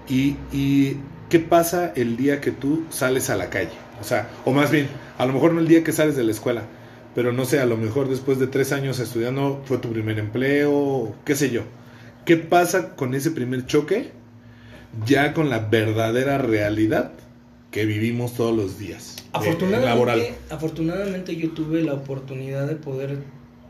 Y, 0.09 0.36
y 0.52 0.98
qué 1.31 1.39
pasa 1.39 1.93
el 1.97 2.16
día 2.16 2.40
que 2.40 2.51
tú 2.51 2.85
sales 2.90 3.31
a 3.31 3.36
la 3.36 3.48
calle? 3.48 3.73
O 4.01 4.05
sea, 4.05 4.28
o 4.44 4.52
más 4.52 4.70
bien, 4.70 4.89
a 5.18 5.26
lo 5.26 5.32
mejor 5.32 5.52
no 5.52 5.60
el 5.60 5.68
día 5.68 5.84
que 5.84 5.93
sales 5.93 6.16
de 6.16 6.24
la 6.24 6.30
escuela, 6.32 6.62
pero 7.14 7.32
no 7.32 7.44
sé, 7.44 7.60
a 7.60 7.66
lo 7.66 7.76
mejor 7.76 8.09
después 8.09 8.39
de 8.39 8.47
tres 8.47 8.72
años 8.72 8.98
estudiando 8.98 9.62
fue 9.66 9.78
tu 9.78 9.90
primer 9.93 10.18
empleo, 10.18 11.14
qué 11.24 11.34
sé 11.34 11.51
yo. 11.51 11.62
¿Qué 12.24 12.36
pasa 12.36 12.94
con 12.94 13.14
ese 13.14 13.30
primer 13.32 13.66
choque? 13.66 14.12
Ya 15.06 15.32
con 15.34 15.51
la 15.51 15.59
verdadera 15.59 16.39
realidad 16.39 17.12
que 17.70 17.84
vivimos 17.86 18.34
todos 18.34 18.55
los 18.56 18.78
días. 18.78 19.16
de- 19.16 19.22
afortunadamente, 19.39 19.86
laboral. 19.89 20.22
afortunadamente 20.51 21.36
yo 21.36 21.51
tuve 21.52 21.82
la 21.82 21.94
oportunidad 21.94 22.66
de 22.68 22.76
poder, 22.76 23.18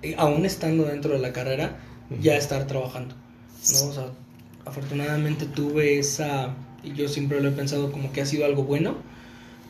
eh, 0.03 0.15
aún 0.19 0.45
estando 0.45 0.85
dentro 0.85 1.13
de 1.13 1.21
la 1.21 1.33
carrera, 1.33 1.79
ya 2.21 2.37
estar 2.37 2.67
trabajando. 2.67 3.15
¿no? 3.15 3.89
O 3.89 3.93
sea, 3.93 4.07
afortunadamente 4.67 5.47
tuve 5.47 5.99
esa, 6.01 6.55
y 6.83 6.93
yo 6.95 7.09
siempre 7.09 7.41
lo 7.41 7.49
he 7.49 7.53
pensado 7.53 7.93
como 7.93 8.13
que 8.13 8.21
ha 8.23 8.27
sido 8.27 8.45
algo 8.45 8.65
bueno, 8.65 8.97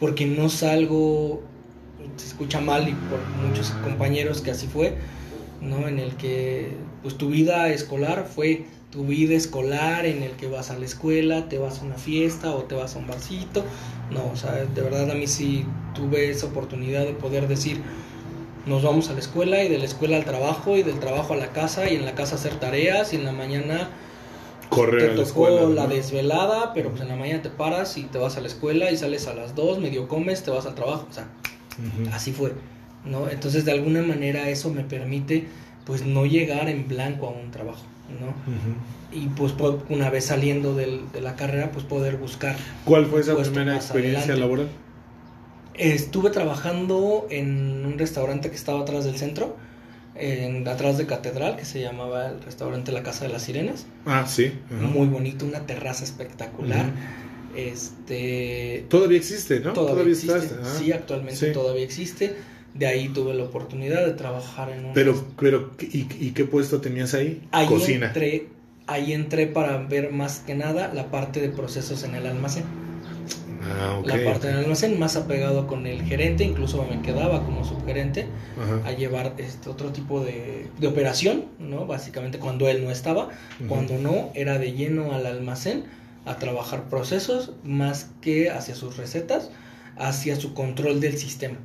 porque 0.01 0.25
no 0.27 0.49
salgo, 0.49 1.43
se 2.17 2.27
escucha 2.27 2.61
mal 2.61 2.89
y 2.89 2.93
por 2.93 3.21
muchos 3.47 3.71
compañeros 3.83 4.41
que 4.41 4.51
así 4.51 4.67
fue, 4.67 4.95
¿no? 5.61 5.89
En 5.89 5.99
el 5.99 6.17
que 6.17 6.73
pues 7.03 7.17
tu 7.17 7.31
vida 7.31 7.69
escolar 7.71 8.27
fue 8.33 8.65
tu 8.91 9.07
vida 9.07 9.35
escolar 9.35 10.05
en 10.05 10.23
el 10.23 10.33
que 10.33 10.49
vas 10.49 10.71
a 10.71 10.79
la 10.79 10.85
escuela, 10.85 11.49
te 11.49 11.59
vas 11.59 11.81
a 11.81 11.85
una 11.85 11.97
fiesta 11.97 12.53
o 12.55 12.65
te 12.65 12.75
vas 12.75 12.95
a 12.95 12.99
un 12.99 13.07
barcito. 13.07 13.65
No, 14.11 14.31
o 14.31 14.37
sea, 14.37 14.53
de 14.53 14.83
verdad 14.83 15.11
a 15.11 15.15
mí 15.15 15.27
sí 15.27 15.65
tuve 15.95 16.29
esa 16.31 16.47
oportunidad 16.47 17.07
de 17.07 17.15
poder 17.15 17.49
decir, 17.49 17.81
nos 18.67 18.83
vamos 18.83 19.09
a 19.09 19.15
la 19.15 19.21
escuela 19.21 19.65
y 19.65 19.69
de 19.69 19.79
la 19.79 19.87
escuela 19.87 20.17
al 20.17 20.25
trabajo 20.27 20.77
y 20.77 20.83
del 20.83 21.01
trabajo 21.01 21.33
a 21.33 21.37
la 21.37 21.53
casa 21.53 21.91
y 21.91 21.97
en 21.97 22.05
la 22.05 22.15
casa 22.15 22.35
hacer 22.35 22.57
tareas 22.61 23.13
y 23.15 23.17
en 23.17 23.25
la 23.25 23.33
mañana 23.33 23.89
Correr 24.69 25.03
a 25.03 25.15
te 25.15 25.17
la 25.17 25.25
tocó 25.25 25.49
escuela. 25.49 25.75
la 25.75 25.87
desvelada, 25.87 26.73
pero 26.75 26.91
pues 26.91 27.01
en 27.03 27.09
la 27.09 27.17
mañana 27.17 27.43
te 27.43 27.51
paras 27.51 27.97
y 27.97 28.05
te 28.05 28.19
vas 28.19 28.37
a 28.37 28.41
la 28.41 28.49
escuela 28.49 28.91
y 28.91 28.97
sales 28.99 29.27
a 29.27 29.35
las 29.35 29.55
2, 29.55 29.79
medio 29.81 30.07
comes, 30.07 30.43
te 30.43 30.51
vas 30.51 30.67
al 30.67 30.75
trabajo, 30.75 31.07
o 31.11 31.13
sea, 31.13 31.29
Así 32.13 32.33
fue, 32.33 32.53
¿no? 33.05 33.29
Entonces 33.29 33.65
de 33.65 33.73
alguna 33.73 34.03
manera 34.03 34.49
eso 34.49 34.71
me 34.73 34.83
permite 34.85 35.47
pues 35.85 36.05
no 36.07 36.27
llegar 36.27 36.69
en 36.69 36.87
blanco 36.87 37.27
a 37.27 37.31
un 37.31 37.51
trabajo, 37.51 37.83
¿no? 38.21 38.35
Y 39.17 39.27
pues 39.29 39.53
una 39.89 40.09
vez 40.11 40.27
saliendo 40.27 40.75
del- 40.75 41.11
de 41.13 41.21
la 41.21 41.35
carrera, 41.37 41.71
pues 41.73 41.85
poder 41.85 42.17
buscar. 42.17 42.57
¿Cuál 42.85 43.07
fue 43.07 43.21
esa 43.21 43.37
primera 43.37 43.77
experiencia 43.77 44.21
adelante. 44.35 44.41
laboral? 44.41 44.69
Estuve 45.75 46.31
trabajando 46.31 47.27
en 47.31 47.85
un 47.87 47.99
restaurante 47.99 48.51
que 48.51 48.57
estaba 48.57 48.81
atrás 48.81 49.05
del 49.05 49.17
centro, 49.17 49.57
en, 50.15 50.69
atrás 50.69 50.99
de 50.99 51.07
Catedral, 51.07 51.57
que 51.57 51.65
se 51.65 51.81
llamaba 51.81 52.27
el 52.29 52.43
restaurante 52.43 52.93
La 52.93 53.03
Casa 53.03 53.27
de 53.27 53.33
las 53.33 53.43
Sirenas. 53.43 53.87
Ah, 54.05 54.27
sí. 54.27 54.53
Muy 54.71 55.07
bonito, 55.09 55.47
una 55.47 55.61
terraza 55.67 56.05
espectacular. 56.05 56.87
Este, 57.57 58.87
Todavía 58.89 59.19
existe, 59.19 59.61
¿no? 59.61 59.73
Todavía, 59.73 60.05
existe. 60.13 60.37
estás, 60.39 60.59
ah. 60.63 60.77
Sí, 60.79 60.93
actualmente 60.93 61.37
Sí. 61.49 61.53
todavía 61.53 61.85
existe. 61.85 62.35
De 62.75 62.87
ahí 62.87 63.09
tuve 63.11 63.35
la 63.35 63.45
oportunidad 63.45 64.07
de 64.07 64.13
trabajar 64.13 64.71
en 64.71 64.87
un 64.87 64.95
Pero, 64.95 65.23
pero, 65.39 65.73
¿y, 65.81 66.07
y 66.19 66.31
qué 66.31 66.45
puesto 66.47 66.81
tenías 66.81 67.13
ahí? 67.15 67.43
ahí 67.53 67.67
Cocina. 67.67 68.07
entré, 68.07 68.49
ahí 68.87 69.13
entré 69.13 69.47
para 69.47 69.77
ver 69.79 70.11
más 70.11 70.39
que 70.39 70.55
nada 70.55 70.91
la 70.95 71.11
parte 71.11 71.41
de 71.41 71.51
procesos 71.51 72.03
en 72.05 72.15
el 72.15 72.27
almacén. 72.27 72.65
Ah, 73.65 73.99
ok. 74.01 74.07
la 74.09 74.25
parte 74.25 74.49
del 74.49 74.57
almacén 74.57 74.99
más 74.99 75.15
apegado 75.17 75.67
con 75.69 75.87
el 75.87 76.03
gerente, 76.03 76.43
incluso 76.45 76.85
me 76.91 77.01
quedaba 77.03 77.45
como 77.45 77.65
subgerente 77.65 78.27
Ajá. 78.61 78.89
a 78.89 78.93
llevar 78.93 79.35
este 79.39 79.69
otro 79.71 79.91
tipo 79.93 80.25
de, 80.25 80.67
de 80.81 80.87
operación, 80.89 81.45
¿no? 81.61 81.87
Básicamente 81.87 82.39
cuando 82.39 82.69
él 82.69 82.83
no 82.83 82.91
estaba, 82.91 83.29
cuando 83.69 83.99
no, 83.99 84.31
era 84.35 84.59
de 84.59 84.73
lleno 84.73 85.13
al 85.13 85.27
almacén 85.27 85.85
a 86.25 86.37
trabajar 86.37 86.89
procesos 86.89 87.53
más 87.65 88.11
que 88.21 88.51
hacia 88.51 88.75
sus 88.75 88.97
recetas, 88.97 89.51
hacia 89.97 90.37
su 90.37 90.55
control 90.55 91.01
del 91.01 91.17
sistema. 91.19 91.57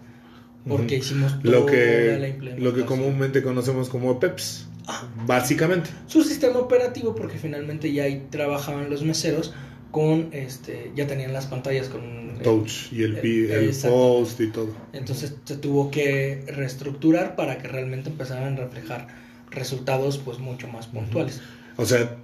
Porque 0.68 0.98
hicimos 0.98 1.40
toda 1.42 1.60
Lo 1.60 1.66
la 1.66 1.72
que, 1.72 2.12
implementación. 2.30 2.64
lo 2.64 2.74
que 2.74 2.86
comúnmente 2.86 3.42
conocemos 3.42 3.88
como 3.90 4.20
PEPS. 4.20 4.68
Ah. 4.88 5.08
Básicamente. 5.26 5.90
Su 6.08 6.24
sistema 6.24 6.60
operativo, 6.60 7.16
porque 7.16 7.38
finalmente 7.38 7.92
ya 7.94 8.04
ahí 8.04 8.28
trabajaban 8.30 8.90
los 8.90 9.04
meseros 9.04 9.54
con, 9.92 10.30
este, 10.34 10.92
ya 10.96 11.08
tenían 11.08 11.32
las 11.34 11.46
pantallas 11.46 11.88
con... 11.88 12.02
eh, 12.02 12.40
Touch 12.44 12.92
y 12.92 13.04
el, 13.04 13.18
eh, 13.18 13.22
el 13.60 13.66
exacto. 13.70 13.96
post 13.96 14.40
y 14.42 14.48
todo. 14.48 14.76
Entonces 14.94 15.36
se 15.46 15.56
tuvo 15.58 15.90
que 15.92 16.44
reestructurar 16.48 17.36
para 17.36 17.58
que 17.58 17.68
realmente 17.68 18.10
empezaran 18.10 18.54
a 18.54 18.58
reflejar 18.58 19.08
resultados 19.50 20.18
pues 20.18 20.40
mucho 20.40 20.68
más 20.68 20.88
puntuales. 20.88 21.42
O 21.78 21.86
sea, 21.86 22.18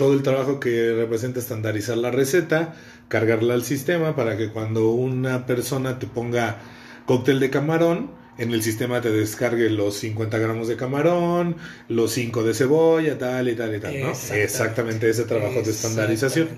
todo 0.00 0.14
el 0.14 0.22
trabajo 0.22 0.60
que 0.60 0.94
representa 0.94 1.40
estandarizar 1.40 1.98
la 1.98 2.10
receta, 2.10 2.74
cargarla 3.08 3.52
al 3.52 3.62
sistema 3.64 4.16
para 4.16 4.38
que 4.38 4.48
cuando 4.48 4.92
una 4.92 5.44
persona 5.44 5.98
te 5.98 6.06
ponga 6.06 6.56
cóctel 7.04 7.38
de 7.38 7.50
camarón, 7.50 8.10
en 8.38 8.50
el 8.52 8.62
sistema 8.62 9.02
te 9.02 9.10
descargue 9.10 9.68
los 9.68 9.96
50 9.96 10.38
gramos 10.38 10.68
de 10.68 10.76
camarón, 10.76 11.56
los 11.88 12.12
5 12.12 12.44
de 12.44 12.54
cebolla, 12.54 13.18
tal 13.18 13.50
y 13.50 13.54
tal 13.54 13.74
y 13.76 13.78
tal, 13.78 14.00
¿no? 14.00 14.08
Exactamente. 14.08 14.42
Exactamente 14.42 15.10
ese 15.10 15.24
trabajo 15.24 15.60
de 15.60 15.70
estandarización. 15.70 16.48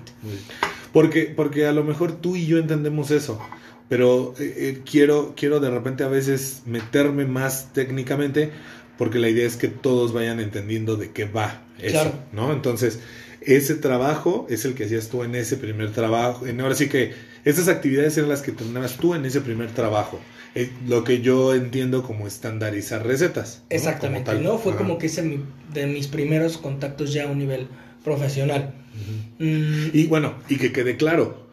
Porque, 0.93 1.23
porque 1.35 1.65
a 1.65 1.73
lo 1.73 1.83
mejor 1.83 2.13
tú 2.13 2.37
y 2.37 2.45
yo 2.45 2.59
entendemos 2.59 3.11
eso, 3.11 3.41
pero 3.89 4.35
eh, 4.39 4.53
eh, 4.55 4.81
quiero, 4.89 5.33
quiero 5.35 5.59
de 5.59 5.69
repente 5.69 6.05
a 6.05 6.07
veces 6.07 6.61
meterme 6.65 7.25
más 7.25 7.73
técnicamente 7.73 8.51
porque 8.97 9.19
la 9.19 9.27
idea 9.27 9.45
es 9.45 9.57
que 9.57 9.67
todos 9.67 10.13
vayan 10.13 10.39
entendiendo 10.39 10.95
de 10.95 11.11
qué 11.11 11.25
va 11.25 11.61
eso, 11.79 11.91
Claro. 11.91 12.13
¿no? 12.31 12.53
Entonces, 12.53 12.99
ese 13.45 13.75
trabajo 13.75 14.47
es 14.49 14.65
el 14.65 14.73
que 14.73 14.85
hacías 14.85 15.09
tú 15.09 15.23
en 15.23 15.35
ese 15.35 15.57
primer 15.57 15.91
trabajo. 15.91 16.45
En, 16.47 16.59
ahora 16.61 16.75
sí 16.75 16.89
que 16.89 17.13
esas 17.45 17.67
actividades 17.67 18.17
eran 18.17 18.29
las 18.29 18.41
que 18.41 18.51
tenías 18.51 18.97
tú 18.97 19.13
en 19.15 19.25
ese 19.25 19.41
primer 19.41 19.71
trabajo. 19.71 20.19
Eh, 20.55 20.69
lo 20.87 21.03
que 21.03 21.21
yo 21.21 21.55
entiendo 21.55 22.03
como 22.03 22.27
estandarizar 22.27 23.05
recetas. 23.05 23.59
¿no? 23.69 23.75
Exactamente. 23.75 24.33
¿no? 24.39 24.57
Fue 24.59 24.73
Ajá. 24.73 24.81
como 24.81 24.97
que 24.97 25.09
mi- 25.23 25.43
de 25.73 25.87
mis 25.87 26.07
primeros 26.07 26.57
contactos 26.57 27.11
ya 27.13 27.23
a 27.23 27.27
un 27.27 27.39
nivel 27.39 27.67
profesional. 28.03 28.73
Mm, 29.39 29.87
Y 29.93 30.05
bueno, 30.07 30.35
y 30.49 30.57
que 30.57 30.71
quede 30.71 30.95
claro, 30.97 31.47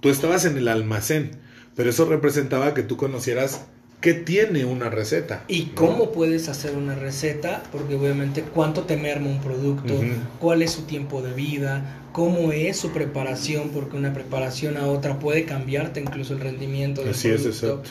tú 0.00 0.10
estabas 0.10 0.44
en 0.44 0.58
el 0.58 0.68
almacén, 0.68 1.30
pero 1.76 1.90
eso 1.90 2.04
representaba 2.04 2.74
que 2.74 2.82
tú 2.82 2.96
conocieras 2.96 3.66
qué 4.00 4.14
tiene 4.14 4.64
una 4.64 4.88
receta. 4.90 5.44
¿Y 5.48 5.66
¿no? 5.66 5.74
cómo 5.74 6.12
puedes 6.12 6.48
hacer 6.48 6.74
una 6.76 6.94
receta? 6.94 7.62
Porque 7.70 7.94
obviamente 7.94 8.42
cuánto 8.42 8.82
te 8.82 8.96
merma 8.96 9.28
un 9.28 9.40
producto, 9.40 9.94
cuál 10.38 10.62
es 10.62 10.72
su 10.72 10.82
tiempo 10.82 11.22
de 11.22 11.32
vida, 11.32 12.02
cómo 12.12 12.52
es 12.52 12.78
su 12.78 12.90
preparación, 12.92 13.70
porque 13.70 13.96
una 13.96 14.12
preparación 14.12 14.76
a 14.76 14.86
otra 14.86 15.18
puede 15.18 15.44
cambiarte 15.44 16.00
incluso 16.00 16.34
el 16.34 16.40
rendimiento 16.40 17.02
del 17.02 17.10
Así 17.10 17.28
es, 17.28 17.42
producto. 17.42 17.66
exacto. 17.66 17.90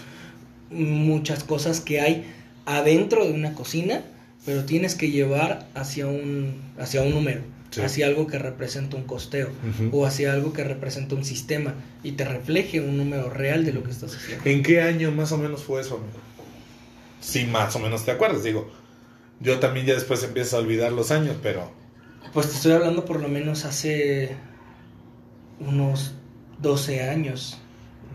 Muchas 0.71 1.43
cosas 1.43 1.79
que 1.81 1.99
hay 2.01 2.25
adentro 2.65 3.25
de 3.25 3.33
una 3.33 3.53
cocina, 3.53 4.01
pero 4.45 4.65
tienes 4.65 4.95
que 4.95 5.09
llevar 5.11 5.67
hacia 5.73 6.07
un, 6.07 6.55
hacia 6.77 7.01
un 7.01 7.11
número, 7.11 7.41
Sí. 7.71 7.81
hacia 7.81 8.07
algo 8.07 8.25
que 8.25 8.39
representa 8.39 8.97
un 8.97 9.03
costeo 9.03 9.49
o 9.91 10.05
hacia 10.05 10.33
algo 10.33 10.53
que 10.53 10.63
representa 10.63 11.13
un 11.13 11.23
sistema 11.23 11.75
y 12.03 12.13
te 12.13 12.25
refleje 12.25 12.81
un 12.81 12.97
número 12.97 13.29
real 13.29 13.63
de 13.63 13.73
lo 13.73 13.83
que 13.83 13.91
estás 13.91 14.15
haciendo. 14.15 14.49
¿En 14.49 14.63
qué 14.63 14.81
año 14.81 15.11
más 15.11 15.31
o 15.31 15.37
menos 15.37 15.63
fue 15.63 15.81
eso, 15.81 15.97
amigo? 15.97 16.17
Sí, 17.21 17.45
más 17.45 17.75
o 17.75 17.79
menos 17.79 18.05
te 18.05 18.11
acuerdas, 18.11 18.43
digo. 18.43 18.71
Yo 19.39 19.59
también 19.59 19.85
ya 19.85 19.93
después 19.93 20.23
empiezo 20.23 20.57
a 20.57 20.59
olvidar 20.61 20.91
los 20.91 21.11
años, 21.11 21.35
pero... 21.43 21.71
Pues 22.33 22.49
te 22.49 22.55
estoy 22.55 22.71
hablando 22.73 23.05
por 23.05 23.21
lo 23.21 23.27
menos 23.27 23.65
hace 23.65 24.35
unos 25.59 26.13
12 26.59 27.09
años. 27.09 27.57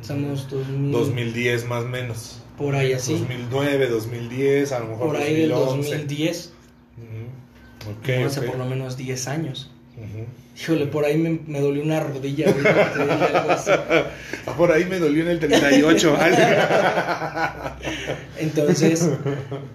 Estamos 0.01 0.51
2000, 0.51 0.93
2010 0.93 1.65
más 1.67 1.85
o 1.85 1.89
menos. 1.89 2.43
por 2.59 2.75
ahí 2.75 2.93
así. 2.93 3.13
2009, 3.13 3.89
2010, 3.89 4.73
a 4.73 4.81
lo 4.81 4.87
mejor 4.89 5.07
por 5.07 5.17
ahí 5.17 5.35
del 5.35 5.51
2011. 5.51 5.91
2010. 5.91 6.53
Hace 8.27 8.43
por 8.43 8.57
lo 8.59 8.65
menos 8.67 8.97
10 8.97 9.29
años. 9.29 9.71
Ujú. 9.97 10.27
Híjole, 10.61 10.87
por 10.87 11.05
ahí 11.05 11.17
me, 11.19 11.41
me 11.47 11.61
dolió 11.61 11.83
una 11.83 12.01
rodilla 12.01 12.47
algo 12.49 13.51
así. 13.51 13.71
Ah, 14.47 14.53
Por 14.57 14.71
ahí 14.73 14.85
me 14.85 14.99
dolió 14.99 15.23
en 15.23 15.31
el 15.31 15.39
38. 15.41 16.19
Entonces, 18.39 19.09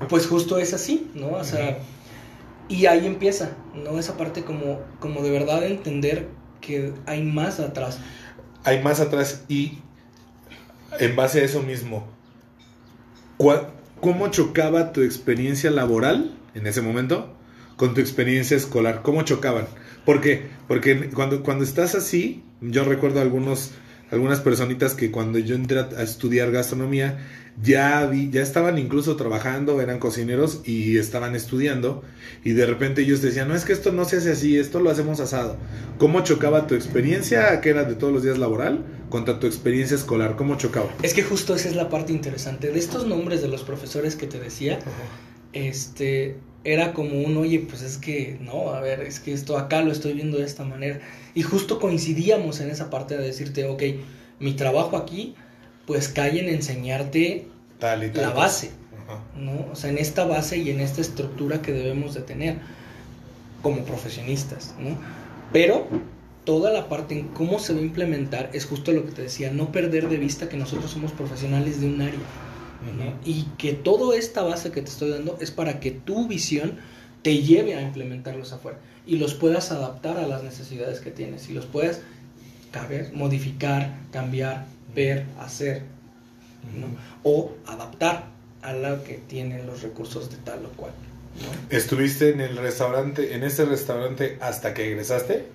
pues 0.10 0.28
justo 0.28 0.58
es 0.58 0.74
así, 0.74 1.10
¿no? 1.16 1.30
O 1.32 1.44
sea, 1.44 1.78
y 2.68 2.86
ahí 2.86 3.06
empieza, 3.08 3.52
¿no? 3.76 4.00
Esa 4.00 4.18
parte 4.18 4.44
como, 4.44 4.80
como 5.00 5.22
de 5.22 5.32
verdad 5.32 5.64
entender 5.66 6.28
que 6.62 6.94
hay 7.06 7.24
más 7.24 7.60
atrás. 7.60 8.00
Hay 8.64 8.82
más 8.84 9.00
atrás 9.00 9.44
y 9.48 9.80
en 11.00 11.16
base 11.16 11.42
a 11.42 11.46
eso 11.46 11.62
mismo, 11.64 12.08
¿cuál- 13.38 13.70
¿cómo 14.02 14.28
chocaba 14.30 14.92
tu 14.92 15.02
experiencia 15.02 15.72
laboral 15.72 16.36
en 16.56 16.68
ese 16.68 16.82
momento 16.82 17.34
con 17.80 17.94
tu 17.94 18.02
experiencia 18.02 18.58
escolar? 18.58 19.04
¿Cómo 19.04 19.22
chocaban? 19.22 19.66
¿Por 20.04 20.20
qué? 20.20 20.48
Porque 20.68 21.10
cuando, 21.12 21.44
cuando 21.44 21.64
estás 21.64 21.96
así, 21.96 22.44
yo 22.60 22.84
recuerdo 22.84 23.22
algunos, 23.22 23.72
algunas 24.12 24.42
personitas 24.42 24.96
que 24.96 25.12
cuando 25.12 25.40
yo 25.40 25.56
entré 25.56 25.80
a 25.80 25.90
a 25.98 26.04
estudiar 26.04 26.52
gastronomía, 26.52 27.20
ya, 27.64 28.06
vi, 28.06 28.30
ya 28.32 28.42
estaban 28.42 28.78
incluso 28.78 29.16
trabajando, 29.16 29.80
eran 29.80 29.98
cocineros 30.00 30.60
y 30.66 30.98
estaban 30.98 31.38
estudiando, 31.38 32.04
y 32.44 32.52
de 32.52 32.66
repente 32.66 33.04
ellos 33.04 33.22
decían, 33.22 33.48
no, 33.48 33.56
es 33.56 33.64
que 33.64 33.72
esto 33.72 33.94
no 33.94 34.04
se 34.04 34.18
hace 34.18 34.34
así, 34.34 34.58
esto 34.58 34.82
lo 34.82 34.90
hacemos 34.90 35.22
asado. 35.22 35.56
¿Cómo 36.00 36.22
chocaba 36.22 36.68
tu 36.68 36.76
experiencia, 36.76 37.62
que 37.62 37.70
era 37.70 37.86
de 37.86 37.96
todos 37.96 38.12
los 38.12 38.24
días 38.24 38.38
laboral, 38.38 38.84
contra 39.10 39.40
tu 39.40 39.48
experiencia 39.48 39.96
escolar? 39.96 40.36
¿Cómo 40.36 40.58
chocaba? 40.58 40.90
Es 41.02 41.14
que 41.14 41.24
justo 41.24 41.56
esa 41.56 41.70
es 41.70 41.78
la 41.78 41.88
parte 41.88 42.12
interesante. 42.12 42.74
De 42.74 42.80
estos 42.80 43.08
nombres 43.08 43.42
de 43.42 43.48
los 43.48 43.64
profesores 43.64 44.18
que 44.18 44.28
te 44.28 44.38
decía, 44.38 44.80
este, 45.54 46.36
era 46.64 46.94
como 46.94 47.20
un, 47.22 47.38
oye, 47.38 47.60
pues 47.60 47.82
es 47.82 47.98
que, 47.98 48.38
no, 48.42 48.70
a 48.72 48.82
ver, 48.82 49.02
es 49.02 49.20
que 49.20 49.32
esto 49.34 49.58
acá 49.58 49.82
lo 49.82 49.92
estoy 49.92 50.14
viendo 50.14 50.38
de 50.38 50.46
esta 50.46 50.64
manera. 50.66 51.00
Y 51.34 51.42
justo 51.42 51.80
coincidíamos 51.80 52.60
en 52.60 52.70
esa 52.70 52.90
parte 52.90 53.18
de 53.18 53.26
decirte, 53.26 53.66
ok, 53.66 53.84
mi 54.40 54.54
trabajo 54.54 54.98
aquí, 54.98 55.36
pues 55.86 56.10
cae 56.10 56.40
en 56.40 56.50
enseñarte 56.50 57.48
Tal 57.80 58.04
y 58.04 58.10
tal. 58.10 58.22
la 58.24 58.30
base, 58.32 58.72
Ajá. 59.06 59.22
¿no? 59.38 59.68
O 59.72 59.76
sea, 59.76 59.90
en 59.90 59.98
esta 59.98 60.26
base 60.26 60.58
y 60.58 60.70
en 60.70 60.82
esta 60.82 61.02
estructura 61.02 61.62
que 61.62 61.72
debemos 61.72 62.14
de 62.14 62.22
tener 62.22 62.58
como 63.62 63.84
profesionistas, 63.84 64.76
¿no? 64.80 64.98
Pero 65.52 65.88
toda 66.44 66.72
la 66.72 66.90
parte 66.90 67.18
en 67.18 67.28
cómo 67.30 67.60
se 67.60 67.74
va 67.74 67.80
a 67.80 67.84
implementar 67.84 68.50
es 68.54 68.66
justo 68.66 68.92
lo 68.92 69.06
que 69.06 69.12
te 69.12 69.22
decía, 69.24 69.52
no 69.52 69.72
perder 69.72 70.10
de 70.10 70.18
vista 70.18 70.50
que 70.50 70.58
nosotros 70.58 70.92
somos 70.92 71.12
profesionales 71.12 71.82
de 71.82 71.88
un 71.88 72.02
área. 72.02 72.20
Y 73.26 73.44
que 73.58 73.74
toda 73.74 74.16
esta 74.16 74.44
base 74.44 74.72
que 74.72 74.82
te 74.82 74.90
estoy 74.90 75.10
dando 75.10 75.38
es 75.42 75.52
para 75.52 75.80
que 75.80 75.92
tu 75.92 76.28
visión 76.28 76.78
te 77.22 77.42
lleve 77.42 77.76
a 77.76 77.82
implementarlos 77.82 78.54
afuera 78.54 78.80
y 79.06 79.18
los 79.18 79.34
puedas 79.34 79.72
adaptar 79.72 80.18
a 80.18 80.28
las 80.28 80.44
necesidades 80.44 81.00
que 81.00 81.12
tienes 81.12 81.50
y 81.50 81.54
los 81.54 81.66
puedas 81.66 82.02
caber, 82.72 83.12
modificar, 83.14 83.98
cambiar, 84.12 84.66
ver, 84.96 85.26
hacer, 85.40 85.84
¿no? 86.80 86.88
o 87.24 87.52
adaptar 87.66 88.28
a 88.62 88.74
lo 88.74 89.04
que 89.04 89.16
tienen 89.16 89.66
los 89.66 89.82
recursos 89.82 90.30
de 90.30 90.38
tal 90.38 90.66
o 90.66 90.70
cual. 90.70 90.92
¿no? 91.42 91.76
¿Estuviste 91.76 92.30
en 92.30 92.42
el 92.42 92.58
restaurante, 92.58 93.36
en 93.36 93.44
ese 93.44 93.66
restaurante 93.66 94.38
hasta 94.42 94.74
que 94.74 94.88
egresaste? 94.88 95.46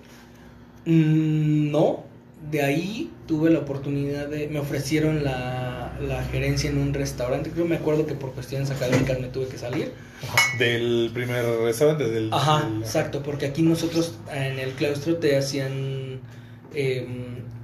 Mm, 0.85 1.71
No, 1.71 2.03
de 2.51 2.61
ahí 2.61 3.11
tuve 3.27 3.49
la 3.49 3.59
oportunidad 3.59 4.27
de, 4.27 4.47
me 4.47 4.59
ofrecieron 4.59 5.23
la, 5.23 5.97
la, 6.01 6.23
gerencia 6.25 6.69
en 6.69 6.77
un 6.77 6.93
restaurante. 6.93 7.51
Yo 7.57 7.65
me 7.65 7.75
acuerdo 7.75 8.05
que 8.05 8.13
por 8.13 8.33
cuestiones 8.33 8.69
académicas 8.71 9.19
me 9.19 9.27
tuve 9.27 9.47
que 9.47 9.57
salir. 9.57 9.91
Del 10.59 11.11
primer 11.13 11.43
restaurante, 11.63 12.05
del... 12.09 12.31
Ajá, 12.33 12.67
del- 12.69 12.81
exacto, 12.83 13.23
porque 13.23 13.47
aquí 13.47 13.61
nosotros 13.61 14.15
en 14.31 14.59
el 14.59 14.71
claustro 14.73 15.17
te 15.17 15.37
hacían 15.37 16.19
eh, 16.73 17.07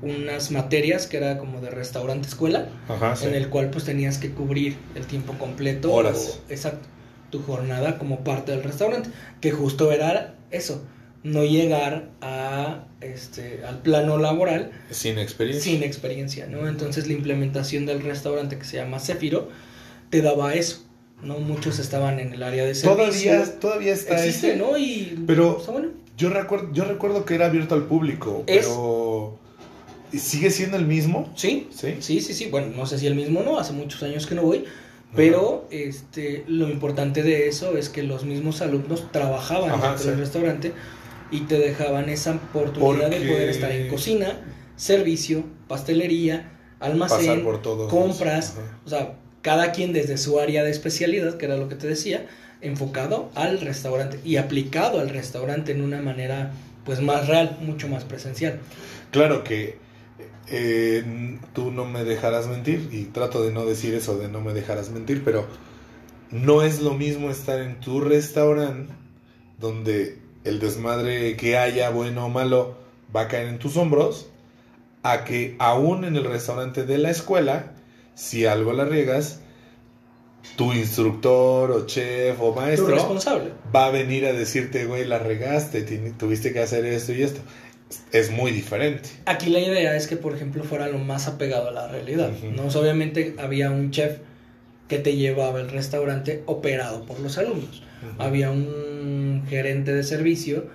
unas 0.01 0.51
materias 0.51 1.05
que 1.07 1.17
era 1.17 1.37
como 1.37 1.61
de 1.61 1.69
restaurante 1.69 2.27
escuela, 2.27 2.67
Ajá, 2.87 3.15
sí. 3.15 3.27
en 3.27 3.35
el 3.35 3.49
cual 3.49 3.69
pues 3.69 3.83
tenías 3.85 4.17
que 4.17 4.31
cubrir 4.31 4.77
el 4.95 5.05
tiempo 5.05 5.33
completo. 5.33 5.93
Horas. 5.93 6.39
o- 6.47 6.51
exacto, 6.51 6.87
tu 7.29 7.41
jornada 7.43 7.97
como 7.97 8.23
parte 8.23 8.51
del 8.51 8.63
restaurante, 8.63 9.09
que 9.39 9.51
justo 9.51 9.91
era 9.91 10.35
eso, 10.49 10.83
no 11.23 11.43
llegar 11.43 12.09
a 12.21 12.85
este 13.01 13.63
al 13.65 13.81
plano 13.81 14.17
laboral 14.17 14.71
Sin 14.89 15.19
experiencia. 15.19 15.71
sin 15.71 15.83
experiencia, 15.83 16.47
¿no? 16.47 16.67
Entonces 16.67 17.07
la 17.07 17.13
implementación 17.13 17.85
del 17.85 18.01
restaurante 18.01 18.57
que 18.57 18.65
se 18.65 18.77
llama 18.77 18.99
Céfiro 18.99 19.49
te 20.09 20.21
daba 20.21 20.53
eso, 20.55 20.83
¿no? 21.23 21.39
Muchos 21.39 21.79
estaban 21.79 22.19
en 22.19 22.33
el 22.33 22.41
área 22.43 22.63
de 22.65 22.73
servicio. 22.75 22.95
Todavía, 23.31 23.59
todavía 23.59 23.93
está 23.93 24.17
existe, 24.23 24.49
ese. 24.51 24.57
¿no? 24.57 24.77
Y 24.77 25.23
Pero- 25.27 25.57
está 25.59 25.71
bueno. 25.71 25.89
Yo 26.17 26.29
recuerdo, 26.29 26.69
yo 26.73 26.83
recuerdo 26.85 27.25
que 27.25 27.35
era 27.35 27.47
abierto 27.47 27.73
al 27.75 27.85
público, 27.85 28.43
Es- 28.47 28.65
pero 28.67 29.39
¿y 30.11 30.19
¿sigue 30.19 30.51
siendo 30.51 30.77
el 30.77 30.85
mismo? 30.85 31.31
Sí, 31.35 31.67
Sí. 31.71 31.95
sí, 31.99 32.19
sí, 32.21 32.33
sí. 32.33 32.47
Bueno, 32.47 32.67
no 32.75 32.85
sé 32.85 32.97
si 32.99 33.07
el 33.07 33.15
mismo 33.15 33.41
no, 33.43 33.57
hace 33.59 33.73
muchos 33.73 34.03
años 34.03 34.27
que 34.27 34.35
no 34.35 34.41
voy, 34.43 34.65
pero 35.15 35.67
este 35.71 36.43
lo 36.47 36.69
importante 36.69 37.23
de 37.23 37.47
eso 37.47 37.75
es 37.77 37.89
que 37.89 38.03
los 38.03 38.23
mismos 38.25 38.61
alumnos 38.61 39.11
trabajaban 39.11 39.71
Ajá, 39.71 39.87
dentro 39.89 40.03
sí. 40.03 40.09
del 40.09 40.19
restaurante 40.19 40.73
y 41.31 41.41
te 41.41 41.57
dejaban 41.57 42.09
esa 42.09 42.33
oportunidad 42.33 43.09
de 43.09 43.21
poder 43.21 43.49
estar 43.49 43.71
en 43.71 43.87
cocina, 43.87 44.41
servicio, 44.75 45.43
pastelería, 45.67 46.51
almacén, 46.79 47.19
Pasar 47.19 47.43
por 47.43 47.61
todos. 47.61 47.89
compras, 47.89 48.57
o 48.85 48.89
sea, 48.89 49.15
cada 49.41 49.71
quien 49.71 49.93
desde 49.93 50.17
su 50.17 50.39
área 50.39 50.63
de 50.63 50.71
especialidad, 50.71 51.37
que 51.37 51.45
era 51.45 51.57
lo 51.57 51.69
que 51.69 51.75
te 51.75 51.87
decía, 51.87 52.27
enfocado 52.61 53.31
al 53.33 53.59
restaurante 53.61 54.19
y 54.23 54.37
aplicado 54.37 54.99
al 54.99 55.09
restaurante 55.09 55.71
en 55.71 55.81
una 55.81 56.01
manera 56.01 56.51
pues 56.85 57.01
más 57.01 57.27
real, 57.27 57.57
mucho 57.61 57.87
más 57.87 58.03
presencial. 58.03 58.59
Claro 59.11 59.43
que 59.43 59.77
eh, 60.47 61.37
tú 61.53 61.71
no 61.71 61.85
me 61.85 62.03
dejarás 62.03 62.47
mentir, 62.47 62.89
y 62.91 63.05
trato 63.05 63.43
de 63.43 63.51
no 63.51 63.65
decir 63.65 63.93
eso, 63.93 64.17
de 64.17 64.27
no 64.27 64.41
me 64.41 64.53
dejarás 64.53 64.89
mentir, 64.89 65.23
pero 65.23 65.45
no 66.31 66.63
es 66.63 66.81
lo 66.81 66.93
mismo 66.93 67.29
estar 67.29 67.59
en 67.59 67.79
tu 67.79 68.01
restaurante 68.01 68.93
donde 69.59 70.20
el 70.43 70.59
desmadre 70.59 71.35
que 71.37 71.57
haya, 71.57 71.89
bueno 71.89 72.25
o 72.25 72.29
malo, 72.29 72.77
va 73.15 73.21
a 73.21 73.27
caer 73.27 73.47
en 73.47 73.59
tus 73.59 73.77
hombros, 73.77 74.29
a 75.03 75.23
que 75.23 75.55
aún 75.59 76.05
en 76.05 76.15
el 76.15 76.25
restaurante 76.25 76.85
de 76.85 76.97
la 76.97 77.09
escuela, 77.09 77.73
si 78.15 78.45
algo 78.45 78.73
la 78.73 78.85
riegas, 78.85 79.41
tu 80.55 80.73
instructor 80.73 81.71
o 81.71 81.85
chef 81.85 82.39
o 82.39 82.53
Tu 82.53 82.59
maestro 82.59 82.87
responsable. 82.87 83.51
va 83.73 83.87
a 83.87 83.91
venir 83.91 84.25
a 84.25 84.33
decirte, 84.33 84.85
güey, 84.85 85.05
la 85.05 85.19
regaste, 85.19 85.81
tuviste 86.17 86.53
que 86.53 86.59
hacer 86.59 86.85
esto 86.85 87.13
y 87.13 87.23
esto. 87.23 87.41
Es 88.13 88.31
muy 88.31 88.51
diferente. 88.51 89.09
Aquí 89.25 89.49
la 89.49 89.59
idea 89.59 89.95
es 89.97 90.07
que, 90.07 90.15
por 90.15 90.33
ejemplo, 90.33 90.63
fuera 90.63 90.87
lo 90.87 90.97
más 90.97 91.27
apegado 91.27 91.67
a 91.67 91.71
la 91.71 91.87
realidad. 91.89 92.31
¿no? 92.55 92.67
O 92.67 92.71
sea, 92.71 92.81
obviamente 92.81 93.35
había 93.37 93.69
un 93.69 93.91
chef 93.91 94.19
que 94.87 94.97
te 94.97 95.15
llevaba 95.15 95.59
el 95.59 95.69
restaurante 95.69 96.43
operado 96.45 97.05
por 97.05 97.19
los 97.19 97.37
alumnos. 97.37 97.83
Había 98.17 98.49
un 98.49 99.00
gerente 99.47 99.93
de 99.93 100.03
servicio 100.03 100.65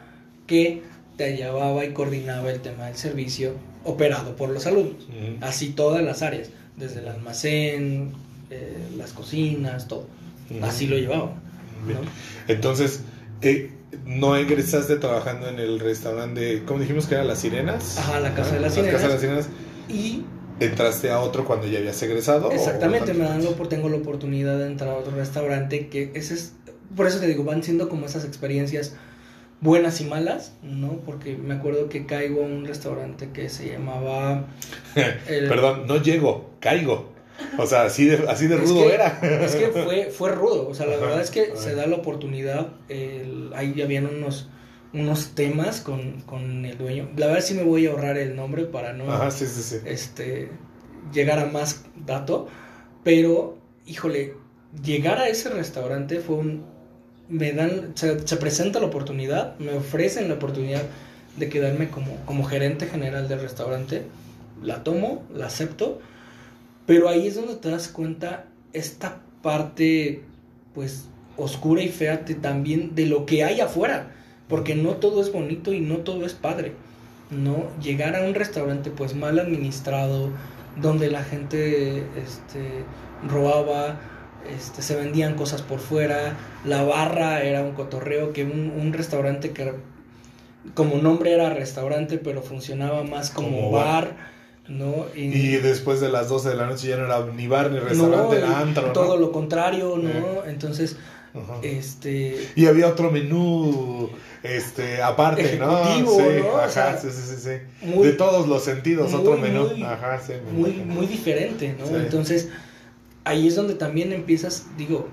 que 0.47 0.83
te 1.17 1.37
llevaba 1.37 1.85
y 1.85 1.93
coordinaba 1.93 2.51
el 2.51 2.61
tema 2.61 2.87
del 2.87 2.97
servicio 2.97 3.53
operado 3.85 4.37
por 4.37 4.51
los 4.51 4.67
alumnos. 4.67 5.09
Así 5.41 5.71
todas 5.71 6.03
las 6.03 6.23
áreas, 6.23 6.51
desde 6.77 7.01
el 7.01 7.09
almacén, 7.09 8.13
eh, 8.51 8.77
las 8.97 9.13
cocinas, 9.13 9.89
todo. 9.89 10.07
Así 10.63 10.87
lo. 10.87 10.97
¿no? 11.17 11.31
Entonces, 12.49 13.01
eh, 13.43 13.71
no 14.05 14.37
egresaste 14.37 14.97
trabajando 14.97 15.49
en 15.49 15.59
el 15.59 15.81
restaurante, 15.81 16.63
¿cómo 16.67 16.81
dijimos 16.81 17.07
que 17.07 17.15
era 17.15 17.25
Las 17.25 17.41
Sirenas? 17.41 17.99
Ajá, 17.99 18.21
la 18.21 18.35
Casa 18.35 18.55
de 18.55 18.61
las 18.61 18.77
La 18.77 18.91
Casa 18.93 19.09
de 19.09 19.19
Sirenas. 19.19 19.47
las 19.47 19.47
Sirenas. 19.47 19.49
Y 19.89 20.25
¿Entraste 20.59 21.11
a 21.11 21.21
otro 21.21 21.45
cuando 21.45 21.67
ya 21.67 21.79
habías 21.79 22.03
egresado? 22.03 22.51
Exactamente, 22.51 23.13
me 23.13 23.25
dan 23.25 23.43
opor- 23.43 23.69
tengo 23.69 23.91
la 23.91 23.97
oportunidad 23.99 24.59
de 24.59 24.67
entrar 24.67 24.89
a 24.91 24.95
otro 24.95 25.15
restaurante 25.15 25.89
que 25.89 26.13
ese 26.15 26.33
es, 26.33 26.55
por 26.95 27.07
eso 27.07 27.19
te 27.21 27.27
digo, 27.27 27.45
van 27.45 27.63
siendo 27.63 27.89
como 27.89 28.07
esas 28.07 28.25
experiencias 28.25 28.95
buenas 29.61 30.01
y 30.01 30.05
malas, 30.05 30.53
¿no? 30.63 30.99
Porque 31.07 31.37
me 31.37 31.55
acuerdo 31.55 31.89
que 31.89 32.05
caigo 32.07 32.43
a 32.43 32.47
un 32.47 32.65
restaurante 32.67 33.31
que 33.33 33.49
se 33.49 33.71
llamaba... 33.73 34.45
el- 35.29 35.49
Perdón, 35.49 35.87
no 35.87 36.01
llego, 36.03 36.51
caigo. 36.61 37.13
O 37.59 37.67
sea, 37.67 37.83
así 37.83 38.07
de, 38.07 38.27
así 38.29 38.47
de 38.47 38.55
Es 38.57 38.61
rudo 38.63 38.87
que- 38.89 38.95
era. 38.95 39.19
Es 39.45 39.57
que 39.57 39.69
fue, 39.69 40.11
fue 40.11 40.33
rudo, 40.33 40.69
o 40.69 40.75
sea, 40.75 40.87
la 40.87 40.97
Ajá, 40.97 41.05
verdad 41.07 41.21
es 41.23 41.31
que 41.31 41.49
ajá. 41.53 41.57
se 41.57 41.75
da 41.75 41.87
la 41.87 41.97
oportunidad, 41.97 42.69
el- 42.89 43.51
ahí 43.55 43.81
habían 43.83 44.07
unos, 44.07 44.49
unos 44.95 45.35
temas 45.35 45.81
con, 45.81 46.21
con 46.23 46.65
el 46.65 46.79
dueño, 46.79 47.11
la 47.17 47.27
verdad 47.27 47.43
sí 47.43 47.53
me 47.55 47.63
voy 47.63 47.87
a 47.87 47.91
ahorrar 47.91 48.17
el 48.17 48.37
nombre 48.37 48.65
para 48.65 48.93
no... 48.95 49.11
Ajá, 49.13 49.31
sí, 49.31 49.47
sí, 49.47 49.63
sí. 49.63 49.77
este, 49.85 50.51
llegar 51.13 51.39
a 51.39 51.47
más 51.47 51.85
dato, 52.07 52.49
pero, 53.05 53.59
híjole, 53.87 54.35
llegar 54.83 55.19
a 55.19 55.29
ese 55.29 55.49
restaurante 55.51 56.21
fue 56.21 56.37
un, 56.37 56.65
me 57.29 57.53
dan, 57.53 57.93
se, 57.95 58.27
se 58.27 58.37
presenta 58.37 58.81
la 58.81 58.87
oportunidad, 58.87 59.59
me 59.59 59.73
ofrecen 59.73 60.29
la 60.29 60.35
oportunidad 60.35 60.83
de 61.37 61.49
quedarme 61.49 61.89
como, 61.89 62.17
como 62.25 62.45
gerente 62.45 62.87
general 62.87 63.29
del 63.29 63.41
restaurante, 63.41 64.03
la 64.63 64.83
tomo, 64.83 65.25
la 65.35 65.47
acepto, 65.47 66.01
pero 66.87 67.09
ahí 67.09 67.27
es 67.27 67.35
donde 67.35 67.57
te 67.57 67.71
das 67.71 67.89
cuenta 67.89 68.47
esta 68.73 69.21
parte, 69.43 70.23
pues, 70.75 71.07
oscura 71.37 71.83
y 71.83 71.89
fea 71.89 72.25
también 72.41 72.95
de 72.95 73.07
lo 73.07 73.27
que 73.27 73.45
hay 73.45 73.61
afuera, 73.61 74.15
porque 74.49 74.75
no 74.75 74.95
todo 74.95 75.21
es 75.21 75.33
bonito 75.33 75.73
y 75.73 75.81
no 75.81 75.99
todo 75.99 76.25
es 76.25 76.33
padre. 76.33 76.73
¿no? 77.31 77.67
Llegar 77.83 78.17
a 78.17 78.23
un 78.23 78.35
restaurante 78.35 78.91
pues 78.91 79.15
mal 79.15 79.39
administrado, 79.39 80.31
donde 80.81 81.11
la 81.11 81.25
gente 81.25 82.05
este, 82.17 82.85
robaba, 83.27 83.99
este, 84.55 84.83
se 84.83 84.97
vendían 84.97 85.35
cosas 85.35 85.63
por 85.63 85.81
fuera, 85.81 86.37
la 86.65 86.83
barra 86.83 87.43
era 87.43 87.63
un 87.63 87.73
cotorreo, 87.73 88.33
que 88.33 88.45
un, 88.45 88.73
un 88.79 88.93
restaurante 88.93 89.51
que 89.51 89.73
como 90.75 90.97
nombre 90.97 91.33
era 91.33 91.51
restaurante, 91.51 92.19
pero 92.19 92.43
funcionaba 92.43 93.05
más 93.05 93.31
como, 93.31 93.49
Como 93.49 93.71
bar, 93.71 93.87
bar. 93.87 94.17
¿no? 94.69 95.07
Y 95.15 95.53
después 95.59 96.01
de 96.01 96.09
las 96.09 96.29
12 96.29 96.49
de 96.51 96.57
la 96.57 96.67
noche 96.67 96.89
ya 96.89 96.97
no 96.97 97.05
era 97.05 97.25
ni 97.27 97.47
bar 97.47 97.71
ni 97.71 97.79
restaurante, 97.79 98.41
no, 98.41 98.47
era 98.47 98.59
antro, 98.59 98.87
¿no? 98.89 98.93
todo 98.93 99.17
lo 99.17 99.31
contrario, 99.31 99.97
¿no? 99.97 100.45
Entonces, 100.45 100.97
Ajá. 101.35 101.59
este... 101.63 102.49
Y 102.57 102.67
había 102.67 102.89
otro 102.89 103.11
menú 103.13 104.11
este 104.43 105.03
aparte, 105.03 105.57
¿no? 105.59 105.85
Sí, 105.95 106.03
¿no? 106.03 106.09
O 106.49 106.57
ajá, 106.59 106.69
sea, 106.69 106.99
sí, 106.99 107.09
sí, 107.11 107.37
sí, 107.39 107.87
muy- 107.87 108.07
de 108.09 108.13
todos 108.15 108.49
los 108.49 108.65
sentidos, 108.65 109.13
muy, 109.13 109.21
otro 109.21 109.37
menú. 109.37 109.69
muy- 109.69 109.83
ajá, 109.85 110.21
sí. 110.25 110.33
me 110.45 110.53
muy, 110.53 110.73
muy 110.73 111.07
diferente, 111.07 111.75
¿no? 111.79 111.87
Sí. 111.87 111.95
Entonces, 111.97 112.49
ahí 113.27 113.47
es 113.49 113.55
donde 113.57 113.75
también 113.75 114.13
empiezas, 114.13 114.67
digo, 114.79 115.07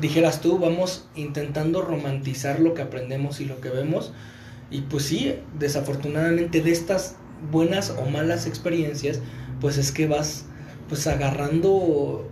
dijeras 0.00 0.40
tú, 0.40 0.58
vamos 0.58 1.06
intentando 1.16 1.80
romantizar 1.82 2.60
lo 2.60 2.74
que 2.74 2.82
aprendemos 2.82 3.40
y 3.40 3.44
lo 3.46 3.60
que 3.60 3.70
vemos. 3.70 4.12
Y 4.70 4.82
pues 4.82 5.04
sí, 5.04 5.34
desafortunadamente 5.58 6.60
de 6.60 6.70
estas 6.70 7.16
buenas 7.50 7.90
o 7.98 8.08
malas 8.10 8.46
experiencias, 8.46 9.20
pues 9.60 9.78
es 9.78 9.90
que 9.92 10.06
vas 10.06 10.44
pues 10.88 11.06
agarrando, 11.06 12.28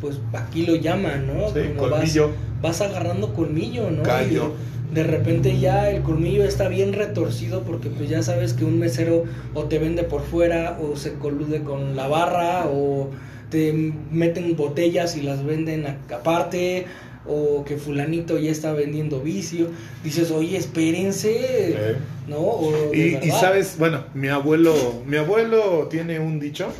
pues 0.00 0.18
aquí 0.32 0.64
lo 0.66 0.76
llaman, 0.76 1.26
¿no? 1.26 1.48
Sí, 1.48 1.68
Como 1.76 1.90
vas- 1.90 2.00
colmillo. 2.00 2.30
Vas, 2.62 2.80
agarrando 2.80 3.34
colmillo, 3.34 3.90
¿no? 3.90 4.02
Callo. 4.04 4.52
Y 4.90 4.94
de 4.94 5.02
repente 5.04 5.58
ya 5.58 5.90
el 5.90 6.02
colmillo 6.02 6.44
está 6.44 6.68
bien 6.68 6.92
retorcido 6.92 7.62
porque 7.62 7.88
pues 7.90 8.08
ya 8.08 8.22
sabes 8.22 8.52
que 8.52 8.64
un 8.64 8.78
mesero 8.78 9.24
o 9.54 9.64
te 9.64 9.78
vende 9.78 10.04
por 10.04 10.22
fuera 10.22 10.78
o 10.80 10.96
se 10.96 11.14
colude 11.14 11.62
con 11.62 11.96
la 11.96 12.06
barra 12.08 12.66
o 12.66 13.10
te 13.52 13.72
meten 14.10 14.56
botellas 14.56 15.16
y 15.16 15.20
las 15.20 15.44
venden 15.44 15.86
aparte 15.86 16.86
o 17.26 17.64
que 17.64 17.76
fulanito 17.76 18.38
ya 18.38 18.50
está 18.50 18.72
vendiendo 18.72 19.20
vicio. 19.20 19.68
Dices, 20.02 20.30
oye, 20.30 20.56
espérense, 20.56 21.30
Eh. 21.34 21.96
¿no? 22.26 22.38
O 22.38 22.94
Y, 22.94 23.30
sabes, 23.30 23.76
bueno, 23.78 24.04
mi 24.14 24.28
abuelo, 24.28 24.74
mi 25.06 25.18
abuelo 25.18 25.86
tiene 25.90 26.18
un 26.18 26.40
dicho. 26.40 26.72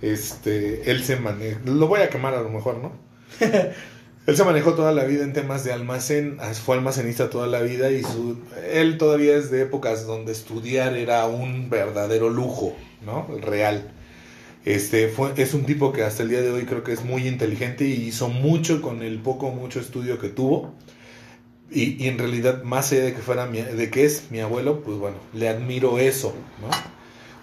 Este, 0.00 0.88
él 0.90 1.02
se 1.02 1.16
maneja, 1.16 1.58
lo 1.64 1.88
voy 1.88 2.00
a 2.00 2.08
quemar 2.08 2.32
a 2.34 2.40
lo 2.40 2.48
mejor, 2.48 2.78
¿no? 2.78 2.92
él 4.26 4.36
se 4.36 4.44
manejó 4.44 4.74
toda 4.74 4.92
la 4.92 5.02
vida 5.02 5.24
en 5.24 5.32
temas 5.32 5.64
de 5.64 5.72
almacén, 5.72 6.38
fue 6.64 6.76
almacenista 6.76 7.28
toda 7.28 7.48
la 7.48 7.60
vida 7.62 7.90
y 7.90 8.04
su, 8.04 8.38
él 8.72 8.96
todavía 8.96 9.36
es 9.36 9.50
de 9.50 9.62
épocas 9.62 10.06
donde 10.06 10.30
estudiar 10.30 10.96
era 10.96 11.26
un 11.26 11.68
verdadero 11.68 12.30
lujo, 12.30 12.76
¿no? 13.04 13.26
Real. 13.40 13.90
Este, 14.64 15.08
fue, 15.08 15.32
es 15.36 15.54
un 15.54 15.64
tipo 15.64 15.92
que 15.92 16.02
hasta 16.02 16.22
el 16.22 16.28
día 16.28 16.42
de 16.42 16.50
hoy 16.50 16.64
creo 16.64 16.84
que 16.84 16.92
es 16.92 17.04
muy 17.04 17.26
inteligente 17.26 17.84
y 17.86 18.08
hizo 18.08 18.28
mucho 18.28 18.82
con 18.82 19.02
el 19.02 19.18
poco 19.18 19.50
mucho 19.50 19.80
estudio 19.80 20.18
que 20.18 20.28
tuvo. 20.28 20.74
Y, 21.70 22.02
y 22.02 22.08
en 22.08 22.18
realidad, 22.18 22.62
más 22.62 22.92
allá 22.92 23.04
de 23.04 23.14
que 23.14 23.20
fuera 23.20 23.46
mi, 23.46 23.60
de 23.60 23.90
que 23.90 24.04
es 24.04 24.30
mi 24.30 24.40
abuelo, 24.40 24.82
pues 24.82 24.98
bueno, 24.98 25.16
le 25.34 25.48
admiro 25.48 25.98
eso, 25.98 26.34
¿no? 26.60 26.68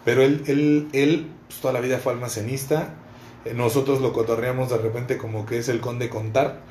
Pero 0.04 0.24
él, 0.24 0.44
él, 0.48 0.88
él 0.94 1.28
pues, 1.48 1.60
toda 1.62 1.74
la 1.74 1.80
vida 1.80 2.00
fue 2.00 2.14
almacenista 2.14 2.96
eh, 3.46 3.54
nosotros 3.54 4.02
lo 4.02 4.12
cotorreamos 4.12 4.72
de 4.72 4.78
repente 4.78 5.18
como 5.18 5.46
que 5.46 5.60
es 5.60 5.70
el 5.70 5.80
conde 5.80 6.10
contar, 6.10 6.62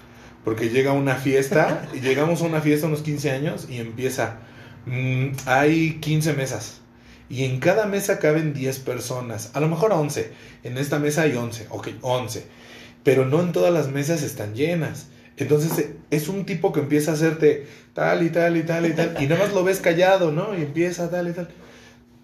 porque 0.45 0.69
llega 0.69 0.93
una 0.93 1.15
fiesta, 1.15 1.89
y 1.95 2.01
llegamos 2.01 2.43
a 2.43 2.47
una 2.47 2.61
fiesta 2.61 2.89
unos 2.89 3.03
15 3.03 3.31
años 3.31 3.66
y 3.71 3.79
empieza, 3.79 4.41
mm, 4.87 5.29
hay 5.47 5.99
15 6.01 6.35
mesas. 6.35 6.81
Y 7.29 7.45
en 7.45 7.59
cada 7.59 7.87
mesa 7.87 8.19
caben 8.19 8.53
10 8.53 8.79
personas, 8.81 9.51
a 9.55 9.61
lo 9.61 9.69
mejor 9.69 9.93
11. 9.93 10.31
En 10.63 10.79
esta 10.79 10.99
mesa 10.99 11.23
hay 11.23 11.35
11, 11.35 11.67
ok, 11.71 11.89
11. 12.03 12.45
Pero 13.03 13.25
no 13.25 13.41
en 13.41 13.53
todas 13.53 13.73
las 13.73 13.89
mesas 13.89 14.23
están 14.23 14.55
llenas. 14.55 15.09
Entonces 15.37 15.79
eh, 15.79 15.97
es 16.11 16.29
un 16.29 16.45
tipo 16.45 16.73
que 16.73 16.81
empieza 16.81 17.11
a 17.11 17.15
hacerte 17.15 17.67
tal 17.93 18.23
y 18.23 18.31
tal 18.31 18.57
y 18.57 18.63
tal 18.63 18.87
y 18.87 18.93
tal. 18.93 19.17
Y 19.21 19.27
nada 19.27 19.45
más 19.45 19.55
lo 19.55 19.65
ves 19.65 19.81
callado, 19.81 20.33
¿no? 20.33 20.57
Y 20.57 20.63
empieza 20.63 21.11
tal 21.11 21.29
y 21.29 21.33
tal. 21.33 21.49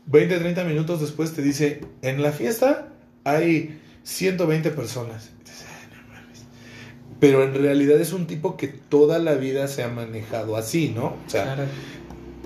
20, 0.06 0.38
30 0.38 0.64
minutos 0.64 1.00
después 1.00 1.32
te 1.32 1.42
dice, 1.42 1.80
en 2.02 2.22
la 2.22 2.32
fiesta 2.32 2.88
hay 3.24 3.80
120 4.02 4.70
personas. 4.70 5.30
Pero 7.20 7.44
en 7.44 7.54
realidad 7.54 8.00
es 8.00 8.14
un 8.14 8.26
tipo 8.26 8.56
que 8.56 8.66
toda 8.66 9.18
la 9.18 9.34
vida 9.34 9.68
se 9.68 9.82
ha 9.82 9.88
manejado 9.88 10.56
así, 10.56 10.90
¿no? 10.94 11.16
O 11.26 11.28
sea, 11.30 11.68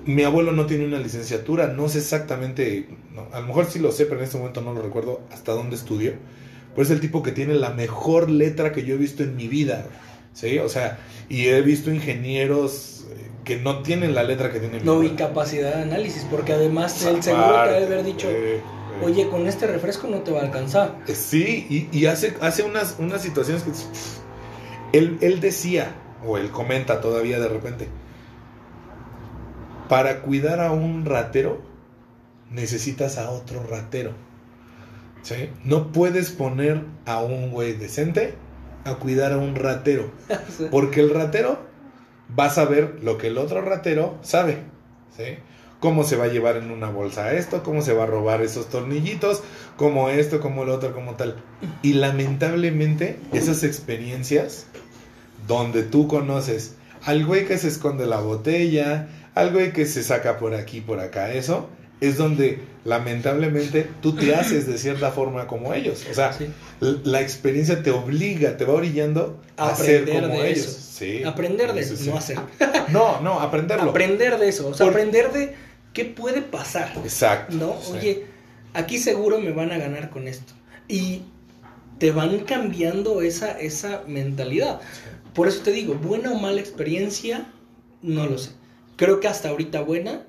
mi 0.07 0.23
abuelo 0.23 0.53
no 0.53 0.67
tiene 0.67 0.87
una 0.87 0.99
licenciatura, 0.99 1.69
no 1.69 1.89
sé 1.89 1.99
exactamente, 1.99 2.89
a 3.33 3.41
lo 3.41 3.47
mejor 3.47 3.67
sí 3.67 3.79
lo 3.79 3.93
sé, 3.93 4.07
pero 4.07 4.19
en 4.19 4.25
este 4.25 4.39
momento 4.39 4.61
no 4.61 4.75
lo 4.75 4.83
recuerdo 4.83 5.23
hasta 5.33 5.53
dónde 5.53 5.77
estudió. 5.77 6.13
Pero 6.75 6.83
es 6.83 6.91
el 6.91 7.01
tipo 7.01 7.23
que 7.23 7.33
tiene 7.33 7.55
la 7.55 7.71
mejor 7.71 8.31
letra 8.31 8.73
que 8.73 8.85
yo 8.85 8.95
he 8.95 8.99
visto 8.99 9.23
en 9.23 9.37
mi 9.37 9.47
vida, 9.49 9.87
¿sí? 10.33 10.59
O 10.59 10.69
sea, 10.69 10.99
y 11.29 11.47
he 11.47 11.63
visto 11.63 11.93
ingenieros 11.93 13.07
eh, 13.11 13.31
que 13.45 13.57
no 13.57 13.83
tienen 13.83 14.15
la 14.15 14.25
letra 14.25 14.53
que 14.53 14.59
tiene 14.59 14.81
mi 14.81 14.85
No, 14.85 15.03
y 15.03 15.11
capacidad 15.11 15.77
de 15.77 15.83
análisis, 15.83 16.27
porque 16.31 16.53
además 16.53 17.05
el 17.07 17.23
seguro 17.23 17.63
te 17.65 17.71
debe 17.71 17.87
haber 17.87 18.05
dicho, 18.05 18.29
oye, 19.03 19.29
con 19.29 19.47
este 19.47 19.67
refresco 19.67 20.09
no 20.09 20.19
te 20.19 20.33
va 20.33 20.41
a 20.41 20.45
alcanzar. 20.45 20.99
Eh, 21.07 21.15
sí, 21.15 21.89
y, 21.93 22.07
hace, 22.07 22.35
hace 22.41 22.63
unas, 22.65 22.97
unas 22.99 23.23
situaciones 23.23 23.63
que... 23.63 23.71
Él, 24.99 25.19
él 25.21 25.41
decía, 25.41 25.93
o 26.27 26.39
él 26.39 26.51
comenta 26.51 27.01
todavía 27.01 27.39
de 27.41 27.49
repente, 27.49 27.89
para 29.89 30.23
cuidar 30.23 30.61
a 30.61 30.73
un 30.73 31.05
ratero, 31.05 31.62
necesitas 32.51 33.19
a 33.19 33.31
otro 33.31 33.62
ratero. 33.66 34.12
¿Sí? 35.23 35.51
No 35.65 35.93
puedes 35.93 36.31
poner 36.31 36.85
a 37.06 37.23
un 37.23 37.51
güey 37.51 37.73
decente 37.73 38.35
a 38.85 38.94
cuidar 38.97 39.32
a 39.32 39.39
un 39.39 39.55
ratero. 39.55 40.11
Porque 40.70 41.01
el 41.01 41.11
ratero 41.11 41.59
va 42.39 42.47
a 42.47 42.51
saber 42.51 42.98
lo 43.02 43.19
que 43.19 43.28
el 43.28 43.39
otro 43.39 43.62
ratero 43.62 44.19
sabe. 44.23 44.59
¿sí? 45.16 45.39
Cómo 45.81 46.05
se 46.05 46.16
va 46.16 46.24
a 46.24 46.28
llevar 46.28 46.56
en 46.56 46.70
una 46.70 46.89
bolsa 46.89 47.32
esto, 47.35 47.62
cómo 47.62 47.82
se 47.82 47.93
va 47.93 48.05
a 48.05 48.06
robar 48.06 48.43
esos 48.43 48.69
tornillitos, 48.69 49.43
cómo 49.77 50.09
esto, 50.09 50.40
cómo 50.40 50.65
lo 50.65 50.74
otro, 50.74 50.94
como 50.94 51.15
tal. 51.15 51.36
Y 51.82 51.94
lamentablemente 51.94 53.19
esas 53.32 53.65
experiencias 53.65 54.66
donde 55.47 55.82
tú 55.82 56.09
conoces 56.09 56.77
al 57.05 57.27
güey 57.27 57.47
que 57.47 57.59
se 57.59 57.69
esconde 57.69 58.06
la 58.06 58.20
botella, 58.20 59.09
al 59.35 59.52
güey 59.52 59.73
que 59.73 59.86
se 59.86 60.02
saca 60.02 60.39
por 60.39 60.55
aquí, 60.55 60.81
por 60.81 61.01
acá, 61.01 61.32
eso 61.32 61.69
es 62.01 62.19
donde 62.19 62.61
lamentablemente 62.85 63.89
tú 64.01 64.15
te 64.15 64.35
haces 64.35 64.66
de 64.66 64.78
cierta 64.78 65.11
forma 65.11 65.47
como 65.47 65.74
ellos. 65.74 66.05
O 66.11 66.15
sea, 66.15 66.36
la 66.81 67.20
experiencia 67.20 67.82
te 67.82 67.90
obliga, 67.90 68.56
te 68.56 68.65
va 68.65 68.74
orillando 68.74 69.40
a, 69.56 69.74
ser 69.74 70.09
como 70.09 70.43
ellos. 70.43 70.66
Sí, 70.66 71.24
aprender 71.24 71.73
de 71.73 71.81
eso, 71.81 71.94
no 72.11 72.16
hacer. 72.16 72.39
No, 72.89 73.20
no, 73.20 73.40
aprenderlo. 73.40 73.90
Aprender 73.90 74.39
de 74.39 74.48
eso, 74.48 74.69
o 74.69 74.74
sea, 74.74 74.86
aprender 74.86 75.32
de 75.32 75.55
qué 75.93 76.05
puede 76.05 76.43
pasar. 76.43 76.93
Exacto. 77.02 77.56
¿No? 77.56 77.77
Oye, 77.90 78.27
aquí 78.74 78.98
seguro 78.98 79.40
me 79.40 79.52
van 79.52 79.73
a 79.73 79.78
ganar 79.78 80.11
con 80.11 80.28
esto. 80.28 80.52
Y 80.86 81.23
te 81.98 82.12
van 82.12 82.40
cambiando 82.40 83.23
esa, 83.23 83.59
esa 83.59 84.02
mentalidad. 84.06 84.81
Por 85.32 85.48
eso 85.48 85.62
te 85.62 85.73
digo, 85.73 85.94
buena 85.94 86.31
o 86.31 86.35
mala 86.36 86.61
experiencia, 86.61 87.47
no 88.02 88.27
lo 88.27 88.39
sé. 88.39 88.51
Creo 88.97 89.21
que 89.21 89.29
hasta 89.29 89.49
ahorita 89.49 89.83
buena, 89.83 90.25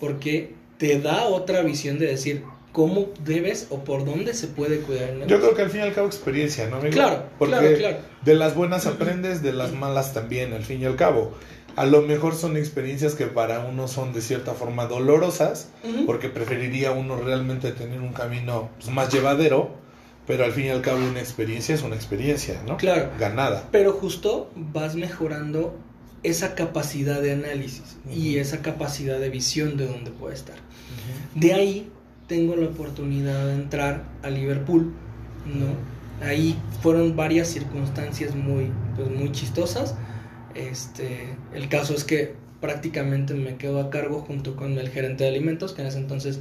porque 0.00 0.54
te 0.78 1.00
da 1.00 1.24
otra 1.24 1.62
visión 1.62 1.98
de 1.98 2.06
decir 2.06 2.44
cómo 2.72 3.08
debes 3.24 3.68
o 3.70 3.84
por 3.84 4.04
dónde 4.04 4.34
se 4.34 4.48
puede 4.48 4.80
cuidar 4.80 5.08
el 5.08 5.26
Yo 5.26 5.40
creo 5.40 5.54
que 5.54 5.62
al 5.62 5.70
fin 5.70 5.80
y 5.80 5.84
al 5.84 5.94
cabo 5.94 6.06
experiencia, 6.08 6.68
¿no, 6.68 6.76
amigo? 6.76 6.92
Claro, 6.92 7.24
Porque 7.38 7.76
claro, 7.78 7.98
de 8.22 8.34
las 8.34 8.54
buenas 8.54 8.86
aprendes, 8.86 9.42
de 9.42 9.54
las 9.54 9.72
malas 9.72 10.12
también, 10.12 10.52
al 10.52 10.62
fin 10.62 10.82
y 10.82 10.84
al 10.84 10.96
cabo. 10.96 11.32
A 11.74 11.86
lo 11.86 12.02
mejor 12.02 12.34
son 12.34 12.56
experiencias 12.56 13.14
que 13.14 13.26
para 13.26 13.60
uno 13.60 13.88
son 13.88 14.12
de 14.12 14.20
cierta 14.20 14.52
forma 14.52 14.86
dolorosas, 14.86 15.70
porque 16.04 16.28
preferiría 16.28 16.92
uno 16.92 17.16
realmente 17.16 17.72
tener 17.72 18.00
un 18.00 18.12
camino 18.12 18.70
pues, 18.78 18.90
más 18.90 19.10
llevadero, 19.12 19.70
pero 20.26 20.44
al 20.44 20.52
fin 20.52 20.66
y 20.66 20.68
al 20.68 20.82
cabo 20.82 20.98
una 20.98 21.20
experiencia 21.20 21.74
es 21.74 21.82
una 21.82 21.94
experiencia, 21.94 22.62
¿no? 22.66 22.76
Claro. 22.76 23.10
Ganada. 23.18 23.68
Pero 23.72 23.92
justo 23.92 24.50
vas 24.54 24.96
mejorando 24.96 25.74
esa 26.22 26.54
capacidad 26.54 27.20
de 27.20 27.32
análisis 27.32 27.96
y 28.10 28.38
esa 28.38 28.62
capacidad 28.62 29.18
de 29.18 29.30
visión 29.30 29.76
de 29.76 29.86
dónde 29.86 30.10
puede 30.10 30.34
estar. 30.34 30.56
De 31.34 31.54
ahí 31.54 31.90
tengo 32.26 32.56
la 32.56 32.66
oportunidad 32.66 33.46
de 33.46 33.54
entrar 33.54 34.04
a 34.22 34.30
Liverpool, 34.30 34.92
¿no? 35.46 36.26
Ahí 36.26 36.58
fueron 36.82 37.14
varias 37.14 37.48
circunstancias 37.48 38.34
muy, 38.34 38.70
pues, 38.96 39.10
muy 39.10 39.30
chistosas. 39.32 39.94
Este, 40.54 41.36
el 41.52 41.68
caso 41.68 41.94
es 41.94 42.04
que 42.04 42.34
prácticamente 42.60 43.34
me 43.34 43.56
quedo 43.56 43.80
a 43.80 43.90
cargo 43.90 44.20
junto 44.20 44.56
con 44.56 44.78
el 44.78 44.88
gerente 44.88 45.24
de 45.24 45.30
alimentos, 45.30 45.72
que 45.72 45.82
en 45.82 45.88
ese 45.88 45.98
entonces 45.98 46.40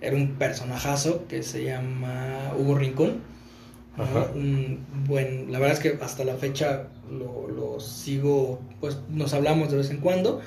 era 0.00 0.16
un 0.16 0.34
personajazo 0.34 1.26
que 1.26 1.42
se 1.42 1.64
llama 1.64 2.52
Hugo 2.58 2.76
Rincón. 2.76 3.22
Un 4.34 4.80
buen, 5.06 5.50
la 5.52 5.58
verdad 5.58 5.76
es 5.76 5.80
que 5.80 6.04
hasta 6.04 6.24
la 6.24 6.34
fecha 6.34 6.88
lo, 7.14 7.80
sigo, 7.80 8.60
pues 8.80 8.98
nos 9.08 9.34
hablamos 9.34 9.70
de 9.70 9.78
vez 9.78 9.90
en 9.90 9.98
cuando 9.98 10.40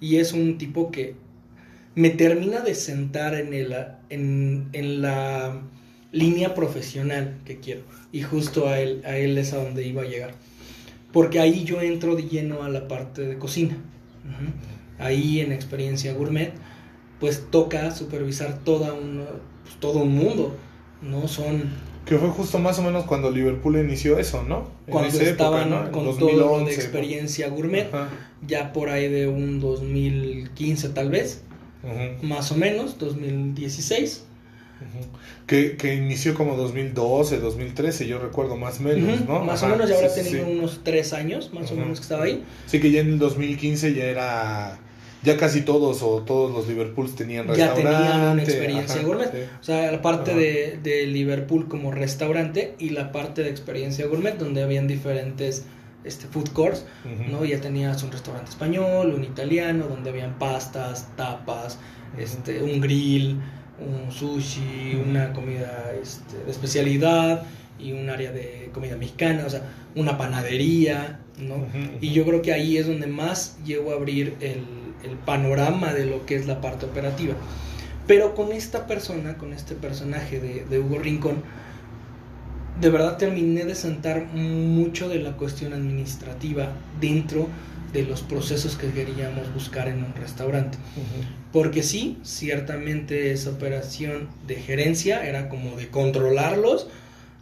y 0.00 0.16
es 0.16 0.32
un 0.32 0.58
tipo 0.58 0.90
que 0.90 1.14
me 1.94 2.10
termina 2.10 2.60
de 2.60 2.74
sentar 2.74 3.34
en, 3.34 3.54
el, 3.54 3.74
en, 4.10 4.68
en 4.72 5.02
la 5.02 5.62
línea 6.12 6.54
profesional 6.54 7.40
que 7.44 7.58
quiero 7.58 7.82
y 8.12 8.22
justo 8.22 8.68
a 8.68 8.78
él, 8.78 9.02
a 9.04 9.16
él 9.16 9.36
es 9.38 9.52
a 9.52 9.62
donde 9.62 9.86
iba 9.86 10.02
a 10.02 10.06
llegar. 10.06 10.32
Porque 11.12 11.38
ahí 11.38 11.64
yo 11.64 11.80
entro 11.80 12.16
de 12.16 12.24
lleno 12.24 12.64
a 12.64 12.68
la 12.68 12.88
parte 12.88 13.22
de 13.22 13.38
cocina. 13.38 13.76
Ahí 14.98 15.40
en 15.40 15.52
experiencia 15.52 16.12
gourmet, 16.12 16.52
pues 17.20 17.50
toca 17.50 17.90
supervisar 17.92 18.58
toda 18.64 18.92
una, 18.94 19.24
pues, 19.62 19.76
todo 19.78 20.00
un 20.00 20.14
mundo. 20.16 20.56
No 21.02 21.28
son 21.28 21.70
que 22.04 22.18
fue 22.18 22.28
justo 22.28 22.58
más 22.58 22.78
o 22.78 22.82
menos 22.82 23.04
cuando 23.04 23.30
Liverpool 23.30 23.76
inició 23.78 24.18
eso, 24.18 24.42
¿no? 24.42 24.68
cuando 24.88 25.18
estaban 25.18 25.90
con 25.90 26.16
todo 26.18 26.32
lo 26.32 26.64
de 26.64 26.74
experiencia 26.74 27.48
gourmet, 27.48 27.88
ya 28.46 28.72
por 28.72 28.90
ahí 28.90 29.08
de 29.08 29.26
un 29.26 29.60
2015 29.60 30.90
tal 30.90 31.10
vez, 31.10 31.42
más 32.22 32.52
o 32.52 32.56
menos, 32.56 32.98
2016. 32.98 34.24
que, 35.46 35.76
que, 35.76 35.94
inició 35.94 36.34
como 36.34 36.56
2012, 36.56 37.38
2013, 37.38 38.06
yo 38.06 38.18
recuerdo 38.18 38.56
más 38.56 38.80
o 38.80 38.82
menos, 38.82 39.26
¿no? 39.26 39.42
Más 39.44 39.62
o 39.62 39.68
menos 39.68 39.88
ya 39.88 39.96
habrá 39.96 40.12
tenido 40.12 40.46
unos 40.46 40.80
tres 40.82 41.12
años, 41.12 41.52
más 41.54 41.70
o 41.70 41.74
menos 41.74 41.98
que 41.98 42.02
estaba 42.02 42.24
ahí. 42.24 42.44
Sí, 42.66 42.80
que 42.80 42.90
ya 42.90 43.00
en 43.00 43.12
el 43.12 43.18
2015 43.18 43.94
ya 43.94 44.04
era 44.04 44.78
ya 45.24 45.36
casi 45.38 45.62
todos 45.62 46.02
o 46.02 46.22
todos 46.22 46.52
los 46.52 46.68
Liverpools 46.68 47.14
tenían 47.14 47.48
restaurante. 47.48 47.82
Ya 47.82 47.90
tenían 47.90 48.32
una 48.32 48.42
experiencia 48.42 49.02
gourmet. 49.02 49.48
O 49.60 49.64
sea, 49.64 49.90
la 49.90 50.02
parte 50.02 50.34
de, 50.34 50.78
de, 50.82 51.06
Liverpool 51.06 51.66
como 51.66 51.90
restaurante 51.90 52.74
y 52.78 52.90
la 52.90 53.10
parte 53.10 53.42
de 53.42 53.48
experiencia 53.48 54.06
gourmet, 54.06 54.36
donde 54.36 54.62
habían 54.62 54.86
diferentes 54.86 55.64
este, 56.04 56.26
food 56.26 56.50
courts, 56.50 56.84
¿no? 57.30 57.44
Ya 57.44 57.60
tenías 57.60 58.02
un 58.02 58.12
restaurante 58.12 58.50
español, 58.50 59.14
un 59.14 59.24
italiano, 59.24 59.86
donde 59.88 60.10
habían 60.10 60.38
pastas, 60.38 61.08
tapas, 61.16 61.78
este, 62.18 62.62
un 62.62 62.80
grill, 62.80 63.40
un 63.80 64.12
sushi, 64.12 65.00
una 65.04 65.32
comida 65.32 65.92
este, 66.00 66.36
de 66.44 66.50
especialidad 66.50 67.44
y 67.78 67.92
un 67.92 68.10
área 68.10 68.30
de 68.30 68.70
comida 68.72 68.96
mexicana, 68.96 69.44
o 69.46 69.50
sea, 69.50 69.62
una 69.96 70.18
panadería, 70.18 71.20
¿no? 71.38 71.66
Y 72.00 72.12
yo 72.12 72.24
creo 72.24 72.42
que 72.42 72.52
ahí 72.52 72.76
es 72.76 72.86
donde 72.86 73.06
más 73.06 73.58
llego 73.64 73.92
a 73.92 73.94
abrir 73.94 74.36
el 74.40 74.83
el 75.02 75.16
panorama 75.16 75.92
de 75.92 76.06
lo 76.06 76.26
que 76.26 76.36
es 76.36 76.46
la 76.46 76.60
parte 76.60 76.86
operativa. 76.86 77.34
Pero 78.06 78.34
con 78.34 78.52
esta 78.52 78.86
persona, 78.86 79.36
con 79.38 79.52
este 79.52 79.74
personaje 79.74 80.40
de, 80.40 80.78
Hugo 80.78 80.98
Rincón, 80.98 81.42
de 82.80 82.90
verdad 82.90 83.16
terminé 83.16 83.64
de 83.64 83.74
sentar 83.74 84.26
mucho 84.26 85.08
de 85.08 85.20
la 85.20 85.36
cuestión 85.36 85.72
administrativa 85.72 86.72
dentro 87.00 87.48
de 87.92 88.02
los 88.02 88.22
procesos 88.22 88.76
que 88.76 88.90
queríamos 88.90 89.52
buscar 89.54 89.88
en 89.88 90.04
un 90.04 90.14
restaurante. 90.14 90.76
Porque 91.52 91.82
sí, 91.82 92.18
ciertamente 92.24 93.32
esa 93.32 93.50
operación 93.50 94.28
de 94.46 94.56
gerencia 94.56 95.26
era 95.26 95.48
como 95.48 95.76
de 95.76 95.88
controlarlos, 95.88 96.88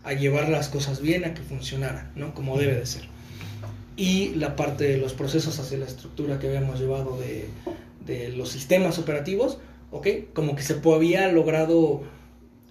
a 0.05 0.13
llevar 0.15 0.49
las 0.49 0.69
cosas 0.69 1.01
bien, 1.01 1.25
a 1.25 1.33
que 1.33 1.43
funcionara, 1.43 2.11
¿no? 2.17 2.35
Como 2.35 2.59
debe 2.59 2.75
de 2.75 2.87
ser 2.87 3.12
y 3.97 4.35
la 4.35 4.57
parte 4.57 4.85
de 4.85 4.97
los 4.99 5.13
procesos 5.13 5.59
hacia 5.59 5.79
la 5.79 5.87
estructura 5.87 6.39
que 6.39 6.49
habíamos 6.49 6.81
llevado 6.81 7.19
de, 7.19 7.49
de 8.07 8.31
los 8.31 8.49
sistemas 8.49 8.99
operativos, 8.99 9.59
¿ok? 9.91 10.09
Como 10.33 10.57
que 10.57 10.63
se 10.63 10.81
había 10.85 11.31
logrado 11.31 12.03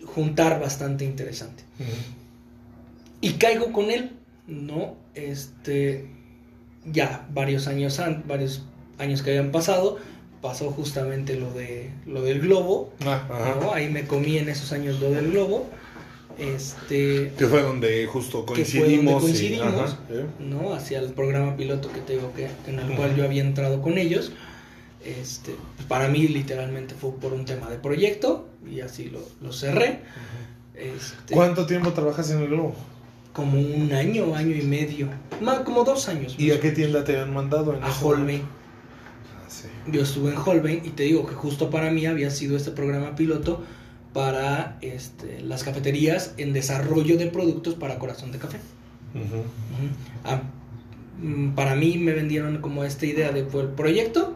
juntar 0.06 0.60
bastante 0.60 1.06
interesante. 1.06 1.64
Y 3.22 3.34
caigo 3.34 3.72
con 3.72 3.92
él, 3.92 4.12
¿no? 4.48 4.96
Este, 5.14 6.08
ya 6.86 7.28
varios 7.32 7.68
años, 7.68 8.02
varios 8.28 8.64
años 8.98 9.22
que 9.22 9.30
habían 9.32 9.52
pasado, 9.52 9.98
pasó 10.42 10.72
justamente 10.72 11.36
lo, 11.36 11.54
de, 11.54 11.92
lo 12.08 12.24
del 12.24 12.42
globo, 12.42 12.92
Ah. 13.06 13.56
¿no? 13.62 13.74
Ahí 13.74 13.90
me 13.90 14.06
comí 14.06 14.38
en 14.38 14.50
esos 14.50 14.72
años 14.72 15.00
lo 15.00 15.12
del 15.12 15.32
globo. 15.32 15.70
Este, 16.42 17.32
Que 17.38 17.46
fue 17.46 17.62
donde 17.62 18.08
justo 18.08 18.46
Que 18.46 18.66
fue 18.66 18.80
donde 18.98 19.12
coincidimos. 19.14 19.22
coincidimos. 19.22 19.98
¿no? 20.40 20.74
Hacia 20.74 21.00
el 21.00 21.12
programa 21.14 21.56
piloto 21.56 21.92
que 21.92 22.02
te 22.02 22.14
digo 22.14 22.34
que 22.36 22.50
en 22.68 22.80
el 22.80 22.96
cual 22.96 23.16
yo 23.16 23.24
había 23.24 23.44
entrado 23.44 23.82
con 23.82 23.98
ellos. 24.00 24.32
Este, 25.06 25.56
para 25.88 26.08
mí 26.08 26.28
literalmente 26.28 26.94
fue 26.96 27.12
por 27.16 27.34
un 27.34 27.46
tema 27.46 27.70
de 27.70 27.78
proyecto 27.78 28.48
y 28.70 28.82
así 28.82 29.10
lo, 29.10 29.20
lo 29.42 29.54
cerré. 29.54 30.00
Este, 30.76 31.34
¿Cuánto 31.34 31.66
tiempo 31.68 31.92
trabajas 31.94 32.32
en 32.32 32.40
el 32.40 32.48
Globo? 32.48 32.76
Como 33.34 33.60
un 33.60 33.92
año, 33.94 34.36
año 34.36 34.56
y 34.56 34.62
medio, 34.64 35.08
más 35.42 35.60
como 35.60 35.84
dos 35.84 36.10
años. 36.10 36.36
¿Y 36.38 36.52
a 36.52 36.60
qué 36.60 36.72
tienda 36.72 37.04
te 37.04 37.14
habían 37.14 37.34
mandado? 37.34 37.74
En 37.76 37.84
A 37.84 37.92
Holbein. 38.02 38.42
Ah, 38.42 39.46
sí. 39.48 39.68
Yo 39.92 40.02
estuve 40.02 40.32
en 40.34 40.38
Holbein 40.38 40.82
y 40.86 40.90
te 40.90 41.04
digo 41.04 41.26
que 41.26 41.34
justo 41.34 41.70
para 41.70 41.92
mí 41.92 42.06
había 42.08 42.30
sido 42.30 42.58
este 42.58 42.72
programa 42.72 43.16
piloto 43.16 43.64
para 44.14 44.78
este, 44.82 45.42
las 45.42 45.64
cafeterías 45.64 46.34
en 46.38 46.54
desarrollo 46.54 47.18
de 47.18 47.28
productos 47.28 47.76
para 47.76 47.98
corazón 48.00 48.32
de 48.32 48.40
café. 48.40 48.60
Ah, 50.24 50.42
mm, 51.22 51.52
para 51.52 51.76
mí 51.76 51.98
me 51.98 52.14
vendieron 52.14 52.62
como 52.62 52.84
esta 52.84 53.06
idea 53.06 53.32
de 53.32 53.46
fue 53.46 53.62
el 53.64 53.70
proyecto 53.70 54.36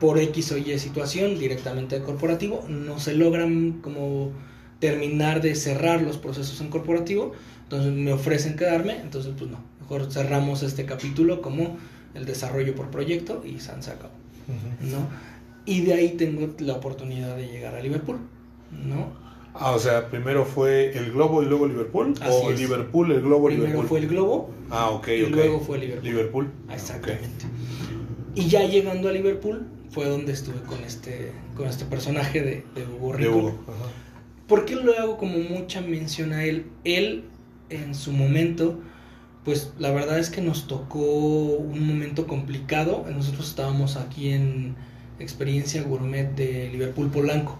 por 0.00 0.18
X 0.18 0.52
o 0.52 0.58
Y 0.58 0.78
situación 0.78 1.38
directamente 1.38 1.98
de 1.98 2.04
corporativo 2.04 2.64
no 2.68 2.98
se 3.00 3.14
logran 3.14 3.80
como 3.82 4.30
terminar 4.78 5.40
de 5.40 5.54
cerrar 5.54 6.02
los 6.02 6.18
procesos 6.18 6.60
en 6.60 6.68
corporativo 6.68 7.32
entonces 7.62 7.92
me 7.92 8.12
ofrecen 8.12 8.56
quedarme 8.56 9.00
entonces 9.00 9.32
pues 9.36 9.50
no 9.50 9.58
mejor 9.80 10.12
cerramos 10.12 10.62
este 10.62 10.84
capítulo 10.84 11.40
como 11.40 11.78
el 12.14 12.26
desarrollo 12.26 12.74
por 12.74 12.90
proyecto 12.90 13.42
y 13.44 13.58
se 13.58 13.70
acabó 13.70 14.12
Ujú. 14.48 14.90
no 14.90 15.08
y 15.66 15.82
de 15.82 15.94
ahí 15.94 16.10
tengo 16.10 16.48
la 16.60 16.74
oportunidad 16.74 17.36
de 17.36 17.46
llegar 17.48 17.74
a 17.74 17.80
Liverpool 17.80 18.18
no 18.70 19.26
Ah, 19.58 19.72
o 19.72 19.78
sea, 19.78 20.10
primero 20.10 20.44
fue 20.44 20.96
el 20.98 21.12
Globo 21.12 21.42
y 21.42 21.46
luego 21.46 21.66
Liverpool. 21.66 22.12
Así 22.20 22.44
o 22.44 22.50
es. 22.50 22.60
Liverpool, 22.60 23.10
el 23.10 23.22
Globo, 23.22 23.46
primero 23.46 23.64
Liverpool. 23.68 23.88
fue 23.88 23.98
el 24.00 24.06
globo 24.08 24.50
Ah, 24.68 24.90
ok, 24.90 25.08
y 25.08 25.26
luego 25.30 25.60
fue 25.60 25.78
Liverpool 25.78 26.04
Liverpool. 26.04 26.52
Exactamente. 26.70 27.46
Y 28.34 28.48
ya 28.48 28.66
llegando 28.66 29.08
a 29.08 29.12
Liverpool 29.12 29.66
fue 29.88 30.04
donde 30.10 30.32
estuve 30.32 30.60
con 30.66 30.84
este, 30.84 31.32
con 31.56 31.66
este 31.68 31.86
personaje 31.86 32.42
de, 32.42 32.64
de 32.74 32.86
Hugo. 32.86 33.12
De 33.12 33.18
Rico. 33.18 33.36
Hugo. 33.38 33.48
Ajá. 33.66 33.90
¿Por 34.46 34.66
qué 34.66 34.76
lo 34.76 34.92
hago 34.98 35.16
como 35.16 35.38
mucha 35.38 35.80
mención 35.80 36.34
a 36.34 36.44
él? 36.44 36.66
Él, 36.84 37.24
en 37.70 37.94
su 37.94 38.12
momento, 38.12 38.78
pues 39.42 39.72
la 39.78 39.90
verdad 39.90 40.18
es 40.18 40.28
que 40.28 40.42
nos 40.42 40.66
tocó 40.66 41.00
un 41.00 41.86
momento 41.86 42.26
complicado. 42.26 43.06
Nosotros 43.10 43.48
estábamos 43.48 43.96
aquí 43.96 44.28
en 44.28 44.76
Experiencia 45.18 45.82
Gourmet 45.82 46.34
de 46.34 46.68
Liverpool 46.70 47.10
Polanco. 47.10 47.58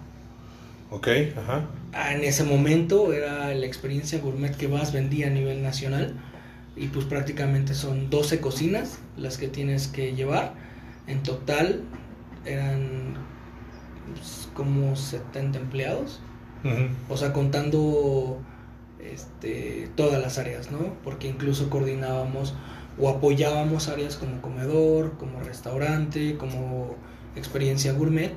Ok, 0.90 1.08
ajá. 1.36 1.66
En 2.12 2.22
ese 2.24 2.44
momento 2.44 3.12
era 3.12 3.52
la 3.54 3.66
experiencia 3.66 4.18
gourmet 4.20 4.54
que 4.54 4.68
más 4.68 4.92
vendía 4.92 5.26
a 5.26 5.30
nivel 5.30 5.62
nacional 5.62 6.14
y 6.76 6.88
pues 6.88 7.06
prácticamente 7.06 7.74
son 7.74 8.10
12 8.10 8.40
cocinas 8.40 8.98
las 9.16 9.38
que 9.38 9.48
tienes 9.48 9.88
que 9.88 10.14
llevar. 10.14 10.54
En 11.06 11.22
total 11.22 11.82
eran 12.44 13.14
pues, 14.14 14.48
como 14.54 14.94
70 14.94 15.58
empleados, 15.58 16.20
Ujú. 16.64 16.88
o 17.08 17.16
sea, 17.16 17.32
contando 17.32 18.40
este, 19.00 19.90
todas 19.96 20.20
las 20.20 20.38
áreas, 20.38 20.70
¿no? 20.70 20.94
Porque 21.02 21.28
incluso 21.28 21.70
coordinábamos 21.70 22.54
o 22.98 23.08
apoyábamos 23.08 23.88
áreas 23.88 24.16
como 24.16 24.40
comedor, 24.40 25.16
como 25.18 25.40
restaurante, 25.40 26.36
como 26.36 26.94
experiencia 27.36 27.92
gourmet, 27.92 28.32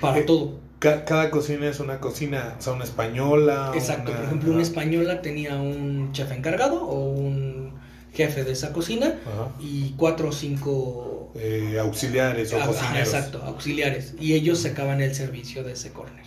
para 0.00 0.18
Eh, 0.18 0.22
todo. 0.22 0.58
Ca- 0.78 1.04
cada 1.06 1.30
cocina 1.30 1.68
es 1.68 1.80
una 1.80 2.00
cocina, 2.00 2.54
o 2.58 2.62
sea, 2.62 2.74
una 2.74 2.84
española. 2.84 3.72
Exacto, 3.74 4.10
una- 4.10 4.18
por 4.20 4.26
ejemplo, 4.26 4.52
una 4.52 4.62
española 4.62 5.22
tenía 5.22 5.56
un 5.56 6.10
chef 6.12 6.30
encargado 6.32 6.82
o 6.84 7.10
un 7.12 7.72
jefe 8.12 8.44
de 8.44 8.52
esa 8.52 8.72
cocina 8.72 9.14
Ajá. 9.26 9.50
y 9.60 9.94
cuatro 9.96 10.28
o 10.28 10.32
cinco 10.32 11.32
Eh, 11.34 11.78
auxiliares 11.80 12.52
o 12.52 12.60
ah, 12.60 12.66
cocineros. 12.66 12.98
exacto, 13.08 13.42
auxiliares 13.42 14.14
y 14.20 14.34
ellos 14.34 14.58
sacaban 14.60 15.00
el 15.02 15.14
servicio 15.14 15.62
de 15.64 15.72
ese 15.72 15.92
corner. 15.92 16.24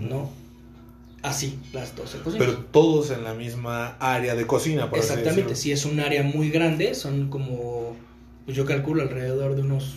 ¿no? 0.00 0.30
Así, 1.22 1.58
las 1.72 1.94
12 1.96 2.18
cocinas. 2.18 2.44
Pero 2.46 2.58
todos 2.72 3.10
en 3.12 3.22
la 3.24 3.34
misma 3.34 3.96
área 4.00 4.34
de 4.34 4.46
cocina, 4.48 4.90
por 4.90 4.98
Exactamente, 4.98 5.54
si 5.54 5.70
es 5.72 5.84
un 5.84 5.98
área 6.00 6.22
muy 6.24 6.50
grande, 6.50 6.94
son 6.94 7.28
como, 7.30 7.96
pues 8.44 8.56
yo 8.56 8.64
calculo 8.64 9.02
alrededor 9.02 9.54
de 9.54 9.62
unos, 9.62 9.94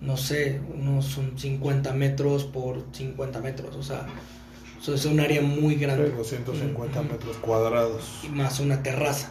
no 0.00 0.16
sé, 0.16 0.60
unos 0.74 1.06
son 1.06 1.38
50 1.38 1.92
metros 1.92 2.44
por 2.44 2.84
50 2.92 3.40
metros, 3.40 3.76
o 3.76 3.82
sea, 3.82 4.06
eso 4.80 4.94
es 4.94 5.04
un 5.06 5.20
área 5.20 5.40
muy 5.40 5.76
grande. 5.76 6.10
250 6.10 7.00
Ujú. 7.00 7.12
metros 7.12 7.36
cuadrados. 7.38 8.20
Y 8.22 8.28
más 8.28 8.60
una 8.60 8.82
terraza. 8.82 9.30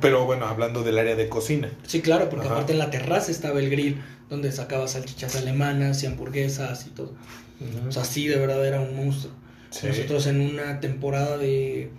Pero 0.00 0.24
bueno, 0.24 0.46
hablando 0.46 0.82
del 0.82 0.98
área 0.98 1.14
de 1.14 1.28
cocina. 1.28 1.70
Sí, 1.86 2.00
claro, 2.00 2.28
porque 2.30 2.46
Ajá. 2.46 2.54
aparte 2.54 2.72
en 2.72 2.78
la 2.78 2.90
terraza 2.90 3.30
estaba 3.30 3.58
el 3.60 3.70
grill 3.70 4.00
donde 4.30 4.50
sacaba 4.52 4.88
salchichas 4.88 5.36
alemanas 5.36 6.02
y 6.02 6.06
hamburguesas 6.06 6.86
y 6.86 6.90
todo. 6.90 7.12
O 7.88 7.92
sea, 7.92 8.04
sí, 8.04 8.26
de 8.26 8.36
verdad 8.36 8.66
era 8.66 8.80
un 8.80 8.96
monstruo. 8.96 9.32
Sí. 9.70 9.86
Nosotros 9.86 10.26
en 10.26 10.40
una 10.40 10.80
temporada 10.80 11.38
de 11.38 11.90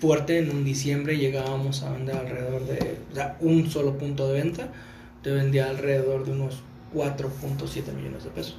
fuerte, 0.00 0.38
en 0.38 0.50
un 0.50 0.64
diciembre, 0.64 1.16
llegábamos 1.18 1.82
a 1.82 1.92
vender 1.92 2.16
alrededor 2.16 2.66
de, 2.66 2.96
o 3.10 3.14
sea, 3.14 3.36
un 3.40 3.70
solo 3.70 3.96
punto 3.98 4.28
de 4.28 4.42
venta, 4.42 4.68
te 5.26 5.32
vendía 5.32 5.68
alrededor 5.68 6.24
de 6.24 6.30
unos 6.30 6.54
4.7 6.94 7.92
millones 7.92 8.22
de 8.22 8.30
pesos. 8.30 8.56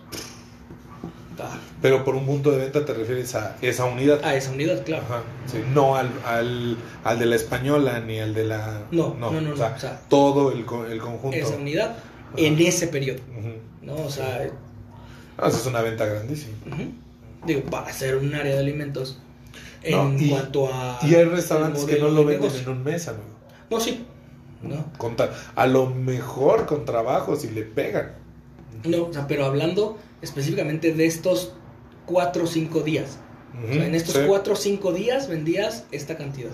Ah, 1.39 1.57
Pero 1.81 2.03
por 2.03 2.13
un 2.13 2.25
punto 2.25 2.51
de 2.51 2.57
venta 2.57 2.83
te 2.83 2.93
refieres 2.93 3.33
a 3.35 3.55
esa 3.61 3.85
unidad. 3.85 4.19
A 4.21 4.35
esa 4.35 4.51
unidad, 4.51 4.83
claro. 4.83 5.05
Ajá, 5.05 5.21
sí, 5.49 5.63
No 5.73 5.95
al, 5.95 6.09
al, 6.25 6.75
al 7.05 7.19
de 7.19 7.25
la 7.25 7.37
española 7.37 8.01
ni 8.01 8.19
al 8.19 8.33
de 8.33 8.43
la. 8.43 8.81
No, 8.91 9.15
no, 9.17 9.31
no, 9.31 9.37
o 9.37 9.41
no, 9.41 9.55
sea, 9.55 9.75
o 9.77 9.79
sea, 9.79 10.01
todo 10.09 10.51
el, 10.51 10.65
el 10.91 10.99
conjunto. 10.99 11.37
Esa 11.37 11.55
unidad 11.55 11.95
en 12.35 12.59
ese 12.59 12.87
periodo. 12.87 13.21
¿no? 13.81 13.95
O 13.95 14.09
sea, 14.09 14.49
Ah, 15.37 15.47
esa 15.47 15.57
es 15.59 15.65
una 15.67 15.81
venta 15.81 16.05
grandísima. 16.05 16.57
Digo, 17.45 17.61
para 17.61 17.87
hacer 17.87 18.17
un 18.17 18.35
área 18.35 18.55
de 18.55 18.59
alimentos 18.59 19.19
en 19.83 20.17
No, 20.17 20.21
y- 20.21 20.29
cuanto 20.31 20.67
a. 20.73 20.99
Y 21.01 21.15
hay 21.15 21.23
restaurantes 21.23 21.85
que 21.85 21.97
no 21.97 22.09
lo 22.09 22.25
de 22.25 22.37
venden 22.37 22.51
en 22.61 22.67
un 22.67 22.83
mes, 22.83 23.07
amigo. 23.07 23.23
No, 23.69 23.79
sí. 23.79 24.05
No, 24.61 24.85
a 25.55 25.67
lo 25.67 25.85
mejor 25.87 26.65
con 26.65 26.85
trabajo 26.85 27.35
si 27.35 27.49
le 27.49 27.63
pegan. 27.63 28.13
no, 28.83 29.03
o 29.05 29.13
sea, 29.13 29.27
pero 29.27 29.45
hablando 29.45 29.97
específicamente 30.21 30.93
de 30.93 31.05
estos 31.05 31.53
cuatro 32.05 32.43
o 32.45 32.47
cinco 32.47 32.81
días. 32.81 33.19
O 33.69 33.73
sea, 33.73 33.85
en 33.87 33.95
estos 33.95 34.15
Sí. 34.15 34.21
cuatro 34.27 34.53
o 34.53 34.55
cinco 34.55 34.93
días 34.93 35.27
vendías 35.27 35.85
esta 35.91 36.15
cantidad. 36.17 36.51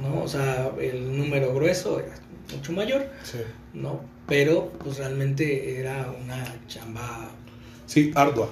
¿No? 0.00 0.22
O 0.24 0.28
sea, 0.28 0.72
el 0.80 1.16
número 1.16 1.54
grueso 1.54 2.00
era 2.00 2.14
mucho 2.54 2.72
mayor, 2.72 3.06
Sí. 3.22 3.38
¿no? 3.72 4.00
Pero, 4.26 4.70
pues 4.82 4.98
realmente 4.98 5.78
era 5.78 6.12
una 6.24 6.44
chamba 6.66 7.28
Sí, 7.86 8.10
ardua. 8.14 8.48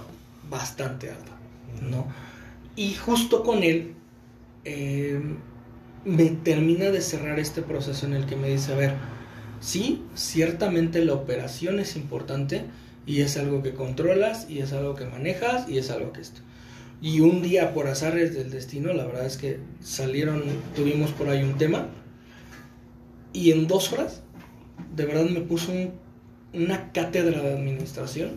bastante 0.49 1.11
ardua, 1.11 1.37
¿no? 1.81 2.07
Y 2.77 2.95
justo 2.95 3.43
con 3.43 3.63
él 3.65 3.95
eh, 4.65 5.21
me 6.05 6.27
termina 6.27 6.87
de 6.91 7.01
cerrar 7.01 7.39
este 7.39 7.63
proceso 7.63 8.07
en 8.07 8.15
el 8.15 8.27
que 8.27 8.37
me 8.37 8.49
dice, 8.49 8.73
a 8.73 8.77
ver, 8.77 8.95
sí, 9.61 10.03
ciertamente 10.15 11.05
la 11.05 11.15
operación 11.15 11.79
es 11.81 11.97
importante 11.97 12.65
y 13.07 13.21
es 13.21 13.37
algo 13.37 13.63
que 13.63 13.75
controlas 13.75 14.49
y 14.51 14.61
es 14.61 14.73
algo 14.73 14.95
que 14.95 15.05
manejas 15.07 15.69
y 15.69 15.79
es 15.79 15.91
algo 15.91 16.13
que 16.13 16.21
esto. 16.21 16.41
Y 17.01 17.21
un 17.21 17.43
día 17.43 17.75
por 17.75 17.89
azares 17.89 18.35
del 18.35 18.51
destino, 18.51 18.93
la 18.93 19.05
verdad 19.05 19.27
es 19.27 19.37
que 19.37 19.59
salieron, 19.81 20.43
tuvimos 20.77 21.11
por 21.11 21.29
ahí 21.29 21.43
un 21.43 21.57
tema 21.59 21.89
y 23.33 23.51
en 23.53 23.67
dos 23.67 23.93
horas, 23.93 24.23
de 24.95 25.05
verdad 25.07 25.25
me 25.25 25.41
puso 25.41 25.73
un- 25.73 25.93
una 26.53 26.93
cátedra 26.93 27.41
de 27.43 27.55
administración 27.55 28.33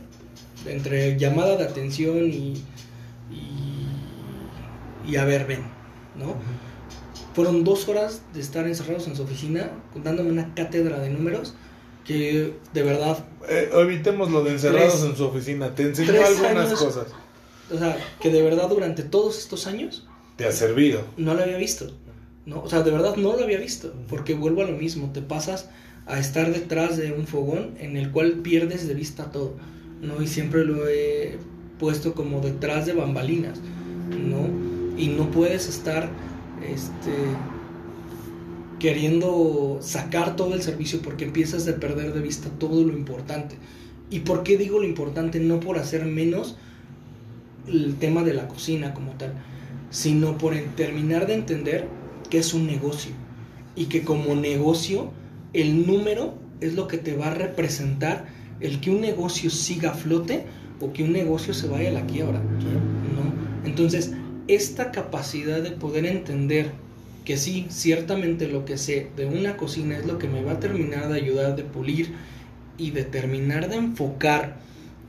entre 0.65 1.17
llamada 1.17 1.57
de 1.57 1.63
atención 1.65 2.29
y, 2.31 2.53
y 5.07 5.15
a 5.17 5.25
ver, 5.25 5.45
ven, 5.45 5.61
¿no? 6.17 6.35
Fueron 7.35 7.63
dos 7.65 7.87
horas 7.89 8.21
de 8.33 8.39
estar 8.39 8.65
encerrados 8.65 9.07
en 9.07 9.15
su 9.15 9.23
oficina, 9.23 9.69
dándome 10.03 10.31
una 10.31 10.53
cátedra 10.55 10.99
de 10.99 11.09
números 11.09 11.53
que 12.05 12.53
de 12.73 12.83
verdad, 12.83 13.25
Eh, 13.49 13.69
evitemos 13.73 14.31
lo 14.31 14.43
de 14.43 14.51
encerrados 14.51 14.93
Tres- 15.01 15.09
en 15.09 15.15
su 15.17 15.25
oficina. 15.25 15.75
Te 15.75 15.83
enseñó 15.83 16.13
algunas 16.25 16.67
años. 16.67 16.79
cosas. 16.81 17.07
o 17.73 17.77
sea, 17.79 17.97
que 18.21 18.29
de 18.29 18.41
verdad 18.43 18.69
durante 18.69 19.01
todos 19.03 19.39
estos 19.39 19.65
años 19.67 20.07
Te 20.37 20.45
ha 20.45 20.51
servido. 20.51 21.01
no 21.17 21.33
lo 21.33 21.41
había 21.43 21.57
visto, 21.57 21.91
¿no? 22.45 22.61
O 22.61 22.69
sea, 22.69 22.83
de 22.83 22.91
verdad 22.91 23.15
no 23.17 23.35
lo 23.35 23.43
había 23.43 23.57
visto, 23.57 23.91
porque 24.07 24.33
vuelvo 24.35 24.61
a 24.61 24.65
lo 24.65 24.77
mismo, 24.77 25.11
te 25.11 25.21
pasas 25.23 25.67
a 26.05 26.19
estar 26.19 26.53
detrás 26.53 26.95
de 26.97 27.11
un 27.11 27.25
fogón 27.25 27.71
en 27.79 27.97
el 27.97 28.11
cual 28.11 28.33
pierdes 28.43 28.87
de 28.87 28.93
vista 28.93 29.31
todo, 29.31 29.55
¿no? 30.01 30.21
Y 30.21 30.27
siempre 30.27 30.63
lo 30.63 30.87
he 30.87 31.37
puesto 31.79 32.13
como 32.13 32.39
detrás 32.39 32.85
de 32.85 32.93
bambalinas, 32.93 33.59
¿no? 34.11 34.47
Y 34.95 35.07
no 35.07 35.31
puedes 35.31 35.67
estar 35.67 36.09
este, 36.73 37.13
queriendo 38.79 39.79
sacar 39.81 40.35
todo 40.35 40.53
el 40.53 40.61
servicio 40.61 41.01
porque 41.01 41.25
empiezas 41.25 41.67
a 41.67 41.75
perder 41.75 42.13
de 42.13 42.21
vista 42.21 42.49
todo 42.49 42.83
lo 42.83 42.93
importante. 42.93 43.55
¿Y 44.09 44.19
por 44.19 44.43
qué 44.43 44.57
digo 44.57 44.79
lo 44.79 44.85
importante? 44.85 45.39
No 45.39 45.59
por 45.59 45.77
hacer 45.77 46.05
menos 46.05 46.57
el 47.67 47.95
tema 47.95 48.23
de 48.23 48.33
la 48.33 48.47
cocina 48.47 48.93
como 48.93 49.11
tal, 49.13 49.33
sino 49.89 50.37
por 50.37 50.55
terminar 50.75 51.25
de 51.27 51.35
entender 51.35 51.87
que 52.29 52.37
es 52.37 52.53
un 52.53 52.67
negocio 52.67 53.11
y 53.75 53.85
que 53.85 54.03
como 54.03 54.35
negocio 54.35 55.11
el 55.53 55.87
número 55.87 56.35
es 56.61 56.75
lo 56.75 56.87
que 56.87 56.97
te 56.97 57.15
va 57.15 57.27
a 57.27 57.33
representar 57.33 58.25
el 58.59 58.79
que 58.79 58.91
un 58.91 59.01
negocio 59.01 59.49
siga 59.49 59.91
a 59.91 59.93
flote 59.93 60.45
o 60.79 60.93
que 60.93 61.03
un 61.03 61.11
negocio 61.11 61.53
se 61.53 61.67
vaya 61.67 61.89
a 61.89 61.93
la 61.93 62.05
quiebra. 62.05 62.41
Entonces, 63.65 64.13
esta 64.47 64.91
capacidad 64.91 65.61
de 65.61 65.72
poder 65.72 66.05
entender 66.05 66.72
que 67.26 67.38
sí, 67.38 67.65
ciertamente 67.69 68.47
lo 68.47 68.65
que 68.65 68.77
sé 68.77 69.07
de 69.17 69.26
una 69.26 69.57
cocina 69.57 69.97
es 69.97 70.05
lo 70.05 70.19
que 70.19 70.27
me 70.27 70.43
va 70.43 70.53
a 70.53 70.59
terminar 70.59 71.09
de 71.09 71.15
ayudar 71.15 71.55
de 71.55 71.63
pulir 71.63 72.13
y 72.77 72.91
de 72.91 73.03
terminar 73.03 73.69
de 73.69 73.77
enfocar 73.77 74.57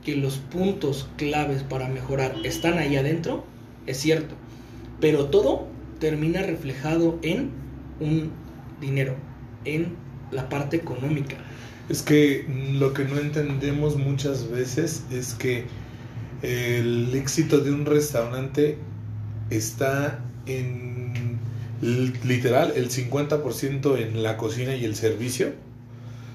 que 0.05 0.17
los 0.17 0.39
puntos 0.39 1.09
claves 1.17 1.63
para 1.63 1.89
mejorar 1.89 2.37
están 2.45 2.79
ahí 2.79 2.97
adentro, 2.97 3.45
es 3.87 3.99
cierto. 3.99 4.35
Pero 5.01 5.27
todo 5.27 5.67
termina 5.99 6.43
reflejado 6.43 7.19
en 7.23 7.51
un 8.01 8.31
dinero, 8.81 9.17
en 9.65 9.97
la 10.31 10.49
parte 10.49 10.77
económica. 10.77 11.37
Es 11.89 12.03
que 12.03 12.47
lo 12.73 12.93
que 12.93 13.05
no 13.05 13.19
entendemos 13.19 13.97
muchas 13.97 14.51
veces 14.51 15.05
es 15.11 15.35
que 15.35 15.65
el 16.43 17.15
éxito 17.15 17.59
de 17.59 17.73
un 17.73 17.85
restaurante 17.85 18.79
está 19.51 20.21
en 20.47 21.39
literal 21.81 22.73
el 22.77 22.91
50% 22.91 23.99
en 23.99 24.23
la 24.23 24.37
cocina 24.37 24.75
y 24.75 24.85
el 24.85 24.97
servicio. 24.97 25.53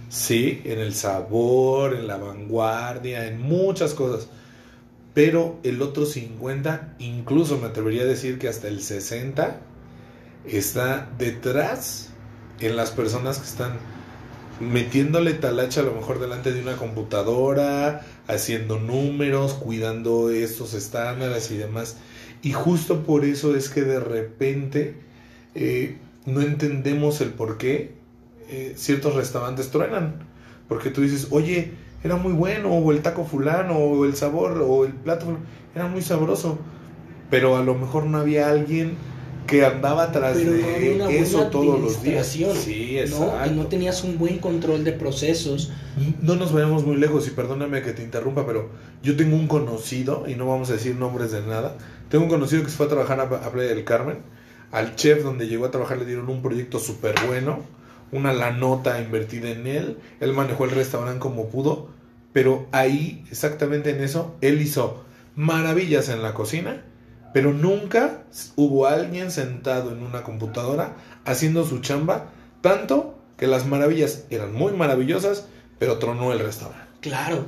Sí, 0.10 0.62
en 0.66 0.80
el 0.80 0.94
sabor, 0.94 1.96
en 1.96 2.06
la 2.06 2.18
vanguardia, 2.18 3.28
en 3.28 3.42
muchas 3.42 3.94
cosas. 3.94 4.28
Pero 5.14 5.60
el 5.64 5.82
otro 5.82 6.06
50, 6.06 6.96
incluso 7.00 7.58
me 7.58 7.68
atrevería 7.68 8.04
a 8.04 8.06
decir 8.06 8.38
que 8.38 8.48
hasta 8.48 8.68
el 8.68 8.82
60, 8.82 9.62
está 10.46 11.10
detrás 11.18 12.10
en 12.60 12.76
las 12.76 12.92
personas 12.92 13.40
que 13.40 13.46
están 13.46 13.72
metiéndole 14.60 15.34
talacha 15.34 15.82
a 15.82 15.84
lo 15.84 15.94
mejor 15.94 16.20
delante 16.20 16.54
de 16.54 16.62
una 16.62 16.78
computadora, 16.78 18.06
haciendo 18.28 18.80
números, 18.80 19.54
cuidando 19.54 20.30
estos 20.30 20.74
estándares 20.74 21.52
y 21.52 21.58
demás. 21.58 21.98
Y 22.42 22.54
justo 22.54 23.04
por 23.04 23.26
eso 23.26 23.56
es 23.56 23.70
que 23.70 23.82
de 23.84 24.00
repente 24.00 24.96
eh, 25.54 25.98
no 26.26 26.42
entendemos 26.42 27.22
el 27.22 27.30
por 27.30 27.58
qué 27.58 27.94
eh, 28.50 28.74
ciertos 28.76 29.16
restaurantes 29.16 29.70
truenan. 29.70 30.28
Porque 30.68 30.90
tú 30.90 31.02
dices, 31.02 31.28
oye, 31.32 31.72
era 32.04 32.16
muy 32.16 32.34
bueno, 32.34 32.74
o 32.74 32.92
el 32.92 33.02
taco 33.02 33.26
fulano, 33.26 33.78
o 33.78 34.06
el 34.06 34.16
sabor, 34.16 34.64
o 34.66 34.86
el 34.86 34.94
plato 34.94 35.38
era 35.76 35.88
muy 35.88 36.02
sabroso. 36.02 36.58
Pero 37.30 37.58
a 37.58 37.64
lo 37.64 37.76
mejor 37.76 38.06
no 38.06 38.18
había 38.18 38.50
alguien 38.50 38.96
que 39.48 39.66
andaba 39.66 40.04
atrás 40.04 40.38
de 40.38 41.20
eso 41.20 41.48
todos 41.48 41.80
los 41.80 42.02
días. 42.02 42.28
Sí, 42.28 42.98
exacto. 42.98 43.34
¿no? 43.38 43.44
Que 43.44 43.52
no 43.52 43.68
tenías 43.68 44.04
un 44.04 44.18
buen 44.18 44.40
control 44.40 44.84
de 44.84 44.94
procesos. 44.94 45.72
No 46.22 46.36
nos 46.36 46.54
vayamos 46.54 46.86
muy 46.86 46.96
lejos 46.96 47.28
y 47.28 47.32
perdóname 47.32 47.82
que 47.82 47.92
te 47.92 48.04
interrumpa, 48.04 48.46
pero 48.46 48.70
yo 49.04 49.16
tengo 49.16 49.36
un 49.36 49.48
conocido, 49.48 50.26
y 50.28 50.36
no 50.36 50.48
vamos 50.48 50.70
a 50.70 50.74
decir 50.74 50.96
nombres 50.96 51.32
de 51.32 51.42
nada, 51.42 51.78
tengo 52.12 52.26
un 52.26 52.30
conocido 52.30 52.64
que 52.64 52.70
se 52.70 52.78
fue 52.78 52.86
a 52.86 52.90
trabajar 52.90 53.20
a, 53.20 53.28
Playa 53.52 53.70
del 53.70 53.84
Carmen, 53.84 54.20
al 54.72 54.96
chef 54.96 55.24
donde 55.24 55.48
llegó 55.48 55.66
a 55.66 55.72
trabajar 55.72 55.98
le 55.98 56.06
dieron 56.06 56.30
un 56.30 56.44
proyecto 56.44 56.78
súper 56.78 57.16
bueno, 57.26 57.62
una 58.12 58.34
la 58.34 58.52
nota 58.52 59.02
invertida 59.02 59.50
en 59.50 59.66
él, 59.66 59.98
él 60.20 60.34
manejó 60.34 60.66
el 60.66 60.72
restaurante 60.72 61.20
como 61.20 61.48
pudo, 61.48 61.90
pero 62.34 62.68
ahí, 62.72 63.26
exactamente 63.32 63.90
en 63.90 64.04
eso, 64.04 64.36
él 64.42 64.62
hizo 64.62 65.04
maravillas 65.36 66.10
en 66.10 66.22
la 66.22 66.36
cocina 66.36 66.84
pero 67.34 67.54
nunca 67.54 68.24
hubo 68.56 68.88
alguien 68.88 69.32
sentado 69.32 69.92
en 69.92 70.04
una 70.04 70.24
computadora 70.24 70.96
haciendo 71.26 71.66
su 71.66 71.80
chamba, 71.80 72.30
tanto 72.62 73.18
que 73.38 73.48
las 73.48 73.66
maravillas 73.66 74.26
eran 74.30 74.54
muy 74.54 74.74
maravillosas, 74.74 75.46
pero 75.80 75.98
tronó 75.98 76.34
el 76.34 76.40
restaurante. 76.40 76.86
Claro, 77.00 77.46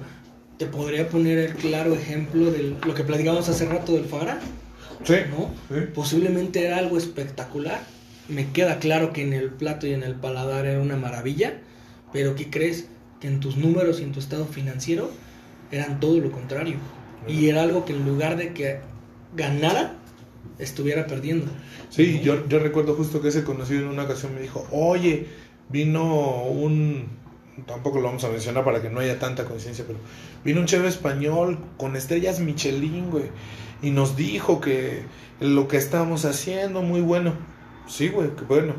te 0.64 0.69
podría 0.69 1.10
poner 1.10 1.38
el 1.40 1.53
claro 1.56 1.94
ejemplo 1.94 2.49
de 2.49 2.76
lo 2.85 2.94
que 2.94 3.03
platicamos 3.03 3.49
hace 3.49 3.65
rato 3.65 3.94
del 3.94 4.06
Fara. 4.06 4.40
Sí, 5.03 5.15
¿no? 5.30 5.52
Posiblemente 5.94 6.65
era 6.65 6.77
algo 6.77 6.98
espectacular. 6.98 7.81
Me 8.30 8.49
queda 8.52 8.80
claro 8.80 9.11
que 9.11 9.23
en 9.23 9.34
el 9.34 9.49
plato 9.49 9.88
y 9.88 9.94
en 9.94 10.03
el 10.03 10.15
paladar 10.15 10.65
era 10.65 10.80
una 10.80 10.95
maravilla, 10.95 11.60
pero 12.14 12.35
¿qué 12.35 12.49
crees? 12.49 12.88
Que 13.19 13.27
en 13.27 13.41
tus 13.41 13.57
números 13.57 13.99
y 13.99 14.03
en 14.03 14.14
tu 14.14 14.22
estado 14.22 14.45
financiero 14.45 15.11
eran 15.69 15.99
todo 15.99 16.18
lo 16.19 16.31
contrario. 16.31 16.77
Y 17.27 17.49
era 17.49 17.64
algo 17.64 17.84
que 17.84 17.91
en 17.91 18.06
lugar 18.06 18.38
de 18.38 18.53
que 18.53 18.80
ganara, 19.35 19.98
estuviera 20.60 21.07
perdiendo. 21.07 21.48
Sí, 21.90 22.22
yo, 22.23 22.48
yo 22.48 22.60
recuerdo 22.60 22.95
justo 22.95 23.22
que 23.22 23.30
ese 23.30 23.44
conocido 23.44 23.81
en 23.81 23.88
una 23.88 24.03
ocasión 24.03 24.34
me 24.34 24.40
dijo, 24.40 24.65
oye, 24.72 25.27
vino 25.68 26.44
un, 26.45 27.07
tampoco 27.67 27.99
lo 27.99 28.05
vamos 28.05 28.23
a 28.23 28.30
mencionar 28.30 28.63
para 28.63 28.81
que 28.81 28.89
no 28.89 28.99
haya 28.99 29.19
tanta 29.19 29.45
conciencia, 29.45 29.85
pero 29.88 29.99
vino 30.43 30.59
un 30.59 30.65
chef 30.65 30.85
español 30.85 31.59
con 31.77 31.95
estrellas 31.95 32.39
Michelin, 32.39 33.11
güey, 33.11 33.25
y 33.81 33.91
nos 33.91 34.15
dijo 34.15 34.59
que 34.59 35.03
lo 35.39 35.67
que 35.67 35.77
estábamos 35.77 36.25
haciendo, 36.25 36.81
muy 36.81 37.01
bueno. 37.01 37.34
Sí, 37.88 38.09
güey, 38.09 38.30
qué 38.35 38.43
bueno. 38.45 38.73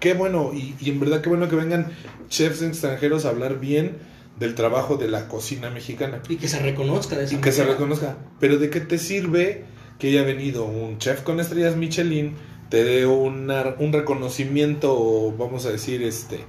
Qué 0.00 0.14
bueno, 0.14 0.52
y, 0.54 0.74
y 0.80 0.90
en 0.90 1.00
verdad 1.00 1.22
qué 1.22 1.28
bueno 1.28 1.48
que 1.48 1.56
vengan 1.56 1.92
chefs 2.28 2.62
extranjeros 2.62 3.24
a 3.24 3.30
hablar 3.30 3.58
bien 3.58 3.98
del 4.38 4.54
trabajo 4.54 4.96
de 4.96 5.08
la 5.08 5.28
cocina 5.28 5.70
mexicana. 5.70 6.22
Y 6.28 6.36
que 6.36 6.48
se 6.48 6.60
reconozca 6.60 7.16
de 7.16 7.24
esa 7.24 7.34
Y 7.34 7.38
que 7.38 7.52
se 7.52 7.64
reconozca. 7.64 8.16
Pero 8.38 8.58
¿de 8.58 8.70
qué 8.70 8.80
te 8.80 8.98
sirve 8.98 9.64
que 9.98 10.08
haya 10.08 10.22
venido 10.22 10.64
un 10.64 10.98
chef 10.98 11.22
con 11.22 11.40
estrellas 11.40 11.76
Michelin, 11.76 12.34
te 12.68 12.84
dé 12.84 13.06
un 13.06 13.48
reconocimiento, 13.92 15.34
vamos 15.36 15.66
a 15.66 15.70
decir, 15.70 16.02
este 16.02 16.40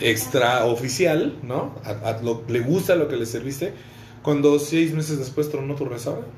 extraoficial, 0.00 1.38
¿no? 1.42 1.74
A, 1.84 2.20
le 2.48 2.60
gusta 2.60 2.94
lo 2.94 3.08
que 3.08 3.16
le 3.16 3.26
serviste, 3.26 3.72
cuando 4.22 4.58
seis 4.58 4.92
meses 4.92 5.18
después 5.18 5.50
tronó 5.50 5.74
tu 5.74 5.84
restaurante. 5.84 6.30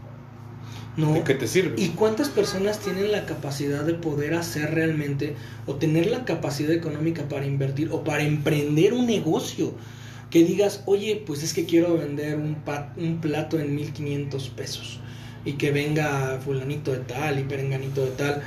No. 0.96 1.14
¿De 1.14 1.22
qué 1.22 1.34
te 1.34 1.46
sirve? 1.46 1.80
¿Y 1.80 1.90
cuántas 1.90 2.28
personas 2.28 2.80
tienen 2.80 3.12
la 3.12 3.24
capacidad 3.24 3.84
de 3.84 3.94
poder 3.94 4.34
hacer 4.34 4.74
realmente 4.74 5.36
o 5.66 5.76
tener 5.76 6.06
la 6.06 6.24
capacidad 6.24 6.72
económica 6.72 7.28
para 7.28 7.46
invertir 7.46 7.90
o 7.92 8.02
para 8.02 8.24
emprender 8.24 8.94
un 8.94 9.06
negocio? 9.06 9.74
que 10.30 10.44
digas, 10.44 10.82
oye, 10.86 11.22
pues 11.26 11.42
es 11.42 11.54
que 11.54 11.64
quiero 11.64 11.96
vender 11.96 12.36
un, 12.36 12.56
un 12.96 13.20
plato 13.20 13.58
en 13.58 13.74
1500 13.74 14.48
pesos 14.50 15.00
y 15.44 15.52
que 15.52 15.70
venga 15.70 16.38
fulanito 16.44 16.92
de 16.92 16.98
tal 16.98 17.38
y 17.38 17.44
perenganito 17.44 18.04
de 18.04 18.10
tal 18.10 18.42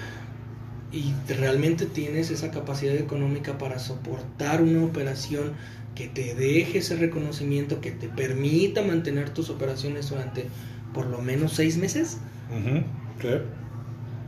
y 0.91 1.13
realmente 1.34 1.85
tienes 1.85 2.31
esa 2.31 2.51
capacidad 2.51 2.95
económica 2.95 3.57
para 3.57 3.80
soportar 3.80 4.61
una 4.61 4.84
operación 4.84 5.53
que 5.95 6.07
te 6.07 6.35
deje 6.35 6.80
ese 6.80 6.95
reconocimiento, 6.95 7.81
que 7.81 7.91
te 7.91 8.07
permita 8.07 8.81
mantener 8.81 9.30
tus 9.30 9.49
operaciones 9.49 10.09
durante 10.09 10.47
por 10.93 11.05
lo 11.05 11.22
menos 11.22 11.53
seis 11.53 11.77
meses. 11.77 12.18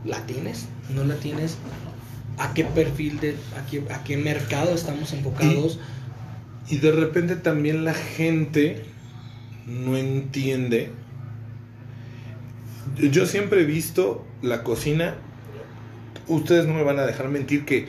¿La 0.04 0.24
tienes? 0.26 0.66
¿No 0.94 1.04
la 1.04 1.16
tienes? 1.16 1.56
¿A 2.38 2.52
qué 2.52 2.64
perfil 2.64 3.20
de, 3.20 3.36
a 3.56 3.66
qué, 3.70 3.82
a 3.92 4.04
qué 4.04 4.16
mercado 4.16 4.74
estamos 4.74 5.12
enfocados? 5.12 5.78
Y 6.68 6.78
de 6.78 6.92
repente 6.92 7.36
también 7.36 7.84
la 7.84 7.94
gente 7.94 8.82
no 9.66 9.96
entiende. 9.96 10.90
Yo 12.98 13.26
siempre 13.26 13.62
he 13.62 13.64
visto 13.64 14.24
la 14.42 14.62
cocina, 14.62 15.16
ustedes 16.28 16.66
no 16.66 16.74
me 16.74 16.82
van 16.82 16.98
a 16.98 17.06
dejar 17.06 17.28
mentir 17.28 17.64
que 17.64 17.88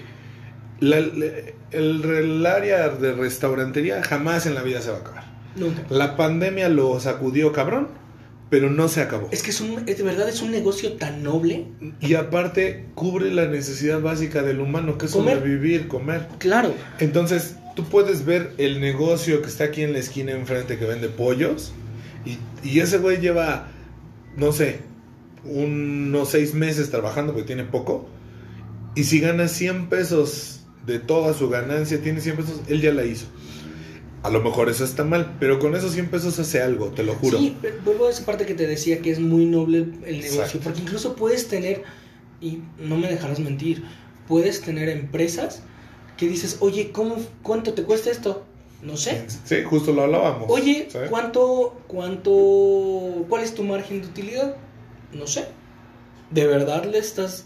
el, 0.81 2.45
área 2.45 2.89
de 2.89 3.13
restaurantería 3.13 4.03
jamás 4.03 4.45
en 4.45 4.55
la 4.55 4.63
vida 4.63 4.81
se 4.81 4.91
va 4.91 4.97
a 4.97 4.99
acabar. 5.01 5.23
Nunca. 5.55 5.83
La 5.89 6.17
pandemia 6.17 6.69
lo 6.69 6.99
sacudió 6.99 7.51
cabrón, 7.53 7.87
pero 8.49 8.69
no 8.69 8.87
se 8.87 9.01
acabó. 9.01 9.29
Es 9.31 9.41
que 9.41 9.51
es, 9.51 9.61
un, 9.61 9.85
de 9.85 10.03
verdad 10.03 10.27
es 10.27 10.41
un 10.41 10.51
negocio 10.51 10.93
tan 10.93 11.23
noble. 11.23 11.67
Y 12.01 12.15
aparte 12.15 12.85
cubre 12.93 13.31
la 13.31 13.47
necesidad 13.47 14.01
básica 14.01 14.41
del 14.41 14.59
humano, 14.59 14.97
que 14.97 15.05
es 15.05 15.11
sobrevivir, 15.11 15.87
comer. 15.87 16.27
Claro. 16.39 16.73
Entonces, 16.99 17.55
tú 17.75 17.85
puedes 17.85 18.25
ver 18.25 18.53
el 18.57 18.79
negocio 18.79 19.41
que 19.41 19.47
está 19.47 19.65
aquí 19.65 19.81
en 19.81 19.93
la 19.93 19.99
esquina 19.99 20.31
enfrente 20.31 20.77
que 20.77 20.85
vende 20.85 21.09
pollos 21.09 21.73
y, 22.63 22.79
ese 22.79 22.97
güey 22.97 23.17
lleva, 23.17 23.67
no 24.37 24.51
sé, 24.51 24.79
unos 25.43 26.29
seis 26.29 26.55
meses 26.55 26.89
trabajando 26.89 27.33
porque 27.33 27.45
tiene 27.45 27.63
poco 27.63 28.07
y 28.95 29.03
si 29.03 29.19
gana 29.19 29.47
100 29.47 29.89
pesos 29.89 30.61
de 30.85 30.99
toda 30.99 31.33
su 31.33 31.49
ganancia, 31.49 32.01
tiene 32.01 32.21
100 32.21 32.35
pesos, 32.37 32.61
él 32.67 32.81
ya 32.81 32.93
la 32.93 33.05
hizo. 33.05 33.25
A 34.23 34.29
lo 34.29 34.41
mejor 34.41 34.69
eso 34.69 34.83
está 34.83 35.03
mal, 35.03 35.35
pero 35.39 35.59
con 35.59 35.75
eso 35.75 35.89
100 35.89 36.07
pesos 36.09 36.39
hace 36.39 36.61
algo, 36.61 36.87
te 36.87 37.03
lo 37.03 37.13
juro. 37.15 37.37
Sí, 37.37 37.55
pero 37.61 37.75
vuelvo 37.85 38.07
a 38.07 38.09
esa 38.09 38.25
parte 38.25 38.45
que 38.45 38.55
te 38.55 38.65
decía 38.65 38.99
que 38.99 39.11
es 39.11 39.19
muy 39.19 39.45
noble 39.45 39.79
el, 39.79 40.03
el 40.05 40.17
negocio, 40.19 40.41
Exacto. 40.41 40.59
porque 40.63 40.81
incluso 40.81 41.15
puedes 41.15 41.47
tener, 41.47 41.83
y 42.41 42.59
no 42.79 42.97
me 42.97 43.07
dejarás 43.07 43.39
mentir, 43.39 43.83
puedes 44.27 44.61
tener 44.61 44.89
empresas 44.89 45.61
que 46.17 46.27
dices, 46.27 46.57
oye, 46.59 46.91
¿cómo, 46.91 47.17
¿cuánto 47.43 47.73
te 47.73 47.83
cuesta 47.83 48.09
esto? 48.09 48.45
No 48.81 48.97
sé. 48.97 49.25
Sí, 49.45 49.57
justo 49.63 49.93
lo 49.93 50.03
hablábamos. 50.03 50.47
Oye, 50.49 50.87
¿sabes? 50.89 51.09
¿cuánto, 51.09 51.81
cuánto, 51.87 53.25
cuál 53.29 53.43
es 53.43 53.53
tu 53.53 53.63
margen 53.63 54.01
de 54.01 54.07
utilidad? 54.07 54.55
No 55.13 55.27
sé. 55.27 55.45
¿De 56.31 56.45
verdad 56.45 56.85
le 56.85 56.97
estás, 56.97 57.45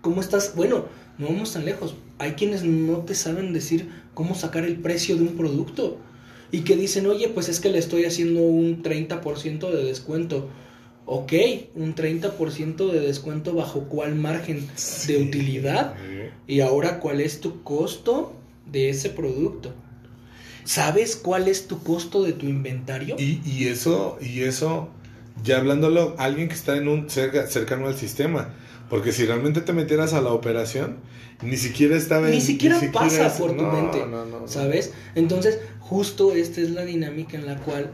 cómo 0.00 0.20
estás? 0.20 0.54
Bueno, 0.54 0.86
no 1.18 1.26
vamos 1.26 1.52
tan 1.52 1.64
lejos. 1.64 1.94
Hay 2.18 2.32
quienes 2.32 2.62
no 2.64 2.98
te 2.98 3.14
saben 3.14 3.52
decir 3.52 3.90
cómo 4.14 4.34
sacar 4.34 4.64
el 4.64 4.76
precio 4.76 5.16
de 5.16 5.22
un 5.22 5.36
producto. 5.36 5.98
Y 6.50 6.60
que 6.60 6.76
dicen, 6.76 7.06
oye, 7.06 7.28
pues 7.28 7.48
es 7.48 7.60
que 7.60 7.68
le 7.68 7.78
estoy 7.78 8.04
haciendo 8.04 8.40
un 8.40 8.82
30% 8.82 9.70
de 9.70 9.84
descuento. 9.84 10.48
Ok, 11.04 11.32
un 11.74 11.94
30% 11.94 12.90
de 12.90 13.00
descuento 13.00 13.54
bajo 13.54 13.84
cuál 13.84 14.14
margen 14.14 14.66
de 15.06 15.22
utilidad. 15.22 15.94
Y 16.46 16.60
ahora, 16.60 17.00
¿cuál 17.00 17.20
es 17.20 17.40
tu 17.40 17.62
costo 17.62 18.34
de 18.70 18.90
ese 18.90 19.10
producto? 19.10 19.74
¿Sabes 20.64 21.16
cuál 21.16 21.48
es 21.48 21.66
tu 21.66 21.82
costo 21.82 22.22
de 22.22 22.32
tu 22.32 22.46
inventario? 22.46 23.16
Y, 23.18 23.40
y 23.44 23.68
eso, 23.68 24.18
y 24.20 24.42
eso, 24.42 24.90
ya 25.42 25.56
hablándolo, 25.56 26.14
alguien 26.18 26.48
que 26.48 26.54
está 26.54 26.76
en 26.76 26.88
un 26.88 27.08
cerca, 27.08 27.46
cercano 27.46 27.86
al 27.86 27.96
sistema. 27.96 28.54
Porque 28.90 29.12
si 29.12 29.26
realmente 29.26 29.60
te 29.60 29.72
metieras 29.72 30.12
a 30.14 30.20
la 30.22 30.32
operación, 30.32 30.96
ni 31.42 31.56
siquiera 31.56 31.96
estaba 31.96 32.28
en- 32.28 32.34
Ni 32.34 32.40
siquiera 32.40 32.80
pasa 32.92 33.26
es- 33.26 33.32
por 33.34 33.54
tu 33.56 33.62
no, 33.62 33.72
mente, 33.72 34.06
no, 34.06 34.24
no, 34.24 34.40
no. 34.40 34.48
¿sabes? 34.48 34.92
Entonces, 35.14 35.58
justo 35.80 36.32
esta 36.32 36.60
es 36.60 36.70
la 36.70 36.84
dinámica 36.84 37.36
en 37.36 37.46
la 37.46 37.56
cual 37.58 37.92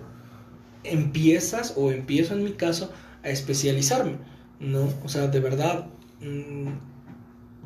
empiezas, 0.85 1.75
o 1.77 1.91
empiezo 1.91 2.35
en 2.35 2.45
mi 2.45 2.53
caso, 2.53 2.93
a 3.23 3.31
especializarme, 3.31 4.12
¿no? 4.61 4.93
O 5.05 5.09
sea, 5.09 5.27
de 5.29 5.41
verdad, 5.41 5.87
mm, 6.21 6.69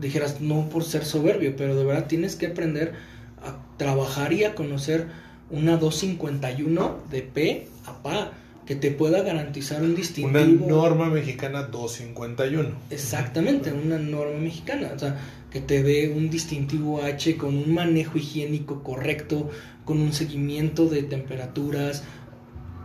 dijeras, 0.00 0.40
no 0.40 0.68
por 0.68 0.84
ser 0.84 1.04
soberbio, 1.04 1.56
pero 1.56 1.74
de 1.76 1.84
verdad 1.84 2.06
tienes 2.06 2.36
que 2.36 2.46
aprender 2.46 2.94
a 3.42 3.56
trabajar 3.76 4.32
y 4.32 4.44
a 4.44 4.54
conocer 4.54 5.06
una 5.50 5.76
251 5.76 6.98
de 7.10 7.22
P 7.22 7.68
a 7.86 8.02
PA, 8.02 8.32
que 8.68 8.76
te 8.76 8.90
pueda 8.90 9.22
garantizar 9.22 9.80
un 9.80 9.94
distintivo. 9.94 10.28
Una 10.28 10.44
norma 10.44 11.08
mexicana 11.08 11.62
251. 11.62 12.68
Exactamente, 12.90 13.72
una 13.72 13.98
norma 13.98 14.38
mexicana, 14.38 14.92
o 14.94 14.98
sea, 14.98 15.16
que 15.50 15.62
te 15.62 15.82
dé 15.82 16.12
un 16.14 16.28
distintivo 16.28 17.02
H 17.02 17.38
con 17.38 17.56
un 17.56 17.72
manejo 17.72 18.18
higiénico 18.18 18.82
correcto, 18.82 19.48
con 19.86 20.02
un 20.02 20.12
seguimiento 20.12 20.84
de 20.84 21.02
temperaturas, 21.02 22.04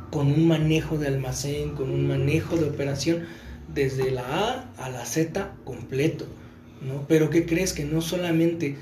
con 0.10 0.28
un 0.28 0.48
manejo 0.48 0.98
de 0.98 1.08
almacén, 1.08 1.72
con 1.72 1.90
un 1.90 2.08
manejo 2.08 2.56
de 2.56 2.64
operación 2.64 3.26
desde 3.76 4.10
la 4.10 4.22
A 4.22 4.72
a 4.78 4.90
la 4.90 5.06
Z 5.06 5.52
completo, 5.66 6.28
¿no? 6.82 7.06
Pero 7.10 7.30
¿qué 7.30 7.46
crees 7.46 7.74
que 7.74 7.84
no 7.84 8.00
solamente 8.00 8.78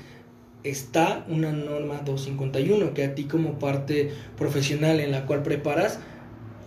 está 0.62 1.26
una 1.28 1.50
norma 1.50 2.02
251 2.04 2.94
que 2.94 3.02
a 3.02 3.16
ti 3.16 3.24
como 3.24 3.58
parte 3.58 4.12
profesional 4.38 5.00
en 5.00 5.10
la 5.10 5.26
cual 5.26 5.42
preparas 5.42 5.98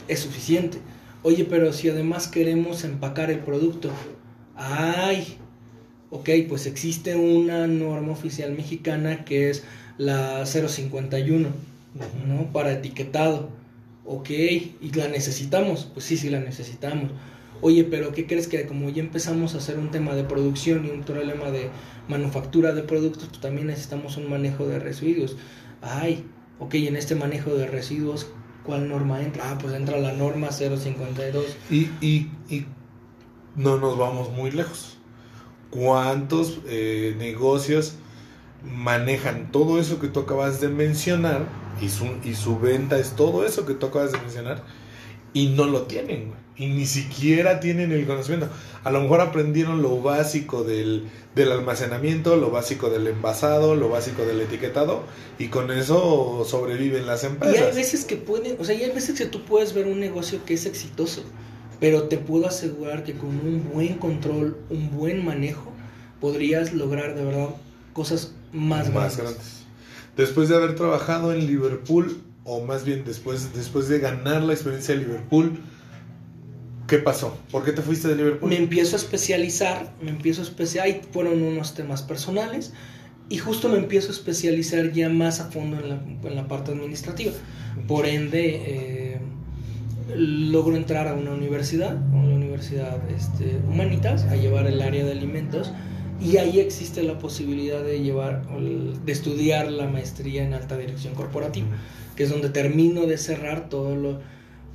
es 0.08 0.20
suficiente. 0.20 0.78
Oye, 1.24 1.46
pero 1.46 1.74
si 1.74 1.90
además 1.90 2.28
queremos 2.28 2.84
empacar 2.84 3.32
el 3.32 3.40
producto, 3.40 3.90
ay, 4.56 5.38
ok, 6.12 6.30
pues 6.48 6.66
existe 6.66 7.16
una 7.16 7.68
norma 7.68 8.12
oficial 8.12 8.52
mexicana 8.54 9.26
que 9.26 9.50
es 9.50 9.64
la 9.98 10.46
051, 10.46 11.50
¿no? 12.28 12.54
Para 12.54 12.74
etiquetado. 12.74 13.50
Ok, 14.06 14.30
y 14.30 14.92
la 14.94 15.08
necesitamos, 15.08 15.90
pues 15.92 16.06
sí, 16.06 16.16
sí 16.16 16.30
la 16.30 16.40
necesitamos. 16.40 17.10
Oye, 17.62 17.84
pero 17.86 18.12
¿qué 18.12 18.28
crees 18.28 18.48
que 18.48 18.68
como 18.68 18.90
ya 18.90 19.02
empezamos 19.02 19.56
a 19.56 19.58
hacer 19.58 19.80
un 19.80 19.90
tema 19.90 20.14
de 20.14 20.24
producción 20.24 20.86
y 20.86 20.90
un 20.90 21.02
problema 21.04 21.50
de 21.50 21.70
manufactura 22.08 22.74
de 22.74 22.84
productos, 22.84 23.30
pues 23.30 23.42
también 23.42 23.68
necesitamos 23.68 24.18
un 24.18 24.30
manejo 24.30 24.68
de 24.68 24.78
residuos? 24.78 25.38
Ay, 25.82 26.24
ok, 26.60 26.76
en 26.76 26.98
este 26.98 27.16
manejo 27.16 27.56
de 27.56 27.66
residuos, 27.66 28.28
¿cuál 28.66 28.90
norma 28.90 29.22
entra? 29.22 29.52
Ah, 29.52 29.58
pues 29.60 29.74
entra 29.74 29.98
la 29.98 30.14
norma 30.14 30.52
052. 30.52 31.46
Y, 31.70 31.90
y, 32.02 32.32
y 32.50 32.66
no 33.56 33.78
nos 33.78 33.98
vamos 33.98 34.32
muy 34.32 34.52
lejos. 34.52 34.98
¿Cuántos 35.70 36.60
eh, 36.68 37.16
negocios 37.18 37.96
manejan 38.64 39.52
todo 39.52 39.80
eso 39.80 40.00
que 40.00 40.08
tú 40.08 40.22
acabas 40.22 40.62
de 40.62 40.70
mencionar 40.70 41.46
y 41.82 41.90
su, 41.90 42.08
y 42.24 42.36
su 42.36 42.60
venta 42.60 42.98
es 42.98 43.16
todo 43.16 43.46
eso 43.46 43.66
que 43.66 43.74
tú 43.74 43.88
acabas 43.88 44.12
de 44.12 44.20
mencionar 44.20 44.64
y 45.36 45.50
no 45.50 45.66
lo 45.66 45.84
tienen, 45.84 46.30
güey? 46.30 46.40
Y 46.58 46.68
ni 46.68 46.86
siquiera 46.86 47.60
tienen 47.60 47.92
el 47.92 48.08
conocimiento. 48.08 48.48
A 48.86 48.90
lo 48.90 49.02
mejor 49.02 49.20
aprendieron 49.20 49.82
lo 49.82 50.02
básico 50.02 50.64
del, 50.64 51.10
del 51.36 51.52
almacenamiento, 51.52 52.38
lo 52.38 52.50
básico 52.50 52.90
del 52.90 53.08
envasado, 53.08 53.76
lo 53.76 53.90
básico 53.90 54.24
del 54.26 54.40
etiquetado 54.40 55.04
y 55.38 55.50
con 55.50 55.70
eso 55.70 56.46
sobreviven 56.50 57.06
las 57.06 57.24
Y 57.24 57.26
hay 57.28 57.32
empresas. 57.34 57.76
veces 57.76 58.06
que 58.06 58.16
pueden, 58.16 58.56
o 58.58 58.64
sea, 58.64 58.74
y 58.74 58.84
hay 58.84 58.92
veces 58.92 59.18
que 59.18 59.26
tú 59.26 59.44
puedes 59.44 59.74
ver 59.74 59.88
un 59.88 60.00
negocio 60.00 60.46
que 60.46 60.54
es 60.54 60.66
exitoso, 60.66 61.24
pero 61.82 62.04
te 62.04 62.18
puedo 62.18 62.48
asegurar 62.48 63.04
que 63.04 63.16
con 63.16 63.30
un 63.30 63.70
buen 63.74 63.96
control, 63.96 64.58
un 64.70 64.92
buen 64.92 65.26
manejo, 65.26 65.74
podrías 66.22 66.74
lograr 66.74 67.16
de 67.16 67.26
verdad 67.26 67.50
cosas 67.92 68.34
más, 68.54 68.94
más 68.94 69.18
grandes. 69.18 69.18
grandes. 69.18 69.66
Después 70.16 70.48
de 70.48 70.56
haber 70.56 70.76
trabajado 70.76 71.34
en 71.34 71.46
Liverpool, 71.46 72.22
o 72.46 72.62
más 72.62 72.86
bien 72.86 73.04
después, 73.04 73.54
después 73.54 73.90
de 73.90 74.00
ganar 74.00 74.44
la 74.44 74.54
experiencia 74.54 74.96
de 74.96 75.02
Liverpool, 75.02 75.60
¿qué 76.88 77.00
pasó? 77.00 77.38
¿Por 77.52 77.66
qué 77.66 77.74
te 77.74 77.82
fuiste 77.82 78.08
de 78.08 78.16
Liverpool? 78.16 78.50
Me 78.50 78.58
empiezo 78.58 78.96
a 78.96 79.00
especializar, 79.00 79.92
me 80.02 80.12
empiezo 80.12 80.42
a 80.42 80.46
especializar, 80.46 81.02
fueron 81.12 81.42
unos 81.42 81.74
temas 81.74 82.04
personales, 82.04 82.72
y 83.28 83.40
justo 83.40 83.68
me 83.68 83.80
empiezo 83.80 84.10
a 84.10 84.12
especializar 84.12 84.92
ya 84.94 85.10
más 85.10 85.40
a 85.40 85.52
fondo 85.52 85.80
en 85.80 85.90
la, 85.90 85.96
en 85.96 86.36
la 86.36 86.48
parte 86.48 86.72
administrativa. 86.72 87.34
Por 87.88 88.06
ende, 88.06 88.62
eh, 88.68 89.20
logro 90.16 90.76
entrar 90.76 91.08
a 91.08 91.16
una 91.16 91.32
universidad, 91.32 91.98
a 91.98 92.16
una 92.16 92.36
universidad 92.36 93.00
este, 93.10 93.58
Humanitas, 93.68 94.24
a 94.26 94.36
llevar 94.36 94.68
el 94.68 94.82
área 94.82 95.04
de 95.04 95.12
alimentos 95.12 95.72
y 96.22 96.38
ahí 96.38 96.60
existe 96.60 97.04
la 97.04 97.18
posibilidad 97.18 97.84
de 97.84 98.02
llevar, 98.02 98.46
de 98.48 99.12
estudiar 99.12 99.72
la 99.72 99.88
maestría 99.88 100.44
en 100.46 100.54
alta 100.54 100.78
dirección 100.78 101.14
corporativa, 101.14 101.68
que 102.16 102.24
es 102.24 102.30
donde 102.30 102.50
termino 102.50 103.06
de 103.06 103.18
cerrar 103.18 103.70
todo 103.70 103.96
lo, 103.96 104.22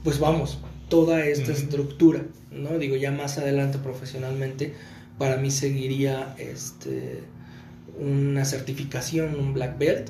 pues 0.05 0.19
vamos, 0.19 0.59
toda 0.89 1.25
esta 1.25 1.53
estructura, 1.53 2.23
¿no? 2.51 2.79
Digo, 2.79 2.97
ya 2.97 3.11
más 3.13 3.39
adelante 3.39 3.79
profesionalmente, 3.79 4.75
para 5.19 5.37
mí 5.37 5.51
seguiría 5.51 6.35
este, 6.39 7.21
una 7.99 8.45
certificación, 8.45 9.35
un 9.37 9.55
black 9.55 9.79
belt, 9.79 10.09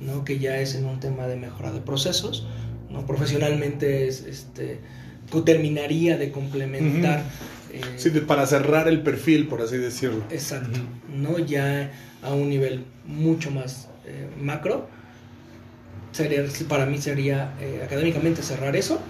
¿no? 0.00 0.24
Que 0.24 0.38
ya 0.38 0.58
es 0.58 0.74
en 0.74 0.84
un 0.86 1.00
tema 1.00 1.26
de 1.26 1.36
mejora 1.36 1.72
de 1.72 1.80
procesos, 1.80 2.46
¿no? 2.90 3.06
Profesionalmente 3.06 4.06
es, 4.08 4.24
este, 4.24 4.78
que 5.30 5.40
terminaría 5.42 6.16
de 6.18 6.30
complementar. 6.30 7.24
eh, 7.72 7.80
Sí, 7.96 8.10
de- 8.10 8.20
para 8.20 8.46
cerrar 8.46 8.86
el 8.88 9.02
perfil, 9.02 9.46
por 9.48 9.62
así 9.62 9.76
decirlo. 9.78 10.22
Exacto. 10.30 10.78
¿no? 11.14 11.38
Ya 11.38 11.90
a 12.22 12.34
un 12.34 12.48
nivel 12.50 12.84
mucho 13.06 13.50
más 13.50 13.88
eh, 14.06 14.28
macro. 14.40 14.88
Sería, 16.12 16.44
para 16.68 16.86
mí 16.86 16.98
sería 16.98 17.54
eh, 17.60 17.82
académicamente 17.84 18.42
cerrar 18.42 18.76
eso 18.76 19.00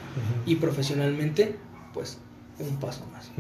y 0.47 0.57
profesionalmente, 0.57 1.57
pues, 1.93 2.19
un 2.59 2.79
paso 2.79 3.07
más. 3.13 3.31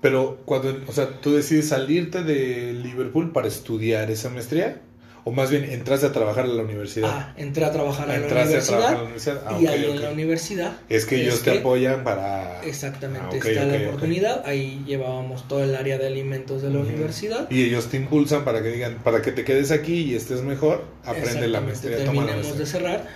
Pero 0.00 0.38
cuando, 0.46 0.80
o 0.86 0.92
sea, 0.92 1.20
tú 1.20 1.32
decides 1.32 1.68
salirte 1.68 2.22
de 2.22 2.72
Liverpool 2.72 3.32
para 3.32 3.48
estudiar 3.48 4.10
esa 4.10 4.30
maestría, 4.30 4.80
o 5.24 5.32
más 5.32 5.50
bien 5.50 5.64
entraste 5.64 6.06
a 6.06 6.12
trabajar 6.12 6.44
en 6.46 6.56
la 6.56 6.62
universidad. 6.62 7.10
Ah, 7.12 7.34
entré 7.36 7.64
a 7.64 7.70
trabajar 7.72 8.04
a 8.10 8.12
la 8.18 8.24
Entraste 8.24 8.56
a 8.56 8.60
trabajar 8.62 8.90
en 8.92 8.96
la 8.98 9.02
universidad 9.04 9.36
universidad. 9.36 9.42
Ah, 9.46 9.58
y 9.60 9.66
ahí 9.66 9.90
en 9.90 10.00
la 10.02 10.10
universidad 10.10 10.72
Es 10.88 11.04
que 11.06 11.20
ellos 11.22 11.34
es 11.34 11.42
te 11.42 11.52
que- 11.52 11.58
apoyan 11.58 12.04
para. 12.04 12.62
exactamente 12.62 13.38
Ah, 13.42 13.48
está 13.48 13.64
la 13.64 13.88
oportunidad. 13.88 14.42
Ahí 14.46 14.82
llevábamos 14.86 15.46
todo 15.48 15.62
el 15.64 15.74
área 15.74 15.98
de 15.98 16.06
alimentos 16.06 16.62
de 16.62 16.70
la 16.70 16.78
universidad. 16.80 17.50
Y 17.50 17.62
ellos 17.64 17.86
te 17.88 17.96
impulsan 17.98 18.44
para 18.44 18.62
que 18.62 18.68
digan, 18.70 18.98
para 19.04 19.20
que 19.22 19.32
te 19.32 19.44
quedes 19.44 19.70
aquí 19.70 19.94
y 20.02 20.14
estés 20.14 20.42
mejor, 20.42 20.84
aprende 21.04 21.48
la 21.48 21.60
maestría, 21.60 21.96
Terminemos 21.98 22.56
de 22.58 22.66
cerrar. 22.66 23.06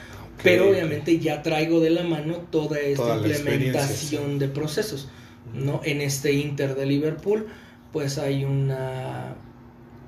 Pero 0.43 0.68
obviamente 0.70 1.18
ya 1.20 1.43
traigo 1.43 1.81
de 1.81 1.90
la 1.90 2.02
mano 2.02 2.39
toda 2.51 2.78
esta 2.81 3.02
Toda 3.16 3.28
implementación 3.28 4.39
de 4.39 4.48
procesos. 4.48 5.09
¿no? 5.55 5.81
En 5.85 6.01
este 6.01 6.32
Inter 6.32 6.74
de 6.74 6.85
Liverpool, 6.86 7.47
pues 7.93 8.18
hay 8.18 8.44
una. 8.44 9.36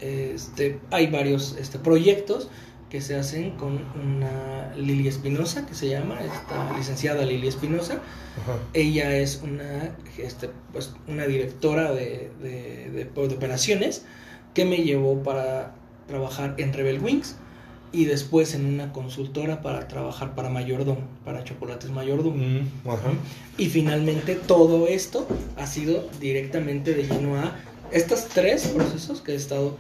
Este, 0.01 0.79
hay 0.91 1.07
varios 1.09 1.57
este, 1.59 1.79
proyectos 1.79 2.49
que 2.91 3.01
se 3.01 3.17
hacen 3.17 3.53
con 3.53 3.81
una 4.01 4.73
Lili 4.77 5.09
Espinosa, 5.09 5.67
que 5.67 5.75
se 5.75 5.89
llama, 5.89 6.19
esta 6.21 6.77
licenciada 6.77 7.25
Lili 7.25 7.49
Espinosa. 7.49 7.95
Ajá. 8.43 8.59
Ella 8.75 9.17
es 9.17 9.41
una, 9.43 9.97
este, 10.19 10.51
pues, 10.73 10.93
una 11.09 11.27
directora 11.27 11.93
de, 11.93 12.31
de- 12.43 12.91
de- 12.91 13.05
de 13.05 13.35
operaciones 13.35 14.05
que 14.55 14.65
me 14.65 14.79
llevó 14.79 15.23
para 15.23 15.75
trabajar 16.07 16.55
en 16.59 16.73
Rebel 16.73 17.01
Wings. 17.03 17.37
y 17.93 18.05
después 18.05 18.53
en 18.55 18.67
una 18.67 18.93
consultora 18.93 19.63
para 19.63 19.89
trabajar 19.89 20.35
para 20.35 20.51
Mayordomo, 20.51 21.03
para 21.25 21.45
Chocolates 21.45 21.89
Mayordomo. 21.91 22.37
Mm. 22.37 22.69
Y 23.57 23.67
finalmente 23.71 24.35
todo 24.35 24.87
esto 24.87 25.27
ha 25.57 25.67
sido 25.67 26.07
directamente 26.21 26.93
de 26.95 27.05
lleno 27.05 27.37
a 27.37 27.57
estos 27.93 28.27
tres 28.27 28.69
procesos 28.69 29.21
que 29.21 29.33
he 29.33 29.37
estado 29.37 29.77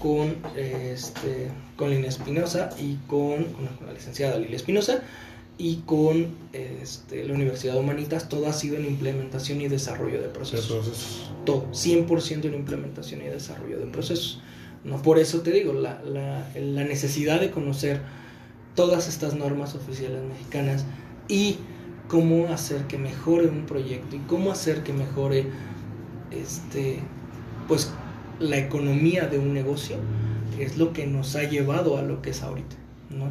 con, 0.00 0.36
este, 0.56 1.50
con 1.76 1.90
Lina 1.90 2.08
Espinosa 2.08 2.70
y 2.78 2.96
con, 3.06 3.44
con 3.44 3.86
la 3.86 3.92
licenciada 3.92 4.38
Lilia 4.38 4.56
Espinosa 4.56 5.02
y 5.56 5.76
con 5.86 6.28
este, 6.52 7.24
la 7.24 7.34
Universidad 7.34 7.74
de 7.74 7.80
Humanitas, 7.80 8.28
todo 8.28 8.48
ha 8.48 8.52
sido 8.52 8.76
en 8.76 8.86
implementación 8.86 9.60
y 9.60 9.68
desarrollo 9.68 10.20
de 10.20 10.28
procesos. 10.28 10.70
Entonces, 10.70 11.30
Todo, 11.44 11.70
100% 11.70 12.46
en 12.46 12.54
implementación 12.54 13.22
y 13.22 13.26
desarrollo 13.26 13.78
de 13.78 13.86
procesos. 13.86 14.40
¿no? 14.82 15.00
Por 15.00 15.18
eso 15.18 15.40
te 15.42 15.52
digo, 15.52 15.72
la, 15.72 16.02
la, 16.02 16.48
la 16.56 16.84
necesidad 16.84 17.40
de 17.40 17.50
conocer 17.50 18.00
todas 18.74 19.08
estas 19.08 19.34
normas 19.34 19.76
oficiales 19.76 20.22
mexicanas 20.24 20.84
y 21.28 21.58
cómo 22.08 22.48
hacer 22.48 22.86
que 22.88 22.98
mejore 22.98 23.46
un 23.46 23.66
proyecto 23.66 24.16
y 24.16 24.18
cómo 24.20 24.50
hacer 24.50 24.82
que 24.82 24.92
mejore 24.92 25.46
este 26.32 26.98
pues 27.68 27.90
la 28.40 28.58
economía 28.58 29.26
de 29.26 29.38
un 29.38 29.54
negocio 29.54 29.96
es 30.58 30.76
lo 30.76 30.92
que 30.92 31.06
nos 31.06 31.36
ha 31.36 31.44
llevado 31.44 31.98
a 31.98 32.02
lo 32.02 32.22
que 32.22 32.30
es 32.30 32.42
ahorita, 32.42 32.76
¿no? 33.10 33.26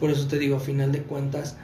Por 0.00 0.10
eso 0.10 0.26
te 0.26 0.38
digo, 0.38 0.56
a 0.56 0.60
final 0.60 0.92
de 0.92 1.02
cuentas, 1.02 1.56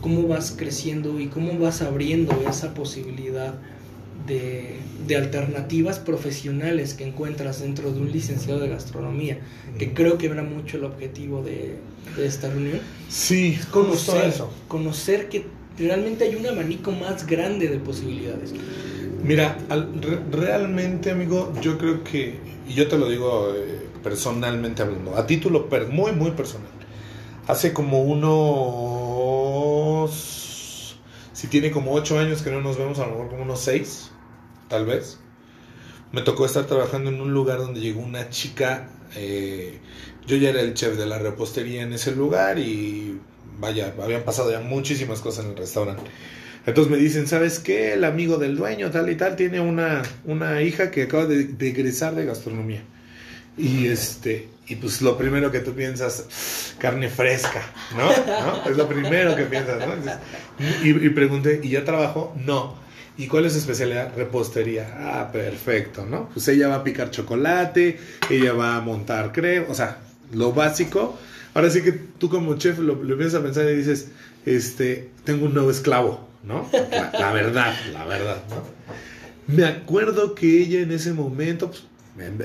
cómo 0.00 0.26
vas 0.28 0.54
creciendo 0.56 1.18
y 1.20 1.28
cómo 1.28 1.58
vas 1.58 1.82
abriendo 1.82 2.32
esa 2.48 2.74
posibilidad 2.74 3.54
de, 4.26 4.76
de 5.06 5.16
alternativas 5.16 5.98
profesionales 5.98 6.94
que 6.94 7.06
encuentras 7.06 7.60
dentro 7.60 7.92
de 7.92 8.00
un 8.00 8.10
licenciado 8.12 8.60
de 8.60 8.68
gastronomía, 8.68 9.38
que 9.78 9.92
creo 9.92 10.16
que 10.18 10.26
era 10.26 10.42
mucho 10.42 10.76
el 10.78 10.84
objetivo 10.84 11.42
de, 11.42 11.76
de 12.16 12.26
esta 12.26 12.48
reunión. 12.48 12.80
Sí, 13.08 13.58
Conocer, 13.70 14.14
conocer 14.14 14.28
eso. 14.30 14.50
conocer 14.68 15.28
que 15.28 15.46
realmente 15.78 16.24
hay 16.24 16.36
un 16.36 16.46
abanico 16.46 16.92
más 16.92 17.26
grande 17.26 17.68
de 17.68 17.78
posibilidades. 17.78 18.54
Mira, 19.24 19.56
al- 19.70 20.00
re- 20.02 20.20
realmente, 20.30 21.10
amigo, 21.10 21.52
yo 21.60 21.78
creo 21.78 22.04
que, 22.04 22.40
y 22.66 22.74
yo 22.74 22.88
te 22.88 22.98
lo 22.98 23.08
digo 23.08 23.52
eh, 23.54 23.88
personalmente 24.02 24.82
hablando, 24.82 25.16
a 25.16 25.26
título 25.26 25.68
per- 25.68 25.88
muy, 25.88 26.12
muy 26.12 26.32
personal. 26.32 26.70
Hace 27.46 27.72
como 27.72 28.02
unos, 28.02 30.10
si 31.32 31.46
tiene 31.48 31.70
como 31.70 31.92
ocho 31.94 32.18
años 32.18 32.42
que 32.42 32.50
no 32.50 32.60
nos 32.62 32.78
vemos, 32.78 32.98
a 33.00 33.06
lo 33.06 33.12
mejor 33.12 33.28
como 33.30 33.42
unos 33.44 33.60
seis, 33.60 34.10
tal 34.68 34.86
vez. 34.86 35.20
Me 36.12 36.22
tocó 36.22 36.46
estar 36.46 36.64
trabajando 36.66 37.10
en 37.10 37.20
un 37.20 37.32
lugar 37.34 37.58
donde 37.58 37.80
llegó 37.80 38.00
una 38.00 38.30
chica, 38.30 38.88
eh, 39.16 39.80
yo 40.26 40.36
ya 40.36 40.50
era 40.50 40.60
el 40.60 40.74
chef 40.74 40.96
de 40.96 41.06
la 41.06 41.18
repostería 41.18 41.82
en 41.82 41.92
ese 41.92 42.12
lugar 42.14 42.58
y 42.58 43.20
vaya, 43.58 43.92
habían 44.02 44.22
pasado 44.24 44.50
ya 44.52 44.60
muchísimas 44.60 45.20
cosas 45.20 45.44
en 45.46 45.52
el 45.52 45.56
restaurante. 45.58 46.02
Entonces 46.66 46.90
me 46.90 46.98
dicen, 46.98 47.26
¿sabes 47.26 47.58
qué? 47.58 47.92
El 47.92 48.04
amigo 48.04 48.38
del 48.38 48.56
dueño, 48.56 48.90
tal 48.90 49.10
y 49.10 49.16
tal, 49.16 49.36
tiene 49.36 49.60
una, 49.60 50.02
una 50.24 50.62
hija 50.62 50.90
que 50.90 51.02
acaba 51.02 51.26
de, 51.26 51.44
de 51.44 51.68
egresar 51.68 52.14
de 52.14 52.24
gastronomía. 52.24 52.82
Y 53.56 53.86
este, 53.86 54.48
y 54.66 54.76
pues 54.76 55.02
lo 55.02 55.16
primero 55.16 55.52
que 55.52 55.60
tú 55.60 55.74
piensas, 55.74 56.74
carne 56.78 57.08
fresca, 57.08 57.62
¿no? 57.96 58.08
¿No? 58.08 58.70
Es 58.70 58.76
lo 58.76 58.88
primero 58.88 59.36
que 59.36 59.44
piensas, 59.44 59.78
¿no? 59.78 59.92
Entonces, 59.92 60.16
y, 60.82 60.88
y 60.88 61.08
pregunté, 61.10 61.60
¿y 61.62 61.68
ya 61.68 61.84
trabajó? 61.84 62.34
No. 62.44 62.82
¿Y 63.16 63.28
cuál 63.28 63.44
es 63.44 63.52
su 63.52 63.58
especialidad? 63.58 64.12
Repostería. 64.16 64.92
Ah, 64.98 65.30
perfecto, 65.30 66.04
¿no? 66.04 66.30
Pues 66.30 66.48
ella 66.48 66.66
va 66.68 66.76
a 66.76 66.84
picar 66.84 67.10
chocolate, 67.10 68.00
ella 68.28 68.54
va 68.54 68.76
a 68.76 68.80
montar 68.80 69.30
crema, 69.32 69.66
o 69.68 69.74
sea, 69.74 69.98
lo 70.32 70.52
básico. 70.52 71.16
Ahora 71.52 71.70
sí 71.70 71.82
que 71.82 71.92
tú 71.92 72.28
como 72.28 72.56
chef 72.56 72.80
lo, 72.80 73.04
lo 73.04 73.12
empiezas 73.12 73.40
a 73.40 73.44
pensar 73.44 73.68
y 73.68 73.76
dices, 73.76 74.08
este, 74.46 75.10
tengo 75.22 75.46
un 75.46 75.54
nuevo 75.54 75.70
esclavo, 75.70 76.28
¿no? 76.46 76.68
La, 76.72 77.32
verdad, 77.32 77.74
la 77.92 78.04
verdad, 78.04 78.42
¿no? 78.50 79.54
Me 79.54 79.64
acuerdo 79.64 80.34
que 80.34 80.60
ella 80.60 80.80
en 80.80 80.92
ese 80.92 81.12
momento 81.12 81.70
pues, 81.70 81.84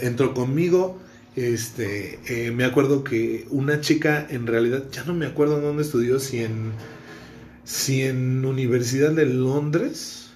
entró 0.03 0.33
conmigo. 0.33 0.99
Este, 1.35 2.19
eh, 2.27 2.51
me 2.51 2.65
acuerdo 2.65 3.03
que 3.03 3.45
una 3.49 3.79
chica, 3.79 4.27
en 4.29 4.47
realidad, 4.47 4.85
ya 4.91 5.03
no 5.05 5.13
me 5.13 5.25
acuerdo 5.25 5.57
en 5.57 5.63
dónde 5.63 5.83
estudió, 5.83 6.19
si 6.19 6.43
en, 6.43 6.73
si 7.63 8.01
en 8.01 8.43
Universidad 8.43 9.11
de 9.11 9.25
Londres, 9.25 10.31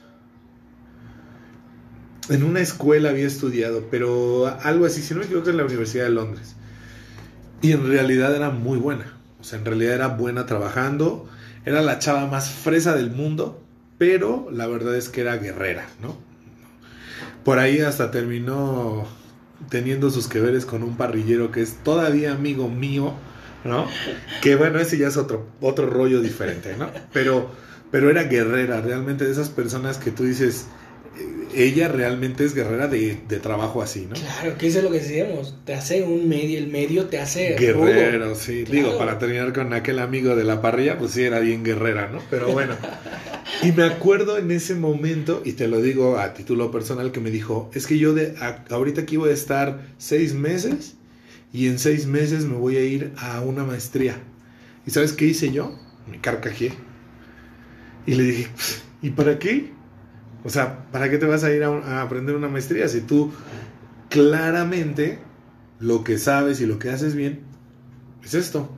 en 2.29 2.43
una 2.43 2.61
escuela 2.61 3.09
había 3.09 3.27
estudiado, 3.27 3.87
pero 3.91 4.47
algo 4.61 4.85
así, 4.85 5.01
si 5.01 5.13
no 5.13 5.21
me 5.21 5.25
equivoco, 5.25 5.49
en 5.49 5.57
la 5.57 5.65
Universidad 5.65 6.05
de 6.05 6.11
Londres. 6.11 6.55
Y 7.61 7.71
en 7.71 7.87
realidad 7.87 8.35
era 8.35 8.49
muy 8.49 8.77
buena. 8.77 9.17
O 9.41 9.43
sea, 9.43 9.59
en 9.59 9.65
realidad 9.65 9.95
era 9.95 10.07
buena 10.07 10.45
trabajando. 10.45 11.27
Era 11.65 11.81
la 11.81 11.99
chava 11.99 12.27
más 12.27 12.49
fresa 12.49 12.95
del 12.95 13.11
mundo. 13.11 13.59
Pero 13.97 14.49
la 14.51 14.67
verdad 14.67 14.95
es 14.95 15.09
que 15.09 15.21
era 15.21 15.37
guerrera, 15.37 15.85
¿no? 16.01 16.17
Por 17.43 17.59
ahí 17.59 17.79
hasta 17.79 18.11
terminó 18.11 19.05
teniendo 19.69 20.09
sus 20.09 20.27
que 20.27 20.39
veres 20.39 20.65
con 20.65 20.83
un 20.83 20.97
parrillero 20.97 21.51
que 21.51 21.61
es 21.61 21.75
todavía 21.83 22.33
amigo 22.33 22.69
mío, 22.69 23.13
¿no? 23.63 23.87
Que 24.41 24.55
bueno, 24.55 24.79
ese 24.79 24.97
ya 24.97 25.07
es 25.07 25.17
otro, 25.17 25.47
otro 25.61 25.87
rollo 25.87 26.21
diferente, 26.21 26.75
¿no? 26.77 26.89
Pero, 27.13 27.51
pero 27.91 28.09
era 28.09 28.23
guerrera, 28.23 28.81
realmente 28.81 29.25
de 29.25 29.31
esas 29.31 29.49
personas 29.49 29.97
que 29.97 30.11
tú 30.11 30.23
dices, 30.23 30.67
ella 31.55 31.87
realmente 31.87 32.43
es 32.45 32.53
guerrera 32.53 32.87
de, 32.87 33.17
de 33.27 33.39
trabajo 33.39 33.81
así, 33.81 34.07
¿no? 34.09 34.15
Claro, 34.15 34.57
que 34.57 34.67
eso 34.67 34.79
es 34.79 34.83
lo 34.83 34.91
que 34.91 34.99
decíamos, 34.99 35.55
te 35.65 35.73
hace 35.73 36.03
un 36.03 36.27
medio, 36.29 36.57
el 36.57 36.67
medio 36.67 37.05
te 37.05 37.19
hace 37.19 37.55
Guerrero, 37.55 38.25
rudo. 38.27 38.35
sí. 38.35 38.63
Claro. 38.65 38.71
Digo, 38.89 38.97
para 38.97 39.19
terminar 39.19 39.53
con 39.53 39.73
aquel 39.73 39.99
amigo 39.99 40.35
de 40.35 40.43
la 40.43 40.61
parrilla, 40.61 40.97
pues 40.97 41.11
sí 41.11 41.23
era 41.23 41.39
bien 41.39 41.63
guerrera, 41.63 42.09
¿no? 42.11 42.19
Pero 42.29 42.47
bueno. 42.51 42.75
Y 43.61 43.71
me 43.71 43.83
acuerdo 43.83 44.37
en 44.37 44.51
ese 44.51 44.75
momento, 44.75 45.41
y 45.45 45.53
te 45.53 45.67
lo 45.67 45.81
digo 45.81 46.17
a 46.17 46.33
título 46.33 46.71
personal, 46.71 47.11
que 47.11 47.19
me 47.19 47.31
dijo, 47.31 47.71
es 47.73 47.87
que 47.87 47.97
yo 47.97 48.13
de 48.13 48.35
a- 48.39 48.63
ahorita 48.69 49.01
aquí 49.01 49.17
voy 49.17 49.29
a 49.29 49.33
estar 49.33 49.81
seis 49.97 50.33
meses 50.33 50.95
y 51.53 51.67
en 51.67 51.79
seis 51.79 52.05
meses 52.07 52.45
me 52.45 52.55
voy 52.55 52.77
a 52.77 52.81
ir 52.83 53.11
a 53.17 53.41
una 53.41 53.63
maestría. 53.63 54.17
¿Y 54.85 54.91
sabes 54.91 55.13
qué 55.13 55.25
hice 55.25 55.51
yo? 55.51 55.77
Me 56.09 56.19
carcajeé. 56.19 56.73
Y 58.05 58.15
le 58.15 58.23
dije, 58.23 58.47
¿y 59.01 59.11
para 59.11 59.39
qué? 59.39 59.71
O 60.43 60.49
sea, 60.49 60.85
¿para 60.91 61.09
qué 61.09 61.17
te 61.17 61.25
vas 61.25 61.43
a 61.43 61.53
ir 61.53 61.63
a, 61.63 61.69
un- 61.69 61.83
a 61.83 62.01
aprender 62.01 62.35
una 62.35 62.49
maestría 62.49 62.87
si 62.87 63.01
tú 63.01 63.31
claramente 64.09 65.19
lo 65.79 66.03
que 66.03 66.17
sabes 66.17 66.61
y 66.61 66.65
lo 66.65 66.79
que 66.79 66.89
haces 66.89 67.15
bien 67.15 67.41
es 68.23 68.33
esto? 68.33 68.69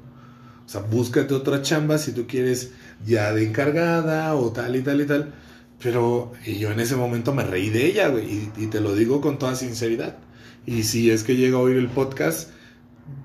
O 0.66 0.70
sea, 0.70 0.82
búscate 0.82 1.34
otra 1.34 1.62
chamba 1.62 1.98
si 1.98 2.12
tú 2.12 2.26
quieres 2.28 2.72
ya 3.06 3.32
de 3.34 3.46
encargada 3.46 4.34
o 4.36 4.52
tal 4.52 4.76
y 4.76 4.82
tal 4.82 5.02
y 5.02 5.06
tal. 5.06 5.34
Pero 5.82 6.32
y 6.46 6.58
yo 6.58 6.72
en 6.72 6.80
ese 6.80 6.96
momento 6.96 7.34
me 7.34 7.44
reí 7.44 7.70
de 7.70 7.86
ella, 7.86 8.08
güey, 8.08 8.26
y, 8.26 8.52
y 8.58 8.68
te 8.68 8.80
lo 8.80 8.96
digo 8.96 9.22
con 9.22 9.38
toda 9.38 9.56
sinceridad. 9.56 10.18
Y 10.66 10.84
si 10.84 11.12
es 11.12 11.24
que 11.24 11.36
llega 11.36 11.58
a 11.58 11.62
oír 11.62 11.78
el 11.78 11.90
podcast, 11.90 12.50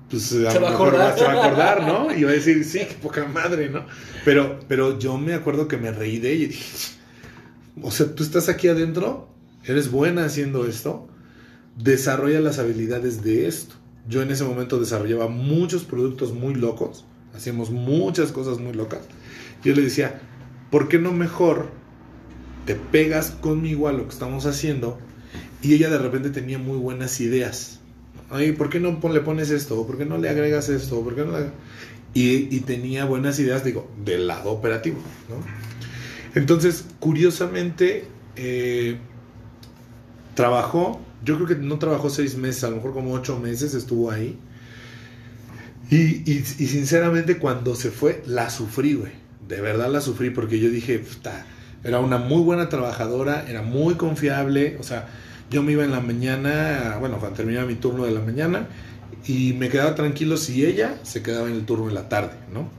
pues 0.09 0.31
a 0.33 0.51
Se 0.51 0.59
va 0.59 0.67
a 0.67 0.71
mejor 0.71 0.89
acordar. 0.89 1.17
se 1.17 1.23
va 1.25 1.31
a 1.33 1.45
acordar, 1.45 1.87
¿no? 1.87 2.13
Y 2.15 2.23
va 2.23 2.29
a 2.31 2.33
decir, 2.33 2.63
sí, 2.65 2.79
qué 2.89 2.95
poca 3.01 3.25
madre, 3.25 3.69
¿no? 3.69 3.85
Pero, 4.25 4.59
pero 4.67 4.99
yo 4.99 5.17
me 5.17 5.33
acuerdo 5.33 5.67
que 5.67 5.77
me 5.77 5.91
reí 5.91 6.19
de 6.19 6.33
ella 6.33 6.43
y 6.43 6.47
dije, 6.47 6.87
o 7.81 7.91
sea, 7.91 8.13
tú 8.15 8.23
estás 8.23 8.49
aquí 8.49 8.67
adentro, 8.67 9.29
eres 9.65 9.91
buena 9.91 10.25
haciendo 10.25 10.65
esto, 10.65 11.07
desarrolla 11.77 12.39
las 12.41 12.59
habilidades 12.59 13.23
de 13.23 13.47
esto. 13.47 13.75
Yo 14.09 14.21
en 14.21 14.31
ese 14.31 14.43
momento 14.43 14.79
desarrollaba 14.79 15.27
muchos 15.27 15.83
productos 15.83 16.33
muy 16.33 16.55
locos, 16.55 17.05
hacíamos 17.35 17.69
muchas 17.69 18.31
cosas 18.31 18.57
muy 18.59 18.73
locas. 18.73 19.01
Yo 19.63 19.73
le 19.75 19.83
decía, 19.83 20.21
¿por 20.71 20.87
qué 20.87 20.97
no 20.99 21.11
mejor 21.11 21.69
te 22.65 22.75
pegas 22.75 23.31
conmigo 23.31 23.87
a 23.87 23.93
lo 23.93 24.03
que 24.05 24.13
estamos 24.13 24.45
haciendo? 24.45 24.97
Y 25.61 25.75
ella 25.75 25.89
de 25.89 25.99
repente 25.99 26.31
tenía 26.31 26.57
muy 26.57 26.77
buenas 26.77 27.19
ideas. 27.21 27.79
Ay, 28.31 28.53
¿por 28.53 28.69
qué 28.69 28.79
no 28.79 28.99
le 29.11 29.19
pones 29.21 29.51
esto? 29.51 29.79
¿O 29.79 29.85
¿Por 29.85 29.97
qué 29.97 30.05
no 30.05 30.17
le 30.17 30.29
agregas 30.29 30.69
esto? 30.69 30.99
¿O 30.99 31.03
¿Por 31.03 31.15
qué 31.15 31.23
no 31.23 31.37
le- 31.37 31.51
y, 32.13 32.53
y 32.53 32.59
tenía 32.61 33.05
buenas 33.05 33.39
ideas, 33.39 33.63
digo, 33.63 33.89
del 34.03 34.27
lado 34.27 34.51
operativo, 34.51 34.97
¿no? 35.29 35.35
Entonces, 36.35 36.85
curiosamente, 36.99 38.05
eh, 38.35 38.97
trabajó, 40.35 41.01
yo 41.23 41.35
creo 41.35 41.47
que 41.47 41.55
no 41.55 41.77
trabajó 41.79 42.09
seis 42.09 42.35
meses, 42.37 42.63
a 42.63 42.69
lo 42.69 42.77
mejor 42.77 42.93
como 42.93 43.13
ocho 43.13 43.39
meses 43.39 43.73
estuvo 43.73 44.11
ahí. 44.11 44.37
Y, 45.89 45.97
y- 46.31 46.37
y 46.37 46.67
sinceramente 46.67 47.37
cuando 47.37 47.75
se 47.75 47.91
fue, 47.91 48.23
la 48.25 48.49
sufrí, 48.49 48.93
güey. 48.93 49.11
De 49.47 49.59
verdad 49.59 49.89
la 49.91 49.99
sufrí 50.01 50.29
porque 50.29 50.59
yo 50.59 50.69
dije, 50.69 50.99
"Puta, 50.99 51.45
era 51.83 51.99
una 51.99 52.17
muy 52.17 52.41
buena 52.43 52.69
trabajadora, 52.69 53.45
era 53.49 53.61
muy 53.61 53.95
confiable. 53.95 54.77
O 54.79 54.83
sea, 54.83 55.07
yo 55.49 55.63
me 55.63 55.73
iba 55.73 55.83
en 55.83 55.91
la 55.91 55.99
mañana, 55.99 56.95
bueno, 56.99 57.17
cuando 57.19 57.35
terminaba 57.37 57.65
mi 57.67 57.75
turno 57.75 58.05
de 58.05 58.11
la 58.11 58.21
mañana, 58.21 58.67
y 59.27 59.53
me 59.53 59.69
quedaba 59.69 59.93
tranquilo 59.95 60.37
si 60.37 60.65
ella 60.65 60.97
se 61.03 61.21
quedaba 61.21 61.47
en 61.49 61.55
el 61.55 61.65
turno 61.65 61.87
de 61.87 61.93
la 61.93 62.07
tarde, 62.09 62.33
¿no? 62.53 62.69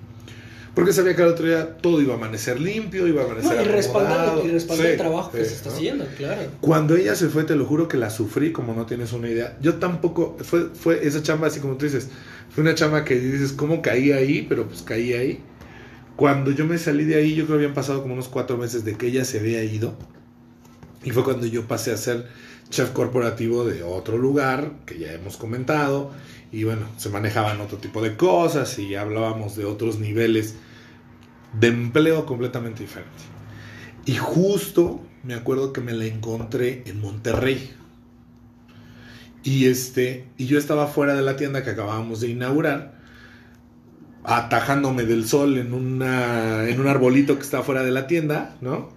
Porque 0.75 0.93
sabía 0.95 1.15
que 1.15 1.23
al 1.23 1.29
otro 1.29 1.47
día 1.47 1.77
todo 1.77 2.01
iba 2.01 2.15
a 2.15 2.17
amanecer 2.17 2.59
limpio, 2.59 3.07
iba 3.07 3.23
a 3.23 3.25
amanecer 3.27 3.57
No, 3.57 3.63
y 3.63 3.65
respaldar, 3.67 4.21
acomodado. 4.21 4.47
y 4.49 4.51
respaldar 4.53 4.87
Sí, 4.87 4.93
el 4.93 4.99
trabajo 4.99 5.31
que 5.33 5.45
se 5.45 5.55
está 5.55 5.69
¿no? 5.69 5.75
haciendo, 5.77 6.07
claro. 6.17 6.43
Cuando 6.63 6.97
ella 6.97 7.15
se 7.15 7.29
fue, 7.29 7.45
te 7.45 7.55
lo 7.57 7.67
juro 7.67 7.89
que 7.89 7.99
la 7.99 8.09
sufrí 8.09 8.53
como 8.53 8.73
no 8.75 8.87
tienes 8.87 9.13
una 9.13 9.29
idea. 9.29 9.59
Yo 9.61 9.75
tampoco, 9.75 10.37
fue, 10.41 10.71
fue 10.75 11.07
esa 11.07 11.23
chamba 11.23 11.49
así 11.49 11.61
como 11.61 11.77
tú 11.77 11.85
dices, 11.85 12.09
fue 12.51 12.63
una 12.63 12.75
chamba 12.75 13.05
que 13.05 13.19
dices, 13.19 13.53
¿cómo 13.53 13.83
caí 13.83 14.13
ahí? 14.13 14.47
Pero 14.49 14.67
pues 14.67 14.81
caí 14.83 15.13
ahí. 15.13 15.41
Cuando 16.17 16.51
yo 16.53 16.65
me 16.67 16.79
salí 16.79 17.05
de 17.05 17.17
ahí, 17.17 17.35
yo 17.35 17.45
creo 17.45 17.59
que 17.59 17.65
habían 17.65 17.75
pasado 17.75 18.01
como 18.01 18.15
unos 18.15 18.29
cuatro 18.29 18.57
meses 18.57 18.85
de 18.85 18.97
que 18.97 19.09
ella 19.09 19.25
se 19.27 19.41
había 19.41 19.63
ido. 19.65 19.95
Y 21.05 21.11
fue 21.11 21.23
cuando 21.25 21.47
yo 21.47 21.67
pasé 21.67 21.93
a 21.93 21.97
ser 21.99 22.27
chef 22.71 22.91
corporativo 22.93 23.65
de 23.65 23.83
otro 23.83 24.17
lugar, 24.17 24.73
que 24.87 24.99
ya 24.99 25.13
hemos 25.13 25.37
comentado. 25.37 26.13
Y 26.53 26.65
bueno, 26.65 26.87
se 26.99 27.09
manejaban 27.09 27.61
otro 27.63 27.79
tipo 27.79 28.03
de 28.03 28.17
cosas 28.17 28.79
y 28.79 28.95
hablábamos 28.95 29.57
de 29.57 29.65
otros 29.65 29.99
niveles 29.99 30.55
de 31.59 31.69
empleo 31.69 32.27
completamente 32.27 32.83
diferente. 32.83 33.11
Y 34.05 34.17
justo 34.17 35.01
me 35.23 35.35
acuerdo 35.35 35.73
que 35.73 35.81
me 35.81 35.93
la 35.93 36.05
encontré 36.05 36.83
en 36.87 37.01
Monterrey. 37.01 37.75
Y 39.43 39.67
este, 39.67 40.27
y 40.37 40.47
yo 40.47 40.59
estaba 40.59 40.87
fuera 40.87 41.15
de 41.15 41.23
la 41.23 41.37
tienda 41.37 41.65
que 41.65 41.71
acabábamos 41.71 42.21
de 42.21 42.29
inaugurar, 42.29 43.01
atajándome 44.25 45.05
del 45.05 45.27
sol 45.27 45.59
en 45.59 45.73
una 45.75 46.69
en 46.69 46.81
un 46.81 46.87
arbolito 46.87 47.37
que 47.37 47.43
estaba 47.43 47.65
fuera 47.65 47.83
de 47.83 47.91
la 47.91 48.07
tienda, 48.07 48.57
¿no? 48.61 48.91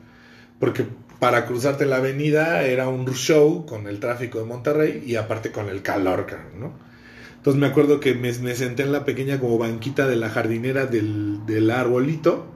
Porque 0.59 0.85
para 1.19 1.45
cruzarte 1.45 1.85
la 1.85 1.97
avenida 1.97 2.63
era 2.63 2.89
un 2.89 3.07
show 3.13 3.65
con 3.65 3.87
el 3.87 3.99
tráfico 3.99 4.39
de 4.39 4.45
Monterrey 4.45 5.03
y 5.05 5.15
aparte 5.15 5.51
con 5.51 5.69
el 5.69 5.81
calor, 5.81 6.27
¿no? 6.59 6.73
Entonces 7.45 7.61
me 7.61 7.67
acuerdo 7.67 7.99
que 7.99 8.15
me, 8.15 8.33
me 8.33 8.55
senté 8.55 8.81
en 8.81 8.91
la 8.91 9.05
pequeña 9.05 9.39
como 9.39 9.59
banquita 9.59 10.07
de 10.07 10.15
la 10.15 10.31
jardinera 10.31 10.87
del, 10.87 11.45
del 11.45 11.69
arbolito 11.69 12.47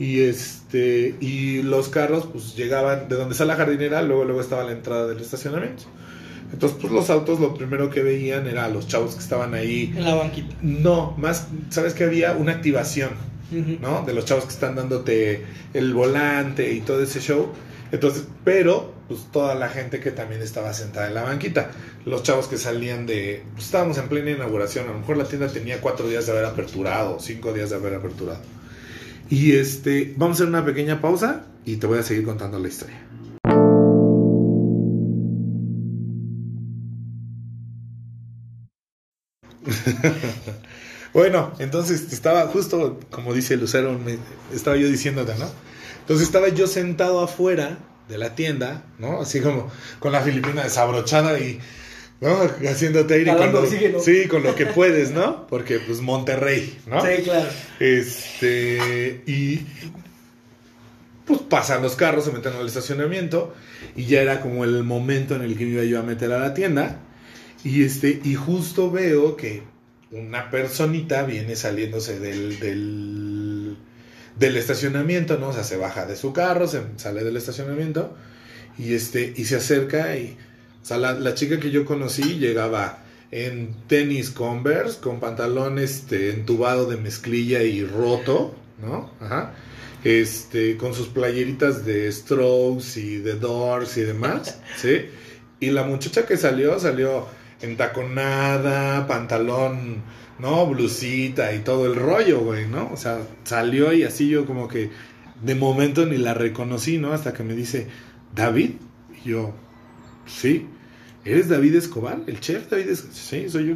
y 0.00 0.22
este 0.22 1.14
y 1.20 1.62
los 1.62 1.90
carros 1.90 2.26
pues 2.26 2.56
llegaban 2.56 3.08
de 3.08 3.14
donde 3.14 3.34
está 3.34 3.44
la 3.44 3.54
jardinera, 3.54 4.02
luego 4.02 4.24
luego 4.24 4.40
estaba 4.40 4.64
la 4.64 4.72
entrada 4.72 5.06
del 5.06 5.20
estacionamiento. 5.20 5.84
Entonces 6.52 6.76
pues 6.80 6.92
los 6.92 7.08
autos 7.08 7.38
lo 7.38 7.54
primero 7.54 7.88
que 7.88 8.02
veían 8.02 8.48
era 8.48 8.64
a 8.64 8.68
los 8.68 8.88
chavos 8.88 9.14
que 9.14 9.20
estaban 9.20 9.54
ahí. 9.54 9.94
En 9.96 10.04
la 10.04 10.16
banquita. 10.16 10.56
No, 10.60 11.14
más, 11.16 11.46
¿sabes 11.68 11.94
que 11.94 12.02
había? 12.02 12.32
Una 12.32 12.50
activación. 12.50 13.10
¿no? 13.80 14.02
De 14.04 14.12
los 14.12 14.24
chavos 14.24 14.44
que 14.44 14.52
están 14.52 14.74
dándote 14.74 15.44
el 15.72 15.94
volante 15.94 16.72
y 16.72 16.80
todo 16.80 17.00
ese 17.00 17.20
show. 17.20 17.52
Entonces, 17.92 18.24
pero 18.44 18.94
pues 19.08 19.26
toda 19.32 19.54
la 19.56 19.68
gente 19.68 19.98
que 20.00 20.10
también 20.12 20.40
estaba 20.42 20.72
sentada 20.72 21.08
en 21.08 21.14
la 21.14 21.22
banquita. 21.22 21.70
Los 22.04 22.22
chavos 22.22 22.46
que 22.46 22.56
salían 22.58 23.06
de... 23.06 23.42
Pues, 23.54 23.66
estábamos 23.66 23.98
en 23.98 24.08
plena 24.08 24.30
inauguración. 24.30 24.88
A 24.88 24.92
lo 24.92 25.00
mejor 25.00 25.16
la 25.16 25.24
tienda 25.24 25.48
tenía 25.48 25.80
cuatro 25.80 26.08
días 26.08 26.26
de 26.26 26.32
haber 26.32 26.44
aperturado, 26.44 27.18
cinco 27.18 27.52
días 27.52 27.70
de 27.70 27.76
haber 27.76 27.94
aperturado. 27.94 28.40
Y 29.28 29.52
este, 29.52 30.14
vamos 30.16 30.36
a 30.36 30.44
hacer 30.44 30.48
una 30.48 30.64
pequeña 30.64 31.00
pausa 31.00 31.46
y 31.64 31.76
te 31.76 31.86
voy 31.86 31.98
a 31.98 32.02
seguir 32.02 32.24
contando 32.24 32.58
la 32.58 32.68
historia. 32.68 33.00
Bueno, 41.12 41.52
entonces 41.58 42.12
estaba 42.12 42.46
justo, 42.46 43.00
como 43.10 43.34
dice 43.34 43.56
Lucero, 43.56 43.98
me- 43.98 44.18
estaba 44.54 44.76
yo 44.76 44.88
diciéndote, 44.88 45.34
¿no? 45.38 45.46
Entonces 46.10 46.26
estaba 46.26 46.48
yo 46.48 46.66
sentado 46.66 47.20
afuera 47.20 47.78
de 48.08 48.18
la 48.18 48.34
tienda, 48.34 48.82
¿no? 48.98 49.20
Así 49.20 49.40
como 49.40 49.70
con 50.00 50.10
la 50.10 50.20
filipina 50.20 50.64
desabrochada 50.64 51.38
y, 51.38 51.60
¿no? 52.20 52.36
Haciéndote 52.68 53.14
aire 53.14 53.36
con 53.36 53.52
lo, 53.52 53.64
sí, 54.00 54.26
con 54.26 54.42
lo 54.42 54.56
que 54.56 54.66
puedes, 54.66 55.12
¿no? 55.12 55.46
Porque 55.46 55.78
pues 55.78 56.00
Monterrey, 56.00 56.76
¿no? 56.88 57.00
Sí, 57.00 57.22
claro. 57.22 57.48
Este, 57.78 59.22
y 59.24 59.60
pues 61.26 61.42
pasan 61.42 61.80
los 61.80 61.94
carros, 61.94 62.24
se 62.24 62.32
meten 62.32 62.54
al 62.54 62.66
estacionamiento 62.66 63.54
y 63.94 64.06
ya 64.06 64.20
era 64.20 64.40
como 64.40 64.64
el 64.64 64.82
momento 64.82 65.36
en 65.36 65.42
el 65.42 65.56
que 65.56 65.64
me 65.64 65.70
iba 65.74 65.84
yo 65.84 66.00
a 66.00 66.02
meter 66.02 66.32
a 66.32 66.40
la 66.40 66.54
tienda. 66.54 66.98
Y 67.62 67.84
este, 67.84 68.20
y 68.24 68.34
justo 68.34 68.90
veo 68.90 69.36
que 69.36 69.62
una 70.10 70.50
personita 70.50 71.22
viene 71.22 71.54
saliéndose 71.54 72.18
del, 72.18 72.58
del, 72.58 73.49
del 74.40 74.56
estacionamiento, 74.56 75.38
¿no? 75.38 75.48
O 75.48 75.52
sea, 75.52 75.64
se 75.64 75.76
baja 75.76 76.06
de 76.06 76.16
su 76.16 76.32
carro, 76.32 76.66
se 76.66 76.80
sale 76.96 77.22
del 77.22 77.36
estacionamiento 77.36 78.16
y 78.78 78.94
este, 78.94 79.34
y 79.36 79.44
se 79.44 79.56
acerca 79.56 80.16
y, 80.16 80.38
o 80.82 80.84
sea, 80.84 80.96
la, 80.96 81.12
la 81.12 81.34
chica 81.34 81.60
que 81.60 81.70
yo 81.70 81.84
conocí 81.84 82.38
llegaba 82.38 83.04
en 83.30 83.74
tenis 83.86 84.30
Converse, 84.30 84.98
con 84.98 85.20
pantalón 85.20 85.78
este, 85.78 86.30
entubado 86.30 86.86
de 86.86 86.96
mezclilla 86.96 87.62
y 87.62 87.84
roto, 87.84 88.56
¿no? 88.80 89.12
Ajá. 89.20 89.52
Este, 90.02 90.78
con 90.78 90.94
sus 90.94 91.08
playeritas 91.08 91.84
de 91.84 92.10
Strokes 92.10 92.98
y 92.98 93.18
de 93.18 93.34
Doors 93.34 93.98
y 93.98 94.02
demás, 94.02 94.58
¿sí? 94.76 95.02
Y 95.60 95.70
la 95.70 95.82
muchacha 95.82 96.24
que 96.24 96.38
salió, 96.38 96.80
salió 96.80 97.26
entaconada, 97.60 99.06
pantalón, 99.06 100.02
¿no? 100.40 100.66
Blusita 100.66 101.54
y 101.54 101.60
todo 101.60 101.86
el 101.86 101.96
rollo, 101.96 102.40
güey, 102.40 102.66
¿no? 102.66 102.90
O 102.92 102.96
sea, 102.96 103.20
salió 103.44 103.92
y 103.92 104.04
así 104.04 104.28
yo 104.28 104.46
como 104.46 104.68
que 104.68 104.90
de 105.42 105.54
momento 105.54 106.06
ni 106.06 106.18
la 106.18 106.34
reconocí, 106.34 106.98
¿no? 106.98 107.12
Hasta 107.12 107.32
que 107.32 107.42
me 107.42 107.54
dice, 107.54 107.86
David, 108.34 108.72
y 109.24 109.30
yo, 109.30 109.54
sí, 110.26 110.66
¿eres 111.24 111.48
David 111.48 111.74
Escobar? 111.76 112.20
¿El 112.26 112.40
chef 112.40 112.70
David 112.70 112.90
Escobar? 112.90 113.14
Sí, 113.14 113.48
soy 113.48 113.68
yo. 113.68 113.74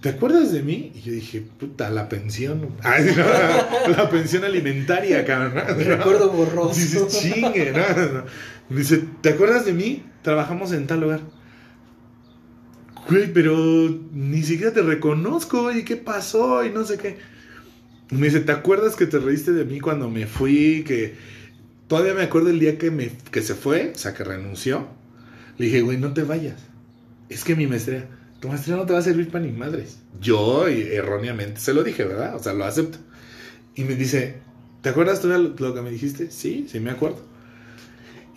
¿Te 0.00 0.10
acuerdas 0.10 0.52
de 0.52 0.62
mí? 0.62 0.92
Y 0.94 1.00
yo 1.00 1.12
dije, 1.12 1.40
puta, 1.40 1.90
la 1.90 2.08
pensión. 2.08 2.76
Ay, 2.82 3.04
no, 3.16 3.96
la 3.96 4.08
pensión 4.08 4.44
alimentaria, 4.44 5.24
cabrón. 5.24 5.54
¿no? 5.54 5.74
Recuerdo 5.74 6.30
borroso. 6.30 6.78
Dice, 6.78 7.06
chingue, 7.08 7.72
no, 7.72 8.24
dice, 8.76 9.02
¿te 9.20 9.30
acuerdas 9.30 9.64
de 9.64 9.72
mí? 9.72 10.04
Trabajamos 10.22 10.72
en 10.72 10.86
tal 10.86 11.00
lugar. 11.00 11.20
Güey, 13.08 13.32
pero 13.32 13.56
ni 14.12 14.42
siquiera 14.42 14.72
te 14.72 14.82
reconozco, 14.82 15.62
oye, 15.62 15.84
¿qué 15.84 15.96
pasó? 15.96 16.64
Y 16.64 16.70
no 16.70 16.84
sé 16.84 16.98
qué. 16.98 17.16
Y 18.10 18.14
me 18.16 18.26
dice, 18.26 18.40
¿te 18.40 18.52
acuerdas 18.52 18.96
que 18.96 19.06
te 19.06 19.18
reíste 19.18 19.52
de 19.52 19.64
mí 19.64 19.80
cuando 19.80 20.10
me 20.10 20.26
fui? 20.26 20.84
Que 20.86 21.14
todavía 21.86 22.14
me 22.14 22.22
acuerdo 22.22 22.50
el 22.50 22.58
día 22.58 22.76
que, 22.76 22.90
me, 22.90 23.10
que 23.30 23.42
se 23.42 23.54
fue, 23.54 23.92
o 23.94 23.98
sea, 23.98 24.12
que 24.12 24.24
renunció. 24.24 24.88
Le 25.56 25.66
dije, 25.66 25.80
güey, 25.80 25.96
no 25.96 26.12
te 26.12 26.22
vayas. 26.22 26.60
Es 27.30 27.44
que 27.44 27.56
mi 27.56 27.66
maestría, 27.66 28.08
tu 28.40 28.48
maestría 28.48 28.76
no 28.76 28.84
te 28.84 28.92
va 28.92 28.98
a 28.98 29.02
servir 29.02 29.30
para 29.30 29.44
ni 29.44 29.52
madres. 29.52 30.00
Yo 30.20 30.66
erróneamente 30.66 31.60
se 31.60 31.72
lo 31.72 31.82
dije, 31.84 32.04
¿verdad? 32.04 32.36
O 32.36 32.42
sea, 32.42 32.52
lo 32.52 32.64
acepto. 32.64 32.98
Y 33.74 33.84
me 33.84 33.94
dice, 33.94 34.36
¿te 34.82 34.90
acuerdas 34.90 35.20
todavía 35.22 35.48
lo, 35.48 35.54
lo 35.56 35.74
que 35.74 35.82
me 35.82 35.90
dijiste? 35.90 36.30
Sí, 36.30 36.66
sí 36.70 36.78
me 36.78 36.90
acuerdo. 36.90 37.22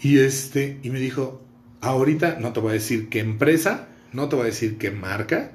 Y 0.01 0.19
este, 0.19 0.79
y 0.81 0.89
me 0.89 0.99
dijo, 0.99 1.43
ahorita 1.81 2.39
no 2.39 2.53
te 2.53 2.59
voy 2.59 2.71
a 2.71 2.73
decir 2.73 3.09
qué 3.09 3.19
empresa, 3.19 3.87
no 4.13 4.29
te 4.29 4.35
voy 4.35 4.43
a 4.43 4.45
decir 4.47 4.77
qué 4.77 4.91
marca, 4.91 5.51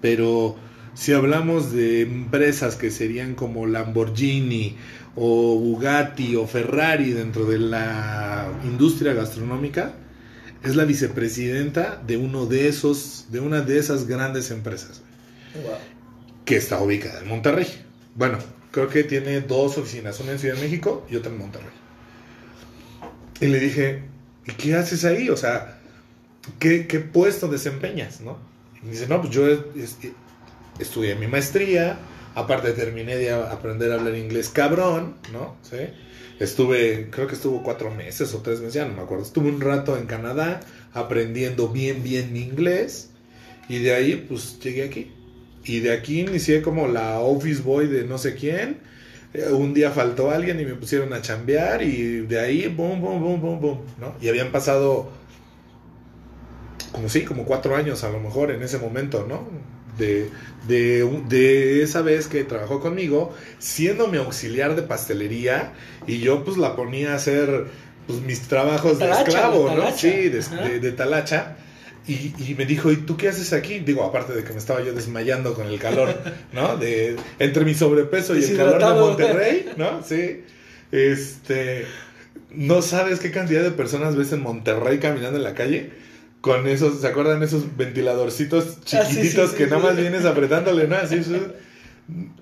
pero 0.00 0.56
si 0.94 1.12
hablamos 1.12 1.72
de 1.72 2.02
empresas 2.02 2.76
que 2.76 2.90
serían 2.90 3.34
como 3.34 3.66
Lamborghini 3.66 4.76
o 5.16 5.58
Bugatti 5.58 6.36
o 6.36 6.46
Ferrari 6.46 7.12
dentro 7.12 7.44
de 7.46 7.58
la 7.58 8.48
industria 8.64 9.12
gastronómica, 9.14 9.94
es 10.62 10.76
la 10.76 10.84
vicepresidenta 10.84 12.02
de 12.06 12.16
uno 12.18 12.46
de 12.46 12.68
esos, 12.68 13.26
de 13.30 13.40
una 13.40 13.62
de 13.62 13.78
esas 13.78 14.06
grandes 14.06 14.50
empresas 14.50 15.02
Wow. 15.54 15.78
que 16.44 16.56
está 16.56 16.80
ubicada 16.80 17.20
en 17.22 17.28
Monterrey. 17.28 17.66
Bueno, 18.14 18.38
creo 18.70 18.88
que 18.88 19.04
tiene 19.04 19.40
dos 19.40 19.78
oficinas, 19.78 20.20
una 20.20 20.32
en 20.32 20.38
Ciudad 20.38 20.56
de 20.56 20.62
México 20.62 21.06
y 21.10 21.16
otra 21.16 21.32
en 21.32 21.38
Monterrey. 21.38 21.70
Y 23.40 23.46
le 23.46 23.58
dije, 23.60 24.02
¿y 24.46 24.52
qué 24.52 24.74
haces 24.74 25.04
ahí? 25.04 25.28
O 25.30 25.36
sea, 25.36 25.79
¿qué, 26.58 26.86
qué 26.86 27.00
puesto 27.00 27.48
desempeñas? 27.48 28.20
¿no? 28.20 28.38
Y 28.82 28.88
dice, 28.90 29.06
no, 29.08 29.20
pues 29.20 29.32
yo 29.32 29.46
es- 29.48 29.60
es- 29.76 29.96
estudié 30.78 31.14
mi 31.14 31.26
maestría, 31.26 31.98
aparte 32.34 32.72
terminé 32.72 33.16
de 33.16 33.30
aprender 33.32 33.92
a 33.92 33.96
hablar 33.96 34.14
inglés 34.16 34.48
cabrón, 34.48 35.16
¿no? 35.32 35.56
¿Sí? 35.62 35.76
Estuve, 36.38 37.08
creo 37.10 37.26
que 37.26 37.34
estuvo 37.34 37.62
cuatro 37.62 37.90
meses 37.90 38.32
o 38.34 38.38
tres 38.38 38.60
meses, 38.60 38.74
ya 38.74 38.86
no 38.86 38.94
me 38.94 39.02
acuerdo. 39.02 39.24
Estuve 39.24 39.50
un 39.50 39.60
rato 39.60 39.98
en 39.98 40.06
Canadá 40.06 40.60
aprendiendo 40.94 41.68
bien, 41.68 42.02
bien 42.02 42.34
inglés. 42.36 43.10
Y 43.68 43.80
de 43.80 43.94
ahí, 43.94 44.24
pues 44.28 44.58
llegué 44.60 44.84
aquí. 44.84 45.12
Y 45.64 45.80
de 45.80 45.92
aquí 45.92 46.20
inicié 46.20 46.62
como 46.62 46.88
la 46.88 47.20
office 47.20 47.60
boy 47.62 47.86
de 47.88 48.04
no 48.04 48.16
sé 48.16 48.34
quién. 48.34 48.78
Eh, 49.34 49.50
Un 49.52 49.74
día 49.74 49.90
faltó 49.90 50.30
alguien 50.30 50.58
y 50.58 50.64
me 50.64 50.74
pusieron 50.74 51.12
a 51.12 51.20
chambear. 51.20 51.82
Y 51.82 52.20
de 52.22 52.40
ahí, 52.40 52.68
boom, 52.68 53.02
boom, 53.02 53.20
boom, 53.20 53.40
boom, 53.42 53.60
boom. 53.60 53.78
¿no? 54.00 54.14
Y 54.22 54.28
habían 54.30 54.50
pasado, 54.50 55.12
como 56.92 57.08
sí, 57.08 57.22
como 57.24 57.44
cuatro 57.44 57.76
años 57.76 58.04
a 58.04 58.10
lo 58.10 58.20
mejor 58.20 58.50
en 58.50 58.62
ese 58.62 58.78
momento, 58.78 59.26
¿no? 59.28 59.48
De, 59.98 60.30
de, 60.66 61.08
de 61.28 61.82
esa 61.82 62.02
vez 62.02 62.26
que 62.26 62.44
trabajó 62.44 62.80
conmigo, 62.80 63.34
siendo 63.58 64.08
mi 64.08 64.18
auxiliar 64.18 64.74
de 64.74 64.82
pastelería. 64.82 65.72
Y 66.06 66.18
yo, 66.18 66.44
pues 66.44 66.56
la 66.56 66.74
ponía 66.74 67.12
a 67.12 67.16
hacer 67.16 67.66
pues, 68.06 68.20
mis 68.20 68.40
trabajos 68.42 68.98
de 68.98 69.10
esclavo, 69.10 69.68
de 69.68 69.76
¿no? 69.76 69.96
Sí, 69.96 70.28
de, 70.28 70.92
talacha. 70.92 71.56
Y, 72.06 72.32
y 72.38 72.54
me 72.56 72.64
dijo, 72.64 72.90
¿y 72.90 72.96
tú 72.96 73.16
qué 73.16 73.28
haces 73.28 73.52
aquí? 73.52 73.80
Digo, 73.80 74.02
aparte 74.04 74.32
de 74.32 74.42
que 74.42 74.52
me 74.52 74.58
estaba 74.58 74.82
yo 74.82 74.94
desmayando 74.94 75.54
con 75.54 75.66
el 75.66 75.78
calor, 75.78 76.16
¿no? 76.52 76.76
De, 76.76 77.16
entre 77.38 77.64
mi 77.64 77.74
sobrepeso 77.74 78.36
y 78.36 78.42
el 78.42 78.56
calor 78.56 78.78
de. 78.78 79.00
Monterrey, 79.00 79.72
¿no? 79.76 80.02
Sí. 80.02 80.44
Este, 80.90 81.84
no 82.50 82.82
sabes 82.82 83.20
qué 83.20 83.30
cantidad 83.30 83.62
de 83.62 83.70
personas 83.70 84.16
ves 84.16 84.32
en 84.32 84.42
Monterrey 84.42 84.98
caminando 84.98 85.36
en 85.36 85.44
la 85.44 85.54
calle 85.54 86.09
con 86.40 86.66
esos, 86.66 87.00
¿se 87.00 87.06
acuerdan 87.06 87.42
esos 87.42 87.76
ventiladorcitos 87.76 88.64
Ah, 88.64 89.04
sí, 89.04 89.14
chiquititos 89.14 89.50
sí, 89.50 89.56
que 89.56 89.64
sí, 89.64 89.70
nada 89.70 89.82
más 89.82 89.96
vienes 89.96 90.24
apretándole, 90.24 90.86
¿no? 90.88 90.96
Así 90.96 91.20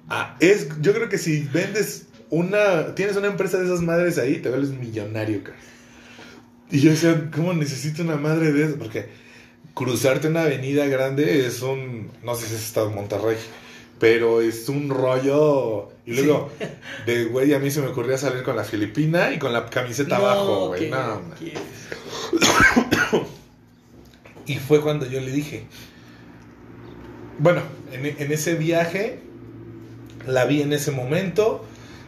Ah, 0.09 0.37
es, 0.41 0.69
yo 0.81 0.95
creo 0.95 1.09
que 1.09 1.19
si 1.19 1.43
vendes 1.43 2.07
una, 2.31 2.95
tienes 2.95 3.17
una 3.17 3.27
empresa 3.29 3.59
de 3.59 3.67
esas 3.67 3.83
madres 3.83 4.19
ahí, 4.19 4.37
te 4.37 4.49
vuelves 4.49 4.71
millonario, 4.71 5.43
cara. 5.43 5.59
Y 6.71 6.81
yo 6.81 6.91
decía, 6.91 7.31
¿cómo 7.35 7.53
necesito 7.55 8.03
una 8.03 8.17
madre 8.17 8.53
de 8.53 8.65
eso? 8.67 8.77
Porque 8.79 9.09
cruzarte 9.75 10.29
una 10.29 10.43
avenida 10.43 10.87
grande 10.87 11.47
es 11.47 11.63
un, 11.63 12.11
no 12.23 12.35
sé 12.35 12.47
si 12.47 12.55
has 12.55 12.63
estado 12.63 12.89
en 12.89 12.95
Monterrey, 12.95 13.37
pero 13.99 14.41
es 14.41 14.69
un 14.69 14.91
rollo. 14.91 15.91
Y 16.07 16.15
luego, 16.15 16.51
de 17.07 17.25
güey, 17.27 17.53
a 17.55 17.59
mí 17.59 17.71
se 17.71 17.81
me 17.81 17.89
ocurría 17.89 18.19
salir 18.19 18.43
con 18.43 18.57
la 18.57 18.65
filipina 18.65 19.33
y 19.33 19.39
con 19.39 19.53
la 19.53 19.67
camiseta 19.67 20.17
abajo, 20.17 20.69
güey. 20.69 20.81
¿qué 20.81 20.91
No. 20.91 21.21
Y 24.49 24.57
fue 24.57 24.81
cuando 24.81 25.07
yo 25.07 25.21
le 25.21 25.31
dije, 25.31 25.67
bueno, 27.39 27.63
en, 27.93 28.05
en 28.07 28.33
ese 28.33 28.55
viaje, 28.55 29.21
la 30.27 30.45
vi 30.45 30.63
en 30.63 30.73
ese 30.73 30.91
momento, 30.91 31.65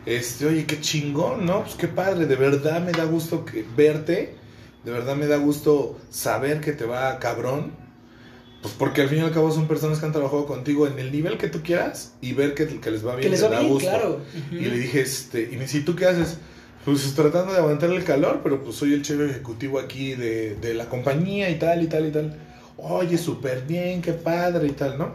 este, 0.06 0.46
oye, 0.46 0.66
qué 0.66 0.80
chingón, 0.80 1.46
¿no? 1.46 1.62
Pues 1.62 1.74
qué 1.76 1.86
padre, 1.88 2.26
de 2.26 2.36
verdad 2.36 2.82
me 2.82 2.92
da 2.92 3.04
gusto 3.04 3.44
que, 3.44 3.64
verte, 3.76 4.34
de 4.84 4.90
verdad 4.90 5.14
me 5.16 5.26
da 5.26 5.36
gusto 5.36 5.98
saber 6.10 6.60
que 6.60 6.72
te 6.72 6.84
va 6.84 7.18
cabrón, 7.18 7.72
pues 8.62 8.74
porque 8.74 9.02
al 9.02 9.08
fin 9.08 9.18
y 9.18 9.20
al 9.22 9.32
cabo 9.32 9.50
son 9.52 9.68
personas 9.68 10.00
que 10.00 10.06
han 10.06 10.12
trabajado 10.12 10.46
contigo 10.46 10.86
en 10.86 10.98
el 10.98 11.12
nivel 11.12 11.38
que 11.38 11.48
tú 11.48 11.62
quieras 11.62 12.14
y 12.20 12.32
ver 12.32 12.54
que, 12.54 12.66
que 12.80 12.90
les 12.90 13.06
va 13.06 13.16
bien, 13.16 13.22
Que 13.22 13.30
les 13.30 13.44
va 13.44 13.48
bien, 13.60 13.68
gusto. 13.68 13.88
claro. 13.88 14.20
Y 14.50 14.56
le 14.64 14.78
dije, 14.78 15.00
este, 15.00 15.48
y 15.50 15.56
me 15.56 15.62
dice, 15.62 15.78
¿y 15.78 15.82
tú 15.82 15.94
qué 15.96 16.06
haces? 16.06 16.38
Pues 16.84 17.14
tratando 17.14 17.52
de 17.52 17.58
aguantar 17.58 17.90
el 17.90 18.04
calor, 18.04 18.40
pero 18.42 18.62
pues 18.62 18.76
soy 18.76 18.94
el 18.94 19.02
chef 19.02 19.20
ejecutivo 19.20 19.78
aquí 19.78 20.14
de, 20.14 20.54
de 20.56 20.74
la 20.74 20.88
compañía 20.88 21.50
y 21.50 21.58
tal, 21.58 21.82
y 21.82 21.86
tal, 21.88 22.06
y 22.06 22.10
tal. 22.10 22.36
Oye, 22.78 23.18
súper 23.18 23.66
bien, 23.66 24.00
qué 24.00 24.12
padre 24.14 24.68
y 24.68 24.72
tal, 24.72 24.96
¿no? 24.96 25.14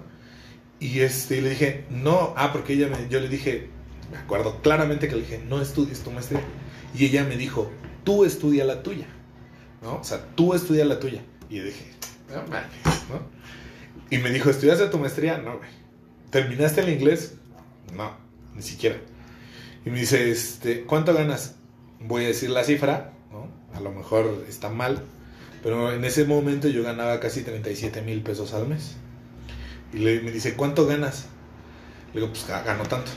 Y 0.80 1.00
este, 1.00 1.42
le 1.42 1.50
dije, 1.50 1.86
no, 1.90 2.34
ah, 2.38 2.52
porque 2.54 2.74
ella 2.74 2.88
me, 2.88 3.10
yo 3.10 3.20
le 3.20 3.30
dije, 3.30 3.70
me 4.12 4.18
acuerdo 4.18 4.62
claramente 4.62 5.08
que 5.08 5.16
le 5.16 5.22
dije, 5.22 5.44
no 5.48 5.62
estudies 5.62 6.02
tu 6.02 6.12
maestría. 6.12 6.42
Y 6.96 7.06
ella 7.06 7.24
me 7.24 7.38
dijo, 7.38 7.72
tú 8.04 8.26
estudia 8.26 8.66
la 8.66 8.84
tuya, 8.84 9.08
¿no? 9.82 9.96
O 9.96 10.04
sea, 10.04 10.24
tú 10.36 10.54
estudia 10.54 10.86
la 10.86 11.00
tuya. 11.00 11.24
Y 11.50 11.58
yo 11.58 11.64
dije, 11.64 11.92
no 12.30 12.42
mames, 12.44 13.10
¿no? 13.10 13.22
Y 14.10 14.20
me 14.20 14.30
dijo, 14.30 14.50
¿estudiaste 14.50 14.88
tu 14.88 15.00
maestría? 15.00 15.40
No, 15.40 15.58
güey. 15.58 15.70
¿Terminaste 16.30 16.82
el 16.82 16.90
inglés? 16.90 17.36
No, 17.96 18.16
ni 18.54 18.62
siquiera. 18.62 18.98
Y 19.86 19.90
me 19.92 20.00
dice, 20.00 20.32
este, 20.32 20.84
¿cuánto 20.84 21.14
ganas? 21.14 21.56
Voy 22.00 22.26
a 22.26 22.28
decir 22.28 22.50
la 22.50 22.64
cifra, 22.64 23.14
¿no? 23.32 23.48
A 23.78 23.80
lo 23.82 23.92
mejor 23.92 24.44
está 24.50 24.70
mal, 24.70 25.04
pero 25.64 25.92
en 25.94 26.04
ese 26.06 26.26
momento 26.26 26.68
yo 26.68 26.84
ganaba 26.84 27.20
casi 27.20 27.42
37 27.44 28.02
mil 28.02 28.22
pesos 28.22 28.54
al 28.54 28.68
mes. 28.68 28.96
Y 29.94 30.00
le, 30.00 30.22
me 30.22 30.32
dice, 30.32 30.56
¿cuánto 30.56 30.86
ganas? 30.88 31.28
Le 32.14 32.22
digo, 32.22 32.32
pues 32.34 32.48
ga- 32.48 32.64
gano 32.66 32.84
tanto. 32.84 33.12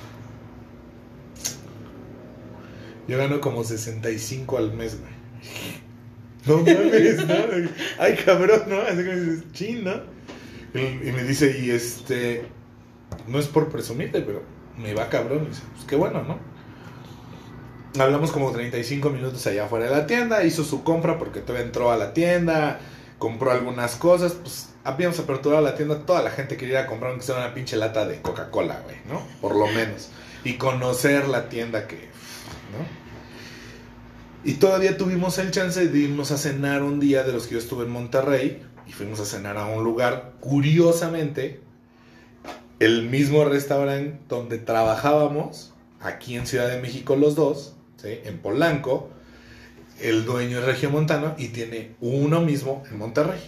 Yo 3.07 3.17
gano 3.17 3.41
como 3.41 3.65
65 3.65 4.59
al 4.59 4.73
mes, 4.75 4.99
güey. 5.01 5.13
No 6.47 6.59
mames, 6.59 7.27
¿no? 7.27 7.35
Ay, 7.99 8.17
cabrón, 8.25 8.63
¿no? 8.69 8.81
Así 8.81 8.97
que 8.97 9.03
me 9.03 9.21
dices, 9.21 9.53
chin, 9.53 9.85
¿no? 9.85 9.93
Y, 10.73 10.79
y 11.09 11.13
me 11.13 11.23
dice, 11.25 11.59
y 11.61 11.71
este, 11.71 12.47
no 13.27 13.39
es 13.39 13.49
por 13.49 13.69
presumirte, 13.69 14.23
pero 14.23 14.43
me 14.79 14.95
va 14.95 15.09
cabrón. 15.11 15.45
Y 15.45 15.49
dice, 15.49 15.63
pues 15.75 15.85
qué 15.85 15.97
bueno, 15.97 16.23
¿no? 16.23 16.39
Hablamos 18.01 18.31
como 18.31 18.53
35 18.53 19.11
minutos 19.11 19.47
allá 19.47 19.65
afuera 19.65 19.87
de 19.87 19.91
la 19.91 20.07
tienda, 20.07 20.45
hizo 20.45 20.65
su 20.65 20.85
compra 20.85 21.19
porque 21.19 21.41
todavía 21.41 21.67
entró 21.67 21.91
a 21.91 21.97
la 21.97 22.13
tienda, 22.15 22.79
compró 23.19 23.51
algunas 23.51 23.97
cosas, 23.97 24.33
pues 24.35 24.71
habíamos 24.85 25.19
aperturado 25.19 25.63
la 25.63 25.75
tienda, 25.75 26.07
toda 26.07 26.23
la 26.23 26.31
gente 26.31 26.57
quería 26.57 26.87
comprar 26.87 27.11
aunque 27.11 27.27
sea 27.27 27.37
una 27.37 27.55
pinche 27.55 27.77
lata 27.77 28.07
de 28.07 28.21
Coca-Cola, 28.23 28.83
güey, 28.85 28.97
¿no? 29.09 29.27
Por 29.41 29.57
lo 29.57 29.67
menos. 29.67 30.11
Y 30.45 30.55
conocer 30.55 31.29
la 31.29 31.49
tienda 31.49 31.87
que, 31.89 31.97
¿no? 31.97 33.09
Y 34.45 34.55
todavía 34.55 34.97
tuvimos 34.97 35.39
el 35.39 35.51
chance 35.51 35.89
de 35.89 35.99
irnos 35.99 36.31
a 36.31 36.39
cenar 36.39 36.83
un 36.83 37.01
día 37.01 37.25
de 37.25 37.33
los 37.33 37.47
que 37.47 37.55
yo 37.55 37.59
estuve 37.59 37.85
en 37.85 37.91
Monterrey 37.91 38.63
y 38.87 38.93
fuimos 38.93 39.19
a 39.21 39.25
cenar 39.25 39.57
a 39.57 39.67
un 39.67 39.83
lugar, 39.83 40.35
curiosamente, 40.41 41.61
el 42.79 43.09
mismo 43.09 43.45
restaurante 43.45 44.21
donde 44.29 44.59
trabajábamos, 44.59 45.75
aquí 46.01 46.37
en 46.37 46.47
Ciudad 46.47 46.69
de 46.69 46.81
México 46.81 47.17
los 47.17 47.35
dos, 47.35 47.75
¿sí? 48.01 48.21
en 48.25 48.39
Polanco, 48.39 49.11
el 50.01 50.25
dueño 50.25 50.59
es 50.59 50.65
regiomontano 50.65 51.35
y 51.39 51.49
tiene 51.49 51.93
uno 52.01 52.41
mismo 52.41 52.83
en 52.91 52.99
Monterrey. 52.99 53.41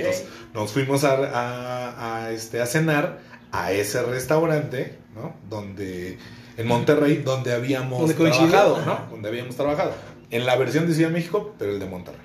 Entonces, 0.00 0.26
nos 0.54 0.72
fuimos 0.72 1.04
a, 1.04 1.14
a- 1.14 2.24
a, 2.24 2.30
este, 2.32 2.60
a 2.62 2.66
cenar 2.66 3.20
a 3.52 3.72
ese 3.72 4.02
restaurante, 4.02 4.96
¿no? 5.14 5.34
Donde, 5.48 6.18
en 6.56 6.66
Monterrey, 6.66 7.16
donde 7.24 7.52
habíamos 7.52 7.98
Donde 8.00 8.14
trabajado. 8.50 8.74
Donde 9.10 9.28
habíamos 9.28 9.56
trabajado. 9.56 9.92
En 10.30 10.46
la 10.46 10.56
versión 10.56 10.86
de 10.88 10.94
Ciudad 10.94 11.10
de 11.10 11.14
México, 11.14 11.54
pero 11.58 11.72
el 11.72 11.78
de 11.80 11.86
Monterrey. 11.86 12.20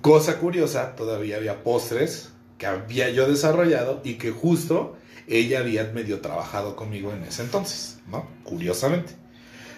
Cosa 0.00 0.38
curiosa, 0.38 0.94
todavía 0.96 1.36
había 1.36 1.62
postres 1.62 2.30
que 2.56 2.66
había 2.66 3.10
yo 3.10 3.26
desarrollado 3.28 4.00
y 4.04 4.14
que 4.14 4.30
justo 4.30 4.96
ella 5.26 5.60
había 5.60 5.84
medio 5.84 6.20
trabajado 6.20 6.76
conmigo 6.76 7.12
en 7.12 7.22
ese 7.24 7.42
entonces, 7.42 7.98
¿no? 8.10 8.26
Curiosamente. 8.44 9.12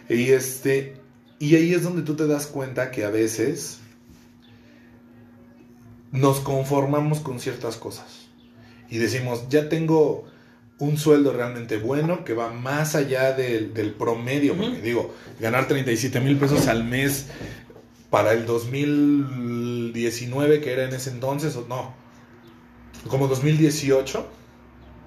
Y 0.08 0.30
este, 0.30 0.94
y 1.38 1.56
ahí 1.56 1.74
es 1.74 1.82
donde 1.82 2.02
tú 2.02 2.14
te 2.14 2.26
das 2.26 2.46
cuenta 2.46 2.90
que 2.90 3.04
a 3.04 3.10
veces 3.10 3.78
nos 6.10 6.40
conformamos 6.40 7.20
con 7.20 7.40
ciertas 7.40 7.76
cosas. 7.76 8.26
Y 8.90 8.98
decimos, 8.98 9.48
ya 9.48 9.68
tengo 9.68 10.26
un 10.78 10.98
sueldo 10.98 11.32
realmente 11.32 11.78
bueno 11.78 12.24
que 12.24 12.34
va 12.34 12.52
más 12.52 12.94
allá 12.94 13.32
del, 13.32 13.72
del 13.72 13.92
promedio, 13.92 14.56
porque 14.56 14.82
digo, 14.82 15.14
ganar 15.40 15.68
37 15.68 16.20
mil 16.20 16.36
pesos 16.36 16.66
al 16.66 16.84
mes 16.84 17.28
para 18.10 18.32
el 18.32 18.44
2019 18.44 20.60
que 20.60 20.72
era 20.72 20.84
en 20.84 20.94
ese 20.94 21.10
entonces, 21.10 21.56
o 21.56 21.66
no, 21.68 21.94
como 23.08 23.28
2018, 23.28 24.28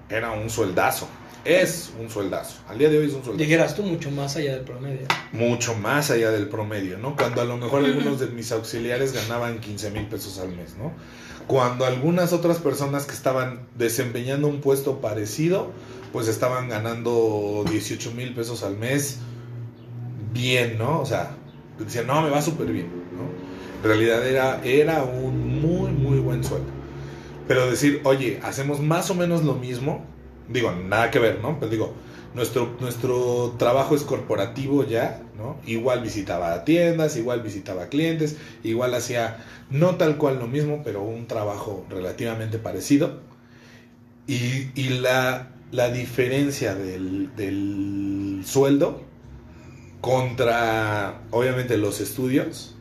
era 0.08 0.32
un 0.32 0.50
sueldazo, 0.50 1.08
es 1.46 1.92
un 2.00 2.10
sueldazo, 2.10 2.56
al 2.68 2.78
día 2.78 2.88
de 2.88 2.98
hoy 2.98 3.06
es 3.06 3.14
un 3.14 3.22
sueldazo 3.22 3.44
Dijeras 3.44 3.74
tú 3.74 3.82
mucho 3.82 4.10
más 4.10 4.36
allá 4.36 4.54
del 4.54 4.64
promedio. 4.64 5.06
mucho 5.32 5.74
más 5.74 6.10
allá 6.10 6.30
del 6.30 6.48
promedio, 6.48 6.98
¿no? 6.98 7.16
Cuando 7.16 7.40
a 7.40 7.44
lo 7.44 7.56
mejor 7.56 7.84
algunos 7.84 8.20
de 8.20 8.26
mis 8.26 8.52
auxiliares 8.52 9.12
ganaban 9.12 9.60
15 9.60 9.90
mil 9.90 10.06
pesos 10.06 10.38
al 10.38 10.48
mes, 10.48 10.76
¿no? 10.76 10.92
Cuando 11.46 11.84
algunas 11.84 12.32
otras 12.32 12.58
personas 12.58 13.06
que 13.06 13.14
estaban 13.14 13.66
desempeñando 13.76 14.48
un 14.48 14.60
puesto 14.60 15.00
parecido, 15.00 15.70
pues 16.12 16.28
estaban 16.28 16.68
ganando 16.68 17.64
18 17.70 18.12
mil 18.12 18.34
pesos 18.34 18.62
al 18.62 18.76
mes, 18.76 19.18
bien, 20.32 20.78
¿no? 20.78 21.00
O 21.00 21.06
sea, 21.06 21.36
decían, 21.78 22.06
no, 22.06 22.22
me 22.22 22.30
va 22.30 22.42
súper 22.42 22.66
bien, 22.68 22.88
¿no? 23.16 23.26
En 23.82 23.84
realidad 23.84 24.26
era, 24.26 24.60
era 24.64 25.04
un 25.04 25.60
muy, 25.60 25.92
muy 25.92 26.18
buen 26.18 26.42
sueldo. 26.42 26.68
Pero 27.46 27.70
decir, 27.70 28.00
oye, 28.04 28.40
hacemos 28.42 28.80
más 28.80 29.10
o 29.10 29.14
menos 29.14 29.44
lo 29.44 29.54
mismo, 29.54 30.04
digo, 30.48 30.72
nada 30.72 31.10
que 31.10 31.18
ver, 31.18 31.40
¿no? 31.40 31.58
Pero 31.58 31.70
digo, 31.70 31.94
nuestro, 32.34 32.76
nuestro 32.80 33.54
trabajo 33.58 33.94
es 33.94 34.02
corporativo 34.02 34.84
ya, 34.84 35.22
¿no? 35.36 35.56
Igual 35.66 36.02
visitaba 36.02 36.64
tiendas, 36.64 37.16
igual 37.16 37.42
visitaba 37.42 37.86
clientes, 37.86 38.36
igual 38.62 38.94
hacía 38.94 39.38
no 39.70 39.96
tal 39.96 40.16
cual 40.18 40.38
lo 40.38 40.46
mismo, 40.46 40.82
pero 40.84 41.02
un 41.02 41.26
trabajo 41.26 41.84
relativamente 41.88 42.58
parecido. 42.58 43.20
Y, 44.26 44.70
y 44.74 44.88
la, 45.00 45.52
la 45.70 45.90
diferencia 45.90 46.74
del, 46.74 47.34
del 47.36 48.42
sueldo 48.44 49.02
contra, 50.00 51.22
obviamente, 51.30 51.76
los 51.76 52.00
estudios 52.00 52.76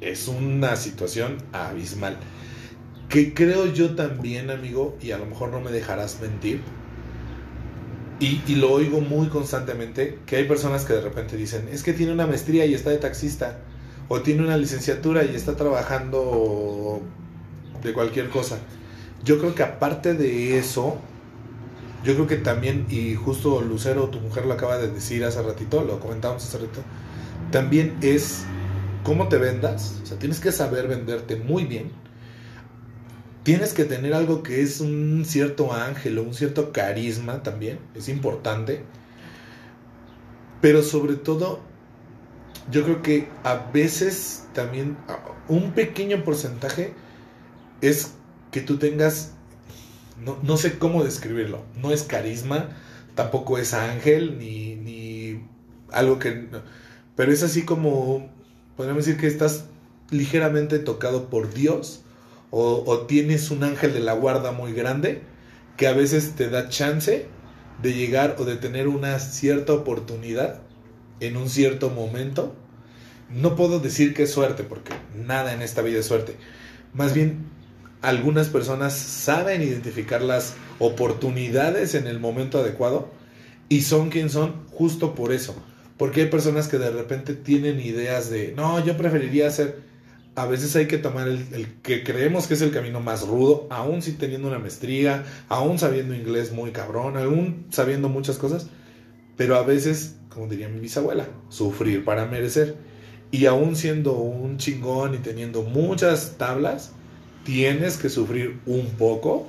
es 0.00 0.28
una 0.28 0.76
situación 0.76 1.38
abismal. 1.52 2.16
Que 3.08 3.34
creo 3.34 3.66
yo 3.66 3.94
también, 3.94 4.50
amigo, 4.50 4.96
y 5.02 5.10
a 5.10 5.18
lo 5.18 5.26
mejor 5.26 5.50
no 5.50 5.60
me 5.60 5.70
dejarás 5.70 6.20
mentir, 6.20 6.60
y, 8.20 8.54
lo 8.56 8.70
oigo 8.70 9.00
muy 9.00 9.28
constantemente, 9.28 10.18
que 10.26 10.36
hay 10.36 10.44
personas 10.44 10.84
que 10.84 10.92
de 10.92 11.00
repente 11.00 11.36
dicen, 11.36 11.68
es 11.72 11.82
que 11.82 11.94
tiene 11.94 12.12
una 12.12 12.26
maestría 12.26 12.66
y 12.66 12.74
está 12.74 12.90
de 12.90 12.98
taxista, 12.98 13.60
o 14.08 14.20
tiene 14.20 14.42
una 14.42 14.58
licenciatura 14.58 15.24
y 15.24 15.34
está 15.34 15.56
trabajando 15.56 17.00
de 17.82 17.92
cualquier 17.94 18.28
cosa. 18.28 18.58
Yo 19.24 19.38
creo 19.38 19.54
que 19.54 19.62
aparte 19.62 20.14
de 20.14 20.58
eso, 20.58 20.98
yo 22.04 22.14
creo 22.14 22.26
que 22.26 22.36
también, 22.36 22.86
y 22.90 23.14
justo 23.14 23.62
Lucero, 23.62 24.08
tu 24.08 24.20
mujer 24.20 24.44
lo 24.44 24.52
acaba 24.52 24.76
de 24.76 24.90
decir 24.90 25.24
hace 25.24 25.40
ratito, 25.42 25.82
lo 25.82 25.98
comentábamos 25.98 26.44
hace 26.44 26.58
ratito, 26.58 26.82
también 27.50 27.96
es 28.02 28.44
cómo 29.02 29.28
te 29.28 29.38
vendas, 29.38 30.00
o 30.02 30.06
sea, 30.06 30.18
tienes 30.18 30.40
que 30.40 30.52
saber 30.52 30.88
venderte 30.88 31.36
muy 31.36 31.64
bien, 31.64 31.90
tienes 33.50 33.74
que 33.74 33.84
tener 33.84 34.14
algo 34.14 34.44
que 34.44 34.62
es 34.62 34.80
un 34.80 35.24
cierto 35.26 35.72
ángel 35.72 36.18
o 36.18 36.22
un 36.22 36.34
cierto 36.34 36.70
carisma 36.70 37.42
también, 37.42 37.80
es 37.96 38.08
importante. 38.08 38.84
Pero 40.60 40.84
sobre 40.84 41.14
todo, 41.14 41.58
yo 42.70 42.84
creo 42.84 43.02
que 43.02 43.28
a 43.42 43.56
veces 43.72 44.44
también 44.54 44.96
un 45.48 45.72
pequeño 45.72 46.22
porcentaje 46.22 46.94
es 47.80 48.12
que 48.52 48.60
tú 48.60 48.78
tengas, 48.78 49.32
no, 50.24 50.38
no 50.44 50.56
sé 50.56 50.78
cómo 50.78 51.02
describirlo, 51.02 51.64
no 51.74 51.90
es 51.90 52.04
carisma, 52.04 52.68
tampoco 53.16 53.58
es 53.58 53.74
ángel, 53.74 54.38
ni, 54.38 54.76
ni 54.76 55.44
algo 55.90 56.20
que... 56.20 56.46
Pero 57.16 57.32
es 57.32 57.42
así 57.42 57.64
como, 57.64 58.30
podríamos 58.76 59.06
decir 59.06 59.20
que 59.20 59.26
estás 59.26 59.64
ligeramente 60.10 60.78
tocado 60.78 61.28
por 61.30 61.52
Dios 61.52 62.04
o, 62.50 63.06
tienes 63.06 63.50
un 63.50 63.62
ángel 63.62 63.92
de 63.92 64.00
la 64.00 64.12
guarda 64.12 64.52
muy 64.52 64.72
grande 64.72 65.22
que 65.76 65.86
a 65.86 65.92
veces 65.92 66.34
te 66.34 66.50
da 66.50 66.68
chance 66.68 67.26
de 67.80 67.94
llegar 67.94 68.36
o 68.38 68.44
de 68.44 68.56
tener 68.56 68.88
una 68.88 69.18
cierta 69.18 69.72
oportunidad 69.72 70.60
en 71.20 71.36
un 71.36 71.48
cierto 71.48 71.90
momento. 71.90 72.54
No 73.30 73.54
puedo 73.54 73.78
decir 73.78 74.14
que 74.14 74.24
es 74.24 74.32
suerte 74.32 74.64
porque 74.64 74.92
nada 75.14 75.54
en 75.54 75.62
esta 75.62 75.82
vida 75.82 76.00
es 76.00 76.06
suerte. 76.06 76.36
Más 76.92 77.14
bien, 77.14 77.46
algunas 78.02 78.48
personas 78.48 78.94
saben 78.94 79.62
identificar 79.62 80.22
las 80.22 80.54
oportunidades 80.78 81.94
en 81.94 82.06
el 82.06 82.18
momento 82.18 82.58
adecuado 82.58 83.10
y 83.68 83.82
son 83.82 84.10
quien 84.10 84.28
son 84.28 84.66
justo 84.70 85.14
por 85.14 85.32
eso. 85.32 85.54
Porque 85.96 86.22
hay 86.22 86.26
personas 86.28 86.66
que 86.66 86.78
de 86.78 86.90
repente 86.90 87.34
tienen 87.34 87.78
ideas 87.78 88.30
de, 88.30 88.52
no, 88.56 88.84
yo 88.84 88.96
preferiría 88.96 89.46
hacer 89.46 89.89
a 90.40 90.46
veces 90.46 90.74
hay 90.74 90.86
que 90.86 90.96
tomar 90.96 91.28
el, 91.28 91.66
que 91.82 92.02
creemos 92.02 92.46
que 92.46 92.54
es 92.54 92.62
el 92.62 92.70
camino 92.70 92.98
más 92.98 93.26
rudo, 93.26 93.66
aún 93.68 94.00
si 94.00 94.12
teniendo 94.12 94.48
una 94.48 94.58
maestría, 94.58 95.24
aún 95.50 95.78
sabiendo 95.78 96.14
inglés 96.14 96.50
muy 96.50 96.70
cabrón, 96.70 97.18
aún 97.18 97.66
sabiendo 97.70 98.08
muchas 98.08 98.38
cosas, 98.38 98.66
pero 99.36 99.56
a 99.56 99.62
veces, 99.62 100.16
como 100.30 100.46
diría 100.46 100.70
mi 100.70 100.80
bisabuela, 100.80 101.28
sufrir 101.50 102.06
para 102.06 102.24
merecer. 102.24 102.76
Y 103.30 103.46
aún 103.46 103.76
siendo 103.76 104.14
un 104.14 104.56
chingón 104.56 105.14
y 105.14 105.18
teniendo 105.18 105.62
muchas 105.62 106.36
tablas, 106.38 106.92
tienes 107.44 107.98
que 107.98 108.08
sufrir 108.08 108.60
un 108.64 108.86
poco 108.92 109.46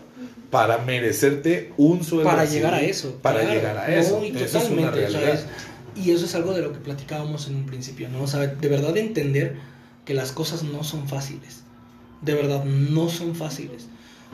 para 0.49 0.79
merecerte 0.79 1.71
un 1.77 2.03
sueldo. 2.03 2.29
Para 2.29 2.43
llegar 2.43 2.73
a 2.73 2.81
eso. 2.81 3.17
Para 3.21 3.43
llegar 3.43 3.77
a 3.77 3.95
eso. 3.95 4.21
eso 4.21 4.57
es 4.57 4.69
una 4.69 4.91
realidad. 4.91 5.39
y 5.95 6.11
eso 6.11 6.25
es 6.25 6.35
algo 6.35 6.53
de 6.53 6.61
lo 6.61 6.73
que 6.73 6.79
platicábamos 6.79 7.47
en 7.47 7.55
un 7.55 7.65
principio, 7.65 8.09
¿no? 8.09 8.23
O 8.23 8.27
sea, 8.27 8.45
de 8.45 8.67
verdad 8.67 8.95
entender 8.97 9.70
que 10.05 10.13
las 10.13 10.31
cosas 10.31 10.63
no 10.63 10.83
son 10.83 11.07
fáciles. 11.07 11.63
De 12.21 12.33
verdad, 12.33 12.63
no 12.65 13.09
son 13.09 13.35
fáciles. 13.35 13.87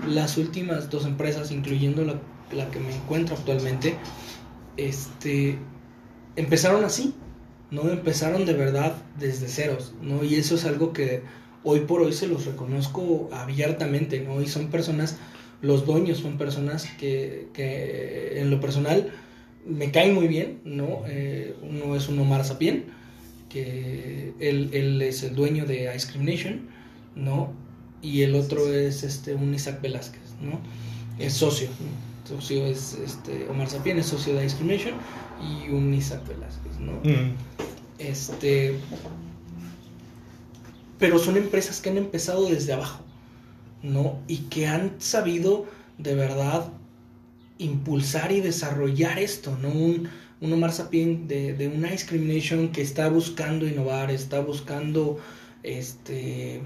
Las 0.07 0.37
últimas 0.37 0.89
dos 0.89 1.05
empresas, 1.05 1.51
incluyendo 1.51 2.03
la, 2.03 2.19
la 2.51 2.69
que 2.69 2.79
me 2.79 2.95
encuentro 2.95 3.35
actualmente, 3.35 3.97
este, 4.77 5.57
empezaron 6.35 6.83
así, 6.85 7.13
¿no? 7.71 7.89
Empezaron 7.89 8.45
de 8.45 8.53
verdad 8.53 8.95
desde 9.19 9.47
ceros, 9.47 9.93
¿no? 10.01 10.23
Y 10.23 10.35
eso 10.35 10.55
es 10.55 10.65
algo 10.65 10.93
que 10.93 11.23
hoy 11.63 11.81
por 11.81 12.01
hoy 12.01 12.13
se 12.13 12.27
los 12.27 12.45
reconozco 12.45 13.29
abiertamente, 13.33 14.21
¿no? 14.21 14.41
Y 14.41 14.47
son 14.47 14.69
personas, 14.69 15.17
los 15.61 15.85
dueños 15.85 16.19
son 16.19 16.37
personas 16.37 16.87
que, 16.99 17.49
que 17.53 18.39
en 18.39 18.49
lo 18.49 18.61
personal 18.61 19.11
me 19.65 19.91
caen 19.91 20.13
muy 20.13 20.27
bien, 20.27 20.61
¿no? 20.63 21.01
Eh, 21.07 21.55
uno 21.61 21.95
es 21.95 22.07
un 22.07 22.19
Omar 22.19 22.45
Sapien, 22.45 22.85
que 23.49 24.33
él, 24.39 24.69
él, 24.73 25.01
es 25.01 25.23
el 25.23 25.35
dueño 25.35 25.65
de 25.65 25.93
Ice 25.95 26.07
Cream 26.07 26.25
Nation, 26.25 26.61
¿no? 27.15 27.53
Y 28.01 28.21
el 28.21 28.35
otro 28.35 28.71
es 28.71 29.03
este, 29.03 29.33
un 29.33 29.53
Isaac 29.53 29.81
Velázquez, 29.81 30.35
¿no? 30.41 30.59
Es 31.17 31.33
socio, 31.33 31.69
socio 32.25 32.65
es 32.65 32.93
este, 32.93 33.47
Omar 33.49 33.69
Sapien, 33.69 33.97
es 33.97 34.05
socio 34.05 34.35
de 34.35 34.45
Ice 34.45 34.55
Cream 34.57 34.69
Nation 34.69 34.93
y 35.41 35.69
un 35.69 35.93
Isaac 35.93 36.27
Velázquez, 36.27 36.79
¿no? 36.79 36.93
Mm. 37.03 37.35
Este, 37.97 38.75
pero 40.99 41.19
son 41.19 41.37
empresas 41.37 41.81
que 41.81 41.89
han 41.89 41.97
empezado 41.97 42.47
desde 42.49 42.73
abajo, 42.73 43.01
¿no? 43.81 44.19
Y 44.27 44.37
que 44.49 44.67
han 44.67 44.95
sabido 44.99 45.65
de 45.97 46.15
verdad 46.15 46.71
impulsar 47.57 48.31
y 48.31 48.41
desarrollar 48.41 49.19
esto, 49.19 49.57
¿no? 49.61 49.69
Un, 49.69 50.09
un 50.41 50.53
Omar 50.53 50.71
Sapien 50.71 51.27
de, 51.27 51.53
de 51.53 51.67
una 51.67 51.91
discrimination 51.91 52.69
que 52.69 52.81
está 52.81 53.09
buscando 53.09 53.67
innovar, 53.67 54.11
está 54.11 54.39
buscando 54.39 55.17
este 55.63 56.61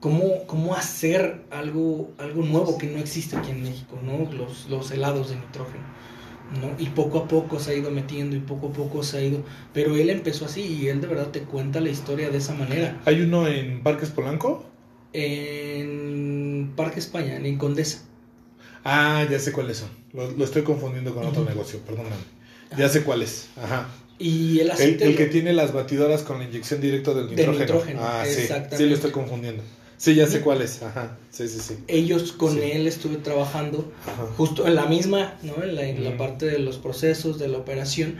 cómo, 0.00 0.46
cómo 0.46 0.74
hacer 0.74 1.44
algo, 1.50 2.12
algo 2.18 2.42
nuevo 2.42 2.78
que 2.78 2.86
no 2.86 2.98
existe 2.98 3.36
aquí 3.36 3.50
en 3.50 3.62
México, 3.62 3.98
¿no? 4.02 4.30
Los, 4.32 4.68
los 4.68 4.90
helados 4.90 5.30
de 5.30 5.36
nitrógeno. 5.36 5.84
¿no? 6.60 6.82
Y 6.82 6.88
poco 6.90 7.18
a 7.18 7.28
poco 7.28 7.60
se 7.60 7.72
ha 7.72 7.74
ido 7.74 7.90
metiendo 7.90 8.34
y 8.34 8.40
poco 8.40 8.68
a 8.68 8.72
poco 8.72 9.02
se 9.02 9.18
ha 9.18 9.22
ido. 9.22 9.42
Pero 9.74 9.96
él 9.96 10.08
empezó 10.08 10.46
así 10.46 10.62
y 10.62 10.88
él 10.88 11.00
de 11.00 11.06
verdad 11.06 11.28
te 11.28 11.42
cuenta 11.42 11.80
la 11.80 11.90
historia 11.90 12.30
de 12.30 12.38
esa 12.38 12.54
manera. 12.54 13.00
¿Hay 13.04 13.20
uno 13.20 13.46
en 13.46 13.82
Parques 13.82 14.10
Polanco? 14.10 14.64
En 15.12 16.72
Parque 16.74 17.00
España, 17.00 17.36
en 17.36 17.58
Condesa. 17.58 18.04
Ah, 18.84 19.26
ya 19.30 19.38
sé 19.38 19.52
cuáles 19.52 19.78
son. 19.78 19.90
Lo, 20.14 20.42
estoy 20.42 20.62
confundiendo 20.62 21.14
con 21.14 21.26
otro 21.26 21.44
negocio, 21.44 21.80
perdóname. 21.80 22.16
Ya 22.76 22.88
sé 22.88 23.02
cuál 23.02 23.22
es. 23.22 23.48
Ajá. 23.56 23.88
Y 24.18 24.60
el 24.60 24.70
aceite. 24.70 25.04
El, 25.04 25.16
que 25.16 25.26
tiene 25.26 25.52
las 25.52 25.72
batidoras 25.72 26.22
con 26.22 26.38
la 26.38 26.44
inyección 26.44 26.80
directa 26.80 27.14
del 27.14 27.30
nitrógeno. 27.30 28.00
ah, 28.02 28.24
sí. 28.26 28.48
Sí, 28.76 28.86
lo 28.86 28.94
estoy 28.94 29.12
confundiendo. 29.12 29.62
Sí, 29.96 30.14
ya 30.14 30.26
sé 30.26 30.40
cuál 30.40 30.62
es. 30.62 30.82
Ajá. 30.82 31.16
Sí, 31.30 31.48
sí, 31.48 31.58
sí. 31.60 31.76
Ellos 31.88 32.32
con 32.32 32.58
él 32.58 32.86
estuve 32.86 33.16
trabajando 33.16 33.92
justo 34.36 34.66
en 34.66 34.76
la 34.76 34.86
misma, 34.86 35.34
¿no? 35.42 35.62
En 35.62 35.74
la, 35.74 35.82
en 35.84 36.04
la 36.04 36.16
parte 36.16 36.46
de 36.46 36.58
los 36.58 36.78
procesos, 36.78 37.38
de 37.38 37.48
la 37.48 37.58
operación. 37.58 38.16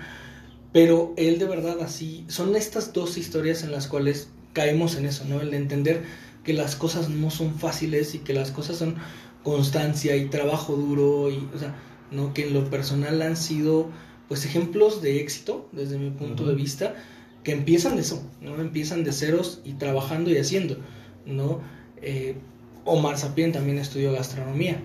Pero 0.73 1.15
él 1.17 1.39
de 1.39 1.47
verdad 1.47 1.81
así. 1.81 2.25
Son 2.29 2.57
estas 2.57 2.93
dos 2.93 3.17
historias 3.17 3.63
en 3.63 3.73
las 3.73 3.87
cuales 3.87 4.29
caemos 4.53 4.97
en 4.97 5.07
eso, 5.07 5.25
¿no? 5.25 5.41
El 5.41 5.53
de 5.53 5.57
entender 5.57 6.03
que 6.45 6.53
las 6.53 6.77
cosas 6.77 7.09
no 7.09 7.31
son 7.31 7.55
fáciles 7.55 8.15
y 8.15 8.19
que 8.19 8.35
las 8.35 8.51
cosas 8.51 8.77
son 8.77 8.97
constancia 9.43 10.17
y 10.17 10.27
trabajo 10.27 10.75
duro 10.75 11.31
y, 11.31 11.49
o 11.55 11.59
sea, 11.59 11.77
¿no? 12.11 12.35
Que 12.35 12.47
en 12.47 12.55
lo 12.55 12.69
personal 12.71 13.23
han 13.23 13.37
sido 13.37 13.89
pues 14.29 14.45
ejemplos 14.45 15.03
de 15.03 15.21
éxito 15.21 15.69
desde 15.73 15.99
mi 15.99 16.11
punto 16.11 16.47
de 16.47 16.55
vista 16.55 16.95
que 17.43 17.53
empiezan 17.53 17.97
de 17.97 18.03
eso, 18.03 18.23
¿no? 18.41 18.61
Empiezan 18.61 19.05
de 19.05 19.13
ceros 19.13 19.61
y 19.65 19.75
trabajando 19.75 20.31
y 20.31 20.37
haciendo, 20.37 20.77
¿no? 21.25 21.61
Eh, 22.03 22.37
Omar 22.85 23.19
Sapien 23.19 23.53
también 23.53 23.79
estudió 23.79 24.13
gastronomía, 24.13 24.81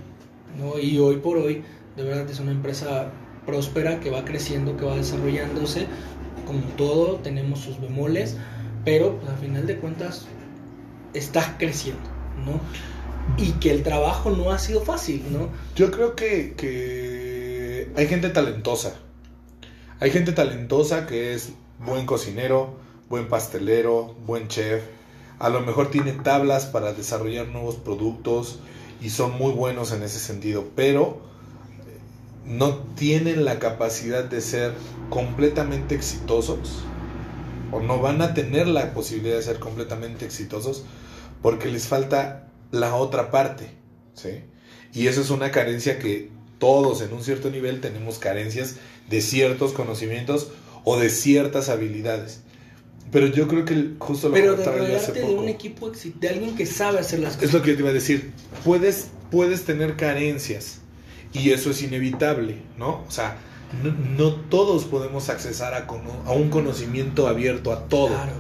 ¿no? 0.58 0.80
Y 0.80 0.98
hoy 1.00 1.18
por 1.18 1.38
hoy, 1.38 1.64
de 1.98 2.04
verdad, 2.04 2.30
es 2.30 2.40
una 2.40 2.52
empresa 2.52 3.12
próspera 3.46 4.00
que 4.00 4.10
va 4.10 4.24
creciendo, 4.24 4.78
que 4.78 4.86
va 4.86 4.96
desarrollándose, 4.96 5.88
como 6.46 6.62
todo, 6.78 7.16
tenemos 7.18 7.60
sus 7.60 7.80
bemoles, 7.80 8.38
pero 8.86 9.18
pues, 9.20 9.30
al 9.32 9.38
final 9.38 9.68
de 9.68 9.78
cuentas 9.78 10.28
está 11.14 11.58
creciendo, 11.58 12.10
¿no? 12.46 12.62
Y 13.44 13.52
que 13.54 13.72
el 13.72 13.84
trabajo 13.84 14.32
no 14.32 14.52
ha 14.52 14.60
sido 14.60 14.82
fácil, 14.82 15.24
¿no? 15.32 15.50
Yo 15.76 15.92
creo 15.92 16.16
que, 16.16 16.56
que 16.56 17.92
hay 17.96 18.08
gente 18.08 18.30
talentosa, 18.30 18.96
hay 20.04 20.12
gente 20.12 20.34
talentosa 20.34 21.08
que 21.08 21.34
es 21.34 21.54
buen 21.80 22.06
cocinero, 22.06 22.76
buen 23.08 23.30
pastelero, 23.30 24.14
buen 24.26 24.50
chef. 24.50 24.84
A 25.40 25.48
lo 25.48 25.62
mejor 25.62 25.92
tiene 25.92 26.12
tablas 26.12 26.66
para 26.66 26.92
desarrollar 26.92 27.48
nuevos 27.48 27.78
productos 27.78 28.60
y 29.00 29.12
son 29.12 29.38
muy 29.38 29.54
buenos 29.54 29.94
en 29.94 30.04
ese 30.04 30.20
sentido, 30.20 30.66
pero 30.76 31.22
no 32.46 32.80
tienen 32.96 33.46
la 33.46 33.60
capacidad 33.60 34.26
de 34.26 34.42
ser 34.42 34.74
completamente 35.10 35.96
exitosos 35.96 36.84
o 37.72 37.80
no 37.80 38.02
van 38.02 38.22
a 38.22 38.34
tener 38.34 38.68
la 38.68 38.94
posibilidad 38.94 39.38
de 39.38 39.44
ser 39.44 39.60
completamente 39.60 40.26
exitosos 40.26 40.84
porque 41.42 41.70
les 41.70 41.88
falta 41.88 42.50
la 42.72 42.94
otra 42.96 43.32
parte, 43.32 43.70
¿sí? 44.16 44.44
Y 44.94 45.08
eso 45.08 45.22
es 45.22 45.30
una 45.30 45.52
carencia 45.52 45.98
que 45.98 46.30
todos 46.60 47.02
en 47.02 47.14
un 47.14 47.24
cierto 47.24 47.50
nivel 47.50 47.80
tenemos 47.80 48.20
carencias 48.20 48.76
de 49.10 49.22
ciertos 49.22 49.74
conocimientos 49.74 50.50
o 50.84 50.98
de 50.98 51.10
ciertas 51.10 51.70
habilidades. 51.70 52.42
Pero 53.12 53.28
yo 53.28 53.48
creo 53.48 53.64
que 53.64 53.92
justo 54.00 54.30
lo 54.30 54.34
Pero 54.34 54.56
de 54.56 54.66
rodearte 54.66 55.20
de 55.20 55.26
un 55.26 55.48
equipo 55.48 55.92
de 55.92 56.30
alguien 56.30 56.56
que 56.56 56.66
sabe 56.66 57.00
hacer 57.00 57.20
las 57.20 57.36
cosas. 57.36 57.50
Es 57.50 57.54
lo 57.54 57.62
que 57.62 57.70
yo 57.70 57.76
te 57.76 57.82
iba 57.82 57.92
a 57.92 57.94
decir. 57.94 58.32
Puedes, 58.64 59.10
puedes 59.30 59.66
tener 59.66 59.96
carencias 59.96 60.80
y 61.32 61.52
eso 61.52 61.70
es 61.70 61.84
inevitable, 61.84 62.58
¿no? 62.78 63.04
O 63.08 63.12
sea, 63.12 63.38
no, 64.18 64.34
todos 64.34 64.86
podemos 64.86 65.30
accesar 65.30 65.74
a, 65.74 65.88
a, 66.26 66.32
un 66.32 66.50
conocimiento 66.50 67.28
abierto 67.28 67.72
a 67.72 67.88
todo. 67.88 68.08
Claro. 68.08 68.34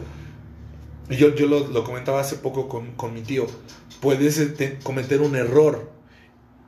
Yo, 1.10 1.36
yo 1.36 1.48
lo, 1.48 1.68
lo, 1.68 1.84
comentaba 1.84 2.22
hace 2.22 2.38
poco 2.38 2.68
con, 2.68 2.94
con 2.94 3.14
mi 3.14 3.22
tío. 3.22 3.46
Puedes 4.00 4.40
este, 4.40 4.80
cometer 4.82 5.22
un 5.22 5.36
error 5.36 5.92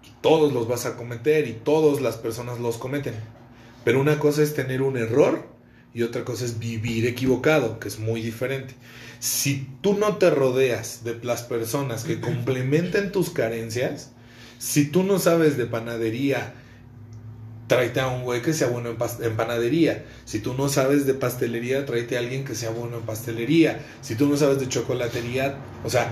y 0.03 0.11
todos 0.21 0.53
los 0.53 0.67
vas 0.67 0.85
a 0.85 0.95
cometer 0.95 1.47
y 1.47 1.53
todas 1.53 2.01
las 2.01 2.17
personas 2.17 2.59
los 2.59 2.77
cometen 2.77 3.15
pero 3.85 4.01
una 4.01 4.19
cosa 4.19 4.43
es 4.43 4.53
tener 4.53 4.81
un 4.81 4.97
error 4.97 5.47
y 5.93 6.01
otra 6.01 6.25
cosa 6.25 6.43
es 6.43 6.59
vivir 6.59 7.05
equivocado, 7.05 7.79
que 7.79 7.87
es 7.87 7.99
muy 7.99 8.21
diferente. 8.21 8.73
Si 9.19 9.69
tú 9.79 9.93
no 9.93 10.17
te 10.17 10.29
rodeas 10.29 11.05
de 11.05 11.17
las 11.23 11.43
personas 11.43 12.03
que 12.03 12.19
complementen 12.19 13.13
tus 13.13 13.29
carencias, 13.29 14.11
si 14.57 14.85
tú 14.85 15.03
no 15.03 15.19
sabes 15.19 15.55
de 15.55 15.67
panadería, 15.67 16.53
tráete 17.67 17.99
a 17.99 18.07
un 18.07 18.23
güey 18.23 18.41
que 18.41 18.53
sea 18.53 18.67
bueno 18.67 18.89
en, 18.89 19.35
panadería. 19.37 20.05
Si 20.25 20.39
tú 20.39 20.53
no 20.53 20.67
sabes 20.67 21.05
de 21.05 21.13
pastelería, 21.13 21.85
tráete 21.85 22.17
a 22.17 22.19
alguien 22.19 22.43
que 22.43 22.55
sea 22.55 22.71
bueno 22.71 22.97
en 22.97 23.03
pastelería. 23.03 23.79
Si 24.01 24.15
tú 24.15 24.27
no 24.27 24.35
sabes 24.37 24.59
de 24.59 24.67
chocolatería, 24.67 25.57
o 25.83 25.89
sea, 25.89 26.11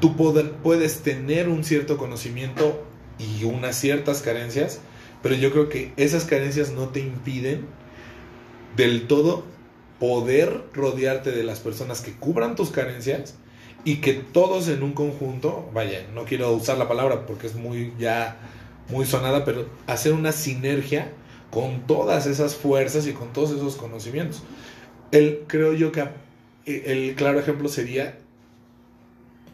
tú 0.00 0.16
puedes 0.62 1.00
tener 1.00 1.48
un 1.48 1.64
cierto 1.64 1.96
conocimiento 1.96 2.84
y 3.18 3.44
unas 3.44 3.76
ciertas 3.76 4.22
carencias, 4.22 4.80
pero 5.22 5.34
yo 5.34 5.50
creo 5.52 5.68
que 5.68 5.92
esas 5.96 6.24
carencias 6.24 6.72
no 6.72 6.88
te 6.88 7.00
impiden 7.00 7.66
del 8.76 9.06
todo 9.06 9.44
poder 9.98 10.64
rodearte 10.72 11.30
de 11.30 11.44
las 11.44 11.60
personas 11.60 12.00
que 12.00 12.12
cubran 12.12 12.56
tus 12.56 12.70
carencias 12.70 13.36
y 13.84 13.96
que 13.96 14.14
todos 14.14 14.68
en 14.68 14.82
un 14.82 14.92
conjunto, 14.92 15.70
vaya, 15.72 16.06
no 16.14 16.24
quiero 16.24 16.52
usar 16.52 16.78
la 16.78 16.88
palabra 16.88 17.26
porque 17.26 17.46
es 17.46 17.54
muy 17.54 17.92
ya 17.98 18.36
muy 18.88 19.06
sonada, 19.06 19.44
pero 19.44 19.66
hacer 19.86 20.12
una 20.12 20.32
sinergia 20.32 21.12
con 21.50 21.86
todas 21.86 22.26
esas 22.26 22.56
fuerzas 22.56 23.06
y 23.06 23.12
con 23.12 23.32
todos 23.32 23.52
esos 23.52 23.76
conocimientos. 23.76 24.42
El, 25.12 25.44
creo 25.46 25.72
yo 25.74 25.92
que 25.92 26.08
el 26.64 27.14
claro 27.14 27.38
ejemplo 27.38 27.68
sería 27.68 28.18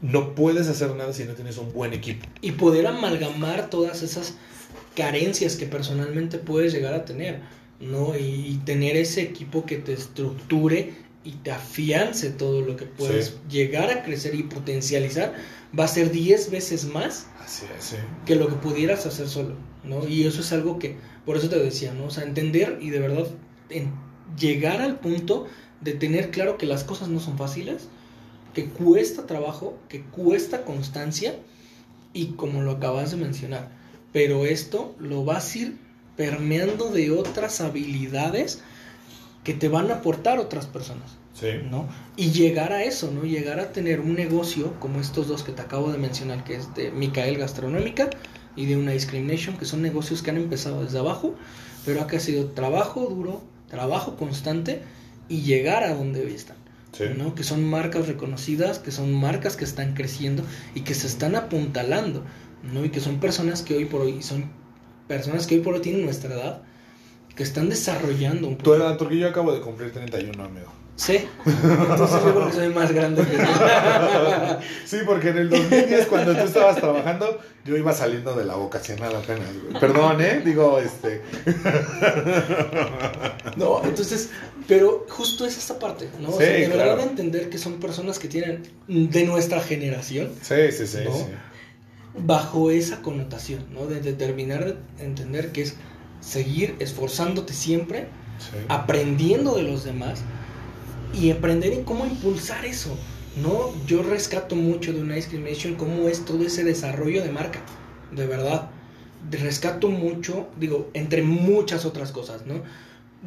no 0.00 0.34
puedes 0.34 0.68
hacer 0.68 0.94
nada 0.94 1.12
si 1.12 1.24
no 1.24 1.34
tienes 1.34 1.58
un 1.58 1.72
buen 1.72 1.92
equipo. 1.92 2.26
Y 2.40 2.52
poder 2.52 2.86
amalgamar 2.86 3.68
todas 3.70 4.02
esas 4.02 4.34
carencias 4.94 5.56
que 5.56 5.66
personalmente 5.66 6.38
puedes 6.38 6.72
llegar 6.72 6.94
a 6.94 7.04
tener, 7.04 7.40
¿no? 7.80 8.16
Y, 8.18 8.60
tener 8.64 8.96
ese 8.96 9.22
equipo 9.22 9.64
que 9.64 9.76
te 9.76 9.92
estructure 9.92 10.92
y 11.24 11.32
te 11.32 11.50
afiance 11.50 12.30
todo 12.30 12.60
lo 12.62 12.76
que 12.76 12.86
puedes 12.86 13.38
llegar 13.48 13.90
a 13.90 14.02
crecer 14.02 14.34
y 14.34 14.44
potencializar, 14.44 15.34
va 15.78 15.84
a 15.84 15.88
ser 15.88 16.10
10 16.10 16.50
veces 16.50 16.84
más 16.86 17.26
que 18.26 18.34
lo 18.34 18.48
que 18.48 18.56
pudieras 18.56 19.06
hacer 19.06 19.28
solo, 19.28 19.54
¿no? 19.84 20.06
Y 20.06 20.24
eso 20.24 20.40
es 20.40 20.52
algo 20.52 20.78
que, 20.78 20.96
por 21.24 21.36
eso 21.36 21.48
te 21.48 21.58
decía, 21.58 21.92
¿no? 21.92 22.06
O 22.06 22.10
sea, 22.10 22.24
entender 22.24 22.78
y 22.80 22.90
de 22.90 22.98
verdad 22.98 23.26
llegar 24.38 24.80
al 24.80 24.98
punto 24.98 25.46
de 25.80 25.92
tener 25.92 26.30
claro 26.30 26.58
que 26.58 26.66
las 26.66 26.84
cosas 26.84 27.08
no 27.08 27.20
son 27.20 27.38
fáciles, 27.38 27.88
que 28.54 28.66
cuesta 28.66 29.26
trabajo, 29.26 29.78
que 29.88 30.02
cuesta 30.02 30.64
constancia 30.64 31.36
y 32.12 32.28
como 32.32 32.62
lo 32.62 32.72
acabas 32.72 33.10
de 33.10 33.16
mencionar, 33.18 33.70
pero 34.12 34.46
esto 34.46 34.94
lo 34.98 35.24
vas 35.24 35.54
a 35.54 35.58
ir 35.58 35.76
permeando 36.16 36.90
de 36.90 37.10
otras 37.10 37.60
habilidades 37.60 38.62
que 39.44 39.54
te 39.54 39.68
van 39.68 39.90
a 39.90 39.96
aportar 39.96 40.38
otras 40.38 40.66
personas. 40.66 41.16
¿no? 41.70 41.88
Y 42.16 42.32
llegar 42.32 42.72
a 42.72 42.82
eso, 42.82 43.10
¿no? 43.12 43.22
Llegar 43.22 43.60
a 43.60 43.72
tener 43.72 44.00
un 44.00 44.14
negocio 44.14 44.74
como 44.80 45.00
estos 45.00 45.28
dos 45.28 45.44
que 45.44 45.52
te 45.52 45.62
acabo 45.62 45.92
de 45.92 45.98
mencionar, 45.98 46.42
que 46.44 46.56
es 46.56 46.74
de 46.74 46.90
Micael 46.90 47.38
Gastronómica 47.38 48.10
y 48.56 48.66
de 48.66 48.76
una 48.76 48.92
Discrimination, 48.92 49.56
que 49.56 49.64
son 49.64 49.80
negocios 49.80 50.22
que 50.22 50.30
han 50.30 50.36
empezado 50.36 50.82
desde 50.82 50.98
abajo, 50.98 51.36
pero 51.86 52.02
ha 52.02 52.18
sido 52.18 52.46
trabajo 52.46 53.06
duro, 53.06 53.40
trabajo 53.68 54.16
constante 54.16 54.82
y 55.28 55.42
llegar 55.42 55.84
a 55.84 55.94
donde 55.94 56.24
hoy 56.24 56.34
están. 56.34 56.56
¿no? 57.16 57.34
Que 57.36 57.44
son 57.44 57.62
marcas 57.64 58.08
reconocidas, 58.08 58.80
que 58.80 58.90
son 58.90 59.14
marcas 59.14 59.56
que 59.56 59.64
están 59.64 59.94
creciendo 59.94 60.42
y 60.74 60.80
que 60.80 60.94
se 60.94 61.06
están 61.06 61.36
apuntalando, 61.36 62.24
¿no? 62.62 62.84
Y 62.84 62.90
que 62.90 63.00
son 63.00 63.20
personas 63.20 63.62
que 63.62 63.76
hoy 63.76 63.84
por 63.84 64.02
hoy 64.02 64.22
son 64.22 64.50
personas 65.06 65.46
que 65.46 65.56
hoy 65.56 65.60
por 65.60 65.74
hoy 65.74 65.80
tienen 65.80 66.04
nuestra 66.04 66.34
edad, 66.34 66.62
que 67.34 67.42
están 67.42 67.68
desarrollando 67.68 68.48
un 68.48 68.56
poco. 68.56 68.76
Edad, 68.76 68.98
porque 68.98 69.18
yo 69.18 69.28
acabo 69.28 69.52
de 69.52 69.60
cumplir 69.60 69.92
31, 69.92 70.42
amigo. 70.42 70.72
Sí, 70.98 71.24
entonces 71.46 72.24
yo 72.24 72.34
creo 72.34 72.46
que 72.48 72.52
soy 72.54 72.68
más 72.70 72.90
grande 72.90 73.22
que 73.22 73.36
tú. 73.36 73.44
sí, 74.84 74.96
porque 75.06 75.28
en 75.28 75.38
el 75.38 75.48
2010 75.48 76.06
cuando 76.06 76.34
tú 76.34 76.40
estabas 76.40 76.74
trabajando, 76.74 77.38
yo 77.64 77.76
iba 77.76 77.92
saliendo 77.92 78.34
de 78.34 78.44
la 78.44 78.56
vocacional 78.56 79.14
apenas. 79.14 79.46
Perdón, 79.80 80.20
¿eh? 80.20 80.42
Digo, 80.44 80.80
este... 80.80 81.22
no, 83.56 83.80
entonces, 83.84 84.30
pero 84.66 85.06
justo 85.08 85.46
es 85.46 85.56
esta 85.56 85.78
parte, 85.78 86.08
¿no? 86.18 86.32
Sí, 86.32 86.38
de 86.38 86.66
verdad 86.66 86.98
entender 86.98 87.48
que 87.48 87.58
son 87.58 87.74
personas 87.74 88.18
que 88.18 88.26
tienen 88.26 88.64
de 88.88 89.24
nuestra 89.24 89.60
generación. 89.60 90.32
Sí, 90.42 90.72
sí, 90.72 90.84
sí, 90.88 91.04
sí. 91.04 91.24
Bajo 92.24 92.70
esa 92.70 93.02
connotación, 93.02 93.64
¿no? 93.72 93.86
De 93.86 94.00
determinar, 94.00 94.64
de 94.64 95.04
entender 95.04 95.52
que 95.52 95.62
es 95.62 95.76
seguir 96.20 96.76
esforzándote 96.78 97.52
siempre, 97.52 98.08
aprendiendo 98.68 99.56
de 99.56 99.62
los 99.62 99.84
demás 99.84 100.22
y 101.12 101.30
aprender 101.30 101.72
en 101.72 101.84
cómo 101.84 102.06
impulsar 102.06 102.64
eso. 102.64 102.96
No, 103.42 103.72
yo 103.86 104.02
rescato 104.02 104.56
mucho 104.56 104.92
de 104.92 105.00
una 105.00 105.14
discrimination 105.14 105.76
cómo 105.76 106.08
es 106.08 106.24
todo 106.24 106.44
ese 106.44 106.64
desarrollo 106.64 107.22
de 107.22 107.30
marca, 107.30 107.60
de 108.14 108.26
verdad. 108.26 108.70
Rescato 109.30 109.88
mucho, 109.88 110.48
digo, 110.58 110.90
entre 110.94 111.22
muchas 111.22 111.84
otras 111.84 112.12
cosas, 112.12 112.46
¿no? 112.46 112.62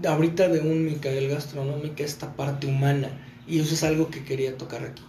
Ahorita 0.07 0.47
de 0.47 0.59
un 0.61 0.85
Micael 0.85 1.29
Gastronómica, 1.29 2.03
esta 2.03 2.33
parte 2.35 2.67
humana, 2.67 3.09
y 3.47 3.59
eso 3.59 3.73
es 3.73 3.83
algo 3.83 4.09
que 4.09 4.23
quería 4.23 4.57
tocar 4.57 4.83
aquí, 4.83 5.03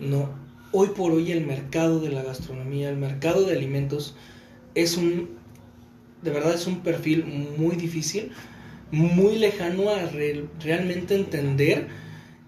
¿no? 0.00 0.28
Hoy 0.76 0.88
por 0.88 1.12
hoy 1.12 1.30
el 1.30 1.46
mercado 1.46 2.00
de 2.00 2.08
la 2.08 2.24
gastronomía, 2.24 2.90
el 2.90 2.96
mercado 2.96 3.44
de 3.44 3.56
alimentos, 3.56 4.16
es 4.74 4.96
un, 4.96 5.28
de 6.20 6.30
verdad 6.32 6.52
es 6.52 6.66
un 6.66 6.80
perfil 6.80 7.24
muy 7.56 7.76
difícil, 7.76 8.32
muy 8.90 9.38
lejano 9.38 9.90
a 9.90 10.10
realmente 10.60 11.14
entender 11.14 11.86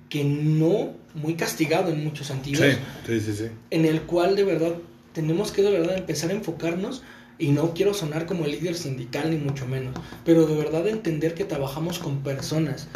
que 0.09 0.25
no, 0.25 0.95
muy 1.15 1.35
castigado 1.35 1.93
en 1.93 2.03
muchos 2.03 2.27
sentidos. 2.27 2.67
Sí, 3.07 3.21
sí, 3.21 3.33
sí, 3.33 3.45
En 3.71 3.85
el 3.85 4.03
cual 4.03 4.35
de 4.35 4.43
verdad 4.43 4.75
tenemos 5.13 5.53
que 5.53 5.63
de 5.63 5.71
verdad 5.71 5.97
empezar 5.97 6.31
a 6.31 6.35
enfocarnos 6.35 7.05
y 7.39 7.51
no 7.51 7.75
quiero 7.75 7.95
sonar 7.95 8.27
como 8.27 8.45
el 8.45 8.51
líder 8.51 8.75
sindical 8.75 9.31
ni 9.31 9.37
mucho 9.37 9.69
menos, 9.69 9.95
pero 10.25 10.49
de 10.49 10.57
verdad 10.57 10.89
entender 10.89 11.35
que 11.35 11.45
trabajamos 11.45 12.01
con 12.01 12.25
personas 12.25 12.89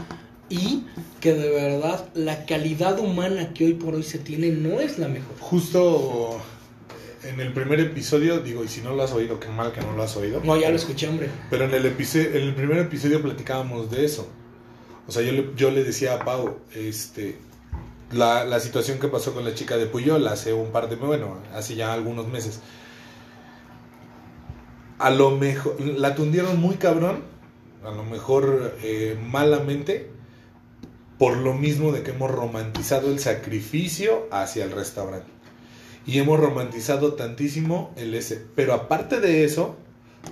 y 0.51 0.85
que 1.21 1.33
de 1.33 1.49
verdad 1.51 2.07
la 2.15 2.45
calidad 2.45 2.99
humana 2.99 3.55
que 3.55 3.65
hoy 3.65 3.75
por 3.75 3.95
hoy 3.95 4.03
se 4.03 4.19
tiene 4.19 4.51
no 4.51 4.81
es 4.81 4.99
la 4.99 5.09
mejor. 5.09 5.35
Justo 5.41 6.39
en 7.25 7.41
el 7.41 7.53
primer 7.55 7.81
episodio, 7.81 8.41
digo, 8.41 8.65
y 8.65 8.69
si 8.69 8.83
no 8.83 8.95
lo 8.95 9.03
has 9.03 9.13
oído, 9.13 9.41
qué 9.41 9.49
mal 9.49 9.73
que 9.73 9.81
no 9.81 9.95
lo 9.95 10.03
has 10.03 10.17
oído. 10.17 10.43
No, 10.45 10.57
ya 10.57 10.69
lo 10.69 10.77
escuché, 10.77 11.09
hombre. 11.09 11.31
Pero 11.49 11.65
en 11.65 11.75
el, 11.75 11.87
en 11.87 12.43
el 12.43 12.55
primer 12.55 12.79
episodio 12.79 13.23
platicábamos 13.23 13.91
de 13.91 14.05
eso 14.05 14.29
o 15.11 15.13
sea, 15.13 15.23
yo 15.23 15.33
le, 15.33 15.51
yo 15.57 15.73
le 15.73 15.83
decía 15.83 16.15
a 16.15 16.25
Pau, 16.25 16.59
este, 16.73 17.37
la, 18.13 18.45
la, 18.45 18.61
situación 18.61 19.01
que 19.01 19.09
pasó 19.09 19.35
con 19.35 19.45
la 19.45 19.55
chica 19.55 19.77
de 19.77 19.87
Puyol 19.87 20.25
hace 20.29 20.53
un 20.53 20.71
par 20.71 20.89
de, 20.89 20.95
bueno, 20.95 21.39
hace 21.53 21.75
ya 21.75 21.93
algunos 21.93 22.29
meses. 22.29 22.61
A 25.01 25.11
lo 25.11 25.33
mejor, 25.33 25.81
la 25.81 26.15
tundieron 26.15 26.61
muy 26.61 26.77
cabrón, 26.77 27.25
a 27.85 27.91
lo 27.91 28.05
mejor 28.05 28.77
eh, 28.85 29.19
malamente, 29.21 30.11
por 31.21 31.37
lo 31.37 31.55
mismo 31.55 31.93
de 31.93 32.03
que 32.03 32.11
hemos 32.11 32.33
romantizado 32.33 33.13
el 33.13 33.21
sacrificio 33.21 34.27
hacia 34.33 34.65
el 34.65 34.73
restaurante. 34.73 35.31
Y 36.05 36.19
hemos 36.19 36.41
romantizado 36.41 37.15
tantísimo 37.15 37.93
el 37.97 38.15
ese. 38.15 38.45
Pero 38.57 38.75
aparte 38.75 39.21
de 39.21 39.45
eso, 39.45 39.77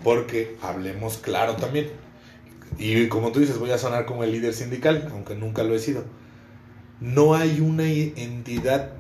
porque 0.03 0.57
hablemos 0.61 1.19
claro 1.19 1.55
también 1.55 1.89
y 2.77 3.09
como 3.09 3.33
tú 3.33 3.41
dices, 3.41 3.59
voy 3.59 3.71
a 3.71 3.79
sonar 3.79 4.05
como 4.05 4.25
el 4.25 4.33
líder 4.33 4.53
sindical, 4.53 5.09
aunque 5.13 5.35
nunca 5.35 5.63
lo 5.63 5.75
he 5.75 5.79
sido. 5.79 6.05
No 7.01 7.35
hay 7.35 7.61
una 7.61 7.89
entidad 7.89 8.93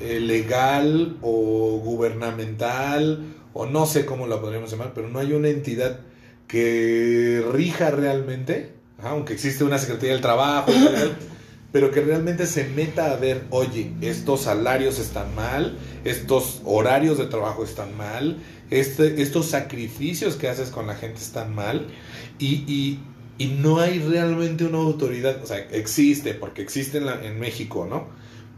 eh, 0.00 0.18
legal 0.20 1.18
o 1.22 1.78
gubernamental, 1.78 3.34
o 3.52 3.66
no 3.66 3.86
sé 3.86 4.04
cómo 4.04 4.26
la 4.26 4.40
podríamos 4.40 4.70
llamar, 4.70 4.92
pero 4.94 5.08
no 5.08 5.18
hay 5.18 5.32
una 5.32 5.48
entidad 5.48 6.00
que 6.48 7.44
rija 7.52 7.90
realmente, 7.90 8.72
aunque 9.04 9.34
existe 9.34 9.64
una 9.64 9.78
Secretaría 9.78 10.12
del 10.12 10.20
Trabajo, 10.20 10.72
pero 11.72 11.90
que 11.90 12.00
realmente 12.00 12.46
se 12.46 12.68
meta 12.68 13.10
a 13.10 13.16
ver, 13.16 13.44
oye, 13.50 13.92
estos 14.00 14.42
salarios 14.42 14.98
están 14.98 15.34
mal, 15.34 15.76
estos 16.04 16.62
horarios 16.64 17.18
de 17.18 17.26
trabajo 17.26 17.64
están 17.64 17.96
mal, 17.96 18.38
este, 18.70 19.20
estos 19.22 19.46
sacrificios 19.46 20.36
que 20.36 20.48
haces 20.48 20.70
con 20.70 20.86
la 20.86 20.94
gente 20.94 21.20
están 21.20 21.54
mal, 21.54 21.88
y, 22.38 23.00
y, 23.38 23.46
no 23.58 23.80
hay 23.80 23.98
realmente 23.98 24.64
una 24.64 24.78
autoridad, 24.78 25.42
o 25.42 25.46
sea, 25.46 25.58
existe, 25.72 26.34
porque 26.34 26.62
existe 26.62 26.98
en, 26.98 27.08
en 27.08 27.40
México, 27.40 27.86
¿no? 27.90 28.06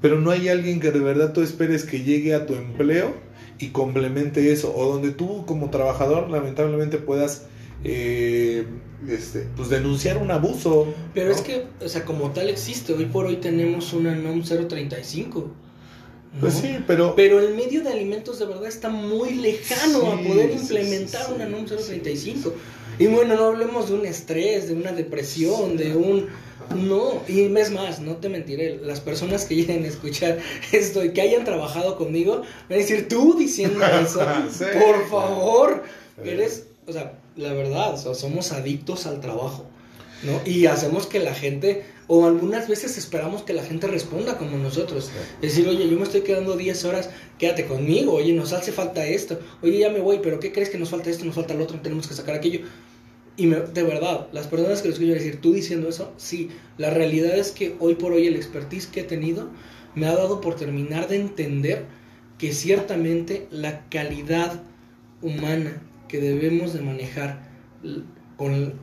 Pero 0.03 0.21
no 0.21 0.31
hay 0.31 0.49
alguien 0.49 0.79
que 0.79 0.91
de 0.93 1.01
verdad 1.01 1.33
tú 1.33 1.41
esperes 1.41 1.85
que 1.85 2.03
llegue 2.03 2.35
a 2.35 2.45
tu 2.45 2.55
empleo 2.55 3.15
y 3.59 3.69
complemente 3.69 4.53
eso, 4.53 4.75
o 4.77 4.93
donde 4.93 5.11
tú 5.11 5.47
como 5.47 5.71
trabajador 5.71 6.29
lamentablemente 6.29 6.99
puedas 6.99 7.47
eh, 7.85 8.67
este, 9.09 9.47
pues 9.57 9.69
denunciar 9.69 10.19
un 10.19 10.31
abuso. 10.31 10.93
Pero 11.15 11.31
es 11.33 11.41
que, 11.41 11.67
o 11.85 11.89
sea, 11.89 12.05
como 12.05 12.31
tal 12.33 12.49
existe, 12.49 12.93
hoy 12.93 13.07
por 13.07 13.27
hoy 13.27 13.37
tenemos 13.37 13.93
una 13.93 14.15
NOM 14.15 14.43
035. 14.43 15.51
Pues 16.41 16.55
sí, 16.55 16.79
pero... 16.87 17.15
Pero 17.17 17.41
el 17.41 17.55
medio 17.55 17.83
de 17.83 17.91
alimentos 17.91 18.39
de 18.39 18.47
verdad 18.47 18.67
está 18.67 18.89
muy 18.91 19.35
lejano 19.37 20.13
a 20.13 20.21
poder 20.21 20.51
implementar 20.51 21.33
una 21.33 21.47
NOM 21.47 21.65
035. 21.65 22.53
Y 22.99 23.07
bueno, 23.07 23.37
no 23.37 23.45
hablemos 23.47 23.89
de 23.89 23.95
un 23.95 24.07
estrés, 24.07 24.69
de 24.69 24.75
una 24.75 24.93
depresión, 24.93 25.77
de 25.77 25.95
un 25.95 26.29
No, 26.75 27.23
y 27.29 27.43
es 27.43 27.71
más, 27.71 28.01
no 28.01 28.17
te 28.17 28.29
mentiré, 28.29 28.81
las 28.83 29.01
personas 29.01 29.45
que 29.45 29.55
lleguen 29.55 29.85
a 29.85 29.89
escuchar 29.89 30.39
esto 30.73 31.05
y 31.05 31.13
que 31.13 31.21
hayan 31.21 31.45
trabajado 31.45 31.97
conmigo, 31.97 32.43
van 32.69 32.73
a 32.79 32.83
decir, 32.83 33.07
tú 33.09 33.37
diciendo 33.39 33.81
eso, 33.85 34.21
Sí. 34.51 34.65
por 34.85 35.09
favor, 35.09 35.85
Sí. 36.23 36.31
eres, 36.31 36.67
o 36.87 36.93
sea, 36.93 37.19
la 37.37 37.53
verdad, 37.53 37.95
o 37.95 37.97
sea, 37.97 38.15
somos 38.15 38.53
adictos 38.53 39.07
al 39.07 39.21
trabajo, 39.21 39.67
¿no? 40.23 40.41
Y 40.51 40.67
hacemos 40.67 41.07
que 41.07 41.19
la 41.19 41.35
gente, 41.35 41.85
o 42.09 42.27
algunas 42.27 42.69
veces 42.69 42.97
esperamos 42.97 43.43
que 43.43 43.53
la 43.53 43.63
gente 43.63 43.87
responda 43.87 44.39
como 44.39 44.57
nosotros. 44.57 45.11
Decir, 45.43 45.69
oye, 45.69 45.89
yo 45.89 45.97
me 45.99 46.05
estoy 46.05 46.23
quedando 46.23 46.57
10 46.57 46.85
horas, 46.85 47.11
quédate 47.39 47.67
conmigo, 47.67 48.15
oye, 48.15 48.33
nos 48.33 48.53
hace 48.53 48.73
falta 48.73 49.07
esto, 49.07 49.39
oye, 49.63 49.79
ya 49.79 49.91
me 49.91 50.01
voy, 50.01 50.21
pero 50.23 50.41
¿qué 50.41 50.53
crees 50.53 50.71
que 50.71 50.79
nos 50.79 50.89
falta 50.91 51.11
esto, 51.11 51.25
nos 51.25 51.35
falta 51.35 51.55
lo 51.55 51.65
otro, 51.65 51.81
tenemos 51.81 52.07
que 52.09 52.15
sacar 52.15 52.35
aquello? 52.37 52.61
Y 53.37 53.47
me- 53.47 53.61
de 53.61 53.83
verdad, 53.83 54.29
las 54.33 54.47
personas 54.47 54.81
que 54.81 54.89
lo 54.89 54.95
escuchan 54.95 55.15
decir, 55.15 55.41
tú 55.43 55.53
diciendo 55.53 55.91
eso, 55.91 56.13
sí, 56.17 56.49
la 56.79 56.89
realidad 56.89 57.37
es 57.37 57.51
que 57.51 57.77
hoy 57.81 57.95
por 57.97 58.13
hoy 58.13 58.27
el 58.27 58.37
expertise 58.37 58.87
que 58.87 59.01
he 59.01 59.05
tenido 59.05 59.51
me 59.95 60.07
ha 60.07 60.15
dado 60.17 60.41
por 60.41 60.57
terminar 60.57 61.09
de 61.09 61.17
entender 61.17 61.85
que 62.39 62.53
ciertamente 62.53 63.47
la 63.51 63.87
calidad 63.91 64.63
humana 65.21 65.83
que 66.09 66.21
debemos 66.21 66.73
de 66.73 66.81
manejar 66.81 67.49
con 68.37 68.75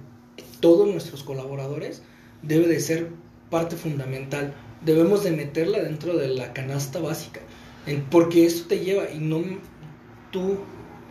todos 0.59 0.87
nuestros 0.87 1.23
colaboradores 1.23 2.01
debe 2.41 2.67
de 2.67 2.79
ser 2.79 3.09
parte 3.49 3.75
fundamental. 3.75 4.53
Debemos 4.85 5.23
de 5.23 5.31
meterla 5.31 5.81
dentro 5.81 6.17
de 6.17 6.27
la 6.29 6.53
canasta 6.53 6.99
básica, 6.99 7.41
porque 8.09 8.45
esto 8.45 8.67
te 8.67 8.79
lleva 8.79 9.09
y 9.11 9.19
no 9.19 9.41
tú 10.31 10.57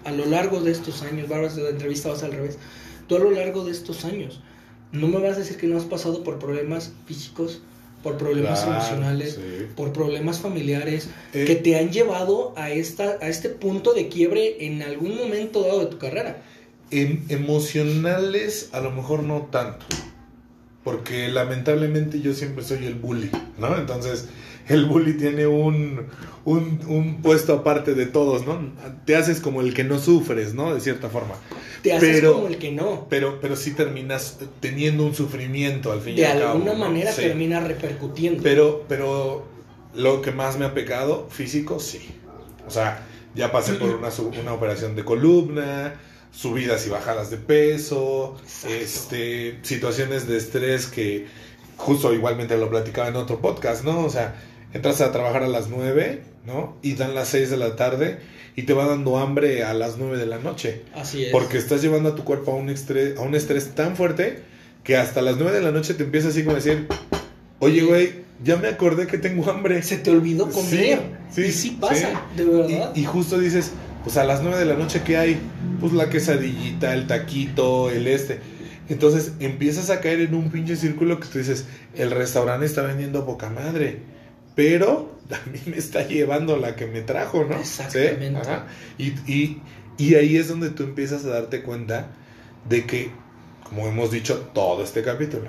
a 0.05 0.13
lo 0.13 0.27
largo 0.27 0.61
de 0.61 0.73
estos 0.73 1.03
años, 1.03 1.29
Bárbara, 1.29 1.55
la 1.55 1.71
entrevista 1.71 2.09
vas 2.09 2.23
al 2.23 2.33
revés, 2.33 2.59
tú 3.07 3.17
a 3.17 3.21
lo 3.21 3.31
largo 3.31 3.65
de 3.65 3.73
estos 3.73 4.05
años, 4.05 4.43
no 4.91 5.07
me 5.09 5.21
vas 5.21 5.37
a 5.37 5.41
decir 5.41 5.57
que 5.57 5.69
no 5.69 5.77
has 5.77 5.85
pasado 5.85 6.25
por 6.25 6.39
problemas 6.39 6.93
físicos, 7.07 7.63
por 8.03 8.17
problemas 8.19 8.61
Claro, 8.63 8.73
emocionales, 8.81 9.35
sí. 9.35 9.67
por 9.77 9.93
problemas 9.93 10.41
familiares, 10.41 11.09
Eh, 11.33 11.45
que 11.47 11.55
te 11.57 11.79
han 11.79 11.91
llevado 11.93 12.53
a, 12.57 12.71
esta, 12.71 13.19
a 13.21 13.29
este 13.29 13.49
punto 13.49 13.93
de 13.95 14.09
quiebre 14.09 14.67
en 14.67 14.83
algún 14.83 15.17
momento 15.17 15.63
dado 15.63 15.81
de 15.81 15.87
tu 15.87 15.99
carrera. 15.99 16.43
Em- 16.91 17.25
emocionales 17.29 18.71
a 18.73 18.81
lo 18.81 18.91
mejor 18.91 19.23
no 19.23 19.49
tanto. 19.51 19.87
Porque 20.85 21.29
lamentablemente 21.29 22.21
yo 22.21 22.35
siempre 22.35 22.65
soy 22.65 22.85
el 22.87 22.97
bully, 22.97 23.31
¿no? 23.59 23.77
Entonces 23.77 24.29
el 24.69 24.87
bully 24.87 25.15
tiene 25.15 25.47
un, 25.47 26.07
un, 26.45 26.81
un 26.87 27.23
puesto 27.23 27.53
aparte 27.55 27.95
de 27.95 28.07
todos, 28.07 28.47
¿no? 28.47 28.61
Te 29.05 29.17
haces 29.17 29.41
como 29.41 29.61
el 29.61 29.75
que 29.75 29.85
no 29.85 29.99
sufres, 29.99 30.55
¿no? 30.55 30.75
De 30.75 30.81
cierta 30.81 31.09
forma. 31.09 31.35
Te 31.83 31.93
haces 31.93 32.17
Pero- 32.21 32.35
como 32.35 32.47
el 32.49 32.59
que 32.59 32.73
no. 32.73 33.07
Pero, 33.11 33.41
pero 33.41 33.57
sí 33.57 33.73
terminas 33.73 34.39
teniendo 34.61 35.05
un 35.05 35.15
sufrimiento 35.15 35.91
al 35.93 36.01
fin 36.01 36.15
y 36.15 36.17
De 36.19 36.27
al 36.27 36.39
cabo. 36.39 36.53
alguna 36.53 36.73
¿no? 36.75 36.79
manera 36.79 37.13
Sí. 37.13 37.23
termina 37.23 37.61
repercutiendo. 37.61 38.43
Pero, 38.43 38.85
pero 38.89 39.45
lo 39.95 40.23
que 40.23 40.31
más 40.33 40.59
me 40.59 40.65
ha 40.65 40.75
pecado 40.75 41.27
físico, 41.31 41.81
sí. 41.81 42.01
O 42.67 42.71
sea, 42.71 43.05
ya 43.35 43.51
pasé 43.51 43.75
por 43.75 43.91
una, 43.91 44.09
una 44.41 44.53
operación 44.53 44.95
de 44.95 45.05
columna, 45.05 45.95
subidas 46.31 46.87
y 46.87 46.91
bajadas 46.91 47.31
de 47.31 47.37
peso, 47.37 48.37
Exacto. 48.43 48.75
este, 48.77 49.59
situaciones 49.63 50.27
de 50.29 50.37
estrés 50.39 50.87
que 50.87 51.27
justo 51.77 52.15
igualmente 52.15 52.57
lo 52.57 52.71
platicaba 52.71 53.09
en 53.09 53.17
otro 53.17 53.41
podcast, 53.41 53.85
¿no? 53.85 54.05
O 54.05 54.09
sea, 54.11 54.35
entras 54.73 55.01
a 55.01 55.13
trabajar 55.13 55.43
a 55.43 55.49
las 55.49 55.69
9, 55.69 56.23
¿no? 56.47 56.77
Y 56.83 56.95
dan 56.95 57.15
las 57.15 57.29
6 57.29 57.51
de 57.51 57.57
la 57.57 57.77
tarde 57.77 58.19
y 58.57 58.63
te 58.63 58.73
va 58.73 58.87
dando 58.87 59.19
hambre 59.19 59.65
a 59.65 59.75
las 59.75 59.99
9 59.99 60.19
de 60.19 60.27
la 60.27 60.39
noche. 60.39 60.83
Así 60.95 61.25
es. 61.25 61.33
Porque 61.33 61.59
estás 61.59 61.83
llevando 61.83 62.11
a 62.11 62.15
tu 62.15 62.25
cuerpo 62.25 62.53
a 62.53 62.57
un 62.57 62.69
estrés, 62.69 63.19
a 63.19 63.23
un 63.23 63.35
estrés 63.35 63.75
tan 63.75 63.97
fuerte 63.97 64.41
que 64.85 64.97
hasta 64.97 65.23
las 65.23 65.37
9 65.37 65.57
de 65.57 65.63
la 65.63 65.71
noche 65.71 65.95
te 65.95 66.05
empieza 66.05 66.29
así 66.29 66.43
como 66.43 66.57
a 66.57 66.61
decir, 66.61 66.87
oye, 67.59 67.83
güey, 67.83 68.23
ya 68.43 68.57
me 68.57 68.69
acordé 68.69 69.07
que 69.07 69.19
tengo 69.19 69.49
hambre. 69.51 69.83
se 69.83 69.99
te 69.99 70.11
olvidó 70.11 70.51
comer. 70.51 71.01
Sí, 71.31 71.43
sí, 71.43 71.49
y 71.49 71.53
sí 71.53 71.79
pasa, 71.81 72.27
sí. 72.35 72.43
de 72.43 72.45
verdad. 72.45 72.93
Y, 72.95 73.01
y 73.01 73.05
justo 73.05 73.39
dices, 73.39 73.73
pues 74.03 74.17
a 74.17 74.25
las 74.25 74.43
9 74.43 74.59
de 74.59 74.65
la 74.65 74.75
noche, 74.75 75.03
¿qué 75.05 75.17
hay? 75.17 75.39
Pues 75.81 75.93
la 75.93 76.11
quesadillita, 76.11 76.93
el 76.95 77.07
taquito, 77.07 77.91
el 77.91 78.07
este. 78.07 78.41
Entonces 78.89 79.33
empiezas 79.41 79.91
a 79.91 80.01
caer 80.01 80.21
en 80.21 80.35
un 80.35 80.51
pinche 80.51 80.77
círculo 80.77 81.21
que 81.21 81.29
tú 81.29 81.39
dices, 81.39 81.67
el 81.95 82.11
restaurante 82.11 82.67
está 82.67 82.83
vendiendo 82.83 83.25
poca 83.25 83.49
madre, 83.49 84.01
pero 84.55 85.19
a 85.31 85.51
mí 85.51 85.61
me 85.67 85.77
está 85.77 86.07
llevando 86.07 86.57
la 86.57 86.77
que 86.77 86.87
me 86.87 87.03
trajo, 87.03 87.45
¿no? 87.45 87.57
¿Sí? 87.57 87.83
Exactamente. 87.83 88.41
Ajá. 88.41 88.67
Y, 88.99 89.09
y, 89.31 89.63
y 89.99 90.15
ahí 90.15 90.37
es 90.37 90.49
donde 90.49 90.71
tú 90.71 90.83
empiezas 90.83 91.25
a 91.25 91.29
darte 91.29 91.63
cuenta 91.63 92.11
de 92.69 92.87
que, 92.87 93.11
como 93.65 93.87
hemos 93.87 94.11
dicho 94.11 94.51
todo 94.55 94.85
este 94.85 95.03
capítulo, 95.03 95.49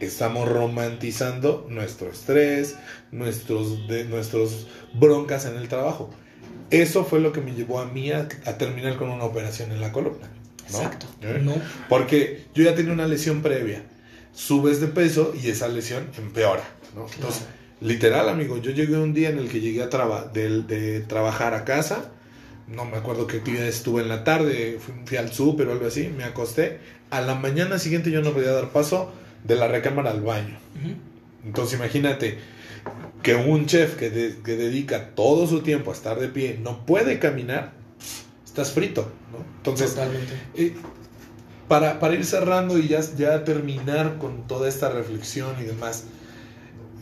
estamos 0.00 0.48
romantizando 0.48 1.66
nuestro 1.68 2.10
estrés, 2.10 2.76
nuestros, 3.10 3.88
de, 3.88 4.04
nuestros 4.04 4.68
broncas 4.94 5.46
en 5.46 5.56
el 5.56 5.68
trabajo. 5.68 6.10
Eso 6.70 7.04
fue 7.04 7.20
lo 7.20 7.32
que 7.32 7.40
me 7.40 7.52
llevó 7.52 7.80
a 7.80 7.86
mí 7.86 8.12
a, 8.12 8.28
a 8.44 8.58
terminar 8.58 8.96
con 8.96 9.10
una 9.10 9.24
operación 9.24 9.72
en 9.72 9.80
la 9.80 9.92
columna. 9.92 10.28
¿no? 10.70 10.78
Exacto. 10.78 11.06
¿Eh? 11.22 11.40
No. 11.42 11.54
Porque 11.88 12.44
yo 12.54 12.64
ya 12.64 12.74
tenía 12.74 12.92
una 12.92 13.06
lesión 13.06 13.42
previa. 13.42 13.82
Subes 14.32 14.80
de 14.80 14.88
peso 14.88 15.34
y 15.40 15.48
esa 15.48 15.66
lesión 15.68 16.10
empeora. 16.16 16.62
¿no? 16.94 17.06
Entonces, 17.12 17.44
literal, 17.80 18.28
amigo, 18.28 18.58
yo 18.58 18.70
llegué 18.72 18.96
un 18.96 19.14
día 19.14 19.30
en 19.30 19.38
el 19.38 19.48
que 19.48 19.60
llegué 19.60 19.82
a 19.82 19.90
traba- 19.90 20.26
de, 20.32 20.62
de 20.62 21.00
trabajar 21.00 21.54
a 21.54 21.64
casa. 21.64 22.10
No 22.66 22.84
me 22.84 22.96
acuerdo 22.98 23.26
qué 23.26 23.38
actividades 23.38 23.82
tuve 23.82 24.02
en 24.02 24.08
la 24.08 24.24
tarde. 24.24 24.78
Fui, 24.80 24.94
fui 25.06 25.16
al 25.16 25.32
súper 25.32 25.68
o 25.68 25.72
algo 25.72 25.86
así. 25.86 26.08
Me 26.14 26.24
acosté. 26.24 26.80
A 27.10 27.20
la 27.22 27.34
mañana 27.34 27.78
siguiente 27.78 28.10
yo 28.10 28.20
no 28.20 28.32
podía 28.32 28.52
dar 28.52 28.70
paso 28.70 29.12
de 29.44 29.56
la 29.56 29.68
recámara 29.68 30.10
al 30.10 30.20
baño. 30.20 30.58
Entonces 31.44 31.78
imagínate 31.78 32.38
que 33.22 33.34
un 33.34 33.66
chef 33.66 33.96
que, 33.96 34.10
de- 34.10 34.36
que 34.44 34.56
dedica 34.56 35.14
todo 35.14 35.46
su 35.46 35.60
tiempo 35.62 35.90
a 35.90 35.94
estar 35.94 36.18
de 36.20 36.28
pie 36.28 36.58
no 36.62 36.84
puede 36.84 37.18
caminar, 37.18 37.72
estás 38.44 38.72
frito, 38.72 39.10
¿no? 39.32 39.38
Entonces, 39.58 39.90
Totalmente. 39.94 40.32
eh, 40.54 40.74
para, 41.68 41.98
para 42.00 42.14
ir 42.14 42.24
cerrando 42.24 42.78
y 42.78 42.88
ya, 42.88 43.00
ya 43.16 43.44
terminar 43.44 44.18
con 44.18 44.46
toda 44.46 44.68
esta 44.68 44.88
reflexión 44.90 45.54
y 45.60 45.64
demás, 45.64 46.04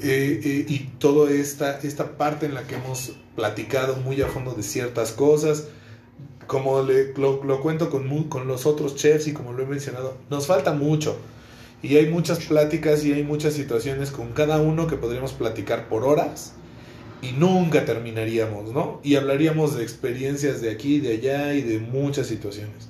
eh, 0.03 0.41
eh, 0.45 0.67
y 0.69 0.79
toda 0.99 1.31
esta, 1.31 1.79
esta 1.81 2.17
parte 2.17 2.47
en 2.47 2.55
la 2.55 2.67
que 2.67 2.77
hemos 2.77 3.13
platicado 3.35 3.97
muy 3.97 4.21
a 4.23 4.27
fondo 4.27 4.53
de 4.53 4.63
ciertas 4.63 5.13
cosas, 5.13 5.69
como 6.47 6.83
le, 6.83 7.13
lo, 7.15 7.43
lo 7.45 7.61
cuento 7.61 7.91
con, 7.91 8.25
con 8.25 8.47
los 8.47 8.67
otros 8.67 8.97
chefs 8.97 9.27
y 9.27 9.33
como 9.33 9.53
lo 9.53 9.63
he 9.63 9.67
mencionado, 9.67 10.17
nos 10.31 10.47
falta 10.47 10.73
mucho. 10.73 11.17
Y 11.83 11.97
hay 11.97 12.07
muchas 12.09 12.41
pláticas 12.41 13.05
y 13.05 13.13
hay 13.13 13.23
muchas 13.23 13.55
situaciones 13.55 14.11
con 14.11 14.33
cada 14.33 14.61
uno 14.61 14.87
que 14.87 14.97
podríamos 14.97 15.33
platicar 15.33 15.89
por 15.89 16.05
horas 16.05 16.55
y 17.23 17.33
nunca 17.33 17.85
terminaríamos, 17.85 18.73
¿no? 18.73 19.01
Y 19.03 19.17
hablaríamos 19.17 19.77
de 19.77 19.83
experiencias 19.83 20.61
de 20.61 20.71
aquí 20.71 20.97
y 20.97 21.01
de 21.01 21.13
allá 21.15 21.55
y 21.55 21.63
de 21.63 21.79
muchas 21.79 22.27
situaciones. 22.27 22.89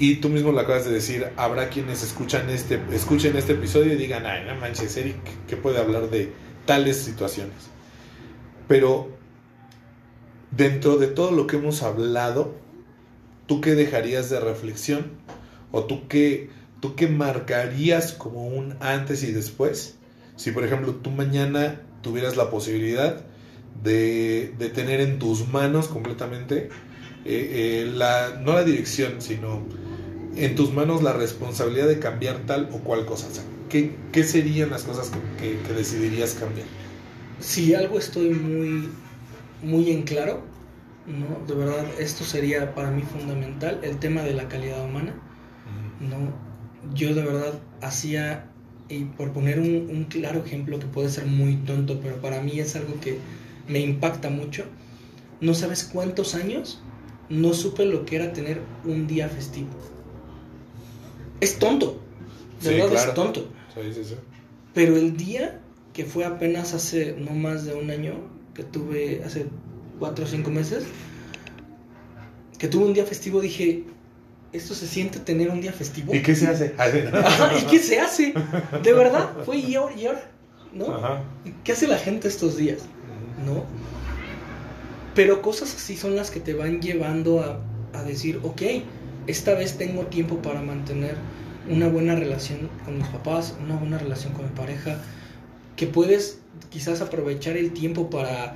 Y 0.00 0.16
tú 0.16 0.28
mismo 0.28 0.52
lo 0.52 0.60
acabas 0.60 0.84
de 0.84 0.92
decir, 0.92 1.26
habrá 1.36 1.70
quienes 1.70 2.04
escuchan 2.04 2.48
este, 2.50 2.80
escuchen 2.92 3.36
este 3.36 3.54
episodio 3.54 3.94
y 3.94 3.96
digan, 3.96 4.26
ay, 4.26 4.44
no 4.46 4.54
manches, 4.54 4.96
Eric, 4.96 5.16
¿qué 5.48 5.56
puede 5.56 5.78
hablar 5.78 6.08
de 6.08 6.32
tales 6.66 6.98
situaciones? 6.98 7.56
Pero 8.68 9.08
dentro 10.52 10.98
de 10.98 11.08
todo 11.08 11.32
lo 11.32 11.48
que 11.48 11.56
hemos 11.56 11.82
hablado, 11.82 12.54
¿tú 13.46 13.60
qué 13.60 13.74
dejarías 13.74 14.30
de 14.30 14.38
reflexión? 14.38 15.06
¿O 15.72 15.82
tú 15.82 16.06
qué, 16.06 16.50
tú 16.78 16.94
qué 16.94 17.08
marcarías 17.08 18.12
como 18.12 18.46
un 18.46 18.76
antes 18.78 19.24
y 19.24 19.32
después? 19.32 19.98
Si, 20.36 20.52
por 20.52 20.62
ejemplo, 20.62 20.94
tú 20.94 21.10
mañana 21.10 21.80
tuvieras 22.02 22.36
la 22.36 22.50
posibilidad 22.50 23.24
de, 23.82 24.54
de 24.60 24.68
tener 24.68 25.00
en 25.00 25.18
tus 25.18 25.48
manos 25.48 25.88
completamente, 25.88 26.68
eh, 27.28 27.82
eh, 27.84 27.92
la, 27.94 28.40
no 28.42 28.54
la 28.54 28.64
dirección, 28.64 29.20
sino 29.20 29.62
en 30.36 30.54
tus 30.56 30.72
manos 30.72 31.02
la 31.02 31.12
responsabilidad 31.12 31.88
de 31.88 31.98
cambiar 32.00 32.46
tal 32.46 32.70
o 32.72 32.78
cual 32.80 33.06
cosa. 33.06 33.28
O 33.28 33.34
sea, 33.34 33.44
¿qué, 33.68 33.96
qué 34.12 34.24
serían 34.24 34.70
las 34.70 34.84
cosas 34.84 35.10
que, 35.10 35.20
que- 35.36 35.60
que 35.62 35.72
decidirías 35.74 36.34
cambiar? 36.34 36.66
Si 37.40 37.74
algo 37.74 37.98
estoy 37.98 38.30
muy, 38.30 38.88
muy 39.62 39.90
en 39.90 40.02
claro, 40.02 40.42
¿no? 41.06 41.44
De 41.46 41.54
verdad, 41.54 41.86
esto 41.98 42.24
sería 42.24 42.74
para 42.74 42.90
mí 42.90 43.02
fundamental, 43.02 43.80
el 43.82 43.98
tema 43.98 44.22
de 44.22 44.34
la 44.34 44.48
calidad 44.48 44.84
humana. 44.84 45.14
No, 46.00 46.32
yo 46.94 47.14
de 47.14 47.22
verdad 47.22 47.60
hacía, 47.82 48.52
y 48.88 49.04
por 49.04 49.32
poner 49.32 49.60
un, 49.60 49.88
un 49.90 50.04
claro 50.04 50.44
ejemplo 50.44 50.78
que 50.78 50.86
puede 50.86 51.10
ser 51.10 51.26
muy 51.26 51.56
tonto, 51.56 52.00
pero 52.02 52.20
para 52.20 52.40
mí 52.40 52.58
es 52.60 52.76
algo 52.76 53.00
que 53.00 53.18
me 53.68 53.80
impacta 53.80 54.30
mucho, 54.30 54.64
no 55.40 55.54
sabes 55.54 55.84
cuántos 55.84 56.34
años 56.34 56.82
no 57.28 57.52
supe 57.54 57.84
lo 57.86 58.04
que 58.04 58.16
era 58.16 58.32
tener 58.32 58.60
un 58.84 59.06
día 59.06 59.28
festivo. 59.28 59.68
Es 61.40 61.58
tonto, 61.58 62.00
de 62.62 62.68
Sí, 62.70 62.74
verdad 62.74 62.90
claro. 62.90 63.08
es 63.08 63.14
tonto. 63.14 63.48
Sí, 63.74 63.92
sí, 63.94 64.04
sí. 64.04 64.14
Pero 64.74 64.96
el 64.96 65.16
día 65.16 65.60
que 65.92 66.04
fue 66.04 66.24
apenas 66.24 66.74
hace 66.74 67.14
no 67.18 67.32
más 67.32 67.64
de 67.64 67.74
un 67.74 67.90
año, 67.90 68.14
que 68.54 68.62
tuve 68.64 69.22
hace 69.24 69.46
cuatro 69.98 70.24
o 70.24 70.28
cinco 70.28 70.50
meses, 70.50 70.84
que 72.58 72.68
tuve 72.68 72.84
un 72.86 72.94
día 72.94 73.04
festivo, 73.04 73.40
dije, 73.40 73.84
esto 74.52 74.74
se 74.74 74.86
siente 74.86 75.18
tener 75.20 75.50
un 75.50 75.60
día 75.60 75.72
festivo. 75.72 76.14
¿Y 76.14 76.22
qué 76.22 76.34
se 76.34 76.48
hace? 76.48 76.74
¿Y 77.60 77.66
qué 77.66 77.78
se 77.78 78.00
hace? 78.00 78.34
De 78.82 78.92
verdad, 78.92 79.30
fue 79.44 79.58
y 79.58 79.74
ahora, 79.74 79.94
y 79.94 80.06
ahora, 80.06 80.30
¿no? 80.72 80.94
Ajá. 80.94 81.22
¿Qué 81.64 81.72
hace 81.72 81.86
la 81.86 81.98
gente 81.98 82.28
estos 82.28 82.56
días? 82.56 82.80
¿No? 83.46 83.64
Pero 85.18 85.42
cosas 85.42 85.74
así 85.74 85.96
son 85.96 86.14
las 86.14 86.30
que 86.30 86.38
te 86.38 86.54
van 86.54 86.80
llevando 86.80 87.40
a, 87.40 87.60
a 87.92 88.04
decir, 88.04 88.38
ok, 88.44 88.62
esta 89.26 89.54
vez 89.54 89.76
tengo 89.76 90.06
tiempo 90.06 90.40
para 90.40 90.62
mantener 90.62 91.16
una 91.68 91.88
buena 91.88 92.14
relación 92.14 92.70
con 92.84 92.98
mis 92.98 93.08
papás, 93.08 93.56
una 93.60 93.74
buena 93.74 93.98
relación 93.98 94.32
con 94.32 94.44
mi 94.44 94.52
pareja, 94.52 95.02
que 95.74 95.88
puedes 95.88 96.38
quizás 96.70 97.00
aprovechar 97.00 97.56
el 97.56 97.72
tiempo 97.72 98.10
para 98.10 98.54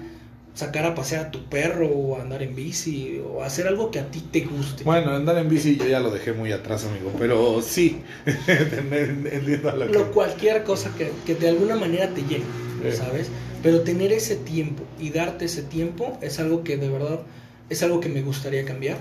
sacar 0.54 0.84
a 0.84 0.94
pasear 0.94 1.26
a 1.26 1.30
tu 1.32 1.44
perro 1.46 1.88
o 1.88 2.20
andar 2.20 2.44
en 2.44 2.54
bici 2.54 3.20
o 3.26 3.42
hacer 3.42 3.66
algo 3.66 3.90
que 3.90 3.98
a 3.98 4.08
ti 4.08 4.22
te 4.30 4.42
guste. 4.42 4.84
Bueno, 4.84 5.10
andar 5.10 5.38
en 5.38 5.48
bici 5.48 5.76
yo 5.76 5.88
ya 5.88 5.98
lo 5.98 6.12
dejé 6.12 6.32
muy 6.32 6.52
atrás, 6.52 6.84
amigo, 6.84 7.10
pero 7.18 7.60
sí, 7.60 8.02
entiendo 8.46 9.68
a 9.68 9.74
lo 9.74 9.90
que... 9.90 9.98
Cualquier 10.12 10.62
cosa 10.62 10.94
que, 10.96 11.10
que 11.26 11.34
de 11.34 11.48
alguna 11.48 11.74
manera 11.74 12.08
te 12.08 12.22
llene. 12.22 12.44
¿sabes? 12.90 13.28
Pero 13.62 13.82
tener 13.82 14.12
ese 14.12 14.36
tiempo 14.36 14.82
y 14.98 15.10
darte 15.10 15.44
ese 15.44 15.62
tiempo 15.62 16.18
es 16.20 16.38
algo 16.40 16.64
que 16.64 16.76
de 16.76 16.88
verdad 16.88 17.20
es 17.70 17.82
algo 17.82 18.00
que 18.00 18.08
me 18.08 18.22
gustaría 18.22 18.64
cambiar. 18.64 18.98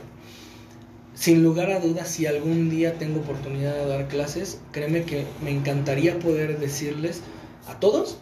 Sin 1.16 1.44
lugar 1.44 1.72
a 1.72 1.80
dudas, 1.80 2.08
si 2.08 2.26
algún 2.26 2.70
día 2.70 2.98
tengo 2.98 3.20
oportunidad 3.20 3.76
de 3.76 3.86
dar 3.86 4.08
clases, 4.08 4.60
créeme 4.72 5.04
que 5.04 5.26
me 5.44 5.52
encantaría 5.52 6.20
poder 6.20 6.60
decirles 6.60 7.22
a 7.68 7.80
todos 7.80 8.18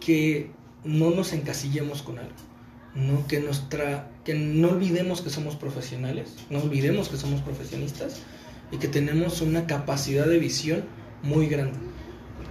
que 0.00 0.50
no 0.84 1.10
nos 1.10 1.32
encasillemos 1.32 2.02
con 2.02 2.18
algo. 2.18 2.34
No, 2.94 3.26
que, 3.26 3.40
nuestra, 3.40 4.10
que 4.24 4.34
no 4.34 4.70
olvidemos 4.70 5.20
que 5.20 5.28
somos 5.28 5.54
profesionales, 5.54 6.34
no 6.48 6.60
olvidemos 6.60 7.10
que 7.10 7.18
somos 7.18 7.42
profesionistas 7.42 8.22
y 8.72 8.78
que 8.78 8.88
tenemos 8.88 9.42
una 9.42 9.66
capacidad 9.66 10.26
de 10.26 10.38
visión 10.38 10.84
muy 11.22 11.46
grande, 11.46 11.78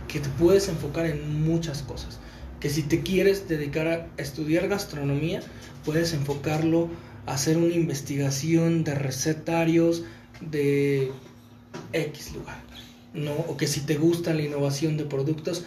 que 0.08 0.20
te 0.20 0.30
puedes 0.30 0.68
enfocar 0.68 1.08
en 1.08 1.44
muchas 1.44 1.82
cosas, 1.82 2.20
que 2.66 2.72
si 2.72 2.82
te 2.82 3.02
quieres 3.02 3.48
dedicar 3.48 3.88
a 3.88 4.08
estudiar 4.18 4.68
gastronomía, 4.68 5.40
puedes 5.86 6.14
enfocarlo 6.14 6.90
a 7.28 7.36
hacer 7.36 7.58
una 7.58 7.76
investigación 7.76 8.84
de 8.84 8.96
recetarios 8.96 10.04
de 10.42 11.12
X 11.94 12.34
lugar, 12.34 12.58
¿no? 13.14 13.34
O 13.34 13.56
que 13.56 13.68
si 13.68 13.82
te 13.82 13.98
gusta 13.98 14.34
la 14.34 14.42
innovación 14.42 14.98
de 14.98 15.06
productos, 15.06 15.64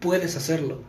puedes 0.00 0.36
hacerlo, 0.36 0.82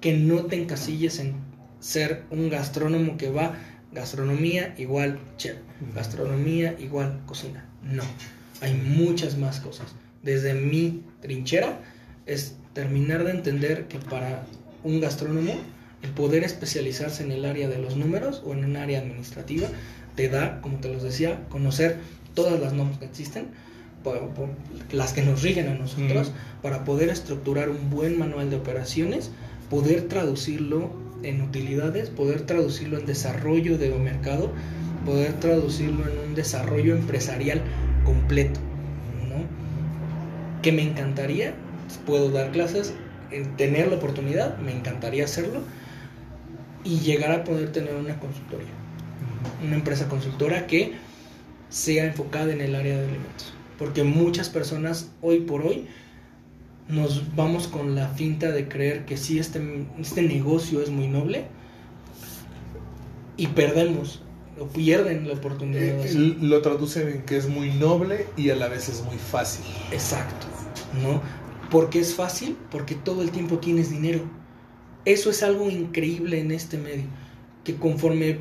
que 0.00 0.14
no 0.14 0.46
te 0.46 0.56
encasilles 0.56 1.18
en 1.18 1.34
ser 1.80 2.24
un 2.30 2.48
gastrónomo 2.48 3.18
que 3.18 3.28
va 3.28 3.58
gastronomía 3.92 4.74
igual 4.78 5.20
chef, 5.36 5.58
gastronomía 5.94 6.76
igual 6.78 7.20
cocina. 7.26 7.68
No, 7.82 8.04
hay 8.62 8.72
muchas 8.72 9.36
más 9.36 9.60
cosas. 9.60 9.94
Desde 10.22 10.54
mi 10.54 11.02
trinchera 11.20 11.78
es 12.24 12.56
terminar 12.72 13.24
de 13.24 13.32
entender 13.32 13.86
que 13.86 13.98
para 13.98 14.46
un 14.84 15.00
gastrónomo 15.00 15.52
el 16.02 16.10
poder 16.10 16.44
especializarse 16.44 17.24
en 17.24 17.32
el 17.32 17.44
área 17.44 17.68
de 17.68 17.78
los 17.78 17.96
números 17.96 18.42
o 18.46 18.52
en 18.52 18.64
un 18.64 18.76
área 18.76 19.00
administrativa 19.00 19.66
te 20.14 20.28
da, 20.28 20.60
como 20.60 20.78
te 20.78 20.92
los 20.92 21.02
decía, 21.02 21.40
conocer 21.48 21.96
todas 22.34 22.60
las 22.60 22.72
normas 22.72 22.98
que 22.98 23.04
existen, 23.04 23.46
por- 24.04 24.28
por- 24.30 24.48
las 24.92 25.12
que 25.12 25.22
nos 25.22 25.42
rigen 25.42 25.68
a 25.68 25.74
nosotros, 25.74 26.32
para 26.62 26.84
poder 26.84 27.08
estructurar 27.08 27.68
un 27.68 27.90
buen 27.90 28.16
manual 28.18 28.48
de 28.50 28.56
operaciones, 28.56 29.30
poder 29.70 30.02
traducirlo 30.08 30.90
en 31.24 31.42
utilidades, 31.42 32.10
poder 32.10 32.42
traducirlo 32.42 32.98
en 32.98 33.06
desarrollo 33.06 33.76
de 33.76 33.90
mercado, 33.90 34.52
poder 35.04 35.32
traducirlo 35.34 36.04
en 36.08 36.28
un 36.28 36.34
desarrollo 36.36 36.94
empresarial 36.94 37.60
completo, 38.04 38.60
¿no? 39.28 39.42
Que 40.62 40.70
me 40.70 40.82
encantaría, 40.82 41.54
puedo 42.06 42.30
dar 42.30 42.52
clases, 42.52 42.94
tener 43.56 43.88
la 43.88 43.96
oportunidad, 43.96 44.58
me 44.58 44.72
encantaría 44.72 45.24
hacerlo 45.24 45.60
y 46.84 47.00
llegar 47.00 47.32
a 47.32 47.44
poder 47.44 47.72
tener 47.72 47.94
una 47.94 48.18
consultoría, 48.18 48.68
una 49.64 49.74
empresa 49.74 50.08
consultora 50.08 50.66
que 50.66 50.94
sea 51.68 52.04
enfocada 52.06 52.52
en 52.52 52.60
el 52.60 52.74
área 52.74 52.96
de 52.96 53.04
alimentos. 53.04 53.52
Porque 53.78 54.04
muchas 54.04 54.48
personas 54.48 55.10
hoy 55.20 55.40
por 55.40 55.62
hoy 55.62 55.86
nos 56.88 57.36
vamos 57.36 57.68
con 57.68 57.94
la 57.94 58.08
finta 58.08 58.50
de 58.50 58.68
creer 58.68 59.04
que 59.04 59.16
sí, 59.16 59.38
este, 59.38 59.86
este 60.00 60.22
negocio 60.22 60.80
es 60.82 60.90
muy 60.90 61.06
noble 61.06 61.44
y 63.36 63.48
perdemos 63.48 64.22
o 64.58 64.66
pierden 64.66 65.28
la 65.28 65.34
oportunidad 65.34 65.80
de 65.80 66.10
Eh, 66.10 66.36
lo 66.40 66.60
traducen 66.62 67.08
en 67.08 67.22
que 67.22 67.36
es 67.36 67.48
muy 67.48 67.70
noble 67.70 68.26
y 68.36 68.50
a 68.50 68.56
la 68.56 68.68
vez 68.68 68.88
es 68.88 69.04
muy 69.04 69.16
fácil. 69.16 69.64
Exacto, 69.92 70.46
¿no? 71.02 71.22
Porque 71.70 72.00
es 72.00 72.14
fácil, 72.14 72.56
porque 72.70 72.94
todo 72.94 73.22
el 73.22 73.30
tiempo 73.30 73.58
tienes 73.58 73.90
dinero. 73.90 74.20
Eso 75.04 75.30
es 75.30 75.42
algo 75.42 75.70
increíble 75.70 76.40
en 76.40 76.50
este 76.50 76.78
medio, 76.78 77.06
que 77.64 77.76
conforme 77.76 78.38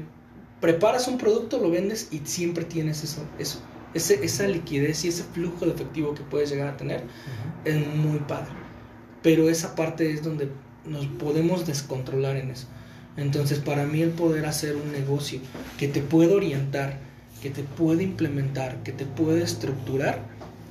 preparas 0.59 1.07
un 1.07 1.17
producto 1.17 1.59
lo 1.59 1.69
vendes 1.69 2.09
y 2.11 2.21
siempre 2.23 2.65
tienes 2.65 3.03
eso, 3.03 3.23
eso, 3.37 3.61
ese, 3.93 4.25
esa 4.25 4.47
liquidez 4.47 5.05
y 5.05 5.09
ese 5.09 5.23
flujo 5.23 5.65
de 5.65 5.71
efectivo 5.71 6.13
que 6.13 6.23
puedes 6.23 6.49
llegar 6.49 6.67
a 6.67 6.77
tener 6.77 7.03
es 7.63 7.75
muy 7.95 8.19
padre. 8.19 8.51
Pero 9.21 9.49
esa 9.49 9.75
parte 9.75 10.11
es 10.11 10.23
donde 10.23 10.49
nos 10.85 11.05
podemos 11.05 11.65
descontrolar 11.65 12.37
en 12.37 12.51
eso. 12.51 12.67
Entonces, 13.17 13.59
para 13.59 13.85
mí 13.85 14.01
el 14.01 14.11
poder 14.11 14.45
hacer 14.45 14.75
un 14.75 14.91
negocio 14.91 15.39
que 15.77 15.87
te 15.87 16.01
puede 16.01 16.33
orientar, 16.33 16.99
que 17.41 17.49
te 17.49 17.63
puede 17.63 18.03
implementar, 18.03 18.83
que 18.83 18.91
te 18.91 19.05
puede 19.05 19.43
estructurar 19.43 20.21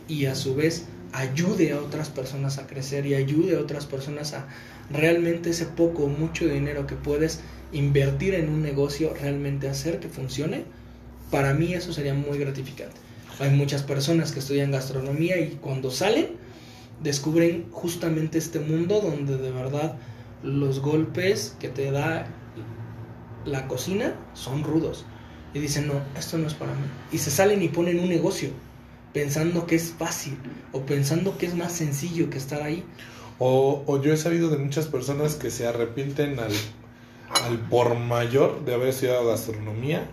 y 0.08 0.26
a 0.26 0.34
su 0.34 0.54
vez 0.54 0.86
ayude 1.12 1.72
a 1.72 1.80
otras 1.80 2.08
personas 2.08 2.58
a 2.58 2.66
crecer 2.66 3.06
y 3.06 3.14
ayude 3.14 3.56
a 3.56 3.60
otras 3.60 3.86
personas 3.86 4.34
a 4.34 4.46
realmente 4.90 5.50
ese 5.50 5.66
poco 5.66 6.04
o 6.04 6.08
mucho 6.08 6.46
dinero 6.46 6.86
que 6.86 6.94
puedes 6.94 7.40
invertir 7.72 8.34
en 8.34 8.48
un 8.48 8.62
negocio 8.62 9.12
realmente 9.14 9.68
hacer 9.68 10.00
que 10.00 10.08
funcione, 10.08 10.64
para 11.30 11.54
mí 11.54 11.74
eso 11.74 11.92
sería 11.92 12.14
muy 12.14 12.38
gratificante. 12.38 12.96
Hay 13.38 13.50
muchas 13.50 13.82
personas 13.82 14.32
que 14.32 14.38
estudian 14.38 14.70
gastronomía 14.70 15.38
y 15.38 15.58
cuando 15.60 15.90
salen 15.90 16.36
descubren 17.02 17.66
justamente 17.70 18.38
este 18.38 18.60
mundo 18.60 19.00
donde 19.00 19.36
de 19.36 19.50
verdad 19.50 19.96
los 20.42 20.80
golpes 20.80 21.54
que 21.58 21.68
te 21.68 21.90
da 21.90 22.26
la 23.44 23.68
cocina 23.68 24.14
son 24.34 24.64
rudos. 24.64 25.04
Y 25.54 25.58
dicen, 25.58 25.86
no, 25.86 25.94
esto 26.18 26.38
no 26.38 26.46
es 26.46 26.54
para 26.54 26.72
mí. 26.72 26.86
Y 27.12 27.18
se 27.18 27.30
salen 27.30 27.62
y 27.62 27.68
ponen 27.68 27.98
un 27.98 28.08
negocio 28.08 28.50
pensando 29.12 29.66
que 29.66 29.76
es 29.76 29.92
fácil 29.96 30.38
o 30.72 30.82
pensando 30.82 31.38
que 31.38 31.46
es 31.46 31.54
más 31.54 31.72
sencillo 31.72 32.30
que 32.30 32.38
estar 32.38 32.62
ahí. 32.62 32.84
O, 33.38 33.82
o 33.86 34.02
yo 34.02 34.12
he 34.12 34.16
sabido 34.16 34.48
de 34.48 34.58
muchas 34.58 34.86
personas 34.86 35.34
que 35.34 35.50
se 35.50 35.66
arrepienten 35.66 36.38
al, 36.38 36.52
al 37.44 37.58
por 37.68 37.94
mayor 37.96 38.64
de 38.64 38.74
haber 38.74 38.88
estudiado 38.88 39.26
gastronomía 39.26 40.08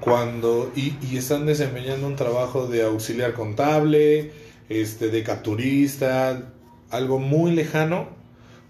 cuando 0.00 0.70
y, 0.74 0.94
y 1.02 1.16
están 1.16 1.46
desempeñando 1.46 2.06
un 2.06 2.16
trabajo 2.16 2.66
de 2.66 2.82
auxiliar 2.82 3.34
contable, 3.34 4.32
este, 4.68 5.10
de 5.10 5.22
capturista, 5.22 6.52
algo 6.90 7.18
muy 7.18 7.52
lejano, 7.52 8.08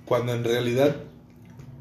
cuando 0.05 0.35
en 0.35 0.45
realidad 0.45 0.97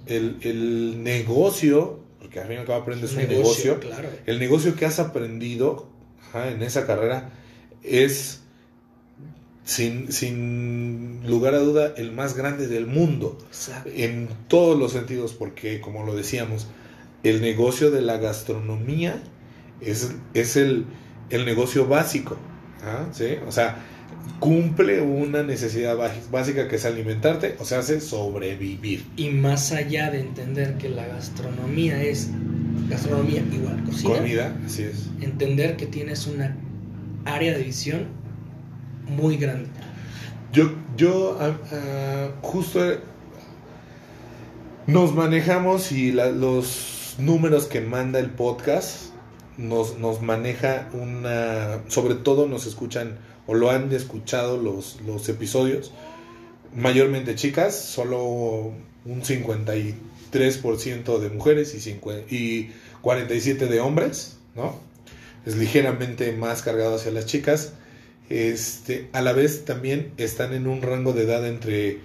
el, 0.08 0.38
el 0.42 1.04
negocio, 1.04 2.00
porque 2.20 2.40
al 2.40 2.48
fin 2.48 2.58
y 2.58 2.60
al 2.60 2.66
cabo 2.66 2.82
aprendes 2.82 3.14
un 3.14 3.28
negocio, 3.28 3.80
claro. 3.80 4.10
el 4.26 4.40
negocio 4.40 4.76
que 4.76 4.86
has 4.86 5.00
aprendido 5.00 5.88
ajá, 6.30 6.50
en 6.50 6.64
esa 6.64 6.86
carrera 6.86 7.32
es 7.88 8.42
sin, 9.66 10.12
sin 10.12 11.28
lugar 11.28 11.56
a 11.56 11.60
duda 11.60 11.94
el 11.98 12.12
más 12.12 12.36
grande 12.36 12.68
del 12.68 12.86
mundo 12.86 13.38
Exacto. 13.48 13.90
en 13.94 14.30
todos 14.48 14.78
los 14.78 14.92
sentidos 14.92 15.34
porque 15.34 15.82
como 15.82 16.06
lo 16.06 16.16
decíamos 16.16 16.68
el 17.24 17.42
negocio 17.42 17.90
de 17.90 18.02
la 18.02 18.18
gastronomía 18.18 19.22
es, 19.82 20.12
es 20.36 20.56
el, 20.56 20.86
el 21.32 21.46
negocio 21.46 21.88
básico 21.88 22.38
¿ah? 22.84 23.08
¿sí? 23.12 23.38
o 23.48 23.52
sea 23.52 23.84
cumple 24.40 25.02
una 25.02 25.42
necesidad 25.42 25.98
básica 26.32 26.68
que 26.68 26.76
es 26.76 26.86
alimentarte 26.86 27.56
o 27.60 27.66
sea 27.66 27.80
hace 27.80 28.02
sobrevivir 28.02 29.04
Y 29.16 29.30
más 29.30 29.72
allá 29.72 30.12
de 30.12 30.20
entender 30.20 30.78
que 30.78 30.90
la 30.90 31.08
gastronomía 31.08 32.04
es 32.04 32.30
gastronomía 32.88 33.44
igual 33.52 33.84
cocina, 33.84 34.16
comida 34.16 34.56
así 34.64 34.84
es 34.84 35.10
entender 35.22 35.76
que 35.76 35.88
tienes 35.88 36.28
una 36.28 36.56
área 37.26 37.58
de 37.58 37.64
visión 37.64 38.08
muy 39.08 39.38
grande. 39.38 39.70
Yo, 40.52 40.72
yo 40.96 41.38
ah, 41.42 41.58
ah, 41.72 42.30
justo 42.42 42.90
eh, 42.90 43.00
nos 44.88 45.14
manejamos 45.14 45.92
y 45.92 46.12
los 46.12 47.16
números 47.18 47.66
que 47.66 47.82
manda 47.82 48.20
el 48.20 48.30
podcast 48.30 49.08
nos, 49.58 49.98
nos 49.98 50.22
maneja 50.22 50.90
una, 50.94 51.82
sobre 51.88 52.16
todo 52.16 52.48
nos 52.48 52.66
escuchan 52.66 53.18
o 53.48 53.54
lo 53.54 53.70
han 53.70 53.92
escuchado 53.92 54.58
los, 54.58 55.02
los 55.02 55.30
episodios, 55.30 55.92
mayormente 56.76 57.36
chicas, 57.36 57.76
solo 57.76 58.24
un 59.06 59.22
53% 59.22 61.20
de 61.20 61.30
mujeres 61.30 61.76
y, 61.76 61.80
50 61.80 62.34
y 62.34 62.74
47 63.02 63.68
de 63.68 63.80
hombres, 63.80 64.38
¿no? 64.56 64.80
Es 65.46 65.56
ligeramente 65.56 66.32
más 66.34 66.62
cargado 66.62 66.96
hacia 66.96 67.12
las 67.12 67.26
chicas. 67.26 67.74
Este, 68.30 69.10
a 69.14 69.22
la 69.22 69.34
vez 69.34 69.66
también 69.66 70.12
están 70.18 70.54
en 70.54 70.68
un 70.68 70.82
rango 70.82 71.14
de 71.14 71.24
edad 71.24 71.48
entre 71.48 72.00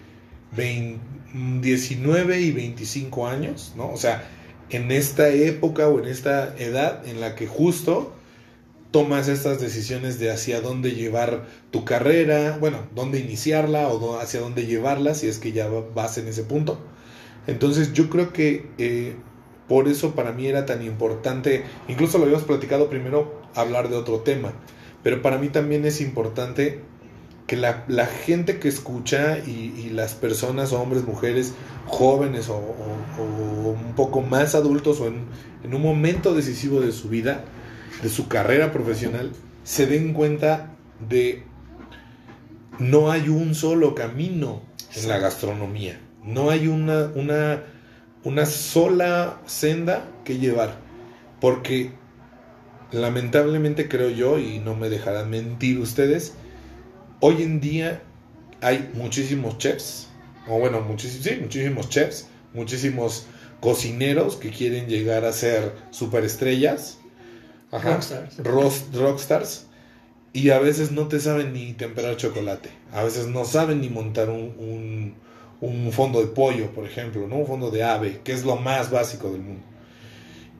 19 0.53 2.41
y 2.41 2.53
25 2.53 3.27
años, 3.27 3.73
¿no? 3.77 3.91
O 3.91 3.97
sea, 3.97 4.29
en 4.69 4.91
esta 4.91 5.29
época 5.29 5.89
o 5.89 5.99
en 5.99 6.07
esta 6.07 6.55
edad 6.59 7.07
en 7.07 7.21
la 7.21 7.35
que 7.35 7.47
justo 7.47 8.15
tomas 8.91 9.29
estas 9.29 9.61
decisiones 9.61 10.19
de 10.19 10.31
hacia 10.31 10.61
dónde 10.61 10.93
llevar 10.93 11.47
tu 11.71 11.85
carrera, 11.85 12.59
bueno, 12.59 12.87
dónde 12.95 13.21
iniciarla 13.21 13.89
o 13.89 14.19
hacia 14.19 14.41
dónde 14.41 14.67
llevarla, 14.67 15.15
si 15.15 15.29
es 15.29 15.39
que 15.39 15.53
ya 15.53 15.69
vas 15.69 16.19
en 16.19 16.29
ese 16.29 16.43
punto. 16.43 16.79
Entonces 17.47 17.93
yo 17.93 18.11
creo 18.11 18.33
que 18.33 18.67
eh, 18.79 19.15
por 19.71 19.87
eso 19.87 20.17
para 20.17 20.33
mí 20.33 20.49
era 20.49 20.67
tan 20.67 20.83
importante, 20.83 21.63
incluso 21.87 22.19
lo 22.19 22.25
habíamos 22.25 22.45
platicado 22.45 22.91
primero, 22.91 23.41
hablar 23.55 23.89
de 23.89 23.95
otro 23.95 24.19
tema, 24.19 24.53
pero 25.05 25.23
para 25.23 25.39
mí 25.39 25.49
también 25.49 25.85
es 25.85 26.01
importante 26.01 26.81
que 27.47 27.57
la, 27.57 27.85
gente 28.07 28.59
que 28.59 28.67
escucha 28.67 29.39
y, 29.39 29.91
las 29.91 30.15
personas, 30.15 30.73
hombres, 30.73 31.05
mujeres, 31.05 31.53
jóvenes 31.87 32.49
o, 32.49 32.57
un 32.57 33.95
poco 33.95 34.23
más 34.23 34.57
adultos 34.57 35.01
o 35.01 35.07
en, 35.07 35.27
en 35.63 35.73
un 35.73 35.83
momento 35.83 36.35
decisivo 36.35 36.81
de 36.81 36.91
su 36.91 37.09
vida, 37.09 37.45
de 38.03 38.09
su 38.09 38.27
carrera 38.27 38.73
profesional, 38.73 39.31
se 39.63 39.87
den 39.87 40.15
cuenta 40.15 40.75
de 41.09 41.45
no 42.81 43.13
hay 43.13 43.29
un 43.29 43.55
solo 43.55 43.95
camino 43.95 44.63
en 44.97 45.09
la 45.09 45.19
gastronomía. 45.19 46.01
No 46.25 46.51
hay 46.51 46.67
una, 46.67 47.13
una, 47.15 47.63
una 48.25 48.47
sola 48.47 49.41
senda 49.47 50.09
que 50.25 50.39
llevar. 50.39 50.77
Porque 51.41 51.93
lamentablemente 52.93 53.89
creo 53.89 54.11
yo, 54.11 54.39
y 54.39 54.59
no 54.59 54.75
me 54.75 54.89
dejarán 54.89 55.31
mentir 55.31 55.79
ustedes, 55.79 56.35
hoy 57.21 57.43
en 57.43 57.61
día 57.61 58.03
hay 58.61 58.91
muchísimos 58.95 59.59
chefs, 59.59 60.09
o 60.49 60.59
bueno, 60.59 60.81
muchísimos, 60.81 61.25
sí, 61.25 61.39
muchísimos 61.41 61.89
chefs, 61.89 62.27
muchísimos 62.53 63.27
cocineros 63.61 64.37
que 64.37 64.51
quieren 64.51 64.87
llegar 64.87 65.25
a 65.25 65.33
ser 65.33 65.73
superestrellas, 65.91 66.99
rockstars. 67.71 68.93
rockstars, 68.93 69.67
y 70.33 70.51
a 70.51 70.59
veces 70.59 70.93
no 70.93 71.09
te 71.09 71.21
saben 71.21 71.53
ni 71.53 71.73
temperar 71.73 72.17
chocolate, 72.17 72.71
a 72.93 73.03
veces 73.03 73.29
no 73.29 73.45
saben 73.45 73.81
ni 73.81 73.89
montar 73.89 74.29
un 74.31 74.55
un 74.59 75.15
fondo 75.93 76.21
de 76.21 76.29
pollo, 76.29 76.71
por 76.73 76.85
ejemplo, 76.85 77.27
¿no? 77.29 77.37
Un 77.37 77.47
fondo 77.47 77.71
de 77.71 77.83
ave, 77.83 78.21
que 78.25 78.33
es 78.33 78.45
lo 78.45 78.57
más 78.57 78.91
básico 78.91 79.31
del 79.31 79.43
mundo. 79.43 79.63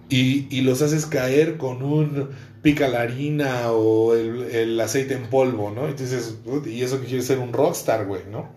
Y, 0.09 0.61
los 0.63 0.83
haces 0.83 1.07
caer 1.07 1.57
con 1.57 1.83
un 1.83 2.31
pica 2.63 2.89
la 2.89 3.03
harina 3.03 3.71
o 3.71 4.15
el, 4.15 4.79
aceite 4.81 5.15
en 5.15 5.27
polvo, 5.31 5.71
¿no? 5.71 5.89
Entonces, 5.89 6.37
y 6.67 6.83
eso 6.83 7.01
que 7.01 7.07
quiere 7.07 7.23
ser 7.23 7.39
un 7.39 7.53
rockstar, 7.53 8.07
güey, 8.07 8.23
¿no? 8.31 8.49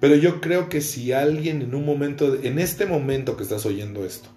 Pero 0.00 0.16
yo 0.16 0.40
creo 0.40 0.68
que 0.68 0.80
si 0.80 1.12
alguien 1.12 1.62
en 1.62 1.74
un 1.74 1.86
momento, 1.86 2.36
en 2.42 2.58
este 2.58 2.86
momento 2.86 3.36
que 3.36 3.44
estás 3.44 3.64
oyendo 3.64 4.04
esto, 4.04 4.28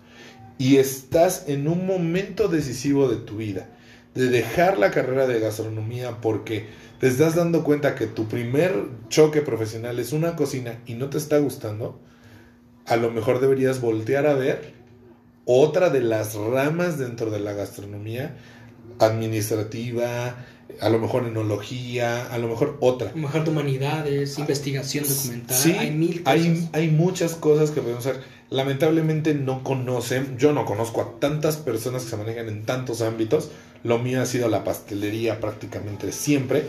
y 0.57 0.77
estás 0.77 1.45
en 1.47 1.67
un 1.67 1.85
momento 1.85 2.47
decisivo 2.47 3.09
de 3.09 3.17
tu 3.17 3.37
vida, 3.37 3.69
de 4.13 4.27
dejar 4.27 4.77
la 4.77 4.91
carrera 4.91 5.27
de 5.27 5.39
gastronomía 5.41 6.21
porque 6.21 6.67
te 6.99 7.07
estás 7.07 7.35
dando 7.35 7.63
cuenta 7.63 7.95
que 7.95 8.07
tu 8.07 8.27
primer 8.27 8.73
choque 9.09 9.41
profesional 9.41 9.99
es 9.99 10.13
una 10.13 10.35
cocina 10.35 10.79
y 10.85 10.93
no 10.93 11.09
te 11.09 11.17
está 11.17 11.37
gustando, 11.39 11.99
a 12.85 12.95
lo 12.95 13.11
mejor 13.11 13.39
deberías 13.39 13.81
voltear 13.81 14.27
a 14.27 14.33
ver 14.33 14.73
otra 15.45 15.89
de 15.89 16.01
las 16.01 16.35
ramas 16.35 16.97
dentro 16.97 17.29
de 17.29 17.39
la 17.39 17.53
gastronomía 17.53 18.35
administrativa, 18.99 20.35
a 20.79 20.89
lo 20.89 20.99
mejor 20.99 21.25
enología, 21.25 22.31
a 22.33 22.37
lo 22.37 22.47
mejor 22.47 22.77
otra. 22.79 23.09
A 23.09 23.11
lo 23.11 23.17
mejor 23.17 23.43
de 23.43 23.49
humanidades, 23.51 24.39
investigación 24.39 25.05
documental, 25.07 25.57
sí, 25.57 25.71
hay 25.73 25.91
mil 25.91 26.23
cosas. 26.23 26.33
Hay, 26.33 26.69
hay 26.73 26.89
muchas 26.89 27.35
cosas 27.35 27.71
que 27.71 27.81
podemos 27.81 28.05
hacer. 28.05 28.21
Lamentablemente 28.49 29.33
no 29.33 29.63
conocen, 29.63 30.37
yo 30.37 30.53
no 30.53 30.65
conozco 30.65 31.01
a 31.01 31.19
tantas 31.19 31.57
personas 31.57 32.03
que 32.03 32.11
se 32.11 32.17
manejan 32.17 32.47
en 32.47 32.63
tantos 32.63 33.01
ámbitos. 33.01 33.49
Lo 33.85 33.99
mío 33.99 34.19
ha 34.19 34.25
sido 34.25 34.49
la 34.49 34.63
pastelería 34.63 35.39
prácticamente 35.39 36.11
siempre. 36.11 36.63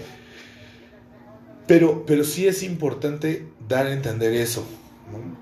Pero, 1.67 2.05
pero 2.05 2.25
sí 2.25 2.47
es 2.47 2.63
importante 2.63 3.49
dar 3.67 3.87
a 3.87 3.93
entender 3.95 4.35
eso. 4.35 4.67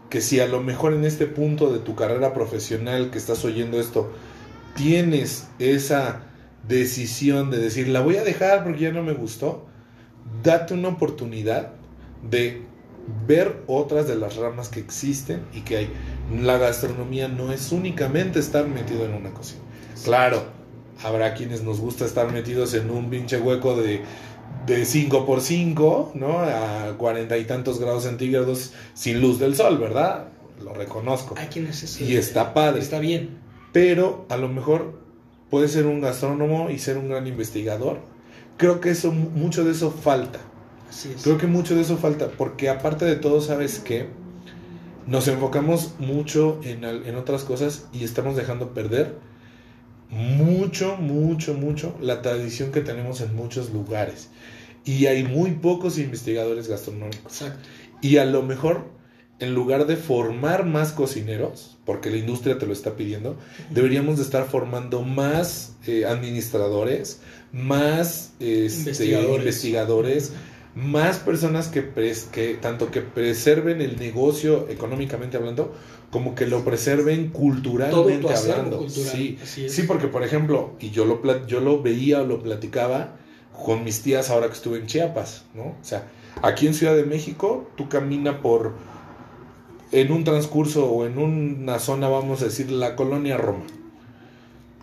Que 0.09 0.21
si 0.21 0.39
a 0.39 0.47
lo 0.47 0.63
mejor 0.63 0.93
en 0.93 1.05
este 1.05 1.27
punto 1.27 1.73
de 1.73 1.81
tu 1.81 1.97
carrera 1.97 2.33
profesional 2.33 3.11
que 3.11 3.19
estás 3.19 3.45
oyendo 3.45 3.81
esto, 3.81 4.13
tienes 4.77 5.49
esa 5.59 6.23
decisión 6.69 7.51
de 7.51 7.59
decir, 7.59 7.89
la 7.89 8.03
voy 8.03 8.19
a 8.19 8.25
dejar 8.25 8.63
porque 8.63 8.83
ya 8.83 8.93
no 8.93 9.03
me 9.03 9.13
gustó, 9.13 9.67
date 10.45 10.75
una 10.75 10.91
oportunidad 10.91 11.73
de 12.31 12.63
ver 13.27 13.65
otras 13.67 14.07
de 14.07 14.15
las 14.15 14.37
ramas 14.37 14.69
que 14.69 14.79
existen 14.79 15.43
y 15.53 15.63
que 15.63 15.77
hay. 15.77 15.91
La 16.41 16.57
gastronomía 16.57 17.27
no 17.27 17.53
es 17.53 17.73
únicamente 17.73 18.39
estar 18.39 18.69
metido 18.69 19.05
en 19.05 19.15
una 19.15 19.31
cocina. 19.31 19.61
Claro, 20.05 20.45
habrá 21.05 21.35
quienes 21.35 21.63
nos 21.63 21.81
gusta 21.81 22.05
estar 22.07 22.33
metidos 22.33 22.75
en 22.75 22.91
un 22.91 23.11
pinche 23.11 23.39
hueco 23.39 23.77
de, 23.77 24.01
de 24.67 24.85
5 24.85 25.27
por 25.27 25.41
5 25.41 26.13
¿no? 26.15 26.41
A 26.41 26.95
cuarenta 26.97 27.37
y 27.37 27.45
tantos 27.45 27.79
grados 27.79 28.05
centígrados 28.05 28.73
sin 28.95 29.21
luz 29.21 29.39
del 29.39 29.55
sol, 29.55 29.79
¿verdad? 29.79 30.29
Lo 30.63 30.73
reconozco. 30.73 31.35
Hay 31.37 31.49
quienes 31.49 32.01
Y 32.01 32.17
está 32.17 32.55
padre. 32.55 32.81
Está 32.81 32.99
bien. 32.99 33.39
Pero 33.73 34.25
a 34.31 34.37
lo 34.37 34.49
mejor 34.49 34.99
puede 35.51 35.69
ser 35.69 35.87
un 35.87 36.01
gastrónomo 36.01 36.71
y 36.71 36.79
ser 36.79 36.97
un 36.97 37.09
gran 37.09 37.27
investigador. 37.27 37.99
Creo 38.57 38.81
que 38.81 38.91
eso, 38.91 39.13
mucho 39.13 39.65
de 39.65 39.73
eso 39.73 39.91
falta. 39.91 40.39
Así 40.89 41.13
es. 41.15 41.23
Creo 41.23 41.37
que 41.39 41.47
mucho 41.47 41.75
de 41.75 41.83
eso 41.83 41.97
falta, 41.97 42.29
porque 42.29 42.69
aparte 42.71 43.05
de 43.05 43.17
todo, 43.17 43.41
¿sabes 43.41 43.81
qué? 43.81 44.07
Nos 45.07 45.29
enfocamos 45.29 45.95
mucho 45.99 46.61
en, 46.63 46.85
en 46.85 47.17
otras 47.17 47.45
cosas 47.45 47.89
y 47.93 48.05
estamos 48.05 48.37
dejando 48.37 48.73
perder 48.73 49.19
mucho, 50.15 50.97
mucho, 50.97 51.55
mucho 51.55 51.97
la 52.01 52.23
tradición 52.23 52.73
que 52.73 52.81
tenemos 52.81 53.21
en 53.21 53.35
muchos 53.35 53.71
lugares. 53.71 54.29
Y 54.85 55.07
hay 55.07 55.25
muy 55.25 55.53
pocos 55.53 55.99
investigadores 55.99 56.69
gastronómicos. 56.69 57.43
Exacto. 57.43 57.69
Y 58.01 58.19
a 58.19 58.25
lo 58.25 58.43
mejor, 58.43 58.85
en 59.39 59.55
lugar 59.55 59.87
de 59.87 59.97
formar 59.97 60.67
más 60.67 60.93
cocineros, 60.93 61.79
porque 61.85 62.11
la 62.11 62.19
industria 62.19 62.59
te 62.59 62.67
lo 62.67 62.73
está 62.73 62.97
pidiendo, 62.97 63.37
deberíamos 63.71 64.19
de 64.19 64.23
estar 64.23 64.45
formando 64.45 65.03
más 65.03 65.77
eh, 65.87 66.05
administradores, 66.05 67.21
más 67.53 68.33
este, 68.41 69.07
investigadores, 69.07 70.33
más 70.75 71.19
personas 71.19 71.69
que, 71.69 71.91
que 72.33 72.55
tanto 72.55 72.91
que 72.91 73.01
preserven 73.01 73.81
el 73.81 73.99
negocio 73.99 74.69
económicamente 74.69 75.37
hablando, 75.37 75.73
como 76.11 76.35
que 76.35 76.47
lo 76.47 76.65
preserven 76.65 77.29
culturalmente 77.31 78.35
hablando. 78.35 78.89
sí, 78.89 79.39
sí, 79.45 79.83
porque 79.83 80.09
por 80.09 80.23
ejemplo, 80.23 80.73
y 80.81 80.91
yo 80.91 81.05
lo, 81.05 81.47
yo 81.47 81.61
lo 81.61 81.83
veía 81.83 82.23
o 82.23 82.27
lo 82.27 82.43
platicaba 82.43 83.17
con 83.65 83.85
mis 83.85 84.03
tías 84.03 84.31
ahora 84.31 84.49
que 84.49 84.55
estuve 84.55 84.79
en 84.79 84.87
Chiapas, 84.87 85.45
¿no? 85.55 85.63
O 85.63 85.77
sea, 85.83 86.09
aquí 86.43 86.67
en 86.67 86.75
Ciudad 86.75 86.97
de 86.97 87.05
México, 87.05 87.69
tú 87.77 87.89
caminas 87.89 88.37
por, 88.37 88.75
en 89.93 90.11
un 90.11 90.25
transcurso 90.25 90.87
o 90.87 91.07
en 91.07 91.19
una 91.19 91.79
zona, 91.79 92.09
vamos 92.09 92.43
a 92.43 92.47
decir, 92.47 92.71
la 92.71 92.97
colonia 92.97 93.37
Roma. 93.37 93.65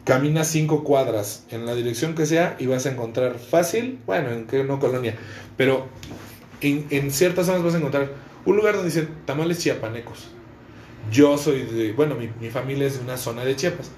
Caminas 0.04 0.48
cinco 0.48 0.84
cuadras 0.84 1.46
en 1.52 1.66
la 1.66 1.76
dirección 1.76 2.16
que 2.16 2.26
sea 2.26 2.56
y 2.60 2.66
vas 2.66 2.86
a 2.86 2.92
encontrar 2.92 3.38
fácil, 3.38 4.00
bueno, 4.06 4.32
en 4.32 4.48
que 4.48 4.64
no 4.64 4.80
colonia, 4.80 5.16
pero 5.58 5.88
en, 6.62 6.88
en 6.90 7.12
ciertas 7.12 7.46
zonas 7.46 7.64
vas 7.64 7.76
a 7.76 7.78
encontrar 7.78 8.12
un 8.46 8.56
lugar 8.56 8.76
donde 8.76 8.90
dicen 8.90 9.10
tamales 9.26 9.60
chiapanecos 9.60 10.30
yo 11.10 11.38
soy 11.38 11.64
de, 11.64 11.94
bueno, 11.94 12.16
mi, 12.16 12.50
familia 12.50 12.88
es 12.88 12.98
de 12.98 13.04
una 13.04 13.18
zona 13.18 13.44
de 13.44 13.56
Chiapas. 13.56 13.90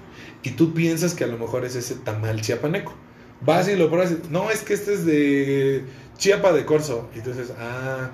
Y 0.42 0.50
tú 0.50 0.72
piensas 0.72 1.14
que 1.14 1.24
a 1.24 1.26
lo 1.26 1.38
mejor 1.38 1.64
es 1.64 1.74
ese 1.74 1.96
tamal 1.96 2.40
chiapaneco. 2.40 2.94
Vas 3.40 3.68
y 3.68 3.76
lo 3.76 3.90
pruebas 3.90 4.12
y, 4.12 4.30
no, 4.30 4.50
es 4.50 4.62
que 4.62 4.74
este 4.74 4.94
es 4.94 5.04
de 5.04 5.84
Chiapa 6.16 6.52
de 6.52 6.64
Corzo. 6.64 7.10
Y 7.14 7.18
entonces, 7.18 7.52
ah, 7.58 8.10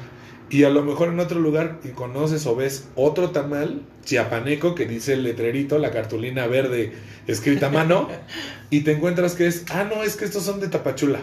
y 0.51 0.65
a 0.65 0.71
lo 0.71 0.83
mejor 0.83 1.09
en 1.09 1.21
otro 1.21 1.39
lugar 1.39 1.79
y 1.85 1.89
conoces 1.89 2.45
o 2.47 2.57
ves 2.57 2.89
otro 2.97 3.31
tamal 3.31 3.83
chiapaneco 4.05 4.75
que 4.75 4.85
dice 4.87 5.13
el 5.13 5.23
letrerito, 5.23 5.79
la 5.79 5.93
cartulina 5.93 6.47
verde 6.49 6.93
escrita 7.27 7.69
a 7.69 7.71
mano, 7.71 8.09
y 8.71 8.81
te 8.81 8.93
encuentras 8.93 9.35
que 9.35 9.47
es, 9.47 9.65
ah, 9.71 9.85
no, 9.85 10.03
es 10.03 10.17
que 10.17 10.25
estos 10.25 10.45
son 10.45 10.61
de 10.61 10.69
Tapachula. 10.69 11.21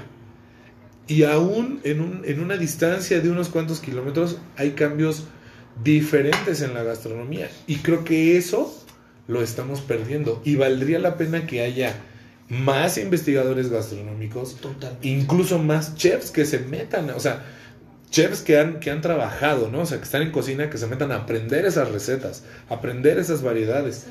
Y 1.07 1.23
aún 1.23 1.79
en, 1.83 2.01
un, 2.01 2.21
en 2.25 2.41
una 2.41 2.57
distancia 2.57 3.21
de 3.21 3.29
unos 3.29 3.49
cuantos 3.49 3.79
kilómetros 3.79 4.39
hay 4.57 4.71
cambios 4.71 5.25
diferentes 5.83 6.61
en 6.61 6.73
la 6.73 6.83
gastronomía. 6.83 7.49
Y 7.65 7.77
creo 7.77 8.03
que 8.03 8.37
eso 8.37 8.73
lo 9.27 9.41
estamos 9.41 9.81
perdiendo. 9.81 10.41
Y 10.43 10.55
valdría 10.55 10.99
la 10.99 11.15
pena 11.15 11.45
que 11.45 11.61
haya 11.61 11.95
más 12.49 12.97
investigadores 12.97 13.69
gastronómicos, 13.69 14.57
incluso 15.01 15.59
más 15.59 15.95
chefs 15.95 16.31
que 16.31 16.45
se 16.45 16.59
metan, 16.59 17.09
o 17.09 17.19
sea, 17.19 17.45
chefs 18.09 18.41
que 18.41 18.57
han, 18.57 18.79
que 18.79 18.89
han 18.91 19.01
trabajado, 19.01 19.69
¿no? 19.69 19.81
O 19.81 19.85
sea, 19.85 19.97
que 19.97 20.03
están 20.05 20.21
en 20.21 20.31
cocina, 20.31 20.69
que 20.69 20.77
se 20.77 20.87
metan 20.87 21.11
a 21.11 21.17
aprender 21.17 21.65
esas 21.65 21.91
recetas, 21.91 22.43
aprender 22.69 23.17
esas 23.17 23.41
variedades. 23.41 24.05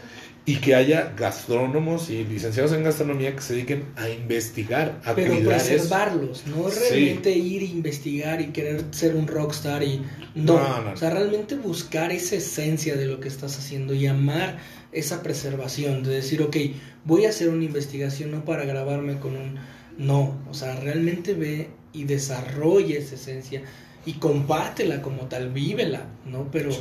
y 0.49 0.59
que 0.59 0.77
haya 0.77 1.13
gastrónomos 1.19 2.09
y 2.09 2.25
licenciados 2.25 2.73
en 2.73 2.85
gastronomía 2.85 3.35
que 3.35 3.43
se 3.43 3.55
dediquen 3.55 3.83
a 3.97 4.09
investigar, 4.09 5.01
a 5.05 5.13
Pero 5.13 5.35
cuidar 5.35 5.57
eso. 5.57 5.67
preservarlos, 5.71 6.47
no 6.47 6.71
Sí. 6.71 6.79
realmente 6.89 7.33
ir 7.33 7.63
a 7.63 7.65
investigar 7.65 8.41
y 8.41 8.47
querer 8.53 8.85
ser 8.93 9.17
un 9.17 9.27
rockstar 9.27 9.83
y 9.83 10.03
no, 10.37 10.55
No, 10.57 10.83
no. 10.83 10.93
o 10.93 10.97
sea, 10.97 11.11
realmente 11.11 11.57
buscar 11.57 12.13
esa 12.13 12.37
esencia 12.37 12.95
de 12.95 13.07
lo 13.07 13.19
que 13.19 13.27
estás 13.27 13.59
haciendo 13.59 13.93
y 13.93 14.07
amar 14.07 14.59
esa 14.93 15.21
preservación, 15.21 16.05
de 16.05 16.11
decir, 16.15 16.41
ok, 16.43 16.57
voy 17.05 17.25
a 17.25 17.31
hacer 17.31 17.49
una 17.49 17.65
investigación 17.65 18.31
no 18.31 18.45
para 18.45 18.65
grabarme 18.65 19.19
con 19.19 19.33
un 19.37 19.57
no, 19.99 20.39
o 20.49 20.55
sea, 20.55 20.77
realmente 20.77 21.35
ve 21.35 21.71
y 21.93 22.05
desarrolla 22.05 22.97
esa 22.99 23.17
esencia 23.17 23.63
y 24.07 24.15
compártela 24.15 25.03
como 25.03 25.23
tal, 25.27 25.51
vívela, 25.53 26.07
¿no? 26.25 26.49
Pero 26.51 26.73
Sí. 26.73 26.79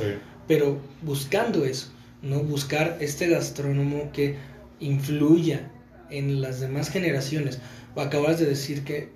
pero 0.48 0.78
buscando 1.02 1.64
eso, 1.64 1.88
¿no? 2.22 2.38
Buscar 2.40 2.96
este 3.00 3.28
gastrónomo 3.28 4.10
que 4.12 4.36
influya 4.80 5.70
en 6.10 6.40
las 6.40 6.60
demás 6.60 6.88
generaciones. 6.88 7.58
Acabas 7.96 8.38
de 8.38 8.46
decir 8.46 8.84
que 8.84 9.08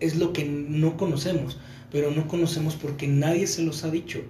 es 0.00 0.16
lo 0.16 0.32
que 0.32 0.44
no 0.44 0.96
conocemos, 0.96 1.58
pero 1.90 2.10
no 2.10 2.28
conocemos 2.28 2.74
porque 2.74 3.06
nadie 3.08 3.46
se 3.46 3.62
los 3.62 3.84
ha 3.84 3.90
dicho. 3.90 4.20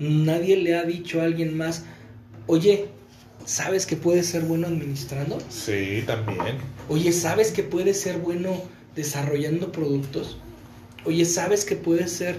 Nadie 0.00 0.56
le 0.56 0.74
ha 0.74 0.82
dicho 0.84 1.20
a 1.20 1.24
alguien 1.24 1.56
más, 1.56 1.84
oye, 2.48 2.86
¿sabes 3.44 3.86
que 3.86 3.94
puedes 3.96 4.26
ser 4.26 4.42
bueno 4.42 4.66
administrando? 4.66 5.38
Sí, 5.48 6.02
también. 6.06 6.56
Oye, 6.88 7.12
¿sabes 7.12 7.52
que 7.52 7.62
puedes 7.62 8.00
ser 8.00 8.18
bueno 8.18 8.60
desarrollando 8.96 9.70
productos? 9.70 10.38
Oye, 11.04 11.24
¿sabes 11.24 11.64
que 11.64 11.76
puedes 11.76 12.10
ser 12.10 12.38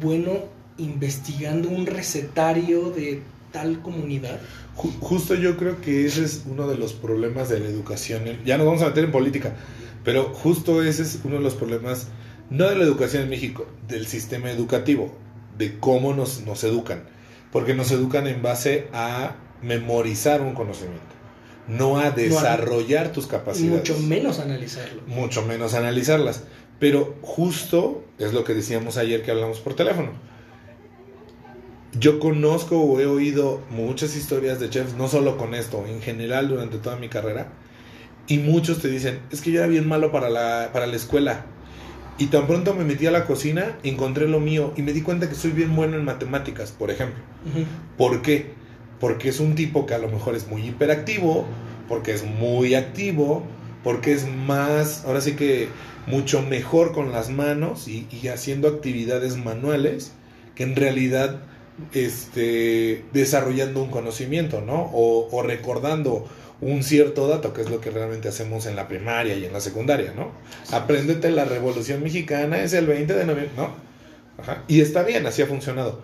bueno 0.00 0.32
investigando 0.78 1.68
un 1.68 1.86
recetario 1.86 2.90
de 2.90 3.22
tal 3.52 3.80
comunidad? 3.82 4.38
Ju- 4.76 4.92
justo 5.00 5.34
yo 5.34 5.56
creo 5.56 5.80
que 5.80 6.06
ese 6.06 6.24
es 6.24 6.42
uno 6.46 6.68
de 6.68 6.76
los 6.76 6.92
problemas 6.92 7.48
de 7.48 7.60
la 7.60 7.66
educación. 7.68 8.24
Ya 8.44 8.56
nos 8.58 8.66
vamos 8.66 8.82
a 8.82 8.88
meter 8.88 9.04
en 9.04 9.12
política, 9.12 9.56
pero 10.04 10.32
justo 10.34 10.82
ese 10.82 11.02
es 11.02 11.20
uno 11.24 11.36
de 11.36 11.42
los 11.42 11.54
problemas, 11.54 12.08
no 12.50 12.68
de 12.68 12.76
la 12.76 12.84
educación 12.84 13.24
en 13.24 13.30
México, 13.30 13.66
del 13.88 14.06
sistema 14.06 14.50
educativo, 14.50 15.12
de 15.56 15.78
cómo 15.78 16.14
nos, 16.14 16.42
nos 16.42 16.62
educan. 16.64 17.02
Porque 17.50 17.74
nos 17.74 17.90
educan 17.90 18.26
en 18.26 18.42
base 18.42 18.88
a 18.92 19.34
memorizar 19.62 20.42
un 20.42 20.54
conocimiento, 20.54 21.02
no 21.66 21.98
a 21.98 22.10
desarrollar 22.10 23.10
tus 23.10 23.26
capacidades. 23.26 23.78
mucho 23.90 23.98
menos 24.06 24.38
analizarlo. 24.38 25.02
mucho 25.06 25.42
menos 25.44 25.74
analizarlas. 25.74 26.44
Pero 26.78 27.16
justo 27.22 28.04
es 28.18 28.32
lo 28.32 28.44
que 28.44 28.54
decíamos 28.54 28.96
ayer 28.96 29.22
que 29.22 29.30
hablamos 29.30 29.58
por 29.60 29.74
teléfono. 29.74 30.10
Yo 31.98 32.20
conozco 32.20 32.80
o 32.80 33.00
he 33.00 33.06
oído 33.06 33.62
muchas 33.70 34.14
historias 34.14 34.60
de 34.60 34.70
chefs, 34.70 34.94
no 34.94 35.08
solo 35.08 35.36
con 35.36 35.54
esto, 35.54 35.84
en 35.86 36.00
general 36.02 36.48
durante 36.48 36.78
toda 36.78 36.96
mi 36.96 37.08
carrera, 37.08 37.48
y 38.26 38.38
muchos 38.38 38.80
te 38.80 38.88
dicen, 38.88 39.20
es 39.32 39.40
que 39.40 39.50
yo 39.50 39.60
era 39.60 39.66
bien 39.66 39.88
malo 39.88 40.12
para 40.12 40.28
la, 40.28 40.70
para 40.72 40.86
la 40.86 40.96
escuela. 40.96 41.46
Y 42.18 42.26
tan 42.26 42.46
pronto 42.46 42.74
me 42.74 42.84
metí 42.84 43.06
a 43.06 43.10
la 43.10 43.24
cocina, 43.24 43.78
encontré 43.84 44.28
lo 44.28 44.38
mío 44.38 44.74
y 44.76 44.82
me 44.82 44.92
di 44.92 45.02
cuenta 45.02 45.28
que 45.28 45.34
soy 45.34 45.52
bien 45.52 45.74
bueno 45.74 45.96
en 45.96 46.04
matemáticas, 46.04 46.72
por 46.72 46.90
ejemplo. 46.90 47.22
Ujú. 47.46 47.64
¿Por 47.96 48.22
qué? 48.22 48.52
Porque 49.00 49.28
es 49.28 49.40
un 49.40 49.54
tipo 49.54 49.86
que 49.86 49.94
a 49.94 49.98
lo 49.98 50.08
mejor 50.08 50.34
es 50.34 50.46
muy 50.48 50.62
hiperactivo, 50.66 51.46
porque 51.88 52.12
es 52.12 52.24
muy 52.24 52.74
activo, 52.74 53.44
porque 53.84 54.12
es 54.12 54.26
más, 54.26 55.04
ahora 55.04 55.20
sí 55.20 55.34
que 55.34 55.68
mucho 56.06 56.42
mejor 56.42 56.92
con 56.92 57.12
las 57.12 57.30
manos 57.30 57.88
y, 57.88 58.06
y 58.10 58.28
haciendo 58.28 58.68
actividades 58.68 59.36
manuales 59.36 60.12
que 60.54 60.64
en 60.64 60.74
realidad 60.74 61.40
este, 61.92 63.04
desarrollando 63.12 63.82
un 63.82 63.90
conocimiento, 63.90 64.60
¿no? 64.60 64.90
O, 64.92 65.28
o 65.30 65.42
recordando 65.42 66.28
un 66.60 66.82
cierto 66.82 67.28
dato, 67.28 67.52
que 67.52 67.62
es 67.62 67.70
lo 67.70 67.80
que 67.80 67.90
realmente 67.90 68.28
hacemos 68.28 68.66
en 68.66 68.74
la 68.74 68.88
primaria 68.88 69.36
y 69.36 69.44
en 69.44 69.52
la 69.52 69.60
secundaria, 69.60 70.12
¿no? 70.14 70.32
Apréndete 70.72 71.30
la 71.30 71.44
Revolución 71.44 72.02
Mexicana, 72.02 72.62
es 72.62 72.72
el 72.72 72.86
20 72.86 73.14
de 73.14 73.24
noviembre, 73.24 73.52
¿no? 73.56 73.70
Ajá. 74.38 74.64
Y 74.66 74.80
está 74.80 75.02
bien, 75.04 75.26
así 75.26 75.42
ha 75.42 75.46
funcionado. 75.46 76.02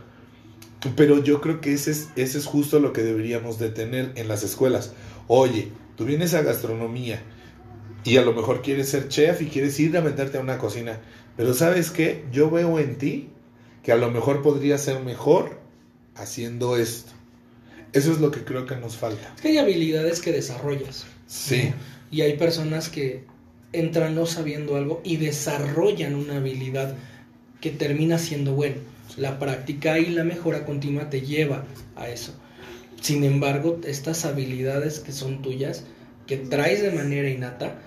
Pero 0.96 1.22
yo 1.22 1.40
creo 1.40 1.60
que 1.60 1.72
ese 1.72 1.90
es, 1.90 2.08
ese 2.14 2.38
es 2.38 2.46
justo 2.46 2.78
lo 2.78 2.92
que 2.92 3.02
deberíamos 3.02 3.58
de 3.58 3.70
tener 3.70 4.12
en 4.16 4.28
las 4.28 4.42
escuelas. 4.44 4.92
Oye, 5.26 5.68
tú 5.96 6.04
vienes 6.04 6.34
a 6.34 6.42
gastronomía 6.42 7.22
y 8.04 8.16
a 8.18 8.22
lo 8.22 8.32
mejor 8.34 8.62
quieres 8.62 8.90
ser 8.90 9.08
chef 9.08 9.40
y 9.42 9.46
quieres 9.46 9.78
ir 9.80 9.96
a 9.96 10.02
meterte 10.02 10.38
a 10.38 10.40
una 10.40 10.58
cocina, 10.58 11.00
pero 11.36 11.54
¿sabes 11.54 11.90
qué? 11.90 12.24
Yo 12.30 12.50
veo 12.50 12.78
en 12.78 12.96
ti 12.96 13.30
que 13.82 13.92
a 13.92 13.96
lo 13.96 14.10
mejor 14.10 14.42
podría 14.42 14.78
ser 14.78 15.00
mejor 15.00 15.58
haciendo 16.14 16.76
esto. 16.76 17.12
Eso 17.92 18.12
es 18.12 18.18
lo 18.18 18.30
que 18.30 18.44
creo 18.44 18.66
que 18.66 18.76
nos 18.76 18.96
falta. 18.96 19.32
Es 19.36 19.40
que 19.40 19.48
hay 19.48 19.58
habilidades 19.58 20.20
que 20.20 20.32
desarrollas. 20.32 21.06
Sí, 21.26 21.72
Y 22.10 22.20
hay 22.20 22.36
personas 22.36 22.88
que 22.88 23.24
entran 23.72 24.14
no 24.14 24.26
sabiendo 24.26 24.76
algo 24.76 25.00
y 25.04 25.16
desarrollan 25.16 26.14
una 26.14 26.36
habilidad 26.36 26.94
que 27.60 27.70
termina 27.70 28.18
siendo 28.18 28.54
bueno. 28.54 28.76
La 29.16 29.38
práctica 29.38 29.98
y 29.98 30.06
la 30.06 30.24
mejora 30.24 30.64
continua 30.64 31.08
te 31.08 31.20
lleva 31.20 31.64
a 31.96 32.08
eso. 32.08 32.34
Sin 33.00 33.24
embargo, 33.24 33.80
estas 33.84 34.24
habilidades 34.24 35.00
que 35.00 35.12
son 35.12 35.42
tuyas, 35.42 35.84
que 36.26 36.36
traes 36.36 36.82
de 36.82 36.90
manera 36.90 37.28
innata, 37.28 37.78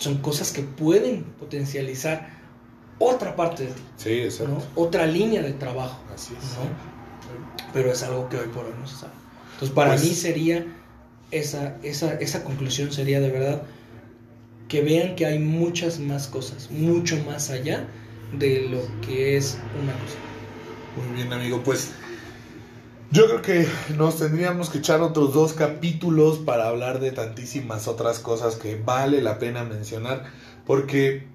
son 0.00 0.18
cosas 0.18 0.50
que 0.50 0.62
pueden 0.62 1.24
potencializar 1.38 2.28
otra 2.98 3.36
parte 3.36 3.64
de 3.64 3.70
ti, 3.72 3.82
sí, 3.96 4.10
exacto. 4.20 4.54
¿no? 4.54 4.82
otra 4.82 5.06
línea 5.06 5.42
de 5.42 5.52
trabajo. 5.52 6.02
Así 6.14 6.34
es. 6.36 6.44
¿no? 6.56 7.72
Pero 7.72 7.92
es 7.92 8.02
algo 8.02 8.28
que 8.28 8.36
hoy 8.38 8.48
por 8.48 8.64
hoy 8.64 8.72
no 8.78 8.86
se 8.86 8.96
sabe. 8.96 9.12
Entonces, 9.54 9.74
para 9.74 9.90
Pues- 9.92 10.04
mí 10.04 10.10
sería 10.14 10.66
esa, 11.30 11.76
esa, 11.82 12.14
esa 12.14 12.42
conclusión 12.44 12.90
sería 12.92 13.20
de 13.20 13.30
verdad 13.30 13.62
que 14.68 14.82
vean 14.82 15.16
que 15.16 15.26
hay 15.26 15.38
muchas 15.38 15.98
más 15.98 16.26
cosas, 16.28 16.70
mucho 16.70 17.16
más 17.26 17.50
allá 17.50 17.86
de 18.38 18.68
lo 18.70 18.80
que 19.06 19.36
es 19.36 19.58
una 19.82 19.92
cosa. 19.92 20.16
Muy 20.96 21.14
bien, 21.16 21.32
amigo. 21.32 21.60
Pues 21.62 21.92
yo 23.10 23.26
creo 23.26 23.42
que 23.42 23.66
nos 23.96 24.18
tendríamos 24.18 24.70
que 24.70 24.78
echar 24.78 25.00
otros 25.02 25.34
dos 25.34 25.52
capítulos 25.52 26.38
para 26.38 26.68
hablar 26.68 27.00
de 27.00 27.10
tantísimas 27.12 27.88
otras 27.88 28.18
cosas 28.20 28.56
que 28.56 28.76
vale 28.76 29.20
la 29.20 29.38
pena 29.38 29.64
mencionar, 29.64 30.24
porque 30.66 31.26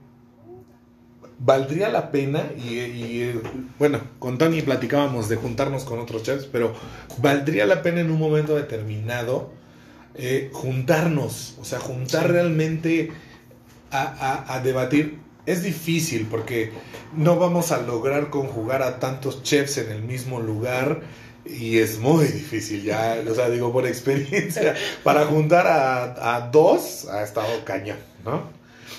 valdría 1.37 1.89
la 1.89 2.11
pena, 2.11 2.43
y, 2.57 2.79
y, 2.79 3.41
bueno, 3.77 3.99
con 4.19 4.37
Tony 4.37 4.61
platicábamos 4.61 5.27
de 5.27 5.35
juntarnos 5.35 5.83
con 5.83 5.99
otros 5.99 6.23
chefs, 6.23 6.45
pero 6.45 6.73
valdría 7.17 7.65
la 7.65 7.81
pena 7.81 7.99
en 8.01 8.09
un 8.09 8.19
momento 8.19 8.55
determinado 8.55 9.51
eh, 10.15 10.49
juntarnos, 10.53 11.55
o 11.59 11.65
sea, 11.65 11.79
juntar 11.79 12.31
realmente 12.31 13.11
a, 13.91 14.01
a- 14.03 14.55
a 14.55 14.61
debatir. 14.61 15.19
Es 15.45 15.61
difícil 15.61 16.25
porque 16.31 16.71
no 17.15 17.37
vamos 17.37 17.71
a 17.71 17.81
lograr 17.81 18.29
conjugar 18.31 18.81
a 18.81 18.99
tantos 18.99 19.43
chefs 19.43 19.77
en 19.77 19.91
el 19.91 20.01
mismo 20.01 20.39
lugar 20.39 21.01
y 21.45 21.77
es 21.77 21.99
muy 21.99 22.25
difícil 22.25 22.83
ya, 22.83 23.21
o 23.29 23.35
sea, 23.35 23.49
digo 23.49 23.71
por 23.71 23.85
experiencia, 23.85 24.75
para 25.03 25.25
juntar 25.25 25.67
a, 25.67 26.35
a 26.35 26.49
dos 26.49 27.05
ha 27.05 27.23
estado 27.23 27.63
cañón, 27.63 27.97
¿no? 28.23 28.49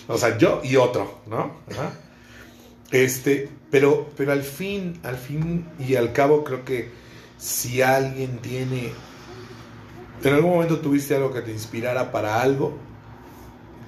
O 0.08 0.16
sea, 0.16 0.38
yo 0.38 0.60
y 0.62 0.76
otro, 0.76 1.20
¿no? 1.26 1.56
Este, 2.90 3.48
pero, 3.70 4.08
pero 4.16 4.32
al 4.32 4.42
fin, 4.42 4.98
al 5.02 5.16
fin 5.16 5.66
y 5.78 5.96
al 5.96 6.12
cabo 6.12 6.44
creo 6.44 6.64
que 6.64 6.90
si 7.38 7.82
alguien 7.82 8.38
tiene, 8.38 8.92
en 10.22 10.32
algún 10.32 10.52
momento 10.52 10.78
tuviste 10.78 11.16
algo 11.16 11.32
que 11.32 11.42
te 11.42 11.50
inspirara 11.50 12.12
para 12.12 12.40
algo, 12.40 12.78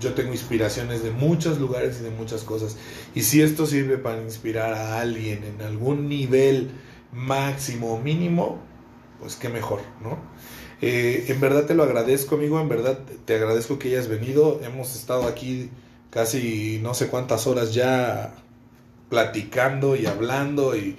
yo 0.01 0.15
tengo 0.15 0.33
inspiraciones 0.33 1.03
de 1.03 1.11
muchos 1.11 1.59
lugares 1.59 1.99
y 2.01 2.05
de 2.05 2.11
muchas 2.11 2.43
cosas. 2.43 2.77
Y 3.15 3.23
si 3.23 3.43
esto 3.43 3.67
sirve 3.67 3.99
para 3.99 4.23
inspirar 4.23 4.73
a 4.73 5.01
alguien 5.01 5.45
en 5.45 5.63
algún 5.63 6.09
nivel 6.09 6.71
máximo 7.13 7.95
o 7.95 8.01
mínimo, 8.01 8.59
pues 9.21 9.37
qué 9.37 9.49
mejor, 9.49 9.81
¿no? 10.03 10.19
Eh, 10.81 11.27
en 11.29 11.41
verdad 11.41 11.65
te 11.67 11.75
lo 11.75 11.83
agradezco, 11.83 12.37
amigo. 12.37 12.61
En 12.61 12.69
verdad 12.69 12.99
te 13.25 13.35
agradezco 13.35 13.79
que 13.79 13.89
hayas 13.89 14.09
venido. 14.09 14.61
Hemos 14.63 14.95
estado 14.95 15.27
aquí 15.27 15.71
casi 16.11 16.81
no 16.83 16.95
sé 16.95 17.09
cuántas 17.09 17.47
horas 17.47 17.75
ya 17.75 18.35
platicando 19.09 19.97
y 19.97 20.07
hablando 20.07 20.77
y 20.77 20.97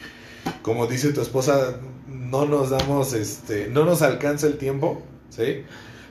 como 0.62 0.88
dice 0.88 1.14
tu 1.14 1.22
esposa 1.22 1.80
no 2.08 2.46
nos 2.46 2.70
damos 2.70 3.14
este 3.14 3.68
no 3.68 3.86
nos 3.86 4.02
alcanza 4.02 4.48
el 4.48 4.58
tiempo 4.58 5.02
sí 5.30 5.64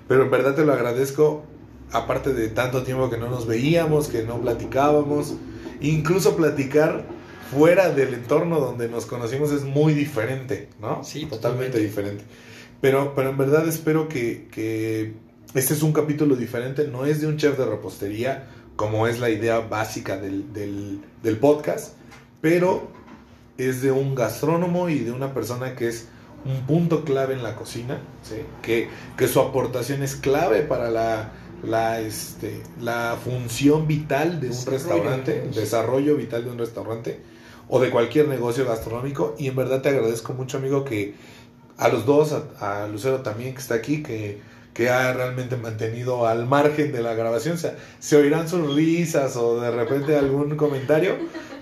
pero 0.09 0.25
en 0.25 0.31
verdad 0.31 0.55
te 0.55 0.65
lo 0.65 0.73
agradezco 0.73 1.45
aparte 1.93 2.35
de 2.35 2.49
tanto 2.49 2.83
tiempo 2.83 3.09
que 3.11 3.19
no 3.19 3.29
nos 3.29 3.47
veíamos 3.47 4.09
que 4.09 4.23
no 4.25 4.41
platicábamos 4.41 5.35
incluso 5.81 6.37
platicar 6.37 7.05
fuera 7.51 7.91
del 7.91 8.15
entorno 8.15 8.61
donde 8.61 8.89
nos 8.89 9.07
conocimos 9.07 9.51
es 9.53 9.63
muy 9.65 9.95
diferente 9.95 10.69
no 10.81 11.03
Sí, 11.05 11.27
totalmente. 11.27 11.67
Totalmente. 11.67 11.79
diferente. 11.81 12.25
Pero 12.81 13.15
pero 13.15 13.31
en 13.31 13.37
verdad 13.39 13.67
espero 13.69 14.09
que, 14.09 14.49
que 14.51 15.15
este 15.55 15.75
es 15.75 15.83
un 15.83 15.93
capítulo 15.93 16.37
diferente. 16.37 16.87
No 16.89 17.07
es 17.07 17.21
de 17.21 17.27
un 17.27 17.37
chef 17.37 17.59
de 17.59 17.65
repostería 17.67 18.49
como 18.77 19.07
es 19.09 19.19
la 19.19 19.31
idea 19.31 19.59
básica 19.61 20.17
del, 20.19 20.53
del, 20.53 21.01
del 21.23 21.37
podcast, 21.39 21.95
pero 22.41 22.89
es 23.57 23.83
de 23.83 23.91
un 23.91 24.15
gastrónomo 24.15 24.89
y 24.89 25.01
de 25.01 25.11
una 25.11 25.35
persona 25.35 25.75
que 25.75 25.89
es 25.89 26.07
un 26.45 26.65
punto 26.67 27.05
clave 27.05 27.35
en 27.35 27.43
la 27.43 27.57
cocina, 27.57 27.99
¿sí? 28.23 28.37
que, 28.63 28.89
que 29.17 29.27
su 29.27 29.41
aportación 29.41 30.05
es 30.05 30.15
clave 30.15 30.63
para 30.63 30.89
la, 30.91 31.33
la, 31.65 32.01
este, 32.01 32.63
la 32.81 33.19
función 33.23 33.89
vital 33.89 34.41
de 34.41 34.47
un 34.47 34.53
Desarrollo. 34.53 34.79
restaurante, 34.79 35.51
desarrollo 35.53 36.17
vital 36.17 36.45
de 36.45 36.51
un 36.53 36.59
restaurante 36.59 37.21
o 37.69 37.81
de 37.81 37.91
cualquier 37.91 38.29
negocio 38.29 38.65
gastronómico. 38.65 39.35
Y 39.39 39.49
en 39.49 39.57
verdad 39.57 39.83
te 39.83 39.91
agradezco 39.91 40.33
mucho, 40.33 40.59
amigo, 40.59 40.85
que 40.85 41.15
a 41.77 41.89
los 41.89 42.07
dos, 42.07 42.35
a, 42.61 42.87
Lucero 42.89 43.21
también 43.21 43.55
que 43.55 43.61
está 43.61 43.75
aquí, 43.75 44.03
que, 44.03 44.41
que 44.75 44.91
ha 44.91 45.13
realmente 45.13 45.57
mantenido 45.57 46.27
al 46.27 46.47
margen 46.47 46.93
de 46.93 47.03
la 47.03 47.15
grabación. 47.15 47.55
O 47.55 47.59
sea, 47.59 47.77
se 47.99 48.17
oirán 48.17 48.49
sus 48.49 48.75
risas 48.75 49.37
o 49.37 49.61
de 49.61 49.71
repente 49.71 50.17
algún 50.17 50.57
comentario, 50.57 51.17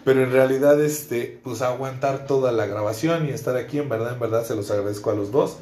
pero 0.05 0.23
en 0.23 0.33
realidad, 0.33 0.81
este, 0.81 1.39
pues 1.43 1.63
aguantar 1.63 2.27
toda 2.27 2.53
la 2.53 2.67
grabación 2.67 3.29
y 3.29 3.31
estar 3.31 3.57
aquí, 3.57 3.79
en 3.79 3.89
verdad, 3.89 4.15
en 4.15 4.21
verdad, 4.21 4.45
se 4.45 4.55
los 4.55 4.71
agradezco 4.71 5.11
a 5.11 5.15
los 5.15 5.33
dos. 5.33 5.59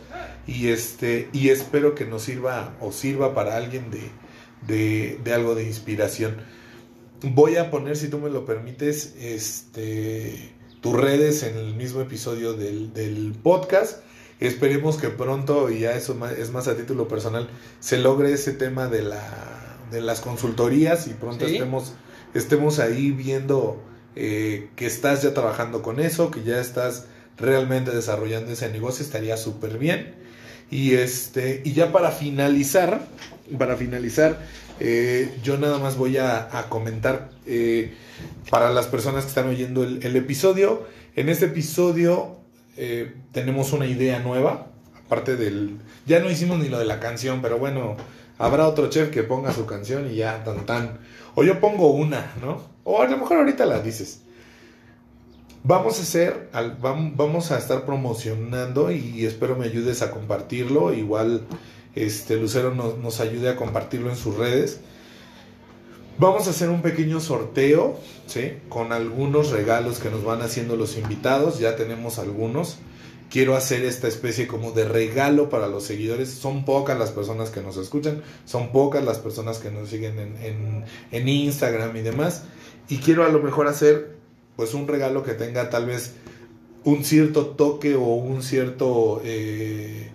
Y 0.46 0.68
este, 0.68 1.28
y 1.32 1.48
espero 1.48 1.94
que 1.94 2.04
nos 2.04 2.22
sirva 2.22 2.74
o 2.80 2.92
sirva 2.92 3.34
para 3.34 3.56
alguien 3.56 3.90
de, 3.90 4.10
de, 4.66 5.18
de 5.24 5.32
algo 5.32 5.54
de 5.54 5.64
inspiración. 5.64 6.36
Voy 7.22 7.56
a 7.56 7.70
poner, 7.70 7.96
si 7.96 8.08
tú 8.08 8.18
me 8.18 8.28
lo 8.30 8.44
permites, 8.44 9.14
este, 9.18 10.52
tus 10.80 10.94
redes 10.94 11.42
en 11.42 11.56
el 11.56 11.74
mismo 11.74 12.00
episodio 12.00 12.52
del, 12.52 12.92
del 12.92 13.34
podcast. 13.42 14.00
Esperemos 14.40 14.96
que 14.98 15.08
pronto, 15.08 15.70
y 15.70 15.80
ya 15.80 15.92
eso 15.92 16.18
es 16.36 16.50
más 16.50 16.68
a 16.68 16.76
título 16.76 17.08
personal, 17.08 17.48
se 17.80 17.98
logre 17.98 18.32
ese 18.32 18.52
tema 18.52 18.88
de, 18.88 19.02
la, 19.02 19.78
de 19.90 20.00
las 20.02 20.20
consultorías 20.20 21.06
y 21.06 21.10
pronto 21.10 21.46
Sí. 21.46 21.54
estemos, 21.54 21.92
estemos 22.34 22.78
ahí 22.78 23.10
viendo 23.12 23.80
eh, 24.16 24.68
que 24.76 24.86
estás 24.86 25.22
ya 25.22 25.32
trabajando 25.32 25.80
con 25.82 26.00
eso, 26.00 26.30
que 26.30 26.42
ya 26.42 26.60
estás 26.60 27.06
realmente 27.38 27.90
desarrollando 27.92 28.52
ese 28.52 28.68
negocio, 28.70 29.04
estaría 29.04 29.36
súper 29.38 29.78
bien. 29.78 30.14
Y 30.70 30.94
este, 30.94 31.62
y 31.64 31.72
ya 31.72 31.92
para 31.92 32.10
finalizar, 32.10 33.06
para 33.58 33.76
finalizar, 33.76 34.40
eh, 34.80 35.38
yo 35.42 35.56
nada 35.58 35.78
más 35.78 35.96
voy 35.96 36.18
a, 36.18 36.48
comentar 36.68 37.30
eh, 37.46 37.94
para 38.50 38.70
las 38.70 38.86
personas 38.86 39.24
que 39.24 39.28
están 39.28 39.48
oyendo 39.48 39.84
el, 39.84 40.16
episodio. 40.16 40.86
En 41.16 41.28
este 41.28 41.46
episodio 41.46 42.38
eh, 42.76 43.14
tenemos 43.32 43.72
una 43.72 43.86
idea 43.86 44.18
nueva, 44.20 44.68
aparte 45.04 45.36
del... 45.36 45.78
Ya 46.06 46.18
no 46.20 46.30
hicimos 46.30 46.58
ni 46.58 46.68
lo 46.68 46.78
de 46.78 46.84
la 46.84 47.00
canción, 47.00 47.40
pero 47.40 47.58
bueno, 47.58 47.96
habrá 48.38 48.66
otro 48.66 48.90
chef 48.90 49.10
que 49.10 49.22
ponga 49.22 49.52
su 49.52 49.64
canción 49.66 50.10
y 50.10 50.16
ya, 50.16 50.42
tan 50.42 50.66
tan. 50.66 50.98
O 51.34 51.44
yo 51.44 51.60
pongo 51.60 51.92
una, 51.92 52.32
¿no? 52.40 52.62
O 52.82 53.00
a 53.00 53.08
lo 53.08 53.16
mejor 53.16 53.38
ahorita 53.38 53.66
la 53.66 53.80
dices. 53.80 54.22
Vamos 55.62 55.98
a 55.98 56.02
hacer, 56.02 56.50
vamos 56.78 57.50
a 57.50 57.58
estar 57.58 57.86
promocionando 57.86 58.92
y 58.92 59.24
espero 59.24 59.56
me 59.56 59.64
ayudes 59.64 60.02
a 60.02 60.10
compartirlo. 60.10 60.92
Igual 60.92 61.46
este 61.94 62.36
Lucero 62.36 62.74
nos, 62.74 63.20
ayude 63.20 63.48
a 63.50 63.56
compartirlo 63.56 64.10
en 64.10 64.16
sus 64.16 64.36
redes. 64.36 64.80
Vamos 66.18 66.46
a 66.46 66.50
hacer 66.50 66.68
un 66.70 66.80
pequeño 66.82 67.20
sorteo, 67.20 67.98
¿sí? 68.26 68.52
Con 68.68 68.92
algunos 68.92 69.50
regalos 69.50 69.98
que 69.98 70.10
nos 70.10 70.22
van 70.24 70.42
haciendo 70.42 70.76
los 70.76 70.96
invitados. 70.96 71.58
Ya 71.58 71.74
tenemos 71.76 72.18
algunos. 72.18 72.76
Quiero 73.30 73.56
hacer 73.56 73.84
esta 73.84 74.06
especie 74.06 74.46
como 74.46 74.70
de 74.70 74.84
regalo 74.84 75.48
para 75.50 75.66
los 75.66 75.82
seguidores. 75.84 76.30
Son 76.30 76.64
pocas 76.64 76.96
las 76.98 77.10
personas 77.10 77.50
que 77.50 77.62
nos 77.62 77.76
escuchan, 77.76 78.22
son 78.44 78.70
pocas 78.70 79.02
las 79.04 79.18
personas 79.18 79.58
que 79.58 79.72
nos 79.72 79.88
siguen 79.88 80.18
en, 80.20 80.36
en- 80.42 80.84
en 81.10 81.28
Instagram 81.28 81.96
y 81.96 82.02
demás. 82.02 82.44
Y 82.88 82.98
quiero 82.98 83.24
a 83.24 83.28
lo 83.30 83.40
mejor 83.40 83.66
hacer 83.66 84.14
pues 84.54 84.72
un 84.74 84.86
regalo 84.86 85.24
que 85.24 85.32
tenga 85.34 85.68
tal 85.68 85.86
vez 85.86 86.12
un 86.84 87.02
cierto 87.04 87.46
toque 87.46 87.96
o 87.96 88.02
un 88.04 88.42
cierto 88.44 89.20
eh, 89.24 90.10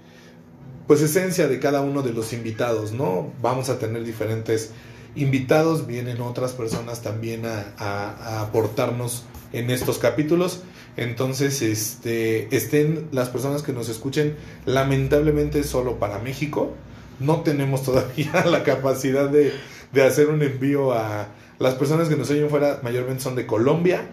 pues 0.90 1.04
esencia 1.04 1.48
de 1.48 1.60
cada 1.60 1.82
uno 1.82 2.02
de 2.02 2.14
los 2.14 2.34
invitados, 2.34 2.94
¿no? 2.94 3.32
Vamos 3.44 3.70
a 3.70 3.78
tener 3.78 4.04
diferentes 4.04 4.72
invitados, 5.16 5.86
vienen 5.86 6.20
otras 6.20 6.54
personas 6.54 7.04
también 7.04 7.44
a, 7.46 8.42
aportarnos 8.42 9.26
en 9.54 9.70
estos 9.70 10.00
capítulos. 10.00 10.64
Entonces, 10.98 11.62
este, 11.62 12.56
estén 12.56 13.08
las 13.12 13.30
personas 13.30 13.62
que 13.62 13.72
nos 13.72 13.88
escuchen, 13.88 14.36
lamentablemente 14.66 15.64
solo 15.64 16.00
para 16.00 16.18
México. 16.18 16.74
No 17.20 17.42
tenemos 17.42 17.84
todavía 17.84 18.44
la 18.50 18.64
capacidad 18.64 19.30
de, 19.30 19.54
de 19.94 20.04
hacer 20.04 20.30
un 20.30 20.42
envío 20.42 20.94
a 20.94 21.28
las 21.60 21.76
personas 21.76 22.10
que 22.10 22.16
nos 22.16 22.32
oyen 22.32 22.50
fuera, 22.50 22.80
mayormente 22.82 23.22
son 23.22 23.36
de 23.36 23.46
Colombia, 23.46 24.08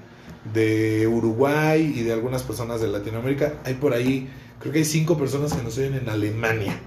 de 0.53 1.07
Uruguay 1.07 1.95
y 1.97 2.03
de 2.03 2.13
algunas 2.13 2.43
personas 2.43 2.83
de 2.83 2.89
Latinoamérica. 2.89 3.55
Hay 3.65 3.75
por 3.75 3.95
ahí, 3.95 4.29
creo 4.61 4.73
que 4.73 4.81
hay 4.81 4.85
cinco 4.85 5.17
personas 5.17 5.53
que 5.53 5.63
nos 5.63 5.77
oyen 5.79 5.95
en 5.95 6.09
Alemania. 6.09 6.79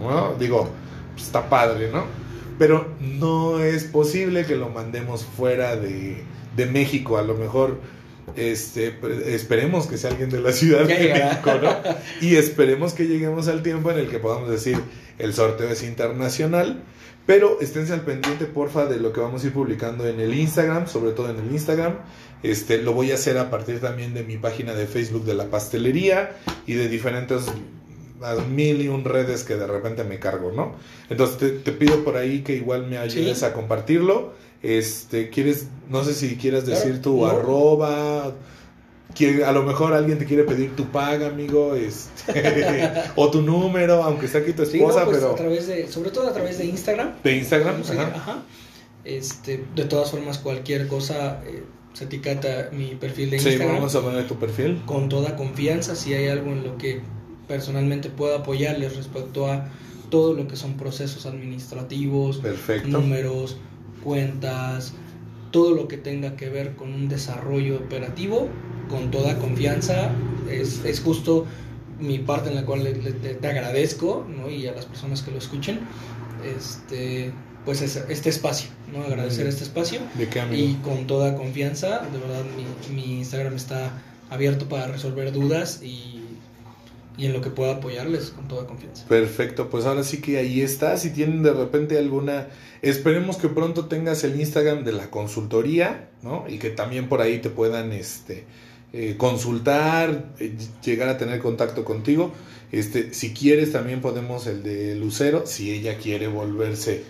¿no? 0.00 0.34
Digo, 0.34 0.68
pues, 1.12 1.26
está 1.26 1.48
padre, 1.48 1.90
¿no? 1.90 2.04
Pero 2.58 2.88
no 3.00 3.60
es 3.60 3.84
posible 3.84 4.44
que 4.44 4.56
lo 4.56 4.68
mandemos 4.68 5.24
fuera 5.24 5.76
de, 5.76 6.22
de 6.56 6.66
México. 6.66 7.18
A 7.18 7.22
lo 7.22 7.34
mejor 7.34 7.80
este, 8.36 8.98
esperemos 9.26 9.86
que 9.86 9.98
sea 9.98 10.10
alguien 10.10 10.30
de 10.30 10.40
la 10.40 10.52
Ciudad 10.52 10.86
de. 10.86 11.12
México, 11.12 11.50
¿no? 11.62 11.76
Y 12.20 12.36
esperemos 12.36 12.92
que 12.94 13.06
lleguemos 13.06 13.48
al 13.48 13.62
tiempo 13.62 13.90
en 13.90 13.98
el 13.98 14.08
que 14.08 14.18
podamos 14.18 14.48
decir 14.50 14.78
el 15.18 15.34
sorteo 15.34 15.68
es 15.68 15.82
internacional. 15.82 16.82
Pero 17.26 17.58
esténse 17.60 17.94
al 17.94 18.02
pendiente, 18.02 18.44
porfa, 18.44 18.84
de 18.84 19.00
lo 19.00 19.12
que 19.12 19.20
vamos 19.20 19.42
a 19.42 19.46
ir 19.46 19.52
publicando 19.52 20.06
en 20.06 20.20
el 20.20 20.34
Instagram, 20.34 20.86
sobre 20.86 21.12
todo 21.12 21.30
en 21.30 21.38
el 21.38 21.50
Instagram. 21.52 21.94
Este, 22.42 22.78
lo 22.78 22.92
voy 22.92 23.10
a 23.12 23.14
hacer 23.14 23.38
a 23.38 23.50
partir 23.50 23.80
también 23.80 24.12
de 24.14 24.22
mi 24.22 24.36
página 24.36 24.74
de 24.74 24.86
Facebook 24.86 25.24
de 25.24 25.34
la 25.34 25.46
pastelería 25.46 26.32
y 26.66 26.74
de 26.74 26.88
diferentes 26.88 27.44
mil 28.50 28.80
y 28.80 28.88
un 28.88 29.04
redes 29.04 29.44
que 29.44 29.56
de 29.56 29.66
repente 29.66 30.04
me 30.04 30.18
cargo, 30.18 30.52
¿no? 30.52 30.74
Entonces 31.10 31.36
te, 31.38 31.50
te 31.50 31.72
pido 31.72 32.04
por 32.04 32.16
ahí 32.16 32.42
que 32.42 32.54
igual 32.56 32.86
me 32.86 32.96
ayudes 32.98 33.38
Sí. 33.38 33.44
a 33.44 33.52
compartirlo. 33.52 34.32
Este, 34.62 35.28
quieres, 35.28 35.66
no 35.90 36.04
sé 36.04 36.14
si 36.14 36.36
quieres 36.36 36.64
decir 36.64 37.02
tu 37.02 37.18
no. 37.20 37.26
arroba, 37.26 38.32
que 39.14 39.44
a 39.44 39.52
lo 39.52 39.62
mejor 39.62 39.92
alguien 39.92 40.18
te 40.18 40.24
quiere 40.24 40.44
pedir 40.44 40.74
tu 40.74 40.86
paga, 40.86 41.26
amigo, 41.28 41.74
este, 41.74 42.90
o 43.16 43.30
tu 43.30 43.42
número, 43.42 44.02
aunque 44.02 44.24
está 44.26 44.38
aquí 44.38 44.52
tu 44.54 44.64
Sí, 44.64 44.80
no, 44.80 44.88
esposa, 44.88 45.04
pues, 45.04 45.18
pero 45.18 45.32
a 45.32 45.34
través 45.34 45.66
de, 45.66 45.86
sobre 45.88 46.10
todo 46.10 46.28
a 46.28 46.32
través 46.32 46.56
de 46.58 46.64
Instagram. 46.64 47.12
de 47.22 47.36
Instagram, 47.36 47.82
ajá. 48.14 48.42
Este, 49.04 49.62
de 49.74 49.84
todas 49.84 50.10
formas, 50.10 50.38
cualquier 50.38 50.88
cosa 50.88 51.42
eh, 51.46 51.62
se 51.94 52.04
etiqueta 52.04 52.68
mi 52.72 52.94
perfil 52.96 53.30
de 53.30 53.38
Sí, 53.38 53.48
Instagram. 53.50 53.76
vamos 53.76 53.94
a 53.94 54.02
poner 54.02 54.26
tu 54.28 54.34
perfil. 54.36 54.82
Con 54.84 55.08
toda 55.08 55.36
confianza, 55.36 55.96
si 55.96 56.12
hay 56.12 56.28
algo 56.28 56.50
en 56.52 56.62
lo 56.64 56.76
que 56.76 57.00
personalmente 57.48 58.10
puedo 58.10 58.36
apoyarles 58.36 58.96
respecto 58.96 59.46
a 59.50 59.68
todo 60.10 60.34
lo 60.34 60.46
que 60.46 60.56
son 60.56 60.74
procesos 60.76 61.24
administrativos, 61.24 62.38
Perfecto. 62.38 62.88
números, 62.88 63.56
cuentas, 64.02 64.92
todo 65.50 65.74
lo 65.74 65.88
que 65.88 65.96
tenga 65.96 66.36
que 66.36 66.48
ver 66.50 66.74
con 66.76 66.92
un 66.92 67.08
desarrollo 67.08 67.76
operativo, 67.76 68.48
con 68.88 69.10
toda 69.10 69.38
confianza, 69.38 70.10
es, 70.50 70.84
es 70.84 71.00
justo 71.00 71.46
mi 72.00 72.18
parte 72.18 72.48
en 72.50 72.56
la 72.56 72.64
cual 72.66 72.82
le- 72.84 72.92
te 72.92 73.46
agradezco, 73.46 74.26
¿no? 74.28 74.50
Y 74.50 74.66
a 74.66 74.72
las 74.72 74.84
personas 74.84 75.22
que 75.22 75.30
lo 75.30 75.38
escuchen, 75.38 75.78
este, 76.56 77.32
pues 77.64 77.80
es- 77.82 78.02
este 78.08 78.28
espacio, 78.30 78.68
¿no? 78.92 79.04
Agradecer 79.04 79.46
este 79.46 79.64
espacio 79.64 80.00
¿De 80.18 80.28
qué, 80.28 80.42
y 80.56 80.74
con 80.82 81.06
toda 81.06 81.34
confianza, 81.36 82.00
de 82.12 82.18
verdad 82.18 82.44
mi, 82.56 82.94
mi 82.94 83.18
Instagram 83.18 83.54
está 83.54 84.02
abierto 84.30 84.68
para 84.68 84.86
resolver 84.88 85.32
dudas 85.32 85.80
y, 85.82 86.20
y 87.16 87.26
en 87.26 87.32
lo 87.32 87.40
que 87.40 87.50
pueda 87.50 87.74
apoyarles 87.76 88.30
con 88.30 88.48
toda 88.48 88.66
confianza. 88.66 89.06
Perfecto, 89.06 89.70
pues 89.70 89.84
ahora 89.84 90.02
sí 90.02 90.20
que 90.20 90.38
ahí 90.38 90.60
está. 90.60 90.96
Si 90.96 91.10
tienen 91.10 91.42
de 91.42 91.52
repente 91.52 91.96
alguna, 91.98 92.48
esperemos 92.82 93.36
que 93.36 93.48
pronto 93.48 93.86
tengas 93.86 94.24
el 94.24 94.38
Instagram 94.40 94.84
de 94.84 94.92
la 94.92 95.10
consultoría, 95.10 96.08
¿no? 96.22 96.44
Y 96.48 96.58
que 96.58 96.70
también 96.70 97.08
por 97.08 97.20
ahí 97.20 97.38
te 97.38 97.50
puedan, 97.50 97.92
este, 97.92 98.44
eh, 98.92 99.14
consultar, 99.16 100.32
eh, 100.40 100.54
llegar 100.84 101.08
a 101.08 101.16
tener 101.18 101.38
contacto 101.40 101.84
contigo. 101.84 102.32
Este, 102.72 103.14
si 103.14 103.32
quieres 103.32 103.70
también 103.72 104.00
podemos 104.00 104.46
el 104.48 104.62
de 104.64 104.96
Lucero, 104.96 105.44
si 105.46 105.72
ella 105.72 105.98
quiere 105.98 106.26
volverse, 106.26 107.04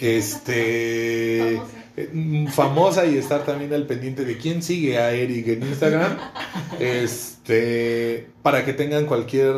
este, 0.00 1.56
Famosa. 1.56 1.84
eh, 1.96 2.46
famosa 2.52 3.06
y 3.06 3.16
estar 3.18 3.44
también 3.44 3.72
al 3.74 3.86
pendiente 3.86 4.24
de 4.24 4.36
quién 4.38 4.62
sigue 4.62 4.98
a 4.98 5.12
Eric 5.12 5.48
en 5.48 5.62
Instagram, 5.62 6.16
este, 6.80 8.26
para 8.42 8.64
que 8.64 8.72
tengan 8.72 9.06
cualquier 9.06 9.54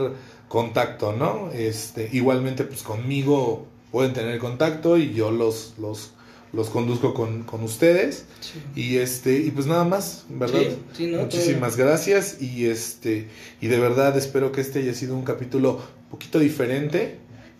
contacto, 0.49 1.13
¿no? 1.13 1.51
Este, 1.53 2.09
igualmente, 2.13 2.65
pues 2.65 2.83
conmigo 2.83 3.67
pueden 3.93 4.13
tener 4.13 4.39
contacto 4.39 4.99
y 4.99 5.13
yo 5.15 5.31
los, 5.31 5.75
los, 5.79 6.13
los 6.53 6.71
conduzco 6.71 7.15
con, 7.15 7.43
con 7.45 7.63
ustedes. 7.63 8.27
Y 8.75 8.97
este, 8.97 9.39
y 9.39 9.51
pues 9.51 9.67
nada 9.67 9.85
más, 9.85 10.25
¿verdad? 10.29 10.61
Sí, 10.61 10.77
sí, 10.97 11.07
¿no? 11.09 11.23
Muchísimas 11.23 11.77
gracias. 11.77 12.41
Y 12.41 12.67
este, 12.67 13.29
y 13.61 13.67
de 13.69 13.79
verdad 13.79 14.17
espero 14.17 14.53
que 14.53 14.61
este 14.61 14.81
haya 14.81 14.95
sido 14.95 15.15
un 15.15 15.25
capítulo 15.25 15.81
un 16.05 16.11
poquito 16.11 16.39
diferente. 16.39 17.19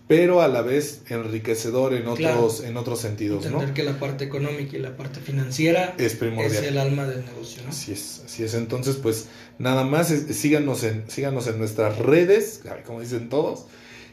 Pero 0.09 0.41
a 0.43 0.49
la 0.49 0.63
vez 0.63 1.03
enriquecedor 1.09 1.93
en 1.95 2.03
otros, 2.09 2.19
Claro. 2.19 2.51
en 2.65 2.77
otros 2.79 2.99
sentidos, 3.01 3.43
¿no? 3.45 3.51
Entender 3.61 3.75
que 3.75 3.83
la 3.85 3.99
parte 4.01 4.25
económica 4.25 4.77
y 4.77 4.81
la 4.81 4.97
parte 4.97 5.21
financiera 5.21 5.95
Es 5.99 6.15
primordial. 6.15 6.51
es 6.65 6.71
el 6.71 6.79
alma 6.79 7.07
del 7.07 7.25
negocio, 7.27 7.63
¿no? 7.63 7.69
Así 7.69 7.93
es, 7.93 8.23
así 8.25 8.43
es. 8.43 8.55
Entonces, 8.55 8.97
pues 8.97 9.27
nada 9.59 9.85
más, 9.85 10.09
síganos 10.09 10.83
en, 10.85 11.05
síganos 11.11 11.47
en 11.47 11.59
nuestras 11.59 11.99
redes, 11.99 12.63
como 12.87 13.01
dicen 13.03 13.29
todos. 13.29 13.67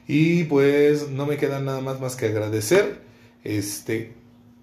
Y 0.07 0.43
pues 0.43 1.09
no 1.09 1.25
me 1.25 1.37
queda 1.37 1.61
nada 1.61 1.81
más 1.81 1.99
más 2.01 2.15
que 2.15 2.25
agradecer. 2.27 2.99
Este, 3.43 4.13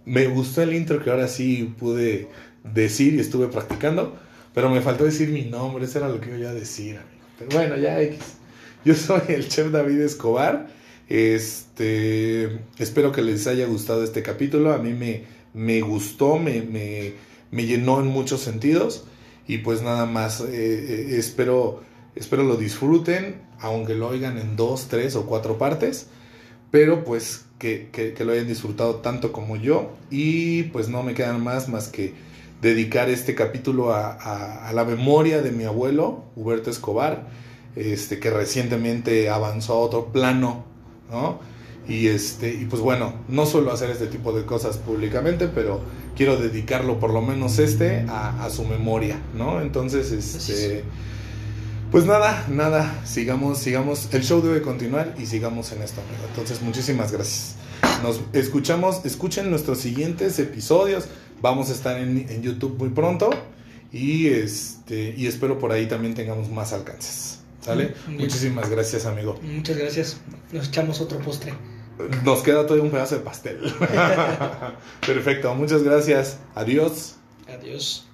me 0.05 0.27
gustó 0.27 0.63
el 0.63 0.75
intro 0.75 1.03
que 1.03 1.11
ahora 1.11 1.29
sí 1.29 1.75
pude 1.79 2.29
decir 2.63 3.15
y 3.15 3.21
estuve 3.21 3.49
practicando, 3.49 4.17
pero 4.55 4.69
me 4.71 4.81
faltó 4.83 5.05
decir 5.05 5.31
mi 5.31 5.43
nombre, 5.47 5.85
eso 5.87 5.99
era 5.99 6.09
lo 6.09 6.21
que 6.21 6.31
yo 6.31 6.37
iba 6.37 6.51
a 6.51 6.55
decir, 6.55 6.97
amigo. 6.99 7.25
Pero 7.39 7.51
bueno, 7.53 7.77
ya 7.77 8.01
X. 8.03 8.19
Yo 8.85 8.95
soy 8.95 9.23
el 9.29 9.49
chef 9.49 9.71
David 9.73 10.01
Escobar. 10.03 10.69
Este, 11.13 12.61
espero 12.79 13.13
que 13.13 13.21
les 13.21 13.47
haya 13.47 13.67
gustado 13.67 14.03
este 14.03 14.23
capítulo. 14.23 14.73
A 14.73 14.79
mí 14.79 14.95
me, 14.95 15.25
me 15.53 15.83
gustó, 15.83 16.39
me, 16.39 16.63
me, 16.63 17.67
llenó 17.67 18.01
en 18.01 18.07
muchos 18.07 18.41
sentidos. 18.41 19.05
Y 19.47 19.59
pues 19.59 19.83
nada 19.83 20.07
más, 20.07 20.41
eh, 20.41 20.47
eh, 20.53 21.17
espero, 21.19 21.83
espero 22.17 22.45
lo 22.45 22.57
disfruten, 22.57 23.43
aunque 23.61 23.95
lo 23.95 24.09
oigan 24.09 24.39
en 24.39 24.57
dos, 24.57 24.89
tres 24.89 25.15
o 25.15 25.27
cuatro 25.27 25.59
partes. 25.59 26.07
Pero 26.71 27.05
pues 27.05 27.45
que, 27.59 27.91
que- 27.93 28.25
lo 28.25 28.33
hayan 28.33 28.47
disfrutado 28.49 28.97
tanto 28.97 29.33
como 29.33 29.57
yo. 29.57 29.93
Y 30.11 30.63
pues 30.65 30.89
no 30.89 31.03
me 31.03 31.13
quedan 31.13 31.45
más 31.45 31.69
más 31.69 31.89
que 31.89 32.15
dedicar 32.63 33.11
este 33.11 33.35
capítulo 33.35 33.93
a, 33.93 34.13
a- 34.13 34.69
a 34.69 34.73
la 34.73 34.85
memoria 34.87 35.43
de 35.43 35.51
mi 35.53 35.65
abuelo, 35.65 36.25
Huberto 36.37 36.71
Escobar, 36.71 37.27
este, 37.77 38.19
que 38.19 38.31
recientemente 38.31 39.29
avanzó 39.29 39.75
a 39.75 39.79
otro 39.79 40.07
plano, 40.13 40.72
¿no? 41.13 41.39
Y, 41.87 42.09
este, 42.09 42.53
y 42.53 42.65
pues 42.65 42.81
bueno, 42.81 43.13
no 43.29 43.45
suelo 43.45 43.73
hacer 43.73 43.91
este 43.91 44.07
tipo 44.07 44.33
de 44.33 44.45
cosas 44.45 44.79
públicamente, 44.79 45.49
pero 45.49 45.81
quiero 46.17 46.37
dedicarlo 46.37 46.99
por 46.99 47.13
lo 47.13 47.21
menos 47.23 47.59
este 47.59 48.07
a, 48.09 48.45
a 48.45 48.51
su 48.51 48.65
memoria, 48.65 49.19
¿no? 49.37 49.61
Entonces, 49.61 50.13
este, 50.13 50.85
pues 51.91 52.07
nada, 52.07 52.47
nada, 52.49 53.03
sigamos, 53.05 53.59
sigamos, 53.59 54.09
el 54.13 54.23
show 54.23 54.41
debe 54.41 54.63
continuar 54.63 55.15
y 55.19 55.27
sigamos 55.27 55.73
en 55.73 55.83
esto, 55.83 56.01
amigo. 56.01 56.25
Entonces, 56.29 56.63
muchísimas 56.63 57.13
gracias. 57.13 57.57
Nos 58.03 58.21
escuchamos, 58.33 59.05
escuchen 59.05 59.51
nuestros 59.51 59.79
siguientes 59.79 60.39
episodios. 60.39 61.07
Vamos 61.41 61.69
a 61.71 61.73
estar 61.73 61.99
en, 61.99 62.27
en 62.31 62.43
YouTube 62.43 62.79
muy 62.79 62.91
pronto 62.91 63.31
y 63.93 64.29
este 64.29 65.15
y 65.17 65.27
espero 65.27 65.59
por 65.59 65.73
ahí 65.73 65.87
también 65.87 66.15
tengamos 66.15 66.49
más 66.49 66.73
alcances. 66.73 67.42
¿Sale? 67.63 67.95
Bien. 68.07 68.21
Muchísimas 68.21 68.69
gracias, 68.69 69.07
amigo. 69.07 69.39
Muchas 69.43 69.77
gracias. 69.77 70.21
Nos 70.53 70.69
echamos 70.69 71.01
otro 71.01 71.19
postre. 71.21 71.55
Nos 72.25 72.43
queda 72.43 72.63
todavía 72.63 72.85
un 72.85 72.91
pedazo 72.91 73.15
de 73.17 73.21
pastel. 73.23 73.61
Perfecto, 75.07 75.55
muchas 75.55 75.83
gracias. 75.83 76.39
Adiós. 76.55 77.17
Adiós. 77.49 78.07